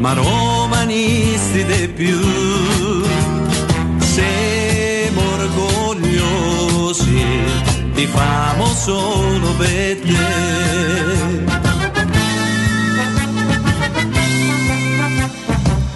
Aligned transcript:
ma 0.00 0.14
romanisti 0.14 1.64
di 1.64 1.88
più. 1.88 2.18
Siamo 3.98 5.20
orgogliosi, 5.34 7.24
ti 7.94 8.06
famo 8.06 8.66
solo 8.66 9.54
per 9.58 10.00
te. 10.00 10.28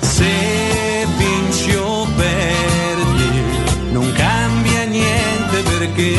Se 0.00 1.06
vinci 1.16 1.74
o 1.74 2.06
perdi, 2.14 3.42
non 3.90 4.12
cambia 4.12 4.84
niente 4.84 5.62
perché 5.62 6.14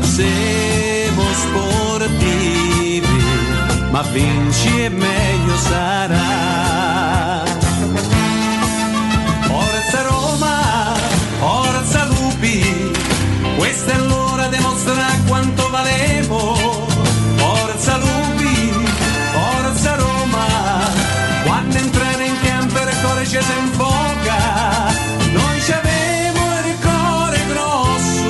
siamo 0.00 1.24
sportivi, 1.32 3.22
ma 3.90 4.02
vinci 4.12 4.82
e 4.82 4.88
meglio 4.88 5.15
sarà. 5.68 7.44
Forza 9.46 10.02
Roma, 10.02 10.94
forza 11.38 12.04
Lupi, 12.06 12.92
questa 13.56 13.92
è 13.92 13.98
l'ora 13.98 14.46
di 14.48 14.58
mostrare 14.58 15.18
quanto 15.26 15.70
valemo. 15.70 16.54
Forza 17.36 17.96
Lupi, 17.98 18.72
forza 19.32 19.94
Roma, 19.96 20.46
quando 21.44 21.76
entrare 21.76 22.26
in 22.26 22.36
campo 22.42 22.78
il 22.78 23.00
cuore 23.02 23.24
ci 23.26 23.38
si 23.40 23.58
infoca. 23.64 24.94
Noi 25.32 25.60
ci 25.60 25.72
avevo 25.72 26.40
il 26.64 26.76
cuore 26.80 27.38
grosso, 27.52 28.28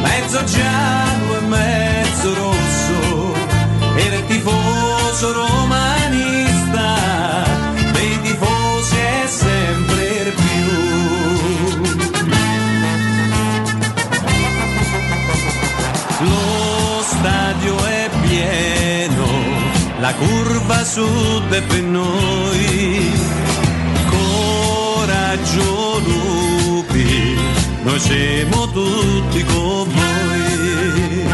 mezzo 0.00 0.44
giallo 0.44 1.36
e 1.36 1.40
mezzo 1.46 2.34
rosso, 2.34 3.34
era 3.96 4.16
il 4.16 4.26
tifoso 4.26 5.32
romanista, 5.32 5.71
curva 20.14 20.84
sud 20.84 21.50
è 21.50 21.62
per 21.62 21.82
noi. 21.82 23.12
Coraggio 24.08 26.00
lupi, 26.06 27.38
noi 27.82 28.00
siamo 28.00 28.70
tutti 28.70 29.44
con 29.44 29.88
voi. 29.88 31.26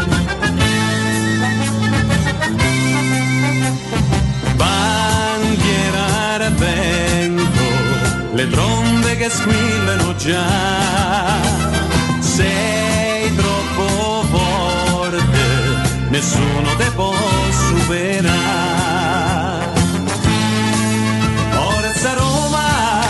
Bandiera 4.55 6.49
vento, 6.57 7.67
le 8.33 8.47
trombe 8.49 9.17
che 9.17 9.29
squillano 9.29 10.15
già. 10.15 11.39
Sei 12.19 12.68
nessuno 16.19 16.75
te 16.75 16.91
può 16.95 17.13
superare. 17.69 18.27
Forza 21.51 22.13
Roma, 22.13 23.01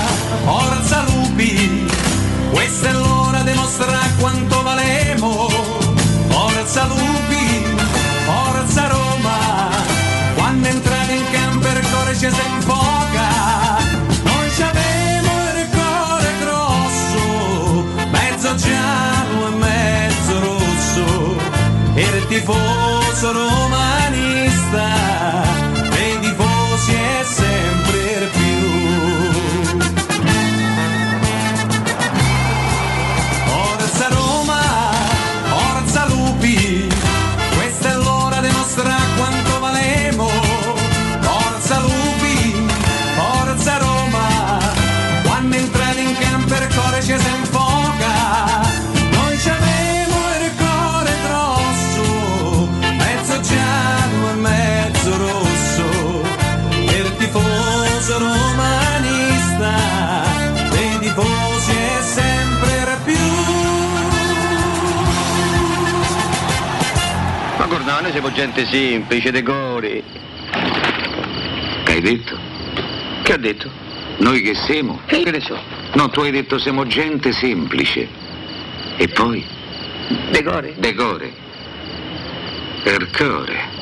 forza 0.46 1.04
Lupi, 1.08 1.88
questa 2.52 2.90
è 2.90 2.94
l'ora 2.94 3.42
di 3.42 3.54
mostrare 3.54 4.12
quanto 4.20 4.62
valemo. 4.62 5.50
Forza 6.28 6.86
Lupi, 6.86 7.66
forza 8.26 8.88
Roma, 8.88 9.70
quando 10.36 10.68
entrate 10.68 11.14
in 11.14 11.26
campo 11.32 11.68
il 11.68 11.90
cuore 11.90 12.14
ci 12.14 12.30
si 12.30 12.42
infoca. 12.54 13.30
Noi 14.24 14.52
ci 14.56 14.62
abbiamo 14.62 15.32
il 15.58 15.68
cuore 15.78 16.32
grosso, 16.42 18.08
mezzo 18.12 18.56
giallo 18.56 19.29
il 22.20 22.28
tifoso 22.28 23.32
romanista, 23.32 24.88
dei 25.90 26.20
tifosi 26.20 26.94
è 26.94 27.24
sempre 27.24 28.30
più. 28.34 29.78
Forza 33.46 34.08
Roma, 34.10 34.62
forza 35.48 36.06
Lupi, 36.08 36.88
questa 37.56 37.90
è 37.92 37.96
l'ora 37.96 38.42
di 38.42 38.50
mostrare 38.52 39.04
quanto 39.18 39.60
valemo. 39.60 40.30
Forza 41.22 41.80
Lupi, 41.80 42.68
forza 43.16 43.78
Roma, 43.78 44.58
quando 45.24 45.56
entrate 45.56 46.00
in 46.02 46.18
campo 46.18 46.54
il 46.54 46.68
cuore 46.76 47.02
ci 47.02 47.18
si 47.18 47.30
noi 68.10 68.22
siamo 68.22 68.32
gente 68.32 68.66
semplice, 68.66 69.32
decori. 69.32 70.04
Che 71.84 71.92
hai 71.92 72.02
detto? 72.02 72.38
Che 73.22 73.34
ha 73.34 73.38
detto? 73.38 73.70
Noi 74.18 74.42
che 74.42 74.56
siamo? 74.56 75.00
Che 75.06 75.30
ne 75.30 75.40
so? 75.40 75.58
No, 75.94 76.10
tu 76.10 76.22
hai 76.22 76.32
detto 76.32 76.58
siamo 76.58 76.88
gente 76.88 77.32
semplice. 77.32 78.08
E 78.98 79.08
poi? 79.10 79.46
Decore. 80.32 80.74
Decore. 80.78 81.32
Ercore. 82.84 83.78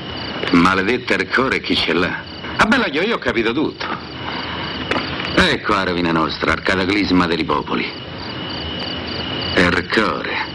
Maledetta 0.52 1.14
Ercore 1.14 1.62
chi 1.62 1.76
ce 1.78 1.94
l'ha? 1.94 2.22
Ah 2.58 2.66
bella 2.66 2.88
io, 2.88 3.04
io 3.04 3.16
ho 3.16 3.20
capito 3.20 3.54
tutto. 3.54 3.86
Ecco 5.36 5.74
la 5.74 5.84
rovina 5.84 6.12
nostra, 6.12 6.52
al 6.52 6.62
cataclisma 6.62 7.28
dei 7.28 7.46
popoli. 7.46 7.90
Ercore. 9.54 10.47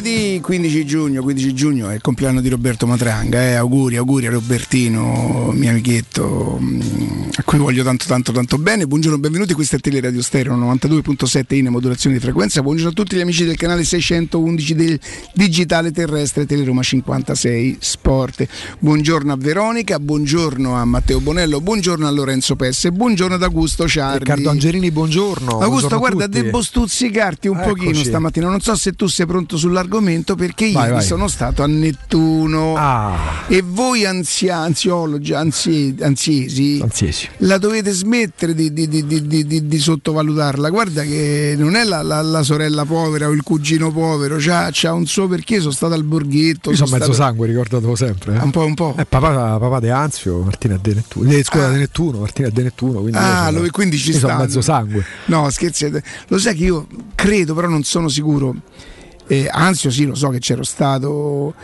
Mercoledì 0.00 0.20
Mercoledì 0.30 0.40
15 0.40 0.86
giugno, 0.86 1.22
15 1.22 1.54
giugno 1.54 1.90
è 1.90 1.94
il 1.94 2.00
compleanno 2.00 2.40
di 2.40 2.48
Roberto 2.48 2.86
Matranga, 2.86 3.42
eh? 3.42 3.54
auguri, 3.54 3.96
auguri 3.96 4.26
a 4.26 4.30
Robertino, 4.30 5.50
mio 5.52 5.70
amichetto, 5.70 6.58
mm, 6.58 6.80
a 7.34 7.42
cui 7.42 7.58
voglio 7.58 7.84
tanto 7.84 8.06
tanto 8.06 8.32
tanto 8.32 8.56
bene. 8.56 8.86
Buongiorno, 8.86 9.18
benvenuti, 9.18 9.52
questo 9.52 9.76
è 9.76 9.78
Teleradio 9.78 10.22
Stereo 10.22 10.56
92.7 10.56 11.54
in 11.54 11.66
modulazione 11.66 12.16
di 12.16 12.22
frequenza. 12.22 12.62
Buongiorno 12.62 12.90
a 12.90 12.94
tutti 12.94 13.16
gli 13.16 13.20
amici 13.20 13.44
del 13.44 13.56
canale 13.56 13.84
611 13.84 14.74
del 14.74 14.98
Digitale 15.34 15.92
Terrestre 15.92 16.46
Teleroma 16.46 16.82
56 16.82 17.76
Sport. 17.78 18.46
Buongiorno 18.78 19.32
a 19.32 19.36
Veronica, 19.36 19.98
buongiorno 19.98 20.76
a 20.76 20.84
Matteo 20.86 21.20
Bonello, 21.20 21.60
buongiorno 21.60 22.06
a 22.06 22.10
Lorenzo 22.10 22.56
Pesse, 22.56 22.90
buongiorno 22.90 23.34
ad 23.34 23.42
Augusto 23.42 23.86
Ciardi. 23.86 24.20
Riccardo 24.20 24.48
Angelini, 24.48 24.90
buongiorno. 24.90 25.58
Augusto, 25.58 25.88
buongiorno 25.88 25.98
guarda, 25.98 26.26
devo 26.26 26.62
stuzzicarti 26.62 27.48
un 27.48 27.58
Eccoci. 27.58 27.74
pochino 27.74 28.02
stamattina. 28.02 28.48
Non 28.48 28.60
so 28.60 28.74
se 28.74 28.92
tu 28.92 29.06
sei 29.06 29.26
pronto 29.26 29.58
sull'argomento 29.58 29.88
perché 30.36 30.64
ieri 30.64 30.74
Vai, 30.76 30.90
vai. 30.92 31.02
sono 31.02 31.26
stato 31.28 31.62
a 31.62 31.66
Nettuno 31.66 32.74
Ah, 32.76 33.44
e 33.48 33.62
voi 33.64 34.04
ansia, 34.06 34.58
ansiologi, 34.58 35.32
ansie- 35.34 35.94
ansiesi, 36.00 36.78
ansiesi. 36.82 37.28
la 37.38 37.58
dovete 37.58 37.90
smettere 37.92 38.54
di, 38.54 38.72
di- 38.72 38.88
di- 38.88 39.66
di- 39.66 39.78
sottovalutarla. 39.78 40.70
Guarda 40.70 41.02
che 41.02 41.54
non 41.58 41.74
è 41.74 41.84
la, 41.84 42.02
la- 42.02 42.22
la 42.22 42.42
sorella 42.42 42.84
povera 42.84 43.28
o 43.28 43.30
il 43.32 43.42
cugino 43.42 43.90
povero, 43.92 44.36
c'ha, 44.38 44.68
c'ha 44.72 44.92
un 44.92 45.06
suo 45.06 45.26
perché. 45.28 45.58
Sono 45.60 45.72
stato 45.72 45.94
al 45.94 46.04
borghetto. 46.04 46.70
Io 46.70 46.76
sono 46.76 46.88
stato- 46.88 47.06
mezzo 47.08 47.12
sangue, 47.14 47.46
ricordatelo 47.48 47.94
sempre. 47.96 48.34
eh. 48.36 48.38
Un 48.38 48.50
po', 48.50 48.64
un 48.64 48.74
po'. 48.74 48.94
Eh, 48.98 49.04
papà, 49.04 49.58
papà 49.58 49.80
De 49.80 49.90
Anzio, 49.90 50.38
Martina 50.42 50.78
De 50.80 50.94
Nettuno. 50.94 51.30
Eh, 51.30 51.42
scusa, 51.42 51.68
De 51.68 51.78
Nettuno, 51.78 52.18
Martina 52.20 52.48
De 52.48 52.62
Nettuno. 52.62 53.00
Quindi 53.00 53.18
Ah, 53.18 53.50
sono, 53.52 53.66
quindi 53.70 53.98
ci 53.98 54.08
io 54.10 54.18
sono 54.18 54.26
stanno. 54.28 54.42
mezzo 54.44 54.60
sangue. 54.60 55.04
No, 55.26 55.48
scherzate. 55.50 56.02
Lo 56.28 56.38
sai 56.38 56.54
che 56.54 56.64
io 56.64 56.86
credo, 57.14 57.54
però 57.54 57.68
non 57.68 57.82
sono 57.82 58.08
sicuro. 58.08 58.54
Eh, 59.30 59.48
Anzio, 59.50 59.90
sì, 59.90 60.04
lo 60.06 60.14
so 60.16 60.28
che 60.30 60.38
c'ero 60.40 60.64
stato. 60.64 61.54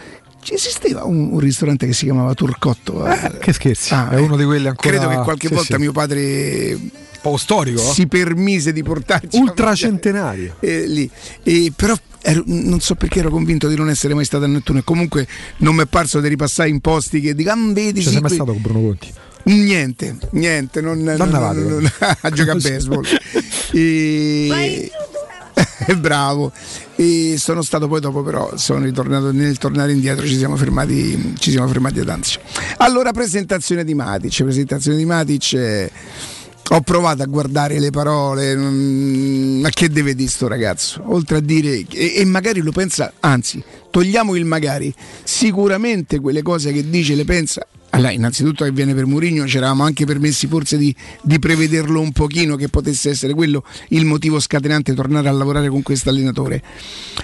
Ci 0.40 0.54
esisteva 0.54 1.02
un, 1.04 1.32
un 1.32 1.40
ristorante 1.40 1.86
che 1.86 1.92
si 1.92 2.04
chiamava 2.04 2.32
Turcotto. 2.34 3.04
eh. 3.06 3.38
Che 3.40 3.52
scherzi, 3.52 3.92
Ah, 3.94 4.10
è 4.10 4.16
eh. 4.16 4.20
uno 4.20 4.36
di 4.36 4.44
quelli 4.44 4.68
ancora. 4.68 4.88
Credo 4.96 5.08
che 5.08 5.16
qualche 5.24 5.48
sì, 5.48 5.54
volta 5.54 5.74
sì. 5.74 5.80
mio 5.80 5.90
padre 5.90 6.72
Un 6.74 6.90
po' 7.20 7.36
storico, 7.36 7.80
eh? 7.80 7.92
si 7.92 8.06
permise 8.06 8.72
di 8.72 8.84
portarci 8.84 9.36
ultracentenario. 9.36 10.54
eh, 10.60 10.86
lì. 10.86 11.10
E 11.42 11.72
però 11.74 11.96
ero- 12.22 12.44
non 12.46 12.78
so 12.78 12.94
perché 12.94 13.18
ero 13.18 13.30
convinto 13.30 13.66
di 13.66 13.74
non 13.74 13.88
essere 13.90 14.14
mai 14.14 14.24
stato 14.24 14.44
a 14.44 14.46
Nettuno 14.46 14.78
e 14.78 14.84
comunque 14.84 15.26
non 15.58 15.74
mi 15.74 15.82
è 15.82 15.86
parso 15.86 16.20
di 16.20 16.28
ripassare 16.28 16.68
in 16.68 16.78
posti 16.78 17.20
che 17.20 17.34
dico, 17.34 17.50
ah, 17.50 17.56
vedi, 17.72 17.98
Ci 18.00 18.06
sì, 18.06 18.12
sei 18.12 18.20
mai 18.20 18.28
qui- 18.30 18.34
stato 18.36 18.52
con 18.52 18.62
Bruno 18.62 18.80
Conti? 18.82 19.12
Niente, 19.46 20.16
niente, 20.30 20.80
non, 20.80 21.00
non, 21.02 21.16
non- 21.16 21.28
non- 21.30 21.90
a 22.20 22.30
giocare 22.30 22.58
a 22.58 22.62
baseball. 22.70 23.04
E... 23.72 24.90
Bravo. 25.98 26.52
E 26.96 27.36
sono 27.38 27.62
stato 27.62 27.88
poi 27.88 28.00
dopo, 28.00 28.22
però, 28.22 28.56
sono 28.56 28.84
ritornato 28.84 29.32
nel 29.32 29.58
tornare 29.58 29.92
indietro, 29.92 30.26
ci 30.26 30.36
siamo 30.36 30.56
fermati, 30.56 31.34
ci 31.38 31.50
siamo 31.50 31.66
fermati 31.68 32.00
ad 32.00 32.08
Anzio. 32.08 32.40
Allora, 32.78 33.12
presentazione 33.12 33.84
di 33.84 33.94
Matic, 33.94 34.42
presentazione 34.42 34.96
di 34.96 35.04
Matic. 35.04 35.90
ho 36.70 36.80
provato 36.80 37.22
a 37.22 37.26
guardare 37.26 37.78
le 37.78 37.90
parole, 37.90 38.56
mm, 38.56 39.60
ma 39.60 39.68
che 39.70 39.88
deve 39.88 40.14
dire 40.14 40.28
sto 40.28 40.48
ragazzo? 40.48 41.02
Oltre 41.06 41.38
a 41.38 41.40
dire, 41.40 41.84
e, 41.90 42.14
e 42.16 42.24
magari 42.24 42.60
lo 42.60 42.72
pensa, 42.72 43.12
anzi, 43.20 43.62
togliamo 43.90 44.34
il 44.34 44.44
magari, 44.44 44.92
sicuramente 45.22 46.18
quelle 46.18 46.42
cose 46.42 46.72
che 46.72 46.88
dice 46.88 47.14
le 47.14 47.24
pensa. 47.24 47.66
Allora, 47.90 48.10
innanzitutto 48.10 48.64
che 48.64 48.72
viene 48.72 48.94
per 48.94 49.06
Murigno, 49.06 49.46
ci 49.46 49.56
eravamo 49.56 49.84
anche 49.84 50.04
permessi 50.04 50.46
forse 50.46 50.76
di, 50.76 50.94
di 51.22 51.38
prevederlo 51.38 52.00
un 52.00 52.12
pochino, 52.12 52.56
che 52.56 52.68
potesse 52.68 53.10
essere 53.10 53.32
quello 53.32 53.64
il 53.88 54.04
motivo 54.04 54.38
scatenante 54.38 54.92
tornare 54.94 55.28
a 55.28 55.32
lavorare 55.32 55.68
con 55.68 55.82
questo 55.82 56.10
allenatore. 56.10 56.62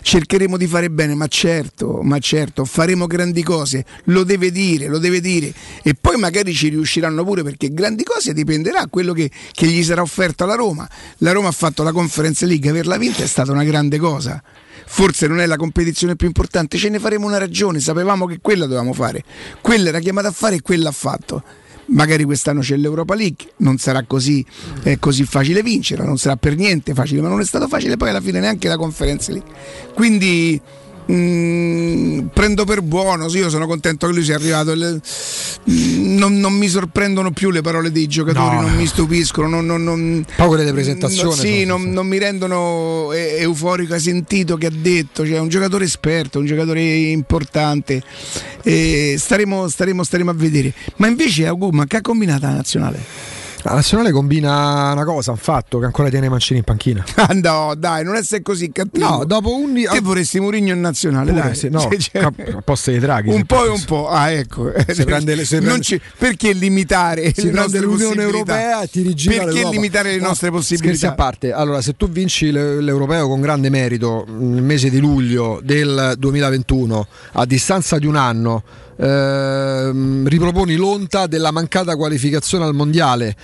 Cercheremo 0.00 0.56
di 0.56 0.66
fare 0.66 0.90
bene, 0.90 1.14
ma 1.14 1.26
certo, 1.26 2.00
ma 2.02 2.18
certo, 2.18 2.64
faremo 2.64 3.06
grandi 3.06 3.42
cose, 3.42 3.84
lo 4.04 4.24
deve 4.24 4.50
dire, 4.50 4.88
lo 4.88 4.98
deve 4.98 5.20
dire. 5.20 5.52
E 5.82 5.94
poi 5.94 6.16
magari 6.16 6.54
ci 6.54 6.68
riusciranno 6.68 7.24
pure 7.24 7.42
perché 7.42 7.72
grandi 7.72 8.04
cose 8.04 8.32
dipenderà 8.32 8.80
da 8.82 8.86
quello 8.88 9.12
che, 9.12 9.30
che 9.52 9.66
gli 9.66 9.82
sarà 9.82 10.02
offerto 10.02 10.44
alla 10.44 10.54
Roma. 10.54 10.88
La 11.18 11.32
Roma 11.32 11.48
ha 11.48 11.52
fatto 11.52 11.82
la 11.82 11.92
Conference 11.92 12.46
League, 12.46 12.68
averla 12.68 12.96
vinta 12.96 13.22
è 13.22 13.26
stata 13.26 13.52
una 13.52 13.64
grande 13.64 13.98
cosa. 13.98 14.42
Forse 14.86 15.26
non 15.26 15.40
è 15.40 15.46
la 15.46 15.56
competizione 15.56 16.16
più 16.16 16.26
importante, 16.26 16.76
ce 16.76 16.88
ne 16.88 16.98
faremo 16.98 17.26
una 17.26 17.38
ragione, 17.38 17.80
sapevamo 17.80 18.26
che 18.26 18.38
quella 18.40 18.64
dovevamo 18.64 18.92
fare. 18.92 19.22
Quella 19.60 19.88
era 19.88 19.98
chiamata 19.98 20.28
a 20.28 20.32
fare 20.32 20.56
e 20.56 20.62
quella 20.62 20.90
ha 20.90 20.92
fatto. 20.92 21.42
Magari 21.86 22.24
quest'anno 22.24 22.60
c'è 22.60 22.76
l'Europa 22.76 23.14
League, 23.14 23.52
non 23.58 23.76
sarà 23.76 24.04
così, 24.06 24.44
eh, 24.84 24.98
così 24.98 25.24
facile 25.24 25.62
vincere, 25.62 26.04
non 26.04 26.16
sarà 26.16 26.36
per 26.36 26.56
niente 26.56 26.94
facile, 26.94 27.20
ma 27.20 27.28
non 27.28 27.40
è 27.40 27.44
stato 27.44 27.68
facile 27.68 27.96
poi 27.96 28.10
alla 28.10 28.20
fine 28.20 28.40
neanche 28.40 28.68
la 28.68 28.76
Conference 28.76 29.32
League. 29.32 29.50
Quindi 29.92 30.60
mm, 31.10 32.26
prendo 32.32 32.64
per 32.64 32.82
buono, 32.82 33.28
sì, 33.28 33.38
io 33.38 33.48
sono 33.50 33.66
contento 33.66 34.06
che 34.06 34.12
lui 34.12 34.22
sia 34.24 34.34
arrivato. 34.36 34.74
Le- 34.74 35.00
mm, 35.70 36.16
non, 36.18 36.38
non 36.38 36.52
mi 36.52 36.68
sorprendono 36.68 37.30
più 37.32 37.50
le 37.50 37.60
parole 37.62 37.90
dei 37.90 38.06
giocatori, 38.06 38.56
No. 38.56 38.60
non 38.62 38.76
mi 38.76 38.86
stupiscono, 38.86 39.48
non, 39.48 39.66
non- 39.66 39.82
non- 39.82 40.24
quelle 40.36 40.64
di 40.64 40.72
presentazione 40.72 41.34
sì, 41.34 41.64
non, 41.64 41.90
non 41.90 42.06
mi 42.06 42.18
rendono 42.18 43.12
e- 43.12 43.36
euforico, 43.40 43.94
hai 43.94 44.00
sentito 44.00 44.56
che 44.56 44.66
ha 44.66 44.72
detto, 44.72 45.26
cioè 45.26 45.38
un 45.38 45.48
giocatore 45.48 45.84
esperto, 45.84 46.38
un 46.38 46.46
giocatore 46.46 46.82
importante. 46.82 48.02
Staremo, 49.16 49.68
staremo, 49.68 50.04
staremo 50.04 50.30
a 50.30 50.34
vedere. 50.34 50.72
Ma 50.96 51.06
invece 51.08 51.46
Agu, 51.46 51.70
ma 51.70 51.86
che 51.86 51.96
ha 51.96 52.00
combinato 52.00 52.46
la 52.46 52.52
nazionale? 52.54 53.40
La 53.64 53.74
nazionale 53.74 54.10
combina 54.10 54.90
una 54.92 55.04
cosa, 55.04 55.30
un 55.30 55.36
fatto 55.36 55.78
che 55.78 55.84
ancora 55.84 56.08
tiene 56.08 56.28
Mancini 56.28 56.58
in 56.58 56.64
panchina. 56.64 57.04
Ah, 57.14 57.28
no, 57.34 57.74
dai, 57.76 58.02
non 58.04 58.16
essere 58.16 58.42
così 58.42 58.72
cattivo. 58.72 59.06
No, 59.08 59.24
dopo 59.24 59.54
un 59.54 59.74
Te 59.74 60.00
vorresti 60.00 60.40
Murigno 60.40 60.72
in 60.74 60.80
nazionale, 60.80 61.30
Pure, 61.30 61.42
dai. 61.44 61.54
sì, 61.54 61.68
no, 61.68 61.88
Cioè, 61.96 62.22
a 62.22 62.32
posto 62.64 62.90
dei 62.90 62.98
Draghi, 62.98 63.28
Un 63.28 63.36
se 63.36 63.44
po' 63.44 63.64
e 63.64 63.68
un 63.68 63.84
po'. 63.84 64.08
Ah, 64.08 64.30
ecco. 64.30 64.72
Se 64.92 65.04
prende 65.04 65.34
le- 65.36 65.44
se 65.44 65.60
prende- 65.60 65.82
ci- 65.82 66.00
perché 66.18 66.52
limitare 66.52 67.32
si 67.34 67.44
le 67.44 67.50
nostre 67.52 67.78
l'Unione? 67.80 68.22
Europea 68.22 68.84
ti 68.86 69.02
rigira 69.02 69.44
Perché 69.44 69.68
limitare 69.68 70.10
le 70.12 70.18
No, 70.18 70.26
nostre 70.28 70.48
Scherzi 70.48 70.74
possibilità? 70.74 71.08
a 71.10 71.14
parte, 71.14 71.52
allora 71.52 71.80
se 71.80 71.96
tu 71.96 72.08
vinci 72.08 72.50
le- 72.50 72.80
l'Europeo 72.80 73.28
con 73.28 73.40
grande 73.40 73.70
merito 73.70 74.26
nel 74.28 74.62
mese 74.62 74.90
di 74.90 74.98
luglio 74.98 75.60
del 75.62 76.14
2021, 76.18 77.06
a 77.32 77.44
distanza 77.46 77.98
di 77.98 78.06
un 78.06 78.16
anno, 78.16 78.62
ehm, 78.96 80.26
riproponi 80.26 80.76
l'onta 80.76 81.26
della 81.26 81.50
mancata 81.50 81.96
qualificazione 81.96 82.64
al 82.64 82.74
mondiale. 82.74 83.36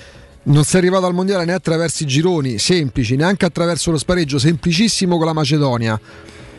Non 0.45 0.65
sei 0.65 0.81
arrivato 0.81 1.07
al 1.07 1.15
mondiale 1.15 1.45
né 1.45 1.53
attraverso 1.53 2.05
i 2.05 2.07
gironi 2.07 2.59
semplici, 2.59 3.17
neanche 3.17 3.45
attraverso 3.45 3.91
lo 3.91 3.99
spareggio 3.99 4.39
semplicissimo 4.39 5.17
con 5.17 5.27
la 5.27 5.33
Macedonia. 5.33 6.01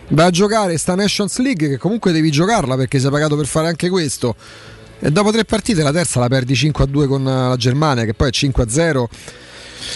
Vai 0.09 0.27
a 0.27 0.29
giocare 0.31 0.77
sta 0.77 0.95
Nations 0.95 1.37
League 1.39 1.69
che 1.69 1.77
comunque 1.77 2.11
devi 2.11 2.31
giocarla 2.31 2.75
perché 2.75 2.99
sei 2.99 3.11
pagato 3.11 3.35
per 3.35 3.45
fare 3.45 3.67
anche 3.67 3.89
questo. 3.89 4.35
E 4.99 5.11
dopo 5.11 5.31
tre 5.31 5.45
partite 5.45 5.81
la 5.81 5.91
terza 5.91 6.19
la 6.19 6.27
perdi 6.27 6.55
5 6.55 6.83
a 6.83 6.87
2 6.87 7.07
con 7.07 7.21
eh, 7.27 7.47
la 7.47 7.55
Germania, 7.55 8.03
che 8.05 8.13
poi 8.13 8.27
è 8.27 8.31
5 8.31 8.63
a 8.63 8.69
0. 8.69 9.09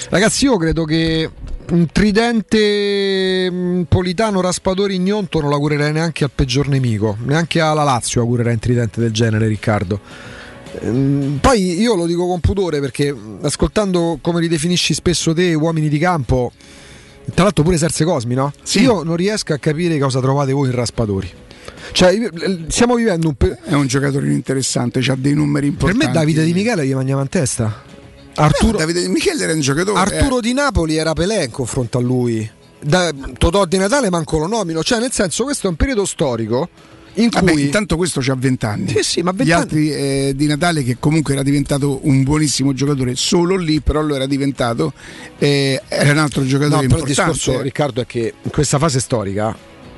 Ragazzi, 0.10 0.46
io 0.46 0.56
credo 0.58 0.86
che 0.86 1.29
un 1.74 1.88
tridente 1.92 3.50
mh, 3.50 3.86
Politano 3.89 4.42
Raspadori 4.42 4.96
Ignonto 4.96 5.42
non 5.42 5.50
l'augurerei 5.50 5.92
neanche 5.92 6.24
al 6.24 6.32
peggior 6.34 6.68
nemico, 6.68 7.18
neanche 7.25 7.60
alla 7.60 7.84
Lazio 7.84 8.22
augurerei 8.22 8.53
un 8.53 8.60
tridente 8.60 9.00
del 9.00 9.12
genere, 9.12 9.48
Riccardo. 9.48 10.00
Ehm, 10.82 11.39
Poi 11.42 11.80
io 11.82 11.96
lo 11.96 12.06
dico 12.06 12.27
con 12.27 12.39
pudore 12.39 12.80
perché 12.80 13.12
mh, 13.12 13.39
ascoltando 13.42 14.20
come 14.22 14.39
li 14.39 14.48
definisci 14.48 14.94
spesso 14.94 15.34
te, 15.34 15.53
uomini 15.56 15.89
di 15.89 15.98
campo, 15.98 16.51
tra 17.34 17.44
l'altro 17.46 17.63
pure 17.63 17.77
Serse 17.77 18.03
Cosmi, 18.06 18.36
no? 18.36 18.53
Sì. 18.62 18.82
Io 18.82 19.01
non 19.03 19.15
riesco 19.15 19.53
a 19.53 19.58
capire 19.58 19.98
cosa 19.98 20.20
trovate 20.20 20.51
voi 20.51 20.70
in 20.70 20.75
Raspadori. 20.75 21.32
Cioè, 21.92 22.12
io- 22.12 22.30
stiamo 22.68 22.96
vivendo 22.96 23.27
un 23.30 23.36
pe- 23.36 23.58
È 23.63 23.74
un 23.74 23.88
giocatore 23.88 24.32
interessante, 24.32 25.00
ha 25.00 25.15
dei 25.18 25.34
numeri 25.34 25.72
per 25.72 25.89
importanti. 25.89 26.06
me 26.06 26.12
Davide 26.12 26.44
Di 26.46 26.53
Michele 26.53 26.86
gli 26.86 26.94
mangiava 26.94 27.22
in 27.24 27.30
testa. 27.30 27.92
Arturo, 28.36 28.78
Davide 28.78 29.02
Di 29.02 29.08
Michele 29.10 29.44
era 29.44 29.54
un 29.54 29.60
giocatore. 29.62 30.00
Arturo 30.00 30.38
eh. 30.40 30.42
Di 30.42 30.54
Napoli 30.54 30.96
era 30.98 31.13
Pelé 31.13 31.44
in 31.46 31.52
confronto 31.52 31.98
a 31.98 32.02
lui. 32.02 32.50
Da, 32.80 33.12
Totò 33.38 33.66
di 33.66 33.78
Natale 33.78 34.10
manco 34.10 34.38
lo 34.38 34.48
nomino. 34.48 34.84
Cioè, 34.84 35.00
nel 35.00 35.12
senso, 35.12 35.44
questo 35.44 35.68
è 35.68 35.70
un 35.70 35.75
periodo 35.75 36.06
storico 36.06 36.68
in 37.18 37.30
Vabbè, 37.30 37.52
cui. 37.52 37.62
intanto 37.66 37.96
questo 37.96 38.20
c'ha 38.22 38.36
20 38.36 38.66
anni. 38.66 38.88
Sì, 38.90 39.04
sì, 39.04 39.22
ma 39.22 39.32
20 39.32 39.46
Gli 39.46 39.52
anni- 39.52 39.62
altri 39.62 39.92
eh, 39.94 40.34
di 40.36 40.48
Natale 40.48 40.84
che 40.84 40.98
comunque 41.00 41.34
era 41.34 41.44
diventato 41.44 42.00
un 42.08 42.24
buonissimo 42.24 42.74
giocatore 42.74 43.16
solo 43.16 43.56
lì, 43.56 43.80
però 43.82 44.02
lo 44.02 44.16
era 44.16 44.25
diventato 44.25 44.92
eh, 45.38 45.80
era 45.88 46.12
un 46.12 46.18
altro 46.18 46.42
No, 46.42 46.48
giocatore 46.48 46.88
però 46.88 46.96
il 47.02 47.02
importante. 47.08 47.32
discorso, 47.34 47.62
Riccardo, 47.62 48.02
è 48.02 48.06
che 48.08 48.34
in 48.42 48.50
questa 48.52 48.80
fase 48.80 49.00
storica 49.00 49.56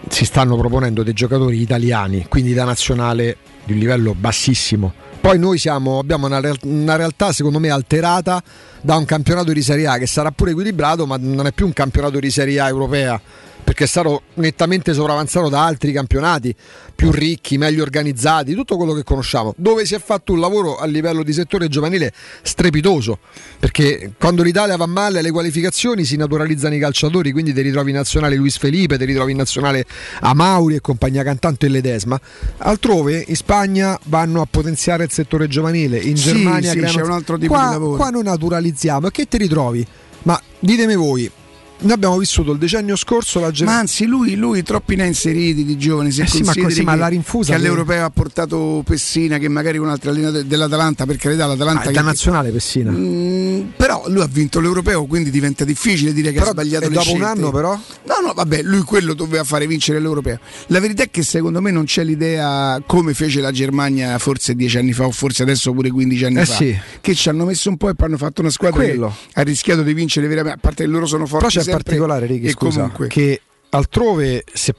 si 0.09 0.25
stanno 0.25 0.55
proponendo 0.57 1.01
dei 1.03 1.13
giocatori 1.13 1.59
italiani, 1.61 2.25
quindi 2.29 2.53
da 2.53 2.65
nazionale 2.65 3.37
di 3.63 3.71
un 3.73 3.79
livello 3.79 4.13
bassissimo. 4.13 4.93
Poi 5.25 5.39
noi 5.39 5.57
siamo, 5.57 5.97
abbiamo 5.97 6.27
una, 6.27 6.39
una 6.65 6.95
realtà 6.95 7.31
secondo 7.31 7.57
me 7.57 7.71
alterata 7.71 8.43
da 8.79 8.95
un 8.95 9.05
campionato 9.05 9.51
di 9.53 9.63
Serie 9.63 9.87
A 9.87 9.97
che 9.97 10.05
sarà 10.05 10.29
pure 10.29 10.51
equilibrato, 10.51 11.07
ma 11.07 11.17
non 11.19 11.47
è 11.47 11.51
più 11.51 11.65
un 11.65 11.73
campionato 11.73 12.19
di 12.19 12.29
Serie 12.29 12.59
A 12.59 12.67
europea 12.67 13.19
perché 13.65 13.85
è 13.85 13.87
stato 13.87 14.21
nettamente 14.35 14.93
sopravanzato 14.93 15.49
da 15.49 15.65
altri 15.65 15.91
campionati 15.91 16.55
più 16.95 17.11
ricchi, 17.11 17.57
meglio 17.57 17.81
organizzati, 17.81 18.53
tutto 18.53 18.77
quello 18.77 18.93
che 18.93 19.03
conosciamo, 19.03 19.55
dove 19.57 19.85
si 19.85 19.95
è 19.95 19.99
fatto 19.99 20.33
un 20.33 20.39
lavoro 20.39 20.77
a 20.77 20.85
livello 20.85 21.23
di 21.23 21.33
settore 21.33 21.67
giovanile 21.67 22.13
strepitoso, 22.43 23.17
perché 23.59 24.13
quando 24.19 24.43
l'Italia 24.43 24.77
va 24.77 24.85
male 24.85 25.19
alle 25.19 25.31
qualificazioni 25.31 26.05
si 26.05 26.15
naturalizzano 26.15 26.75
i 26.75 26.79
calciatori, 26.79 27.31
quindi 27.31 27.53
ti 27.53 27.61
ritrovi 27.61 27.89
in 27.89 27.95
nazionale 27.97 28.35
Luis 28.35 28.57
Felipe, 28.57 28.99
ti 28.99 29.05
ritrovi 29.05 29.31
in 29.31 29.37
nazionale 29.37 29.83
Amauri 30.21 30.75
e 30.75 30.79
compagnia 30.81 31.23
cantante 31.23 31.65
e 31.65 31.69
Ledesma. 31.69 32.21
Altrove 32.57 33.25
in 33.27 33.35
Spagna 33.35 33.99
vanno 34.03 34.41
a 34.41 34.47
potenziare 34.49 35.05
il 35.05 35.11
settore 35.11 35.47
giovanile, 35.47 35.97
in 35.97 36.17
Sì, 36.17 36.33
Germania 36.33 36.69
sì, 36.69 36.77
creano- 36.77 36.97
c'è 36.97 37.03
un 37.03 37.11
altro 37.11 37.37
tipo 37.39 37.53
qua, 37.53 37.65
di 37.65 37.71
lavoro. 37.71 37.97
Qua 37.97 38.09
noi 38.11 38.23
naturalizziamo 38.23 39.07
e 39.07 39.11
che 39.11 39.27
ti 39.27 39.37
ritrovi? 39.37 39.85
Ma 40.23 40.39
ditemi 40.59 40.95
voi, 40.95 41.29
noi 41.77 41.91
abbiamo 41.91 42.17
vissuto 42.17 42.51
il 42.51 42.57
decennio 42.57 42.95
scorso 42.95 43.39
la 43.39 43.47
Ma 43.47 43.51
Germania. 43.51 43.79
anzi, 43.81 44.05
lui, 44.05 44.35
lui 44.35 44.63
troppi 44.63 44.95
ne 44.95 45.03
ha 45.03 45.05
inseriti 45.05 45.63
di 45.65 45.77
giovani. 45.77 46.11
Se 46.11 46.23
Eh 46.23 46.27
sì, 46.27 46.37
ma 46.39 46.43
consideri 46.45 46.67
così, 46.73 46.83
ma 46.83 46.91
che- 46.93 46.97
la 46.99 47.07
rinfusa 47.07 47.53
che 47.53 47.59
che- 47.59 47.65
all'Europeo 47.67 48.05
ha 48.05 48.09
portato 48.09 48.81
Pessina, 48.85 49.37
che 49.37 49.47
magari 49.49 49.77
un 49.77 49.89
altro 49.89 50.09
allenatore 50.11 50.47
dell'Atalanta, 50.47 51.05
per 51.05 51.17
carità, 51.17 51.45
l'Atalanta. 51.45 51.89
Ah, 51.89 52.43
è 52.43 52.45
che- 52.45 52.51
Pessina. 52.51 52.91
Mm, 52.91 53.61
però 53.75 54.03
lui 54.07 54.21
ha 54.21 54.27
vinto 54.31 54.59
l'Europeo, 54.59 55.05
quindi 55.05 55.29
diventa 55.29 55.63
difficile 55.65 56.13
dire 56.13 56.31
che 56.31 56.37
Però, 56.39 56.49
ha 56.49 56.53
sbagliato 56.53 56.87
le 56.87 56.93
dopo 56.93 57.11
un 57.11 57.17
scelte. 57.17 57.39
anno, 57.39 57.51
però? 57.51 57.71
No, 57.71 58.27
no, 58.27 58.33
vabbè, 58.33 58.61
lui 58.63 58.81
quello 58.81 59.13
doveva 59.13 59.43
fare 59.43 59.67
vincere 59.67 59.99
l'Europeo. 59.99 60.39
La 60.67 60.79
verità 60.79 61.03
è 61.03 61.09
che 61.11 61.23
secondo 61.23 61.61
me 61.61 61.71
non 61.71 61.85
c'è 61.85 62.03
l'idea 62.03 62.81
come 62.85 63.13
fece 63.13 63.41
la 63.41 63.51
Germania 63.51 64.17
forse 64.17 64.55
dieci 64.55 64.77
anni 64.77 64.93
fa 64.93 65.05
o 65.05 65.11
forse 65.11 65.43
adesso 65.43 65.71
pure 65.73 65.89
15 65.91 66.25
anni 66.25 66.39
Eh 66.39 66.45
fa, 66.45 66.55
sì. 66.55 66.75
che 67.01 67.13
ci 67.15 67.29
hanno 67.29 67.45
messo 67.45 67.69
un 67.69 67.77
po' 67.77 67.89
e 67.89 67.95
poi 67.95 68.07
hanno 68.07 68.17
fatto 68.17 68.41
una 68.41 68.49
squadra 68.49 68.81
che 68.81 68.89
Quello. 68.89 69.15
ha 69.33 69.41
rischiato 69.41 69.81
di 69.83 69.93
vincere 69.93 70.27
veramente, 70.27 70.57
a 70.57 70.61
parte 70.61 70.83
che 70.83 70.89
loro 70.89 71.05
sono 71.05 71.25
forti 71.25 71.43
sempre 71.65 71.83
particolare, 71.83 72.25
Righi, 72.25 72.49
scusa, 72.49 72.81
comunque. 72.81 73.07
che 73.07 73.41
altrove 73.69 74.43
se, 74.51 74.73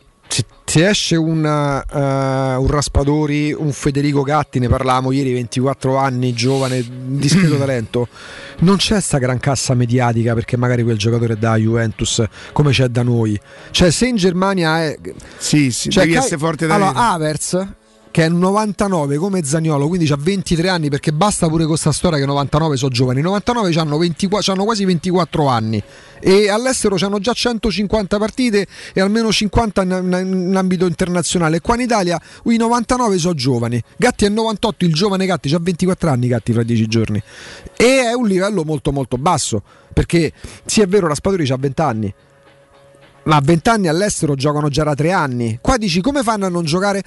se- 0.65 0.89
esce 0.89 1.17
un, 1.17 1.45
eh, 1.45 2.55
un 2.57 2.67
Raspadori, 2.67 3.53
un 3.53 3.73
Federico 3.73 4.23
Gatti, 4.23 4.59
ne 4.59 4.69
parlavamo 4.69 5.13
ieri, 5.13 5.33
24 5.33 5.97
anni, 5.97 6.33
giovane, 6.33 6.85
discreto 7.07 7.57
talento, 7.59 8.09
non 8.61 8.77
c'è 8.77 9.01
sta 9.01 9.19
gran 9.19 9.39
cassa 9.39 9.75
mediatica 9.75 10.35
perché 10.35 10.57
magari 10.57 10.83
quel 10.83 10.99
giocatore 10.99 11.35
è 11.35 11.37
da 11.37 11.57
Juventus 11.57 12.25
come 12.53 12.73
c'è 12.73 12.89
da 12.89 13.03
noi. 13.03 13.39
Cioè 13.71 13.91
se 13.91 14.07
in 14.07 14.17
Germania 14.17 14.83
è... 14.83 14.99
Sì, 15.39 15.71
sì, 15.71 15.91
Cioè, 15.91 16.05
devi 16.05 16.17
essere 16.17 16.39
forte 16.39 16.67
da 16.67 16.75
allora, 16.75 17.17
vedere. 17.17 17.77
Che 18.17 18.25
è 18.25 18.31
99 18.31 19.19
come 19.19 19.45
Zagnolo, 19.45 19.89
quindi 19.89 20.11
ha 20.11 20.17
23 20.19 20.71
anni 20.71 20.89
perché 20.89 21.13
basta 21.13 21.49
pure 21.49 21.65
con 21.65 21.73
questa 21.73 21.93
storia 21.93 22.19
che 22.19 22.25
99 22.25 22.79
sono 22.79 22.91
giovani. 22.91 23.21
I 23.21 23.23
99 23.23 23.75
hanno, 23.75 23.99
24 23.99 24.55
hanno 24.55 24.65
quasi 24.65 24.87
24 24.87 25.47
anni 25.47 25.83
e 26.19 26.49
all'estero 26.49 26.97
hanno 26.99 27.19
già 27.19 27.35
150 27.35 28.17
partite 28.17 28.67
e 28.95 29.03
almeno 29.03 29.31
50 29.31 29.83
in, 29.83 29.91
in- 29.91 30.47
in 30.49 30.57
ambito 30.57 30.87
internazionale. 30.87 31.61
Qua 31.61 31.75
in 31.75 31.83
Italia 31.83 32.19
i 32.45 32.57
99 32.57 33.19
sono 33.19 33.35
giovani. 33.35 33.83
Gatti 33.99 34.25
è 34.25 34.31
98, 34.31 34.87
il 34.87 34.95
giovane 34.95 35.27
Gatti 35.27 35.55
ha 35.55 35.59
24 35.61 36.09
anni 36.09 36.29
Gatti 36.29 36.55
fra 36.55 36.63
10 36.63 36.87
giorni. 36.87 37.23
E 37.77 38.01
è 38.01 38.15
un 38.15 38.27
livello 38.27 38.65
molto 38.65 38.93
molto 38.93 39.19
basso 39.19 39.63
perché 39.93 40.33
sì 40.65 40.81
è 40.81 40.87
vero 40.87 41.07
Raspadori 41.07 41.47
ha 41.51 41.57
20 41.59 41.83
anni, 41.83 42.15
ma 43.25 43.37
a 43.37 43.43
20 43.45 43.69
anni 43.69 43.89
all'estero 43.89 44.35
giocano 44.37 44.71
già 44.71 44.85
da 44.85 44.95
3 44.95 45.13
anni. 45.13 45.59
Qua 45.61 45.77
dici 45.77 46.01
come 46.01 46.23
fanno 46.23 46.47
a 46.47 46.49
non 46.49 46.65
giocare? 46.65 47.03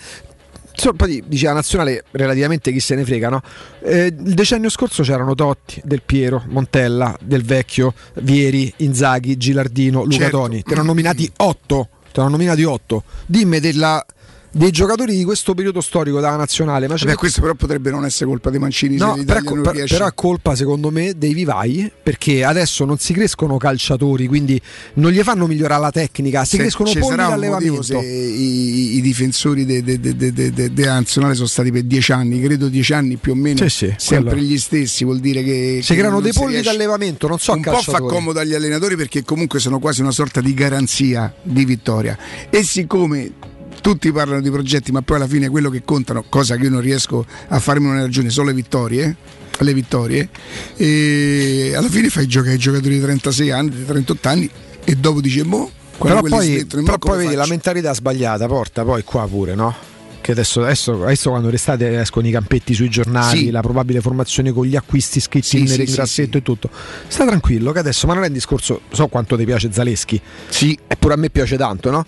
Poi 0.95 1.23
dice 1.27 1.45
la 1.47 1.53
nazionale 1.53 2.03
relativamente 2.11 2.71
chi 2.71 2.79
se 2.79 2.95
ne 2.95 3.03
frega, 3.05 3.29
no? 3.29 3.41
Eh, 3.83 4.05
il 4.07 4.33
decennio 4.33 4.69
scorso 4.69 5.03
c'erano 5.03 5.35
Totti, 5.35 5.81
Del 5.83 6.01
Piero, 6.03 6.43
Montella, 6.47 7.15
Del 7.21 7.43
Vecchio, 7.43 7.93
Vieri, 8.21 8.71
Inzaghi, 8.77 9.37
Gilardino, 9.37 10.03
Luca 10.03 10.15
Certo. 10.15 10.37
Toni. 10.37 10.63
Te 10.63 10.73
ne 10.73 10.79
hanno 10.79 10.87
nominati 10.89 11.29
8. 11.37 11.89
Te 12.11 12.19
ne 12.19 12.21
hanno 12.23 12.29
nominati 12.31 12.63
8. 12.63 13.03
Dimmi 13.25 13.59
della- 13.59 14.05
dei 14.51 14.71
giocatori 14.71 15.15
di 15.15 15.23
questo 15.23 15.53
periodo 15.53 15.79
storico 15.81 16.19
della 16.19 16.35
nazionale. 16.35 16.87
Ma 16.87 16.95
Beh, 17.01 17.15
questo 17.15 17.41
però 17.41 17.53
potrebbe 17.53 17.91
non 17.91 18.05
essere 18.05 18.25
colpa 18.25 18.49
dei 18.49 18.59
Mancini 18.59 18.97
No, 18.97 19.17
però, 19.25 19.39
non 19.41 19.61
per- 19.61 19.73
riesce. 19.75 19.95
però 19.95 20.07
è 20.07 20.13
colpa 20.13 20.55
secondo 20.55 20.89
me 20.91 21.13
dei 21.17 21.33
vivai 21.33 21.91
perché 22.01 22.43
adesso 22.43 22.85
non 22.85 22.97
si 22.97 23.13
crescono 23.13 23.57
calciatori 23.57 24.27
quindi 24.27 24.59
non 24.95 25.11
gli 25.11 25.19
fanno 25.21 25.45
migliorare 25.47 25.81
la 25.81 25.91
tecnica 25.91 26.43
si 26.45 26.55
Se- 26.55 26.57
crescono 26.63 26.89
motivo 26.89 27.15
d'allevamento 27.15 27.81
se 27.83 27.97
i, 27.97 28.95
i 28.97 29.01
difensori 29.01 29.65
de- 29.65 29.83
de- 29.83 29.99
de- 29.99 30.15
de- 30.33 30.73
della 30.73 30.93
nazionale 30.93 31.35
sono 31.35 31.47
stati 31.47 31.71
per 31.71 31.83
dieci 31.83 32.11
anni, 32.11 32.41
credo 32.41 32.67
dieci 32.67 32.93
anni 32.93 33.17
più 33.17 33.33
o 33.33 33.35
meno, 33.35 33.57
Sì, 33.57 33.69
sì, 33.69 33.93
sempre 33.97 34.31
quello. 34.33 34.47
gli 34.47 34.57
stessi, 34.57 35.03
vuol 35.03 35.19
dire 35.19 35.43
che 35.43 35.79
si 35.83 35.93
che 35.93 35.99
creano 35.99 36.19
dei 36.21 36.33
polli 36.33 36.61
d'allevamento 36.61 37.27
non 37.27 37.37
so 37.39 37.53
un 37.53 37.61
po' 37.61 37.81
fa 37.81 37.99
comodo 37.99 38.39
agli 38.39 38.53
allenatori 38.53 38.95
perché 38.95 39.23
comunque 39.23 39.59
sono 39.59 39.79
quasi 39.79 40.01
una 40.01 40.11
sorta 40.11 40.41
di 40.41 40.53
garanzia 40.53 41.33
di 41.41 41.65
vittoria 41.65 42.17
e 42.49 42.63
siccome 42.63 43.31
tutti 43.81 44.11
parlano 44.11 44.41
di 44.41 44.49
progetti 44.49 44.91
ma 44.91 45.01
poi 45.01 45.17
alla 45.17 45.27
fine 45.27 45.49
quello 45.49 45.69
che 45.69 45.83
contano 45.85 46.23
cosa 46.29 46.55
che 46.55 46.63
io 46.63 46.69
non 46.69 46.81
riesco 46.81 47.25
a 47.47 47.59
farmi 47.59 47.87
una 47.87 48.01
ragione 48.01 48.29
sono 48.29 48.47
le 48.47 48.53
vittorie 48.53 49.15
le 49.59 49.73
vittorie 49.73 50.29
e 50.75 51.73
alla 51.75 51.89
fine 51.89 52.09
fai 52.09 52.27
giocare 52.27 52.55
i 52.55 52.57
giocatori 52.57 52.95
di 52.95 53.01
36 53.01 53.51
anni 53.51 53.69
di 53.69 53.85
38 53.85 54.27
anni 54.27 54.49
e 54.83 54.95
dopo 54.95 55.21
dice 55.21 55.43
boh 55.43 55.69
però 55.97 56.21
poi, 56.21 56.65
però 56.65 56.97
poi 56.97 57.17
vedi 57.25 57.35
la 57.35 57.45
mentalità 57.45 57.93
sbagliata 57.93 58.47
porta 58.47 58.83
poi 58.83 59.03
qua 59.03 59.27
pure 59.27 59.53
no? 59.55 59.75
che 60.21 60.31
adesso, 60.31 60.61
adesso, 60.61 61.03
adesso 61.03 61.29
quando 61.29 61.49
l'estate 61.49 61.99
escono 61.99 62.27
i 62.27 62.31
campetti 62.31 62.73
sui 62.73 62.89
giornali 62.89 63.37
Sì. 63.39 63.49
la 63.51 63.61
probabile 63.61 63.99
formazione 63.99 64.51
con 64.51 64.65
gli 64.65 64.75
acquisti 64.75 65.19
scritti 65.19 65.47
Sì, 65.47 65.57
nel 65.59 65.69
sì, 65.69 65.75
ringrassetto 65.77 66.31
sì, 66.31 66.37
e 66.37 66.41
tutto 66.41 66.69
sta 67.07 67.25
tranquillo 67.25 67.71
che 67.71 67.79
adesso 67.79 68.07
ma 68.07 68.13
non 68.13 68.23
è 68.23 68.27
un 68.27 68.33
discorso 68.33 68.81
so 68.91 69.07
quanto 69.07 69.35
ti 69.35 69.43
piace 69.45 69.69
Zaleschi 69.71 70.21
sì 70.47 70.77
eppure 70.87 71.13
a 71.15 71.17
me 71.17 71.29
piace 71.29 71.57
tanto, 71.57 71.89
no? 71.91 72.05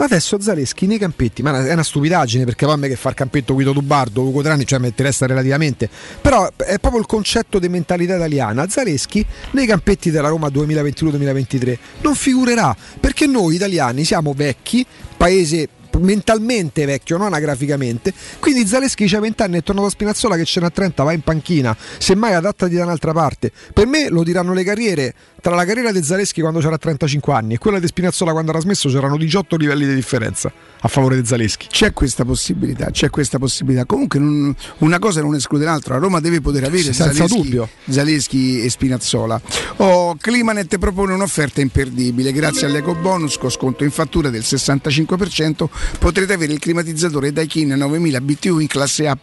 Adesso 0.00 0.40
Zaleschi 0.40 0.86
nei 0.86 0.96
campetti, 0.96 1.42
ma 1.42 1.66
è 1.66 1.72
una 1.72 1.82
stupidaggine 1.82 2.44
perché 2.44 2.64
poi 2.64 2.74
a 2.74 2.76
me 2.78 2.88
che 2.88 2.94
fa 2.94 3.08
il 3.08 3.16
campetto 3.16 3.52
Guido 3.52 3.72
Tubardo, 3.72 4.22
Ugo 4.22 4.42
Trani, 4.42 4.64
cioè 4.64 4.78
mi 4.78 4.86
interessa 4.86 5.26
relativamente. 5.26 5.90
Però 6.20 6.48
è 6.56 6.78
proprio 6.78 7.00
il 7.00 7.06
concetto 7.06 7.58
di 7.58 7.68
mentalità 7.68 8.14
italiana. 8.14 8.68
Zaleschi 8.68 9.26
nei 9.52 9.66
campetti 9.66 10.12
della 10.12 10.28
Roma 10.28 10.48
2021-2023 10.48 11.78
non 12.02 12.14
figurerà 12.14 12.76
perché 13.00 13.26
noi 13.26 13.56
italiani 13.56 14.04
siamo 14.04 14.34
vecchi, 14.34 14.86
paese 15.16 15.68
mentalmente 16.00 16.84
vecchio, 16.84 17.16
non 17.16 17.26
anagraficamente. 17.26 18.12
Quindi 18.38 18.66
Zaleschi 18.66 19.06
c'ha 19.06 19.20
20 19.20 19.42
anni 19.42 19.58
è 19.58 19.62
tornato 19.62 19.86
a 19.86 19.90
Spinazzola 19.90 20.36
che 20.36 20.44
ce 20.44 20.60
n'ha 20.60 20.70
30, 20.70 21.02
va 21.02 21.12
in 21.12 21.20
panchina. 21.22 21.76
Semmai 21.98 22.34
adattati 22.34 22.74
da 22.74 22.84
un'altra 22.84 23.12
parte. 23.12 23.52
Per 23.72 23.86
me 23.86 24.08
lo 24.08 24.22
diranno 24.22 24.52
le 24.52 24.64
carriere. 24.64 25.14
Tra 25.40 25.54
la 25.54 25.64
carriera 25.64 25.92
di 25.92 26.02
Zaleschi 26.02 26.40
quando 26.40 26.58
c'era 26.58 26.76
35 26.76 27.32
anni 27.32 27.54
e 27.54 27.58
quella 27.58 27.78
di 27.78 27.86
Spinazzola 27.86 28.32
quando 28.32 28.50
era 28.50 28.58
smesso 28.60 28.88
c'erano 28.88 29.16
18 29.16 29.54
livelli 29.54 29.86
di 29.86 29.94
differenza 29.94 30.52
a 30.80 30.88
favore 30.88 31.14
di 31.20 31.24
Zaleschi. 31.24 31.68
C'è 31.68 31.92
questa 31.92 32.24
possibilità, 32.24 32.90
c'è 32.90 33.08
questa 33.08 33.38
possibilità. 33.38 33.84
Comunque 33.84 34.18
non- 34.18 34.54
una 34.78 34.98
cosa 34.98 35.20
non 35.20 35.36
esclude 35.36 35.64
l'altra. 35.64 35.94
La 35.94 36.00
Roma 36.00 36.18
deve 36.18 36.40
poter 36.40 36.64
avere 36.64 36.82
Senza 36.82 37.12
Zaleschi, 37.12 37.36
dubbio. 37.40 37.68
Zaleschi 37.88 38.62
e 38.62 38.68
Spinazzola. 38.68 39.40
Oh, 39.76 40.16
Climanet 40.16 40.76
propone 40.76 41.12
un'offerta 41.12 41.60
imperdibile. 41.60 42.32
Grazie 42.32 42.66
all'eco 42.66 42.96
bonus 42.96 43.38
con 43.38 43.50
sconto 43.50 43.84
in 43.84 43.92
fattura 43.92 44.30
del 44.30 44.42
65% 44.42 45.68
potrete 45.98 46.32
avere 46.32 46.52
il 46.52 46.58
climatizzatore 46.58 47.32
Daikin 47.32 47.68
9000 47.68 48.20
BTU 48.20 48.58
in 48.58 48.66
classe 48.66 49.06
A++, 49.06 49.18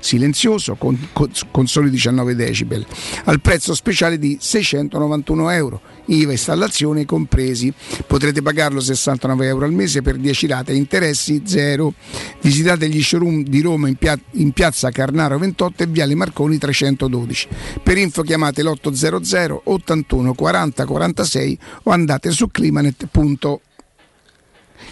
silenzioso 0.00 0.74
con, 0.76 1.08
con- 1.12 1.30
con 1.50 1.66
soli 1.66 1.90
19 1.90 2.34
decibel, 2.34 2.84
al 3.24 3.40
prezzo 3.40 3.74
speciale 3.74 4.18
di 4.18 4.36
691 4.40 5.50
euro. 5.50 5.80
IVA 6.08 6.32
installazione 6.32 7.04
compresi. 7.04 7.72
Potrete 8.06 8.42
pagarlo 8.42 8.80
69 8.80 9.46
euro 9.46 9.64
al 9.64 9.72
mese 9.72 10.02
per 10.02 10.16
10 10.16 10.46
rate, 10.46 10.72
interessi 10.72 11.42
zero. 11.44 11.92
Visitate 12.40 12.88
gli 12.88 13.02
showroom 13.02 13.42
di 13.42 13.60
Roma 13.60 13.88
in, 13.88 13.96
pia- 13.96 14.18
in 14.32 14.52
piazza 14.52 14.90
Carnaro 14.90 15.38
28 15.38 15.82
e 15.82 15.86
Viale 15.86 16.14
Marconi 16.14 16.58
312. 16.58 17.48
Per 17.82 17.98
info 17.98 18.22
chiamate 18.22 18.62
l'800 18.62 19.60
81 19.64 20.34
40 20.34 20.84
46 20.86 21.58
o 21.84 21.90
andate 21.90 22.30
su 22.30 22.48
climanet.it 22.48 23.66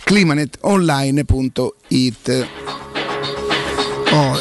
climanetonline.it 0.07 2.47
Oh, 4.13 4.37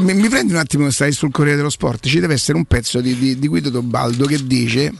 mi, 0.00 0.12
mi 0.12 0.28
prendi 0.28 0.52
un 0.52 0.58
attimo, 0.58 0.90
stai 0.90 1.12
sul 1.12 1.30
Corriere 1.32 1.56
dello 1.56 1.70
Sport, 1.70 2.06
ci 2.06 2.20
deve 2.20 2.34
essere 2.34 2.58
un 2.58 2.66
pezzo 2.66 3.00
di, 3.00 3.16
di- 3.16 3.38
di 3.38 3.48
Guido 3.48 3.70
Tobaldo 3.70 4.26
che 4.26 4.46
dice 4.46 4.92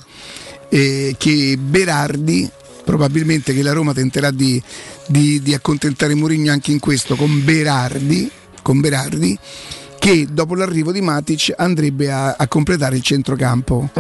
eh, 0.71 1.15
che 1.19 1.59
Berardi, 1.61 2.49
probabilmente 2.85 3.53
che 3.53 3.63
la 3.63 3.73
Roma 3.73 3.93
tenterà 3.93 4.31
di, 4.31 4.61
di- 5.07 5.43
di 5.43 5.53
accontentare 5.55 6.15
Mourinho 6.15 6.51
anche 6.51 6.73
in 6.73 6.79
questo 6.81 7.15
con 7.15 7.45
Berardi, 7.45 8.31
con 8.63 8.81
Berardi 8.81 9.39
che 9.99 10.27
dopo 10.31 10.55
l'arrivo 10.55 10.91
di 10.91 11.03
Matic 11.03 11.53
andrebbe 11.55 12.11
a, 12.11 12.35
a 12.39 12.49
completare 12.49 12.97
il 12.97 13.03
centrocampo. 13.03 13.91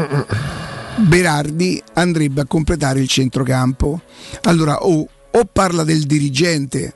Berardi 0.97 1.83
andrebbe 1.95 2.41
a 2.41 2.47
completare 2.47 3.00
il 3.00 3.09
centrocampo. 3.09 4.00
Allora 4.45 4.85
o, 4.85 5.07
o 5.31 5.45
parla 5.51 5.85
del 5.85 6.05
dirigente 6.05 6.95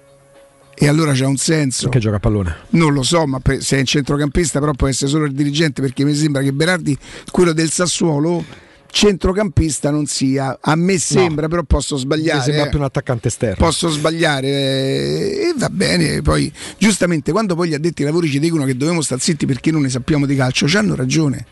e 0.75 0.89
allora 0.89 1.12
c'ha 1.12 1.29
un 1.29 1.37
senso. 1.37 1.89
Che 1.89 1.99
gioca 1.99 2.17
a 2.17 2.21
pallone. 2.21 2.57
Non 2.71 2.93
lo 2.93 3.03
so, 3.03 3.27
ma 3.27 3.41
se 3.59 3.77
è 3.77 3.79
un 3.79 3.85
centrocampista 3.85 4.59
però 4.59 4.73
può 4.73 4.89
essere 4.89 5.11
solo 5.11 5.27
il 5.27 5.33
dirigente 5.33 5.81
perché 5.81 6.05
mi 6.05 6.15
sembra 6.15 6.43
che 6.43 6.53
Berardi, 6.53 6.97
quello 7.31 7.53
del 7.53 7.71
Sassuolo, 7.71 8.45
centrocampista 8.91 9.91
non 9.91 10.07
sia. 10.07 10.59
A 10.61 10.75
me 10.75 10.99
sembra, 10.99 11.49
però 11.49 11.62
posso 11.62 11.97
sbagliare. 11.97 12.39
Mi 12.39 12.45
sembra 12.45 12.69
più 12.69 12.79
un 12.79 12.85
attaccante 12.85 13.29
esterno. 13.29 13.65
Posso 13.65 13.89
sbagliare 13.91 14.49
eh, 14.49 15.49
e 15.49 15.55
va 15.57 15.69
bene. 15.69 16.21
Poi, 16.23 16.53
giustamente, 16.79 17.33
quando 17.33 17.55
poi 17.55 17.69
gli 17.69 17.75
addetti 17.75 18.03
ai 18.03 18.09
lavori 18.09 18.29
ci 18.29 18.39
dicono 18.39 18.65
che 18.65 18.77
dobbiamo 18.77 19.03
stare 19.03 19.21
zitti 19.21 19.47
perché 19.47 19.71
non 19.71 19.83
ne 19.83 19.89
sappiamo 19.89 20.27
di 20.27 20.35
calcio, 20.35 20.67
ci 20.67 20.77
hanno 20.77 20.95
ragione. 20.95 21.47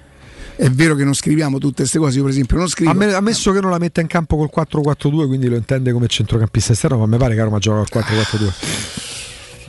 È 0.60 0.68
vero 0.68 0.94
che 0.94 1.04
non 1.04 1.14
scriviamo 1.14 1.56
tutte 1.56 1.76
queste 1.76 1.98
cose, 1.98 2.18
io 2.18 2.22
per 2.24 2.32
esempio 2.32 2.58
non 2.58 2.68
scrivo. 2.68 2.90
Amme- 2.90 3.14
Ammesso 3.14 3.50
che 3.50 3.60
non 3.60 3.70
la 3.70 3.78
metta 3.78 4.02
in 4.02 4.06
campo 4.06 4.36
col 4.36 4.50
4-4-2, 4.54 5.26
quindi 5.26 5.48
lo 5.48 5.56
intende 5.56 5.90
come 5.90 6.06
centrocampista 6.06 6.72
esterno, 6.72 6.98
ma 6.98 7.06
mi 7.06 7.16
pare 7.16 7.34
che 7.34 7.42
Roma 7.42 7.58
gioca 7.58 7.82
col 7.88 8.04
4-4-2. 8.06 9.09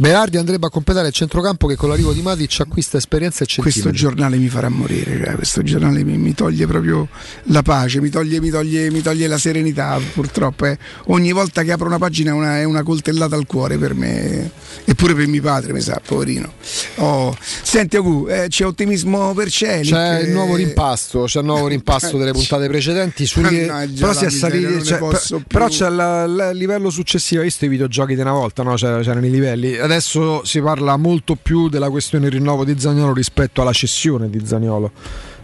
Berardi 0.01 0.37
andrebbe 0.37 0.65
a 0.65 0.69
completare 0.71 1.09
il 1.09 1.13
centrocampo 1.13 1.67
che 1.67 1.75
con 1.75 1.87
l'arrivo 1.89 2.11
di 2.11 2.23
Matic 2.23 2.61
acquista 2.61 2.97
esperienza 2.97 3.43
e 3.43 3.45
centimetri. 3.45 3.81
Questo 3.83 4.03
giornale 4.03 4.37
mi 4.37 4.49
farà 4.49 4.67
morire, 4.67 5.15
cioè, 5.23 5.35
questo 5.35 5.61
giornale 5.61 6.03
mi, 6.03 6.17
mi 6.17 6.33
toglie 6.33 6.65
proprio 6.65 7.07
la 7.43 7.61
pace, 7.61 8.01
mi 8.01 8.09
toglie, 8.09 8.41
mi 8.41 8.49
toglie, 8.49 8.89
mi 8.89 9.03
toglie 9.03 9.27
la 9.27 9.37
serenità 9.37 9.99
purtroppo. 10.15 10.65
eh. 10.65 10.79
Ogni 11.09 11.31
volta 11.33 11.61
che 11.61 11.71
apro 11.71 11.85
una 11.85 11.99
pagina 11.99 12.31
è 12.31 12.33
una, 12.33 12.57
è 12.57 12.63
una 12.63 12.81
coltellata 12.81 13.35
al 13.35 13.45
cuore 13.45 13.77
per 13.77 13.93
me, 13.93 14.49
eppure 14.85 15.13
per 15.13 15.27
mio 15.27 15.43
padre, 15.43 15.71
mi 15.71 15.81
sa, 15.81 16.01
poverino. 16.03 16.51
Oh. 16.95 17.37
Senti 17.61 17.95
Agu, 17.95 18.25
eh, 18.27 18.47
c'è 18.49 18.65
ottimismo 18.65 19.35
per 19.35 19.51
Celic. 19.51 19.91
C'è 19.93 20.21
il 20.21 20.31
nuovo 20.31 20.55
rimpasto, 20.55 21.25
c'è 21.25 21.41
il 21.41 21.45
nuovo 21.45 21.67
rimpasto 21.67 22.17
delle 22.17 22.31
puntate 22.33 22.67
precedenti. 22.67 23.29
Mannaggia 23.35 24.07
Però, 24.07 24.13
si 24.17 24.45
è 24.45 24.49
ne 24.49 24.83
cioè, 24.83 24.97
per- 24.97 25.43
però 25.47 25.67
c'è 25.67 25.87
il 25.89 26.49
livello 26.53 26.89
successivo. 26.89 27.41
Hai 27.41 27.47
visto 27.47 27.65
i 27.65 27.67
videogiochi 27.67 28.15
di 28.15 28.21
una 28.21 28.31
volta, 28.31 28.63
no? 28.63 28.73
C'era- 28.73 29.01
c'erano 29.01 29.27
i 29.27 29.29
livelli. 29.29 29.89
Adesso 29.91 30.45
si 30.45 30.61
parla 30.61 30.95
molto 30.95 31.35
più 31.35 31.67
della 31.67 31.89
questione 31.89 32.29
rinnovo 32.29 32.63
di 32.63 32.79
Zagnolo 32.79 33.11
rispetto 33.11 33.61
alla 33.61 33.73
cessione 33.73 34.29
di 34.29 34.41
Zagnolo. 34.45 34.89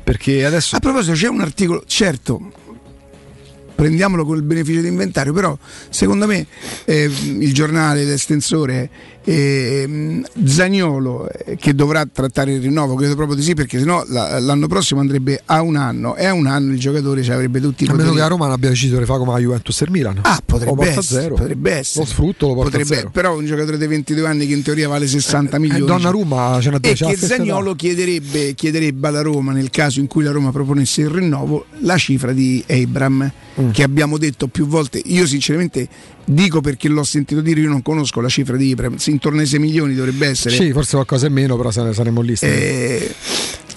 Perché 0.01 0.45
adesso 0.45 0.77
A 0.77 0.79
proposito, 0.79 1.15
c'è 1.15 1.27
un 1.27 1.41
articolo, 1.41 1.83
certo, 1.85 2.39
prendiamolo 3.75 4.23
con 4.23 4.37
il 4.37 4.43
beneficio 4.43 4.79
di 4.79 4.87
inventario, 4.87 5.33
però 5.33 5.57
secondo 5.89 6.27
me 6.27 6.47
eh, 6.85 7.03
il 7.03 7.53
giornale, 7.53 8.05
l'estensore, 8.05 8.89
eh, 9.29 10.21
Zagnolo 10.45 11.29
eh, 11.29 11.57
che 11.57 11.75
dovrà 11.75 12.05
trattare 12.09 12.53
il 12.53 12.61
rinnovo, 12.61 12.95
credo 12.95 13.15
proprio 13.15 13.35
di 13.35 13.41
sì, 13.43 13.53
perché 13.53 13.77
sennò 13.77 14.03
la- 14.07 14.39
l'anno 14.39 14.67
prossimo 14.67 15.01
andrebbe 15.01 15.41
a 15.45 15.61
un 15.61 15.75
anno 15.75 16.15
e 16.15 16.25
a 16.25 16.33
un 16.33 16.47
anno 16.47 16.71
il 16.71 16.79
giocatore 16.79 17.21
ci 17.23 17.31
avrebbe 17.31 17.59
tutti 17.59 17.83
i 17.83 17.87
a 17.87 17.93
meno 17.93 18.13
che 18.13 18.21
a 18.21 18.27
Roma 18.27 18.45
non 18.45 18.53
abbia 18.53 18.69
deciso 18.69 18.97
di 18.97 19.03
fare 19.05 19.19
come 19.19 19.33
la 19.33 19.39
Juventus 19.39 19.81
e 19.81 19.83
il 19.85 19.91
Milan. 19.91 20.19
Ah, 20.21 20.41
potrebbe 20.45 20.87
essere, 20.87 21.01
zero. 21.23 21.35
potrebbe 21.35 21.71
essere. 21.73 22.05
Lo 22.05 22.09
sfrutto, 22.09 22.47
lo 22.47 22.53
Potrebbe-. 22.55 23.09
Però 23.11 23.35
un 23.37 23.45
giocatore 23.45 23.77
di 23.77 23.85
22 23.87 24.25
anni 24.27 24.47
che 24.47 24.53
in 24.53 24.61
teoria 24.63 24.87
vale 24.87 25.07
60 25.07 25.59
milioni. 25.59 25.83
Eh, 25.83 25.85
Donnarumma 25.85 26.59
ce 26.61 26.69
n'ha 26.69 26.79
e 26.81 26.95
ce 26.95 27.03
n'ha 27.03 27.11
che 27.11 27.17
stessa 27.17 27.33
età. 27.35 27.43
Zagnolo 27.43 27.75
chiederebbe, 27.75 28.53
chiederebbe 28.53 29.07
alla 29.07 29.21
Roma 29.21 29.51
nel 29.51 29.69
caso 29.69 29.99
in 29.99 30.07
cui 30.07 30.23
la 30.23 30.31
Roma 30.31 30.51
proponesse 30.51 31.01
il 31.01 31.09
rinnovo 31.09 31.65
la 31.79 31.97
cifra 31.97 32.31
di 32.31 32.63
Abram 32.67 33.29
Mm. 33.59 33.71
che 33.71 33.81
abbiamo 33.81 34.19
detto 34.19 34.45
più 34.45 34.67
volte 34.67 35.01
io 35.03 35.25
sinceramente 35.25 35.87
dico 36.29 36.59
perché 36.61 36.89
l'ho 36.89 37.03
sentito 37.03 37.39
dire 37.41 37.61
io 37.61 37.69
non 37.69 37.81
conosco 37.81 38.19
la 38.19 38.27
cifra 38.27 38.57
di 38.57 38.71
Abram 38.71 38.97
intorno 39.05 39.39
ai 39.39 39.45
6 39.45 39.59
milioni 39.59 39.93
dovrebbe 39.95 40.27
essere 40.27 40.55
Sì, 40.55 40.71
forse 40.73 40.95
qualcosa 40.95 41.27
in 41.27 41.33
meno, 41.33 41.55
però 41.55 41.71
sare- 41.71 41.93
saremmo 41.93 42.19
lì. 42.21 42.35
eh, 42.41 43.15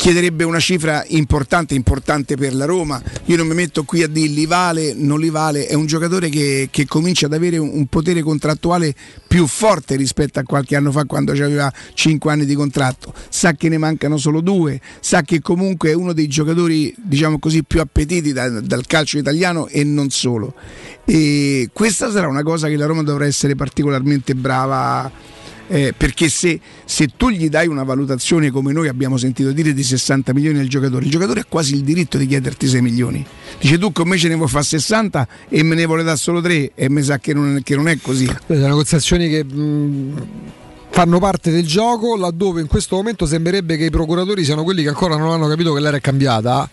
chiederebbe 0.00 0.44
una 0.44 0.60
cifra 0.60 1.04
importante, 1.08 1.74
importante 1.74 2.34
per 2.34 2.54
la 2.54 2.64
Roma. 2.64 3.02
Io 3.26 3.36
non 3.36 3.46
mi 3.46 3.52
metto 3.52 3.84
qui 3.84 4.02
a 4.02 4.08
dire 4.08 4.28
li 4.28 4.46
vale, 4.46 4.94
non 4.94 5.20
li 5.20 5.28
vale. 5.28 5.66
È 5.66 5.74
un 5.74 5.84
giocatore 5.84 6.30
che, 6.30 6.68
che 6.70 6.86
comincia 6.86 7.26
ad 7.26 7.34
avere 7.34 7.58
un, 7.58 7.68
un 7.70 7.84
potere 7.84 8.22
contrattuale 8.22 8.94
più 9.28 9.46
forte 9.46 9.96
rispetto 9.96 10.38
a 10.38 10.42
qualche 10.42 10.74
anno 10.74 10.90
fa 10.90 11.04
quando 11.04 11.32
aveva 11.32 11.70
5 11.92 12.32
anni 12.32 12.46
di 12.46 12.54
contratto. 12.54 13.12
Sa 13.28 13.52
che 13.52 13.68
ne 13.68 13.76
mancano 13.76 14.16
solo 14.16 14.40
due, 14.40 14.80
sa 15.00 15.20
che 15.20 15.42
comunque 15.42 15.90
è 15.90 15.94
uno 15.94 16.14
dei 16.14 16.28
giocatori, 16.28 16.94
diciamo 16.96 17.38
così, 17.38 17.62
più 17.62 17.82
appetiti 17.82 18.32
da- 18.32 18.48
dal 18.48 18.86
calcio 18.86 19.18
italiano 19.18 19.66
e 19.66 19.84
non 19.84 20.08
solo. 20.08 20.54
E 21.04 21.68
questa 21.74 22.10
sarà 22.10 22.26
una 22.26 22.42
cosa 22.42 22.68
che 22.68 22.76
la 22.76 22.86
Roma 22.86 23.02
dovrà 23.02 23.26
essere 23.26 23.54
particolarmente 23.54 24.34
brava 24.34 25.12
eh, 25.72 25.94
perché 25.96 26.28
se, 26.28 26.58
se 26.84 27.10
tu 27.16 27.30
gli 27.30 27.48
dai 27.48 27.68
una 27.68 27.84
valutazione 27.84 28.50
come 28.50 28.72
noi 28.72 28.88
abbiamo 28.88 29.16
sentito 29.16 29.52
dire 29.52 29.72
di 29.72 29.84
60 29.84 30.34
milioni 30.34 30.58
al 30.58 30.66
giocatore, 30.66 31.04
il 31.04 31.10
giocatore 31.12 31.40
ha 31.40 31.44
quasi 31.48 31.74
il 31.74 31.82
diritto 31.82 32.18
di 32.18 32.26
chiederti 32.26 32.66
6 32.66 32.82
milioni. 32.82 33.24
Dice 33.60 33.78
tu 33.78 33.92
con 33.92 34.08
me 34.08 34.18
ce 34.18 34.26
ne 34.26 34.34
vuoi 34.34 34.48
fare 34.48 34.64
60 34.64 35.28
e 35.48 35.62
me 35.62 35.76
ne 35.76 35.86
vuole 35.86 36.02
dare 36.02 36.16
solo 36.16 36.40
3 36.40 36.72
e 36.74 36.90
mi 36.90 37.02
sa 37.02 37.18
che 37.20 37.32
non, 37.32 37.60
che 37.62 37.76
non 37.76 37.86
è 37.86 37.96
così. 38.02 38.26
Sono 38.46 38.66
negoziazioni 38.66 39.28
che 39.28 39.44
mh, 39.44 40.22
fanno 40.90 41.20
parte 41.20 41.52
del 41.52 41.64
gioco, 41.66 42.16
laddove 42.16 42.60
in 42.60 42.66
questo 42.66 42.96
momento 42.96 43.24
sembrerebbe 43.24 43.76
che 43.76 43.84
i 43.84 43.90
procuratori 43.90 44.42
siano 44.44 44.64
quelli 44.64 44.82
che 44.82 44.88
ancora 44.88 45.16
non 45.16 45.30
hanno 45.30 45.46
capito 45.46 45.72
che 45.72 45.80
l'era 45.80 45.98
è 45.98 46.00
cambiata. 46.00 46.68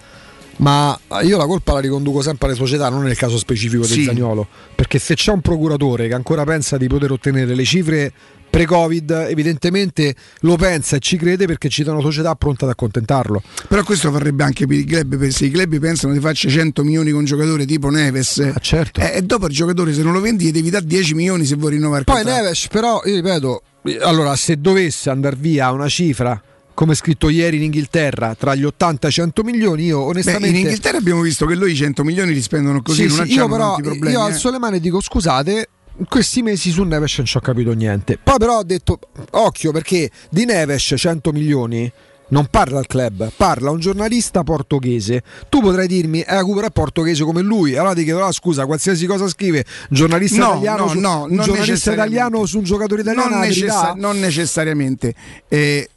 Ma 0.60 1.00
io 1.22 1.38
la 1.38 1.46
colpa 1.46 1.74
la 1.74 1.80
riconduco 1.82 2.22
sempre 2.24 2.48
alle 2.48 2.56
società, 2.56 2.90
non 2.90 3.04
nel 3.04 3.16
caso 3.16 3.38
specifico 3.38 3.84
del 3.86 3.92
Sì. 3.92 4.04
Zagnolo. 4.06 4.48
Perché 4.74 4.98
se 4.98 5.14
c'è 5.14 5.32
un 5.32 5.42
procuratore 5.42 6.08
che 6.08 6.16
ancora 6.16 6.44
pensa 6.46 6.78
di 6.78 6.88
poter 6.88 7.12
ottenere 7.12 7.54
le 7.54 7.64
cifre 7.64 8.12
pre-Covid, 8.58 9.28
evidentemente 9.30 10.16
lo 10.42 10.56
pensa 10.56 10.96
e 10.96 11.00
ci 11.00 11.16
crede 11.18 11.46
perché 11.46 11.70
ci 11.70 11.84
sono 11.84 12.02
società 12.02 12.34
pronte 12.34 12.64
ad 12.66 12.72
accontentarlo. 12.72 13.44
Però 13.68 13.84
questo 13.84 14.10
varrebbe 14.10 14.44
anche 14.44 14.66
per 14.66 14.78
i 14.78 14.84
club, 14.84 15.16
perché 15.16 15.32
se 15.32 15.46
i 15.46 15.52
club 15.52 15.78
pensano 15.80 16.14
di 16.14 16.20
farci 16.20 16.50
100 16.50 16.84
milioni 16.84 17.12
con 17.12 17.20
un 17.20 17.26
giocatore 17.26 17.66
tipo 17.66 17.90
Neves, 17.90 18.40
Ah, 18.40 18.58
certo. 18.60 19.00
eh, 19.02 19.18
e 19.18 19.22
dopo 19.22 19.46
il 19.46 19.54
giocatore 19.54 19.94
se 19.94 20.02
non 20.02 20.14
lo 20.14 20.22
vendi 20.22 20.50
devi 20.50 20.72
dare 20.72 20.86
10 20.86 21.14
milioni 21.14 21.46
se 21.46 21.56
vuoi 21.56 21.72
rinnovare 21.74 22.00
il 22.00 22.06
Poi. 22.06 22.24
Neves, 22.24 22.68
però, 22.68 23.00
io 23.06 23.16
ripeto, 23.16 23.62
allora 24.02 24.36
se 24.36 24.60
dovesse 24.60 25.12
andare 25.12 25.36
via 25.38 25.70
una 25.72 25.88
cifra, 25.88 26.42
come 26.74 26.96
scritto 26.96 27.30
ieri 27.30 27.58
in 27.58 27.64
Inghilterra, 27.64 28.34
tra 28.36 28.56
gli 28.56 28.64
80 28.64 29.06
e 29.06 29.10
i 29.10 29.14
100 29.14 29.44
milioni, 29.44 29.86
io 29.86 30.00
Beh, 30.00 30.06
onestamente... 30.06 30.48
in 30.48 30.56
Inghilterra 30.64 30.98
abbiamo 30.98 31.22
visto 31.22 31.46
che 31.46 31.54
loro 31.54 31.68
i 31.68 31.76
100 31.76 32.04
milioni 32.04 32.34
li 32.34 32.42
spendono 32.42 32.82
così, 32.82 33.08
Sì, 33.08 33.16
non 33.18 33.28
sì, 33.28 33.34
io 33.34 33.48
però 33.48 33.76
problemi. 33.76 34.12
io 34.16 34.20
eh. 34.20 34.32
alzo 34.32 34.50
le 34.50 34.58
mani 34.58 34.78
e 34.78 34.80
dico 34.80 35.00
scusate 35.00 35.70
in 36.00 36.06
questi 36.08 36.42
mesi 36.42 36.70
su 36.72 36.84
Neves 36.84 37.18
non 37.18 37.26
ci 37.26 37.38
ho 37.38 37.40
capito 37.40 37.72
niente 37.74 38.18
poi 38.22 38.38
però 38.38 38.58
ho 38.60 38.64
detto 38.64 39.00
occhio 39.32 39.72
perché 39.72 40.10
di 40.30 40.46
Neves 40.46 40.94
100 40.96 41.32
milioni 41.32 41.92
non 42.30 42.48
parla 42.52 42.80
il 42.82 42.88
club, 42.88 43.32
parla 43.38 43.72
un 43.72 43.80
giornalista 43.80 44.44
portoghese. 44.44 45.24
Tu 45.48 45.62
potrai 45.62 45.88
dirmi, 45.88 46.20
eh, 46.20 46.42
Cooper 46.42 46.66
è 46.66 46.72
portoghese 46.72 47.24
come 47.24 47.42
lui. 47.42 47.78
Allora 47.78 47.94
ti 47.94 48.04
chiedo, 48.04 48.22
ah, 48.22 48.34
scusa, 48.34 48.66
qualsiasi 48.66 49.06
cosa 49.06 49.30
scrive, 49.30 49.64
giornalista 49.90 50.40
No, 50.40 50.48
italiano, 50.56 50.84
no, 50.84 50.90
su, 50.90 51.00
no, 51.00 51.24
un 51.30 51.40
giornalista 51.42 51.94
italiano 51.94 52.46
su 52.46 52.58
un 52.58 52.64
giocatore 52.66 53.00
italiano. 53.00 53.30
non, 53.30 53.40
la 53.40 53.46
necessa- 53.46 53.82
verità? 53.82 53.94
non 53.94 54.20
necessariamente. 54.20 55.16
Eh, 55.48 55.90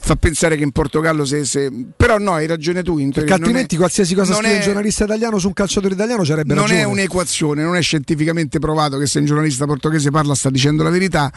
fa 0.00 0.16
pensare 0.16 0.56
che 0.56 0.62
in 0.62 0.70
Portogallo 0.70 1.24
se, 1.24 1.44
se- 1.44 1.70
però 1.96 2.18
no 2.18 2.32
hai 2.34 2.46
ragione 2.46 2.82
tu 2.82 2.98
in 2.98 3.10
Perché 3.12 3.32
altrimenti 3.32 3.74
è- 3.74 3.78
qualsiasi 3.78 4.14
cosa 4.14 4.34
scrive 4.34 4.52
è- 4.52 4.56
un 4.56 4.62
giornalista 4.62 5.04
italiano 5.04 5.38
su 5.38 5.46
un 5.48 5.52
calciatore 5.52 5.94
italiano 5.94 6.24
ci 6.24 6.30
avrebbe 6.32 6.54
non 6.54 6.62
ragione. 6.64 6.80
è 6.82 6.84
un'equazione, 6.84 7.62
non 7.62 7.76
è 7.76 7.82
scientificamente 7.82 8.58
provato 8.58 8.98
che 8.98 9.06
se 9.06 9.18
un 9.18 9.24
giornalista 9.26 9.66
portoghese 9.66 10.10
parla 10.10 10.34
sta 10.34 10.50
dicendo 10.50 10.82
la 10.82 10.90
verità. 10.90 11.30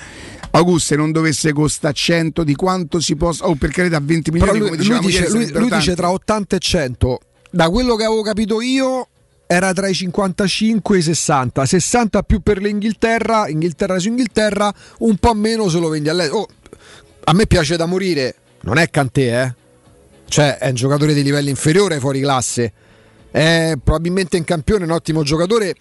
Augusto, 0.51 0.87
se 0.89 0.95
non 0.95 1.11
dovesse 1.11 1.53
costare 1.53 1.93
100 1.93 2.43
di 2.43 2.55
quanto 2.55 2.99
si 2.99 3.15
possa, 3.15 3.47
oh 3.47 3.55
per 3.55 3.71
carità 3.71 3.99
20 4.01 4.31
Però 4.31 4.45
milioni 4.53 4.59
lui, 4.59 4.67
come 4.69 4.77
lui 4.77 4.99
dicevamo 4.99 5.07
dice, 5.07 5.29
lui- 5.29 5.51
lui 5.69 5.77
dice 5.77 5.95
tra 5.95 6.11
80 6.11 6.55
e 6.55 6.59
100. 6.59 7.19
Da 7.49 7.69
quello 7.69 7.95
che 7.95 8.03
avevo 8.05 8.21
capito 8.21 8.61
io 8.61 9.07
era 9.47 9.73
tra 9.73 9.87
i 9.89 9.93
55 9.93 10.95
e 10.95 10.99
i 10.99 11.01
60. 11.01 11.65
60 11.65 12.23
più 12.23 12.39
per 12.41 12.61
l'Inghilterra, 12.61 13.49
Inghilterra 13.49 13.99
su 13.99 14.07
Inghilterra, 14.07 14.73
un 14.99 15.17
po' 15.17 15.33
meno 15.33 15.67
se 15.67 15.79
lo 15.79 15.89
vendi 15.89 16.07
a 16.09 16.13
lei. 16.13 16.29
Oh, 16.29 16.47
a 17.25 17.33
me 17.33 17.45
piace 17.47 17.75
da 17.75 17.85
morire, 17.85 18.35
non 18.61 18.77
è 18.77 18.89
Cantè, 18.89 19.43
eh. 19.43 19.53
Cioè, 20.27 20.57
è 20.57 20.69
un 20.69 20.75
giocatore 20.75 21.13
di 21.13 21.23
livello 21.23 21.49
inferiore 21.49 21.99
fuori 21.99 22.21
classe. 22.21 22.71
È 23.29 23.73
probabilmente 23.83 24.37
in 24.37 24.43
campione, 24.43 24.85
un 24.85 24.91
ottimo 24.91 25.23
giocatore. 25.23 25.75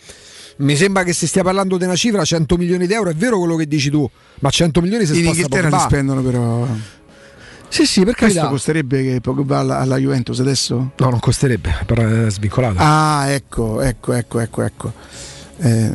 Mi 0.57 0.77
sembra 0.77 1.05
che 1.05 1.13
si 1.13 1.27
stia 1.27 1.43
parlando 1.43 1.77
di 1.79 1.85
una 1.85 1.97
cifra 1.97 2.25
100 2.25 2.57
milioni 2.57 2.87
di 2.87 2.93
euro, 2.93 3.11
è 3.11 3.15
vero 3.15 3.39
quello 3.39 3.57
che 3.57 3.67
dici 3.67 3.91
tu, 3.91 4.09
ma 4.41 4.51
100 4.51 4.81
milioni 4.83 5.07
si 5.07 5.13
in 5.13 5.23
sposta 5.25 5.41
Inghilterra 5.43 5.77
li 5.77 5.83
spendono 5.83 6.23
però. 6.23 6.67
Sì, 7.69 7.87
sì, 7.87 8.05
per 8.05 8.17
Questo 8.17 8.49
costerebbe 8.49 9.03
che 9.05 9.21
Pogba 9.21 9.59
alla, 9.61 9.79
alla 9.79 9.97
Juventus 9.97 10.41
adesso? 10.41 10.93
No, 10.97 11.09
non 11.11 11.21
costerebbe, 11.21 11.85
però 11.87 12.03
è 12.03 12.29
svincolato. 12.31 12.75
Ah, 12.79 13.29
ecco, 13.29 13.81
ecco, 13.81 14.13
ecco, 14.13 14.41
ecco, 14.41 14.63
ecco. 14.63 14.93
Eh, 15.59 15.91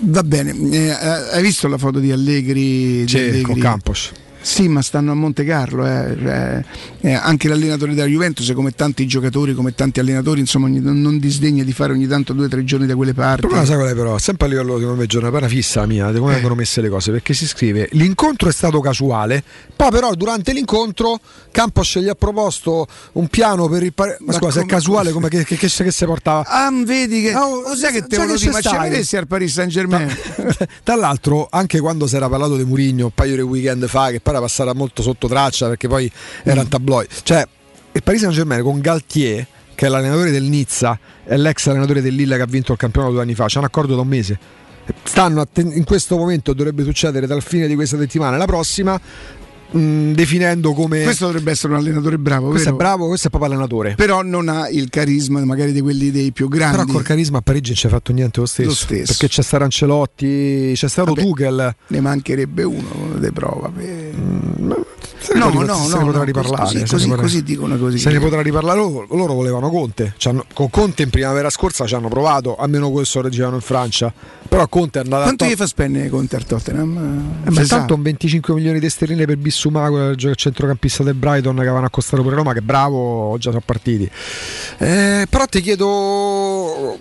va 0.00 0.22
bene, 0.24 0.50
Eh, 0.72 0.90
hai 0.90 1.42
visto 1.42 1.68
la 1.68 1.78
foto 1.78 2.00
di 2.00 2.10
Allegri? 2.10 3.04
di 3.04 3.08
Sì, 3.08 3.18
Allegri? 3.18 3.42
con 3.42 3.58
Campos. 3.58 4.12
Sì, 4.40 4.68
ma 4.68 4.82
stanno 4.82 5.10
a 5.12 5.14
Monte 5.14 5.44
Carlo, 5.44 5.84
eh, 5.86 6.16
cioè, 6.20 6.64
eh, 7.00 7.12
anche 7.12 7.48
l'allenatore 7.48 7.94
della 7.94 8.06
Juventus, 8.06 8.50
come 8.54 8.70
tanti 8.70 9.06
giocatori, 9.06 9.52
come 9.54 9.74
tanti 9.74 10.00
allenatori, 10.00 10.40
insomma, 10.40 10.68
non 10.68 11.18
disdegna 11.18 11.64
di 11.64 11.72
fare 11.72 11.92
ogni 11.92 12.06
tanto 12.06 12.32
due 12.32 12.46
o 12.46 12.48
tre 12.48 12.64
giorni 12.64 12.86
da 12.86 12.94
quelle 12.94 13.14
parti. 13.14 13.40
Problema 13.42 13.64
sai 13.66 13.76
qual 13.76 13.88
è 13.90 13.94
però? 13.94 14.16
Sempre 14.18 14.46
a 14.46 14.48
livello 14.50 14.78
secondo 14.78 15.00
me 15.00 15.06
giornata 15.06 15.48
fissa 15.48 15.86
mia, 15.86 16.10
di 16.12 16.18
come 16.18 16.30
Eh. 16.30 16.34
vengono 16.34 16.54
messe 16.54 16.80
le 16.80 16.88
cose, 16.88 17.10
perché 17.10 17.34
si 17.34 17.46
scrive 17.46 17.88
l'incontro 17.92 18.48
è 18.48 18.52
stato 18.52 18.80
casuale, 18.80 19.42
poi 19.76 19.90
però 19.90 20.14
durante 20.14 20.52
l'incontro 20.52 21.20
Campos 21.50 21.98
gli 21.98 22.08
ha 22.08 22.14
proposto 22.14 22.86
un 23.12 23.26
piano 23.28 23.68
per 23.68 23.82
il 23.82 23.92
pare- 23.92 24.16
Ma, 24.20 24.32
Ma 24.32 24.32
scusa, 24.34 24.50
se 24.52 24.58
è 24.58 24.60
come- 24.62 24.72
casuale 24.72 25.12
come 25.12 25.28
che, 25.28 25.44
che, 25.44 25.56
che, 25.56 25.68
che 25.68 25.90
si 25.90 26.04
portava? 26.04 26.44
Ah, 26.46 26.70
vedi 26.84 27.22
che. 27.22 27.34
Oh, 27.34 27.62
lo 27.68 27.74
sai 27.74 27.92
che 27.92 28.02
te 28.06 28.16
lo 28.16 28.34
dico, 28.36 28.50
ma 28.52 28.60
ci 28.60 28.76
vedessi 28.78 29.16
al 29.16 29.26
Paris 29.26 29.52
Saint 29.52 29.70
Germain? 29.70 30.08
Tra 30.84 30.94
l'altro, 30.94 31.48
anche 31.50 31.80
quando 31.80 32.06
si 32.06 32.16
era 32.16 32.28
parlato 32.28 32.56
di 32.56 32.64
Murigno 32.64 33.06
un 33.06 33.12
paio 33.14 33.34
di 33.34 33.42
weekend 33.42 33.86
fa, 33.88 34.10
che 34.10 34.20
poi 34.20 34.34
era 34.38 34.40
passata 34.40 34.74
molto 34.74 35.02
sotto 35.02 35.28
traccia 35.28 35.68
perché 35.68 35.88
poi 35.88 36.10
era 36.42 36.60
un 36.60 36.68
tabloid, 36.68 37.08
cioè 37.22 37.46
il 37.92 38.02
Paris 38.02 38.20
Saint 38.20 38.34
Germain 38.34 38.62
con 38.62 38.80
Galtier 38.80 39.46
che 39.78 39.86
è 39.86 39.88
l'allenatore 39.88 40.32
del 40.32 40.42
Nizza, 40.42 40.98
è 41.22 41.36
l'ex 41.36 41.68
allenatore 41.68 42.02
del 42.02 42.12
Lille 42.12 42.34
che 42.34 42.42
ha 42.42 42.46
vinto 42.46 42.72
il 42.72 42.78
campionato 42.78 43.12
due 43.12 43.22
anni 43.22 43.36
fa. 43.36 43.46
C'è 43.46 43.58
un 43.58 43.64
accordo 43.64 43.94
da 43.94 44.00
un 44.00 44.08
mese. 44.08 44.36
Stanno 45.04 45.46
in 45.54 45.84
questo 45.84 46.16
momento 46.16 46.52
dovrebbe 46.52 46.82
succedere 46.82 47.28
dal 47.28 47.42
fine 47.42 47.68
di 47.68 47.76
questa 47.76 47.96
settimana 47.96 48.34
alla 48.34 48.46
prossima. 48.46 49.00
Mh, 49.70 50.12
definendo 50.12 50.72
come 50.72 51.02
Questo 51.02 51.26
dovrebbe 51.26 51.50
essere 51.50 51.72
un 51.72 51.78
allenatore 51.80 52.18
bravo, 52.18 52.48
questo 52.50 52.68
è 52.68 52.72
vero? 52.72 52.84
bravo, 52.84 53.06
questo 53.08 53.26
è 53.26 53.30
proprio 53.30 53.50
allenatore. 53.52 53.94
però 53.94 54.22
non 54.22 54.48
ha 54.48 54.68
il 54.68 54.88
carisma 54.90 55.44
magari 55.44 55.72
di 55.72 55.80
quelli 55.80 56.10
dei 56.10 56.32
più 56.32 56.48
grandi. 56.48 56.76
Però 56.78 56.92
col 56.92 57.02
carisma 57.02 57.38
a 57.38 57.42
Parigi 57.42 57.68
non 57.68 57.76
ci 57.78 57.86
ha 57.86 57.90
fatto 57.90 58.12
niente 58.12 58.40
lo 58.40 58.46
stesso. 58.46 58.68
Lo 58.68 58.74
stesso. 58.74 59.04
Perché 59.06 59.28
c'è 59.28 59.42
stato 59.42 59.64
Ancelotti, 59.64 60.72
c'è 60.74 60.88
stato 60.88 61.12
Vabbè. 61.14 61.26
Tuchel. 61.26 61.74
Ne 61.88 62.00
mancherebbe 62.00 62.62
uno 62.62 63.16
di 63.18 63.30
prova. 63.32 63.68
per- 63.68 64.87
Se 65.28 65.34
ne 65.34 65.40
No, 65.40 65.50
potrà- 65.50 65.66
no, 65.74 65.84
se 65.84 65.88
no, 65.90 65.98
ne 65.98 66.04
potrà 66.04 66.18
no, 66.20 66.24
riparlare. 66.24 66.62
così- 66.62 66.76
ne 66.78 66.86
così- 66.86 67.06
potrà- 67.08 67.22
così 67.22 67.42
dicono 67.42 67.76
così. 67.76 67.98
Se 67.98 68.10
ne 68.10 68.18
potrà 68.18 68.40
riparlare 68.40 68.78
loro, 68.78 69.06
loro 69.10 69.34
volevano 69.34 69.68
Conte. 69.68 70.14
Con 70.54 70.70
Conte 70.70 71.02
in 71.02 71.10
primavera 71.10 71.50
scorsa 71.50 71.84
ci 71.86 71.94
hanno 71.94 72.08
provato, 72.08 72.56
almeno 72.56 72.90
questo 72.90 73.20
reggevano 73.20 73.56
in 73.56 73.60
Francia. 73.60 74.10
Però 74.48 74.66
Conte 74.68 75.00
è 75.00 75.02
andato 75.02 75.24
Quanto 75.24 75.44
a 75.44 75.48
gli 75.48 75.54
fa 75.54 75.66
spendere 75.66 76.08
Conte 76.08 76.36
al 76.36 76.46
Tottenham? 76.46 77.42
Eh, 77.44 77.50
ma 77.50 77.60
Si 77.60 77.66
sa. 77.66 77.76
tanto 77.76 77.94
un 77.94 78.02
25 78.02 78.54
milioni 78.54 78.78
di 78.80 78.88
sterline 78.88 79.26
per 79.26 79.36
Bissumà, 79.36 79.90
quel 79.90 80.16
gio- 80.16 80.34
centrocampista 80.34 81.02
del 81.02 81.14
Brighton 81.14 81.54
che 81.56 81.60
avevano 81.60 81.84
accostato 81.84 82.22
pure 82.22 82.34
Roma, 82.34 82.54
che 82.54 82.62
bravo, 82.62 83.36
già 83.38 83.50
sono 83.50 83.62
partiti. 83.62 84.10
Eh, 84.78 85.26
però 85.28 85.44
ti 85.44 85.60
chiedo. 85.60 86.98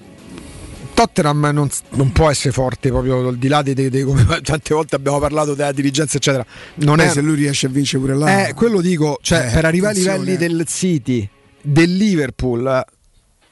Tottenham 0.98 1.52
non, 1.54 1.70
non 1.92 2.12
può 2.12 2.28
essere 2.32 2.52
forte 2.52 2.90
proprio 2.90 3.28
al 3.28 3.38
di 3.38 3.48
là 3.48 3.62
di, 3.62 3.76
di- 3.76 3.92
di- 3.92 4.02
come 4.02 4.26
tante 4.42 4.74
volte 4.74 4.96
abbiamo 4.96 5.20
parlato 5.20 5.54
della 5.54 5.72
dirigenza, 5.72 6.18
eccetera. 6.18 6.44
Non 6.78 6.96
Beh, 6.96 7.06
è 7.06 7.10
se 7.10 7.22
lui 7.22 7.36
riesce 7.36 7.68
a 7.68 7.70
vincere 7.70 8.02
pure 8.02 8.16
là. 8.16 8.48
eh, 8.48 8.54
quello 8.56 8.82
dico, 8.82 9.20
cioè, 9.22 9.46
Eh, 9.48 9.52
per 9.54 9.66
arrivare 9.66 9.94
ai 9.94 10.02
livelli 10.02 10.34
eh. 10.34 10.38
del 10.38 10.64
City, 10.66 11.30
del 11.62 11.96
Liverpool, 11.96 12.84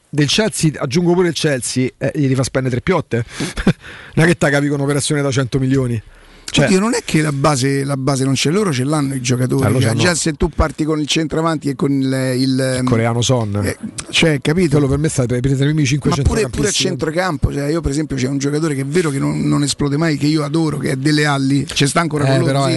del 0.09 0.27
Chelsea, 0.27 0.71
aggiungo 0.75 1.13
pure 1.13 1.27
il 1.27 1.35
Chelsea, 1.35 1.87
eh, 1.99 2.11
gli 2.15 2.33
fa 2.33 2.41
spendere 2.41 2.73
tre 2.77 2.81
piotte. 2.83 3.23
non 4.15 4.25
è 4.25 4.27
che 4.27 4.37
ti 4.37 4.49
capi 4.49 4.67
con 4.67 4.79
un'operazione 4.79 5.21
da 5.21 5.29
100 5.29 5.59
milioni. 5.59 6.01
Cioè, 6.55 6.67
Oddio, 6.67 6.79
non 6.79 6.93
è 6.93 6.99
che 7.03 7.21
la 7.21 7.33
base, 7.33 7.83
la 7.83 7.97
base 7.97 8.23
non 8.23 8.33
c'è, 8.33 8.49
loro 8.49 8.71
ce 8.71 8.85
l'hanno 8.85 9.13
i 9.13 9.19
giocatori. 9.19 9.69
Lo 9.73 9.79
Cioè, 9.79 9.89
c'hanno. 9.89 9.99
già 10.01 10.15
se 10.15 10.33
tu 10.33 10.47
parti 10.47 10.85
con 10.85 11.01
il 11.01 11.05
centravanti 11.05 11.67
e 11.67 11.75
con 11.75 11.91
il, 11.91 12.33
il- 12.37 12.81
coreano 12.85 13.21
Son. 13.21 13.59
eh, 13.61 13.77
cioè, 14.09 14.39
capito? 14.39 14.77
quello 14.77 14.87
per 14.87 14.97
me 14.99 15.09
sta 15.09 15.25
per 15.25 15.37
i 15.45 15.53
primi 15.55 15.85
5 15.85 16.11
Ma 16.11 16.15
pure, 16.23 16.47
pure 16.47 16.69
a 16.69 16.71
centrocampo, 16.71 17.51
cioè 17.51 17.67
io 17.67 17.81
per 17.81 17.91
esempio 17.91 18.15
c'è 18.15 18.29
un 18.29 18.37
giocatore 18.37 18.73
che 18.73 18.81
è 18.81 18.85
vero 18.85 19.09
che 19.09 19.19
non, 19.19 19.41
non 19.45 19.63
esplode 19.63 19.97
mai, 19.97 20.15
che 20.15 20.27
io 20.27 20.43
adoro, 20.45 20.77
che 20.77 20.91
è 20.91 20.95
Delle 20.95 21.25
Alli, 21.25 21.65
c'è 21.65 21.87
sta 21.87 21.99
ancora 21.99 22.35
Eh, 22.37 22.41
però 22.41 22.67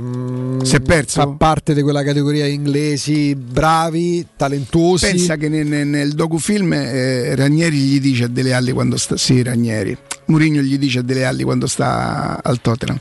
mm, 0.00 0.60
Si 0.60 0.76
è 0.76 0.80
perso? 0.80 1.20
fa 1.20 1.26
parte 1.28 1.74
di 1.74 1.82
quella 1.82 2.02
categoria 2.02 2.46
inglesi 2.46 3.34
bravi, 3.34 4.26
talentuosi. 4.36 5.04
Pensa 5.06 5.36
che 5.36 5.50
nel, 5.50 5.66
nel- 5.86 6.12
docufilm 6.14 6.72
eh, 6.72 7.34
Ranieri 7.34 7.76
gli 7.76 8.00
dice 8.00 8.24
a 8.24 8.28
Dele 8.28 8.54
Alli 8.54 8.72
quando 8.72 8.96
sta. 8.96 9.16
Sì, 9.18 9.42
Ranieri. 9.42 9.96
Mourinho 10.26 10.60
gli 10.62 10.78
dice 10.78 11.00
a 11.00 11.02
Dele 11.02 11.24
Alli 11.24 11.42
quando 11.42 11.66
sta 11.66 12.40
al 12.42 12.60
Tottenham. 12.60 12.98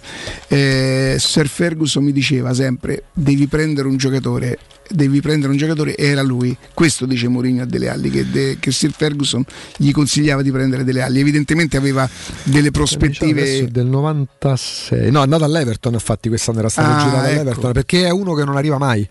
Eh, 0.47 1.15
Sir 1.19 1.47
Ferguson 1.47 2.03
mi 2.03 2.11
diceva 2.11 2.53
sempre: 2.53 3.03
devi 3.13 3.47
prendere 3.47 3.87
un 3.87 3.97
giocatore. 3.97 4.57
Devi 4.91 5.21
prendere 5.21 5.53
un 5.53 5.57
giocatore, 5.57 5.95
e 5.95 6.07
era 6.07 6.21
lui. 6.21 6.53
Questo 6.73 7.05
dice 7.05 7.29
Mourinho 7.29 7.61
a 7.61 7.65
Dele 7.65 7.87
Alli, 7.87 8.09
che, 8.09 8.29
de- 8.29 8.57
che 8.59 8.71
Sir 8.71 8.91
Ferguson 8.91 9.41
gli 9.77 9.91
consigliava 9.91 10.41
di 10.41 10.51
prendere 10.51 10.83
Dele 10.83 11.01
Alli. 11.01 11.19
Evidentemente 11.21 11.77
aveva 11.77 12.09
delle 12.43 12.67
Adesso 12.67 12.67
è 12.67 12.71
prospettive. 12.71 13.71
del 13.71 13.85
96 13.85 15.09
no 15.11 15.19
è 15.21 15.23
andato 15.23 15.45
all'Everton 15.45 15.93
infatti 15.93 16.27
quest'anno 16.27 16.59
era 16.59 16.67
stato 16.67 16.89
Ah, 16.91 16.97
girato 16.97 17.15
ecco. 17.27 17.29
all'Everton 17.39 17.71
perché 17.71 18.05
è 18.05 18.09
uno 18.09 18.33
che 18.33 18.43
non 18.43 18.57
arriva 18.57 18.77
mai 18.77 19.07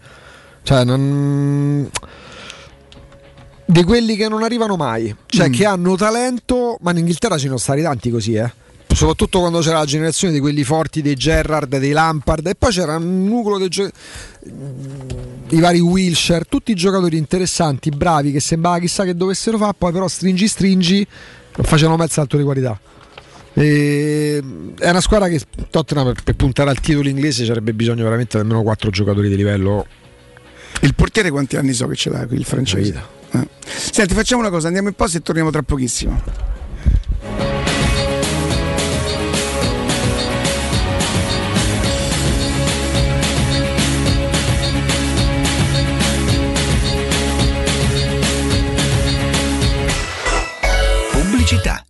cioè 0.63 0.85
non 0.85 1.89
di 3.71 3.85
quelli 3.85 4.17
che 4.17 4.29
non 4.29 4.43
arrivano 4.43 4.77
mai 4.77 5.15
cioè 5.27 5.49
Mm. 5.49 5.53
che 5.53 5.65
hanno 5.65 5.97
talento 5.97 6.77
ma 6.81 6.91
in 6.91 6.99
Inghilterra 6.99 7.37
ci 7.39 7.47
sono 7.47 7.59
stati 7.59 7.83
tanti 7.83 8.11
così 8.11 8.35
eh 8.35 8.53
soprattutto 8.93 9.39
quando 9.39 9.61
c'era 9.61 9.79
la 9.79 9.85
generazione 9.85 10.33
di 10.35 10.41
quelli 10.41 10.65
forti 10.65 11.01
dei 11.01 11.15
Gerrard, 11.15 11.79
dei 11.79 11.93
Lampard 11.93 12.47
e 12.49 12.55
poi 12.57 12.73
c'era 12.73 12.97
un 12.97 13.25
nucleo 13.25 13.57
dei 13.59 13.69
gio- 13.69 13.89
i 15.51 15.61
vari 15.61 15.79
Wilshire, 15.79 16.45
tutti 16.49 16.75
giocatori 16.75 17.17
interessanti, 17.17 17.91
bravi, 17.91 18.33
che 18.33 18.41
sembrava 18.41 18.79
chissà 18.81 19.05
che 19.05 19.15
dovessero 19.15 19.59
fare, 19.59 19.75
poi 19.79 19.93
però 19.93 20.09
stringi 20.09 20.49
stringi 20.49 21.07
facevano 21.63 22.03
il 22.03 22.11
salto 22.11 22.37
di 22.37 22.43
qualità. 22.43 22.79
E- 23.55 24.43
è 24.79 24.91
una 24.91 25.01
squadra 25.01 25.29
che 25.29 25.41
Tottenham 25.71 26.13
per, 26.25 26.35
puntare 26.35 26.71
al 26.71 26.81
titolo 26.81 27.09
inglese 27.09 27.45
ci 27.45 27.51
avrebbe 27.51 27.73
bisogno 27.73 28.03
veramente 28.03 28.37
di 28.37 28.43
almeno 28.43 28.63
4 28.63 28.91
giocatori 28.91 29.29
di 29.29 29.37
livello. 29.37 29.87
Il 30.83 30.95
portiere 30.97 31.31
quanti 31.31 31.57
anni 31.57 31.73
so 31.73 31.87
che 31.87 31.95
ce 31.95 32.11
l'ha 32.11 32.27
qui 32.27 32.37
il 32.37 32.45
francese? 32.45 33.19
Eh. 33.33 33.49
Senti, 33.65 34.15
facciamo 34.15 34.41
una 34.41 34.51
cosa, 34.51 34.67
andiamo 34.67 34.89
in 34.89 34.95
pausa 34.95 35.19
e 35.19 35.23
torniamo 35.23 35.51
tra 35.51 35.63
pochissimo. 35.63 36.23
Pubblicità. 51.13 51.90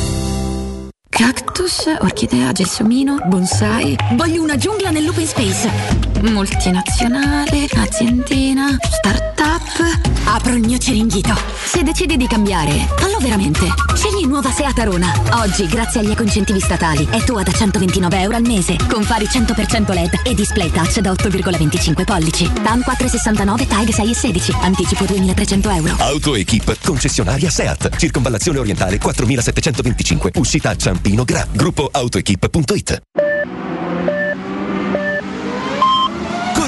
Cactus, 1.11 1.83
orchidea, 1.99 2.53
gelsomino, 2.53 3.17
bonsai. 3.25 3.97
Voglio 4.13 4.41
una 4.41 4.55
giungla 4.55 4.91
nell'open 4.91 5.27
space. 5.27 5.69
Multinazionale, 6.21 7.67
aziendina, 7.75 8.77
startup. 8.89 10.09
Apro 10.23 10.53
il 10.53 10.65
mio 10.65 10.77
ciringhito. 10.77 11.33
Se 11.65 11.83
decidi 11.83 12.15
di 12.15 12.27
cambiare, 12.27 12.87
fallo 12.97 13.17
veramente. 13.19 13.67
Scegli 13.93 14.25
nuova 14.25 14.51
Seat 14.51 14.79
Arona. 14.79 15.13
Oggi, 15.43 15.67
grazie 15.67 15.99
agli 15.99 16.11
ecoincentivi 16.11 16.59
statali, 16.61 17.05
è 17.11 17.21
tua 17.23 17.43
da 17.43 17.51
129 17.51 18.19
euro 18.21 18.37
al 18.37 18.43
mese. 18.43 18.77
Con 18.89 19.03
fari 19.03 19.25
100% 19.25 19.93
LED 19.93 20.21
e 20.23 20.33
display 20.33 20.71
touch 20.71 20.99
da 20.99 21.11
8,25 21.11 22.05
pollici. 22.05 22.49
TAN 22.63 22.81
469 22.81 23.67
TAG 23.67 23.89
6 23.89 24.09
e 24.09 24.13
16. 24.15 24.53
Anticipo 24.61 25.05
2300 25.05 25.69
euro. 25.71 25.95
AutoEquip, 25.97 26.77
concessionaria 26.83 27.49
SEAT, 27.49 27.97
circonvallazione 27.97 28.59
orientale 28.59 28.97
4725, 28.97 30.31
uscita 30.35 30.69
a 30.69 30.75
Ciampino 31.01 31.25
Gra, 31.25 31.47
gruppo 31.51 31.89
autoequip.it. 31.91 33.01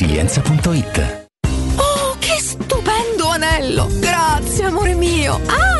laresilienza.it. 0.00 1.28
Oh, 1.76 2.16
che 2.18 2.40
stupendo 2.40 3.28
anello! 3.28 3.86
Grazie, 3.98 4.64
amore 4.64 4.94
mio! 4.94 5.38
Ah, 5.46 5.79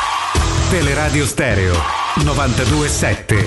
Teleradio 0.71 1.27
Stereo 1.27 1.75
927. 2.23 3.43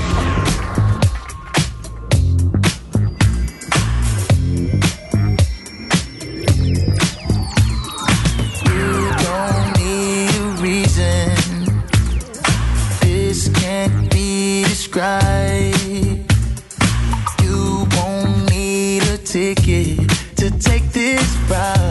don't 9.16 9.78
need 9.78 10.34
a 10.36 10.48
reason. 10.60 11.32
This 13.00 13.48
can't 13.54 14.12
be 14.12 14.64
described. 14.64 15.80
You 17.42 17.86
won't 17.96 18.50
need 18.50 19.02
a 19.04 19.16
ticket 19.16 20.10
to 20.36 20.50
take 20.58 20.92
this 20.92 21.24
ride. 21.48 21.83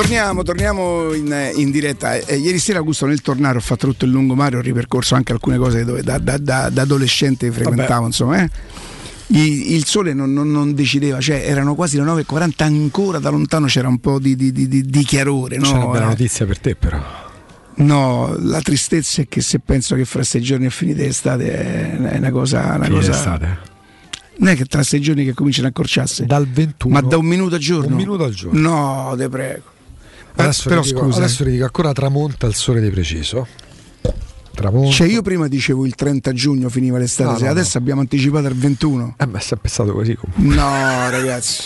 Torniamo, 0.00 0.42
torniamo 0.42 1.12
in, 1.12 1.52
in 1.56 1.70
diretta. 1.70 2.14
Eh, 2.14 2.36
ieri 2.38 2.58
sera, 2.58 2.78
Augusto, 2.78 3.04
nel 3.04 3.20
tornare 3.20 3.58
ho 3.58 3.60
fatto 3.60 3.86
tutto 3.86 4.06
il 4.06 4.10
lungomare, 4.10 4.56
ho 4.56 4.60
ripercorso 4.62 5.14
anche 5.14 5.32
alcune 5.32 5.58
cose 5.58 5.84
dove 5.84 6.02
da, 6.02 6.16
da- 6.16 6.38
da- 6.38 6.70
da 6.70 6.82
adolescente 6.82 7.50
frequentavo, 7.52 7.88
Vabbè. 7.92 8.06
insomma. 8.06 8.42
eh. 8.42 8.50
Il 9.26 9.84
sole 9.84 10.14
non, 10.14 10.32
non- 10.32 10.50
non 10.50 10.72
decideva, 10.74 11.20
cioè 11.20 11.42
erano 11.46 11.74
quasi 11.74 11.98
le 11.98 12.04
9.40, 12.04 12.64
ancora 12.64 13.18
da 13.18 13.28
lontano 13.28 13.66
c'era 13.66 13.88
un 13.88 13.98
po' 13.98 14.18
di, 14.18 14.36
di- 14.36 14.52
di- 14.52 14.68
di- 14.68 14.82
di 14.84 15.04
chiarore. 15.04 15.58
C'è 15.58 15.70
no? 15.70 15.76
una 15.84 15.92
bella 15.92 16.04
Eh, 16.06 16.08
notizia 16.08 16.46
per 16.46 16.58
te, 16.58 16.74
però. 16.76 16.98
No, 17.74 18.34
la 18.38 18.60
tristezza 18.62 19.20
è 19.20 19.28
che 19.28 19.42
se 19.42 19.58
penso 19.58 19.96
che 19.96 20.06
fra 20.06 20.22
sei 20.22 20.40
giorni 20.40 20.64
è 20.66 20.70
finita 20.70 21.02
l'estate 21.02 21.52
è 21.52 21.96
è 21.98 22.16
una 22.16 22.30
cosa. 22.30 22.72
Una 22.76 22.88
cosa 22.88 23.10
d'estate. 23.10 23.58
Non 24.38 24.48
è 24.48 24.56
che 24.56 24.64
tra 24.64 24.82
sei 24.82 25.00
giorni 25.02 25.26
che 25.26 25.34
cominciano 25.34 25.66
a 25.66 25.70
accorciarsi. 25.70 26.24
Dal 26.24 26.46
21. 26.48 26.94
Ma 26.94 27.02
da 27.02 27.18
un 27.18 27.26
minuto 27.26 27.54
al 27.56 27.60
giorno? 27.60 27.88
Un 27.88 27.94
minuto 27.94 28.24
al 28.24 28.32
giorno. 28.32 28.58
No, 28.58 29.14
te 29.14 29.28
prego. 29.28 29.62
Adesso, 30.36 30.68
però 30.68 30.80
dico, 30.82 31.00
scusa. 31.00 31.18
adesso 31.18 31.44
ti 31.44 31.50
dico 31.50 31.64
ancora 31.64 31.92
tramonta 31.92 32.46
il 32.46 32.54
sole 32.54 32.80
di 32.80 32.90
preciso. 32.90 33.46
Tramonta. 34.54 34.90
Cioè 34.90 35.06
io 35.06 35.22
prima 35.22 35.48
dicevo 35.48 35.86
il 35.86 35.94
30 35.94 36.32
giugno 36.32 36.68
finiva 36.68 36.98
l'estate, 36.98 37.38
No, 37.40 37.44
no, 37.46 37.50
adesso 37.50 37.78
abbiamo 37.78 38.00
anticipato 38.00 38.46
al 38.46 38.54
21. 38.54 39.14
Eh, 39.18 39.26
ma 39.26 39.38
è 39.38 39.40
sempre 39.40 39.68
stato 39.68 39.92
così 39.92 40.14
comunque. 40.16 40.54
No, 40.54 41.08
ragazzi. 41.10 41.62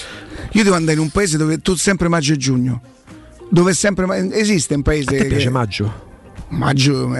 Io 0.53 0.63
devo 0.63 0.77
andare 0.77 0.97
in 0.97 1.03
un 1.03 1.11
paese 1.11 1.37
dove 1.37 1.59
tu 1.59 1.75
sempre 1.75 2.09
maggio 2.09 2.35
e 2.35 2.37
giugno. 2.37 2.83
Dove 3.51 3.71
è 3.73 3.75
sempre 3.75 4.07
ma- 4.07 4.17
esiste 4.35 4.75
un 4.75 4.83
paese 4.83 5.17
A 5.17 5.23
te 5.23 5.27
piace 5.27 5.45
che- 5.45 5.51
maggio? 5.51 6.03
Maggio, 6.49 7.11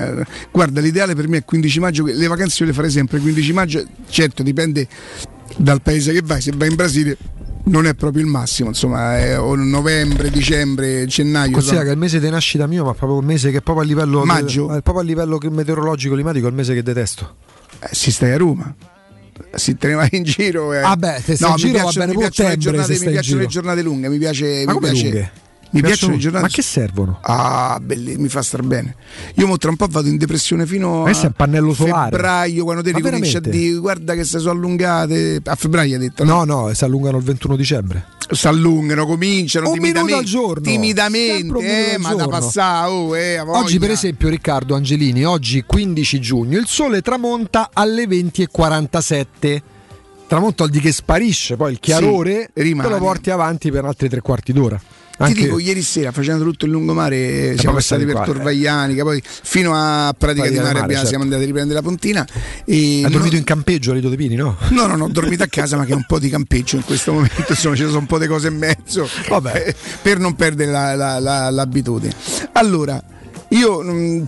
guarda, 0.53 0.81
l'ideale 0.81 1.15
per 1.17 1.27
me 1.27 1.39
è 1.39 1.45
15 1.45 1.81
maggio, 1.81 2.05
le 2.05 2.27
vacanze 2.29 2.63
io 2.63 2.69
le 2.69 2.75
farei 2.75 2.91
sempre 2.91 3.19
15 3.19 3.53
maggio, 3.53 3.83
certo 4.09 4.45
dipende 4.45 4.87
dal 5.57 5.81
paese 5.83 6.13
che 6.13 6.21
vai, 6.23 6.41
se 6.41 6.53
vai 6.55 6.69
in 6.69 6.77
Brasile 6.77 7.17
non 7.65 7.87
è 7.87 7.95
proprio 7.95 8.23
il 8.23 8.29
massimo, 8.29 8.69
insomma, 8.69 9.19
è 9.19 9.37
novembre, 9.37 10.31
dicembre, 10.31 11.07
gennaio. 11.07 11.53
Considera 11.53 11.83
insomma. 11.83 11.85
che 11.85 11.91
il 11.91 11.99
mese 11.99 12.21
di 12.21 12.31
nascita 12.31 12.67
mio, 12.67 12.85
ma 12.85 12.95
proprio 12.95 13.19
un 13.19 13.25
mese 13.25 13.51
che 13.51 13.61
proprio 13.61 13.85
a 13.85 13.89
livello 13.89 14.25
Maggio? 14.25 14.67
proprio 14.67 14.99
a 14.99 15.03
livello 15.03 15.39
meteorologico 15.51 16.15
climatico 16.15 16.47
è 16.47 16.49
il 16.51 16.55
mese 16.55 16.75
che 16.75 16.83
detesto. 16.83 17.37
Eh, 17.81 17.89
si 17.93 18.11
stai 18.11 18.33
a 18.33 18.37
Roma. 18.37 18.75
Si 19.55 19.77
te 19.77 19.89
ne 19.89 19.95
vai 19.95 20.09
in 20.13 20.23
giro. 20.23 20.73
Eh. 20.73 20.79
Ah 20.79 20.97
beh, 20.97 21.21
se 21.23 21.37
stai 21.37 21.51
in 21.51 21.57
giro 21.57 21.73
va 21.73 21.83
piacciono, 21.83 22.07
bene 22.07 22.13
mi 22.13 22.19
piacciono 22.19 22.49
le 22.49 22.57
giornate, 22.57 22.93
mi 22.93 23.11
piacciono 23.11 23.41
le 23.41 23.47
giornate 23.47 23.83
lunghe, 23.83 24.09
mi 24.09 24.19
piace. 24.19 24.65
Ma 24.65 24.73
mi 24.75 24.79
piace- 24.79 25.03
lunghe? 25.03 25.33
Mi 25.75 25.81
Piacciono- 25.81 26.13
piacciono 26.13 26.13
le 26.15 26.19
giornate. 26.21 26.45
Ma 26.45 26.51
che 26.51 26.63
servono? 26.63 27.19
Ah, 27.23 27.81
belli, 27.83 28.17
mi 28.17 28.29
fa 28.29 28.43
star 28.43 28.63
bene. 28.63 28.95
Io 29.35 29.47
mo 29.49 29.57
tra 29.59 29.71
un 29.71 29.77
po' 29.77 29.89
vado 29.91 30.07
in 30.09 30.17
depressione 30.17 30.67
fino 30.67 31.05
a 31.05 31.11
un 31.11 31.33
pannello 31.37 31.75
solare. 31.75 32.11
febbraio, 32.11 32.63
quando 32.63 32.83
te 32.83 32.93
Ma 32.93 32.99
ricominci 32.99 33.37
a 33.37 33.41
dire 33.41 33.75
guarda 33.79 34.15
che 34.15 34.23
se 34.25 34.39
sono 34.39 34.53
allungate. 34.53 35.41
A 35.45 35.55
febbraio 35.57 35.95
hai 35.95 36.01
detto 36.01 36.23
No, 36.23 36.45
no, 36.45 36.73
si 36.73 36.85
allungano 36.85 37.17
il 37.19 37.25
21 37.25 37.57
dicembre. 37.57 38.07
si 38.31 38.47
allungano, 38.47 39.05
cominciano 39.05 39.67
Un 39.69 39.75
timidamente, 39.75 40.13
minuto 40.15 40.19
al 40.19 40.25
giorno. 40.25 40.63
timidamente, 40.63 41.67
eh, 41.67 41.95
al 41.95 42.01
ma 42.01 42.15
da 42.15 42.29
passare, 42.29 42.91
oh, 42.91 43.17
eh, 43.17 43.37
a 43.37 43.45
Oggi, 43.51 43.79
per 43.81 43.91
esempio, 43.91 44.29
Riccardo 44.29 44.77
Angelini, 44.77 45.25
oggi 45.25 45.65
15 45.67 46.21
giugno, 46.21 46.57
il 46.59 46.67
sole 46.69 47.01
tramonta 47.03 47.71
alle 47.73 48.07
20.47. 48.07 49.63
Tramonta 50.27 50.55
vuol 50.65 50.71
dire 50.71 50.85
che 50.85 50.93
sparisce, 50.93 51.57
poi 51.57 51.73
il 51.73 51.81
chiarore 51.81 52.51
Sì, 52.55 52.63
rimane. 52.63 52.89
te 52.89 52.95
lo 52.95 53.01
porti 53.01 53.31
avanti 53.31 53.71
per 53.71 53.85
altri 53.85 54.09
tre 54.09 54.21
quarti 54.21 54.53
d'ora. 54.53 54.81
Anche- 55.17 55.35
Ti 55.35 55.41
dico, 55.43 55.59
ieri 55.61 55.81
sera 55.83 56.11
facendo 56.11 56.43
tutto 56.43 56.65
il 56.65 56.73
lungomare 56.73 57.53
eh, 57.53 57.57
siamo 57.57 57.77
passati 57.77 58.05
per 58.05 58.15
qua, 58.15 58.25
Torvaglianica, 58.25 59.05
poi 59.05 59.23
fino 59.25 59.73
a 59.75 60.13
Pratica 60.17 60.49
di 60.49 60.57
Mare 60.57 60.67
Mare, 60.67 60.79
abbiamo- 60.81 60.93
certo. 60.95 61.09
siamo 61.09 61.23
andati 61.23 61.43
a 61.43 61.47
riprendere 61.47 61.81
la 61.81 61.87
puntina. 61.87 62.27
E 62.65 62.75
Hai 62.97 63.01
no- 63.03 63.09
dormito 63.11 63.37
in 63.37 63.45
campeggio 63.45 63.93
a 63.93 63.95
Lido 63.95 64.09
De 64.09 64.17
Pini, 64.17 64.35
no? 64.35 64.57
No, 64.71 64.87
no, 64.87 64.97
no, 64.97 65.05
ho 65.05 65.09
dormito 65.09 65.45
a 65.45 65.49
casa, 65.49 65.77
ma 65.77 65.85
che 65.85 65.93
è 65.93 65.95
un 65.97 66.05
po' 66.07 66.19
di 66.19 66.29
campeggio 66.29 66.77
in 66.77 66.85
questo 66.85 67.13
momento, 67.13 67.45
insomma, 67.49 67.77
ci 67.77 67.85
sono 67.85 67.99
un 67.99 68.07
po' 68.07 68.19
di 68.19 68.27
cose 68.27 68.49
in 68.49 68.57
mezzo 68.59 69.05
eh, 69.05 69.75
per 70.03 70.19
non 70.19 70.35
perdere 70.35 70.71
la- 70.73 70.95
la- 70.97 71.19
la- 71.21 71.51
l'abitudine. 71.51 72.13
Allora, 72.53 73.01
io 73.51 73.83
mm, 73.85 74.23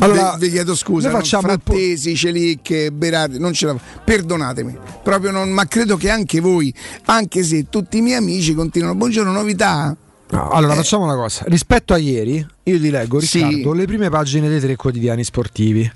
Allora, 0.00 0.36
vi, 0.38 0.46
vi 0.46 0.52
chiedo 0.52 0.74
scusa, 0.74 1.08
po'- 1.10 1.24
Frattesi, 1.24 2.14
Celicche, 2.16 2.90
Berardi, 2.92 3.38
non 3.38 3.52
ce 3.54 3.66
la 3.66 3.76
perdonatemi, 4.04 4.76
proprio 5.02 5.30
non, 5.30 5.50
ma 5.50 5.64
credo 5.66 5.96
che 5.96 6.10
anche 6.10 6.40
voi, 6.40 6.72
anche 7.06 7.42
se 7.44 7.66
tutti 7.70 7.96
i 7.98 8.00
miei 8.02 8.16
amici 8.18 8.52
continuano, 8.52 8.94
buongiorno, 8.94 9.32
novità. 9.32 9.96
No, 10.32 10.48
allora 10.48 10.74
facciamo 10.74 11.04
una 11.04 11.14
cosa. 11.14 11.44
Rispetto 11.46 11.92
a 11.92 11.98
ieri, 11.98 12.36
io 12.62 12.80
ti 12.80 12.90
leggo, 12.90 13.20
Sì. 13.20 13.42
Riccardo, 13.42 13.72
le 13.74 13.84
prime 13.86 14.08
pagine 14.08 14.48
dei 14.48 14.60
tre 14.60 14.76
quotidiani 14.76 15.24
sportivi. 15.24 15.90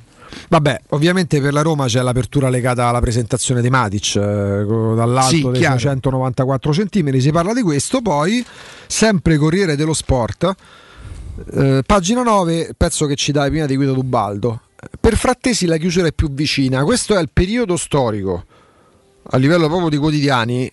Vabbè, 0.48 0.80
ovviamente 0.90 1.40
per 1.40 1.52
la 1.54 1.62
Roma 1.62 1.86
c'è 1.86 2.02
l'apertura 2.02 2.50
legata 2.50 2.86
alla 2.88 3.00
presentazione 3.00 3.62
di 3.62 3.70
Matic 3.70 4.16
eh, 4.16 4.20
dall'alto 4.20 5.28
Sì, 5.34 5.42
dei 5.42 5.60
chiaro. 5.60 5.78
194 5.78 6.70
cm, 6.72 7.16
si 7.18 7.30
parla 7.30 7.54
di 7.54 7.62
questo, 7.62 8.02
poi 8.02 8.44
sempre 8.86 9.38
Corriere 9.38 9.76
dello 9.76 9.94
Sport, 9.94 10.54
eh, 11.52 11.82
pagina 11.86 12.22
9, 12.22 12.74
pezzo 12.76 13.06
che 13.06 13.14
ci 13.14 13.32
dà 13.32 13.46
prima 13.48 13.64
di 13.66 13.76
Guido 13.76 13.94
Dubaldo. 13.94 14.60
Per 15.00 15.16
Frattesi 15.16 15.64
la 15.64 15.78
chiusura 15.78 16.08
è 16.08 16.12
più 16.12 16.30
vicina, 16.30 16.84
questo 16.84 17.16
è 17.16 17.20
il 17.20 17.30
periodo 17.32 17.76
storico 17.76 18.44
a 19.30 19.36
livello 19.38 19.66
proprio 19.68 19.88
di 19.88 19.96
quotidiani 19.96 20.70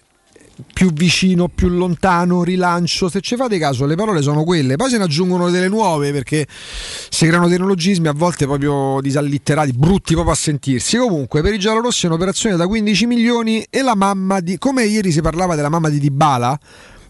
più 0.73 0.91
vicino, 0.93 1.47
più 1.47 1.67
lontano, 1.69 2.43
rilancio. 2.43 3.09
Se 3.09 3.21
ci 3.21 3.35
fate 3.35 3.57
caso, 3.57 3.85
le 3.85 3.95
parole 3.95 4.21
sono 4.21 4.43
quelle. 4.43 4.75
Poi 4.75 4.89
se 4.89 4.97
ne 4.97 5.03
aggiungono 5.05 5.49
delle 5.49 5.67
nuove 5.67 6.11
perché 6.11 6.45
si 6.47 7.25
creano 7.25 7.47
dei 7.47 7.57
neologismi 7.57 8.07
a 8.07 8.13
volte 8.13 8.45
proprio 8.45 8.99
disallitterati, 9.01 9.73
brutti 9.73 10.13
proprio 10.13 10.33
a 10.33 10.37
sentirsi. 10.37 10.97
Comunque, 10.97 11.41
per 11.41 11.53
i 11.53 11.59
giallorossi 11.59 12.05
è 12.05 12.09
un'operazione 12.09 12.55
da 12.55 12.67
15 12.67 13.05
milioni 13.05 13.65
e 13.69 13.81
la 13.81 13.95
mamma 13.95 14.39
di. 14.39 14.57
Come 14.57 14.85
ieri 14.85 15.11
si 15.11 15.21
parlava 15.21 15.55
della 15.55 15.69
mamma 15.69 15.89
di 15.89 15.99
Dybala 15.99 16.59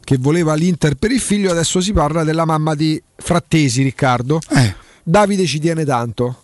che 0.04 0.18
voleva 0.20 0.54
l'Inter 0.54 0.96
per 0.96 1.12
il 1.12 1.20
figlio, 1.20 1.52
adesso 1.52 1.80
si 1.80 1.94
parla 1.94 2.24
della 2.24 2.46
mamma 2.46 2.76
di 2.76 3.02
Frattesi, 3.16 3.84
Riccardo. 3.84 4.40
Davide 5.04 5.46
ci 5.46 5.60
tiene 5.60 5.86
tanto 5.86 6.44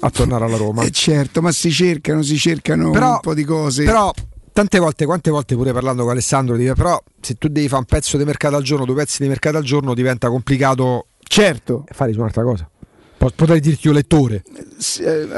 a 0.00 0.10
tornare 0.10 0.44
alla 0.44 0.56
Roma. 0.56 0.82
Eh 0.82 0.90
certo, 0.90 1.40
ma 1.40 1.52
si 1.52 1.70
cercano, 1.70 2.22
si 2.22 2.36
cercano 2.36 2.90
Però- 2.90 3.12
un 3.14 3.20
po' 3.20 3.34
di 3.34 3.44
cose. 3.44 3.84
Però 3.84 4.12
tante 4.52 4.78
volte, 4.78 5.04
quante 5.04 5.30
volte 5.30 5.54
pure 5.56 5.72
parlando 5.72 6.02
con 6.02 6.12
Alessandro, 6.12 6.56
dice, 6.56 6.74
però 6.74 7.02
se 7.20 7.34
tu 7.34 7.48
devi 7.48 7.68
fare 7.68 7.80
un 7.80 7.86
pezzo 7.86 8.16
di 8.16 8.24
mercato 8.24 8.56
al 8.56 8.62
giorno, 8.62 8.84
due 8.84 8.94
pezzi 8.96 9.22
di 9.22 9.28
mercato 9.28 9.56
al 9.56 9.64
giorno, 9.64 9.94
diventa 9.94 10.28
complicato 10.28 11.06
certo. 11.20 11.84
fare 11.90 12.12
su 12.12 12.18
un'altra 12.18 12.42
cosa. 12.42 12.68
Po- 13.16 13.30
Potrei 13.36 13.60
dirti 13.60 13.86
io 13.86 13.92
lettore. 13.92 14.42
Sì, 14.78 15.00
eh, 15.02 15.28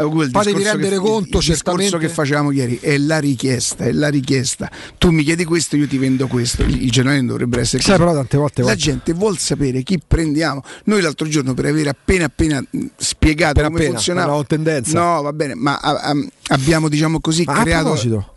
discorso 0.55 0.73
rendere 0.73 0.89
che- 0.97 0.97
conto, 0.97 1.39
il 1.39 1.45
discorso 1.45 1.53
certamente. 1.53 1.99
che 1.99 2.09
facevamo 2.09 2.51
ieri 2.51 2.79
è 2.81 2.97
la 2.97 3.19
richiesta, 3.19 3.85
è 3.85 3.93
la 3.93 4.09
richiesta. 4.09 4.71
Tu 4.97 5.11
mi 5.11 5.23
chiedi 5.23 5.45
questo, 5.45 5.77
io 5.77 5.87
ti 5.87 5.99
vendo 5.99 6.27
questo. 6.27 6.63
Il 6.63 6.83
il 6.83 6.91
giornale 6.91 7.19
non 7.19 7.27
dovrebbe 7.27 7.61
essere 7.61 7.83
Sai, 7.83 7.93
così. 7.97 8.05
però 8.07 8.17
tante 8.19 8.39
volte 8.39 8.61
la 8.63 8.67
guarda- 8.69 8.83
gente 8.83 9.13
vuol 9.13 9.37
sapere 9.37 9.83
chi 9.83 10.01
prendiamo. 10.05 10.63
Noi 10.85 11.03
l'altro 11.03 11.29
giorno 11.29 11.53
per 11.53 11.67
aver 11.67 11.89
appena 11.89 12.25
appena 12.25 12.65
spiegato 12.97 13.51
Appena 13.51 13.67
come 13.67 13.79
appena, 13.81 13.95
funzionava. 13.97 14.33
No, 14.95 15.23
va 15.23 15.33
bene, 15.35 15.55
ma 15.55 15.77
a- 15.77 15.91
a- 16.01 16.27
abbiamo 16.49 16.89
diciamo 16.89 17.21
così 17.21 17.45
Ma 17.45 17.53
a 17.53 17.61
creato 17.63 17.85
proposito. 17.85 18.34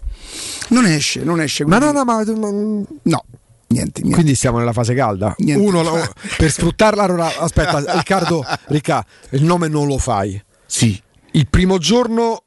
Non 0.69 0.85
esce, 0.85 1.23
non 1.23 1.39
esce. 1.41 1.65
Ma 1.65 1.77
no, 1.77 1.91
quindi- 1.91 1.97
no, 1.97 2.03
ma, 2.03 2.51
ma- 2.51 2.85
No, 3.03 3.23
niente, 3.67 4.01
niente. 4.01 4.09
Quindi 4.11 4.35
siamo 4.35 4.57
nella 4.57 4.73
fase 4.73 4.93
calda. 4.93 5.33
Niente. 5.37 5.63
Uno 5.65 5.81
lo- 5.83 6.13
per 6.37 6.51
sfruttarla, 6.51 7.03
allora 7.03 7.37
aspetta, 7.39 7.83
Riccardo, 7.95 8.45
Ricca, 8.67 9.05
il 9.31 9.43
nome 9.43 9.67
non 9.67 9.87
lo 9.87 9.97
fai. 9.97 10.41
Sì. 10.65 10.99
Il 11.31 11.47
primo 11.47 11.77
giorno 11.77 12.43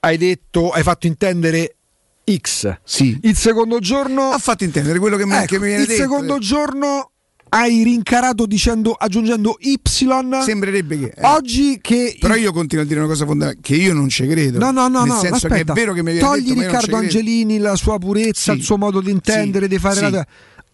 hai 0.00 0.16
detto, 0.18 0.70
hai 0.70 0.82
fatto 0.82 1.06
intendere 1.06 1.76
X. 2.30 2.78
Sì. 2.84 3.18
Il 3.22 3.36
secondo 3.36 3.78
giorno 3.80 4.30
Ha 4.30 4.38
fatto 4.38 4.64
intendere 4.64 4.98
quello 4.98 5.16
che 5.16 5.26
mi, 5.26 5.34
Ecco, 5.34 5.46
che 5.46 5.58
mi 5.58 5.66
viene 5.66 5.82
il 5.82 5.88
detto. 5.88 6.00
secondo 6.02 6.38
giorno 6.38 7.10
hai 7.54 7.84
rincarato 7.84 8.46
dicendo 8.46 8.92
aggiungendo 8.92 9.56
Y. 9.60 9.78
Sembrerebbe 10.44 10.98
che. 10.98 11.12
eh. 11.16 11.26
Oggi 11.26 11.78
che 11.80 12.16
Però 12.18 12.34
io 12.34 12.52
continuo 12.52 12.84
a 12.84 12.86
dire 12.86 12.98
una 12.98 13.08
cosa 13.08 13.24
fondamentale, 13.24 13.62
che 13.62 13.76
io 13.76 13.94
non 13.94 14.08
ci 14.08 14.26
credo. 14.26 14.58
No, 14.58 14.72
no, 14.72 14.88
no, 14.88 15.00
Nel 15.04 15.08
no, 15.08 15.18
senso 15.20 15.46
aspetta. 15.46 15.54
che 15.54 15.70
è 15.70 15.74
vero 15.74 15.92
che 15.92 16.02
mi 16.02 16.12
viene 16.12 16.26
Togli 16.26 16.48
detto, 16.52 16.60
Riccardo. 16.60 16.96
Angelini, 16.96 17.58
la 17.58 17.76
sua 17.76 17.98
purezza, 17.98 18.52
Sì. 18.52 18.58
il 18.58 18.64
suo 18.64 18.76
modo 18.76 19.00
di 19.00 19.10
intendere, 19.12 19.66
Sì. 19.66 19.70
di 19.72 19.78
fare 19.78 19.94
Sì. 20.04 20.10
la... 20.10 20.26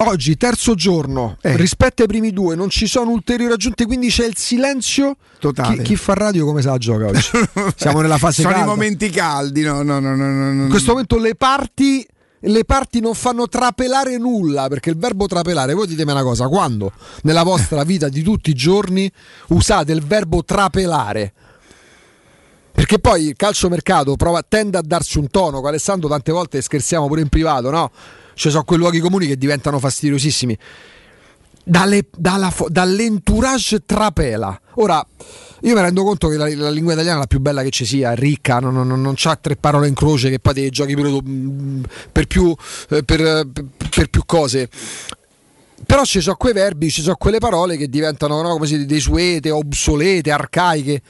Oggi, 0.02 0.34
terzo 0.38 0.74
giorno, 0.74 1.36
Eh. 1.42 1.56
rispetto 1.58 2.00
ai 2.00 2.08
primi 2.08 2.32
due, 2.32 2.54
non 2.54 2.70
ci 2.70 2.86
sono 2.86 3.10
ulteriori 3.10 3.52
aggiunte, 3.52 3.84
quindi 3.84 4.08
c'è 4.08 4.24
il 4.24 4.34
silenzio. 4.38 5.16
Totale. 5.38 5.76
Chi, 5.78 5.82
chi 5.82 5.96
fa 5.96 6.14
radio 6.14 6.46
come 6.46 6.62
sa 6.62 6.78
gioca 6.78 7.06
oggi? 7.08 7.20
Siamo 7.76 8.00
nella 8.00 8.16
fase 8.16 8.40
Sono 8.40 8.54
calda. 8.54 8.66
i 8.66 8.74
momenti 8.74 9.10
caldi, 9.10 9.60
no, 9.60 9.82
no, 9.82 10.00
no, 10.00 10.16
no, 10.16 10.52
no. 10.54 10.62
In 10.62 10.68
questo 10.70 10.92
momento 10.92 11.18
le 11.18 11.34
parti, 11.34 12.06
le 12.40 12.64
parti 12.64 13.00
non 13.00 13.14
fanno 13.14 13.48
trapelare 13.48 14.16
nulla, 14.16 14.68
perché 14.68 14.90
il 14.90 14.96
verbo 14.96 15.26
trapelare, 15.26 15.74
voi 15.74 15.86
ditemi 15.86 16.12
una 16.12 16.22
cosa, 16.22 16.48
quando 16.48 16.92
nella 17.22 17.42
vostra 17.42 17.82
vita 17.84 18.08
di 18.08 18.22
tutti 18.22 18.50
i 18.50 18.54
giorni 18.54 19.10
usate 19.48 19.92
il 19.92 20.02
verbo 20.02 20.42
trapelare? 20.42 21.32
Perché 22.72 22.98
poi 22.98 23.26
il 23.26 23.36
calciomercato 23.36 24.16
prova, 24.16 24.42
tende 24.42 24.78
a 24.78 24.82
darsi 24.82 25.18
un 25.18 25.28
tono, 25.28 25.58
con 25.58 25.68
Alessandro 25.68 26.08
tante 26.08 26.32
volte 26.32 26.62
scherziamo 26.62 27.06
pure 27.08 27.20
in 27.20 27.28
privato, 27.28 27.70
no? 27.70 27.90
Ci 28.34 28.48
sono 28.48 28.64
quei 28.64 28.78
luoghi 28.78 29.00
comuni 29.00 29.26
che 29.26 29.36
diventano 29.36 29.78
fastidiosissimi. 29.78 30.56
Dalle- 31.62 32.06
dalla 32.16 32.50
dall'entourage 32.68 33.84
trapela. 33.84 34.58
Ora, 34.76 35.06
io 35.62 35.74
mi 35.74 35.80
rendo 35.80 36.04
conto 36.04 36.28
che 36.28 36.36
la, 36.36 36.48
la 36.54 36.70
lingua 36.70 36.92
italiana 36.92 37.16
è 37.16 37.20
la 37.20 37.26
più 37.26 37.40
bella 37.40 37.62
che 37.62 37.70
ci 37.70 37.84
sia, 37.84 38.12
è 38.12 38.16
ricca, 38.16 38.58
non, 38.58 38.74
non, 38.74 39.00
non 39.00 39.14
c'ha 39.16 39.36
tre 39.36 39.56
parole 39.56 39.88
in 39.88 39.94
croce 39.94 40.30
che 40.30 40.38
poi 40.38 40.54
te 40.54 40.70
giochi 40.70 40.96
mm, 40.96 41.82
per 42.12 42.26
più, 42.26 42.54
eh, 42.90 43.02
per- 43.02 43.46
per 43.90 44.08
più 44.08 44.22
cose. 44.24 44.68
Però 45.84 46.04
ci 46.04 46.20
sono 46.20 46.36
quei 46.36 46.52
verbi, 46.52 46.90
ci 46.90 47.02
sono 47.02 47.16
quelle 47.16 47.38
parole 47.38 47.76
che 47.76 47.88
diventano 47.88 48.40
no, 48.42 48.52
come 48.52 48.66
si 48.66 48.74
dice, 48.76 48.86
desuete, 48.86 49.50
obsolete, 49.50 50.30
arcaiche. 50.30 51.02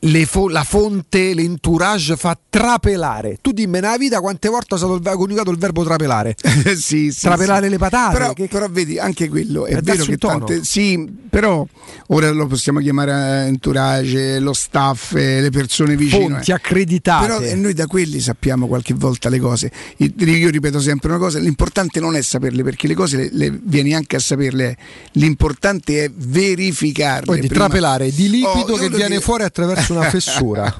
Le 0.00 0.26
fo- 0.26 0.48
la 0.48 0.62
fonte, 0.62 1.34
l'entourage 1.34 2.16
fa 2.16 2.38
trapelare. 2.48 3.38
Tu 3.40 3.50
dimmi 3.52 3.80
nella 3.80 3.96
vita 3.96 4.20
quante 4.20 4.48
volte 4.48 4.76
è 4.76 4.78
stato 4.78 4.94
il, 4.94 5.02
coniugato 5.02 5.50
il 5.50 5.58
verbo 5.58 5.82
trapelare? 5.82 6.36
sì, 6.76 7.10
sì, 7.10 7.20
trapelare 7.22 7.64
sì. 7.66 7.70
le 7.72 7.78
patate. 7.78 8.16
Però, 8.16 8.32
che- 8.32 8.46
però 8.48 8.66
vedi, 8.70 8.98
anche 8.98 9.28
quello 9.28 9.66
è 9.66 9.70
È 9.70 9.80
vero 9.80 9.96
darsi 9.96 10.10
che 10.10 10.16
tante. 10.16 10.64
Sì, 10.64 11.04
però 11.28 11.66
ora 12.08 12.30
lo 12.30 12.46
possiamo 12.46 12.78
chiamare 12.78 13.10
eh, 13.12 13.46
entourage, 13.48 14.38
lo 14.38 14.52
staff, 14.52 15.14
eh, 15.16 15.40
le 15.40 15.50
persone 15.50 15.96
vicine. 15.96 16.28
Fonti 16.34 16.52
accreditate. 16.52 17.26
Però 17.26 17.40
eh, 17.40 17.54
noi 17.56 17.72
da 17.74 17.86
quelli 17.86 18.20
sappiamo 18.20 18.68
qualche 18.68 18.94
volta 18.94 19.28
le 19.28 19.40
cose. 19.40 19.70
Io 19.96 20.50
ripeto 20.50 20.80
sempre 20.80 21.08
una 21.10 21.18
cosa: 21.18 21.40
l'importante 21.40 21.98
non 21.98 22.14
è 22.14 22.22
saperle, 22.22 22.62
perché 22.62 22.86
le 22.86 22.94
cose 22.94 23.16
le, 23.16 23.28
le 23.32 23.60
vieni 23.62 23.94
anche 23.94 24.14
a 24.14 24.20
saperle. 24.20 24.76
L'importante 25.12 26.04
è 26.04 26.10
verificarle. 26.14 27.26
Quindi 27.26 27.48
prima. 27.48 27.64
trapelare 27.64 28.10
di 28.12 28.30
liquido 28.30 28.74
Oh, 28.74 28.76
che 28.76 28.88
viene 28.88 29.08
dire- 29.08 29.20
fuori 29.20 29.42
attraverso 29.42 29.87
una 29.92 30.08
fessura. 30.10 30.74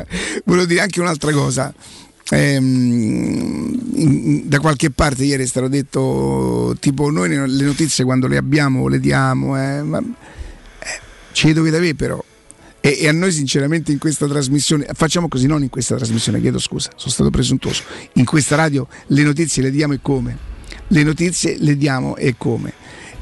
Volevo 0.45 0.67
dire 0.67 0.81
anche 0.81 1.01
un'altra 1.01 1.33
cosa. 1.33 1.73
Ehm, 2.31 3.79
da 4.45 4.61
qualche 4.61 4.91
parte 4.91 5.25
ieri 5.25 5.45
è 5.45 5.47
stato 5.47 5.67
detto 5.67 6.77
tipo 6.79 7.11
noi 7.11 7.31
le 7.31 7.65
notizie 7.65 8.05
quando 8.05 8.27
le 8.27 8.37
abbiamo 8.37 8.87
le 8.87 9.01
diamo 9.01 9.59
eh, 9.59 9.83
ma, 9.83 9.99
eh, 9.99 11.01
ce 11.33 11.47
le 11.47 11.53
dovete 11.55 11.77
avere 11.77 11.95
però 11.95 12.23
e, 12.81 12.99
e 13.01 13.09
a 13.09 13.13
noi 13.13 13.33
sinceramente 13.33 13.93
in 13.93 13.99
questa 13.99 14.27
trasmissione 14.27 14.89
facciamo 14.93 15.27
così 15.29 15.47
non 15.47 15.63
in 15.63 15.71
questa 15.71 15.97
trasmissione 15.97 16.39
chiedo 16.39 16.59
scusa 16.59 16.91
sono 16.97 17.11
stato 17.11 17.31
presuntuoso 17.31 17.85
in 18.15 18.27
questa 18.27 18.57
radio 18.57 18.87
le 19.07 19.23
notizie 19.23 19.63
le 19.63 19.71
diamo 19.71 19.95
e 19.95 20.01
come 20.03 20.37
le 20.89 21.03
notizie 21.03 21.57
le 21.59 21.79
diamo 21.79 22.15
e 22.17 22.35
come 22.37 22.75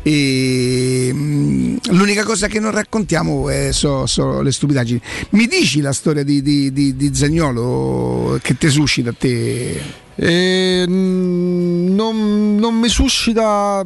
e 0.06 1.10
mm, 1.12 1.76
l'unica 1.90 2.22
cosa 2.22 2.46
che 2.46 2.60
non 2.60 2.70
raccontiamo 2.70 3.50
è, 3.50 3.72
so, 3.72 4.06
so 4.06 4.40
le 4.40 4.52
stupidaggini. 4.52 5.00
Mi 5.30 5.48
dici 5.48 5.80
la 5.80 5.92
storia 5.92 6.22
di, 6.22 6.42
di, 6.42 6.72
di, 6.72 6.94
di 6.94 7.12
Zagnolo 7.12 8.38
che 8.40 8.56
te 8.56 8.68
suscita 8.68 9.10
a 9.10 9.14
te? 9.18 9.82
E, 10.14 10.84
mm, 10.88 11.92
non, 11.92 12.54
non 12.54 12.78
mi 12.78 12.88
suscita 12.88 13.84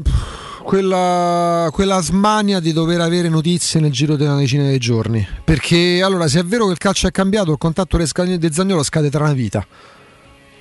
quella, 0.62 1.70
quella 1.72 2.02
smania 2.02 2.60
di 2.60 2.74
dover 2.74 3.00
avere 3.00 3.30
notizie 3.30 3.80
nel 3.80 3.90
giro 3.90 4.16
di 4.16 4.24
una 4.24 4.36
decina 4.36 4.68
di 4.68 4.78
giorni. 4.78 5.26
Perché 5.42 6.02
allora, 6.04 6.28
se 6.28 6.40
è 6.40 6.44
vero 6.44 6.66
che 6.66 6.72
il 6.72 6.78
calcio 6.78 7.06
è 7.06 7.10
cambiato, 7.10 7.52
il 7.52 7.58
contatto 7.58 7.96
di 7.96 8.52
Zagnolo 8.52 8.82
scade 8.82 9.08
tra 9.08 9.24
una 9.24 9.32
vita. 9.32 9.66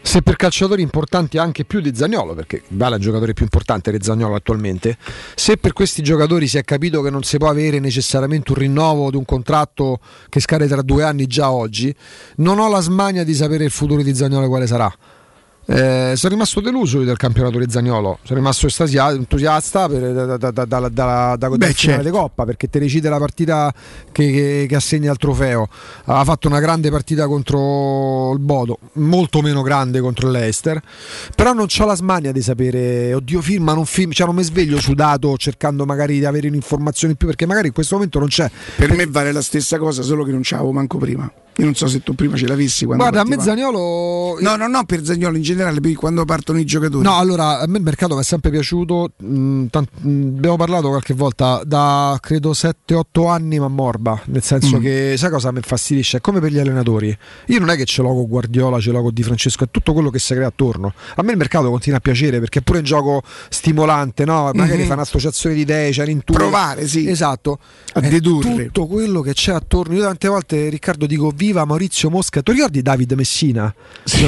Se 0.02 0.22
per 0.22 0.38
calciatori 0.38 0.82
importanti 0.82 1.38
anche 1.38 1.66
più 1.66 1.82
di 1.82 1.94
Zagnolo, 1.94 2.34
perché 2.34 2.64
vale 2.70 2.96
il 2.96 3.02
giocatore 3.02 3.34
più 3.34 3.44
importante 3.44 3.92
di 3.92 4.00
Zagnolo 4.02 4.34
attualmente, 4.36 4.98
se 5.36 5.58
per 5.58 5.74
questi 5.74 6.02
giocatori 6.02 6.48
si 6.48 6.58
è 6.58 6.64
capito 6.64 7.02
che 7.02 7.10
non 7.10 7.24
si 7.24 7.38
può 7.38 7.50
avere 7.50 7.80
necessariamente 7.80 8.52
un 8.52 8.58
rinnovo 8.58 9.12
di 9.12 9.18
un 9.18 9.26
contratto 9.26 10.00
che 10.30 10.40
scade 10.40 10.68
tra 10.68 10.82
due 10.82 11.04
anni 11.04 11.28
già 11.28 11.52
oggi, 11.52 11.94
non 12.38 12.60
ho 12.60 12.70
la 12.70 12.80
smania 12.80 13.24
di 13.24 13.36
sapere 13.36 13.66
il 13.66 13.72
futuro 13.72 14.02
di 14.02 14.16
Zagnolo 14.16 14.48
quale 14.48 14.68
sarà. 14.68 14.92
Eh, 15.72 16.14
sono 16.16 16.34
rimasto 16.34 16.62
deluso 16.62 17.04
del 17.04 17.16
campionato 17.16 17.60
di 17.60 17.66
Zagnolo, 17.70 18.18
sono 18.24 18.40
rimasto 18.40 18.66
entusiasta 18.90 19.88
per, 19.88 20.14
da, 20.14 20.38
da, 20.38 20.50
da, 20.50 20.66
da, 20.66 21.36
da, 21.38 21.50
Beh, 21.50 21.74
finale 21.74 21.74
certo. 21.76 22.10
Coppa 22.10 22.44
perché 22.44 22.68
te 22.72 22.80
decide 22.80 23.08
la 23.08 23.20
partita 23.20 23.72
che, 24.12 24.32
che- 24.32 24.66
che 24.68 24.76
assegna 24.76 25.12
il 25.12 25.18
trofeo. 25.18 25.68
Ha 26.06 26.24
fatto 26.24 26.48
una 26.48 26.60
grande 26.60 26.90
partita 26.90 27.28
contro 27.28 28.32
il 28.34 28.40
Bodo, 28.40 28.80
molto 28.94 29.42
meno 29.42 29.62
grande 29.62 30.00
contro 30.00 30.32
l'Eister, 30.32 30.82
però 31.36 31.54
non 31.54 31.68
ho 31.78 31.86
la 31.86 31.96
smania 31.96 32.32
di 32.32 32.42
sapere, 32.42 33.14
oddio 33.14 33.40
firma, 33.40 33.74
non 33.76 33.86
firma, 33.86 34.14
cioè 34.14 34.26
non 34.26 34.38
mi 34.38 34.44
sveglio 34.44 34.80
sudato 34.80 35.38
cercando 35.38 35.86
magari 35.86 36.18
di 36.18 36.26
avere 36.26 36.48
un'informazione 36.48 37.12
in 37.12 37.18
più 37.20 37.28
perché 37.28 37.46
magari 37.46 37.68
in 37.68 37.74
questo 37.74 37.94
momento 37.94 38.18
non 38.18 38.28
c'è. 38.28 38.50
Per 38.76 38.92
me 38.96 39.06
vale 39.06 39.32
la 39.32 39.44
stessa 39.44 39.78
cosa, 39.78 40.02
solo 40.02 40.24
che 40.24 40.32
non 40.32 40.42
c'avevo 40.42 40.72
manco 40.72 40.98
prima. 40.98 41.32
Io 41.60 41.66
non 41.66 41.76
so 41.76 41.88
se 41.88 42.02
tu 42.02 42.16
prima 42.16 42.38
ce 42.38 42.48
l'avessi 42.48 42.86
quando 42.86 43.04
Guarda, 43.04 43.20
a 43.20 43.24
me 43.28 43.36
partiva. 43.36 43.56
Zagnolo 43.58 44.38
No, 44.40 44.56
no, 44.56 44.68
no, 44.68 44.86
per 44.86 45.04
Zagnolo 45.04 45.36
in 45.36 45.42
generale, 45.42 45.59
per 45.64 45.94
quando 45.96 46.26
partono 46.26 46.60
i 46.60 46.66
giocatori. 46.66 47.04
No, 47.04 47.18
allora 47.18 47.60
a 47.60 47.68
me 47.68 47.78
il 47.78 47.84
mercato 47.84 48.16
mi 48.16 48.22
è 48.22 48.24
sempre 48.24 48.50
piaciuto. 48.52 49.12
mh, 49.18 49.66
tant- 49.70 49.90
mh, 50.02 50.36
abbiamo 50.38 50.56
parlato 50.58 50.88
qualche 50.90 51.14
volta 51.14 51.62
da 51.66 52.18
credo 52.22 52.54
7-8 52.54 53.28
anni, 53.30 53.60
ma 53.60 53.68
morba. 53.68 54.20
Nel 54.26 54.42
senso 54.44 54.78
Mm. 54.78 54.82
che 54.82 55.16
sai 55.18 55.30
cosa 55.30 55.52
mi 55.52 55.58
infastidisce? 55.58 56.18
È 56.18 56.22
come 56.22 56.40
per 56.40 56.52
gli 56.52 56.60
allenatori. 56.60 57.16
Io 57.48 57.60
non 57.60 57.70
è 57.70 57.76
che 57.76 57.86
ce 57.86 58.02
l'ho 58.02 58.14
con 58.14 58.28
Guardiola, 58.28 58.80
ce 58.80 58.92
l'ho 58.92 59.02
con 59.02 59.14
Di 59.14 59.24
Francesco, 59.24 59.64
è 59.64 59.68
tutto 59.72 59.94
quello 59.94 60.10
che 60.10 60.20
si 60.20 60.34
crea 60.34 60.48
attorno. 60.48 60.94
A 61.16 61.22
me 61.24 61.32
il 61.32 61.38
mercato 61.38 61.70
continua 61.70 61.98
a 61.98 62.02
piacere 62.02 62.40
perché 62.40 62.60
è 62.60 62.62
pure 62.62 62.80
un 62.80 62.84
gioco 62.86 63.22
stimolante, 63.50 64.26
no? 64.26 64.52
Magari 64.54 64.82
Mhm. 64.82 64.88
fa 64.88 64.94
un'associazione 64.94 65.56
di 65.56 65.62
idee, 65.62 65.92
c'è 65.92 66.06
l'intuito. 66.06 66.40
Provare, 66.42 66.88
sì. 66.88 67.08
Esatto. 67.10 67.60
A 67.94 68.00
È 68.00 68.08
dedurre. 68.08 68.66
tutto 68.66 68.88
quello 68.88 69.22
che 69.22 69.34
c'è 69.34 69.52
attorno. 69.54 69.94
Io 69.96 70.02
tante 70.04 70.28
volte, 70.28 70.70
Riccardo, 70.70 71.06
dico 71.06 71.32
viva 71.36 71.66
Maurizio 71.66 72.10
Mosca. 72.10 72.42
Tu 72.42 72.52
ricordi 72.54 72.82
David 72.82 73.14
Messina? 73.14 73.74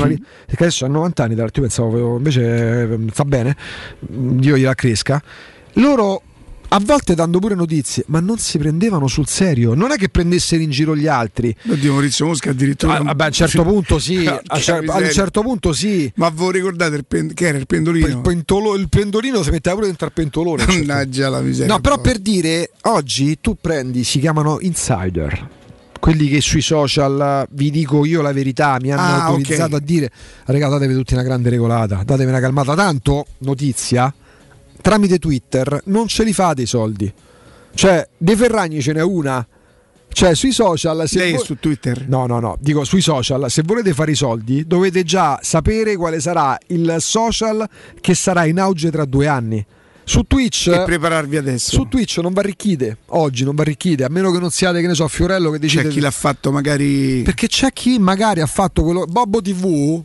Lì? 0.06 0.22
Perché 0.46 0.64
adesso 0.64 0.86
ha 0.86 0.88
90 0.88 1.11
anni, 1.20 1.34
tra 1.34 1.44
l'altro 1.44 1.62
io 1.62 1.68
pensavo 1.68 2.18
invece 2.18 2.98
fa 3.12 3.26
bene, 3.26 3.56
Dio 4.00 4.58
gliela 4.58 4.76
cresca. 4.76 5.22
Loro 5.76 6.24
a 6.74 6.80
volte 6.82 7.16
dando 7.16 7.40
pure 7.40 7.54
notizie, 7.54 8.04
ma 8.08 8.22
non 8.22 8.38
si 8.38 8.58
prendevano 8.58 9.08
sul 9.08 9.28
serio. 9.28 9.74
Non 9.74 9.92
è 9.92 9.98
che 9.98 10.08
prendessero 10.08 10.62
in 10.62 10.70
giro 10.70 10.96
gli 10.96 11.08
altri. 11.08 11.54
Oddio, 11.68 11.92
Maurizio 11.92 12.26
Mosca 12.28 12.52
addirittura. 12.52 12.98
Ah, 12.98 13.04
vabbè, 13.04 13.24
a 13.24 13.28
un 13.28 13.32
certo 13.34 13.64
punto 13.64 14.00
sì, 14.00 14.24
Porca 14.24 14.42
a, 14.48 14.78
a 14.78 14.98
un 15.00 15.12
certo 15.12 15.42
punto 15.42 15.74
sì. 15.74 16.10
Ma 16.16 16.30
voi 16.30 16.54
ricordate 16.54 16.96
il 16.96 17.06
pen- 17.06 17.34
che 17.34 17.48
era 17.48 17.58
il 17.58 17.68
pendolino? 17.68 18.08
Il, 18.08 18.20
pentolo- 18.20 18.76
il 18.76 18.88
pendolino 18.88 19.44
si 19.44 19.50
metteva 19.50 19.76
pure 19.76 19.88
dentro 19.88 20.06
al 20.06 20.14
pentolone. 20.14 20.66
Mannaggia 20.66 21.28
la 21.28 21.42
miseria. 21.42 21.74
No, 21.74 21.82
però 21.82 22.00
per 22.00 22.20
dire, 22.20 22.72
oggi 22.84 23.40
tu 23.42 23.58
prendi, 23.60 24.06
si 24.06 24.20
chiamano 24.20 24.60
insider. 24.62 25.60
Quelli 26.02 26.28
che 26.30 26.42
sui 26.42 26.62
social 26.62 27.46
vi 27.52 27.70
dico 27.70 28.04
io 28.06 28.24
la 28.24 28.34
verità, 28.34 28.78
mi 28.82 28.92
hanno 28.92 29.02
Ah, 29.02 29.26
autorizzato 29.26 29.76
ok. 29.76 29.82
a 29.82 29.86
dire, 29.86 30.10
raga, 30.46 30.68
datevi 30.68 30.96
tutti 30.96 31.14
una 31.14 31.22
grande 31.22 31.50
regolata, 31.52 32.02
datevi 32.04 32.28
una 32.30 32.40
calmata. 32.40 32.74
Tanto, 32.74 33.28
notizia, 33.40 34.12
tramite 34.82 35.20
Twitter 35.20 35.80
non 35.86 36.08
ce 36.08 36.24
li 36.24 36.34
fate 36.34 36.64
i 36.64 36.66
soldi. 36.66 37.14
Cioè, 37.76 38.08
De 38.18 38.36
Ferragni 38.36 38.82
ce 38.82 38.94
n'è 38.94 39.04
una. 39.04 39.46
Cioè, 40.14 40.34
sui 40.34 40.52
social. 40.52 41.08
Se 41.08 41.20
Lei 41.20 41.34
è 41.34 41.38
vo- 41.38 41.44
su 41.44 41.58
Twitter. 41.60 42.08
No, 42.10 42.26
no, 42.26 42.40
no, 42.40 42.58
dico 42.60 42.84
sui 42.84 43.00
social, 43.02 43.46
se 43.52 43.62
volete 43.64 43.94
fare 43.94 44.12
i 44.12 44.16
soldi 44.16 44.66
dovete 44.66 45.04
già 45.04 45.40
sapere 45.44 45.96
quale 45.96 46.20
sarà 46.20 46.58
il 46.70 46.96
social 46.98 47.66
che 48.02 48.16
sarà 48.16 48.46
in 48.46 48.60
auge 48.60 48.90
tra 48.90 49.06
due 49.06 49.28
anni. 49.28 49.64
Su 50.12 50.24
Twitch 50.24 50.68
E 50.68 50.84
prepararvi 50.84 51.38
adesso. 51.38 51.72
su 51.72 51.88
Twitch 51.88 52.18
non 52.18 52.34
va 52.34 52.42
arricchide, 52.42 52.98
oggi 53.12 53.46
non 53.46 53.56
va 53.56 53.62
arricchide, 53.62 54.04
a 54.04 54.10
meno 54.10 54.30
che 54.30 54.40
non 54.40 54.50
siate, 54.52 54.82
che 54.82 54.88
ne 54.88 54.94
so, 54.94 55.08
Fiorello 55.08 55.52
che 55.52 55.58
decide. 55.58 55.84
C'è 55.84 55.88
chi 55.88 56.02
l'ha 56.02 56.12
fatto 56.12 56.52
magari. 56.52 57.22
Perché 57.22 57.48
c'è 57.48 57.72
chi 57.72 57.98
magari 57.98 58.42
ha 58.42 58.46
fatto 58.46 58.84
quello. 58.84 59.06
Bobbo 59.06 59.42
TV 59.42 60.04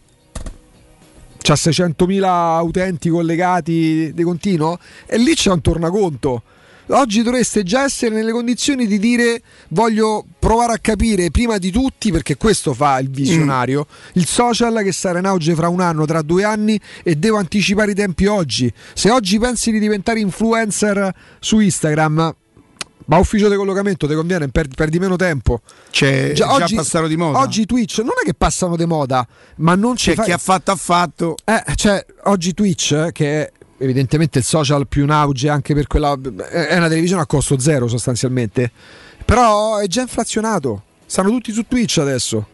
c'ha 1.38 1.54
600.000 1.54 2.62
utenti 2.64 3.08
collegati 3.08 4.12
di 4.14 4.22
continuo 4.22 4.78
e 5.06 5.18
lì 5.18 5.34
c'è 5.34 5.50
un 5.50 5.60
tornaconto. 5.60 6.42
Oggi 6.88 7.22
dovreste 7.22 7.64
già 7.64 7.82
essere 7.82 8.14
nelle 8.14 8.30
condizioni 8.30 8.86
di 8.86 9.00
dire 9.00 9.42
voglio 9.70 10.24
provare 10.38 10.74
a 10.74 10.78
capire 10.78 11.32
prima 11.32 11.58
di 11.58 11.72
tutti, 11.72 12.12
perché 12.12 12.36
questo 12.36 12.74
fa 12.74 12.98
il 13.00 13.10
visionario, 13.10 13.86
il 14.12 14.26
social 14.26 14.80
che 14.84 14.92
sarà 14.92 15.18
in 15.18 15.24
auge 15.26 15.54
fra 15.56 15.68
un 15.68 15.80
anno, 15.80 16.06
tra 16.06 16.22
due 16.22 16.44
anni 16.44 16.78
e 17.02 17.16
devo 17.16 17.38
anticipare 17.38 17.90
i 17.90 17.94
tempi 17.94 18.26
oggi. 18.26 18.72
Se 18.94 19.10
oggi 19.10 19.38
pensi 19.40 19.72
di 19.72 19.80
diventare 19.80 20.20
influencer 20.20 21.12
su 21.40 21.58
Instagram, 21.58 22.34
ma 23.06 23.18
ufficio 23.18 23.48
di 23.48 23.56
collocamento 23.56 24.06
ti 24.06 24.14
conviene, 24.14 24.48
per- 24.48 24.68
perdi 24.68 24.98
meno 24.98 25.16
tempo. 25.16 25.60
C'è 25.90 26.32
già, 26.32 26.46
passato 26.74 27.06
di 27.06 27.16
moda. 27.16 27.38
Oggi 27.40 27.66
Twitch 27.66 27.98
non 27.98 28.12
è 28.20 28.24
che 28.24 28.34
passano 28.34 28.76
di 28.76 28.84
moda, 28.84 29.26
ma 29.56 29.74
non 29.74 29.96
ci 29.96 30.10
C'è 30.10 30.16
fa- 30.16 30.22
chi 30.24 30.32
ha 30.32 30.38
fatto 30.38 30.70
ha 30.70 30.76
fatto. 30.76 31.36
eh, 31.44 31.62
cioè, 31.74 32.04
oggi 32.24 32.52
Twitch, 32.54 33.10
che 33.12 33.42
è 33.42 33.52
evidentemente 33.78 34.38
il 34.38 34.44
social 34.44 34.86
più 34.86 35.04
in 35.04 35.10
auge 35.10 35.48
anche 35.48 35.74
per 35.74 35.86
quella. 35.86 36.18
è 36.48 36.76
una 36.76 36.88
televisione 36.88 37.22
a 37.22 37.26
costo 37.26 37.58
zero 37.58 37.88
sostanzialmente. 37.88 38.70
Però 39.24 39.78
è 39.78 39.86
già 39.86 40.02
inflazionato. 40.02 40.82
Stanno 41.06 41.30
tutti 41.30 41.52
su 41.52 41.64
Twitch 41.66 41.98
adesso. 41.98 42.46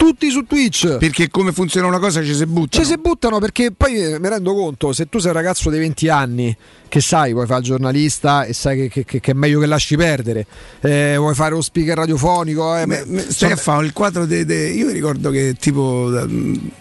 Tutti 0.00 0.30
su 0.30 0.44
Twitch. 0.46 0.96
Perché 0.96 1.28
come 1.28 1.52
funziona 1.52 1.86
una 1.86 1.98
cosa 1.98 2.24
ci 2.24 2.34
si 2.34 2.46
butta. 2.46 2.78
Ci 2.78 2.86
si 2.86 2.96
buttano 2.96 3.38
perché 3.38 3.70
poi 3.70 3.96
eh, 4.02 4.18
mi 4.18 4.28
rendo 4.30 4.54
conto, 4.54 4.94
se 4.94 5.10
tu 5.10 5.18
sei 5.18 5.30
un 5.30 5.36
ragazzo 5.36 5.68
di 5.68 5.78
20 5.78 6.08
anni 6.08 6.56
che 6.88 7.00
sai, 7.02 7.32
vuoi 7.34 7.44
fare 7.46 7.60
il 7.60 7.66
giornalista 7.66 8.44
e 8.44 8.54
sai 8.54 8.88
che, 8.88 9.04
che- 9.04 9.20
che- 9.20 9.30
è 9.30 9.34
meglio 9.34 9.60
che 9.60 9.66
lasci 9.66 9.96
perdere, 9.96 10.46
eh, 10.80 11.16
vuoi 11.18 11.34
fare 11.34 11.50
lo 11.54 11.60
speaker 11.60 11.98
radiofonico, 11.98 12.74
eh, 12.78 12.86
Me- 12.86 13.04
me- 13.06 13.26
a 13.52 13.56
fare 13.56 13.84
il 13.84 13.92
quadro 13.92 14.24
de, 14.24 14.46
de- 14.46 14.68
io 14.70 14.86
mi 14.86 14.92
ricordo 14.92 15.30
che 15.30 15.54
tipo 15.60 16.08
da- 16.08 16.26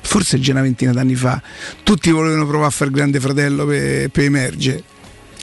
forse 0.01 0.39
già 0.39 0.53
una 0.53 0.61
ventina 0.61 0.93
d'anni 0.93 1.15
fa 1.15 1.41
tutti 1.83 2.09
volevano 2.11 2.45
provare 2.47 2.69
a 2.69 2.71
fare 2.71 2.89
grande 2.89 3.19
fratello 3.19 3.65
per, 3.65 4.09
per 4.09 4.23
emergere 4.23 4.83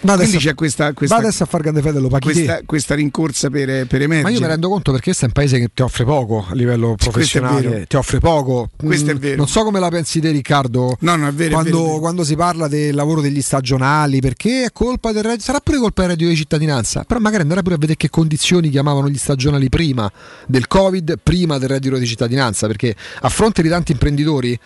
Adesso- 0.03 0.17
quindi 0.29 0.37
c'è 0.39 0.55
questa, 0.55 0.93
questa, 0.93 1.17
va 1.17 1.23
adesso 1.23 1.43
a 1.43 1.47
far 1.47 1.63
grande 1.63 1.81
fede 1.81 1.99
lo 1.99 2.09
paghi 2.09 2.33
questa, 2.33 2.61
questa 2.67 2.95
rincorsa 2.95 3.49
per, 3.51 3.87
per 3.87 4.03
emergere 4.03 4.23
Ma 4.23 4.31
io 4.31 4.41
mi 4.41 4.47
rendo 4.47 4.69
conto 4.69 4.91
perché 4.93 5.07
questo 5.07 5.25
è 5.25 5.29
un 5.29 5.33
paese 5.33 5.59
che 5.59 5.71
ti 5.73 5.83
offre 5.83 6.05
poco 6.05 6.45
a 6.49 6.55
livello 6.55 6.93
è 6.93 6.95
professionale, 6.97 7.87
ti 7.87 7.97
offre 7.97 8.19
poco. 8.21 8.71
Questo 8.77 9.11
è 9.11 9.15
Mm, 9.15 9.19
vero. 9.19 9.37
Non 9.37 9.49
so 9.49 9.63
come 9.65 9.81
la 9.81 9.89
pensi 9.89 10.21
te 10.21 10.31
Riccardo. 10.31 10.97
No, 11.01 11.17
no, 11.17 11.27
è 11.29 11.33
vero, 11.33 11.51
è 11.51 11.53
Quando, 11.55 11.83
è 11.83 11.87
vero. 11.87 11.99
quando 12.01 12.25
si 12.25 12.37
parla 12.37 12.69
del 12.69 12.95
lavoro 12.95 13.21
degli 13.21 13.41
stagionali, 13.41 14.21
perché 14.21 14.65
è 14.65 14.73
colpa 14.73 15.13
del 15.13 15.23
reddito, 15.23 15.43
sarà 15.45 15.61
pure 15.61 15.79
colpa 15.79 16.03
del 16.03 16.11
reddito 16.11 16.29
di 16.31 16.37
cittadinanza, 16.37 17.05
però 17.05 17.19
magari 17.21 17.43
andare 17.43 17.63
pure 17.63 17.75
a 17.75 17.79
vedere 17.79 17.97
che 17.97 18.11
condizioni 18.11 18.69
chiamavano 18.71 19.09
gli 19.09 19.19
stagionali 19.19 19.69
prima 19.69 20.11
del 20.47 20.67
Covid, 20.69 21.19
prima 21.23 21.59
del 21.59 21.69
reddito 21.71 21.97
di 21.97 22.07
cittadinanza, 22.07 22.67
perché 22.67 22.95
a 23.21 23.29
fronte 23.29 23.63
di 23.63 23.69
tanti 23.69 23.93
imprenditori 23.93 24.59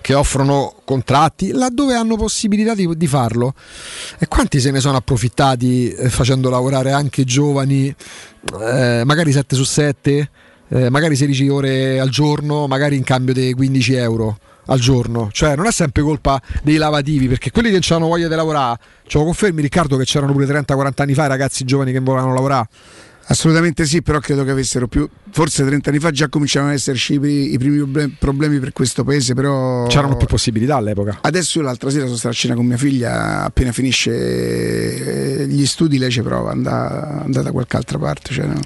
che 0.00 0.14
offrono 0.14 0.74
contratti 0.84 1.50
laddove 1.52 1.94
hanno 1.94 2.16
possibilità 2.16 2.74
di, 2.74 2.88
di 2.96 3.06
farlo. 3.06 3.54
E 4.18 4.28
quanti 4.28 4.60
se 4.60 4.70
ne 4.70 4.80
sono 4.80 4.96
approfittati 4.96 5.90
eh, 5.90 6.08
facendo 6.08 6.50
lavorare 6.50 6.92
anche 6.92 7.24
giovani, 7.24 7.94
eh, 8.60 9.02
magari 9.04 9.32
7 9.32 9.56
su 9.56 9.64
7, 9.64 10.30
eh, 10.68 10.90
magari 10.90 11.16
16 11.16 11.48
ore 11.48 12.00
al 12.00 12.08
giorno, 12.08 12.66
magari 12.66 12.96
in 12.96 13.04
cambio 13.04 13.34
dei 13.34 13.52
15 13.52 13.94
euro 13.94 14.38
al 14.66 14.78
giorno. 14.78 15.28
Cioè 15.32 15.56
non 15.56 15.66
è 15.66 15.72
sempre 15.72 16.02
colpa 16.02 16.40
dei 16.62 16.76
lavativi, 16.76 17.28
perché 17.28 17.50
quelli 17.50 17.70
che 17.70 17.80
non 17.88 17.98
hanno 17.98 18.08
voglia 18.08 18.28
di 18.28 18.34
lavorare, 18.34 18.78
ce 19.06 19.18
lo 19.18 19.24
confermi 19.24 19.60
Riccardo 19.60 19.96
che 19.96 20.04
c'erano 20.04 20.32
pure 20.32 20.46
30-40 20.46 20.90
anni 20.96 21.14
fa 21.14 21.24
i 21.24 21.28
ragazzi 21.28 21.64
giovani 21.64 21.92
che 21.92 22.00
volevano 22.00 22.34
lavorare? 22.34 22.68
assolutamente 23.26 23.86
sì 23.86 24.02
però 24.02 24.18
credo 24.20 24.44
che 24.44 24.50
avessero 24.50 24.86
più 24.86 25.08
forse 25.36 25.66
30 25.66 25.90
anni 25.90 25.98
fa 25.98 26.10
già 26.12 26.30
cominciavano 26.30 26.70
ad 26.70 26.78
esserci 26.78 27.12
i, 27.12 27.20
pri- 27.20 27.52
i 27.52 27.58
primi 27.58 27.76
problem- 27.76 28.14
problemi 28.18 28.58
per 28.58 28.72
questo 28.72 29.04
paese 29.04 29.34
però 29.34 29.86
C'erano 29.86 30.16
più 30.16 30.26
possibilità 30.26 30.76
all'epoca. 30.76 31.18
Adesso 31.20 31.60
l'altra 31.60 31.90
sera 31.90 32.06
sono 32.06 32.16
stato 32.16 32.32
a 32.32 32.38
cena 32.38 32.54
con 32.54 32.64
mia 32.64 32.78
figlia, 32.78 33.44
appena 33.44 33.70
finisce 33.70 35.42
eh, 35.42 35.46
gli 35.46 35.66
studi 35.66 35.98
lei 35.98 36.10
ci 36.10 36.22
prova, 36.22 36.52
andà, 36.52 37.20
andà 37.24 37.42
da 37.42 37.52
qualche 37.52 37.76
altra 37.76 37.98
parte. 37.98 38.32
Cioè, 38.32 38.46
no. 38.46 38.58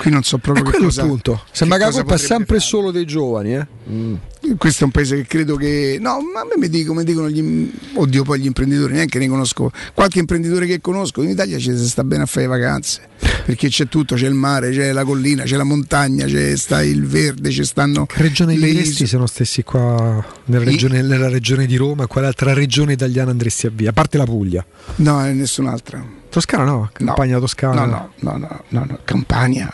Qui 0.00 0.10
non 0.10 0.22
so 0.22 0.36
proprio 0.36 0.64
E 0.64 0.66
che 0.66 0.72
quello 0.72 0.84
è 0.84 0.88
cosa, 0.88 1.02
il 1.02 1.08
punto. 1.08 1.42
Sembra 1.50 1.78
che 1.78 1.84
la 1.84 1.90
colpa 1.92 2.14
è 2.16 2.18
sempre 2.18 2.60
solo 2.60 2.90
dei 2.90 3.06
giovani, 3.06 3.54
eh? 3.54 3.66
Mm. 3.90 4.14
questo 4.58 4.82
è 4.82 4.84
un 4.84 4.90
paese 4.90 5.16
che 5.16 5.26
credo 5.26 5.56
che 5.56 5.96
no 5.98 6.18
ma 6.34 6.40
a 6.40 6.44
me 6.44 6.58
mi 6.58 6.68
dicono, 6.68 6.98
mi 6.98 7.06
dicono 7.06 7.30
gli, 7.30 7.70
oddio 7.94 8.22
poi 8.22 8.40
gli 8.40 8.44
imprenditori 8.44 8.92
neanche 8.92 9.18
ne 9.18 9.28
conosco 9.28 9.72
qualche 9.94 10.18
imprenditore 10.18 10.66
che 10.66 10.82
conosco 10.82 11.22
in 11.22 11.30
Italia 11.30 11.56
ci 11.56 11.74
si 11.74 11.88
sta 11.88 12.04
bene 12.04 12.24
a 12.24 12.26
fare 12.26 12.42
le 12.42 12.48
vacanze 12.48 13.00
perché 13.46 13.68
c'è 13.68 13.88
tutto 13.88 14.14
c'è 14.14 14.26
il 14.26 14.34
mare 14.34 14.72
c'è 14.72 14.92
la 14.92 15.04
collina 15.04 15.44
c'è 15.44 15.56
la 15.56 15.64
montagna 15.64 16.17
c'è 16.26 16.56
sta 16.56 16.82
il 16.82 17.06
verde 17.06 17.50
ci 17.50 17.64
stanno 17.64 18.06
Che 18.06 18.22
regione 18.22 18.56
le 18.56 18.66
andresti 18.66 19.06
se 19.06 19.16
non 19.16 19.28
stessi 19.28 19.62
qua 19.62 20.24
nella 20.46 20.64
regione, 20.64 21.02
nella 21.02 21.28
regione 21.28 21.66
di 21.66 21.76
Roma 21.76 22.06
quale 22.06 22.26
altra 22.26 22.52
regione 22.52 22.92
italiana 22.92 23.30
andresti 23.30 23.66
a 23.66 23.70
via? 23.72 23.90
A 23.90 23.92
parte 23.92 24.18
la 24.18 24.24
Puglia. 24.24 24.64
no 24.96 25.20
nessun'altra 25.32 26.04
Toscana 26.30 26.64
no, 26.64 26.90
campagna 26.92 27.38
toscana. 27.38 27.84
no 27.84 28.10
no 28.20 28.32
no 28.32 28.36
no, 28.38 28.64
no, 28.68 28.84
no. 28.86 28.98
Campania 29.04 29.72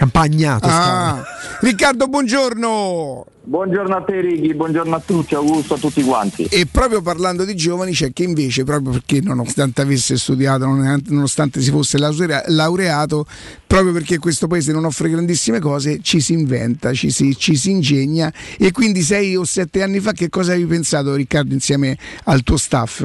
Campagna 0.00 0.58
toscana. 0.58 1.20
Ah, 1.20 1.24
Riccardo, 1.60 2.06
buongiorno. 2.06 3.26
Buongiorno 3.42 3.96
a 3.96 4.00
te 4.00 4.22
Righi, 4.22 4.54
buongiorno 4.54 4.96
a 4.96 5.02
tutti, 5.04 5.34
Augusto, 5.34 5.74
a 5.74 5.76
tutti 5.76 6.02
quanti. 6.02 6.44
E 6.44 6.64
proprio 6.64 7.02
parlando 7.02 7.44
di 7.44 7.54
giovani 7.54 7.92
c'è 7.92 8.10
chi 8.10 8.22
invece, 8.22 8.64
proprio 8.64 8.92
perché 8.92 9.20
nonostante 9.20 9.82
avesse 9.82 10.16
studiato, 10.16 10.64
nonostante 10.64 11.60
si 11.60 11.70
fosse 11.70 11.98
laurea- 11.98 12.44
laureato, 12.46 13.26
proprio 13.66 13.92
perché 13.92 14.18
questo 14.18 14.46
paese 14.46 14.72
non 14.72 14.86
offre 14.86 15.10
grandissime 15.10 15.58
cose, 15.58 15.98
ci 16.00 16.20
si 16.20 16.32
inventa, 16.32 16.94
ci 16.94 17.10
si, 17.10 17.36
ci 17.36 17.54
si 17.54 17.70
ingegna. 17.70 18.32
E 18.58 18.72
quindi 18.72 19.02
sei 19.02 19.36
o 19.36 19.44
sette 19.44 19.82
anni 19.82 20.00
fa 20.00 20.12
che 20.12 20.30
cosa 20.30 20.52
avevi 20.52 20.66
pensato 20.66 21.14
Riccardo 21.14 21.52
insieme 21.52 21.98
al 22.24 22.42
tuo 22.42 22.56
staff? 22.56 23.04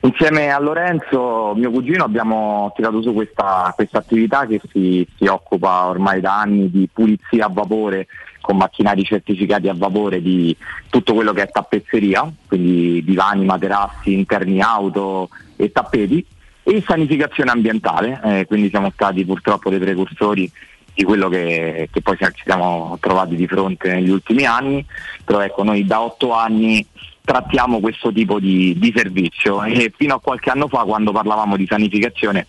Insieme 0.00 0.50
a 0.50 0.60
Lorenzo, 0.60 1.54
mio 1.56 1.72
cugino, 1.72 2.04
abbiamo 2.04 2.72
tirato 2.76 3.02
su 3.02 3.12
questa, 3.12 3.72
questa 3.74 3.98
attività 3.98 4.46
che 4.46 4.60
si, 4.70 5.06
si 5.16 5.26
occupa 5.26 5.86
ormai 5.86 6.20
da 6.20 6.40
anni 6.40 6.70
di 6.70 6.88
pulizia 6.92 7.46
a 7.46 7.50
vapore 7.52 8.06
con 8.40 8.56
macchinari 8.56 9.02
certificati 9.02 9.68
a 9.68 9.74
vapore 9.74 10.22
di 10.22 10.56
tutto 10.88 11.14
quello 11.14 11.32
che 11.32 11.42
è 11.42 11.50
tappezzeria, 11.50 12.30
quindi 12.46 13.02
divani, 13.02 13.44
materassi, 13.44 14.12
interni 14.12 14.60
auto 14.60 15.30
e 15.56 15.72
tappeti, 15.72 16.24
e 16.62 16.82
sanificazione 16.86 17.50
ambientale, 17.50 18.20
eh, 18.22 18.46
quindi 18.46 18.68
siamo 18.68 18.90
stati 18.94 19.24
purtroppo 19.24 19.68
dei 19.68 19.80
precursori 19.80 20.50
di 20.94 21.02
quello 21.02 21.28
che, 21.28 21.88
che 21.90 22.00
poi 22.02 22.16
ci 22.16 22.42
siamo 22.44 22.96
trovati 23.00 23.34
di 23.34 23.46
fronte 23.46 23.92
negli 23.92 24.10
ultimi 24.10 24.44
anni, 24.44 24.84
però 25.24 25.40
ecco 25.40 25.64
noi 25.64 25.84
da 25.84 26.02
otto 26.02 26.32
anni 26.32 26.86
trattiamo 27.28 27.78
questo 27.78 28.10
tipo 28.10 28.40
di, 28.40 28.74
di 28.78 28.90
servizio 28.96 29.62
e 29.62 29.92
fino 29.94 30.14
a 30.14 30.20
qualche 30.20 30.48
anno 30.48 30.66
fa 30.66 30.84
quando 30.84 31.12
parlavamo 31.12 31.58
di 31.58 31.66
sanificazione 31.68 32.46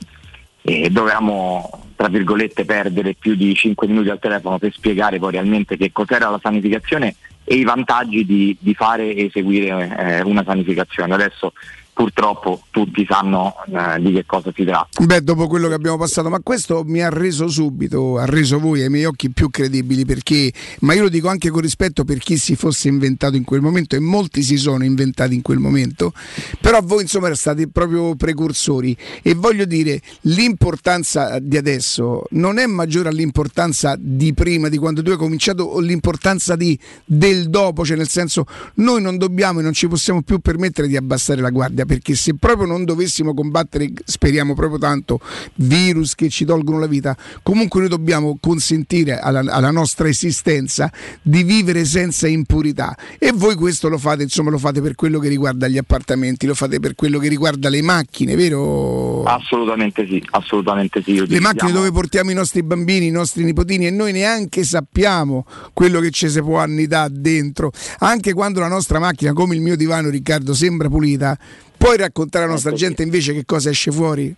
eh, 0.62 0.90
dovevamo 0.90 1.88
tra 1.98 2.08
virgolette 2.08 2.64
perdere 2.64 3.14
più 3.14 3.36
di 3.36 3.54
5 3.54 3.88
minuti 3.88 4.08
al 4.08 4.20
telefono 4.20 4.58
per 4.58 4.72
spiegare 4.72 5.20
poi 5.20 5.34
realmente 5.34 5.76
che 5.76 5.92
cos'era 5.92 6.30
la 6.30 6.40
sanificazione 6.42 7.16
e 7.44 7.56
i 7.56 7.64
vantaggi 7.64 8.26
di, 8.26 8.56
di 8.58 8.74
fare 8.74 9.14
e 9.14 9.26
eseguire 9.26 9.98
eh, 9.98 10.22
una 10.22 10.46
sanificazione. 10.46 11.14
Adesso 11.14 11.52
purtroppo 12.00 12.62
tutti 12.72 13.06
sanno 13.10 13.56
eh, 13.68 14.00
di 14.00 14.14
che 14.14 14.26
cosa 14.26 14.54
si 14.56 14.64
tratta. 14.64 15.04
Beh, 15.04 15.22
dopo 15.22 15.48
quello 15.48 15.68
che 15.68 15.74
abbiamo 15.74 15.98
passato, 15.98 16.30
ma 16.30 16.40
questo 16.40 16.84
mi 16.86 17.02
ha 17.02 17.10
reso 17.10 17.50
subito, 17.50 18.18
ha 18.18 18.24
reso 18.24 18.58
voi 18.58 18.84
ai 18.84 18.90
miei 18.90 19.04
occhi 19.04 19.30
più 19.32 19.50
credibili 19.50 20.06
perché, 20.06 20.50
ma 20.80 20.94
io 20.94 21.02
lo 21.02 21.10
dico 21.10 21.28
anche 21.28 21.50
con 21.50 21.60
rispetto 21.60 22.06
per 22.06 22.20
chi 22.20 22.38
si 22.38 22.56
fosse 22.56 22.88
inventato 22.88 23.36
in 23.36 23.44
quel 23.44 23.60
momento 23.60 23.98
e 23.98 24.00
molti 24.00 24.44
si 24.44 24.56
sono 24.56 24.86
inventati 24.86 25.36
in 25.36 25.42
quel 25.42 25.60
momento, 25.60 26.14
però 26.62 26.80
voi 26.82 27.02
insomma 27.02 27.36
stati 27.36 27.68
proprio 27.68 28.16
precursori 28.16 28.96
e 29.22 29.36
voglio 29.36 29.66
dire, 29.66 30.02
l'importanza 30.22 31.38
di 31.40 31.58
adesso 31.58 32.24
non 32.30 32.60
è 32.60 32.66
maggiore 32.66 33.10
all'importanza 33.10 33.98
di 34.00 34.34
prima, 34.34 34.70
di 34.70 34.78
quando 34.78 35.04
tu 35.04 35.12
hai 35.12 35.18
cominciato 35.18 35.64
o 35.64 35.82
l'importanza 35.82 36.56
di, 36.56 36.80
del 37.04 37.50
dopo, 37.50 37.84
cioè 37.84 37.98
nel 37.98 38.08
senso 38.08 38.46
noi 38.76 39.02
non 39.02 39.18
dobbiamo 39.18 39.60
e 39.60 39.64
non 39.64 39.74
ci 39.74 39.90
possiamo 39.90 40.22
più 40.22 40.40
permettere 40.40 40.88
di 40.88 40.96
abbassare 40.96 41.42
la 41.42 41.50
guardia 41.50 41.88
perché 41.90 42.14
se 42.14 42.36
proprio 42.36 42.68
non 42.68 42.86
dovessimo 42.86 43.34
combattere, 43.34 43.92
speriamo 44.06 44.54
proprio 44.54 44.78
tanto, 44.78 45.20
virus 45.56 46.14
che 46.14 46.30
ci 46.30 46.46
tolgono 46.46 46.78
la 46.78 46.86
vita, 46.86 47.18
comunque 47.42 47.80
noi 47.80 47.90
dobbiamo 47.90 48.38
consentire 48.40 49.18
alla, 49.18 49.40
alla 49.40 49.72
nostra 49.72 50.08
esistenza 50.08 50.92
di 51.20 51.42
vivere 51.42 51.86
senza 51.86 52.28
impurità. 52.28 52.96
E 53.18 53.32
voi 53.34 53.56
questo 53.56 53.90
lo 53.90 53.98
fate, 53.98 54.22
insomma, 54.22 54.52
lo 54.52 54.60
fate 54.60 54.84
per 54.84 54.94
quello 54.94 55.18
che 55.18 55.30
riguarda 55.30 55.68
gli 55.68 55.80
appartamenti, 55.80 56.46
lo 56.46 56.54
fate 56.54 56.80
per 56.80 56.94
quello 56.94 57.18
che 57.18 57.28
riguarda 57.28 57.70
le 57.70 57.82
macchine, 57.82 58.36
vero? 58.36 59.24
Assolutamente 59.24 60.06
sì, 60.06 60.24
assolutamente 60.30 61.02
sì. 61.02 61.26
Le 61.26 61.40
macchine 61.40 61.72
dove 61.72 61.92
portiamo 61.92 62.30
i 62.30 62.36
nostri 62.36 62.62
bambini, 62.62 63.08
i 63.08 63.12
nostri 63.12 63.44
nipotini 63.44 63.88
e 63.88 63.90
noi 63.90 64.12
neanche 64.12 64.64
sappiamo 64.64 65.44
quello 65.74 66.00
che 66.02 66.12
ci 66.12 66.30
si 66.30 66.40
può 66.40 66.60
annidare 66.60 67.14
dentro. 67.14 67.72
Anche 67.98 68.34
quando 68.34 68.60
la 68.60 68.68
nostra 68.68 69.00
macchina, 69.00 69.34
come 69.34 69.56
il 69.56 69.62
mio 69.62 69.76
divano 69.76 70.10
Riccardo, 70.10 70.54
sembra 70.54 70.88
pulita, 70.88 71.36
Puoi 71.80 71.96
raccontare 71.96 72.44
alla 72.44 72.54
nostra 72.54 72.74
gente 72.74 73.04
invece 73.04 73.34
che 73.34 73.46
cosa 73.46 73.70
esce 73.70 73.90
fuori? 73.90 74.36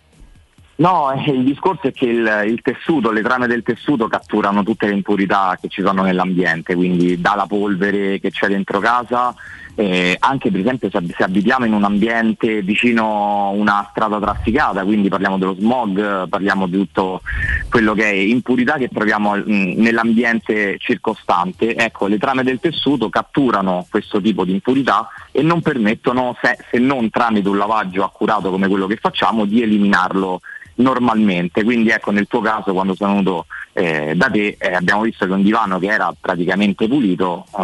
No, 0.76 1.10
eh, 1.12 1.32
il 1.32 1.42
discorso 1.42 1.88
è 1.88 1.92
che 1.92 2.06
il, 2.06 2.44
il, 2.46 2.60
tessuto, 2.62 3.10
le 3.10 3.20
trame 3.20 3.48
del 3.48 3.64
tessuto 3.64 4.06
catturano 4.06 4.62
tutte 4.62 4.86
le 4.86 4.94
impurità 4.94 5.58
che 5.60 5.66
ci 5.66 5.82
sono 5.82 6.02
nell'ambiente, 6.02 6.76
quindi 6.76 7.20
dalla 7.20 7.46
polvere 7.46 8.20
che 8.20 8.30
c'è 8.30 8.46
dentro 8.46 8.78
casa 8.78 9.34
eh, 9.74 10.16
anche 10.18 10.50
per 10.50 10.60
esempio 10.60 10.90
se, 10.90 11.22
abitiamo 11.22 11.64
in 11.64 11.72
un 11.72 11.84
ambiente 11.84 12.62
vicino 12.62 13.46
a 13.46 13.48
una 13.50 13.86
strada 13.90 14.18
trafficata, 14.18 14.84
quindi 14.84 15.08
parliamo 15.08 15.38
dello 15.38 15.54
smog, 15.54 16.28
parliamo 16.28 16.66
di 16.66 16.76
tutto 16.76 17.22
quello 17.70 17.94
che 17.94 18.04
è 18.04 18.14
impurità 18.14 18.74
che 18.74 18.88
troviamo 18.88 19.34
mh, 19.34 19.74
nell'ambiente 19.76 20.76
circostante, 20.78 21.74
ecco 21.74 22.06
le 22.06 22.18
trame 22.18 22.42
del 22.42 22.60
tessuto 22.60 23.08
catturano 23.08 23.86
questo 23.90 24.20
tipo 24.20 24.44
di 24.44 24.52
impurità 24.52 25.08
e 25.30 25.42
non 25.42 25.62
permettono, 25.62 26.36
se, 26.42 26.58
se 26.70 26.78
non 26.78 27.08
tramite 27.10 27.48
un 27.48 27.56
lavaggio 27.56 28.04
accurato 28.04 28.50
come 28.50 28.68
quello 28.68 28.86
che 28.86 28.96
facciamo, 28.96 29.44
di 29.46 29.62
eliminarlo 29.62 30.40
normalmente. 30.82 31.64
Quindi 31.64 31.90
ecco 31.90 32.10
nel 32.10 32.26
tuo 32.26 32.40
caso 32.40 32.72
quando 32.72 32.94
sono 32.94 33.12
venuto 33.12 33.46
eh, 33.72 34.12
da 34.14 34.28
te 34.28 34.56
eh, 34.58 34.74
abbiamo 34.74 35.02
visto 35.02 35.24
che 35.24 35.32
un 35.32 35.42
divano 35.42 35.78
che 35.78 35.86
era 35.86 36.14
praticamente 36.18 36.86
pulito 36.86 37.46
uh, 37.50 37.62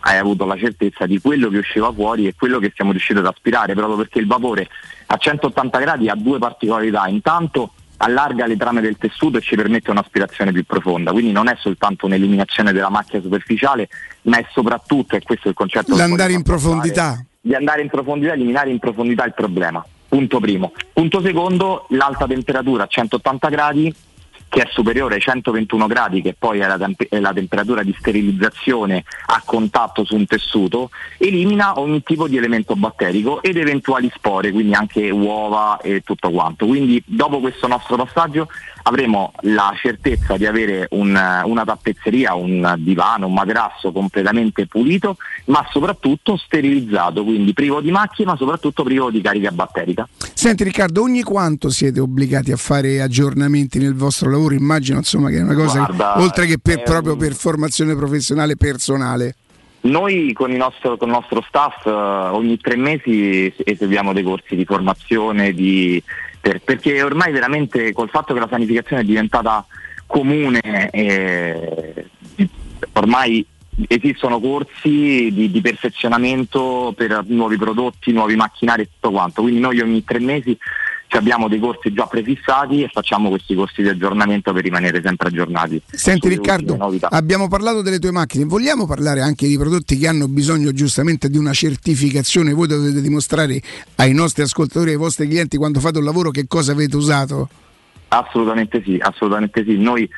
hai 0.00 0.16
avuto 0.16 0.46
la 0.46 0.56
certezza 0.56 1.04
di 1.04 1.20
quello 1.20 1.50
che 1.50 1.58
usciva 1.58 1.92
fuori 1.92 2.26
e 2.26 2.34
quello 2.34 2.58
che 2.58 2.72
siamo 2.74 2.92
riusciti 2.92 3.18
ad 3.18 3.26
aspirare 3.26 3.74
proprio 3.74 3.96
perché 3.96 4.20
il 4.20 4.26
vapore 4.26 4.68
a 5.06 5.16
180 5.16 5.78
gradi 5.78 6.08
ha 6.08 6.14
due 6.14 6.38
particolarità. 6.38 7.06
Intanto 7.08 7.72
allarga 8.02 8.46
le 8.46 8.56
trame 8.56 8.80
del 8.80 8.96
tessuto 8.96 9.38
e 9.38 9.40
ci 9.40 9.56
permette 9.56 9.90
un'aspirazione 9.90 10.52
più 10.52 10.64
profonda, 10.64 11.12
quindi 11.12 11.32
non 11.32 11.48
è 11.48 11.56
soltanto 11.58 12.06
un'eliminazione 12.06 12.72
della 12.72 12.88
macchia 12.88 13.20
superficiale, 13.20 13.88
ma 14.22 14.38
è 14.38 14.46
soprattutto, 14.50 15.16
e 15.16 15.22
questo 15.22 15.46
è 15.46 15.50
il 15.50 15.56
concetto 15.56 15.96
l'andare 15.96 16.32
in 16.32 16.42
profondità. 16.42 17.22
Di 17.42 17.54
andare 17.54 17.82
in 17.82 17.88
profondità, 17.88 18.32
eliminare 18.32 18.70
in 18.70 18.78
profondità 18.78 19.24
il 19.24 19.34
problema. 19.34 19.84
Punto 20.10 20.40
primo. 20.40 20.72
Punto 20.92 21.20
secondo, 21.20 21.86
l'alta 21.90 22.26
temperatura 22.26 22.82
a 22.82 22.86
180 22.88 23.48
gradi 23.48 23.94
che 24.50 24.62
è 24.62 24.68
superiore 24.72 25.14
ai 25.14 25.20
121 25.20 25.86
gradi, 25.86 26.20
che 26.20 26.34
poi 26.36 26.58
è 26.58 26.66
la, 26.66 26.76
temp- 26.76 27.06
è 27.08 27.20
la, 27.20 27.32
temperatura 27.32 27.84
di 27.84 27.94
sterilizzazione 27.96 29.04
a 29.26 29.40
contatto 29.44 30.04
su 30.04 30.16
un 30.16 30.26
tessuto, 30.26 30.90
elimina 31.18 31.78
ogni 31.78 32.02
tipo 32.02 32.26
di 32.26 32.36
elemento 32.36 32.74
batterico 32.74 33.40
ed 33.42 33.56
eventuali 33.56 34.10
spore, 34.12 34.50
quindi 34.50 34.74
anche 34.74 35.08
uova 35.10 35.78
e 35.80 36.00
tutto 36.00 36.30
quanto. 36.30 36.66
Quindi 36.66 37.00
dopo 37.06 37.38
questo 37.38 37.68
nostro 37.68 37.94
passaggio 37.94 38.48
avremo 38.82 39.32
la 39.40 39.72
certezza 39.80 40.36
di 40.36 40.46
avere 40.46 40.86
un, 40.90 41.18
una 41.44 41.64
tappezzeria, 41.64 42.34
un 42.34 42.74
divano, 42.78 43.26
un 43.26 43.34
materasso 43.34 43.92
completamente 43.92 44.66
pulito, 44.66 45.16
ma 45.46 45.66
soprattutto 45.70 46.36
sterilizzato, 46.36 47.24
quindi 47.24 47.52
privo 47.52 47.80
di 47.80 47.90
macchie, 47.90 48.24
ma 48.24 48.36
soprattutto 48.36 48.82
privo 48.82 49.10
di 49.10 49.20
carica 49.20 49.50
batterica. 49.50 50.08
Senti 50.34 50.64
Riccardo, 50.64 51.02
ogni 51.02 51.22
quanto 51.22 51.68
siete 51.70 52.00
obbligati 52.00 52.52
a 52.52 52.56
fare 52.56 53.00
aggiornamenti 53.00 53.78
nel 53.78 53.94
vostro 53.94 54.30
lavoro? 54.30 54.54
Immagino 54.54 54.98
insomma 54.98 55.28
che 55.28 55.38
è 55.38 55.42
una 55.42 55.54
cosa 55.54 55.78
Guarda, 55.78 56.14
che, 56.16 56.22
oltre 56.22 56.46
che 56.46 56.58
per, 56.58 56.82
proprio 56.82 57.16
per 57.16 57.34
formazione 57.34 57.94
professionale 57.94 58.56
personale. 58.56 59.34
Noi 59.82 60.32
con 60.34 60.50
il 60.50 60.58
nostro, 60.58 60.98
con 60.98 61.08
il 61.08 61.14
nostro 61.14 61.42
staff 61.48 61.86
uh, 61.86 62.34
ogni 62.34 62.58
tre 62.58 62.76
mesi 62.76 63.50
eseguiamo 63.56 64.12
dei 64.12 64.22
corsi 64.22 64.54
di 64.54 64.66
formazione, 64.66 65.54
di, 65.54 66.02
per, 66.40 66.60
perché 66.60 67.02
ormai 67.02 67.32
veramente 67.32 67.92
col 67.92 68.08
fatto 68.08 68.32
che 68.32 68.40
la 68.40 68.48
sanificazione 68.48 69.02
è 69.02 69.04
diventata 69.04 69.64
comune, 70.06 70.90
eh, 70.90 72.06
ormai 72.92 73.46
esistono 73.86 74.40
corsi 74.40 75.30
di, 75.32 75.50
di, 75.50 75.60
perfezionamento 75.60 76.92
per 76.96 77.24
nuovi 77.26 77.56
prodotti, 77.56 78.12
nuovi 78.12 78.36
macchinari 78.36 78.82
e 78.82 78.88
tutto 78.92 79.10
quanto, 79.10 79.42
quindi 79.42 79.60
noi 79.60 79.80
ogni 79.80 80.04
tre 80.04 80.18
mesi 80.18 80.56
abbiamo 81.16 81.48
dei 81.48 81.58
corsi 81.58 81.92
già 81.92 82.06
prefissati 82.06 82.82
e 82.82 82.88
facciamo 82.92 83.28
questi 83.28 83.54
corsi 83.54 83.82
di 83.82 83.88
aggiornamento 83.88 84.52
per 84.52 84.62
rimanere 84.62 85.00
sempre 85.02 85.28
aggiornati. 85.28 85.82
Senti 85.90 86.28
Riccardo, 86.28 86.78
abbiamo 87.10 87.48
parlato 87.48 87.82
delle 87.82 87.98
tue 87.98 88.10
macchine, 88.10 88.44
vogliamo 88.44 88.86
parlare 88.86 89.20
anche 89.20 89.46
di 89.46 89.56
prodotti 89.56 89.96
che 89.96 90.06
hanno 90.06 90.28
bisogno 90.28 90.72
giustamente 90.72 91.28
di 91.28 91.38
una 91.38 91.52
certificazione, 91.52 92.52
voi 92.52 92.68
dovete 92.68 93.00
dimostrare 93.00 93.60
ai 93.96 94.12
nostri 94.12 94.42
ascoltatori, 94.42 94.90
ai 94.90 94.96
vostri 94.96 95.26
clienti 95.26 95.56
quando 95.56 95.80
fate 95.80 95.98
un 95.98 96.04
lavoro 96.04 96.30
che 96.30 96.46
cosa 96.46 96.72
avete 96.72 96.96
usato? 96.96 97.48
Assolutamente 98.08 98.82
sì, 98.84 98.98
assolutamente 99.00 99.64
sì. 99.64 99.76
Noi 99.78 100.08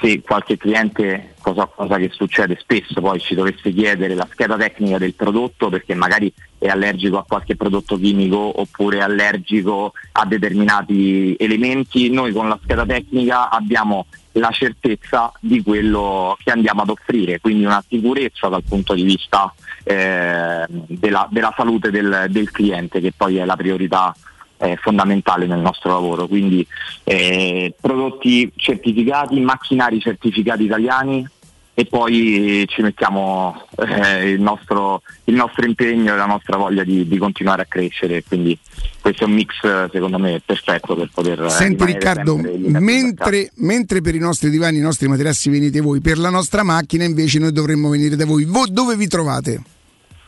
se 0.00 0.20
qualche 0.22 0.56
cliente, 0.56 1.29
cosa, 1.40 1.66
cosa, 1.66 1.96
che 1.96 2.10
succede 2.12 2.56
spesso, 2.60 3.00
poi 3.00 3.18
ci 3.18 3.34
dovesse 3.34 3.72
chiedere 3.72 4.14
la 4.14 4.28
scheda 4.30 4.56
tecnica 4.56 4.98
del 4.98 5.14
prodotto 5.14 5.68
perché 5.68 5.94
magari 5.94 6.32
è 6.58 6.68
allergico 6.68 7.18
a 7.18 7.24
qualche 7.26 7.56
prodotto 7.56 7.96
chimico 7.96 8.60
oppure 8.60 8.98
è 8.98 9.02
allergico 9.02 9.92
a 10.12 10.26
determinati 10.26 11.34
elementi, 11.38 12.10
noi 12.10 12.32
con 12.32 12.48
la 12.48 12.58
scheda 12.62 12.84
tecnica 12.84 13.50
abbiamo 13.50 14.06
la 14.32 14.50
certezza 14.50 15.32
di 15.40 15.62
quello 15.62 16.36
che 16.42 16.50
andiamo 16.50 16.82
ad 16.82 16.90
offrire, 16.90 17.40
quindi 17.40 17.64
una 17.64 17.82
sicurezza 17.86 18.48
dal 18.48 18.62
punto 18.62 18.94
di 18.94 19.02
vista 19.02 19.52
eh, 19.82 20.66
della, 20.68 21.26
della, 21.30 21.52
salute 21.56 21.90
del, 21.90 22.26
del 22.28 22.50
cliente 22.50 23.00
che 23.00 23.12
poi 23.16 23.38
è 23.38 23.44
la 23.44 23.56
priorità 23.56 24.14
è 24.60 24.76
fondamentale 24.76 25.46
nel 25.46 25.60
nostro 25.60 25.90
lavoro, 25.90 26.26
quindi 26.26 26.66
eh, 27.04 27.74
prodotti 27.80 28.52
certificati, 28.54 29.40
macchinari 29.40 29.98
certificati 30.00 30.64
italiani 30.64 31.26
e 31.72 31.86
poi 31.86 32.66
ci 32.68 32.82
mettiamo 32.82 33.66
eh, 33.78 34.32
il, 34.32 34.40
nostro, 34.40 35.00
il, 35.24 35.34
nostro, 35.34 35.64
impegno 35.64 36.12
e 36.12 36.16
la 36.16 36.26
nostra 36.26 36.58
voglia 36.58 36.84
di, 36.84 37.08
di, 37.08 37.16
continuare 37.16 37.62
a 37.62 37.64
crescere, 37.64 38.22
quindi 38.22 38.58
questo 39.00 39.24
è 39.24 39.26
un 39.26 39.32
mix 39.32 39.90
secondo 39.90 40.18
me 40.18 40.42
perfetto 40.44 40.94
per 40.94 41.08
poter... 41.14 41.50
Senti 41.50 41.82
Riccardo, 41.86 42.36
mentre, 42.36 43.50
mentre, 43.56 44.02
per 44.02 44.14
i 44.14 44.18
nostri 44.18 44.50
divani, 44.50 44.76
i 44.76 44.82
nostri 44.82 45.08
materassi 45.08 45.48
venite 45.48 45.80
voi, 45.80 46.00
per 46.00 46.18
la 46.18 46.28
nostra 46.28 46.62
macchina 46.62 47.04
invece 47.04 47.38
noi 47.38 47.52
dovremmo 47.52 47.88
venire 47.88 48.14
da 48.14 48.26
voi, 48.26 48.44
voi 48.44 48.70
dove 48.70 48.94
vi 48.94 49.06
trovate? 49.06 49.62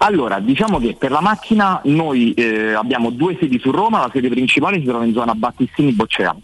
Allora, 0.04 0.40
diciamo 0.40 0.80
che 0.80 0.96
per 0.98 1.12
la 1.12 1.20
macchina 1.20 1.80
noi 1.84 2.32
eh, 2.34 2.72
abbiamo 2.72 3.10
due 3.10 3.36
sedi 3.38 3.60
su 3.60 3.70
Roma, 3.70 4.00
la 4.00 4.10
sede 4.12 4.28
principale 4.28 4.80
si 4.80 4.84
trova 4.84 5.04
in 5.04 5.12
zona 5.12 5.32
Battistini 5.32 5.92
Boccea. 5.92 6.34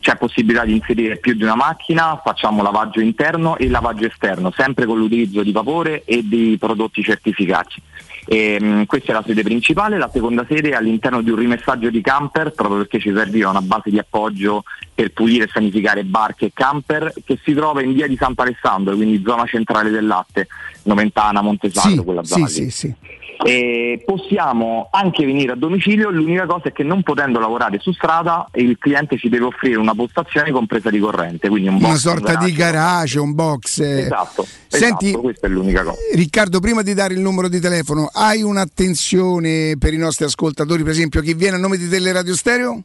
C'è 0.00 0.16
possibilità 0.16 0.64
di 0.64 0.72
inserire 0.72 1.18
più 1.18 1.34
di 1.34 1.44
una 1.44 1.54
macchina, 1.54 2.20
facciamo 2.24 2.60
lavaggio 2.60 2.98
interno 2.98 3.56
e 3.56 3.68
lavaggio 3.68 4.06
esterno, 4.06 4.50
sempre 4.50 4.84
con 4.84 4.98
l'utilizzo 4.98 5.44
di 5.44 5.52
vapore 5.52 6.02
e 6.04 6.26
di 6.26 6.56
prodotti 6.58 7.04
certificati. 7.04 7.80
E, 8.26 8.58
mh, 8.60 8.86
questa 8.86 9.12
è 9.12 9.14
la 9.14 9.24
sede 9.26 9.42
principale, 9.42 9.98
la 9.98 10.10
seconda 10.12 10.46
sede 10.48 10.70
è 10.70 10.74
all'interno 10.74 11.20
di 11.20 11.30
un 11.30 11.36
rimessaggio 11.36 11.90
di 11.90 12.00
camper, 12.00 12.52
proprio 12.52 12.78
perché 12.78 12.98
ci 12.98 13.12
serviva 13.14 13.50
una 13.50 13.60
base 13.60 13.90
di 13.90 13.98
appoggio 13.98 14.64
per 14.94 15.12
pulire 15.12 15.44
e 15.44 15.50
sanificare 15.52 16.04
barche 16.04 16.46
e 16.46 16.50
camper, 16.54 17.12
che 17.24 17.38
si 17.42 17.52
trova 17.52 17.82
in 17.82 17.92
via 17.92 18.06
di 18.06 18.16
Sant'Alessandro, 18.16 18.94
quindi 18.94 19.22
zona 19.24 19.44
centrale 19.44 19.90
del 19.90 20.06
latte, 20.06 20.48
Noventana, 20.84 21.42
Montesaldo, 21.42 22.00
sì, 22.00 22.04
quella 22.04 22.24
zona 22.24 22.46
sì, 22.46 22.62
lì. 22.62 22.70
Sì, 22.70 22.76
sì. 22.88 22.94
E 23.42 24.02
possiamo 24.04 24.88
anche 24.90 25.24
venire 25.24 25.52
a 25.52 25.56
domicilio, 25.56 26.10
l'unica 26.10 26.46
cosa 26.46 26.68
è 26.68 26.72
che 26.72 26.82
non 26.82 27.02
potendo 27.02 27.38
lavorare 27.38 27.78
su 27.80 27.92
strada 27.92 28.48
il 28.54 28.76
cliente 28.78 29.16
ci 29.16 29.28
deve 29.28 29.46
offrire 29.46 29.78
una 29.78 29.94
postazione 29.94 30.50
compresa 30.50 30.90
di 30.90 30.98
corrente, 30.98 31.48
quindi 31.48 31.68
un 31.68 31.76
una 31.76 31.96
sorta 31.96 32.38
un 32.38 32.44
di 32.44 32.52
garage, 32.52 33.18
un 33.18 33.34
box. 33.34 33.80
eh. 33.80 34.00
Esatto, 34.00 34.46
Senti, 34.66 35.06
esatto, 35.08 35.20
questa 35.22 35.46
è 35.46 35.50
l'unica 35.50 35.82
cosa. 35.82 35.98
Riccardo, 36.14 36.60
prima 36.60 36.82
di 36.82 36.94
dare 36.94 37.14
il 37.14 37.20
numero 37.20 37.48
di 37.48 37.60
telefono, 37.60 38.08
hai 38.12 38.42
un'attenzione 38.42 39.76
per 39.78 39.92
i 39.92 39.98
nostri 39.98 40.24
ascoltatori, 40.24 40.82
per 40.82 40.92
esempio, 40.92 41.20
chi 41.20 41.34
viene 41.34 41.56
a 41.56 41.58
nome 41.58 41.76
di 41.76 41.88
Teleradio 41.88 42.34
Stereo? 42.34 42.82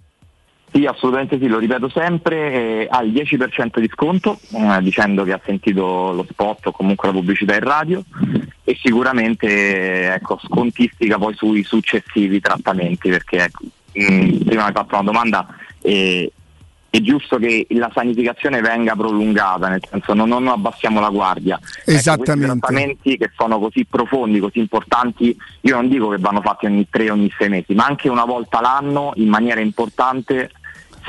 Sì, 0.71 0.85
assolutamente 0.85 1.39
sì, 1.39 1.47
lo 1.47 1.57
ripeto 1.57 1.89
sempre, 1.89 2.83
eh, 2.83 2.87
ha 2.89 3.01
il 3.01 3.11
10% 3.11 3.79
di 3.79 3.89
sconto 3.91 4.39
eh, 4.51 4.81
dicendo 4.81 5.23
che 5.23 5.33
ha 5.33 5.41
sentito 5.43 6.11
lo 6.11 6.25
spot 6.29 6.67
o 6.67 6.71
comunque 6.71 7.07
la 7.07 7.13
pubblicità 7.13 7.55
in 7.55 7.61
radio 7.61 8.03
e 8.63 8.77
sicuramente 8.79 9.47
eh, 9.47 10.13
ecco, 10.13 10.39
scontistica 10.43 11.17
poi 11.17 11.33
sui 11.33 11.63
successivi 11.63 12.39
trattamenti 12.39 13.09
perché 13.09 13.45
ecco, 13.45 13.63
mh, 13.93 14.43
prima 14.45 14.61
mi 14.61 14.67
hai 14.67 14.73
fatto 14.73 14.93
una 14.93 15.03
domanda 15.03 15.47
è 16.91 17.01
giusto 17.01 17.37
che 17.37 17.67
la 17.69 17.91
sanificazione 17.93 18.61
venga 18.61 18.95
prolungata, 18.95 19.67
nel 19.67 19.81
senso 19.87 20.13
non, 20.13 20.29
non 20.29 20.47
abbassiamo 20.47 20.99
la 20.99 21.09
guardia. 21.09 21.59
Esattamente. 21.85 22.45
Ecco, 22.45 22.59
trattamenti 22.59 23.17
che 23.17 23.29
sono 23.35 23.59
così 23.59 23.85
profondi, 23.85 24.39
così 24.39 24.59
importanti, 24.59 25.37
io 25.61 25.75
non 25.75 25.87
dico 25.87 26.09
che 26.09 26.17
vanno 26.17 26.41
fatti 26.41 26.65
ogni 26.65 26.87
tre, 26.89 27.11
ogni 27.11 27.31
sei 27.37 27.49
mesi, 27.49 27.75
ma 27.75 27.85
anche 27.85 28.09
una 28.09 28.25
volta 28.25 28.59
l'anno 28.59 29.11
in 29.15 29.29
maniera 29.29 29.61
importante 29.61 30.51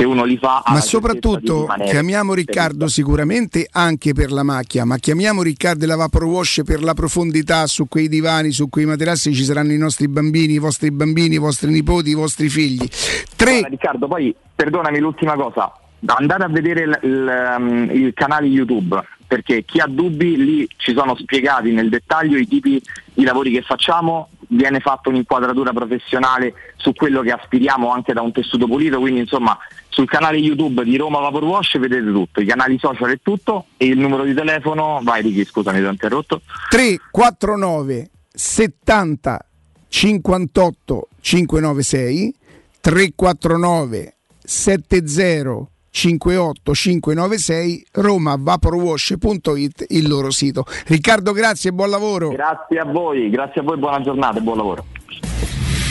se 0.00 0.06
uno 0.06 0.24
li 0.24 0.38
fa. 0.38 0.62
Ma 0.66 0.80
soprattutto 0.80 1.66
chiamiamo 1.84 2.32
Riccardo 2.32 2.88
sicuramente 2.88 3.68
anche 3.70 4.14
per 4.14 4.32
la 4.32 4.42
macchia, 4.42 4.84
ma 4.84 4.96
chiamiamo 4.96 5.42
Riccardo 5.42 5.84
e 5.84 5.86
la 5.86 5.96
Vapor 5.96 6.24
Wash 6.24 6.62
per 6.64 6.82
la 6.82 6.94
profondità 6.94 7.66
su 7.66 7.86
quei 7.86 8.08
divani, 8.08 8.50
su 8.50 8.68
quei 8.70 8.86
materassi 8.86 9.34
ci 9.34 9.44
saranno 9.44 9.72
i 9.72 9.78
nostri 9.78 10.08
bambini, 10.08 10.54
i 10.54 10.58
vostri 10.58 10.90
bambini, 10.90 11.34
i 11.34 11.38
vostri 11.38 11.70
nipoti, 11.70 12.10
i 12.10 12.14
vostri 12.14 12.48
figli. 12.48 12.88
Tre, 13.36 13.50
Guarda, 13.50 13.68
Riccardo, 13.68 14.08
poi 14.08 14.34
perdonami 14.54 14.98
l'ultima 14.98 15.34
cosa, 15.34 15.72
andate 16.06 16.44
a 16.44 16.48
vedere 16.48 16.82
il, 16.82 16.98
il, 17.02 17.56
um, 17.58 17.90
il 17.90 18.12
canale 18.14 18.46
YouTube 18.46 19.02
perché 19.26 19.64
chi 19.64 19.78
ha 19.78 19.86
dubbi 19.86 20.36
lì 20.36 20.68
ci 20.76 20.92
sono 20.92 21.14
spiegati 21.14 21.70
nel 21.70 21.88
dettaglio 21.88 22.36
i 22.36 22.48
tipi 22.48 22.82
di 23.14 23.22
lavori 23.22 23.52
che 23.52 23.62
facciamo, 23.62 24.28
viene 24.50 24.80
fatta 24.80 25.08
un'inquadratura 25.08 25.72
professionale 25.72 26.54
su 26.76 26.92
quello 26.92 27.22
che 27.22 27.30
aspiriamo 27.30 27.90
anche 27.90 28.12
da 28.12 28.22
un 28.22 28.32
tessuto 28.32 28.66
pulito, 28.66 28.98
quindi 28.98 29.20
insomma 29.20 29.56
sul 29.88 30.08
canale 30.08 30.38
YouTube 30.38 30.84
di 30.84 30.96
Roma 30.96 31.20
Vapor 31.20 31.44
Wash 31.44 31.78
vedete 31.78 32.10
tutto, 32.10 32.40
i 32.40 32.46
canali 32.46 32.78
social 32.78 33.10
e 33.10 33.20
tutto 33.22 33.66
e 33.76 33.86
il 33.86 33.98
numero 33.98 34.24
di 34.24 34.34
telefono, 34.34 35.00
vai 35.02 35.22
Ricky 35.22 35.44
scusami 35.44 35.78
ti 35.78 35.84
ho 35.84 35.90
interrotto, 35.90 36.42
349 36.68 38.10
70 38.32 39.46
58 39.88 41.08
596 41.20 42.34
349 42.80 44.14
70 44.42 45.68
58 45.90 46.74
596 46.74 47.86
romavaporwash.it 47.92 49.84
il 49.88 50.08
loro 50.08 50.30
sito. 50.30 50.64
Riccardo, 50.86 51.32
grazie 51.32 51.70
e 51.70 51.72
buon 51.72 51.90
lavoro. 51.90 52.28
Grazie 52.30 52.78
a 52.78 52.84
voi, 52.84 53.30
grazie 53.30 53.60
a 53.60 53.64
voi, 53.64 53.78
buona 53.78 54.00
giornata 54.00 54.38
e 54.38 54.40
buon 54.42 54.56
lavoro. 54.56 54.84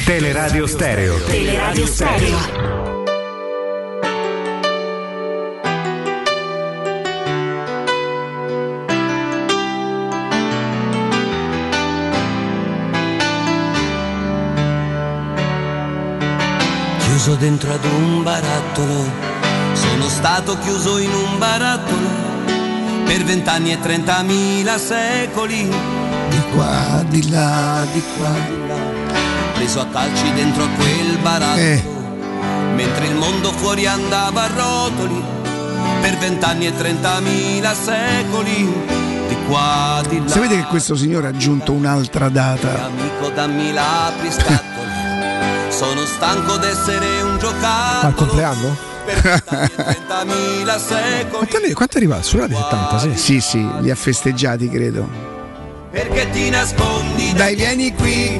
Teleradio 0.05 0.65
Stereo. 0.65 1.17
Teleradio 1.25 1.85
Stereo. 1.85 2.97
Chiuso 17.19 17.35
dentro 17.35 17.73
ad 17.73 17.83
un 17.83 18.23
barattolo, 18.23 19.03
sono 19.79 20.07
stato 20.09 20.57
chiuso 20.59 20.97
in 20.97 21.13
un 21.13 21.37
barattolo 21.37 22.07
per 23.05 23.23
vent'anni 23.23 23.71
e 23.71 23.79
trentamila 23.79 24.77
secoli. 24.77 25.67
Di 26.29 26.41
qua, 26.53 27.03
di 27.07 27.29
là, 27.29 27.85
di 27.91 28.03
qua. 28.17 28.31
Preso 29.53 29.79
a 29.81 29.87
calci 29.87 30.31
dentro 30.33 30.63
a 30.63 30.67
quel 30.69 31.17
barattolo, 31.17 31.57
Eh. 31.65 31.83
mentre 32.75 33.07
il 33.07 33.15
mondo 33.15 33.51
fuori 33.51 33.85
andava 33.87 34.43
a 34.43 34.47
rotoli 34.47 35.21
per 36.01 36.17
vent'anni 36.17 36.67
e 36.67 36.75
trentamila 36.75 37.73
secoli. 37.73 38.97
Di 39.27 39.37
qua, 39.47 40.01
di 40.07 40.19
là. 40.23 40.27
Sapete 40.27 40.55
che 40.57 40.63
questo 40.63 40.95
signore 40.95 41.27
ha 41.27 41.29
aggiunto 41.29 41.71
un'altra 41.71 42.29
data? 42.29 42.85
Amico 42.85 43.29
dammi 43.33 43.71
l'apri 43.73 44.31
scatole. 44.31 44.67
Sono 45.69 46.03
stanco 46.05 46.57
d'essere 46.57 47.21
un 47.21 47.27
Ma 47.29 47.33
al 47.33 47.39
giocattolo 47.39 48.13
compleanno? 48.15 48.77
Quanto 51.73 51.93
è 51.93 51.97
arrivato? 51.97 52.23
Sulla 52.23 52.47
di 52.47 52.55
70, 52.55 52.99
sì. 52.99 53.11
Sì, 53.15 53.39
sì, 53.41 53.67
li 53.81 53.89
ha 53.89 53.95
festeggiati, 53.95 54.69
credo. 54.69 55.07
Perché 55.91 56.29
ti 56.31 56.49
nascondi 56.49 57.33
Dai, 57.33 57.55
vieni 57.55 57.93
qui, 57.95 58.39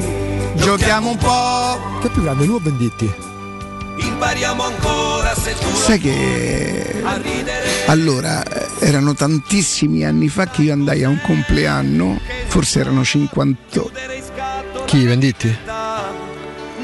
giochiamo 0.55 1.09
un 1.11 1.17
po'. 1.17 1.97
Che 2.01 2.07
è 2.07 2.11
più 2.11 2.21
grande, 2.21 2.45
lui 2.45 2.55
o 2.55 2.59
Venditti? 2.61 3.11
impariamo 4.01 4.63
ancora 4.63 5.35
se 5.35 5.53
tu 5.59 5.73
Sai 5.75 5.99
che 5.99 7.01
a 7.03 7.17
ridere 7.17 7.85
allora 7.87 8.41
eh, 8.43 8.67
erano 8.87 9.13
tantissimi 9.13 10.05
anni 10.05 10.29
fa 10.29 10.45
che 10.47 10.61
io 10.61 10.71
andai 10.71 11.03
a 11.03 11.09
un 11.09 11.19
compleanno, 11.21 12.17
forse 12.47 12.79
erano 12.79 13.03
50. 13.03 13.81
Chi, 14.85 15.03
Venditti? 15.05 15.53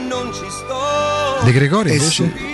non 0.09 0.29
ci 0.33 0.43
sto 0.49 1.43
De 1.45 1.51
Gregori 1.53 1.91
Eh 1.91 1.93
invece? 1.95 2.31
sì. 2.35 2.53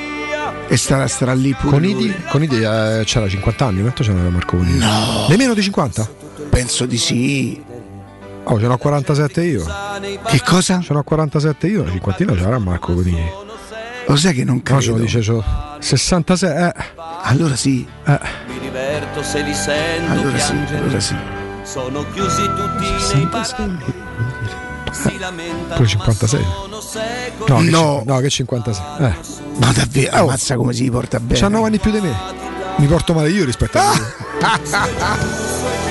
E 0.72 0.78
starà, 0.78 1.06
starà 1.08 1.34
lì 1.34 1.54
pure. 1.54 1.70
Conidi? 1.70 2.16
Conidi 2.30 2.62
eh, 2.64 3.02
c'era 3.04 3.28
50 3.28 3.66
anni, 3.66 3.82
quanto 3.82 4.04
c'era 4.04 4.18
Marco 4.30 4.56
Conidi? 4.56 4.78
No. 4.78 5.26
Nemmeno 5.28 5.54
di 5.54 5.62
50? 5.62 6.10
Penso 6.50 6.86
di 6.86 6.98
sì. 6.98 7.62
Oh, 8.44 8.58
ce 8.58 8.68
n'ho 8.68 8.78
47 8.78 9.44
io. 9.44 9.66
Che 10.26 10.42
cosa? 10.46 10.80
Ce 10.80 10.94
n'ho 10.94 11.04
47 11.04 11.68
io, 11.68 11.84
la 11.84 11.92
cinquantina 11.92 12.34
c'era 12.34 12.58
Marco 12.58 12.94
Conidi. 12.94 13.22
Lo 14.08 14.16
sai 14.16 14.34
che 14.34 14.46
non 14.46 14.62
No, 14.64 14.80
ce 14.80 14.88
credo. 14.88 14.98
lo 14.98 15.04
dice 15.04 15.20
c'ho 15.20 15.44
66, 15.80 16.50
eh. 16.50 16.74
Allora 17.24 17.56
sì, 17.58 17.86
eh. 18.06 18.20
mi 18.48 18.60
diverto 18.60 19.22
se 19.24 19.42
li 19.42 19.54
sento 19.54 20.12
allora 20.12 20.38
sì, 20.40 20.54
piangere 20.54 20.78
allora 20.80 21.00
sì. 21.00 21.16
sono 21.64 22.06
chiusi 22.14 22.42
tutti 22.44 23.16
nei 23.16 23.26
baratti 23.26 23.46
si 23.48 23.56
lamentano 23.68 24.11
Pure 25.76 25.88
56. 25.88 26.44
sono 26.44 26.82
secoli 26.82 27.52
No, 27.52 27.58
che, 27.60 27.70
No. 27.70 28.04
no, 28.06 28.20
che 28.20 28.30
56. 28.30 28.86
Eh. 29.00 29.14
Ma 29.58 29.72
davvero, 29.72 30.16
ammazza 30.18 30.56
come 30.56 30.74
si 30.74 30.90
porta 30.90 31.20
bene. 31.20 31.40
C'ha 31.40 31.48
9 31.48 31.68
anni 31.68 31.80
più 31.80 31.92
di 31.92 32.02
me. 32.02 32.14
Mi 32.78 32.88
porto 32.88 33.14
male 33.14 33.30
io 33.30 33.46
rispetto 33.46 33.78
a 33.78 33.94
lui. 33.94 35.90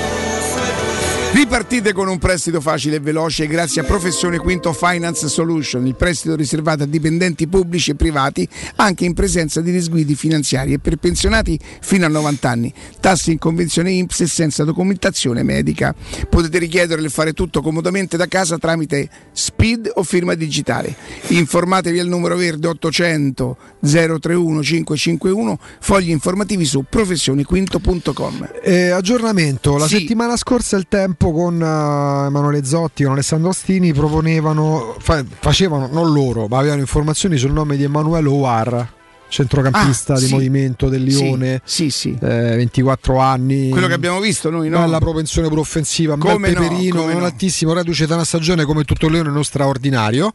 Ripartite 1.33 1.93
con 1.93 2.09
un 2.09 2.17
prestito 2.19 2.59
facile 2.59 2.97
e 2.97 2.99
veloce 2.99 3.47
grazie 3.47 3.79
a 3.81 3.83
Professione 3.85 4.37
Quinto 4.37 4.73
Finance 4.73 5.29
Solution, 5.29 5.87
il 5.87 5.95
prestito 5.95 6.35
riservato 6.35 6.83
a 6.83 6.85
dipendenti 6.85 7.47
pubblici 7.47 7.91
e 7.91 7.95
privati 7.95 8.45
anche 8.75 9.05
in 9.05 9.13
presenza 9.13 9.61
di 9.61 9.71
disguidi 9.71 10.13
finanziari 10.15 10.73
e 10.73 10.79
per 10.79 10.97
pensionati 10.97 11.57
fino 11.79 12.05
a 12.05 12.09
90 12.09 12.49
anni. 12.49 12.73
Tassi 12.99 13.31
in 13.31 13.37
convenzione 13.39 13.91
INPS 13.91 14.19
e 14.19 14.27
senza 14.27 14.65
documentazione 14.65 15.41
medica. 15.41 15.95
Potete 16.29 16.57
richiedere 16.57 17.01
e 17.01 17.07
fare 17.09 17.31
tutto 17.31 17.61
comodamente 17.61 18.17
da 18.17 18.27
casa 18.27 18.57
tramite 18.57 19.09
SPID 19.31 19.89
o 19.95 20.03
firma 20.03 20.33
digitale. 20.35 20.93
Informatevi 21.27 21.99
al 21.99 22.07
numero 22.07 22.35
verde 22.35 22.67
800 22.67 23.57
031 23.79 24.61
551, 24.63 25.59
fogli 25.79 26.09
informativi 26.09 26.65
su 26.65 26.83
professioniquinto.com. 26.87 28.49
Eh, 28.63 28.89
aggiornamento, 28.89 29.77
la 29.77 29.87
Sì. 29.87 29.99
settimana 29.99 30.35
scorsa 30.35 30.75
il 30.75 30.87
tempo 30.89 31.19
con 31.31 31.61
eh, 31.61 32.25
Emanuele 32.27 32.63
Zotti, 32.65 33.03
con 33.03 33.13
Alessandro 33.13 33.49
Ostini 33.49 33.93
proponevano, 33.93 34.95
fa- 34.97 35.23
facevano, 35.39 35.87
non 35.91 36.11
loro, 36.11 36.47
ma 36.47 36.57
avevano 36.57 36.81
informazioni 36.81 37.37
sul 37.37 37.51
nome 37.51 37.77
di 37.77 37.83
Emanuele 37.83 38.27
Ouar, 38.27 38.93
centrocampista 39.29 40.13
Ah, 40.15 40.19
di 40.19 40.25
sì. 40.25 40.33
movimento 40.33 40.89
del 40.89 41.03
Lione, 41.03 41.61
Sì, 41.63 41.89
sì. 41.89 42.17
eh, 42.19 42.55
24 42.55 43.17
anni. 43.19 43.69
Quello 43.69 43.87
che 43.87 43.93
abbiamo 43.93 44.19
visto 44.19 44.49
noi, 44.49 44.67
no? 44.69 44.79
Bella 44.79 44.99
propensione 44.99 45.47
pure 45.47 45.61
offensiva, 45.61 46.13
un 46.15 46.19
Come 46.19 46.37
bel 46.37 46.53
no, 46.53 46.59
peperino, 46.61 46.99
come 47.01 47.11
non 47.13 47.21
no. 47.21 47.27
altissimo, 47.27 47.73
reduce 47.73 48.05
da 48.07 48.15
una 48.15 48.25
stagione 48.25 48.65
come 48.65 48.83
tutto 48.83 49.05
il 49.05 49.13
Lione 49.13 49.29
non 49.29 49.43
straordinario. 49.45 50.33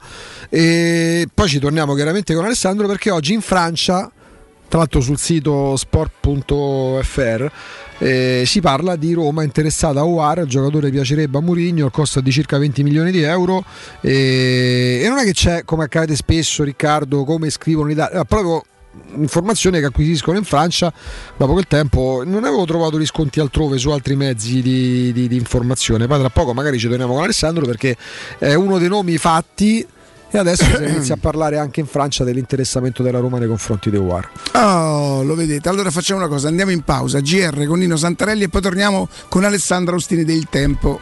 E 0.49 1.27
poi 1.33 1.49
ci 1.49 1.59
torniamo 1.59 1.95
chiaramente 1.95 2.35
con 2.35 2.45
Alessandro 2.45 2.87
perché 2.87 3.11
oggi 3.11 3.35
in 3.35 3.41
Francia, 3.43 4.11
tra 4.69 4.79
l'altro 4.79 5.01
sul 5.01 5.19
sito 5.19 5.77
sport.fr, 5.77 7.51
eh, 7.99 8.43
si 8.45 8.61
parla 8.61 8.97
di 8.97 9.13
Roma 9.13 9.43
interessata 9.43 10.01
a 10.01 10.05
Ouar, 10.05 10.41
il 10.41 10.49
giocatore 10.49 10.91
piacerebbe 10.91 11.39
a 11.39 11.41
Mourinho, 11.41 11.87
il 11.87 11.91
costo 11.91 12.21
di 12.21 12.31
circa 12.31 12.59
20 12.59 12.83
milioni 12.83 13.11
di 13.11 13.23
euro. 13.23 13.65
E, 14.01 15.01
e 15.03 15.09
non 15.09 15.19
è 15.19 15.25
che 15.25 15.33
c'è, 15.33 15.65
come 15.65 15.85
accade 15.85 16.15
spesso 16.15 16.65
Riccardo, 16.65 17.25
come 17.25 17.51
scrivono 17.51 17.91
in 17.91 17.97
Italia, 17.97 18.25
proprio 18.25 18.63
informazioni 19.15 19.79
che 19.79 19.87
acquisiscono 19.87 20.39
in 20.39 20.45
Francia 20.45 20.93
dopo 21.37 21.53
quel 21.53 21.67
tempo 21.67 22.23
non 22.25 22.45
avevo 22.45 22.65
trovato 22.65 22.97
riscontri 22.97 23.43
altrove 23.43 23.77
su 23.77 23.91
altri 23.91 24.17
mezzi 24.17 24.63
di, 24.63 25.13
di- 25.13 25.29
di 25.29 25.37
informazione. 25.37 26.07
Poi 26.07 26.19
tra 26.19 26.31
poco 26.31 26.55
magari 26.55 26.79
ci 26.79 26.89
torniamo 26.89 27.15
con 27.15 27.23
Alessandro 27.23 27.67
perché 27.67 27.97
è 28.39 28.55
uno 28.55 28.79
dei 28.79 28.89
nomi 28.89 29.17
fatti 29.19 29.87
e 30.31 30.39
adesso 30.39 30.65
si 30.65 30.83
inizia 30.85 31.15
a 31.15 31.19
parlare 31.21 31.59
anche 31.59 31.81
in 31.81 31.87
Francia 31.87 32.25
dell'interessamento 32.25 33.03
della 33.03 33.19
Roma 33.19 33.39
nei 33.39 33.49
confronti 33.49 33.91
di 33.91 33.97
War 33.97 34.29
Oh, 34.53 35.23
lo 35.23 35.35
vedete. 35.35 35.69
Allora 35.69 35.91
facciamo 35.91 36.21
una 36.21 36.29
cosa, 36.29 36.49
andiamo 36.49 36.71
in 36.71 36.83
pausa, 36.83 37.21
GR 37.21 37.67
con 37.67 37.79
Nino 37.79 37.97
Santarelli 37.97 38.45
e 38.45 38.49
poi 38.49 38.61
torniamo 38.61 39.09
con 39.29 39.45
Alessandro 39.45 39.95
Austini 39.95 40.25
del 40.25 40.47
Tempo. 40.49 40.99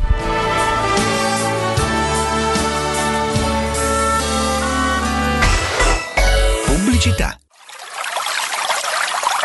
Pubblicità. 6.66 7.43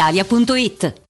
brispalitalia.it. 0.00 1.09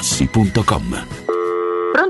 artigianamaterassi.com. 0.01 1.20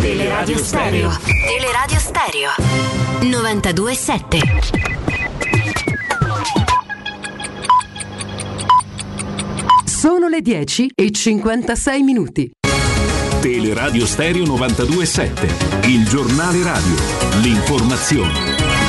Teleradio 0.00 0.58
Stereo. 0.58 1.10
Teleradio 1.24 1.98
Stereo. 1.98 2.50
92.7. 3.20 4.38
Sono 9.86 10.28
le 10.28 10.42
10 10.42 10.90
e 10.94 11.10
56 11.10 12.02
minuti. 12.02 12.50
Teleradio 13.40 14.04
Stereo 14.06 14.44
92.7. 14.44 15.88
Il 15.88 16.06
giornale 16.06 16.62
radio. 16.62 16.94
L'informazione. 17.40 18.85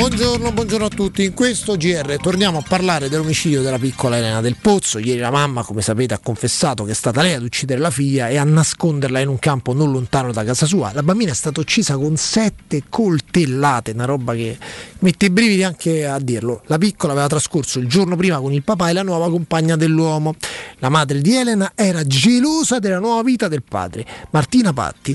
Buongiorno, 0.00 0.50
buongiorno, 0.52 0.86
a 0.86 0.88
tutti. 0.88 1.24
In 1.24 1.34
questo 1.34 1.76
GR 1.76 2.16
torniamo 2.22 2.56
a 2.56 2.64
parlare 2.66 3.10
dell'omicidio 3.10 3.60
della 3.60 3.78
piccola 3.78 4.16
Elena 4.16 4.40
del 4.40 4.56
Pozzo. 4.56 4.98
Ieri 4.98 5.20
la 5.20 5.30
mamma, 5.30 5.62
come 5.62 5.82
sapete, 5.82 6.14
ha 6.14 6.18
confessato 6.18 6.84
che 6.84 6.92
è 6.92 6.94
stata 6.94 7.20
lei 7.20 7.34
ad 7.34 7.42
uccidere 7.42 7.78
la 7.78 7.90
figlia 7.90 8.28
e 8.28 8.38
a 8.38 8.44
nasconderla 8.44 9.20
in 9.20 9.28
un 9.28 9.38
campo 9.38 9.74
non 9.74 9.92
lontano 9.92 10.32
da 10.32 10.42
casa 10.42 10.64
sua. 10.64 10.90
La 10.94 11.02
bambina 11.02 11.32
è 11.32 11.34
stata 11.34 11.60
uccisa 11.60 11.98
con 11.98 12.16
sette 12.16 12.84
coltellate, 12.88 13.90
una 13.90 14.06
roba 14.06 14.32
che 14.32 14.56
mette 15.00 15.26
i 15.26 15.30
brividi 15.30 15.64
anche 15.64 16.06
a 16.06 16.18
dirlo. 16.18 16.62
La 16.64 16.78
piccola 16.78 17.12
aveva 17.12 17.28
trascorso 17.28 17.78
il 17.78 17.86
giorno 17.86 18.16
prima 18.16 18.40
con 18.40 18.54
il 18.54 18.62
papà 18.62 18.88
e 18.88 18.94
la 18.94 19.02
nuova 19.02 19.28
compagna 19.28 19.76
dell'uomo. 19.76 20.34
La 20.78 20.88
madre 20.88 21.20
di 21.20 21.36
Elena 21.36 21.72
era 21.74 22.06
gelosa 22.06 22.78
della 22.78 23.00
nuova 23.00 23.22
vita 23.22 23.48
del 23.48 23.62
padre. 23.62 24.06
Martina 24.30 24.72
Patti 24.72 25.14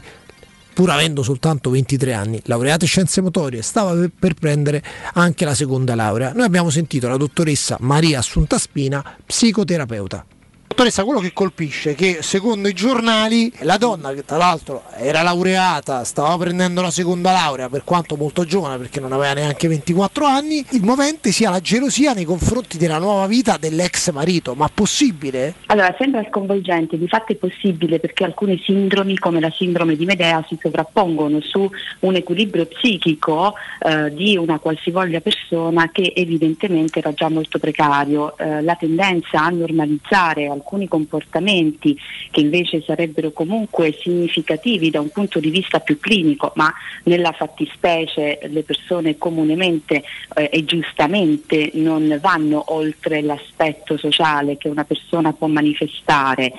pur 0.76 0.92
avendo 0.92 1.24
soltanto 1.24 1.70
23 1.70 2.14
anni, 2.14 2.42
laureata 2.44 2.84
in 2.84 2.90
scienze 2.90 3.22
motorie, 3.22 3.62
stava 3.62 3.96
per 4.20 4.34
prendere 4.34 4.84
anche 5.14 5.46
la 5.46 5.56
seconda 5.56 5.96
laurea. 5.96 6.34
Noi 6.34 6.44
abbiamo 6.44 6.70
sentito 6.70 7.08
la 7.08 7.16
dottoressa 7.16 7.78
Maria 7.80 8.20
Assunta 8.20 8.58
Spina, 8.58 9.02
psicoterapeuta. 9.26 10.26
Dottoressa, 10.68 11.05
quello 11.05 11.22
che 11.22 11.32
colpisce 11.32 11.91
è 11.91 11.95
che 11.95 12.18
secondo 12.22 12.68
i 12.68 12.74
giornali 12.74 13.49
la 13.59 13.78
donna, 13.78 14.13
che 14.13 14.26
tra 14.26 14.36
l'altro 14.36 14.84
era 14.97 15.22
laureata, 15.22 16.03
stava 16.03 16.36
prendendo 16.38 16.82
la 16.82 16.89
seconda 16.89 17.32
laurea, 17.32 17.70
per 17.70 17.84
quanto 17.86 18.18
molto 18.18 18.43
giovane 18.45 18.78
perché 18.78 18.99
non 18.99 19.13
aveva 19.13 19.34
neanche 19.34 19.70
24 19.70 20.26
anni, 20.26 20.66
il 20.72 20.84
movente 20.84 21.32
sia 21.32 21.51
la 21.51 21.61
gelosia 21.61 22.11
nei 22.13 22.26
confronti 22.26 22.78
della 22.78 22.97
nuova 22.97 23.28
vita 23.28 23.57
dell'ex 23.57 24.11
marito. 24.11 24.53
Ma 24.55 24.70
possibile? 24.74 25.53
Allora, 25.68 25.95
sembra 25.97 26.26
sconvolgente, 26.28 26.97
di 26.97 27.07
fatto 27.07 27.32
è 27.32 27.36
possibile 27.36 27.99
perché 27.99 28.26
alcune 28.26 28.57
sindromi 28.57 29.18
come 29.18 29.39
la 29.39 29.51
sindrome 29.51 29.95
di 29.95 30.05
Medea 30.05 30.43
si 30.47 30.57
sovrappongono 30.59 31.39
su 31.41 31.70
un 31.99 32.16
equilibrio 32.16 32.66
psichico 32.66 33.53
eh, 33.80 34.11
di 34.13 34.36
una 34.36 34.59
qualsivoglia 34.59 35.22
persona 35.22 35.89
che 35.91 36.11
evidentemente 36.16 36.99
era 36.99 37.13
già 37.13 37.30
molto 37.30 37.59
precario. 37.59 38.36
Eh, 38.38 38.61
la 38.61 38.76
tendenza 38.76 39.41
a 39.41 39.49
normalizzare 39.49 40.49
alcuni 40.56 40.88
comportamenti 40.88 41.97
che 42.32 42.41
invece 42.41 42.82
sarebbero 42.82 43.32
comunque 43.32 43.95
significativi 43.99 44.89
da 44.89 44.99
un 44.99 45.10
punto 45.10 45.39
di 45.39 45.49
vista 45.49 45.80
più 45.80 45.99
clinico, 45.99 46.51
ma 46.56 46.74
nella 47.03 47.32
fattispecie 47.32 48.39
le 48.49 48.64
persone 48.64 49.18
comunemente 49.18 50.03
eh, 50.36 50.49
e 50.51 50.66
giustamente 50.66 51.72
non 51.74 52.18
vanno 52.22 52.64
oltre 52.68 53.22
l'aspetto 53.22 53.97
sociale 53.97 54.58
che 54.58 54.68
una 54.68 54.84
persona 54.84 55.34
può 55.34 55.47
manifestare 55.47 56.53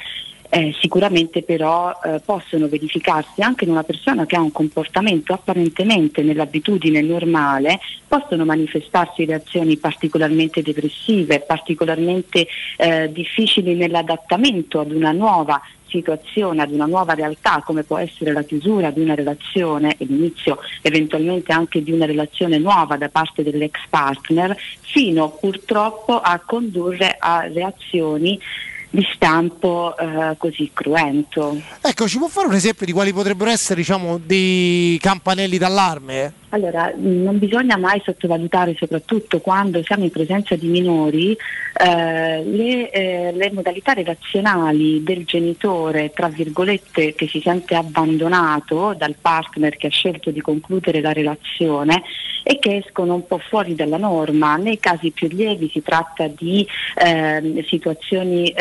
eh, 0.50 0.74
sicuramente 0.80 1.42
però 1.42 1.92
eh, 2.02 2.20
possono 2.24 2.68
verificarsi 2.68 3.40
anche 3.40 3.64
in 3.64 3.70
una 3.70 3.84
persona 3.84 4.26
che 4.26 4.36
ha 4.36 4.40
un 4.40 4.52
comportamento 4.52 5.32
apparentemente 5.32 6.22
nell'abitudine 6.22 7.00
normale, 7.00 7.80
possono 8.06 8.44
manifestarsi 8.44 9.24
reazioni 9.24 9.76
particolarmente 9.76 10.62
depressive, 10.62 11.40
particolarmente 11.40 12.46
eh, 12.76 13.10
difficili 13.12 13.74
nell'adattamento 13.74 14.80
ad 14.80 14.92
una 14.92 15.12
nuova 15.12 15.60
situazione, 15.88 16.62
ad 16.62 16.72
una 16.72 16.86
nuova 16.86 17.14
realtà 17.14 17.62
come 17.64 17.82
può 17.82 17.96
essere 17.98 18.32
la 18.32 18.42
chiusura 18.42 18.90
di 18.90 19.00
una 19.00 19.14
relazione 19.14 19.94
e 19.98 20.04
l'inizio 20.04 20.58
eventualmente 20.82 21.52
anche 21.52 21.82
di 21.82 21.92
una 21.92 22.06
relazione 22.06 22.58
nuova 22.58 22.96
da 22.96 23.08
parte 23.08 23.42
dell'ex 23.42 23.78
partner, 23.88 24.56
fino 24.80 25.30
purtroppo 25.30 26.20
a 26.20 26.40
condurre 26.44 27.16
a 27.18 27.48
reazioni 27.52 28.38
di 28.96 29.06
stampo 29.14 29.94
eh, 29.98 30.36
così 30.38 30.70
cruento. 30.72 31.60
Ecco, 31.82 32.08
ci 32.08 32.16
può 32.16 32.28
fare 32.28 32.46
un 32.46 32.54
esempio 32.54 32.86
di 32.86 32.92
quali 32.92 33.12
potrebbero 33.12 33.50
essere 33.50 33.80
diciamo, 33.80 34.18
dei 34.18 34.98
campanelli 34.98 35.58
d'allarme? 35.58 36.32
Allora, 36.50 36.92
non 36.96 37.38
bisogna 37.38 37.76
mai 37.76 38.00
sottovalutare, 38.04 38.76
soprattutto 38.78 39.40
quando 39.40 39.82
siamo 39.82 40.04
in 40.04 40.10
presenza 40.10 40.54
di 40.54 40.68
minori, 40.68 41.32
eh, 41.32 42.44
le, 42.44 42.90
eh, 42.90 43.32
le, 43.32 43.50
modalità 43.52 43.94
relazionali 43.94 45.02
del 45.02 45.24
genitore, 45.24 46.12
tra 46.12 46.28
virgolette, 46.28 47.14
che 47.14 47.26
si 47.26 47.40
sente 47.40 47.74
abbandonato 47.74 48.94
dal 48.96 49.16
partner 49.20 49.76
che 49.76 49.88
ha 49.88 49.90
scelto 49.90 50.30
di 50.30 50.40
concludere 50.40 51.00
la 51.00 51.12
relazione 51.12 52.02
e 52.44 52.60
che 52.60 52.76
escono 52.76 53.14
un 53.14 53.26
po' 53.26 53.38
fuori 53.38 53.74
dalla 53.74 53.96
norma. 53.96 54.54
Nei 54.54 54.78
casi 54.78 55.10
più 55.10 55.26
lievi 55.26 55.68
si 55.68 55.82
tratta 55.82 56.28
di 56.28 56.64
eh, 56.94 57.64
situazioni 57.66 58.54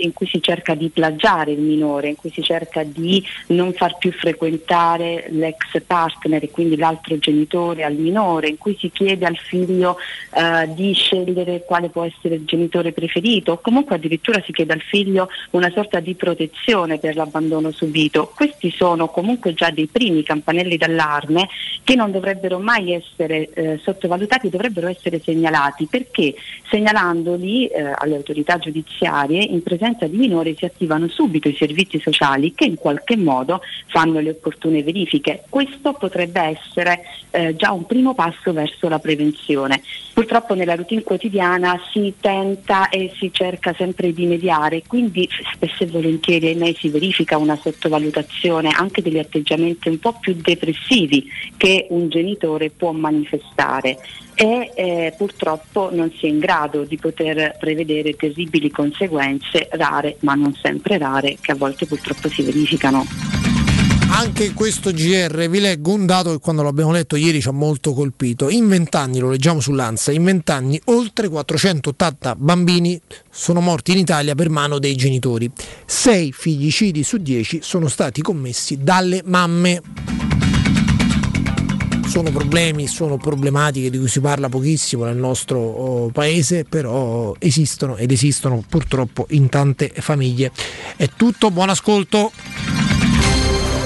in 0.00 0.12
cui 0.12 0.26
si 0.26 0.40
cerca 0.40 0.74
di 0.74 0.88
plagiare 0.90 1.50
il 1.50 1.60
minore, 1.60 2.08
in 2.08 2.16
cui 2.16 2.30
si 2.30 2.42
cerca 2.42 2.84
di 2.84 3.22
non 3.48 3.72
far 3.72 3.98
più 3.98 4.12
frequentare 4.12 5.26
l'ex 5.30 5.80
partner 5.84 6.42
e 6.44 6.50
quindi 6.50 6.76
l'altro 6.76 7.18
genitore 7.18 7.31
genitore 7.32 7.84
al 7.84 7.94
minore, 7.94 8.48
in 8.48 8.58
cui 8.58 8.76
si 8.78 8.90
chiede 8.90 9.24
al 9.24 9.36
figlio 9.36 9.96
eh, 10.34 10.72
di 10.74 10.92
scegliere 10.92 11.64
quale 11.64 11.88
può 11.88 12.04
essere 12.04 12.34
il 12.34 12.44
genitore 12.44 12.92
preferito 12.92 13.52
o 13.52 13.60
comunque 13.60 13.96
addirittura 13.96 14.42
si 14.44 14.52
chiede 14.52 14.74
al 14.74 14.80
figlio 14.80 15.28
una 15.50 15.70
sorta 15.70 16.00
di 16.00 16.14
protezione 16.14 16.98
per 16.98 17.16
l'abbandono 17.16 17.70
subito. 17.70 18.32
Questi 18.34 18.70
sono 18.70 19.08
comunque 19.08 19.54
già 19.54 19.70
dei 19.70 19.86
primi 19.86 20.22
campanelli 20.22 20.76
d'allarme 20.76 21.48
che 21.82 21.94
non 21.94 22.10
dovrebbero 22.10 22.58
mai 22.58 22.92
essere 22.92 23.48
eh, 23.54 23.80
sottovalutati, 23.82 24.50
dovrebbero 24.50 24.88
essere 24.88 25.20
segnalati 25.22 25.86
perché 25.86 26.34
segnalandoli 26.68 27.66
eh, 27.66 27.92
alle 27.94 28.16
autorità 28.16 28.58
giudiziarie 28.58 29.42
in 29.42 29.62
presenza 29.62 30.06
di 30.06 30.16
minori 30.16 30.54
si 30.56 30.64
attivano 30.64 31.08
subito 31.08 31.48
i 31.48 31.56
servizi 31.56 31.98
sociali 32.00 32.54
che 32.54 32.64
in 32.64 32.76
qualche 32.76 33.16
modo 33.16 33.60
fanno 33.86 34.20
le 34.20 34.30
opportune 34.30 34.82
verifiche. 34.82 35.44
Questo 35.48 35.92
potrebbe 35.92 36.40
essere 36.40 37.02
eh, 37.32 37.56
già 37.56 37.72
un 37.72 37.86
primo 37.86 38.14
passo 38.14 38.52
verso 38.52 38.88
la 38.88 38.98
prevenzione. 38.98 39.82
Purtroppo 40.12 40.54
nella 40.54 40.74
routine 40.74 41.02
quotidiana 41.02 41.80
si 41.92 42.14
tenta 42.20 42.88
e 42.90 43.12
si 43.18 43.30
cerca 43.32 43.74
sempre 43.76 44.12
di 44.12 44.26
mediare, 44.26 44.82
quindi 44.86 45.28
spesso 45.52 45.84
e 45.84 45.86
volentieri 45.86 46.48
ahimè 46.48 46.74
si 46.74 46.90
verifica 46.90 47.38
una 47.38 47.56
sottovalutazione 47.56 48.68
anche 48.68 49.02
degli 49.02 49.18
atteggiamenti 49.18 49.88
un 49.88 49.98
po' 49.98 50.16
più 50.20 50.34
depressivi 50.34 51.26
che 51.56 51.86
un 51.90 52.08
genitore 52.08 52.70
può 52.70 52.92
manifestare 52.92 53.98
e 54.34 54.72
eh, 54.74 55.14
purtroppo 55.16 55.90
non 55.92 56.10
si 56.18 56.26
è 56.26 56.28
in 56.28 56.38
grado 56.38 56.84
di 56.84 56.96
poter 56.96 57.56
prevedere 57.58 58.14
terribili 58.14 58.70
conseguenze 58.70 59.68
rare, 59.72 60.16
ma 60.20 60.34
non 60.34 60.54
sempre 60.54 60.98
rare, 60.98 61.36
che 61.40 61.52
a 61.52 61.56
volte 61.56 61.86
purtroppo 61.86 62.28
si 62.28 62.42
verificano. 62.42 63.51
Anche 64.14 64.44
in 64.44 64.54
questo 64.54 64.92
GR 64.92 65.48
vi 65.48 65.58
leggo 65.58 65.92
un 65.92 66.04
dato 66.04 66.30
che 66.32 66.38
quando 66.38 66.62
l'abbiamo 66.62 66.92
letto 66.92 67.16
ieri 67.16 67.40
ci 67.40 67.48
ha 67.48 67.52
molto 67.52 67.94
colpito. 67.94 68.50
In 68.50 68.68
vent'anni, 68.68 69.18
lo 69.18 69.30
leggiamo 69.30 69.58
sull'Ansa, 69.58 70.12
in 70.12 70.22
vent'anni 70.22 70.80
oltre 70.84 71.28
480 71.28 72.36
bambini 72.36 73.00
sono 73.30 73.60
morti 73.60 73.92
in 73.92 73.98
Italia 73.98 74.34
per 74.34 74.50
mano 74.50 74.78
dei 74.78 74.94
genitori. 74.96 75.50
Sei 75.86 76.30
figlicidi 76.30 77.02
su 77.02 77.16
dieci 77.16 77.60
sono 77.62 77.88
stati 77.88 78.20
commessi 78.20 78.78
dalle 78.82 79.22
mamme 79.24 79.80
sono 82.06 82.30
problemi, 82.30 82.88
sono 82.88 83.16
problematiche 83.16 83.88
di 83.88 83.96
cui 83.96 84.08
si 84.08 84.20
parla 84.20 84.50
pochissimo 84.50 85.04
nel 85.04 85.16
nostro 85.16 85.58
oh, 85.58 86.08
paese, 86.10 86.64
però 86.64 87.34
esistono 87.38 87.96
ed 87.96 88.12
esistono 88.12 88.62
purtroppo 88.68 89.24
in 89.30 89.48
tante 89.48 89.90
famiglie. 89.96 90.52
È 90.94 91.08
tutto, 91.16 91.50
buon 91.50 91.70
ascolto. 91.70 92.30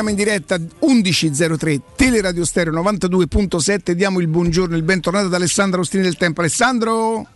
Torniamo, 0.00 0.08
in 0.08 0.14
diretta 0.16 0.56
11.03 0.56 1.80
Teleradio 1.94 2.44
Stereo 2.46 2.72
92.7 2.72 3.90
diamo 3.92 4.18
il 4.20 4.28
buongiorno, 4.28 4.74
il 4.74 4.82
bentornato 4.82 5.26
ad 5.26 5.34
Alessandro 5.34 5.80
Ostini 5.82 6.02
del 6.02 6.16
Tempo 6.16 6.40
Alessandro 6.40 7.26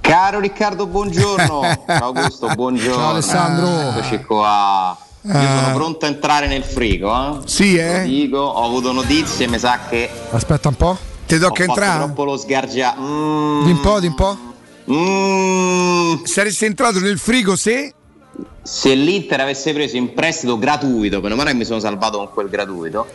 Caro 0.00 0.38
Riccardo, 0.40 0.86
buongiorno. 0.86 1.60
Ciao 1.86 2.04
Augusto, 2.14 2.48
buongiorno. 2.54 2.94
Ciao, 2.94 3.10
Alessandro. 3.10 3.90
Eccoci 3.98 4.22
qua. 4.24 4.96
Io 5.22 5.32
Ah. 5.32 5.60
sono 5.62 5.74
pronto 5.76 6.06
a 6.06 6.08
entrare 6.08 6.46
nel 6.48 6.62
frigo. 6.64 7.40
Eh? 7.42 7.48
Sì, 7.48 7.76
eh? 7.76 8.02
Dico, 8.04 8.38
ho 8.38 8.64
avuto 8.64 8.90
notizie, 8.92 9.46
mi 9.48 9.58
sa 9.58 9.78
che 9.88 10.08
Aspetta 10.30 10.68
un 10.68 10.74
po'. 10.76 10.96
Ti 11.26 11.38
tocca 11.38 11.64
fatto 11.64 11.80
entrare? 11.80 12.04
troppo 12.04 12.24
lo 12.24 12.36
sgargia. 12.36 12.94
Mm, 12.98 13.64
Di 13.64 13.70
un 13.70 13.80
po', 13.80 14.00
di 14.00 14.06
un 14.08 14.14
po'. 14.14 14.38
mm. 14.90 16.24
Saresti 16.24 16.64
entrato 16.64 16.98
nel 17.00 17.18
frigo 17.18 17.54
se? 17.56 17.94
Se 18.62 18.94
l'Inter 18.94 19.40
avesse 19.40 19.72
preso 19.72 19.96
in 19.96 20.14
prestito 20.14 20.58
gratuito, 20.58 21.20
meno 21.20 21.34
male 21.34 21.50
che 21.50 21.56
mi 21.56 21.64
sono 21.64 21.80
salvato 21.80 22.18
con 22.18 22.30
quel 22.32 22.48
gratuito. 22.48 23.06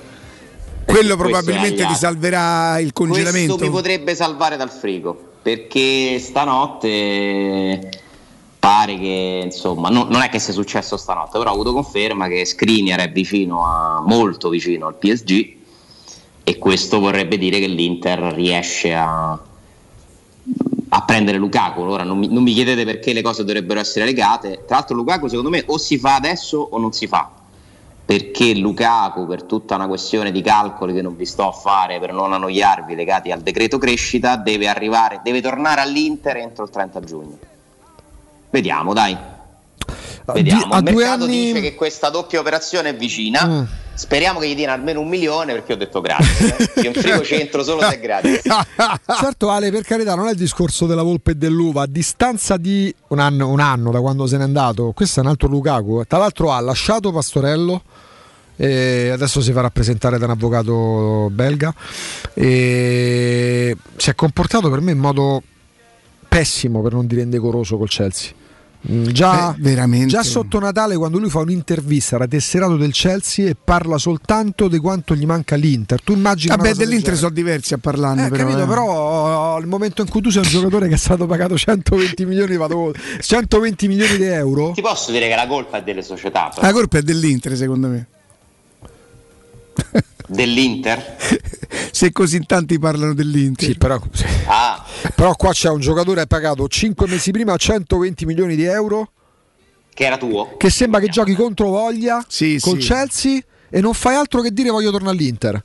Quello 0.86 1.16
probabilmente 1.18 1.86
ti 1.86 1.96
salverà 1.96 2.80
il 2.80 2.94
congelamento 2.94 3.56
Questo 3.56 3.66
mi 3.66 3.72
potrebbe 3.72 4.16
salvare 4.16 4.56
dal 4.56 4.70
frigo 4.70 5.32
perché 5.42 6.18
stanotte 6.20 7.90
pare 8.58 8.98
che 8.98 9.42
insomma 9.46 9.90
non, 9.90 10.08
non 10.10 10.22
è 10.22 10.30
che 10.30 10.40
sia 10.40 10.52
successo 10.52 10.98
stanotte, 10.98 11.38
però 11.38 11.52
ho 11.52 11.54
avuto 11.54 11.72
conferma 11.72 12.28
che 12.28 12.46
Skriniar 12.46 13.00
è 13.00 13.12
vicino 13.12 13.66
a 13.66 14.02
molto 14.06 14.50
vicino 14.50 14.88
al 14.88 14.96
PSG 14.96 15.56
e 16.44 16.58
questo 16.58 17.00
vorrebbe 17.00 17.38
dire 17.38 17.60
che 17.60 17.68
l'Inter 17.68 18.20
riesce 18.34 18.94
a 18.94 19.40
a 20.90 21.02
prendere 21.04 21.38
Lukaku. 21.38 21.82
Ora 21.82 22.04
non 22.04 22.18
mi, 22.18 22.28
non 22.32 22.44
mi 22.44 22.54
chiedete 22.54 22.86
perché 22.86 23.14
le 23.14 23.22
cose 23.22 23.44
dovrebbero 23.44 23.80
essere 23.80 24.06
legate. 24.06 24.64
Tra 24.66 24.78
l'altro 24.78 24.96
Lukaku 24.96 25.28
secondo 25.28 25.50
me 25.50 25.64
o 25.68 25.78
si 25.78 25.98
fa 25.98 26.16
adesso 26.16 26.58
o 26.58 26.78
non 26.78 26.94
si 26.94 27.08
fa. 27.08 27.32
Perché 28.06 28.56
Lukaku, 28.56 29.28
per 29.28 29.44
tutta 29.44 29.76
una 29.76 29.88
questione 29.88 30.32
di 30.32 30.42
calcoli 30.42 30.94
che 30.94 31.02
non 31.02 31.18
vi 31.18 31.26
sto 31.26 31.50
a 31.50 31.52
fare 31.52 32.00
per 32.00 32.14
non 32.14 32.32
annoiarvi 32.32 32.96
legati 32.96 33.32
al 33.32 33.42
decreto 33.42 33.78
crescita, 33.78 34.38
deve 34.38 34.70
arrivare, 34.70 35.20
deve 35.24 35.42
tornare 35.42 35.82
all'Inter 35.82 36.38
entro 36.38 36.64
il 36.64 36.70
30 36.70 37.00
giugno. 37.02 37.38
Vediamo, 38.50 38.94
dai. 38.94 39.18
Vediamo. 40.34 40.74
a 40.74 40.78
il 40.78 40.84
mercato 40.84 41.26
anni- 41.26 41.48
dice 41.48 41.62
che 41.62 41.76
questa 41.76 42.10
doppia 42.10 42.40
operazione 42.40 42.90
è 42.90 42.96
vicina. 42.96 43.46
Mm. 43.46 43.64
Speriamo 43.98 44.40
che 44.40 44.48
gli 44.48 44.56
diano 44.56 44.74
almeno 44.74 45.00
un 45.02 45.08
milione 45.08 45.54
perché 45.54 45.74
ho 45.74 45.76
detto 45.76 46.02
grazie. 46.02 46.56
eh. 46.56 46.82
Io 46.82 46.90
in 46.90 46.94
frigo 46.94 47.22
c'entro 47.22 47.64
solo 47.64 47.82
se 47.82 47.96
è 47.96 48.00
gratis. 48.00 48.42
certo 49.20 49.50
Ale 49.50 49.72
per 49.72 49.84
carità 49.84 50.14
non 50.14 50.28
è 50.28 50.32
il 50.32 50.38
discorso 50.38 50.86
della 50.86 51.02
volpe 51.02 51.32
e 51.32 51.36
dell'uva 51.36 51.82
a 51.82 51.88
distanza 51.88 52.58
di 52.58 52.94
un 53.08 53.18
anno, 53.18 53.50
un 53.50 53.60
anno 53.60 53.90
da 53.90 54.00
quando 54.00 54.28
se 54.28 54.38
n'è 54.38 54.44
andato 54.44 54.92
questo 54.92 55.20
è 55.20 55.24
un 55.24 55.30
altro 55.30 55.48
Lukaku 55.48 56.04
tra 56.08 56.20
l'altro 56.20 56.52
ha 56.52 56.60
lasciato 56.60 57.12
Pastorello 57.12 57.82
e 58.56 59.10
adesso 59.10 59.42
si 59.42 59.52
fa 59.52 59.62
rappresentare 59.62 60.20
da 60.20 60.26
un 60.26 60.32
avvocato 60.32 61.30
belga 61.32 61.74
e 62.36 63.76
si 63.96 64.10
è 64.12 64.16
comportato 64.16 64.70
per 64.70 64.82
me 64.82 64.92
in 64.92 65.00
modo 65.00 65.42
pessimo 66.28 66.82
per 66.84 66.94
non 66.94 67.08
dire 67.08 67.22
indecoroso 67.22 67.78
col 67.78 67.90
Chelsea 67.90 68.32
Già, 68.80 69.54
veramente. 69.58 70.08
già 70.08 70.24
sotto 70.24 70.60
Natale, 70.60 70.96
quando 70.96 71.18
lui 71.18 71.30
fa 71.30 71.40
un'intervista 71.40 72.16
era 72.16 72.28
tesserato 72.28 72.78
del 72.78 72.94
Chelsea 72.94 73.50
e 73.50 73.56
parla 73.62 73.98
soltanto 73.98 74.68
di 74.68 74.78
quanto 74.78 75.14
gli 75.16 75.26
manca 75.26 75.56
l'Inter. 75.56 76.02
Tu 76.02 76.14
immagini 76.14 76.56
Vabbè, 76.56 76.74
dell'Inter 76.74 77.18
sono 77.18 77.32
diversi 77.32 77.74
a 77.74 77.80
parlarne. 77.80 78.28
Eh, 78.28 78.30
però, 78.30 78.44
capito, 78.44 78.64
eh. 78.64 78.68
però 78.68 79.60
il 79.60 79.68
momento 79.68 80.04
in 80.04 80.10
cui 80.10 80.22
tu 80.22 80.30
sei 80.30 80.44
un 80.44 80.50
giocatore 80.50 80.88
che 80.88 80.94
è 80.94 80.98
stato 80.98 81.26
pagato 81.26 81.58
120 81.58 82.26
milioni, 82.26 82.56
vado- 82.56 82.94
120 83.20 83.88
milioni 83.88 84.16
di 84.18 84.26
euro, 84.26 84.72
Ti 84.72 84.82
posso 84.82 85.12
dire 85.12 85.28
che 85.28 85.36
la 85.36 85.48
colpa 85.48 85.80
è 85.80 85.84
delle 85.84 86.02
società, 86.02 86.50
però. 86.54 86.66
La 86.66 86.72
colpa 86.72 87.00
è 87.00 87.02
dell'Inter, 87.02 87.58
secondo 87.58 87.88
me. 87.88 88.08
dell'Inter. 90.28 91.18
Se 91.98 92.12
così 92.12 92.46
tanti 92.46 92.78
parlano 92.78 93.16
dell'Inter. 93.16 93.70
Sì, 93.70 93.76
però, 93.76 94.00
Ah, 94.46 94.86
però 95.16 95.34
qua 95.34 95.52
c'è 95.52 95.70
un 95.70 95.80
giocatore 95.80 96.28
pagato 96.28 96.68
5 96.68 97.08
mesi 97.08 97.32
prima 97.32 97.58
120 97.58 98.24
milioni 98.28 98.56
di 98.56 98.66
euro 98.66 99.14
che 99.96 100.06
era 100.06 100.16
tuo. 100.18 100.58
che 100.58 100.70
sembra 100.70 101.00
che 101.00 101.08
giochi 101.08 101.34
contro 101.34 101.70
voglia 101.70 102.18
col 102.18 102.28
sì. 102.30 102.60
Chelsea 102.60 103.40
e 103.68 103.82
non 103.82 103.96
fai 103.96 104.14
altro 104.14 104.42
che 104.42 104.52
dire 104.52 104.70
voglio 104.70 104.92
tornare 104.92 105.16
all'Inter. 105.18 105.64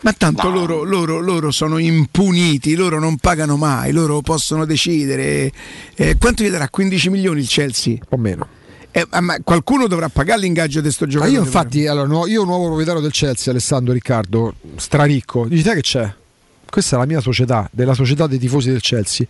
Ma 0.00 0.14
tanto 0.14 0.48
loro, 0.48 0.82
loro- 0.82 1.20
loro 1.20 1.50
sono 1.50 1.76
impuniti, 1.76 2.74
loro 2.74 2.98
non 2.98 3.18
pagano 3.18 3.58
mai, 3.58 3.92
loro 3.92 4.22
possono 4.22 4.64
decidere. 4.64 5.52
Eh, 5.94 6.16
quanto 6.18 6.42
gli 6.42 6.48
darà? 6.48 6.70
15 6.70 7.10
milioni 7.10 7.40
il 7.40 7.48
Chelsea? 7.48 7.98
O 8.08 8.16
meno. 8.16 8.48
Eh, 8.96 9.20
ma 9.20 9.36
qualcuno 9.44 9.88
dovrà 9.88 10.08
pagare 10.08 10.40
l'ingaggio 10.40 10.80
di 10.80 10.90
sto 10.90 11.04
Ma 11.04 11.10
giocatore. 11.10 11.36
io 11.36 11.44
infatti, 11.44 11.86
allora, 11.86 12.06
no- 12.06 12.26
io 12.26 12.44
nuovo 12.44 12.64
proprietario 12.64 13.02
del 13.02 13.12
Chelsea, 13.12 13.52
Alessandro 13.52 13.92
Riccardo, 13.92 14.54
straricco, 14.76 15.44
dici 15.46 15.62
te 15.62 15.74
che 15.74 15.82
c'è? 15.82 16.14
Questa 16.70 16.96
è 16.96 16.98
la 16.98 17.04
mia 17.04 17.20
società, 17.20 17.68
della 17.72 17.92
società 17.92 18.26
dei 18.26 18.38
tifosi 18.38 18.70
del 18.70 18.80
Chelsea. 18.80 19.26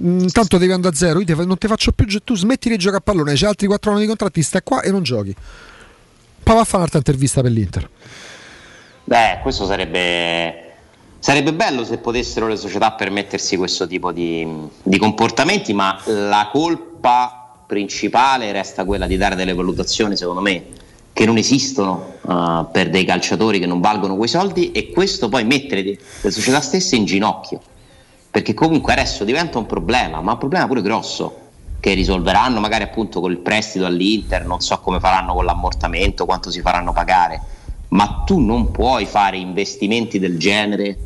Mm, 0.00 0.28
tanto 0.28 0.56
devi 0.56 0.72
andare 0.72 0.94
a 0.94 0.96
zero, 0.96 1.18
io 1.18 1.26
te 1.26 1.34
non 1.34 1.58
ti 1.58 1.66
faccio 1.66 1.92
più, 1.92 2.06
tu 2.24 2.34
smetti 2.34 2.70
di 2.70 2.78
giocare 2.78 3.00
a 3.00 3.02
pallone, 3.02 3.34
c'hai 3.34 3.48
altri 3.50 3.66
4 3.66 3.90
anni 3.90 4.00
di 4.00 4.06
contratti, 4.06 4.42
stai 4.42 4.62
qua 4.64 4.80
e 4.80 4.90
non 4.90 5.02
giochi. 5.02 5.36
Poi 6.42 6.54
va 6.54 6.60
a 6.62 6.64
fare 6.64 6.78
un'altra 6.78 6.98
intervista 6.98 7.42
per 7.42 7.50
l'Inter. 7.50 7.90
Beh, 9.04 9.40
questo 9.42 9.66
sarebbe. 9.66 10.70
Sarebbe 11.18 11.52
bello 11.52 11.84
se 11.84 11.98
potessero 11.98 12.48
le 12.48 12.56
società 12.56 12.92
permettersi 12.92 13.56
questo 13.58 13.86
tipo 13.86 14.10
di, 14.10 14.48
di 14.82 14.96
comportamenti, 14.96 15.74
ma 15.74 16.00
la 16.06 16.48
colpa 16.50 17.41
principale 17.72 18.52
resta 18.52 18.84
quella 18.84 19.06
di 19.06 19.16
dare 19.16 19.34
delle 19.34 19.54
valutazioni, 19.54 20.14
secondo 20.14 20.42
me, 20.42 20.64
che 21.10 21.24
non 21.24 21.38
esistono 21.38 22.16
eh, 22.28 22.66
per 22.70 22.90
dei 22.90 23.06
calciatori 23.06 23.58
che 23.58 23.64
non 23.64 23.80
valgono 23.80 24.14
quei 24.16 24.28
soldi 24.28 24.72
e 24.72 24.90
questo 24.90 25.30
poi 25.30 25.44
mettere 25.44 25.82
le 25.82 26.30
società 26.30 26.60
stesse 26.60 26.96
in 26.96 27.06
ginocchio. 27.06 27.62
Perché 28.30 28.52
comunque 28.52 28.92
adesso 28.92 29.24
diventa 29.24 29.56
un 29.56 29.64
problema, 29.64 30.20
ma 30.20 30.32
un 30.32 30.38
problema 30.38 30.66
pure 30.66 30.82
grosso, 30.82 31.38
che 31.80 31.94
risolveranno 31.94 32.60
magari 32.60 32.84
appunto 32.84 33.20
col 33.20 33.38
prestito 33.38 33.86
all'Inter, 33.86 34.44
non 34.44 34.60
so 34.60 34.78
come 34.80 35.00
faranno 35.00 35.32
con 35.32 35.46
l'ammortamento, 35.46 36.26
quanto 36.26 36.50
si 36.50 36.60
faranno 36.60 36.92
pagare, 36.92 37.40
ma 37.88 38.22
tu 38.26 38.38
non 38.38 38.70
puoi 38.70 39.06
fare 39.06 39.38
investimenti 39.38 40.18
del 40.18 40.38
genere 40.38 40.98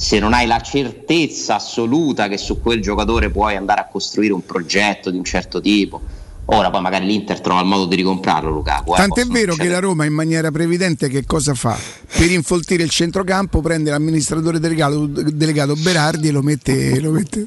se 0.00 0.18
non 0.18 0.32
hai 0.32 0.46
la 0.46 0.60
certezza 0.60 1.56
assoluta 1.56 2.26
che 2.26 2.38
su 2.38 2.62
quel 2.62 2.80
giocatore 2.80 3.28
puoi 3.28 3.54
andare 3.56 3.82
a 3.82 3.84
costruire 3.86 4.32
un 4.32 4.42
progetto 4.46 5.10
di 5.10 5.18
un 5.18 5.24
certo 5.24 5.60
tipo. 5.60 6.00
Ora 6.46 6.70
poi 6.70 6.80
magari 6.80 7.04
l'Inter 7.04 7.38
trova 7.42 7.60
il 7.60 7.66
modo 7.66 7.84
di 7.84 7.96
ricomprarlo 7.96 8.48
Lukaku. 8.48 8.94
eh, 8.94 8.96
Tant'è 8.96 9.26
vero 9.26 9.54
che 9.56 9.68
la 9.68 9.78
Roma 9.78 10.06
in 10.06 10.14
maniera 10.14 10.50
previdente 10.50 11.08
che 11.10 11.26
cosa 11.26 11.52
fa? 11.52 11.78
Per 12.16 12.30
infoltire 12.30 12.82
il 12.82 12.88
centrocampo 12.88 13.60
prende 13.60 13.90
l'amministratore 13.90 14.58
delegato, 14.58 15.04
delegato 15.04 15.74
Berardi 15.76 16.28
e 16.28 16.30
lo 16.30 16.40
mette... 16.40 16.98
Lo 16.98 17.10
mette. 17.10 17.46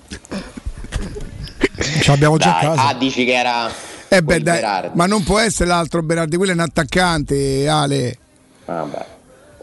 Ce 1.80 2.04
l'abbiamo 2.12 2.38
già 2.38 2.52
Dai, 2.52 2.62
casa. 2.62 2.88
ah, 2.88 2.94
dici 2.94 3.26
che 3.26 3.34
era 3.34 3.68
Eh 4.10 4.22
beh, 4.22 4.42
dai, 4.42 4.92
ma 4.94 5.08
non 5.08 5.24
può 5.24 5.40
essere 5.40 5.68
l'altro 5.70 6.04
Berardi, 6.04 6.38
quello 6.38 6.52
è 6.52 6.56
un 6.56 6.62
attaccante, 6.62 7.68
Ale. 7.68 8.18
Vabbè, 8.66 9.06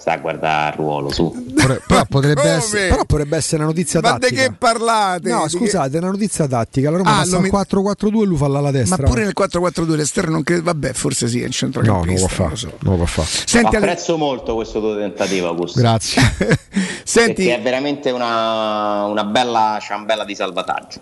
sta 0.00 0.12
a 0.12 0.16
guardare 0.16 0.70
il 0.70 0.76
ruolo 0.76 1.10
su. 1.12 1.52
Però, 1.54 1.76
però 1.86 2.04
potrebbe 2.08 2.40
Come? 2.40 2.54
essere, 2.54 2.88
però 2.88 3.04
potrebbe 3.04 3.36
essere 3.36 3.56
una 3.58 3.66
notizia 3.66 4.00
Ma 4.00 4.14
di 4.14 4.20
tattica. 4.20 4.42
che 4.42 4.52
parlate? 4.52 5.28
No, 5.28 5.42
Di 5.42 5.50
scusate, 5.50 5.94
è 5.94 5.98
una 6.00 6.10
notizia 6.10 6.46
tattica. 6.48 6.90
La 6.90 6.96
Roma 6.96 7.10
Ah, 7.10 7.18
passa 7.20 7.36
al 7.36 7.42
met- 7.42 7.50
4-4-2 7.52 8.22
e 8.22 8.24
lui 8.26 8.36
fa 8.38 8.48
l'ala 8.48 8.70
Ma 8.70 8.70
destra. 8.70 9.06
pure 9.06 9.24
nel 9.24 9.34
4-4-2 9.38 9.94
l'esterno 9.96 10.30
non 10.32 10.42
credo, 10.42 10.62
vabbè, 10.62 10.92
forse 10.94 11.28
sì, 11.28 11.36
è 11.38 11.42
il 11.42 11.46
No, 11.46 11.52
centrocampista. 11.52 12.06
non 12.06 12.16
lo 12.16 12.26
può 12.26 12.28
fare. 12.28 12.42
non 12.42 12.50
lo 12.50 12.56
so. 12.56 12.72
Non 12.80 12.92
lo 12.92 12.96
può 12.96 13.06
fare. 13.06 13.28
Senti, 13.44 13.76
Ale- 13.76 13.86
Apprezzo 13.90 14.16
molto 14.16 14.54
questo 14.54 14.80
tuo 14.80 14.96
tentativo, 14.96 15.48
Augusto. 15.48 15.78
Grazie. 15.78 16.22
Senti, 17.04 17.44
Perché 17.44 17.54
è 17.56 17.60
veramente 17.62 18.10
una, 18.10 19.04
una 19.04 19.24
bella 19.24 19.78
ciambella 19.82 20.24
di 20.24 20.34
salvataggio. 20.34 21.00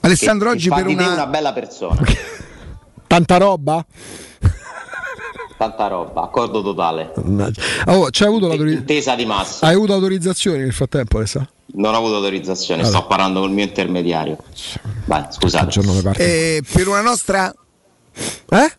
Alessandro, 0.00 0.50
Che- 0.50 0.54
oggi 0.54 0.68
che 0.68 0.74
fa 0.74 0.76
per 0.76 0.86
di 0.86 0.94
una... 0.94 1.12
una 1.14 1.26
bella 1.26 1.52
persona. 1.52 2.00
Tanta 3.08 3.36
roba? 3.38 3.84
Tanta 5.56 5.86
roba, 5.86 6.22
accordo 6.22 6.62
totale. 6.62 7.12
Oh, 7.86 8.08
c'hai 8.10 8.28
avuto 8.28 8.46
l'autorizzazione? 8.48 8.74
Intesa 8.74 9.14
di 9.14 9.24
massa. 9.24 9.66
Hai 9.66 9.74
avuto 9.74 9.94
autorizzazione 9.94 10.58
nel 10.58 10.72
frattempo, 10.72 11.16
Alessandro? 11.16 11.52
Non 11.76 11.94
ho 11.94 11.96
avuto 11.96 12.16
autorizzazione, 12.16 12.82
Allora. 12.82 12.98
sto 12.98 13.06
parlando 13.06 13.40
col 13.40 13.50
mio 13.50 13.64
intermediario. 13.64 14.36
Vai, 15.06 15.24
scusate. 15.30 15.80
Eh, 16.16 16.62
per 16.70 16.88
una 16.88 17.00
nostra 17.00 17.54
Eh? 18.48 18.72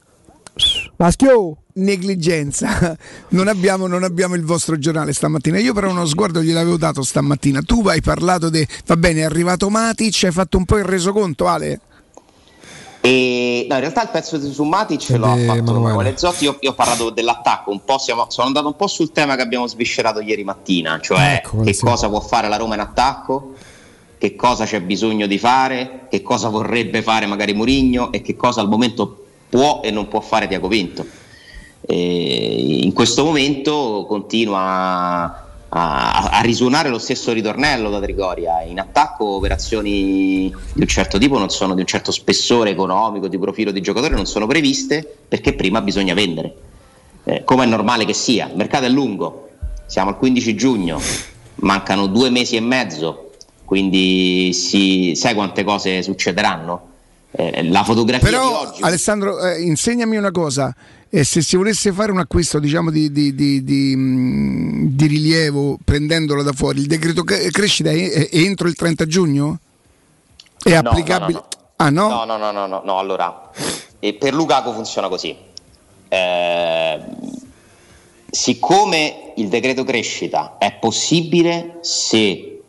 Maschio! 0.98 1.58
negligenza 1.78 2.98
non 3.30 3.48
abbiamo, 3.48 3.86
non 3.86 4.04
abbiamo 4.04 4.34
il 4.34 4.44
vostro 4.44 4.80
giornale 4.80 5.14
stamattina 5.14 5.60
io 5.60 5.74
però 5.74 5.92
uno 5.92 6.06
sguardo 6.08 6.42
gliel'avevo 6.42 6.78
dato 6.78 7.04
stamattina 7.04 7.62
tu 7.62 7.88
hai 7.88 8.02
parlato 8.02 8.50
di 8.50 8.66
va 8.88 8.98
bene 8.98 9.20
è 9.20 9.24
arrivato 9.24 9.70
Matic 9.70 10.24
hai 10.24 10.32
fatto 10.32 10.58
un 10.58 10.66
po' 10.66 10.78
il 10.78 10.86
resoconto 10.86 11.46
Ale 11.46 11.82
E, 13.08 13.66
no, 13.70 13.76
in 13.76 13.80
realtà 13.80 14.02
il 14.02 14.10
pezzo 14.10 14.38
di 14.38 14.52
su 14.52 14.64
Matic 14.64 15.00
ce 15.00 15.18
l'ho 15.18 15.28
fatto 15.28 15.58
Emanuele. 15.58 16.18
Zotti. 16.18 16.44
Io, 16.44 16.58
io 16.60 16.72
ho 16.72 16.74
parlato 16.74 17.10
dell'attacco, 17.10 17.72
un 17.72 17.84
po' 17.86 17.98
siamo- 17.98 18.26
sono 18.30 18.48
andato 18.48 18.68
un 18.68 18.76
po' 18.76 18.88
sul 18.88 19.14
tema 19.14 19.36
che 19.36 19.42
abbiamo 19.44 19.66
sviscerato 19.66 20.20
ieri 20.20 20.44
mattina, 20.44 21.00
cioè 21.02 21.42
Ecco, 21.44 21.62
che 21.62 21.74
sì. 21.74 21.86
cosa 21.86 22.10
può 22.10 22.20
fare 22.20 22.50
la 22.50 22.58
Roma 22.58 22.74
in 22.74 22.82
attacco, 22.82 23.54
che 24.18 24.36
cosa 24.36 24.66
c'è 24.66 24.82
bisogno 24.82 25.26
di 25.26 25.38
fare, 25.38 26.08
che 26.10 26.22
cosa 26.22 26.50
vorrebbe 26.50 27.02
fare 27.02 27.26
magari 27.28 27.54
Murigno 27.54 28.12
e 28.12 28.22
che 28.22 28.36
cosa 28.36 28.60
al 28.60 28.68
momento 28.68 29.26
può 29.50 29.80
e 29.84 29.92
non 29.92 30.10
può 30.10 30.20
fare 30.20 30.48
Tiago 30.48 30.68
Pinto. 30.68 31.06
E 31.90 32.82
in 32.82 32.92
questo 32.92 33.24
momento 33.24 34.06
continua 34.06 35.47
a, 35.70 36.30
a 36.30 36.42
risuonare 36.42 36.90
lo 36.90 37.00
stesso 37.00 37.32
ritornello 37.32 37.90
da 37.90 38.00
Trigoria. 38.00 38.62
In 38.62 38.80
attacco 38.80 39.26
operazioni 39.26 40.54
di 40.74 40.82
un 40.82 40.88
certo 40.88 41.18
tipo 41.18 41.38
non 41.38 41.50
sono 41.50 41.74
di 41.74 41.82
un 41.82 41.88
certo 41.88 42.12
spessore 42.12 42.72
economico, 42.72 43.28
di 43.28 43.38
profilo 43.38 43.72
di 43.72 43.82
giocatore 43.82 44.16
non 44.16 44.26
sono 44.26 44.48
previste 44.48 45.18
perché 45.28 45.54
prima 45.54 45.82
bisogna 45.82 46.14
vendere. 46.14 46.56
Eh, 47.24 47.44
come 47.44 47.66
è 47.66 47.68
normale 47.68 48.06
che 48.06 48.14
sia, 48.14 48.48
il 48.48 48.56
mercato 48.56 48.86
è 48.86 48.90
lungo, 48.90 49.50
siamo 49.86 50.12
al 50.12 50.18
15 50.18 50.56
giugno, 50.56 51.02
mancano 51.56 52.08
due 52.08 52.30
mesi 52.30 52.56
e 52.56 52.62
mezzo, 52.62 53.32
quindi 53.66 54.54
si, 54.54 55.14
sai 55.16 55.34
quante 55.34 55.66
cose 55.66 56.02
succederanno? 56.02 56.86
Eh, 57.32 57.68
la 57.70 57.84
fotografia 57.84 58.30
di 58.30 58.34
però 58.34 58.62
oggi 58.62 58.82
Alessandro 58.82 59.38
eh, 59.46 59.62
insegnami 59.62 60.16
una 60.16 60.32
cosa 60.32 60.74
eh, 61.10 61.24
se 61.24 61.42
si 61.42 61.56
volesse 61.56 61.92
fare 61.92 62.12
un 62.12 62.20
acquisto 62.20 62.60
diciamo 62.60 62.92
di, 62.92 63.12
di- 63.12 63.34
di- 63.34 63.64
di, 63.64 63.96
di 64.96 65.08
rilievo 65.08 65.78
prendendolo 65.84 66.44
da 66.44 66.52
fuori 66.54 66.80
il 66.80 66.88
decreto 66.88 67.24
cre- 67.24 67.50
crescita 67.52 67.90
è, 67.92 68.30
entro 68.32 68.68
il 68.68 68.76
30 68.76 69.06
giugno? 69.06 69.60
è 70.62 70.72
No, 70.82 70.90
applicabile? 70.90 71.40
no, 71.40 71.46
no. 71.50 71.68
ah 71.78 71.90
no? 71.90 72.08
No, 72.10 72.26
no, 72.26 72.38
no, 72.38 72.52
no, 72.52 72.66
no, 72.68 72.82
no, 72.84 72.98
allora, 73.00 73.52
e 74.00 74.14
per 74.16 74.34
Lukaku 74.34 74.74
funziona 74.74 75.08
così. 75.08 75.36
Eh, 76.10 77.00
siccome 78.30 79.34
il 79.38 79.48
decreto 79.48 79.84
crescita 79.84 80.58
è 80.58 80.74
possibile 80.80 81.78
se 81.82 82.62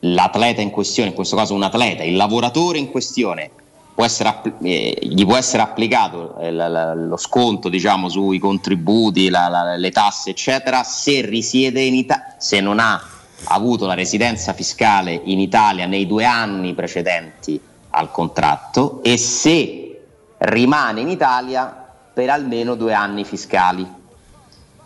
l'atleta 0.00 0.60
in 0.60 0.70
questione, 0.70 1.10
in 1.10 1.14
questo 1.14 1.36
caso 1.36 1.54
un 1.54 1.62
atleta, 1.62 2.02
il 2.02 2.16
lavoratore 2.16 2.78
in 2.78 2.90
questione, 2.90 3.50
può 3.94 4.04
essere 4.04 4.40
eh, 4.62 4.98
gli 5.02 5.24
può 5.24 5.36
essere 5.36 5.62
applicato 5.62 6.36
eh, 6.38 6.50
la- 6.50 6.68
la- 6.68 6.94
lo 6.94 7.16
sconto 7.16 7.68
diciamo, 7.68 8.08
sui 8.08 8.38
contributi, 8.38 9.28
la- 9.28 9.76
le 9.76 9.90
tasse, 9.90 10.30
eccetera, 10.30 10.82
se 10.82 11.20
risiede 11.20 11.82
in 11.82 11.94
Italia, 11.94 12.34
se 12.38 12.60
non 12.60 12.78
ha 12.78 13.00
avuto 13.44 13.86
la 13.86 13.94
residenza 13.94 14.52
fiscale 14.52 15.20
in 15.24 15.40
Italia 15.40 15.86
nei 15.86 16.06
due 16.06 16.24
anni 16.24 16.74
precedenti 16.74 17.60
al 17.90 18.10
contratto 18.10 19.02
e 19.02 19.16
se 19.18 20.00
rimane 20.38 21.00
in 21.00 21.08
Italia 21.08 21.86
per 22.14 22.30
almeno 22.30 22.74
due 22.74 22.94
anni 22.94 23.24
fiscali. 23.24 23.86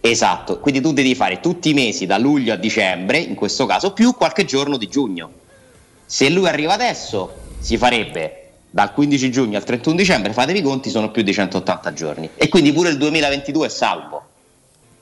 Esatto, 0.00 0.58
quindi 0.60 0.80
tu 0.80 0.92
devi 0.92 1.14
fare 1.14 1.40
tutti 1.40 1.70
i 1.70 1.74
mesi 1.74 2.06
da 2.06 2.16
luglio 2.16 2.54
a 2.54 2.56
dicembre, 2.56 3.18
in 3.18 3.34
questo 3.34 3.66
caso, 3.66 3.92
più 3.92 4.14
qualche 4.14 4.44
giorno 4.44 4.78
di 4.78 4.88
giugno. 4.88 5.30
Se 6.06 6.30
lui 6.30 6.48
arriva 6.48 6.72
adesso, 6.72 7.34
si 7.58 7.76
farebbe 7.76 8.36
dal 8.70 8.92
15 8.92 9.30
giugno 9.30 9.58
al 9.58 9.64
31 9.64 9.96
dicembre, 9.96 10.32
fatevi 10.32 10.60
i 10.60 10.62
conti, 10.62 10.88
sono 10.88 11.10
più 11.10 11.22
di 11.22 11.32
180 11.32 11.92
giorni. 11.92 12.30
E 12.34 12.48
quindi 12.48 12.72
pure 12.72 12.88
il 12.88 12.96
2022 12.96 13.66
è 13.66 13.70
salvo. 13.70 14.22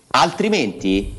Altrimenti 0.09 1.15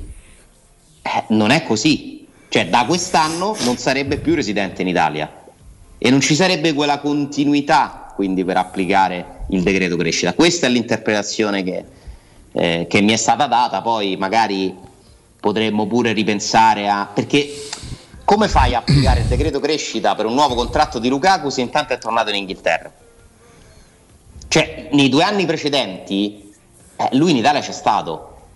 eh, 1.02 1.24
non 1.30 1.52
è 1.52 1.64
così. 1.64 2.28
Cioè 2.50 2.68
da 2.68 2.84
quest'anno 2.86 3.56
non 3.64 3.78
sarebbe 3.78 4.18
più 4.18 4.36
residente 4.36 4.82
in 4.82 4.88
Italia 4.88 5.39
e 6.00 6.10
non 6.10 6.22
ci 6.22 6.34
sarebbe 6.34 6.74
quella 6.74 7.00
continuità 7.00 8.10
quindi 8.20 8.44
per 8.44 8.58
applicare 8.58 9.46
il 9.52 9.64
decreto 9.64 9.96
crescita. 9.96 10.34
Questa 10.34 10.68
è 10.68 10.70
l'interpretazione 10.70 11.64
che, 11.64 11.86
eh, 12.52 12.86
che 12.90 13.00
mi 13.00 13.14
è 13.14 13.16
stata 13.16 13.48
data, 13.48 13.82
poi 13.82 14.18
magari 14.18 14.76
potremmo 15.40 15.88
pure 15.88 16.12
ripensare 16.12 16.90
a... 16.90 17.08
perché 17.14 17.70
come 18.26 18.50
fai 18.50 18.76
a 18.76 18.80
applicare 18.80 19.22
il 19.22 19.28
decreto 19.28 19.62
crescita 19.62 20.16
per 20.16 20.26
un 20.26 20.34
nuovo 20.34 20.54
contratto 20.54 21.00
di 21.00 21.08
Lukaku 21.08 21.48
se 21.48 21.62
intanto 21.62 21.94
è 21.94 21.98
tornato 21.98 22.30
in 22.30 22.36
Inghilterra? 22.36 22.92
Cioè, 24.50 24.90
nei 24.92 25.08
due 25.08 25.24
anni 25.24 25.46
precedenti 25.46 26.54
eh, 26.98 27.16
lui 27.16 27.32
in 27.32 27.38
Italia 27.38 27.62
c'è 27.62 27.72
stato, 27.72 28.48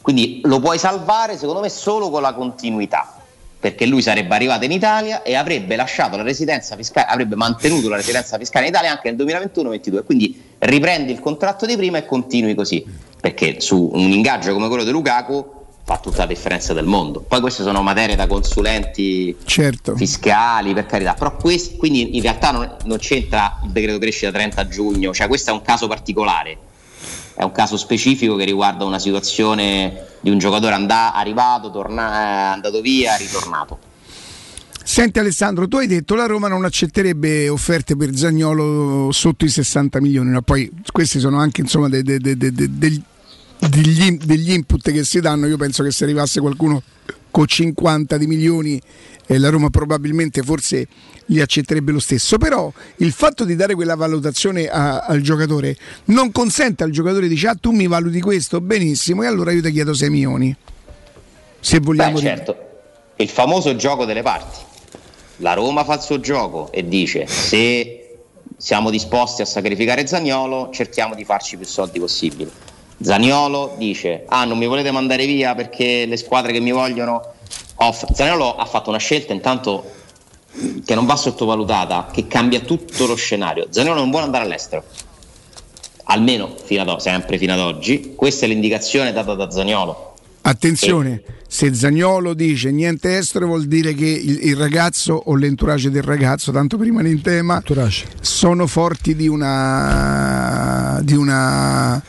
quindi 0.00 0.42
lo 0.44 0.60
puoi 0.60 0.78
salvare 0.78 1.36
secondo 1.36 1.60
me 1.60 1.68
solo 1.68 2.08
con 2.08 2.22
la 2.22 2.34
continuità, 2.34 3.19
perché 3.60 3.84
lui 3.84 4.00
sarebbe 4.00 4.34
arrivato 4.34 4.64
in 4.64 4.72
Italia 4.72 5.22
e 5.22 5.34
avrebbe 5.34 5.76
lasciato 5.76 6.16
la 6.16 6.22
residenza 6.22 6.76
fiscale, 6.76 7.06
avrebbe 7.08 7.36
mantenuto 7.36 7.90
la 7.90 7.96
residenza 7.96 8.38
fiscale 8.38 8.66
in 8.66 8.72
Italia 8.72 8.90
anche 8.90 9.12
nel 9.12 9.26
2021-2022, 9.52 10.04
quindi 10.04 10.42
riprendi 10.58 11.12
il 11.12 11.20
contratto 11.20 11.66
di 11.66 11.76
prima 11.76 11.98
e 11.98 12.06
continui 12.06 12.54
così, 12.54 12.82
perché 13.20 13.60
su 13.60 13.90
un 13.92 14.10
ingaggio 14.12 14.54
come 14.54 14.68
quello 14.68 14.82
di 14.82 14.90
Lukaku 14.90 15.58
fa 15.84 15.98
tutta 15.98 16.18
la 16.18 16.26
differenza 16.26 16.72
del 16.72 16.86
mondo. 16.86 17.20
Poi 17.20 17.40
queste 17.40 17.62
sono 17.62 17.82
materie 17.82 18.16
da 18.16 18.26
consulenti 18.26 19.36
Certo. 19.44 19.94
fiscali, 19.94 20.72
per 20.72 20.86
carità, 20.86 21.12
però 21.12 21.36
quest- 21.36 21.76
quindi 21.76 22.16
in 22.16 22.22
realtà 22.22 22.52
non, 22.52 22.76
non 22.84 22.96
c'entra 22.98 23.58
il 23.64 23.70
decreto 23.72 23.98
crescita 23.98 24.30
30 24.32 24.68
giugno, 24.68 25.12
cioè 25.12 25.28
questo 25.28 25.50
è 25.50 25.52
un 25.52 25.60
caso 25.62 25.86
particolare, 25.86 26.56
è 27.40 27.44
un 27.44 27.52
caso 27.52 27.78
specifico 27.78 28.36
che 28.36 28.44
riguarda 28.44 28.84
una 28.84 28.98
situazione 28.98 30.08
di 30.20 30.28
un 30.28 30.36
giocatore 30.36 30.74
andà- 30.74 31.14
arrivato, 31.14 31.70
torna- 31.70 32.12
eh, 32.12 32.52
andato 32.52 32.82
via, 32.82 33.16
ritornato. 33.16 33.78
Senti 34.84 35.18
Alessandro, 35.20 35.66
tu 35.66 35.76
hai 35.78 35.86
detto 35.86 36.14
la 36.14 36.26
Roma 36.26 36.48
non 36.48 36.64
accetterebbe 36.66 37.48
offerte 37.48 37.96
per 37.96 38.14
Zagnolo 38.14 39.10
sotto 39.12 39.46
i 39.46 39.48
60 39.48 40.00
milioni, 40.02 40.30
no? 40.30 40.42
poi 40.42 40.70
questi 40.92 41.18
sono 41.18 41.38
anche 41.38 41.62
insomma 41.62 41.88
de- 41.88 42.02
de- 42.02 42.18
de- 42.18 42.36
de- 42.36 42.52
de- 42.52 42.68
degli, 42.68 43.02
degli- 43.58 44.18
degli 44.22 44.52
input 44.52 44.90
che 44.90 45.02
si 45.04 45.20
danno, 45.20 45.46
io 45.46 45.56
penso 45.56 45.82
che 45.82 45.92
se 45.92 46.04
arrivasse 46.04 46.40
qualcuno 46.40 46.82
con 47.30 47.46
50 47.46 48.16
di 48.16 48.26
milioni 48.26 48.80
eh, 49.26 49.38
la 49.38 49.48
Roma 49.48 49.70
probabilmente 49.70 50.42
forse 50.42 50.86
li 51.26 51.40
accetterebbe 51.40 51.92
lo 51.92 52.00
stesso, 52.00 52.36
però 52.38 52.72
il 52.96 53.12
fatto 53.12 53.44
di 53.44 53.54
dare 53.54 53.74
quella 53.74 53.94
valutazione 53.94 54.66
a- 54.66 54.98
al 55.00 55.20
giocatore 55.20 55.76
non 56.06 56.32
consente 56.32 56.82
al 56.82 56.90
giocatore 56.90 57.28
di 57.28 57.34
dire 57.36 57.48
ah 57.50 57.54
tu 57.54 57.70
mi 57.70 57.86
valuti 57.86 58.20
questo 58.20 58.60
benissimo 58.60 59.22
e 59.22 59.26
allora 59.26 59.52
io 59.52 59.62
ti 59.62 59.70
chiedo 59.70 59.94
6 59.94 60.10
milioni. 60.10 60.54
Se 61.60 61.78
vogliamo 61.78 62.14
Beh, 62.14 62.20
certo, 62.20 62.56
il 63.16 63.28
famoso 63.28 63.76
gioco 63.76 64.04
delle 64.04 64.22
parti. 64.22 64.58
La 65.36 65.54
Roma 65.54 65.84
fa 65.84 65.94
il 65.94 66.00
suo 66.00 66.20
gioco 66.20 66.70
e 66.72 66.86
dice 66.86 67.26
se 67.26 68.18
siamo 68.56 68.90
disposti 68.90 69.40
a 69.42 69.46
sacrificare 69.46 70.06
Zagnolo 70.06 70.70
cerchiamo 70.72 71.14
di 71.14 71.24
farci 71.24 71.56
più 71.56 71.66
soldi 71.66 71.98
possibili. 72.00 72.50
Zagnolo 73.02 73.74
dice 73.78 74.24
ah 74.28 74.44
non 74.44 74.58
mi 74.58 74.66
volete 74.66 74.90
mandare 74.90 75.24
via 75.24 75.54
perché 75.54 76.04
le 76.06 76.16
squadre 76.16 76.52
che 76.52 76.60
mi 76.60 76.72
vogliono 76.72 77.22
off-". 77.76 78.12
Zaniolo 78.12 78.56
ha 78.56 78.66
fatto 78.66 78.90
una 78.90 78.98
scelta 78.98 79.32
intanto 79.32 79.98
che 80.84 80.94
non 80.94 81.06
va 81.06 81.16
sottovalutata, 81.16 82.08
che 82.12 82.26
cambia 82.26 82.60
tutto 82.60 83.06
lo 83.06 83.14
scenario. 83.14 83.68
Zaniolo 83.70 84.00
non 84.00 84.10
vuole 84.10 84.24
andare 84.24 84.44
all'estero, 84.44 84.84
almeno 86.04 86.54
fino 86.62 86.82
ad, 86.82 86.88
o- 86.88 86.98
sempre 86.98 87.38
fino 87.38 87.52
ad 87.52 87.60
oggi. 87.60 88.14
Questa 88.16 88.46
è 88.46 88.48
l'indicazione 88.48 89.12
data 89.12 89.34
da 89.34 89.50
Zaniolo. 89.50 90.14
Attenzione, 90.42 91.22
se 91.46 91.74
Zagnolo 91.74 92.34
dice 92.34 92.70
niente 92.70 93.16
estero 93.16 93.46
vuol 93.46 93.66
dire 93.66 93.94
che 93.94 94.06
il, 94.06 94.46
il 94.48 94.56
ragazzo 94.56 95.14
o 95.26 95.34
l'entourage 95.36 95.90
del 95.90 96.02
ragazzo, 96.02 96.50
tanto 96.50 96.76
per 96.76 96.86
rimanere 96.86 97.14
in 97.14 97.22
tema, 97.22 97.62
sono 98.20 98.66
forti 98.66 99.14
di 99.14 99.28
una, 99.28 100.98
di 101.02 101.14
una 101.14 102.02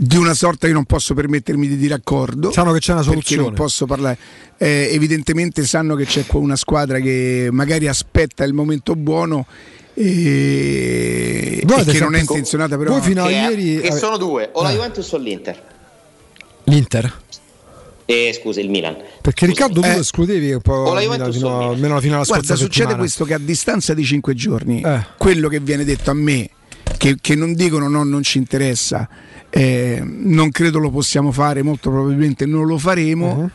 di 0.00 0.16
una 0.16 0.32
sorta 0.34 0.68
che 0.68 0.72
non 0.72 0.84
posso 0.84 1.12
permettermi 1.12 1.66
di 1.66 1.76
dire 1.76 1.94
accordo. 1.94 2.52
Sanno 2.52 2.72
che 2.72 2.78
c'è 2.78 2.92
una 2.92 3.00
perché 3.02 3.14
soluzione. 3.14 3.42
non 3.42 3.54
posso 3.54 3.84
parlare. 3.86 4.16
Eh, 4.56 4.90
evidentemente 4.92 5.64
sanno 5.64 5.96
che 5.96 6.04
c'è 6.04 6.24
qua 6.24 6.38
una 6.38 6.54
squadra 6.56 7.00
che 7.00 7.48
magari 7.50 7.88
aspetta 7.88 8.44
il 8.44 8.52
momento 8.52 8.94
buono 8.94 9.44
e, 9.94 11.60
Voi 11.64 11.76
e 11.78 11.80
avete 11.80 11.98
che 11.98 12.04
non 12.04 12.14
è 12.14 12.20
intenzionata 12.20 12.76
però 12.76 12.92
voi 12.92 13.00
fino 13.00 13.24
a 13.24 13.26
che, 13.26 13.32
ieri 13.32 13.80
che 13.80 13.92
sono 13.92 14.16
due, 14.16 14.48
o 14.52 14.62
la 14.62 14.70
Eh. 14.70 14.74
Juventus 14.74 15.10
o 15.12 15.16
l'Inter. 15.18 15.62
L'Inter? 16.64 17.20
Eh, 18.04 18.38
scusa, 18.40 18.60
il 18.60 18.70
Milan. 18.70 18.96
Perché 19.20 19.46
Riccardo 19.46 19.80
tu 19.80 19.86
Eh. 19.86 19.98
escludevi 19.98 20.52
un 20.52 20.60
po' 20.60 20.72
O 20.72 20.94
la 20.94 21.00
Milan 21.00 21.32
fino, 21.32 21.48
Milan. 21.56 21.68
almeno 21.70 21.92
alla 21.94 22.00
fine 22.00 22.12
della 22.12 22.24
Guarda, 22.24 22.54
succede 22.54 22.66
settimana. 22.72 22.96
questo 22.98 23.24
che 23.24 23.34
a 23.34 23.38
distanza 23.38 23.94
di 23.94 24.04
cinque 24.04 24.34
giorni, 24.34 24.82
quello 25.18 25.48
che 25.48 25.60
viene 25.60 25.84
detto 25.84 26.10
a 26.10 26.14
me, 26.14 26.48
che, 26.96 27.16
che 27.20 27.34
non 27.34 27.52
dicono 27.54 27.88
no, 27.88 28.04
non 28.04 28.22
ci 28.22 28.38
interessa, 28.38 29.06
eh, 29.50 30.02
non 30.04 30.50
credo 30.50 30.78
lo 30.78 30.90
possiamo 30.90 31.32
fare, 31.32 31.62
molto 31.62 31.90
probabilmente 31.90 32.46
non 32.46 32.66
lo 32.66 32.78
faremo, 32.78 33.50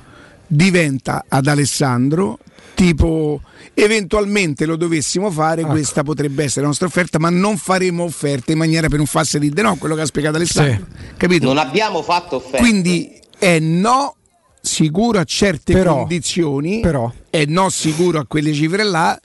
diventa 0.47 1.25
ad 1.27 1.47
Alessandro 1.47 2.39
tipo 2.75 3.41
eventualmente 3.75 4.65
lo 4.65 4.75
dovessimo 4.75 5.29
fare, 5.31 5.63
questa 5.63 6.03
potrebbe 6.03 6.43
essere 6.43 6.61
la 6.61 6.67
nostra 6.67 6.87
offerta, 6.87 7.19
ma 7.19 7.29
non 7.29 7.57
faremo 7.57 8.03
offerte 8.03 8.51
in 8.53 8.57
maniera 8.57 8.87
per 8.87 8.97
non 8.97 9.05
farsi 9.05 9.39
dire 9.39 9.61
no, 9.61 9.75
quello 9.75 9.95
che 9.95 10.01
ha 10.01 10.05
spiegato 10.05 10.37
Alessandro. 10.37 10.87
Capito? 11.17 11.45
Non 11.45 11.57
abbiamo 11.57 12.01
fatto 12.01 12.37
offerte. 12.37 12.57
Quindi 12.57 13.11
è 13.37 13.59
no 13.59 14.15
sicuro 14.61 15.19
a 15.19 15.23
certe 15.23 15.73
Però- 15.73 15.97
condizioni, 15.97 16.79
però- 16.79 17.11
è 17.29 17.45
no 17.45 17.69
sicuro 17.69 18.19
a 18.19 18.25
quelle 18.25 18.53
cifre 18.53 18.83
là. 18.83 19.19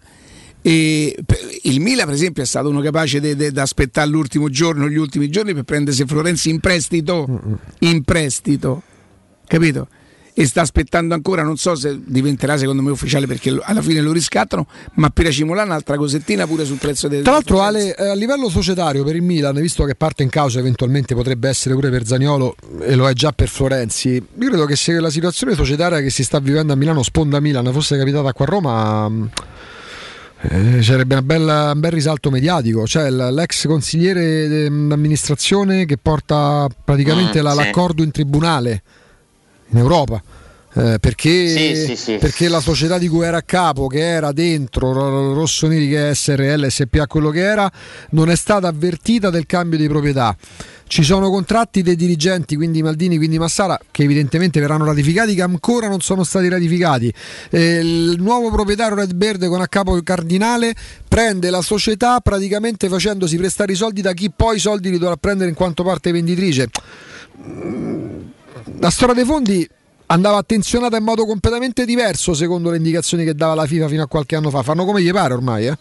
E 0.61 1.17
il 1.63 1.81
Milan, 1.81 2.07
per 2.07 2.15
esempio, 2.15 2.43
è 2.43 2.47
stato 2.47 2.69
uno 2.69 2.81
capace 2.81 3.21
di 3.21 3.53
aspettare 3.57 4.09
l'ultimo 4.09 4.49
giorno, 4.49 4.89
gli 4.89 4.97
ultimi 4.97 5.29
giorni 5.31 5.55
per 5.55 5.65
prendersi 5.65 6.05
Florenzi 6.05 6.51
in 6.51 6.61
prestito. 6.61 7.41
In 7.81 8.03
prestito, 8.03 8.83
capito? 9.47 9.89
E 10.35 10.47
sta 10.47 10.61
aspettando 10.61 11.15
ancora, 11.15 11.43
non 11.43 11.57
so 11.57 11.75
se 11.75 11.99
diventerà 12.05 12.57
secondo 12.57 12.81
me 12.81 12.93
ufficiale 12.93 13.27
perché 13.27 13.59
alla 13.61 13.83
fine 13.83 14.01
lo 14.01 14.13
riscattano, 14.13 14.69
ma 14.95 15.11
per 15.11 15.33
Cimola 15.33 15.65
un'altra 15.65 15.97
cosettina 15.97 16.47
pure 16.47 16.65
sul 16.65 16.77
prezzo 16.77 17.09
del 17.09 17.25
Tra 17.25 17.33
l'altro, 17.33 17.61
Ale, 17.61 17.97
eh, 17.97 18.11
a 18.11 18.15
livello 18.15 18.49
societario 18.49 19.03
per 19.03 19.17
il 19.17 19.23
Milan, 19.23 19.57
visto 19.57 19.83
che 19.83 19.97
parte 19.97 20.23
in 20.23 20.29
causa 20.29 20.61
eventualmente 20.61 21.17
potrebbe 21.17 21.49
essere 21.49 21.75
pure 21.75 21.91
per 21.91 22.07
Zagnolo 22.07 22.55
e 22.83 22.95
lo 22.95 23.09
è 23.09 23.15
già 23.15 23.33
per 23.33 23.49
Florenzi, 23.49 24.11
io 24.11 24.49
credo 24.49 24.65
che 24.65 24.77
se 24.77 24.93
la 25.01 25.11
situazione 25.11 25.57
societaria 25.57 26.01
che 26.01 26.11
si 26.11 26.23
sta 26.23 26.39
vivendo 26.39 26.73
a 26.73 26.77
Milano, 26.77 27.03
sponda 27.03 27.41
Milan, 27.41 27.73
fosse 27.73 27.99
capitata 27.99 28.33
qua 28.33 28.45
a 28.45 28.49
Roma, 28.49 29.09
mh, 29.09 29.31
Eh, 30.41 30.83
sarebbe 30.85 31.15
una 31.15 31.23
bella- 31.23 31.73
un 31.75 31.81
bel 31.81 31.91
risalto 31.91 32.31
mediatico, 32.31 32.87
cioè 32.87 33.11
l'ex 33.11 33.67
consigliere 33.67 34.47
d'amministrazione 34.69 35.85
che 35.85 35.99
porta 35.99 36.69
praticamente 36.85 37.41
Mm, 37.41 37.43
la- 37.45 37.51
sì. 37.51 37.57
l'accordo 37.57 38.03
in 38.05 38.13
tribunale 38.13 38.83
in 39.71 39.79
Europa. 39.79 40.23
Eh, 40.75 40.99
perché, 41.01 41.49
Sì, 41.49 41.75
sì, 41.87 41.97
sì. 41.97 42.17
perché 42.19 42.49
la 42.49 42.61
società 42.61 42.99
di 42.99 43.09
cui 43.09 43.25
era 43.25 43.39
a 43.39 43.43
capo, 43.43 43.87
che 43.87 44.01
era 44.01 44.33
dentro 44.33 44.93
Ro- 44.93 45.33
Rossoneri, 45.35 45.89
che 45.89 46.11
è 46.11 46.15
SRL, 46.15 46.69
SPA, 46.69 47.07
quello 47.07 47.31
che 47.31 47.41
era, 47.41 47.71
non 48.11 48.29
è 48.31 48.37
stata 48.37 48.69
avvertita 48.69 49.31
del 49.31 49.47
cambio 49.47 49.79
di 49.79 49.89
proprietà. 49.89 50.37
Ci 50.87 51.03
sono 51.03 51.29
contratti 51.31 51.83
dei 51.83 51.97
dirigenti, 51.97 52.57
quindi 52.57 52.83
Maldini, 52.83 53.19
quindi 53.19 53.39
Massara, 53.39 53.79
che 53.91 54.05
evidentemente 54.05 54.59
verranno 54.59 54.87
ratificati, 54.87 55.35
che 55.35 55.43
ancora 55.43 55.87
non 55.87 56.01
sono 56.01 56.25
stati 56.25 56.49
ratificati. 56.49 57.13
Eh, 57.51 57.79
il 57.81 58.17
nuovo 58.21 58.51
proprietario 58.51 58.97
Red 58.97 59.13
Bird 59.15 59.47
con 59.49 59.61
a 59.61 59.69
capo 59.69 59.97
il 59.97 60.03
Cardinale 60.03 60.75
prende 61.07 61.51
la 61.51 61.61
società 61.61 62.21
praticamente 62.21 62.89
facendosi 62.89 63.37
prestare 63.37 63.73
i 63.73 63.75
soldi 63.75 64.01
da 64.01 64.15
chi 64.15 64.31
poi 64.35 64.57
i 64.57 64.61
soldi 64.61 64.89
li 64.91 64.99
dovrà 64.99 65.17
prendere 65.17 65.51
in 65.51 65.55
quanto 65.57 65.83
parte 65.83 66.11
venditrice. 66.11 66.71
La 68.81 68.91
storia 68.91 69.15
dei 69.15 69.25
fondi 69.25 69.69
andava 70.09 70.39
attenzionata 70.39 70.97
in 70.97 71.05
modo 71.05 71.27
completamente 71.27 71.85
diverso 71.85 72.35
secondo 72.35 72.71
le 72.71 72.77
indicazioni 72.77 73.25
che 73.25 73.35
dava 73.35 73.55
la 73.55 73.67
FIFA 73.67 73.89
fino 73.89 74.03
a 74.03 74.07
qualche 74.07 74.37
anno 74.37 74.51
fa. 74.51 74.63
Fanno 74.63 74.85
come 74.85 75.03
gli 75.03 75.11
pare 75.11 75.35
ormai, 75.35 75.67
eh? 75.67 75.79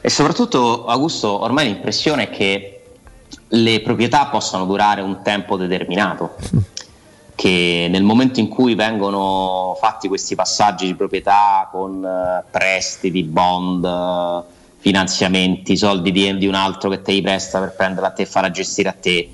E 0.00 0.10
soprattutto, 0.10 0.86
Augusto, 0.86 1.42
ormai 1.42 1.66
l'impressione 1.66 2.24
è 2.24 2.30
che 2.30 2.82
le 3.48 3.80
proprietà 3.80 4.26
possano 4.26 4.64
durare 4.64 5.00
un 5.00 5.20
tempo 5.22 5.56
determinato, 5.56 6.36
che 7.34 7.88
nel 7.90 8.02
momento 8.02 8.40
in 8.40 8.48
cui 8.48 8.74
vengono 8.74 9.76
fatti 9.80 10.08
questi 10.08 10.34
passaggi 10.34 10.86
di 10.86 10.94
proprietà 10.94 11.68
con 11.70 12.04
eh, 12.04 12.44
prestiti, 12.50 13.22
bond, 13.24 13.84
eh, 13.84 14.56
finanziamenti, 14.78 15.76
soldi 15.76 16.12
di, 16.12 16.36
di 16.36 16.46
un 16.46 16.54
altro 16.54 16.88
che 16.90 17.02
te 17.02 17.12
li 17.12 17.22
presta 17.22 17.58
per 17.58 17.74
prenderla 17.74 18.08
a 18.08 18.12
te 18.12 18.22
e 18.22 18.26
farla 18.26 18.50
gestire 18.50 18.88
a 18.88 18.94
te, 18.98 19.30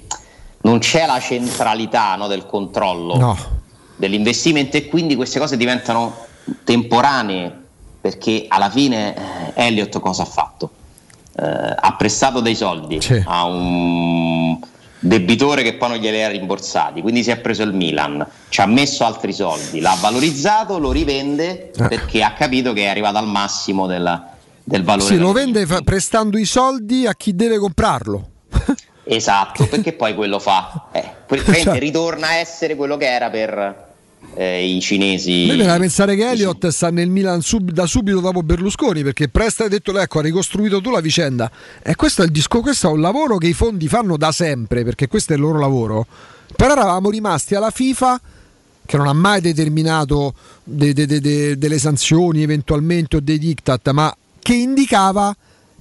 non 0.62 0.78
c'è 0.78 1.04
la 1.06 1.20
centralità 1.20 2.16
no, 2.16 2.26
del 2.26 2.46
controllo 2.46 3.62
dell'investimento 3.96 4.76
e 4.76 4.86
quindi 4.86 5.14
queste 5.16 5.38
cose 5.38 5.56
diventano 5.56 6.26
temporanee 6.64 7.62
perché 8.00 8.44
alla 8.48 8.68
fine 8.68 9.14
eh, 9.54 9.66
Elliott 9.66 9.98
cosa 10.00 10.22
ha 10.22 10.26
fatto? 10.26 10.70
Eh, 11.36 11.42
ha 11.44 11.94
prestato 11.96 12.40
dei 12.40 12.54
soldi 12.54 12.98
a 13.24 13.44
un 13.46 14.58
debitore 14.98 15.62
che 15.62 15.74
poi 15.74 15.88
non 15.90 15.98
glieli 15.98 16.22
ha 16.22 16.28
rimborsati, 16.28 17.00
quindi 17.02 17.22
si 17.22 17.30
è 17.30 17.38
preso 17.38 17.62
il 17.62 17.72
Milan, 17.72 18.26
ci 18.50 18.60
ha 18.60 18.66
messo 18.66 19.04
altri 19.04 19.32
soldi, 19.32 19.80
l'ha 19.80 19.96
valorizzato, 20.00 20.78
lo 20.78 20.92
rivende 20.92 21.70
Eh. 21.72 21.88
perché 21.88 22.22
ha 22.22 22.32
capito 22.34 22.72
che 22.72 22.84
è 22.84 22.88
arrivato 22.88 23.18
al 23.18 23.26
massimo 23.26 23.86
del, 23.86 24.22
del 24.62 24.82
valore. 24.82 25.08
Sì, 25.14 25.18
lo 25.18 25.32
vende 25.32 25.66
fa- 25.66 25.80
prestando 25.82 26.38
i 26.38 26.44
soldi 26.44 27.06
a 27.06 27.14
chi 27.14 27.34
deve 27.34 27.58
comprarlo. 27.58 28.28
Esatto, 29.04 29.66
perché 29.68 29.92
poi 29.92 30.14
quello 30.14 30.38
fa, 30.38 30.86
eh, 30.92 31.10
Cioè. 31.62 31.78
ritorna 31.78 32.28
a 32.28 32.34
essere 32.36 32.74
quello 32.76 32.96
che 32.96 33.06
era 33.12 33.28
per 33.28 33.83
eh, 34.34 34.66
i 34.66 34.80
cinesi. 34.80 35.46
Me 35.46 35.54
viene 35.56 35.78
pensare 35.78 36.16
che 36.16 36.28
Elliott 36.28 36.66
sta 36.68 36.90
nel 36.90 37.08
Milan 37.08 37.40
sub- 37.40 37.70
da 37.70 37.86
subito 37.86 38.20
dopo 38.20 38.42
Berlusconi 38.42 39.02
perché 39.02 39.28
Presta 39.28 39.64
ha 39.64 39.68
detto 39.68 39.96
ecco 39.98 40.18
ha 40.18 40.22
ricostruito 40.22 40.80
tu 40.80 40.90
la 40.90 41.00
vicenda 41.00 41.50
e 41.82 41.94
questo 41.94 42.22
è 42.22 42.26
disco 42.26 42.60
questo 42.60 42.88
è 42.88 42.92
un 42.92 43.00
lavoro 43.00 43.36
che 43.38 43.46
i 43.46 43.52
fondi 43.52 43.86
fanno 43.88 44.16
da 44.16 44.32
sempre 44.32 44.84
perché 44.84 45.06
questo 45.06 45.32
è 45.32 45.36
il 45.36 45.42
loro 45.42 45.58
lavoro 45.58 46.06
però 46.56 46.72
eravamo 46.72 47.10
rimasti 47.10 47.54
alla 47.54 47.70
FIFA 47.70 48.20
che 48.86 48.96
non 48.96 49.06
ha 49.06 49.12
mai 49.12 49.40
determinato 49.40 50.34
de- 50.62 50.92
de- 50.92 51.06
de- 51.06 51.20
de- 51.20 51.58
delle 51.58 51.78
sanzioni 51.78 52.42
eventualmente 52.42 53.16
o 53.16 53.20
dei 53.20 53.38
diktat 53.38 53.90
ma 53.90 54.14
che 54.40 54.54
indicava 54.54 55.34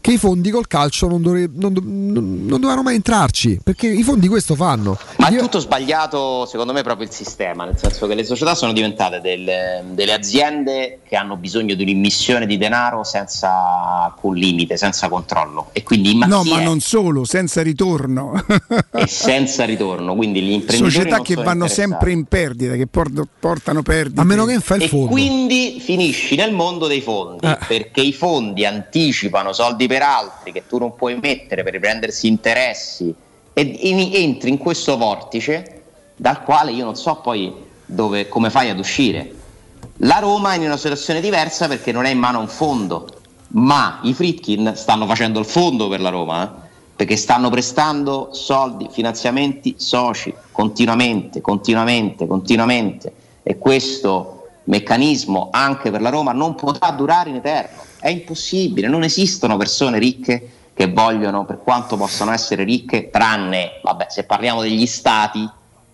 che 0.04 0.12
i 0.12 0.18
fondi 0.18 0.50
col 0.50 0.68
calcio 0.68 1.08
non, 1.08 1.22
dovre- 1.22 1.50
non 1.54 1.72
non- 1.82 2.42
non 2.46 2.60
dovevano 2.60 2.82
mai 2.84 2.96
entrarci 2.96 3.62
perché 3.64 3.88
i 3.88 4.04
fondi 4.04 4.28
questo 4.28 4.54
fanno 4.54 4.98
Ma 5.16 5.30
è 5.30 5.38
tutto 5.38 5.60
sbagliato, 5.60 6.46
secondo 6.46 6.74
me, 6.74 6.84
proprio 6.84 7.08
il 7.08 7.14
sistema, 7.14 7.64
nel 7.64 7.78
senso 7.78 8.06
che 8.06 8.14
le 8.14 8.26
società 8.26 8.54
sono 8.54 8.74
diventate 8.74 9.22
delle, 9.22 9.82
delle 9.94 10.12
aziende 10.14 11.00
che 11.08 11.16
hanno 11.16 11.38
bisogno 11.38 11.74
di 11.76 11.84
un'immissione 11.84 12.46
di 12.46 12.58
denaro 12.58 13.06
senza 13.06 14.04
alcun 14.04 14.36
limite, 14.36 14.76
senza 14.76 15.08
controllo 15.08 15.70
e 15.72 15.84
quindi 15.84 16.14
ma 16.16 16.26
No, 16.26 16.44
ma 16.44 16.60
è? 16.60 16.64
non 16.66 16.82
solo, 16.82 17.24
senza 17.24 17.62
ritorno. 17.62 18.34
e 18.92 19.08
senza 19.08 19.64
ritorno. 19.64 20.16
Quindi 20.16 20.42
gli 20.42 20.52
imprenditori 20.52 20.92
Società 20.92 21.22
che 21.22 21.36
vanno 21.36 21.68
sempre 21.70 22.12
in 22.12 22.26
perdita, 22.26 22.74
che 22.76 22.88
port- 22.88 23.26
portano 23.40 23.82
perdite. 23.84 24.20
A 24.20 24.26
meno 24.26 24.44
che 24.46 24.52
non 24.52 24.62
fa 24.62 24.76
il 24.76 24.84
e 24.84 24.88
fondo. 24.90 25.08
quindi 25.08 25.78
finisci 25.80 26.36
nel 26.36 26.52
mondo 26.54 26.88
dei 26.88 27.00
fondi 27.02 27.46
Eh. 27.48 27.58
perché 27.68 28.02
i 28.02 28.12
fondi 28.12 28.66
anticipano 28.66 29.54
soldi 29.54 29.88
per 29.88 29.93
altri 30.02 30.52
che 30.52 30.64
tu 30.68 30.78
non 30.78 30.96
puoi 30.96 31.18
mettere 31.20 31.64
per 31.64 31.74
riprendersi 31.74 32.28
interessi 32.28 33.14
e 33.54 33.80
entri 34.14 34.50
in 34.50 34.58
questo 34.58 34.98
vortice 34.98 35.82
dal 36.16 36.44
quale 36.44 36.72
io 36.72 36.86
non 36.86 36.96
so 36.96 37.16
poi 37.18 37.54
dove, 37.86 38.28
come 38.28 38.50
fai 38.50 38.70
ad 38.70 38.80
uscire. 38.80 39.42
La 39.98 40.20
Roma 40.20 40.54
è 40.54 40.58
in 40.58 40.64
una 40.64 40.78
situazione 40.78 41.22
diversa 41.22 41.68
perché 41.68 41.92
non 41.92 42.06
è 42.06 42.10
in 42.10 42.18
mano 42.18 42.40
un 42.40 42.48
fondo, 42.48 43.08
ma 43.50 44.00
i 44.04 44.14
Fritkin 44.14 44.74
stanno 44.76 45.06
facendo 45.06 45.40
il 45.40 45.46
fondo 45.46 45.88
per 45.88 46.02
la 46.02 46.10
Roma, 46.10 46.44
eh, 46.44 46.62
perché 46.96 47.16
stanno 47.16 47.50
prestando 47.50 48.30
soldi, 48.32 48.88
finanziamenti 48.90 49.76
soci 49.78 50.34
continuamente, 50.52 51.42
continuamente, 51.42 52.26
continuamente 52.26 53.14
e 53.44 53.58
questo 53.58 54.48
meccanismo 54.66 55.50
anche 55.52 55.92
per 55.92 56.02
la 56.02 56.10
Roma 56.10 56.32
non 56.32 56.56
potrà 56.56 56.92
durare 56.92 57.30
in 57.30 57.36
eterno, 57.36 57.82
è 58.04 58.10
impossibile, 58.10 58.90
non 58.90 59.04
esistono 59.04 59.56
persone 59.56 59.98
ricche 59.98 60.50
che 60.74 60.92
vogliono, 60.92 61.46
per 61.46 61.62
quanto 61.64 61.96
possano 61.96 62.34
essere 62.34 62.66
ricche, 62.66 63.10
tranne, 63.10 63.80
vabbè, 63.82 64.08
se 64.10 64.26
parliamo 64.26 64.62
degli 64.62 64.86
stati, 64.86 65.50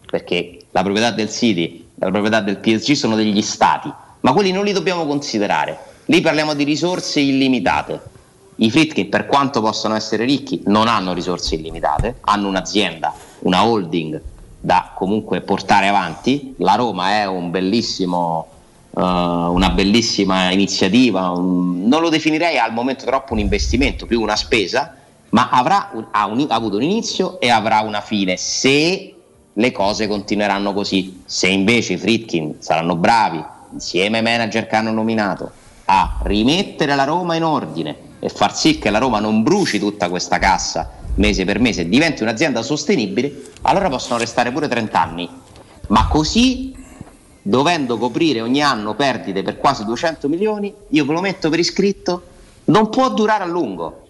perché 0.10 0.58
la 0.72 0.82
proprietà 0.82 1.12
del 1.12 1.30
City, 1.30 1.88
la 2.00 2.10
proprietà 2.10 2.42
del 2.42 2.58
PSG 2.58 2.94
sono 2.94 3.16
degli 3.16 3.44
stati, 3.44 3.94
ma 4.22 4.34
quelli 4.34 4.52
non 4.52 4.66
li 4.66 4.72
dobbiamo 4.72 5.06
considerare. 5.06 5.78
Lì 6.06 6.20
parliamo 6.22 6.56
di 6.56 6.64
risorse 6.64 7.20
illimitate. 7.20 8.02
I 8.56 8.72
Fritkin, 8.72 9.08
per 9.08 9.28
quanto 9.28 9.62
possano 9.62 9.94
essere 9.94 10.26
ricchi, 10.26 10.64
non 10.66 10.88
hanno 10.88 11.14
risorse 11.14 11.54
illimitate, 11.54 12.16
hanno 12.22 12.48
un'azienda, 12.48 13.14
una 13.42 13.64
holding 13.64 14.20
da 14.60 14.94
comunque 14.96 15.42
portare 15.42 15.88
avanti. 15.88 16.56
La 16.58 16.74
Roma 16.74 17.12
è 17.12 17.28
un 17.28 17.52
bellissimo, 17.52 18.48
eh, 18.96 19.02
una 19.02 19.70
bellissima 19.72 20.52
iniziativa, 20.52 21.30
un- 21.30 21.88
non 21.88 22.02
lo 22.02 22.10
definirei 22.10 22.58
al 22.58 22.74
momento 22.74 23.06
troppo 23.06 23.34
un 23.34 23.40
investimento, 23.40 24.06
più 24.06 24.22
una 24.22 24.36
spesa, 24.36 24.96
ma 25.30 25.50
avrà 25.50 25.90
un- 25.94 26.08
ha, 26.12 26.26
un- 26.26 26.46
ha 26.50 26.56
avuto 26.56 26.78
un 26.78 26.84
inizio 26.84 27.40
e 27.40 27.50
avrà 27.50 27.82
una 27.82 28.02
fine 28.02 28.36
se 28.38 29.14
le 29.54 29.72
cose 29.72 30.08
continueranno 30.08 30.74
così. 30.74 31.22
Se 31.26 31.48
invece 31.48 31.94
i 31.94 31.98
Fritkin 31.98 32.56
saranno 32.60 32.96
bravi, 32.96 33.44
insieme 33.74 34.18
ai 34.18 34.24
manager 34.24 34.68
che 34.68 34.76
hanno 34.76 34.92
nominato, 34.92 35.52
a 35.86 36.20
rimettere 36.24 36.96
la 36.96 37.04
Roma 37.04 37.36
in 37.36 37.44
ordine 37.44 37.96
e 38.20 38.30
far 38.30 38.56
sì 38.56 38.78
che 38.80 38.90
la 38.90 39.00
Roma 39.00 39.20
non 39.20 39.44
bruci 39.44 39.80
tutta 39.80 40.10
questa 40.10 40.38
cassa 40.40 40.92
mese 41.16 41.44
per 41.46 41.60
mese 41.60 41.82
e 41.82 41.90
diventi 41.90 42.22
un'azienda 42.24 42.62
sostenibile, 42.62 43.52
allora 43.64 43.90
possono 43.90 44.18
restare 44.20 44.52
pure 44.52 44.68
30 44.68 45.02
anni. 45.02 45.28
Ma 45.88 46.08
così, 46.08 46.74
dovendo 47.42 47.98
coprire 47.98 48.42
ogni 48.42 48.62
anno 48.62 48.96
perdite 48.96 49.44
per 49.44 49.58
quasi 49.58 49.86
200 49.86 50.28
milioni, 50.28 50.74
io 50.90 51.06
ve 51.06 51.14
lo 51.14 51.22
metto 51.22 51.50
per 51.50 51.60
iscritto, 51.60 52.24
non 52.66 52.90
può 52.90 53.10
durare 53.10 53.44
a 53.44 53.48
lungo. 53.48 54.08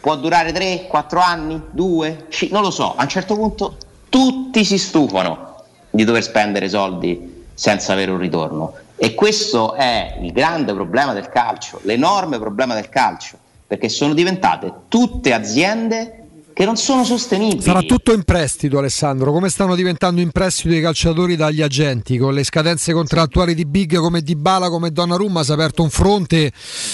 Può 0.00 0.16
durare 0.16 0.52
3, 0.52 0.86
4 0.88 1.20
anni, 1.20 1.60
2, 1.72 2.26
non 2.50 2.62
lo 2.62 2.70
so. 2.70 2.94
A 2.94 3.02
un 3.02 3.08
certo 3.08 3.34
punto 3.34 3.76
tutti 4.08 4.64
si 4.64 4.78
stufano 4.78 5.64
di 5.90 6.04
dover 6.04 6.22
spendere 6.22 6.68
soldi 6.68 7.44
senza 7.52 7.92
avere 7.92 8.10
un 8.10 8.18
ritorno. 8.18 8.74
E 8.96 9.14
questo 9.14 9.74
è 9.74 10.18
il 10.20 10.32
grande 10.32 10.72
problema 10.72 11.12
del 11.12 11.28
calcio, 11.28 11.80
l'enorme 11.82 12.38
problema 12.38 12.74
del 12.74 12.88
calcio, 12.88 13.36
perché 13.66 13.88
sono 13.88 14.14
diventate 14.14 14.72
tutte 14.88 15.32
aziende 15.32 16.28
che 16.52 16.64
non 16.64 16.76
sono 16.76 17.04
sostenibili. 17.04 17.62
Sarà 17.62 17.80
tutto 17.82 18.12
in 18.12 18.22
prestito, 18.22 18.78
Alessandro. 18.78 19.32
Come 19.32 19.48
stanno 19.48 19.74
diventando 19.74 20.20
in 20.20 20.30
prestito 20.30 20.74
i 20.74 20.80
calciatori 20.80 21.36
dagli 21.36 21.62
agenti? 21.62 22.18
Con 22.18 22.34
le 22.34 22.44
scadenze 22.44 22.92
contrattuali 22.92 23.54
di 23.54 23.64
Big 23.64 23.96
come 23.96 24.20
Di 24.20 24.36
Bala, 24.36 24.68
come 24.68 24.90
Donnarumma, 24.90 25.42
si 25.42 25.50
è 25.50 25.54
aperto 25.54 25.82
un 25.82 25.90
fronte 25.90 26.52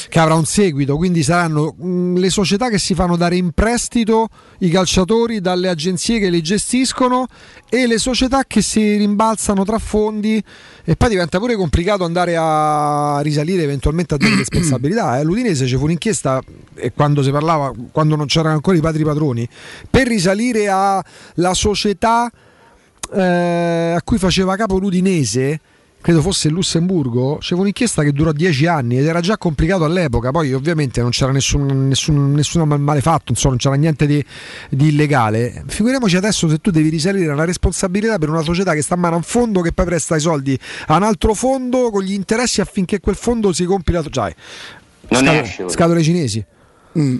che 0.09 0.19
avrà 0.19 0.35
un 0.35 0.45
seguito. 0.45 0.97
Quindi 0.97 1.23
saranno 1.23 1.75
mh, 1.77 2.19
le 2.19 2.31
società 2.31 2.69
che 2.69 2.79
si 2.79 2.95
fanno 2.95 3.17
dare 3.17 3.37
in 3.37 3.53
prestito 3.53 4.29
i 4.61 4.69
calciatori 4.69 5.41
dalle 5.41 5.69
agenzie 5.69 6.19
che 6.19 6.31
li 6.31 6.43
gestiscono 6.43 7.27
e 7.69 7.87
le 7.87 7.99
società 7.99 8.45
che 8.47 8.63
si 8.63 8.97
rimbalzano 8.97 9.65
tra 9.65 9.79
fondi. 9.79 10.43
E 10.89 10.95
poi 10.95 11.09
diventa 11.09 11.41
pure 11.41 11.57
complicato 11.57 12.05
andare 12.05 12.37
a 12.39 13.19
risalire 13.21 13.65
eventualmente 13.65 14.15
a 14.15 14.17
delle 14.19 14.37
responsabilità. 14.47 15.19
Eh. 15.19 15.25
L'Udinese 15.25 15.67
ci 15.67 15.77
fu 15.77 15.83
un'inchiesta 15.83 16.41
e 16.75 16.93
quando 16.93 17.25
si 17.25 17.33
parlava, 17.33 17.73
quando 17.91 18.15
non 18.15 18.27
c'erano 18.27 18.55
ancora 18.55 18.77
i 18.77 18.81
padri 18.81 19.03
padroni, 19.03 19.49
per 19.91 20.07
risalire 20.07 20.69
alla 20.69 21.55
società 21.55 22.31
eh, 23.13 23.95
a 23.97 24.03
cui 24.05 24.19
faceva 24.19 24.55
capo 24.55 24.79
l'Udinese 24.79 25.61
credo 26.07 26.23
fosse 26.23 26.47
il 26.47 26.55
Lussemburgo, 26.55 27.39
c'era 27.39 27.61
un'inchiesta 27.61 28.05
che 28.05 28.13
durò 28.13 28.31
dieci 28.31 28.65
anni 28.69 28.97
ed 28.97 29.07
era 29.07 29.19
già 29.19 29.37
complicato 29.37 29.83
all'epoca, 29.83 30.31
poi 30.31 30.53
ovviamente 30.53 31.01
non 31.01 31.11
c'era 31.11 31.33
nessun, 31.33 31.89
nessun, 31.89 32.33
nessun 32.33 32.63
malefatto, 32.63 33.33
insomma 33.33 33.55
non 33.55 33.59
c'era 33.59 33.75
niente 33.75 34.07
di, 34.07 34.25
di, 34.71 34.87
illegale. 34.87 35.65
Figuriamoci 35.67 36.15
adesso 36.17 36.49
se 36.49 36.59
tu 36.59 36.71
devi 36.71 36.91
risalire 36.91 37.33
una 37.33 37.45
responsabilità 37.45 38.19
per 38.19 38.29
una 38.29 38.43
società 38.43 38.73
che 38.75 38.83
sta 38.83 38.95
a 38.95 38.99
mano 38.99 39.15
a 39.15 39.17
un 39.17 39.25
fondo 39.25 39.63
che 39.63 39.73
poi 39.73 39.85
presta 39.85 40.15
i 40.15 40.21
soldi 40.21 40.57
a 40.87 40.95
un 40.95 41.03
altro 41.03 41.35
fondo 41.35 41.91
con 41.91 42.05
gli 42.05 42.13
interessi 42.13 42.61
affinché 42.61 43.01
quel 43.01 43.17
fondo 43.17 43.53
si 43.53 43.65
compila. 43.65 44.01
Cioè, 44.09 44.33
non 45.09 45.23
scatole, 45.23 45.43
esce, 45.43 45.69
scatole 45.69 46.03
cinesi. 46.05 46.45
Mm. 46.97 47.17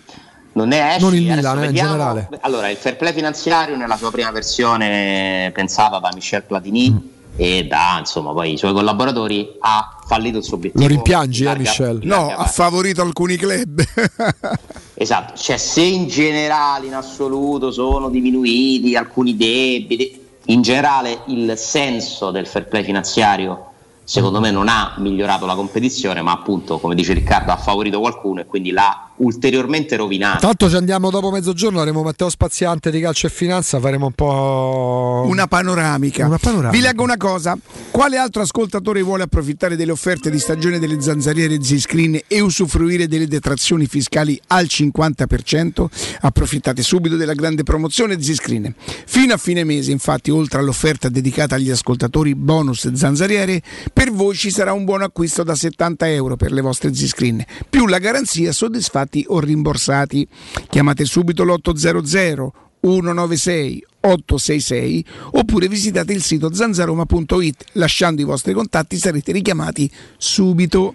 Non 0.53 0.71
è 0.71 0.91
esce, 0.95 1.01
non 1.01 1.17
in 1.17 1.33
adesso 1.33 1.55
Milan, 1.55 1.63
eh, 1.65 1.67
in 1.67 1.75
generale. 1.75 2.29
Allora, 2.43 2.71
il 2.71 2.77
fair 2.77 2.97
play 2.97 3.13
finanziario 3.13 3.77
nella 3.77 3.97
sua 3.97 4.13
prima 4.13 4.31
versione 4.31 5.51
pensata 5.53 5.99
da 5.99 6.11
Michel 6.15 6.45
Platini 6.45 6.91
Mm. 6.93 7.16
E 7.37 7.67
da 7.67 7.97
insomma 7.99 8.33
poi 8.33 8.55
i 8.55 8.59
suoi 8.59 8.73
collaboratori 8.73 9.57
ha 9.61 9.99
fallito 10.07 10.39
il 10.39 10.45
suo 10.45 10.57
obiettivo. 10.57 10.83
Lo 10.83 10.89
rimpiangi, 10.89 11.43
eh, 11.43 11.45
Larga- 11.45 11.61
Michel? 11.61 11.99
in 12.03 12.09
No, 12.09 12.35
ha 12.35 12.47
favorito 12.47 13.03
alcuni 13.03 13.37
club. 13.37 13.83
Esatto, 14.99 15.37
cioè 15.37 15.59
se 15.59 15.83
in 15.83 16.09
generale 16.09 16.87
in 16.87 16.95
assoluto 16.95 17.71
sono 17.71 18.09
diminuiti 18.09 18.97
alcuni 18.97 19.37
debiti, 19.37 20.19
in 20.47 20.63
generale 20.63 21.21
il 21.27 21.53
senso 21.59 22.31
del 22.31 22.47
fair 22.47 22.67
play 22.67 22.83
finanziario 22.83 23.73
secondo 24.07 24.39
me 24.39 24.53
non 24.53 24.69
ha 24.69 24.95
migliorato 24.99 25.45
la 25.47 25.55
competizione, 25.57 26.23
ma 26.23 26.31
appunto, 26.33 26.79
come 26.79 26.95
dice 26.95 27.13
Riccardo, 27.13 27.51
ha 27.51 27.57
favorito 27.57 27.99
qualcuno 27.99 28.41
e 28.41 28.47
quindi 28.47 28.71
l'ha 28.71 29.06
ulteriormente 29.19 29.97
rovinato. 29.97 30.47
Tanto 30.47 30.69
ci 30.69 30.77
andiamo 30.77 31.11
dopo 31.11 31.31
mezzogiorno, 31.31 31.79
avremo 31.79 32.03
Matteo 32.03 32.29
Spaziante 32.29 32.91
di 32.91 33.01
calcio 33.01 33.27
e 33.27 33.31
finanza, 33.31 33.81
faremo 33.81 34.07
un 34.07 34.13
po' 34.13 35.25
Una 35.27 35.47
panoramica. 35.47 36.27
Una 36.27 36.39
panoramica. 36.39 36.77
Vi 36.77 36.81
leggo 36.81 37.03
una 37.03 37.17
cosa. 37.17 37.57
Quale 37.91 38.17
altro 38.17 38.43
ascoltatore 38.43 39.03
vuole 39.03 39.25
approfittare 39.25 39.77
delle 39.77 39.93
offerte 39.93 40.31
di 40.31 40.39
stagione 40.39 40.79
delle 40.79 41.01
zanzariere 41.01 41.63
Z-Screen 41.63 42.21
e 42.27 42.41
usufruire 42.41 43.09
delle 43.09 43.27
detrazioni 43.27 43.87
fiscali 43.87 44.41
al 44.49 44.67
50%? 44.67 45.87
Approfittate 46.21 46.83
subito 46.83 47.17
della 47.17 47.35
grande 47.35 47.63
promozione 47.63 48.21
Z-Screen. 48.21 48.75
Fino 49.07 49.33
a 49.33 49.37
fine 49.37 49.65
mese, 49.65 49.91
infatti, 49.91 50.31
oltre 50.31 50.61
all'offerta 50.61 51.09
dedicata 51.09 51.55
agli 51.55 51.71
ascoltatori 51.71 52.35
bonus 52.35 52.93
zanzariere, 52.93 53.63
per 53.93 54.13
voi 54.13 54.35
ci 54.35 54.51
sarà 54.51 54.73
un 54.73 54.85
buon 54.85 55.03
acquisto 55.03 55.43
da 55.43 55.55
70 55.55 56.11
euro 56.11 56.37
per 56.37 56.53
le 56.53 56.61
vostre 56.61 56.95
Z-Screen, 56.95 57.45
più 57.69 57.87
la 57.87 57.99
garanzia 57.99 58.53
soddisfatti 59.07 59.25
o 59.29 59.39
rimborsati. 59.39 60.27
Chiamate 60.69 61.05
subito 61.05 61.45
l'800 61.45 62.49
196 62.81 63.85
866 64.01 65.05
oppure 65.33 65.67
visitate 65.67 66.13
il 66.13 66.23
sito 66.23 66.53
zanzaroma.it 66.55 67.65
lasciando 67.73 68.21
i 68.21 68.25
vostri 68.25 68.53
contatti 68.53 68.97
sarete 68.97 69.33
richiamati 69.33 69.91
subito 70.17 70.95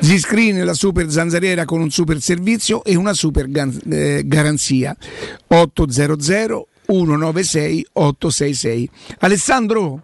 Z-Screen 0.00 0.64
la 0.64 0.72
super 0.72 1.10
zanzariera 1.10 1.66
con 1.66 1.80
un 1.80 1.90
super 1.90 2.18
servizio 2.22 2.82
e 2.82 2.94
una 2.94 3.12
super 3.12 3.46
eh, 3.90 4.22
garanzia 4.24 4.96
800 5.48 6.68
196 6.86 7.86
866 7.92 8.90
Alessandro 9.18 10.02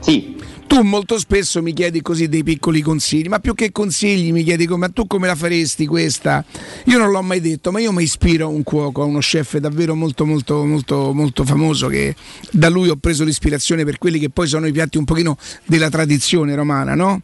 Sì. 0.00 0.36
Tu 0.66 0.82
molto 0.82 1.18
spesso 1.18 1.62
mi 1.62 1.72
chiedi 1.72 2.02
così 2.02 2.28
dei 2.28 2.42
piccoli 2.42 2.80
consigli, 2.80 3.28
ma 3.28 3.38
più 3.38 3.54
che 3.54 3.72
consigli 3.72 4.32
mi 4.32 4.42
chiedi 4.42 4.66
come, 4.66 4.86
ma 4.86 4.92
tu 4.92 5.06
come 5.06 5.26
la 5.26 5.34
faresti 5.34 5.86
questa? 5.86 6.44
Io 6.84 6.98
non 6.98 7.10
l'ho 7.10 7.22
mai 7.22 7.40
detto, 7.40 7.70
ma 7.70 7.80
io 7.80 7.92
mi 7.92 8.02
ispiro 8.02 8.46
a 8.46 8.48
un 8.48 8.62
cuoco, 8.62 9.02
a 9.02 9.04
uno 9.04 9.18
chef 9.18 9.56
davvero 9.58 9.94
molto 9.94 10.26
molto 10.26 10.64
molto 10.64 11.12
molto 11.12 11.44
famoso 11.44 11.88
che 11.88 12.14
da 12.50 12.68
lui 12.68 12.88
ho 12.88 12.96
preso 12.96 13.24
l'ispirazione 13.24 13.84
per 13.84 13.98
quelli 13.98 14.18
che 14.18 14.30
poi 14.30 14.46
sono 14.46 14.66
i 14.66 14.72
piatti 14.72 14.98
un 14.98 15.04
pochino 15.04 15.36
della 15.64 15.88
tradizione 15.88 16.54
romana, 16.54 16.94
no? 16.94 17.22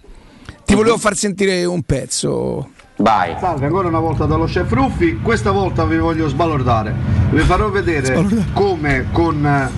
Ti 0.64 0.74
volevo 0.74 0.96
far 0.96 1.16
sentire 1.16 1.64
un 1.64 1.82
pezzo. 1.82 2.70
Vai. 2.96 3.34
Salve, 3.40 3.66
ancora 3.66 3.88
una 3.88 3.98
volta 3.98 4.26
dallo 4.26 4.44
chef 4.44 4.70
Ruffi, 4.70 5.18
questa 5.20 5.50
volta 5.50 5.84
vi 5.84 5.98
voglio 5.98 6.28
sbalordare. 6.28 6.94
Vi 7.30 7.40
farò 7.40 7.68
vedere 7.68 8.26
come 8.52 9.08
con 9.10 9.70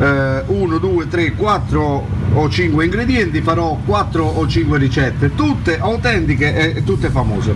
1, 0.00 0.78
2, 0.78 1.08
3, 1.08 1.34
4 1.34 2.06
o 2.32 2.48
5 2.48 2.84
ingredienti 2.84 3.42
farò 3.42 3.78
4 3.84 4.24
o 4.24 4.46
5 4.46 4.78
ricette, 4.78 5.34
tutte 5.34 5.78
autentiche 5.78 6.74
e 6.74 6.84
tutte 6.84 7.10
famose. 7.10 7.54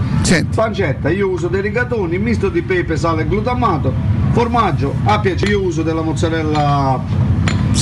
Pancetta, 0.55 1.09
io 1.09 1.31
uso 1.31 1.49
dei 1.49 1.63
rigatoni, 1.63 2.19
misto 2.19 2.51
di 2.51 2.61
pepe, 2.61 2.97
sale 2.97 3.23
e 3.23 3.29
glutamato, 3.29 3.95
formaggio, 4.33 4.95
a 5.05 5.21
piace 5.21 5.47
io 5.47 5.63
uso 5.63 5.83
della 5.83 6.03
mozzarella 6.03 7.01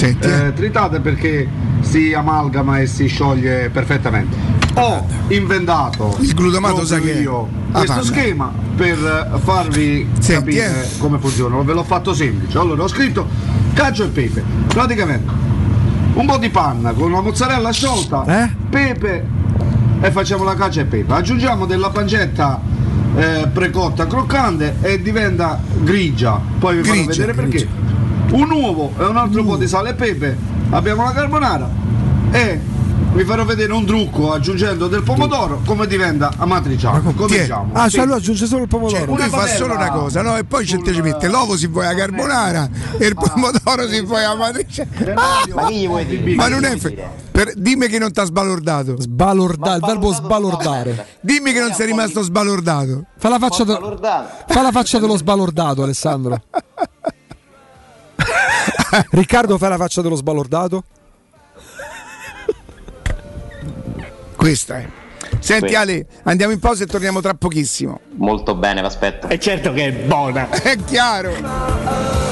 eh, 0.00 0.52
tritata 0.54 0.98
perché 1.00 1.46
si 1.80 2.12
amalgama 2.12 2.78
e 2.80 2.86
si 2.86 3.06
scioglie 3.06 3.68
perfettamente. 3.70 4.36
Ho 4.74 5.06
inventato 5.28 6.16
Il 6.20 6.32
glutamato 6.34 6.84
sa 6.86 6.98
che 6.98 7.10
io 7.12 7.60
Ah, 7.72 7.78
questo 7.78 7.92
panna. 8.00 8.04
schema 8.06 8.52
per 8.76 9.40
farvi 9.42 10.08
Senti, 10.18 10.32
capire 10.56 10.84
eh. 10.84 10.98
come 10.98 11.18
funziona. 11.18 11.56
Ve 11.62 11.72
l'ho 11.74 11.84
fatto 11.84 12.14
semplice. 12.14 12.58
Allora 12.58 12.82
ho 12.82 12.88
scritto 12.88 13.26
cacio 13.74 14.04
e 14.04 14.08
pepe. 14.08 14.42
Praticamente 14.68 15.30
un 16.14 16.26
po' 16.26 16.36
di 16.38 16.50
panna 16.50 16.92
con 16.92 17.10
la 17.10 17.20
mozzarella 17.22 17.70
sciolta, 17.70 18.24
Eh? 18.44 18.50
pepe 18.68 19.26
e 20.00 20.10
facciamo 20.10 20.44
la 20.44 20.54
cacio 20.54 20.80
e 20.80 20.84
pepe. 20.84 21.12
Aggiungiamo 21.12 21.64
della 21.66 21.88
pancetta 21.90 22.60
eh, 23.16 23.48
precotta 23.52 24.06
croccante 24.06 24.76
e 24.82 25.00
diventa 25.02 25.60
grigia. 25.82 26.38
Poi 26.58 26.76
vi 26.76 26.82
farò 26.82 26.94
Grigia, 26.94 27.10
vedere 27.10 27.32
perché. 27.34 27.68
Un 28.32 28.50
uovo 28.50 28.92
e 28.98 29.04
un 29.04 29.16
altro 29.16 29.44
po' 29.44 29.56
di 29.56 29.68
sale 29.68 29.90
e 29.90 29.94
pepe. 29.94 30.36
Abbiamo 30.70 31.04
la 31.04 31.12
carbonara 31.12 31.68
e 32.30 32.58
vi 33.12 33.24
farò 33.24 33.44
vedere 33.44 33.70
un 33.74 33.84
trucco 33.84 34.32
aggiungendo 34.32 34.88
del 34.88 35.02
pomodoro 35.02 35.60
come 35.66 35.86
diventa 35.86 36.32
amatriciano. 36.38 37.12
Cominciamo. 37.12 37.70
Ah, 37.74 37.90
Sì. 37.90 37.96
cioè 37.96 38.06
lui 38.06 38.14
aggiunge 38.14 38.46
solo 38.46 38.62
il 38.62 38.68
pomodoro. 38.68 39.04
Cioè, 39.04 39.06
lui 39.06 39.28
fa 39.28 39.46
solo 39.48 39.74
una 39.74 39.90
cosa, 39.90 40.22
no? 40.22 40.38
E 40.38 40.44
poi 40.44 40.64
ci 40.64 40.80
ci 40.82 41.02
mette 41.02 41.28
l'uovo 41.28 41.58
si 41.58 41.66
vuoi 41.66 41.84
a 41.86 41.94
carbonara 41.94 42.70
e 42.98 43.06
il 43.06 43.14
pomodoro 43.14 43.86
si 43.86 44.00
vuoi 44.02 44.24
a 44.24 44.34
matrice. 44.34 44.88
Ma 46.36 46.48
non 46.48 46.64
è 46.64 46.76
fe- 46.78 47.10
per- 47.30 47.52
dimmi 47.54 47.86
che 47.88 47.98
non 47.98 48.12
ti 48.12 48.20
ha 48.20 48.24
sbalordato. 48.24 48.98
Sbalordare, 48.98 49.76
il 49.76 49.84
verbo 49.84 50.10
sbalordare. 50.14 51.06
Dimmi 51.20 51.52
che 51.52 51.60
non 51.60 51.72
sei 51.74 51.84
rimasto 51.86 52.22
sbalordato. 52.22 53.04
Fa 53.18 53.28
la 53.28 53.38
faccia, 53.38 53.64
de- 53.64 53.78
fa 54.48 54.62
la 54.62 54.70
faccia 54.72 54.98
dello 54.98 55.18
sbalordato, 55.18 55.82
Alessandro. 55.82 56.40
Riccardo, 59.10 59.58
fai 59.58 59.70
la 59.70 59.76
faccia 59.76 60.02
dello 60.02 60.16
sbalordato. 60.16 60.84
Questa 64.36 64.78
è. 64.78 64.88
Senti 65.38 65.60
Questa. 65.60 65.80
Ale, 65.80 66.06
andiamo 66.24 66.52
in 66.52 66.58
pausa 66.58 66.84
e 66.84 66.86
torniamo 66.86 67.20
tra 67.20 67.34
pochissimo. 67.34 68.00
Molto 68.16 68.54
bene, 68.54 68.80
vi 68.80 68.86
aspetto. 68.86 69.28
E 69.28 69.38
certo 69.38 69.72
che 69.72 69.86
è 69.86 69.92
buona. 69.92 70.48
È 70.50 70.76
chiaro. 70.84 72.31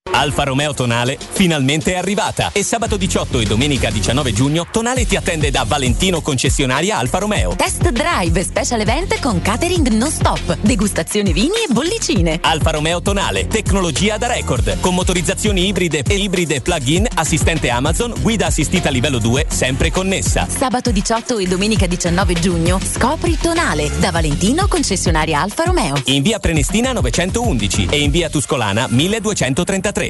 Alfa 0.21 0.43
Romeo 0.43 0.75
Tonale 0.75 1.17
finalmente 1.31 1.93
è 1.93 1.97
arrivata 1.97 2.51
e 2.53 2.61
sabato 2.61 2.95
18 2.95 3.39
e 3.39 3.45
domenica 3.45 3.89
19 3.89 4.33
giugno 4.33 4.67
Tonale 4.71 5.07
ti 5.07 5.15
attende 5.15 5.49
da 5.49 5.63
Valentino 5.67 6.21
concessionaria 6.21 6.99
Alfa 6.99 7.17
Romeo. 7.17 7.55
Test 7.55 7.89
drive, 7.89 8.43
special 8.43 8.81
event 8.81 9.19
con 9.19 9.41
catering 9.41 9.87
non 9.87 10.11
stop, 10.11 10.57
degustazioni 10.61 11.33
vini 11.33 11.63
e 11.67 11.73
bollicine. 11.73 12.37
Alfa 12.43 12.69
Romeo 12.69 13.01
Tonale, 13.01 13.47
tecnologia 13.47 14.19
da 14.19 14.27
record, 14.27 14.79
con 14.79 14.93
motorizzazioni 14.93 15.65
ibride 15.65 16.03
e 16.07 16.13
ibride 16.13 16.61
plug-in, 16.61 17.07
assistente 17.15 17.71
Amazon, 17.71 18.13
guida 18.21 18.45
assistita 18.45 18.91
livello 18.91 19.17
2, 19.17 19.47
sempre 19.49 19.89
connessa. 19.89 20.45
Sabato 20.47 20.91
18 20.91 21.39
e 21.39 21.47
domenica 21.47 21.87
19 21.87 22.33
giugno 22.35 22.79
scopri 22.79 23.39
Tonale 23.39 23.89
da 23.97 24.11
Valentino 24.11 24.67
concessionaria 24.67 25.41
Alfa 25.41 25.63
Romeo. 25.63 25.95
In 26.05 26.21
via 26.21 26.37
Prenestina 26.37 26.91
911 26.91 27.87
e 27.89 28.01
in 28.01 28.11
via 28.11 28.29
Tuscolana 28.29 28.85
1233. 28.87 30.09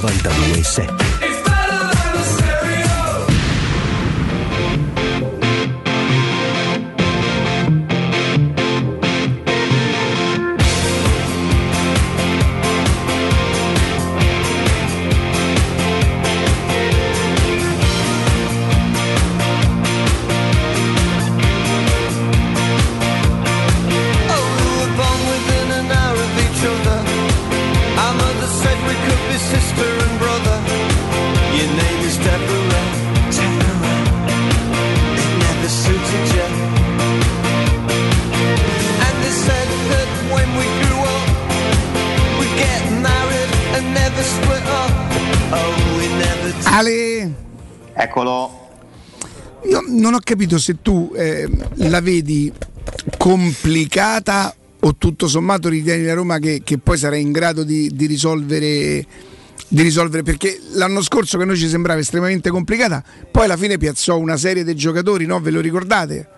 92.7 0.00 1.07
Eccolo. 48.08 48.66
Io 49.64 49.82
non 49.86 50.14
ho 50.14 50.18
capito 50.22 50.58
se 50.58 50.80
tu 50.80 51.12
eh, 51.14 51.46
la 51.74 52.00
vedi 52.00 52.50
complicata 53.18 54.54
o 54.80 54.94
tutto 54.96 55.28
sommato 55.28 55.68
ritieni 55.68 56.04
la 56.04 56.14
Roma 56.14 56.38
che, 56.38 56.62
che 56.64 56.78
poi 56.78 56.96
sarà 56.96 57.16
in 57.16 57.32
grado 57.32 57.64
di, 57.64 57.90
di 57.92 58.06
risolvere 58.06 59.06
di 59.70 59.82
risolvere 59.82 60.22
perché 60.22 60.58
l'anno 60.74 61.02
scorso 61.02 61.36
che 61.36 61.42
a 61.42 61.46
noi 61.46 61.58
ci 61.58 61.68
sembrava 61.68 62.00
estremamente 62.00 62.48
complicata 62.48 63.02
poi 63.30 63.44
alla 63.44 63.56
fine 63.56 63.76
piazzò 63.76 64.16
una 64.16 64.38
serie 64.38 64.64
di 64.64 64.74
giocatori 64.74 65.26
no 65.26 65.38
ve 65.40 65.50
lo 65.50 65.60
ricordate? 65.60 66.28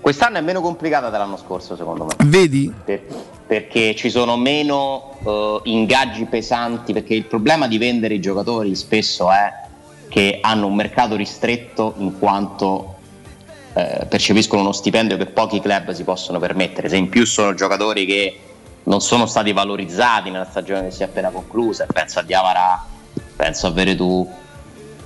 Quest'anno 0.00 0.38
è 0.38 0.40
meno 0.40 0.60
complicata 0.60 1.10
dell'anno 1.10 1.36
scorso, 1.36 1.76
secondo 1.76 2.06
me. 2.06 2.14
Vedi? 2.26 2.72
Per- 2.84 3.04
perché 3.46 3.94
ci 3.94 4.10
sono 4.10 4.36
meno 4.36 5.16
eh, 5.24 5.60
ingaggi 5.70 6.24
pesanti, 6.24 6.92
perché 6.92 7.14
il 7.14 7.26
problema 7.26 7.68
di 7.68 7.78
vendere 7.78 8.14
i 8.14 8.20
giocatori 8.20 8.74
spesso 8.74 9.30
è 9.30 9.61
che 10.12 10.40
hanno 10.42 10.66
un 10.66 10.74
mercato 10.74 11.16
ristretto 11.16 11.94
in 11.96 12.18
quanto 12.18 12.96
eh, 13.72 14.04
percepiscono 14.06 14.60
uno 14.60 14.72
stipendio 14.72 15.16
che 15.16 15.24
pochi 15.24 15.58
club 15.58 15.92
si 15.92 16.04
possono 16.04 16.38
permettere. 16.38 16.90
Se 16.90 16.96
in 16.96 17.08
più 17.08 17.24
sono 17.24 17.54
giocatori 17.54 18.04
che 18.04 18.38
non 18.82 19.00
sono 19.00 19.24
stati 19.24 19.54
valorizzati 19.54 20.28
nella 20.28 20.44
stagione 20.44 20.82
che 20.82 20.90
si 20.90 21.00
è 21.00 21.06
appena 21.06 21.30
conclusa, 21.30 21.86
penso 21.90 22.18
a 22.18 22.22
Diavara, 22.24 22.84
penso 23.34 23.68
a 23.68 23.70
Veretù, 23.70 24.30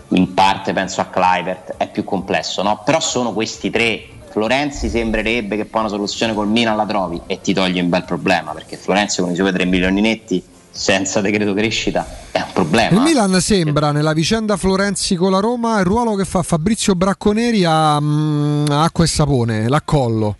in 0.09 0.35
parte 0.35 0.73
penso 0.73 1.01
a 1.01 1.05
Clivert, 1.05 1.77
è 1.77 1.89
più 1.89 2.03
complesso, 2.03 2.65
no? 2.65 2.83
Però 2.85 2.99
sono 2.99 3.33
questi 3.33 3.71
tre. 3.71 4.09
Florenzi 4.29 4.89
sembrerebbe 4.89 5.55
che 5.55 5.67
poi 5.67 5.83
una 5.83 5.89
soluzione 5.89 6.35
col 6.35 6.49
Milan 6.49 6.77
la 6.77 6.85
trovi 6.85 7.21
e 7.29 7.41
ti 7.41 7.55
toglie 7.55 7.81
un 7.81 7.89
bel 7.89 8.03
problema 8.05 8.51
perché 8.51 8.77
Florenzi 8.77 9.21
con 9.21 9.31
i 9.31 9.37
suoi 9.37 9.53
3 9.53 9.65
milioni 9.67 10.01
netti 10.01 10.43
senza 10.77 11.23
decreto 11.23 11.55
crescita 11.55 12.07
è 12.31 12.39
un 12.39 12.53
problema. 12.53 12.97
Il 12.97 13.01
Milan 13.01 13.41
sembra 13.41 13.93
nella 13.93 14.13
vicenda 14.13 14.57
Florenzi 14.57 15.15
con 15.17 15.31
la 15.31 15.41
Roma 15.41 15.79
il 15.79 15.87
ruolo 15.87 16.15
che 16.15 16.27
fa 16.27 16.43
Fabrizio 16.43 16.95
Bracconeri 16.95 17.65
a 17.65 17.99
mm, 17.99 18.67
acqua 18.69 19.05
e 19.05 19.07
sapone, 19.07 19.69
l'accollo. 19.69 20.37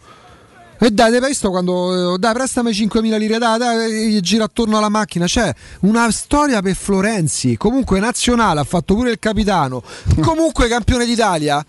E 0.79 0.91
dai, 0.91 1.15
hai 1.15 1.27
visto 1.27 1.49
quando 1.49 2.19
dai, 2.19 2.35
prestami 2.35 2.71
5.000 2.71 3.17
lire, 3.17 3.39
dai, 3.39 3.59
dai, 3.59 4.11
gli 4.11 4.21
gira 4.21 4.45
attorno 4.45 4.77
alla 4.77 4.91
macchina. 4.91 5.25
C'è 5.25 5.51
una 5.81 6.11
storia 6.11 6.61
per 6.61 6.75
Florenzi. 6.75 7.57
Comunque 7.57 7.99
nazionale, 7.99 8.61
ha 8.61 8.65
fatto 8.65 8.95
pure 8.95 9.11
il 9.11 9.19
capitano. 9.19 9.83
Comunque 10.21 10.69
campione 10.69 11.07
d'Italia. 11.07 11.65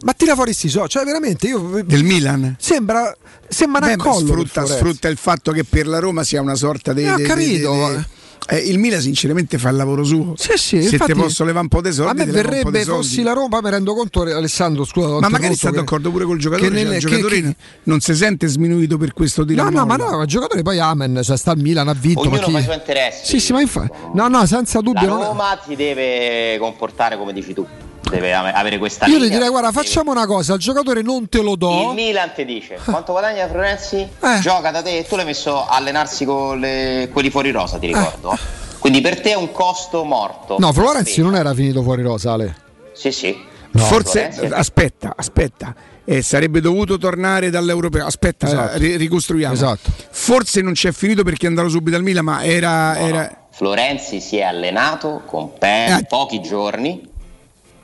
Ma 0.00 0.12
tira 0.12 0.34
fuori 0.34 0.52
sti 0.52 0.68
so, 0.68 0.86
cioè 0.86 1.04
veramente 1.04 1.48
io 1.48 1.82
del 1.84 2.04
Milan 2.04 2.54
sembra 2.58 3.12
sembra 3.48 3.86
un 3.86 3.96
Beh, 3.96 4.02
per 4.02 4.12
sfrutta, 4.14 4.64
sfrutta 4.66 5.08
il 5.08 5.16
fatto 5.16 5.50
che 5.52 5.64
per 5.64 5.86
la 5.88 5.98
Roma 5.98 6.22
sia 6.22 6.40
una 6.40 6.54
sorta 6.54 6.92
di. 6.92 7.02
Eh, 7.02 7.10
ho 7.12 7.18
capito, 7.18 7.72
di- 7.72 7.78
di- 7.78 7.82
ma- 7.96 8.06
eh, 8.50 8.58
il 8.58 8.78
Milan 8.78 9.00
sinceramente 9.00 9.58
fa 9.58 9.70
il 9.70 9.76
lavoro 9.76 10.04
suo. 10.04 10.34
Sì, 10.36 10.52
sì, 10.56 10.82
Se 10.84 10.90
infatti, 10.92 11.12
ti 11.14 11.18
posso 11.18 11.42
levare 11.44 11.64
un 11.64 11.68
po' 11.68 11.80
di 11.82 11.92
soldi, 11.92 12.10
A 12.10 12.14
me 12.14 12.22
ti 12.22 12.28
un 12.28 12.34
verrebbe 12.36 12.82
soldi. 12.84 12.84
fossi 13.08 13.22
la 13.22 13.32
Roma, 13.32 13.60
mi 13.60 13.70
rendo 13.70 13.92
conto, 13.94 14.22
Alessandro, 14.22 14.84
scusa. 14.84 15.18
Ma 15.18 15.28
magari 15.28 15.54
sta 15.56 15.70
d'accordo 15.70 16.10
pure 16.12 16.24
col 16.24 16.38
giocatore. 16.38 16.70
che 16.70 16.76
cioè, 16.76 16.84
il 16.86 16.92
che- 16.92 16.98
giocatore 17.00 17.40
che- 17.42 17.56
non 17.82 17.98
si 18.00 18.14
sente 18.14 18.46
sminuito 18.46 18.96
per 18.98 19.12
questo 19.12 19.42
di 19.42 19.56
No, 19.56 19.68
no, 19.68 19.84
ma 19.84 19.96
no, 19.96 20.22
il 20.22 20.28
giocatore 20.28 20.62
poi 20.62 20.78
Amen, 20.78 21.20
cioè 21.24 21.36
sta 21.36 21.50
al 21.50 21.58
Milan, 21.58 21.88
ha 21.88 21.92
vinto. 21.94 22.20
Ognuno 22.20 22.36
ma 22.36 22.42
chi... 22.44 22.52
fa 22.52 22.58
i 22.60 22.62
suoi 22.62 22.76
interessi. 22.76 23.26
Sì, 23.26 23.40
sì, 23.40 23.52
ma 23.52 23.60
infatti. 23.60 23.90
No, 24.14 24.28
no, 24.28 24.46
senza 24.46 24.78
La 24.78 24.84
dubbio. 24.84 25.08
non- 25.08 25.22
Roma 25.24 25.60
si 25.66 25.74
deve 25.74 26.56
comportare 26.60 27.18
come 27.18 27.32
dici 27.32 27.52
tu, 27.52 27.66
deve 28.10 28.32
ave- 28.34 28.52
avere 28.52 28.78
questa 28.78 29.06
Io 29.06 29.14
linea. 29.14 29.28
ti 29.28 29.34
direi, 29.34 29.48
guarda, 29.48 29.72
facciamo 29.72 30.10
una 30.10 30.26
cosa, 30.26 30.54
il 30.54 30.60
giocatore 30.60 31.02
non 31.02 31.28
te 31.28 31.40
lo 31.42 31.56
do. 31.56 31.88
Il 31.88 31.94
Milan 31.94 32.32
ti 32.34 32.44
dice 32.44 32.78
quanto 32.84 33.12
guadagna 33.12 33.46
Florenzi? 33.48 33.96
Eh. 33.96 34.38
Gioca 34.40 34.70
da 34.70 34.82
te 34.82 34.98
e 34.98 35.06
tu 35.06 35.16
l'hai 35.16 35.24
messo 35.24 35.64
a 35.66 35.76
allenarsi 35.76 36.24
con 36.24 36.58
le- 36.58 37.08
quelli 37.12 37.30
fuori 37.30 37.50
rosa, 37.50 37.76
Eh. 37.76 37.80
ti 37.80 37.86
ricordo. 37.86 38.36
Quindi 38.78 39.00
per 39.00 39.20
te 39.20 39.30
è 39.32 39.36
un 39.36 39.50
costo 39.52 40.04
morto. 40.04 40.56
No, 40.58 40.72
Florenzi 40.72 41.20
non 41.20 41.34
era 41.34 41.52
finito 41.52 41.82
fuori 41.82 42.02
rosa, 42.02 42.32
Ale. 42.32 42.54
Sì, 42.92 43.10
sì. 43.12 43.36
Forse 43.72 44.30
Florenzi 44.32 44.40
è- 44.40 44.48
aspetta, 44.58 45.12
aspetta. 45.16 45.74
Eh, 46.04 46.22
sarebbe 46.22 46.60
dovuto 46.62 46.96
tornare 46.96 47.50
dall'europeo. 47.50 48.06
Aspetta, 48.06 48.46
Esatto. 48.46 48.74
eh, 48.76 48.78
ri- 48.78 48.96
ricostruiamo. 48.96 49.52
Esatto. 49.52 49.90
Forse 50.10 50.62
non 50.62 50.72
c'è 50.72 50.90
finito 50.92 51.22
perché 51.22 51.44
è 51.44 51.48
andato 51.50 51.68
subito 51.68 51.96
al 51.96 52.02
Milan, 52.02 52.24
ma 52.24 52.42
era. 52.44 52.94
No, 52.94 53.00
no. 53.00 53.06
era- 53.06 53.32
Florenzi 53.50 54.20
si 54.20 54.36
è 54.38 54.42
allenato 54.42 55.22
con 55.26 55.52
Pe- 55.58 55.84
Eh. 55.98 56.04
pochi 56.08 56.40
giorni. 56.40 57.06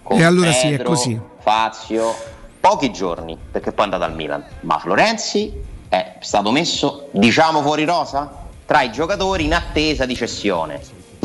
Con 0.04 0.18
E 0.20 0.22
allora 0.22 0.52
sì, 0.52 0.66
è 0.66 0.70
Pedro, 0.76 0.90
così. 0.90 1.18
Fazio, 1.40 2.14
pochi 2.60 2.92
giorni 2.92 3.36
perché 3.50 3.72
poi 3.72 3.86
è 3.86 3.88
andato 3.92 4.04
al 4.04 4.14
Milan. 4.14 4.44
Ma 4.60 4.78
Florenzi 4.78 5.52
è 5.88 6.16
stato 6.20 6.52
messo, 6.52 7.08
diciamo, 7.10 7.62
fuori 7.62 7.84
rosa 7.84 8.42
tra 8.66 8.82
i 8.82 8.92
giocatori 8.92 9.44
in 9.44 9.54
attesa 9.54 10.04
di 10.04 10.14
cessione. 10.14 10.80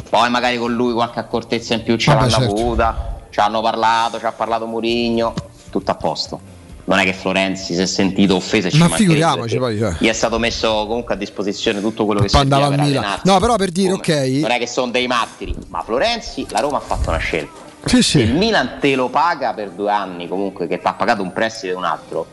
Poi 0.10 0.30
magari 0.30 0.58
con 0.58 0.74
lui 0.74 0.94
qualche 0.94 1.20
accortezza 1.20 1.74
in 1.74 1.84
più 1.84 1.96
ce 1.98 2.14
l'hanno 2.14 2.30
certo. 2.30 2.54
avuta, 2.54 3.20
ci 3.30 3.40
hanno 3.40 3.62
parlato, 3.62 4.18
ci 4.18 4.26
ha 4.26 4.32
parlato 4.32 4.66
Murigno, 4.66 5.34
tutto 5.70 5.92
a 5.92 5.96
posto. 5.96 6.58
Non 6.86 6.98
è 6.98 7.04
che 7.04 7.14
Florenzi 7.14 7.76
si 7.76 7.82
è 7.82 7.86
sentito 7.86 8.36
offeso 8.36 8.68
e 8.68 8.72
ci 8.72 8.78
Ma 8.80 8.90
figuriamoci, 8.90 9.58
poi, 9.58 9.78
cioè. 9.78 9.96
Gli 10.00 10.08
è 10.08 10.14
stato 10.14 10.40
messo 10.40 10.88
comunque 10.88 11.14
a 11.14 11.18
disposizione 11.18 11.82
tutto 11.82 12.06
quello 12.06 12.22
che 12.22 12.30
serviva 12.30 12.56
andava 12.56 12.72
per 12.72 12.80
al 12.80 12.86
Milan. 12.88 13.04
allenarsi. 13.04 13.28
No, 13.30 13.40
però 13.40 13.56
per 13.58 13.70
dire, 13.70 13.92
Come? 13.92 14.02
ok. 14.02 14.28
Non 14.42 14.52
è 14.52 14.58
che 14.58 14.68
sono 14.68 14.90
dei 14.90 15.06
matteri, 15.06 15.56
ma 15.68 15.84
Florenzi, 15.84 16.48
la 16.50 16.62
Roma 16.62 16.78
ha 16.78 16.82
fatto 16.82 17.10
una 17.10 17.20
scelta. 17.20 17.68
Sì, 17.86 18.02
Se 18.02 18.20
il 18.20 18.28
sì. 18.28 18.34
Milan 18.34 18.78
te 18.80 18.96
lo 18.96 19.10
paga 19.10 19.54
per 19.54 19.70
due 19.72 19.92
anni, 19.92 20.28
comunque, 20.28 20.68
che 20.68 20.80
ti 20.80 20.88
ha 20.88 20.94
pagato 20.94 21.22
un 21.22 21.32
prestito 21.34 21.74
e 21.74 21.76
un 21.76 21.84
altro, 21.86 22.26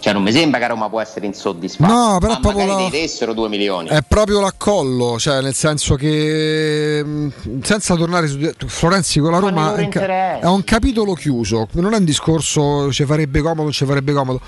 cioè 0.00 0.12
non 0.12 0.22
mi 0.22 0.32
sembra 0.32 0.58
che 0.58 0.66
Roma 0.68 0.88
può 0.88 1.00
essere 1.00 1.26
insoddisfatta. 1.26 1.92
No, 1.92 2.18
però 2.18 2.32
ma 2.34 2.40
proprio 2.40 2.66
magari 2.66 2.84
la- 2.84 2.90
dessero 2.90 3.32
due 3.32 3.48
milioni. 3.48 3.88
È 3.88 4.00
proprio 4.06 4.40
l'accollo, 4.40 5.18
cioè 5.18 5.40
nel 5.40 5.54
senso 5.54 5.94
che 5.94 7.30
senza 7.62 7.94
tornare 7.96 8.26
su 8.26 8.38
Florenzi 8.66 9.20
con 9.20 9.30
la 9.32 9.40
Ma 9.40 9.48
Roma 9.48 9.76
è 9.76 9.82
un, 9.82 9.88
ca- 9.88 10.38
è 10.40 10.46
un 10.46 10.64
capitolo 10.64 11.12
chiuso, 11.14 11.68
non 11.72 11.92
è 11.94 11.96
un 11.98 12.04
discorso 12.04 12.90
ci 12.92 13.04
farebbe 13.04 13.40
comodo, 13.40 13.70
ci 13.72 13.84
farebbe 13.84 14.12
comodo. 14.12 14.40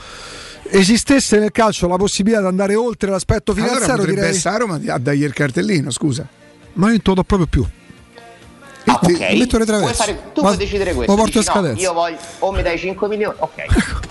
Esistesse 0.68 1.38
nel 1.38 1.52
calcio 1.52 1.86
la 1.86 1.96
possibilità 1.96 2.40
di 2.40 2.46
andare 2.48 2.74
oltre 2.74 3.08
l'aspetto 3.10 3.52
Allora 3.52 3.66
finanziario, 3.66 3.96
potrebbe 3.98 4.20
direi, 4.20 4.36
essere 4.36 4.54
a 4.54 4.58
Roma 4.58 4.80
a 4.88 4.98
dargli 4.98 5.22
il 5.22 5.32
cartellino, 5.32 5.90
scusa. 5.90 6.26
ma 6.74 6.86
io 6.86 6.92
non 6.92 7.02
te 7.02 7.08
lo 7.10 7.14
do 7.14 7.22
proprio 7.22 7.46
più. 7.46 7.64
Ah, 8.88 8.98
Ti- 9.04 9.12
ok. 9.14 9.26
ti 9.28 9.36
metto 9.38 9.58
traverse. 9.64 9.94
fare- 9.94 10.14
tu 10.32 10.40
Ma- 10.42 10.46
puoi 10.48 10.56
decidere 10.58 10.94
questo. 10.94 11.12
Lo 11.12 11.18
porto 11.20 11.38
Dici, 11.40 11.50
a 11.50 11.60
no, 11.60 11.72
io 11.72 11.92
voglio, 11.92 12.16
o 12.38 12.52
mi 12.52 12.62
dai 12.62 12.78
5 12.78 13.08
milioni, 13.08 13.34
ok. 13.38 13.64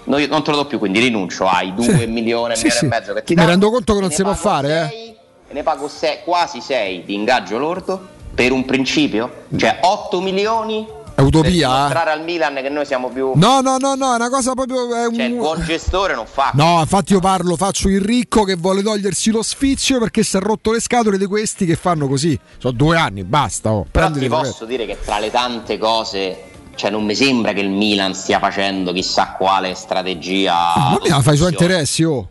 No, 0.06 0.18
io 0.18 0.28
non 0.28 0.44
te 0.44 0.52
lo 0.52 0.58
do 0.58 0.66
più, 0.66 0.80
quindi 0.80 1.00
rinuncio 1.00 1.48
ai 1.48 1.74
2 1.74 2.06
milioni, 2.08 2.56
Sì, 2.56 2.64
milioni 2.66 2.80
sì. 2.80 2.86
e 2.86 2.88
mezzo 2.88 3.14
che 3.14 3.24
ti 3.24 3.34
Mi 3.34 3.40
danno, 3.40 3.50
rendo 3.52 3.70
conto 3.72 3.94
che 3.94 4.00
non 4.02 4.12
si 4.12 4.22
può 4.24 4.34
fare, 4.34 4.68
eh. 4.68 4.88
sei, 4.90 5.16
e 5.50 5.54
ne 5.54 5.64
pago 5.64 5.88
sei- 5.88 6.18
quasi 6.26 6.60
6 6.62 7.04
di 7.06 7.14
ingaggio 7.14 7.58
lordo 7.58 8.00
per 8.36 8.52
un 8.52 8.66
principio, 8.66 9.32
cioè 9.56 9.78
8 9.82 10.20
milioni 10.22 10.86
utopia, 11.24 11.88
per 11.88 12.08
eh? 12.08 12.12
al 12.12 12.24
Milan 12.24 12.56
che 12.56 12.70
noi 12.70 12.86
siamo 12.86 13.10
più 13.10 13.32
No, 13.36 13.62
no, 13.62 13.78
no, 13.78 13.96
no, 13.96 14.14
è 14.14 14.16
una 14.16 14.30
cosa 14.30 14.54
proprio. 14.54 14.94
È 14.94 15.06
un... 15.06 15.16
cioè 15.16 15.26
il 15.26 15.36
buon 15.36 15.62
gestore 15.64 16.16
non 16.16 16.26
fa 16.26 16.52
No, 16.54 16.80
infatti 16.80 17.14
io 17.14 17.20
parlo, 17.20 17.56
faccio 17.56 17.90
il 17.90 18.02
ricco 18.02 18.44
che 18.44 18.56
vuole 18.56 18.82
togliersi 18.82 19.32
lo 19.32 19.42
sfizio 19.42 20.00
perché 20.00 20.24
si 20.24 20.38
è 20.38 20.40
rotto 20.40 20.72
le 20.72 20.80
scatole 20.80 21.18
di 21.18 21.26
questi 21.26 21.66
che 21.66 21.76
fanno 21.76 22.08
così. 22.08 22.38
Sono 22.58 22.74
due 22.74 22.98
anni, 22.98 23.24
basta. 23.24 23.72
Oh. 23.72 23.86
Però 23.90 24.12
ti 24.12 24.28
posso 24.28 24.66
dire 24.66 24.86
che 24.86 24.98
tra 25.04 25.20
le 25.20 25.32
tante 25.32 25.78
cose, 25.78 26.44
cioè 26.76 26.90
non 26.90 27.04
mi 27.04 27.16
sembra 27.16 27.54
che 27.54 27.62
il 27.62 27.70
Milan 27.70 28.14
stia 28.14 28.40
facendo 28.40 28.92
chissà 28.92 29.36
quale 29.38 29.74
strategia. 29.76 30.74
Ma 30.76 31.00
mica 31.02 31.22
fai 31.22 31.34
i 31.34 31.38
suoi 31.38 31.52
interessi, 31.52 32.04
oh. 32.04 32.30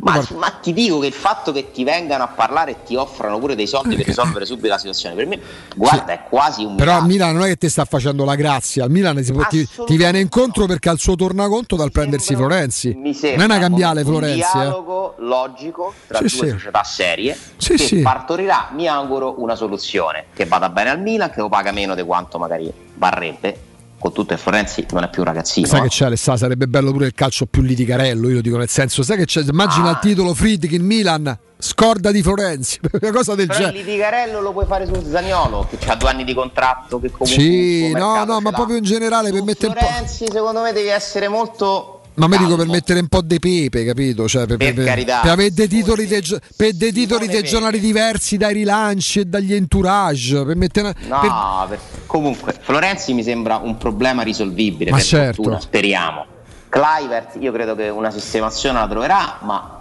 Ma, 0.00 0.24
ma 0.36 0.50
ti 0.50 0.72
dico 0.72 1.00
che 1.00 1.06
il 1.08 1.12
fatto 1.12 1.50
che 1.50 1.72
ti 1.72 1.82
vengano 1.82 2.22
a 2.22 2.28
parlare 2.28 2.70
e 2.70 2.76
ti 2.84 2.94
offrano 2.94 3.38
pure 3.38 3.56
dei 3.56 3.66
soldi 3.66 3.96
per 3.96 4.06
risolvere 4.06 4.46
subito 4.46 4.68
la 4.68 4.78
situazione, 4.78 5.14
per 5.16 5.26
me, 5.26 5.40
guarda, 5.74 6.12
è 6.12 6.20
quasi 6.28 6.62
un 6.64 6.76
Però 6.76 6.92
a 6.92 7.02
miracolo. 7.02 7.12
Milan 7.12 7.34
non 7.34 7.44
è 7.44 7.48
che 7.48 7.56
ti 7.56 7.68
sta 7.68 7.84
facendo 7.84 8.24
la 8.24 8.36
grazia, 8.36 8.84
al 8.84 8.90
Milan 8.90 9.20
può- 9.32 9.46
ti, 9.48 9.68
ti 9.86 9.96
viene 9.96 10.20
incontro 10.20 10.66
perché 10.66 10.88
ha 10.88 10.92
il 10.92 11.00
suo 11.00 11.16
tornaconto 11.16 11.74
dal 11.74 11.90
prendersi 11.90 12.36
Florenzi. 12.36 12.94
Mi 12.94 13.02
Non 13.10 13.14
sembra 13.14 13.42
è 13.42 13.44
una 13.46 13.58
cambiale 13.58 14.00
un 14.02 14.06
Florenzi. 14.06 14.38
eh. 14.40 14.50
dialogo 14.52 15.14
logico 15.18 15.92
tra 16.06 16.18
Sì, 16.18 16.36
due 16.36 16.46
sì. 16.46 16.52
società 16.52 16.84
serie 16.84 17.36
Sì, 17.56 17.74
che 17.74 17.78
sì. 17.78 18.00
partorirà, 18.00 18.68
mi 18.74 18.86
auguro, 18.86 19.34
una 19.38 19.56
soluzione 19.56 20.26
che 20.32 20.46
vada 20.46 20.68
bene 20.68 20.90
al 20.90 21.00
Milan, 21.00 21.30
che 21.30 21.40
lo 21.40 21.48
paga 21.48 21.72
meno 21.72 21.94
di 21.96 22.02
quanto 22.04 22.38
magari 22.38 22.72
varrebbe. 22.94 23.62
Con 23.98 24.12
tutto 24.12 24.32
e 24.34 24.36
Florenzi 24.36 24.86
non 24.92 25.02
è 25.02 25.10
più 25.10 25.22
un 25.22 25.26
ragazzino. 25.28 25.66
Sai 25.66 25.80
eh. 25.80 25.82
che 25.82 25.88
c'è 25.88 26.04
Alessà, 26.04 26.36
sarebbe 26.36 26.68
bello 26.68 26.92
pure 26.92 27.06
il 27.06 27.14
calcio 27.14 27.46
più 27.46 27.62
liticarello, 27.62 28.28
io 28.28 28.34
lo 28.36 28.40
dico 28.40 28.56
nel 28.56 28.68
senso, 28.68 29.02
sai 29.02 29.16
che 29.16 29.24
c'è, 29.24 29.42
immagina 29.48 29.88
Ah. 29.88 29.90
il 29.92 29.98
titolo 30.00 30.34
Friedkin 30.34 30.84
Milan, 30.84 31.36
scorda 31.58 32.10
di 32.12 32.22
Florenzi, 32.22 32.78
una 33.00 33.10
cosa 33.10 33.34
del 33.34 33.46
Però 33.48 33.58
il 33.58 33.64
genere. 33.66 33.84
litigarello 33.84 34.40
lo 34.40 34.52
puoi 34.52 34.66
fare 34.66 34.86
su 34.86 35.04
Zaniolo 35.10 35.66
che 35.68 35.78
ha 35.90 35.96
due 35.96 36.08
anni 36.10 36.22
di 36.24 36.32
contratto 36.34 37.00
che 37.00 37.10
comunque 37.10 37.42
Sì, 37.42 37.84
il 37.86 37.96
no, 37.96 38.24
no, 38.24 38.40
ma 38.40 38.50
l'ha. 38.50 38.56
proprio 38.56 38.76
in 38.76 38.84
generale 38.84 39.32
per 39.32 39.42
mettere 39.42 39.68
un 39.68 39.74
po'. 39.74 39.84
Florenzi 39.84 40.26
secondo 40.30 40.62
me 40.62 40.72
devi 40.72 40.88
essere 40.88 41.26
molto 41.28 41.97
Ma 42.18 42.28
mi 42.28 42.36
dico 42.38 42.56
per 42.56 42.66
mettere 42.66 43.00
un 43.00 43.06
po' 43.08 43.20
di 43.22 43.38
pepe, 43.38 43.84
capito? 43.84 44.26
Cioè, 44.28 44.46
per, 44.46 44.56
Per 44.56 44.74
carità. 44.84 45.20
per 45.20 45.30
avere 45.30 45.52
dei 45.52 45.68
titoli 45.68 46.06
dei, 46.06 46.22
per 46.56 46.72
dei 46.74 46.92
titoli 46.92 47.26
dei 47.28 47.42
giornali 47.44 47.78
diversi 47.80 48.36
dai 48.36 48.52
rilanci 48.54 49.20
e 49.20 49.24
dagli 49.24 49.54
entourage. 49.54 50.44
Per 50.44 50.56
mettere 50.56 50.94
una- 51.04 51.18
per- 51.20 51.30
No, 51.30 51.66
per- 51.68 51.78
comunque 52.06 52.54
Florenzi 52.60 53.12
mi 53.14 53.22
sembra 53.22 53.56
un 53.56 53.76
problema 53.78 54.22
risolvibile 54.22 54.90
Ma 54.90 54.96
per 54.96 55.06
certo. 55.06 55.34
fortuna, 55.42 55.60
speriamo. 55.60 56.26
Clivert 56.68 57.36
io 57.40 57.50
credo 57.52 57.74
che 57.74 57.88
una 57.88 58.10
sistemazione 58.10 58.78
la 58.78 58.88
troverà, 58.88 59.38
ma 59.42 59.77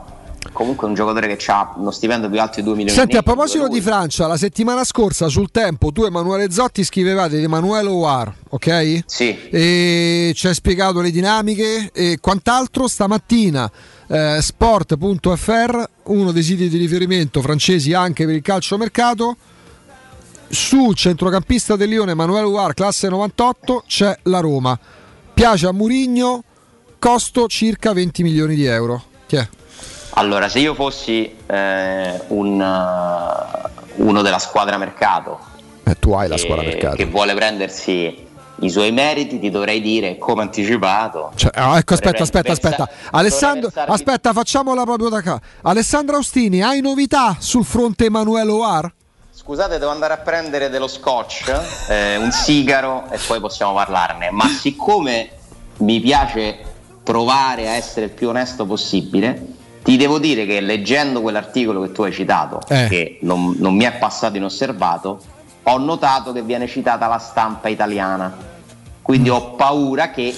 comunque 0.52 0.88
un 0.88 0.94
giocatore 0.94 1.36
che 1.36 1.52
ha 1.52 1.74
uno 1.78 1.92
stipendio 1.92 2.30
più 2.30 2.40
alto 2.40 2.56
di 2.56 2.64
2 2.64 2.76
milioni 2.76 2.98
Senti, 2.98 3.18
a 3.18 3.22
proposito 3.22 3.68
di 3.68 3.82
Francia, 3.82 4.28
la 4.28 4.38
settimana 4.38 4.84
scorsa 4.84 5.28
sul 5.28 5.52
tempo 5.52 5.92
tu 5.92 6.04
Emanuele 6.04 6.52
Zotti 6.52 6.84
scrivevate 6.84 7.38
di 7.38 7.44
Emanuele 7.44 7.90
Ouar, 7.90 8.34
ok? 8.50 9.04
Sì. 9.06 9.38
E 9.50 10.32
ci 10.36 10.48
hai 10.48 10.54
spiegato 10.54 11.02
le 11.02 11.12
dinamiche 11.12 11.92
e 11.94 12.18
quant'altro. 12.20 12.88
Stamattina 12.88 13.70
eh, 14.08 14.38
sport.fr, 14.42 15.84
uno 16.04 16.32
dei 16.32 16.44
siti 16.44 16.70
di 16.70 16.78
riferimento 16.78 17.42
francesi 17.42 17.94
anche 17.94 18.26
per 18.26 18.36
il 18.36 18.42
calciomercato, 18.42 19.36
sul 20.50 20.96
centrocampista 20.96 21.76
del 21.76 21.90
Lione 21.90 22.12
Emanuele 22.12 22.48
Ouar, 22.48 22.74
classe 22.74 23.10
98, 23.10 23.84
c'è 23.86 24.18
la 24.24 24.40
Roma. 24.40 24.78
Piace 25.34 25.68
a 25.68 25.74
Murigno, 25.74 26.44
costo 26.98 27.48
circa 27.48 27.94
20 27.94 28.24
milioni 28.24 28.56
di 28.56 28.66
euro. 28.66 29.04
Chi 29.28 29.36
è? 29.36 29.48
Allora, 30.20 30.50
se 30.50 30.58
io 30.58 30.74
fossi 30.74 31.32
eh, 31.46 32.22
un, 32.30 32.60
uh, 32.60 34.04
uno 34.04 34.22
della 34.24 34.40
squadra 34.40 34.76
mercato, 34.78 35.38
Eh, 35.84 35.94
tu 36.00 36.12
hai 36.14 36.28
la 36.28 36.34
che- 36.36 36.42
squadra 36.42 36.66
mercato. 36.66 36.96
che 36.96 37.06
vuole 37.06 37.36
prendersi 37.36 38.26
i 38.62 38.70
suoi 38.72 38.92
meriti, 38.92 39.38
ti 39.38 39.52
dovrei 39.52 39.80
dire 39.80 40.18
come 40.18 40.42
anticipato. 40.42 41.32
Cioè, 41.36 41.52
ah, 41.54 41.78
ecco, 41.78 41.94
aspetta, 41.94 42.24
aspetta, 42.24 42.52
aspetta. 42.54 42.90
Alessandro, 43.12 43.68
dovrei 43.70 43.86
versarmi- 43.86 43.94
aspetta, 43.94 44.34
facciamola 44.34 44.84
proprio 44.86 45.10
da 45.10 45.22
qua. 45.22 45.40
Alessandro 45.62 46.16
Austini, 46.16 46.64
hai 46.64 46.82
novità 46.82 47.36
sul 47.38 47.64
fronte 47.64 48.06
Emanuele 48.06 48.50
Oar? 48.52 48.92
Scusate, 49.32 49.78
devo 49.78 49.92
andare 49.92 50.14
a 50.14 50.18
prendere 50.18 50.70
dello 50.70 50.88
scotch, 50.88 51.54
eh, 51.90 52.18
un 52.18 52.32
sigaro 52.32 53.04
e 53.12 53.20
poi 53.28 53.40
possiamo 53.40 53.76
parlarne. 53.76 54.32
Ma 54.32 54.48
siccome 54.48 55.30
mi 55.78 56.00
piace 56.00 56.58
provare 57.04 57.68
a 57.70 57.74
essere 57.74 58.08
il 58.08 58.12
più 58.12 58.30
onesto 58.30 58.66
possibile, 58.66 59.54
ti 59.88 59.96
devo 59.96 60.20
dire 60.20 60.46
che 60.46 60.60
leggendo 60.60 61.22
quell'articolo 61.22 61.82
che 61.84 61.94
tu 61.94 62.02
hai 62.02 62.12
citato, 62.12 62.60
Eh. 62.68 62.88
che 62.90 63.20
non, 63.22 63.56
non 63.58 63.74
mi 63.74 63.86
è 63.86 63.94
passato 63.94 64.36
inosservato, 64.36 65.18
ho 65.64 65.78
notato 65.78 66.34
che 66.34 66.42
viene 66.42 66.68
citata 66.68 67.08
la 67.08 67.20
stampa 67.20 67.70
italiana. 67.70 68.36
Quindi 69.02 69.30
ho 69.30 69.52
paura 69.52 70.12
che 70.12 70.36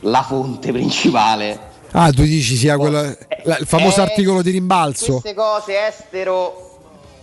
la 0.00 0.22
fonte 0.22 0.72
principale 0.72 1.70
Ah, 1.92 2.10
tu 2.10 2.22
dici 2.22 2.54
sia 2.56 2.76
quella- 2.76 3.14
la- 3.44 3.56
il 3.58 3.66
famoso 3.66 4.00
Eh, 4.00 4.02
articolo 4.04 4.42
di 4.42 4.50
rimbalzo. 4.50 5.12
queste 5.20 5.32
cose 5.34 5.86
estero 5.86 6.68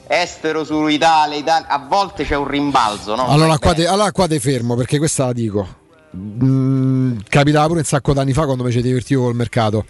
estero 0.07 0.63
su 0.63 0.87
Italia, 0.87 1.37
Italia 1.37 1.67
a 1.67 1.85
volte 1.87 2.23
c'è 2.25 2.35
un 2.35 2.47
rimbalzo 2.47 3.13
no? 3.15 3.27
Allora 3.27 3.59
qua, 3.59 3.75
te, 3.75 3.85
allora 3.85 4.11
qua 4.11 4.27
te 4.27 4.39
fermo 4.39 4.73
perché 4.75 4.97
questa 4.97 5.25
la 5.25 5.33
dico. 5.33 5.67
Mm, 6.15 7.17
capitava 7.29 7.67
pure 7.67 7.79
un 7.79 7.85
sacco 7.85 8.13
d'anni 8.13 8.33
fa 8.33 8.45
quando 8.45 8.63
mi 8.63 8.71
ci 8.71 8.81
divertivo 8.81 9.25
col 9.25 9.35
mercato. 9.35 9.85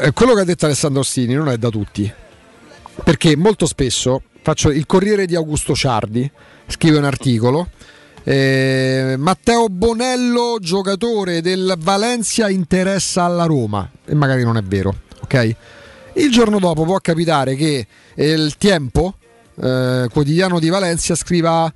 Eh, 0.00 0.12
quello 0.12 0.34
che 0.34 0.40
ha 0.40 0.44
detto 0.44 0.64
Alessandro 0.64 1.00
Ostini 1.00 1.34
non 1.34 1.48
è 1.48 1.58
da 1.58 1.68
tutti. 1.68 2.10
Perché 3.04 3.36
molto 3.36 3.66
spesso 3.66 4.22
faccio 4.42 4.70
il 4.70 4.86
Corriere 4.86 5.26
di 5.26 5.34
Augusto 5.34 5.74
Ciardi, 5.74 6.30
scrive 6.66 6.98
un 6.98 7.04
articolo. 7.04 7.68
eh, 8.24 9.16
Matteo 9.18 9.68
Bonello, 9.68 10.58
giocatore 10.60 11.40
del 11.40 11.74
Valencia, 11.78 12.48
interessa 12.48 13.24
alla 13.24 13.46
Roma. 13.46 13.88
E 14.04 14.14
magari 14.14 14.44
non 14.44 14.56
è 14.56 14.62
vero, 14.62 14.94
ok? 15.22 15.56
Il 16.14 16.30
giorno 16.30 16.58
dopo 16.58 16.84
può 16.84 16.98
capitare 16.98 17.54
che 17.56 17.86
il 18.14 18.56
Tempo, 18.58 19.14
eh, 19.60 20.08
quotidiano 20.12 20.58
di 20.58 20.68
Valencia, 20.68 21.14
scriva 21.14 21.72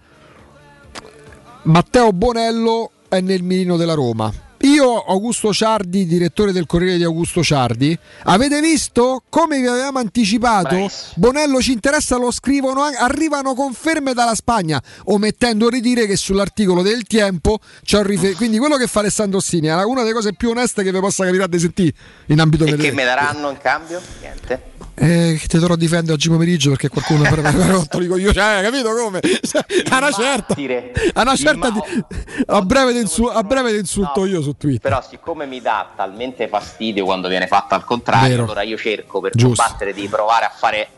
Matteo 1.63 2.13
Bonello 2.13 2.91
è 3.09 3.21
nel 3.21 3.43
mirino 3.43 3.77
della 3.77 3.95
Roma. 3.95 4.33
Io, 4.67 5.05
Augusto 5.05 5.53
Ciardi, 5.53 6.07
direttore 6.07 6.51
del 6.51 6.67
Corriere 6.67 6.97
di 6.97 7.05
Augusto 7.05 7.41
Ciardi, 7.41 7.97
avete 8.25 8.61
visto 8.61 9.23
come 9.29 9.61
vi 9.61 9.67
avevamo 9.69 10.01
anticipato? 10.01 10.91
Bonello 11.15 11.61
ci 11.61 11.71
interessa, 11.71 12.17
lo 12.17 12.33
scrivono, 12.33 12.83
an- 12.83 12.97
arrivano 12.99 13.55
conferme 13.55 14.13
dalla 14.13 14.35
Spagna, 14.35 14.83
omettendo 15.05 15.69
di 15.69 15.81
dire 15.81 16.07
che 16.07 16.17
sull'articolo 16.17 16.83
del 16.83 17.05
Tempo 17.05 17.61
c'è 17.85 17.99
un 17.99 18.03
riferimento. 18.03 18.39
Quindi 18.39 18.59
quello 18.59 18.77
che 18.77 18.89
fa 18.89 19.01
Alessandro 19.01 19.39
Ossini 19.39 19.69
è 19.69 19.85
una 19.85 20.03
delle 20.03 20.13
cose 20.13 20.33
più 20.33 20.51
oneste 20.51 20.83
che 20.83 20.91
vi 20.91 20.99
possa 20.99 21.25
capitare 21.25 21.49
di 21.49 21.59
sentire 21.61 21.93
in 22.27 22.41
ambito 22.41 22.65
e 22.65 22.71
che 22.71 22.77
mediatico. 22.77 23.01
mi 23.01 23.05
daranno 23.05 23.51
in 23.51 23.59
cambio? 23.59 24.01
Niente. 24.21 24.75
Eh, 24.99 25.37
che 25.39 25.47
ti 25.47 25.59
dovrò 25.59 25.77
difendere 25.77 26.15
oggi 26.15 26.31
pomeriggio 26.31 26.71
perché 26.71 26.89
qualcuno 26.89 27.29
per 27.29 27.43
me 27.43 27.71
rotto 27.71 27.99
dico 27.99 28.17
io, 28.17 28.33
cioè, 28.33 28.61
capito 28.63 28.95
come? 28.95 29.21
A 29.91 29.97
una 29.99 30.11
certa, 30.11 30.55
a 31.13 31.21
una 31.21 31.37
certa 31.37 31.69
di- 31.71 31.81
a 32.47 32.63
breve 32.63 32.93
ti 32.93 33.01
insu- 33.01 33.31
a 33.31 33.43
breve 33.43 33.73
ti 33.73 33.79
insulto 33.79 34.25
io 34.25 34.41
su 34.41 34.57
Twitter. 34.57 34.81
Però 34.91 35.03
siccome 35.07 35.45
mi 35.45 35.61
dà 35.61 35.91
talmente 35.95 36.49
fastidio 36.49 37.05
quando 37.05 37.29
viene 37.29 37.47
fatto 37.47 37.75
al 37.75 37.85
contrario, 37.85 38.29
Vero. 38.29 38.43
allora 38.45 38.63
io 38.63 38.79
cerco 38.79 39.21
per 39.21 39.33
Giusto. 39.35 39.63
combattere 39.63 39.93
di 39.93 40.09
provare 40.09 40.47
a 40.47 40.53
fare 40.57 40.89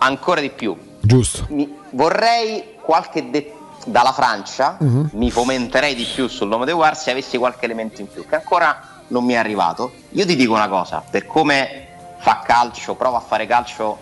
ancora 0.00 0.40
di 0.42 0.50
più. 0.50 0.76
Giusto. 1.00 1.46
Mi- 1.48 1.72
vorrei 1.92 2.74
qualche 2.82 3.30
de- 3.30 3.52
dalla 3.86 4.12
Francia, 4.12 4.76
Mhm. 4.78 5.10
mi 5.14 5.30
fomenterei 5.30 5.94
di 5.94 6.04
più 6.14 6.28
sul 6.28 6.48
nome 6.48 6.66
di 6.66 6.72
War 6.72 6.94
se 6.96 7.10
avessi 7.10 7.38
qualche 7.38 7.64
elemento 7.64 8.02
in 8.02 8.08
più, 8.08 8.26
che 8.28 8.34
ancora 8.34 9.02
non 9.08 9.24
mi 9.24 9.32
è 9.32 9.36
arrivato. 9.36 9.92
Io 10.10 10.26
ti 10.26 10.36
dico 10.36 10.52
una 10.52 10.68
cosa, 10.68 11.02
per 11.10 11.24
come 11.26 11.86
fa 12.18 12.42
calcio, 12.44 12.94
prova 12.94 13.18
a 13.18 13.20
fare 13.20 13.46
calcio 13.46 13.98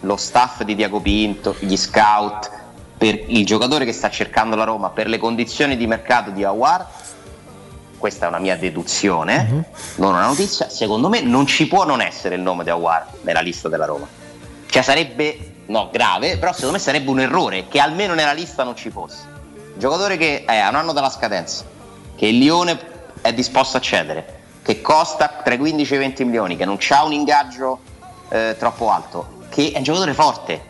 lo 0.00 0.16
staff 0.16 0.62
di 0.62 0.74
Diago 0.74 1.00
Pinto, 1.00 1.56
gli 1.58 1.76
scout, 1.76 2.50
per 2.96 3.18
il 3.28 3.46
giocatore 3.46 3.84
che 3.84 3.92
sta 3.92 4.10
cercando 4.10 4.56
la 4.56 4.64
Roma, 4.64 4.90
per 4.90 5.08
le 5.08 5.18
condizioni 5.18 5.76
di 5.76 5.86
mercato 5.86 6.30
di 6.30 6.44
Awar, 6.44 6.86
questa 7.96 8.26
è 8.26 8.28
una 8.28 8.38
mia 8.38 8.56
deduzione, 8.56 9.64
non 9.96 10.14
una 10.14 10.26
notizia, 10.26 10.68
secondo 10.68 11.08
me 11.08 11.20
non 11.20 11.46
ci 11.46 11.66
può 11.66 11.84
non 11.84 12.00
essere 12.00 12.36
il 12.36 12.40
nome 12.40 12.64
di 12.64 12.70
Awar 12.70 13.06
nella 13.22 13.40
lista 13.40 13.68
della 13.68 13.86
Roma. 13.86 14.06
Cioè 14.66 14.82
sarebbe, 14.82 15.54
no, 15.66 15.88
grave, 15.90 16.38
però 16.38 16.52
secondo 16.52 16.74
me 16.74 16.78
sarebbe 16.78 17.10
un 17.10 17.20
errore 17.20 17.66
che 17.68 17.80
almeno 17.80 18.14
nella 18.14 18.32
lista 18.32 18.62
non 18.62 18.76
ci 18.76 18.90
fosse. 18.90 19.36
Giocatore 19.76 20.16
che 20.16 20.44
è 20.44 20.58
a 20.58 20.68
un 20.68 20.76
anno 20.76 20.92
dalla 20.92 21.10
scadenza, 21.10 21.64
che 22.14 22.26
il 22.26 22.38
Lione 22.38 22.78
è 23.20 23.32
disposto 23.32 23.76
a 23.76 23.80
cedere, 23.80 24.37
che 24.68 24.82
costa 24.82 25.40
tra 25.42 25.54
i 25.54 25.56
15 25.56 25.94
e 25.94 25.96
i 25.96 25.98
20 25.98 26.24
milioni, 26.26 26.54
che 26.58 26.66
non 26.66 26.76
ha 26.90 27.02
un 27.02 27.14
ingaggio 27.14 27.78
eh, 28.28 28.54
troppo 28.58 28.90
alto, 28.90 29.46
che 29.48 29.70
è 29.72 29.78
un 29.78 29.82
giocatore 29.82 30.12
forte, 30.12 30.60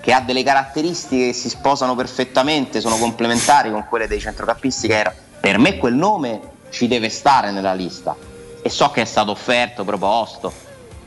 che 0.00 0.12
ha 0.12 0.20
delle 0.20 0.44
caratteristiche 0.44 1.26
che 1.26 1.32
si 1.32 1.48
sposano 1.48 1.96
perfettamente, 1.96 2.80
sono 2.80 2.96
complementari 2.98 3.72
con 3.72 3.84
quelle 3.88 4.06
dei 4.06 4.20
centrocampisti 4.20 4.86
che 4.86 4.96
era. 4.96 5.12
Per 5.40 5.58
me 5.58 5.76
quel 5.78 5.94
nome 5.94 6.40
ci 6.70 6.86
deve 6.86 7.08
stare 7.08 7.50
nella 7.50 7.74
lista 7.74 8.14
e 8.62 8.70
so 8.70 8.92
che 8.92 9.00
è 9.00 9.04
stato 9.04 9.32
offerto, 9.32 9.82
proposto. 9.82 10.52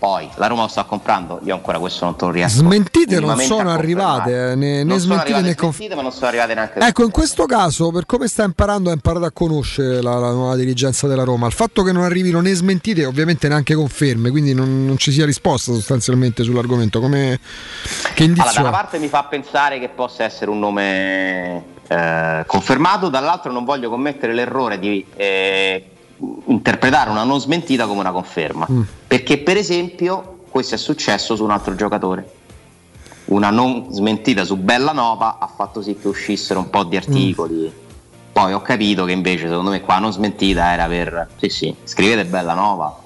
Poi 0.06 0.30
la 0.36 0.46
Roma 0.46 0.62
lo 0.62 0.68
sta 0.68 0.84
comprando, 0.84 1.40
io 1.46 1.56
ancora 1.56 1.80
questo 1.80 2.06
non 2.06 2.16
te 2.16 2.26
lo 2.26 2.32
riesco. 2.32 2.60
Smentite 2.60 3.20
non 3.20 3.40
sono 3.40 3.72
arrivate, 3.72 4.52
eh, 4.52 4.56
né, 4.56 4.56
né 4.56 4.84
Non 4.84 5.00
smentite 5.00 5.42
né 5.42 5.56
conf- 5.56 5.74
smentite, 5.74 5.96
ma 5.96 6.04
non 6.04 6.12
sono 6.12 6.28
arrivate 6.28 6.54
neanche 6.54 6.80
Ecco, 6.80 7.04
in 7.06 7.10
questo 7.10 7.48
caso, 7.48 7.90
per 7.90 8.06
come 8.06 8.28
sta 8.28 8.44
imparando, 8.44 8.92
ha 8.92 8.94
imparato 8.94 9.26
a 9.26 9.32
conoscere 9.32 10.04
la, 10.04 10.20
la 10.20 10.30
nuova 10.30 10.56
dirigenza 10.56 11.08
della 11.08 11.24
Roma. 11.24 11.48
Il 11.48 11.54
fatto 11.54 11.82
che 11.82 11.92
non 11.92 12.04
arrivino 12.04 12.40
né 12.40 12.54
smentite, 12.54 13.04
ovviamente 13.04 13.48
neanche 13.48 13.74
conferme, 13.74 14.30
quindi 14.30 14.54
non, 14.54 14.86
non 14.86 14.96
ci 14.98 15.12
sia 15.12 15.26
risposta 15.26 15.74
sostanzialmente 15.74 16.44
sull'argomento. 16.44 17.00
Come 17.00 17.40
che 18.14 18.26
indizio 18.26 18.44
Allora, 18.44 18.62
da 18.62 18.70
una 18.70 18.78
parte 18.78 19.00
mi 19.00 19.08
fa 19.08 19.24
pensare 19.24 19.80
che 19.80 19.90
possa 19.90 20.24
essere 20.24 20.52
un 20.52 20.60
nome 20.60 21.64
eh, 21.88 22.44
confermato, 22.46 23.10
dall'altro 23.10 23.52
non 23.52 23.66
voglio 23.66 23.90
commettere 23.90 24.36
l'errore 24.36 24.78
di 24.78 25.04
eh, 25.16 25.95
interpretare 26.48 27.10
una 27.10 27.24
non 27.24 27.40
smentita 27.40 27.86
come 27.86 28.00
una 28.00 28.12
conferma. 28.12 28.68
Mm. 28.70 28.82
Perché, 29.08 29.38
per 29.40 29.58
esempio, 29.58 30.40
questo 30.50 30.76
è 30.76 30.78
successo 30.78 31.36
su 31.36 31.44
un 31.44 31.52
altro 31.52 31.76
giocatore. 31.76 32.34
Una 33.26 33.50
non 33.50 33.88
smentita 33.92 34.44
su 34.44 34.56
Bellanova 34.56 35.38
ha 35.40 35.48
fatto 35.48 35.82
sì 35.82 35.98
che 36.00 36.08
uscissero 36.08 36.60
un 36.60 36.70
po' 36.70 36.84
di 36.84 36.96
articoli. 36.96 37.74
Poi 38.32 38.54
ho 38.54 38.62
capito 38.62 39.06
che 39.06 39.14
invece, 39.14 39.48
secondo 39.48 39.72
me, 39.72 39.82
qua 39.82 39.98
non 39.98 40.12
smentita 40.12 40.72
era 40.74 40.88
per. 40.88 41.30
Sì, 41.38 41.50
sì, 41.50 41.76
scrivete 41.84 42.26
Bellanova. 42.26 43.04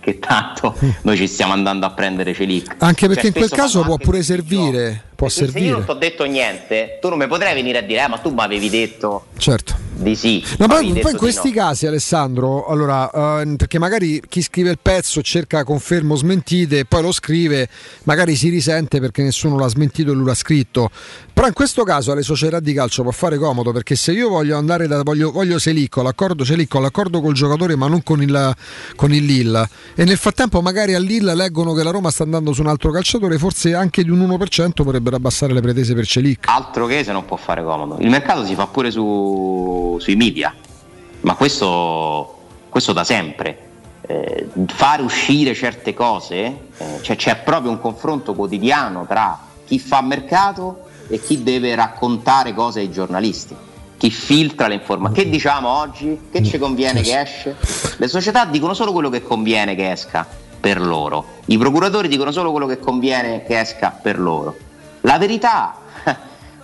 Che 0.00 0.18
tanto 0.18 0.74
noi 1.02 1.16
ci 1.16 1.28
stiamo 1.28 1.52
andando 1.52 1.86
a 1.86 1.90
prendere 1.90 2.34
Celic. 2.34 2.76
Anche 2.78 3.06
perché 3.06 3.30
Cioè, 3.30 3.30
in 3.30 3.34
quel 3.34 3.50
caso 3.50 3.82
può 3.82 3.96
pure 3.96 4.22
servire. 4.22 5.10
Può 5.22 5.30
se 5.30 5.44
io 5.44 5.46
non 5.46 5.54
servire. 5.54 5.84
ti 5.84 5.90
ho 5.92 5.94
detto 5.94 6.24
niente, 6.24 6.98
tu 7.00 7.08
non 7.08 7.16
mi 7.16 7.28
potrai 7.28 7.54
venire 7.54 7.78
a 7.78 7.82
dire, 7.82 8.02
eh, 8.02 8.08
ma 8.08 8.18
tu 8.18 8.30
mi 8.30 8.40
avevi 8.40 8.68
detto 8.68 9.26
Certo. 9.38 9.78
di 9.94 10.16
sì. 10.16 10.44
No, 10.58 10.66
poi, 10.66 10.88
in 10.88 11.16
questi 11.16 11.50
no. 11.50 11.54
casi, 11.54 11.86
Alessandro, 11.86 12.66
allora, 12.66 13.40
eh, 13.40 13.54
perché 13.56 13.78
magari 13.78 14.20
chi 14.28 14.42
scrive 14.42 14.70
il 14.70 14.80
pezzo 14.82 15.22
cerca 15.22 15.62
confermo 15.62 16.16
smentite 16.16 16.80
e 16.80 16.84
poi 16.86 17.02
lo 17.02 17.12
scrive, 17.12 17.68
magari 18.02 18.34
si 18.34 18.48
risente 18.48 18.98
perché 18.98 19.22
nessuno 19.22 19.56
l'ha 19.56 19.68
smentito 19.68 20.10
e 20.10 20.14
lui 20.14 20.24
l'ha 20.24 20.34
scritto. 20.34 20.90
Però 21.32 21.46
in 21.46 21.54
questo 21.54 21.84
caso 21.84 22.10
alle 22.10 22.22
società 22.22 22.58
di 22.60 22.72
calcio 22.72 23.02
può 23.02 23.12
fare 23.12 23.38
comodo 23.38 23.72
perché 23.72 23.94
se 23.94 24.12
io 24.12 24.28
voglio 24.28 24.56
andare 24.58 24.86
da 24.86 25.02
voglio, 25.02 25.30
voglio 25.30 25.58
Selicco, 25.58 26.02
l'accordo 26.02 26.44
Selicco, 26.44 26.78
l'accordo 26.78 27.20
col 27.20 27.32
giocatore 27.32 27.74
ma 27.74 27.86
non 27.88 28.02
con 28.02 28.20
il, 28.22 28.54
con 28.96 29.14
il 29.14 29.24
Lille 29.24 29.66
e 29.94 30.04
nel 30.04 30.18
frattempo 30.18 30.60
magari 30.60 30.94
al 30.94 31.02
Lille 31.02 31.34
leggono 31.34 31.72
che 31.72 31.82
la 31.82 31.90
Roma 31.90 32.10
sta 32.10 32.24
andando 32.24 32.52
su 32.52 32.60
un 32.60 32.66
altro 32.66 32.90
calciatore, 32.90 33.38
forse 33.38 33.74
anche 33.74 34.04
di 34.04 34.10
un 34.10 34.20
1% 34.20 34.72
potrebbero 34.74 35.11
abbassare 35.16 35.52
le 35.52 35.60
pretese 35.60 35.94
per 35.94 36.06
Celic. 36.06 36.48
Altro 36.48 36.86
che 36.86 37.04
se 37.04 37.12
non 37.12 37.24
può 37.24 37.36
fare 37.36 37.62
comodo. 37.62 37.96
Il 38.00 38.10
mercato 38.10 38.44
si 38.44 38.54
fa 38.54 38.66
pure 38.66 38.90
su- 38.90 39.96
sui 40.00 40.16
media, 40.16 40.54
ma 41.22 41.34
questo, 41.34 42.38
questo 42.68 42.92
da 42.92 43.04
sempre. 43.04 43.68
eh, 44.04 44.48
fare 44.66 45.00
uscire 45.02 45.54
certe 45.54 45.94
cose, 45.94 46.34
eh, 46.76 46.98
cioè 47.02 47.14
c'è 47.14 47.36
proprio 47.36 47.70
un 47.70 47.80
confronto 47.80 48.34
quotidiano 48.34 49.06
tra 49.06 49.38
chi 49.64 49.78
fa 49.78 50.02
mercato 50.02 50.86
e 51.08 51.20
chi 51.20 51.44
deve 51.44 51.74
raccontare 51.76 52.52
cose 52.52 52.80
ai 52.80 52.90
giornalisti, 52.90 53.54
chi 53.96 54.10
filtra 54.10 54.66
le 54.66 54.74
informazioni. 54.74 55.22
Che 55.22 55.30
diciamo 55.30 55.68
oggi? 55.68 56.20
Che 56.32 56.42
ci 56.42 56.58
conviene 56.58 57.00
che 57.00 57.20
esce? 57.20 57.56
Le 57.96 58.08
società 58.08 58.44
dicono 58.44 58.74
solo 58.74 58.90
quello 58.92 59.08
che 59.08 59.22
conviene 59.22 59.76
che 59.76 59.92
esca 59.92 60.26
per 60.58 60.80
loro, 60.80 61.24
i 61.46 61.56
procuratori 61.56 62.08
dicono 62.08 62.32
solo 62.32 62.50
quello 62.50 62.66
che 62.66 62.80
conviene 62.80 63.44
che 63.44 63.60
esca 63.60 63.90
per 64.02 64.18
loro. 64.18 64.56
La 65.02 65.18
verità 65.18 65.76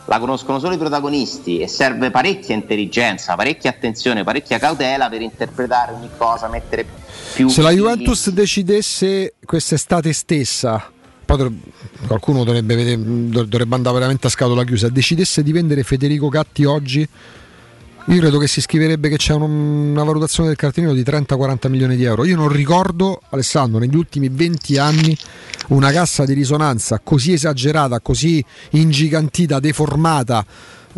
la 0.07 0.19
conoscono 0.19 0.59
solo 0.59 0.75
i 0.75 0.79
protagonisti 0.79 1.61
e 1.61 1.69
serve 1.69 2.11
parecchia 2.11 2.55
intelligenza, 2.55 3.35
parecchia 3.35 3.71
attenzione, 3.71 4.25
parecchia 4.25 4.59
cautela 4.59 5.09
per 5.09 5.21
interpretare 5.21 5.93
ogni 5.93 6.09
cosa, 6.17 6.49
mettere 6.49 6.87
più... 7.35 7.49
Se 7.49 7.63
la 7.63 7.71
Juventus 7.71 8.31
decidesse 8.31 9.35
quest'estate 9.45 10.13
stessa, 10.13 10.91
poi 11.25 11.61
qualcuno 12.07 12.43
dovrebbe, 12.45 12.75
vedere- 12.75 13.03
dovrebbe 13.47 13.75
andare 13.75 13.97
veramente 13.97 14.29
a 14.29 14.31
scatola 14.31 14.65
chiusa, 14.65 14.89
decidesse 14.89 15.43
di 15.43 15.53
vendere 15.53 15.83
Federico 15.83 16.29
Gatti 16.29 16.65
oggi, 16.65 17.07
io 18.09 18.21
credo 18.21 18.39
che 18.39 18.49
si 18.49 18.61
scriverebbe 18.63 19.09
che 19.11 19.17
c'è 19.19 19.35
un- 19.35 19.91
una 19.91 20.03
valutazione 20.03 20.49
del 20.49 20.57
cartellino 20.57 20.95
di 20.95 21.03
30-40 21.03 21.69
milioni 21.69 21.95
di 21.95 22.05
euro. 22.05 22.25
Io 22.25 22.37
non 22.37 22.49
ricordo, 22.49 23.21
Alessandro, 23.31 23.79
negli 23.79 23.97
ultimi 23.97 24.29
20 24.31 24.79
anni 24.79 25.17
una 25.69 25.91
cassa 25.91 26.25
di 26.25 26.33
risonanza 26.33 27.01
così 27.05 27.33
esagerata, 27.33 28.01
così 28.01 28.43
ingigantita, 28.71 29.61
deformata 29.61 30.45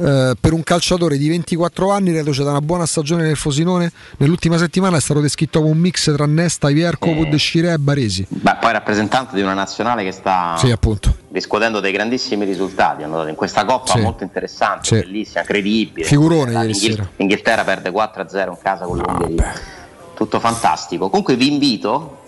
eh, 0.00 0.34
per 0.40 0.52
un 0.52 0.62
calciatore 0.62 1.18
di 1.18 1.28
24 1.28 1.90
anni 1.90 2.12
reduce 2.12 2.42
da 2.42 2.50
una 2.50 2.60
buona 2.60 2.86
stagione 2.86 3.22
nel 3.24 3.36
Fosinone. 3.36 3.92
Nell'ultima 4.18 4.56
settimana 4.58 4.96
è 4.96 5.00
stato 5.00 5.20
descritto 5.20 5.60
come 5.60 5.72
un 5.72 5.78
mix 5.78 6.12
tra 6.14 6.26
Nesta, 6.26 6.70
Ivierco. 6.70 7.08
Scirea 7.36 7.74
e 7.74 7.78
Baresi. 7.78 8.26
Beh, 8.28 8.56
poi 8.60 8.72
rappresentante 8.72 9.34
di 9.34 9.42
una 9.42 9.54
nazionale 9.54 10.02
che 10.04 10.12
sta 10.12 10.56
Sì, 10.58 10.74
riscuotendo 11.32 11.80
dei 11.80 11.92
grandissimi 11.92 12.44
risultati 12.44 13.02
hanno 13.02 13.16
dato 13.18 13.28
in 13.28 13.34
questa 13.34 13.64
coppa 13.64 13.92
Sì. 13.92 14.00
molto 14.00 14.24
interessante, 14.24 14.84
Sì. 14.86 14.94
bellissima, 14.94 15.42
credibile. 15.42 16.06
Figurone 16.06 16.52
ieri 16.52 16.66
Inghil- 16.72 16.90
sera. 16.94 17.08
Inghilterra 17.16 17.64
perde 17.64 17.90
4-0 17.90 18.50
in 18.52 18.58
casa 18.62 18.84
con 18.84 18.98
l'Ungheria. 18.98 19.52
Tutto 20.14 20.38
fantastico. 20.40 21.08
Comunque 21.08 21.36
vi 21.36 21.50
invito, 21.50 22.18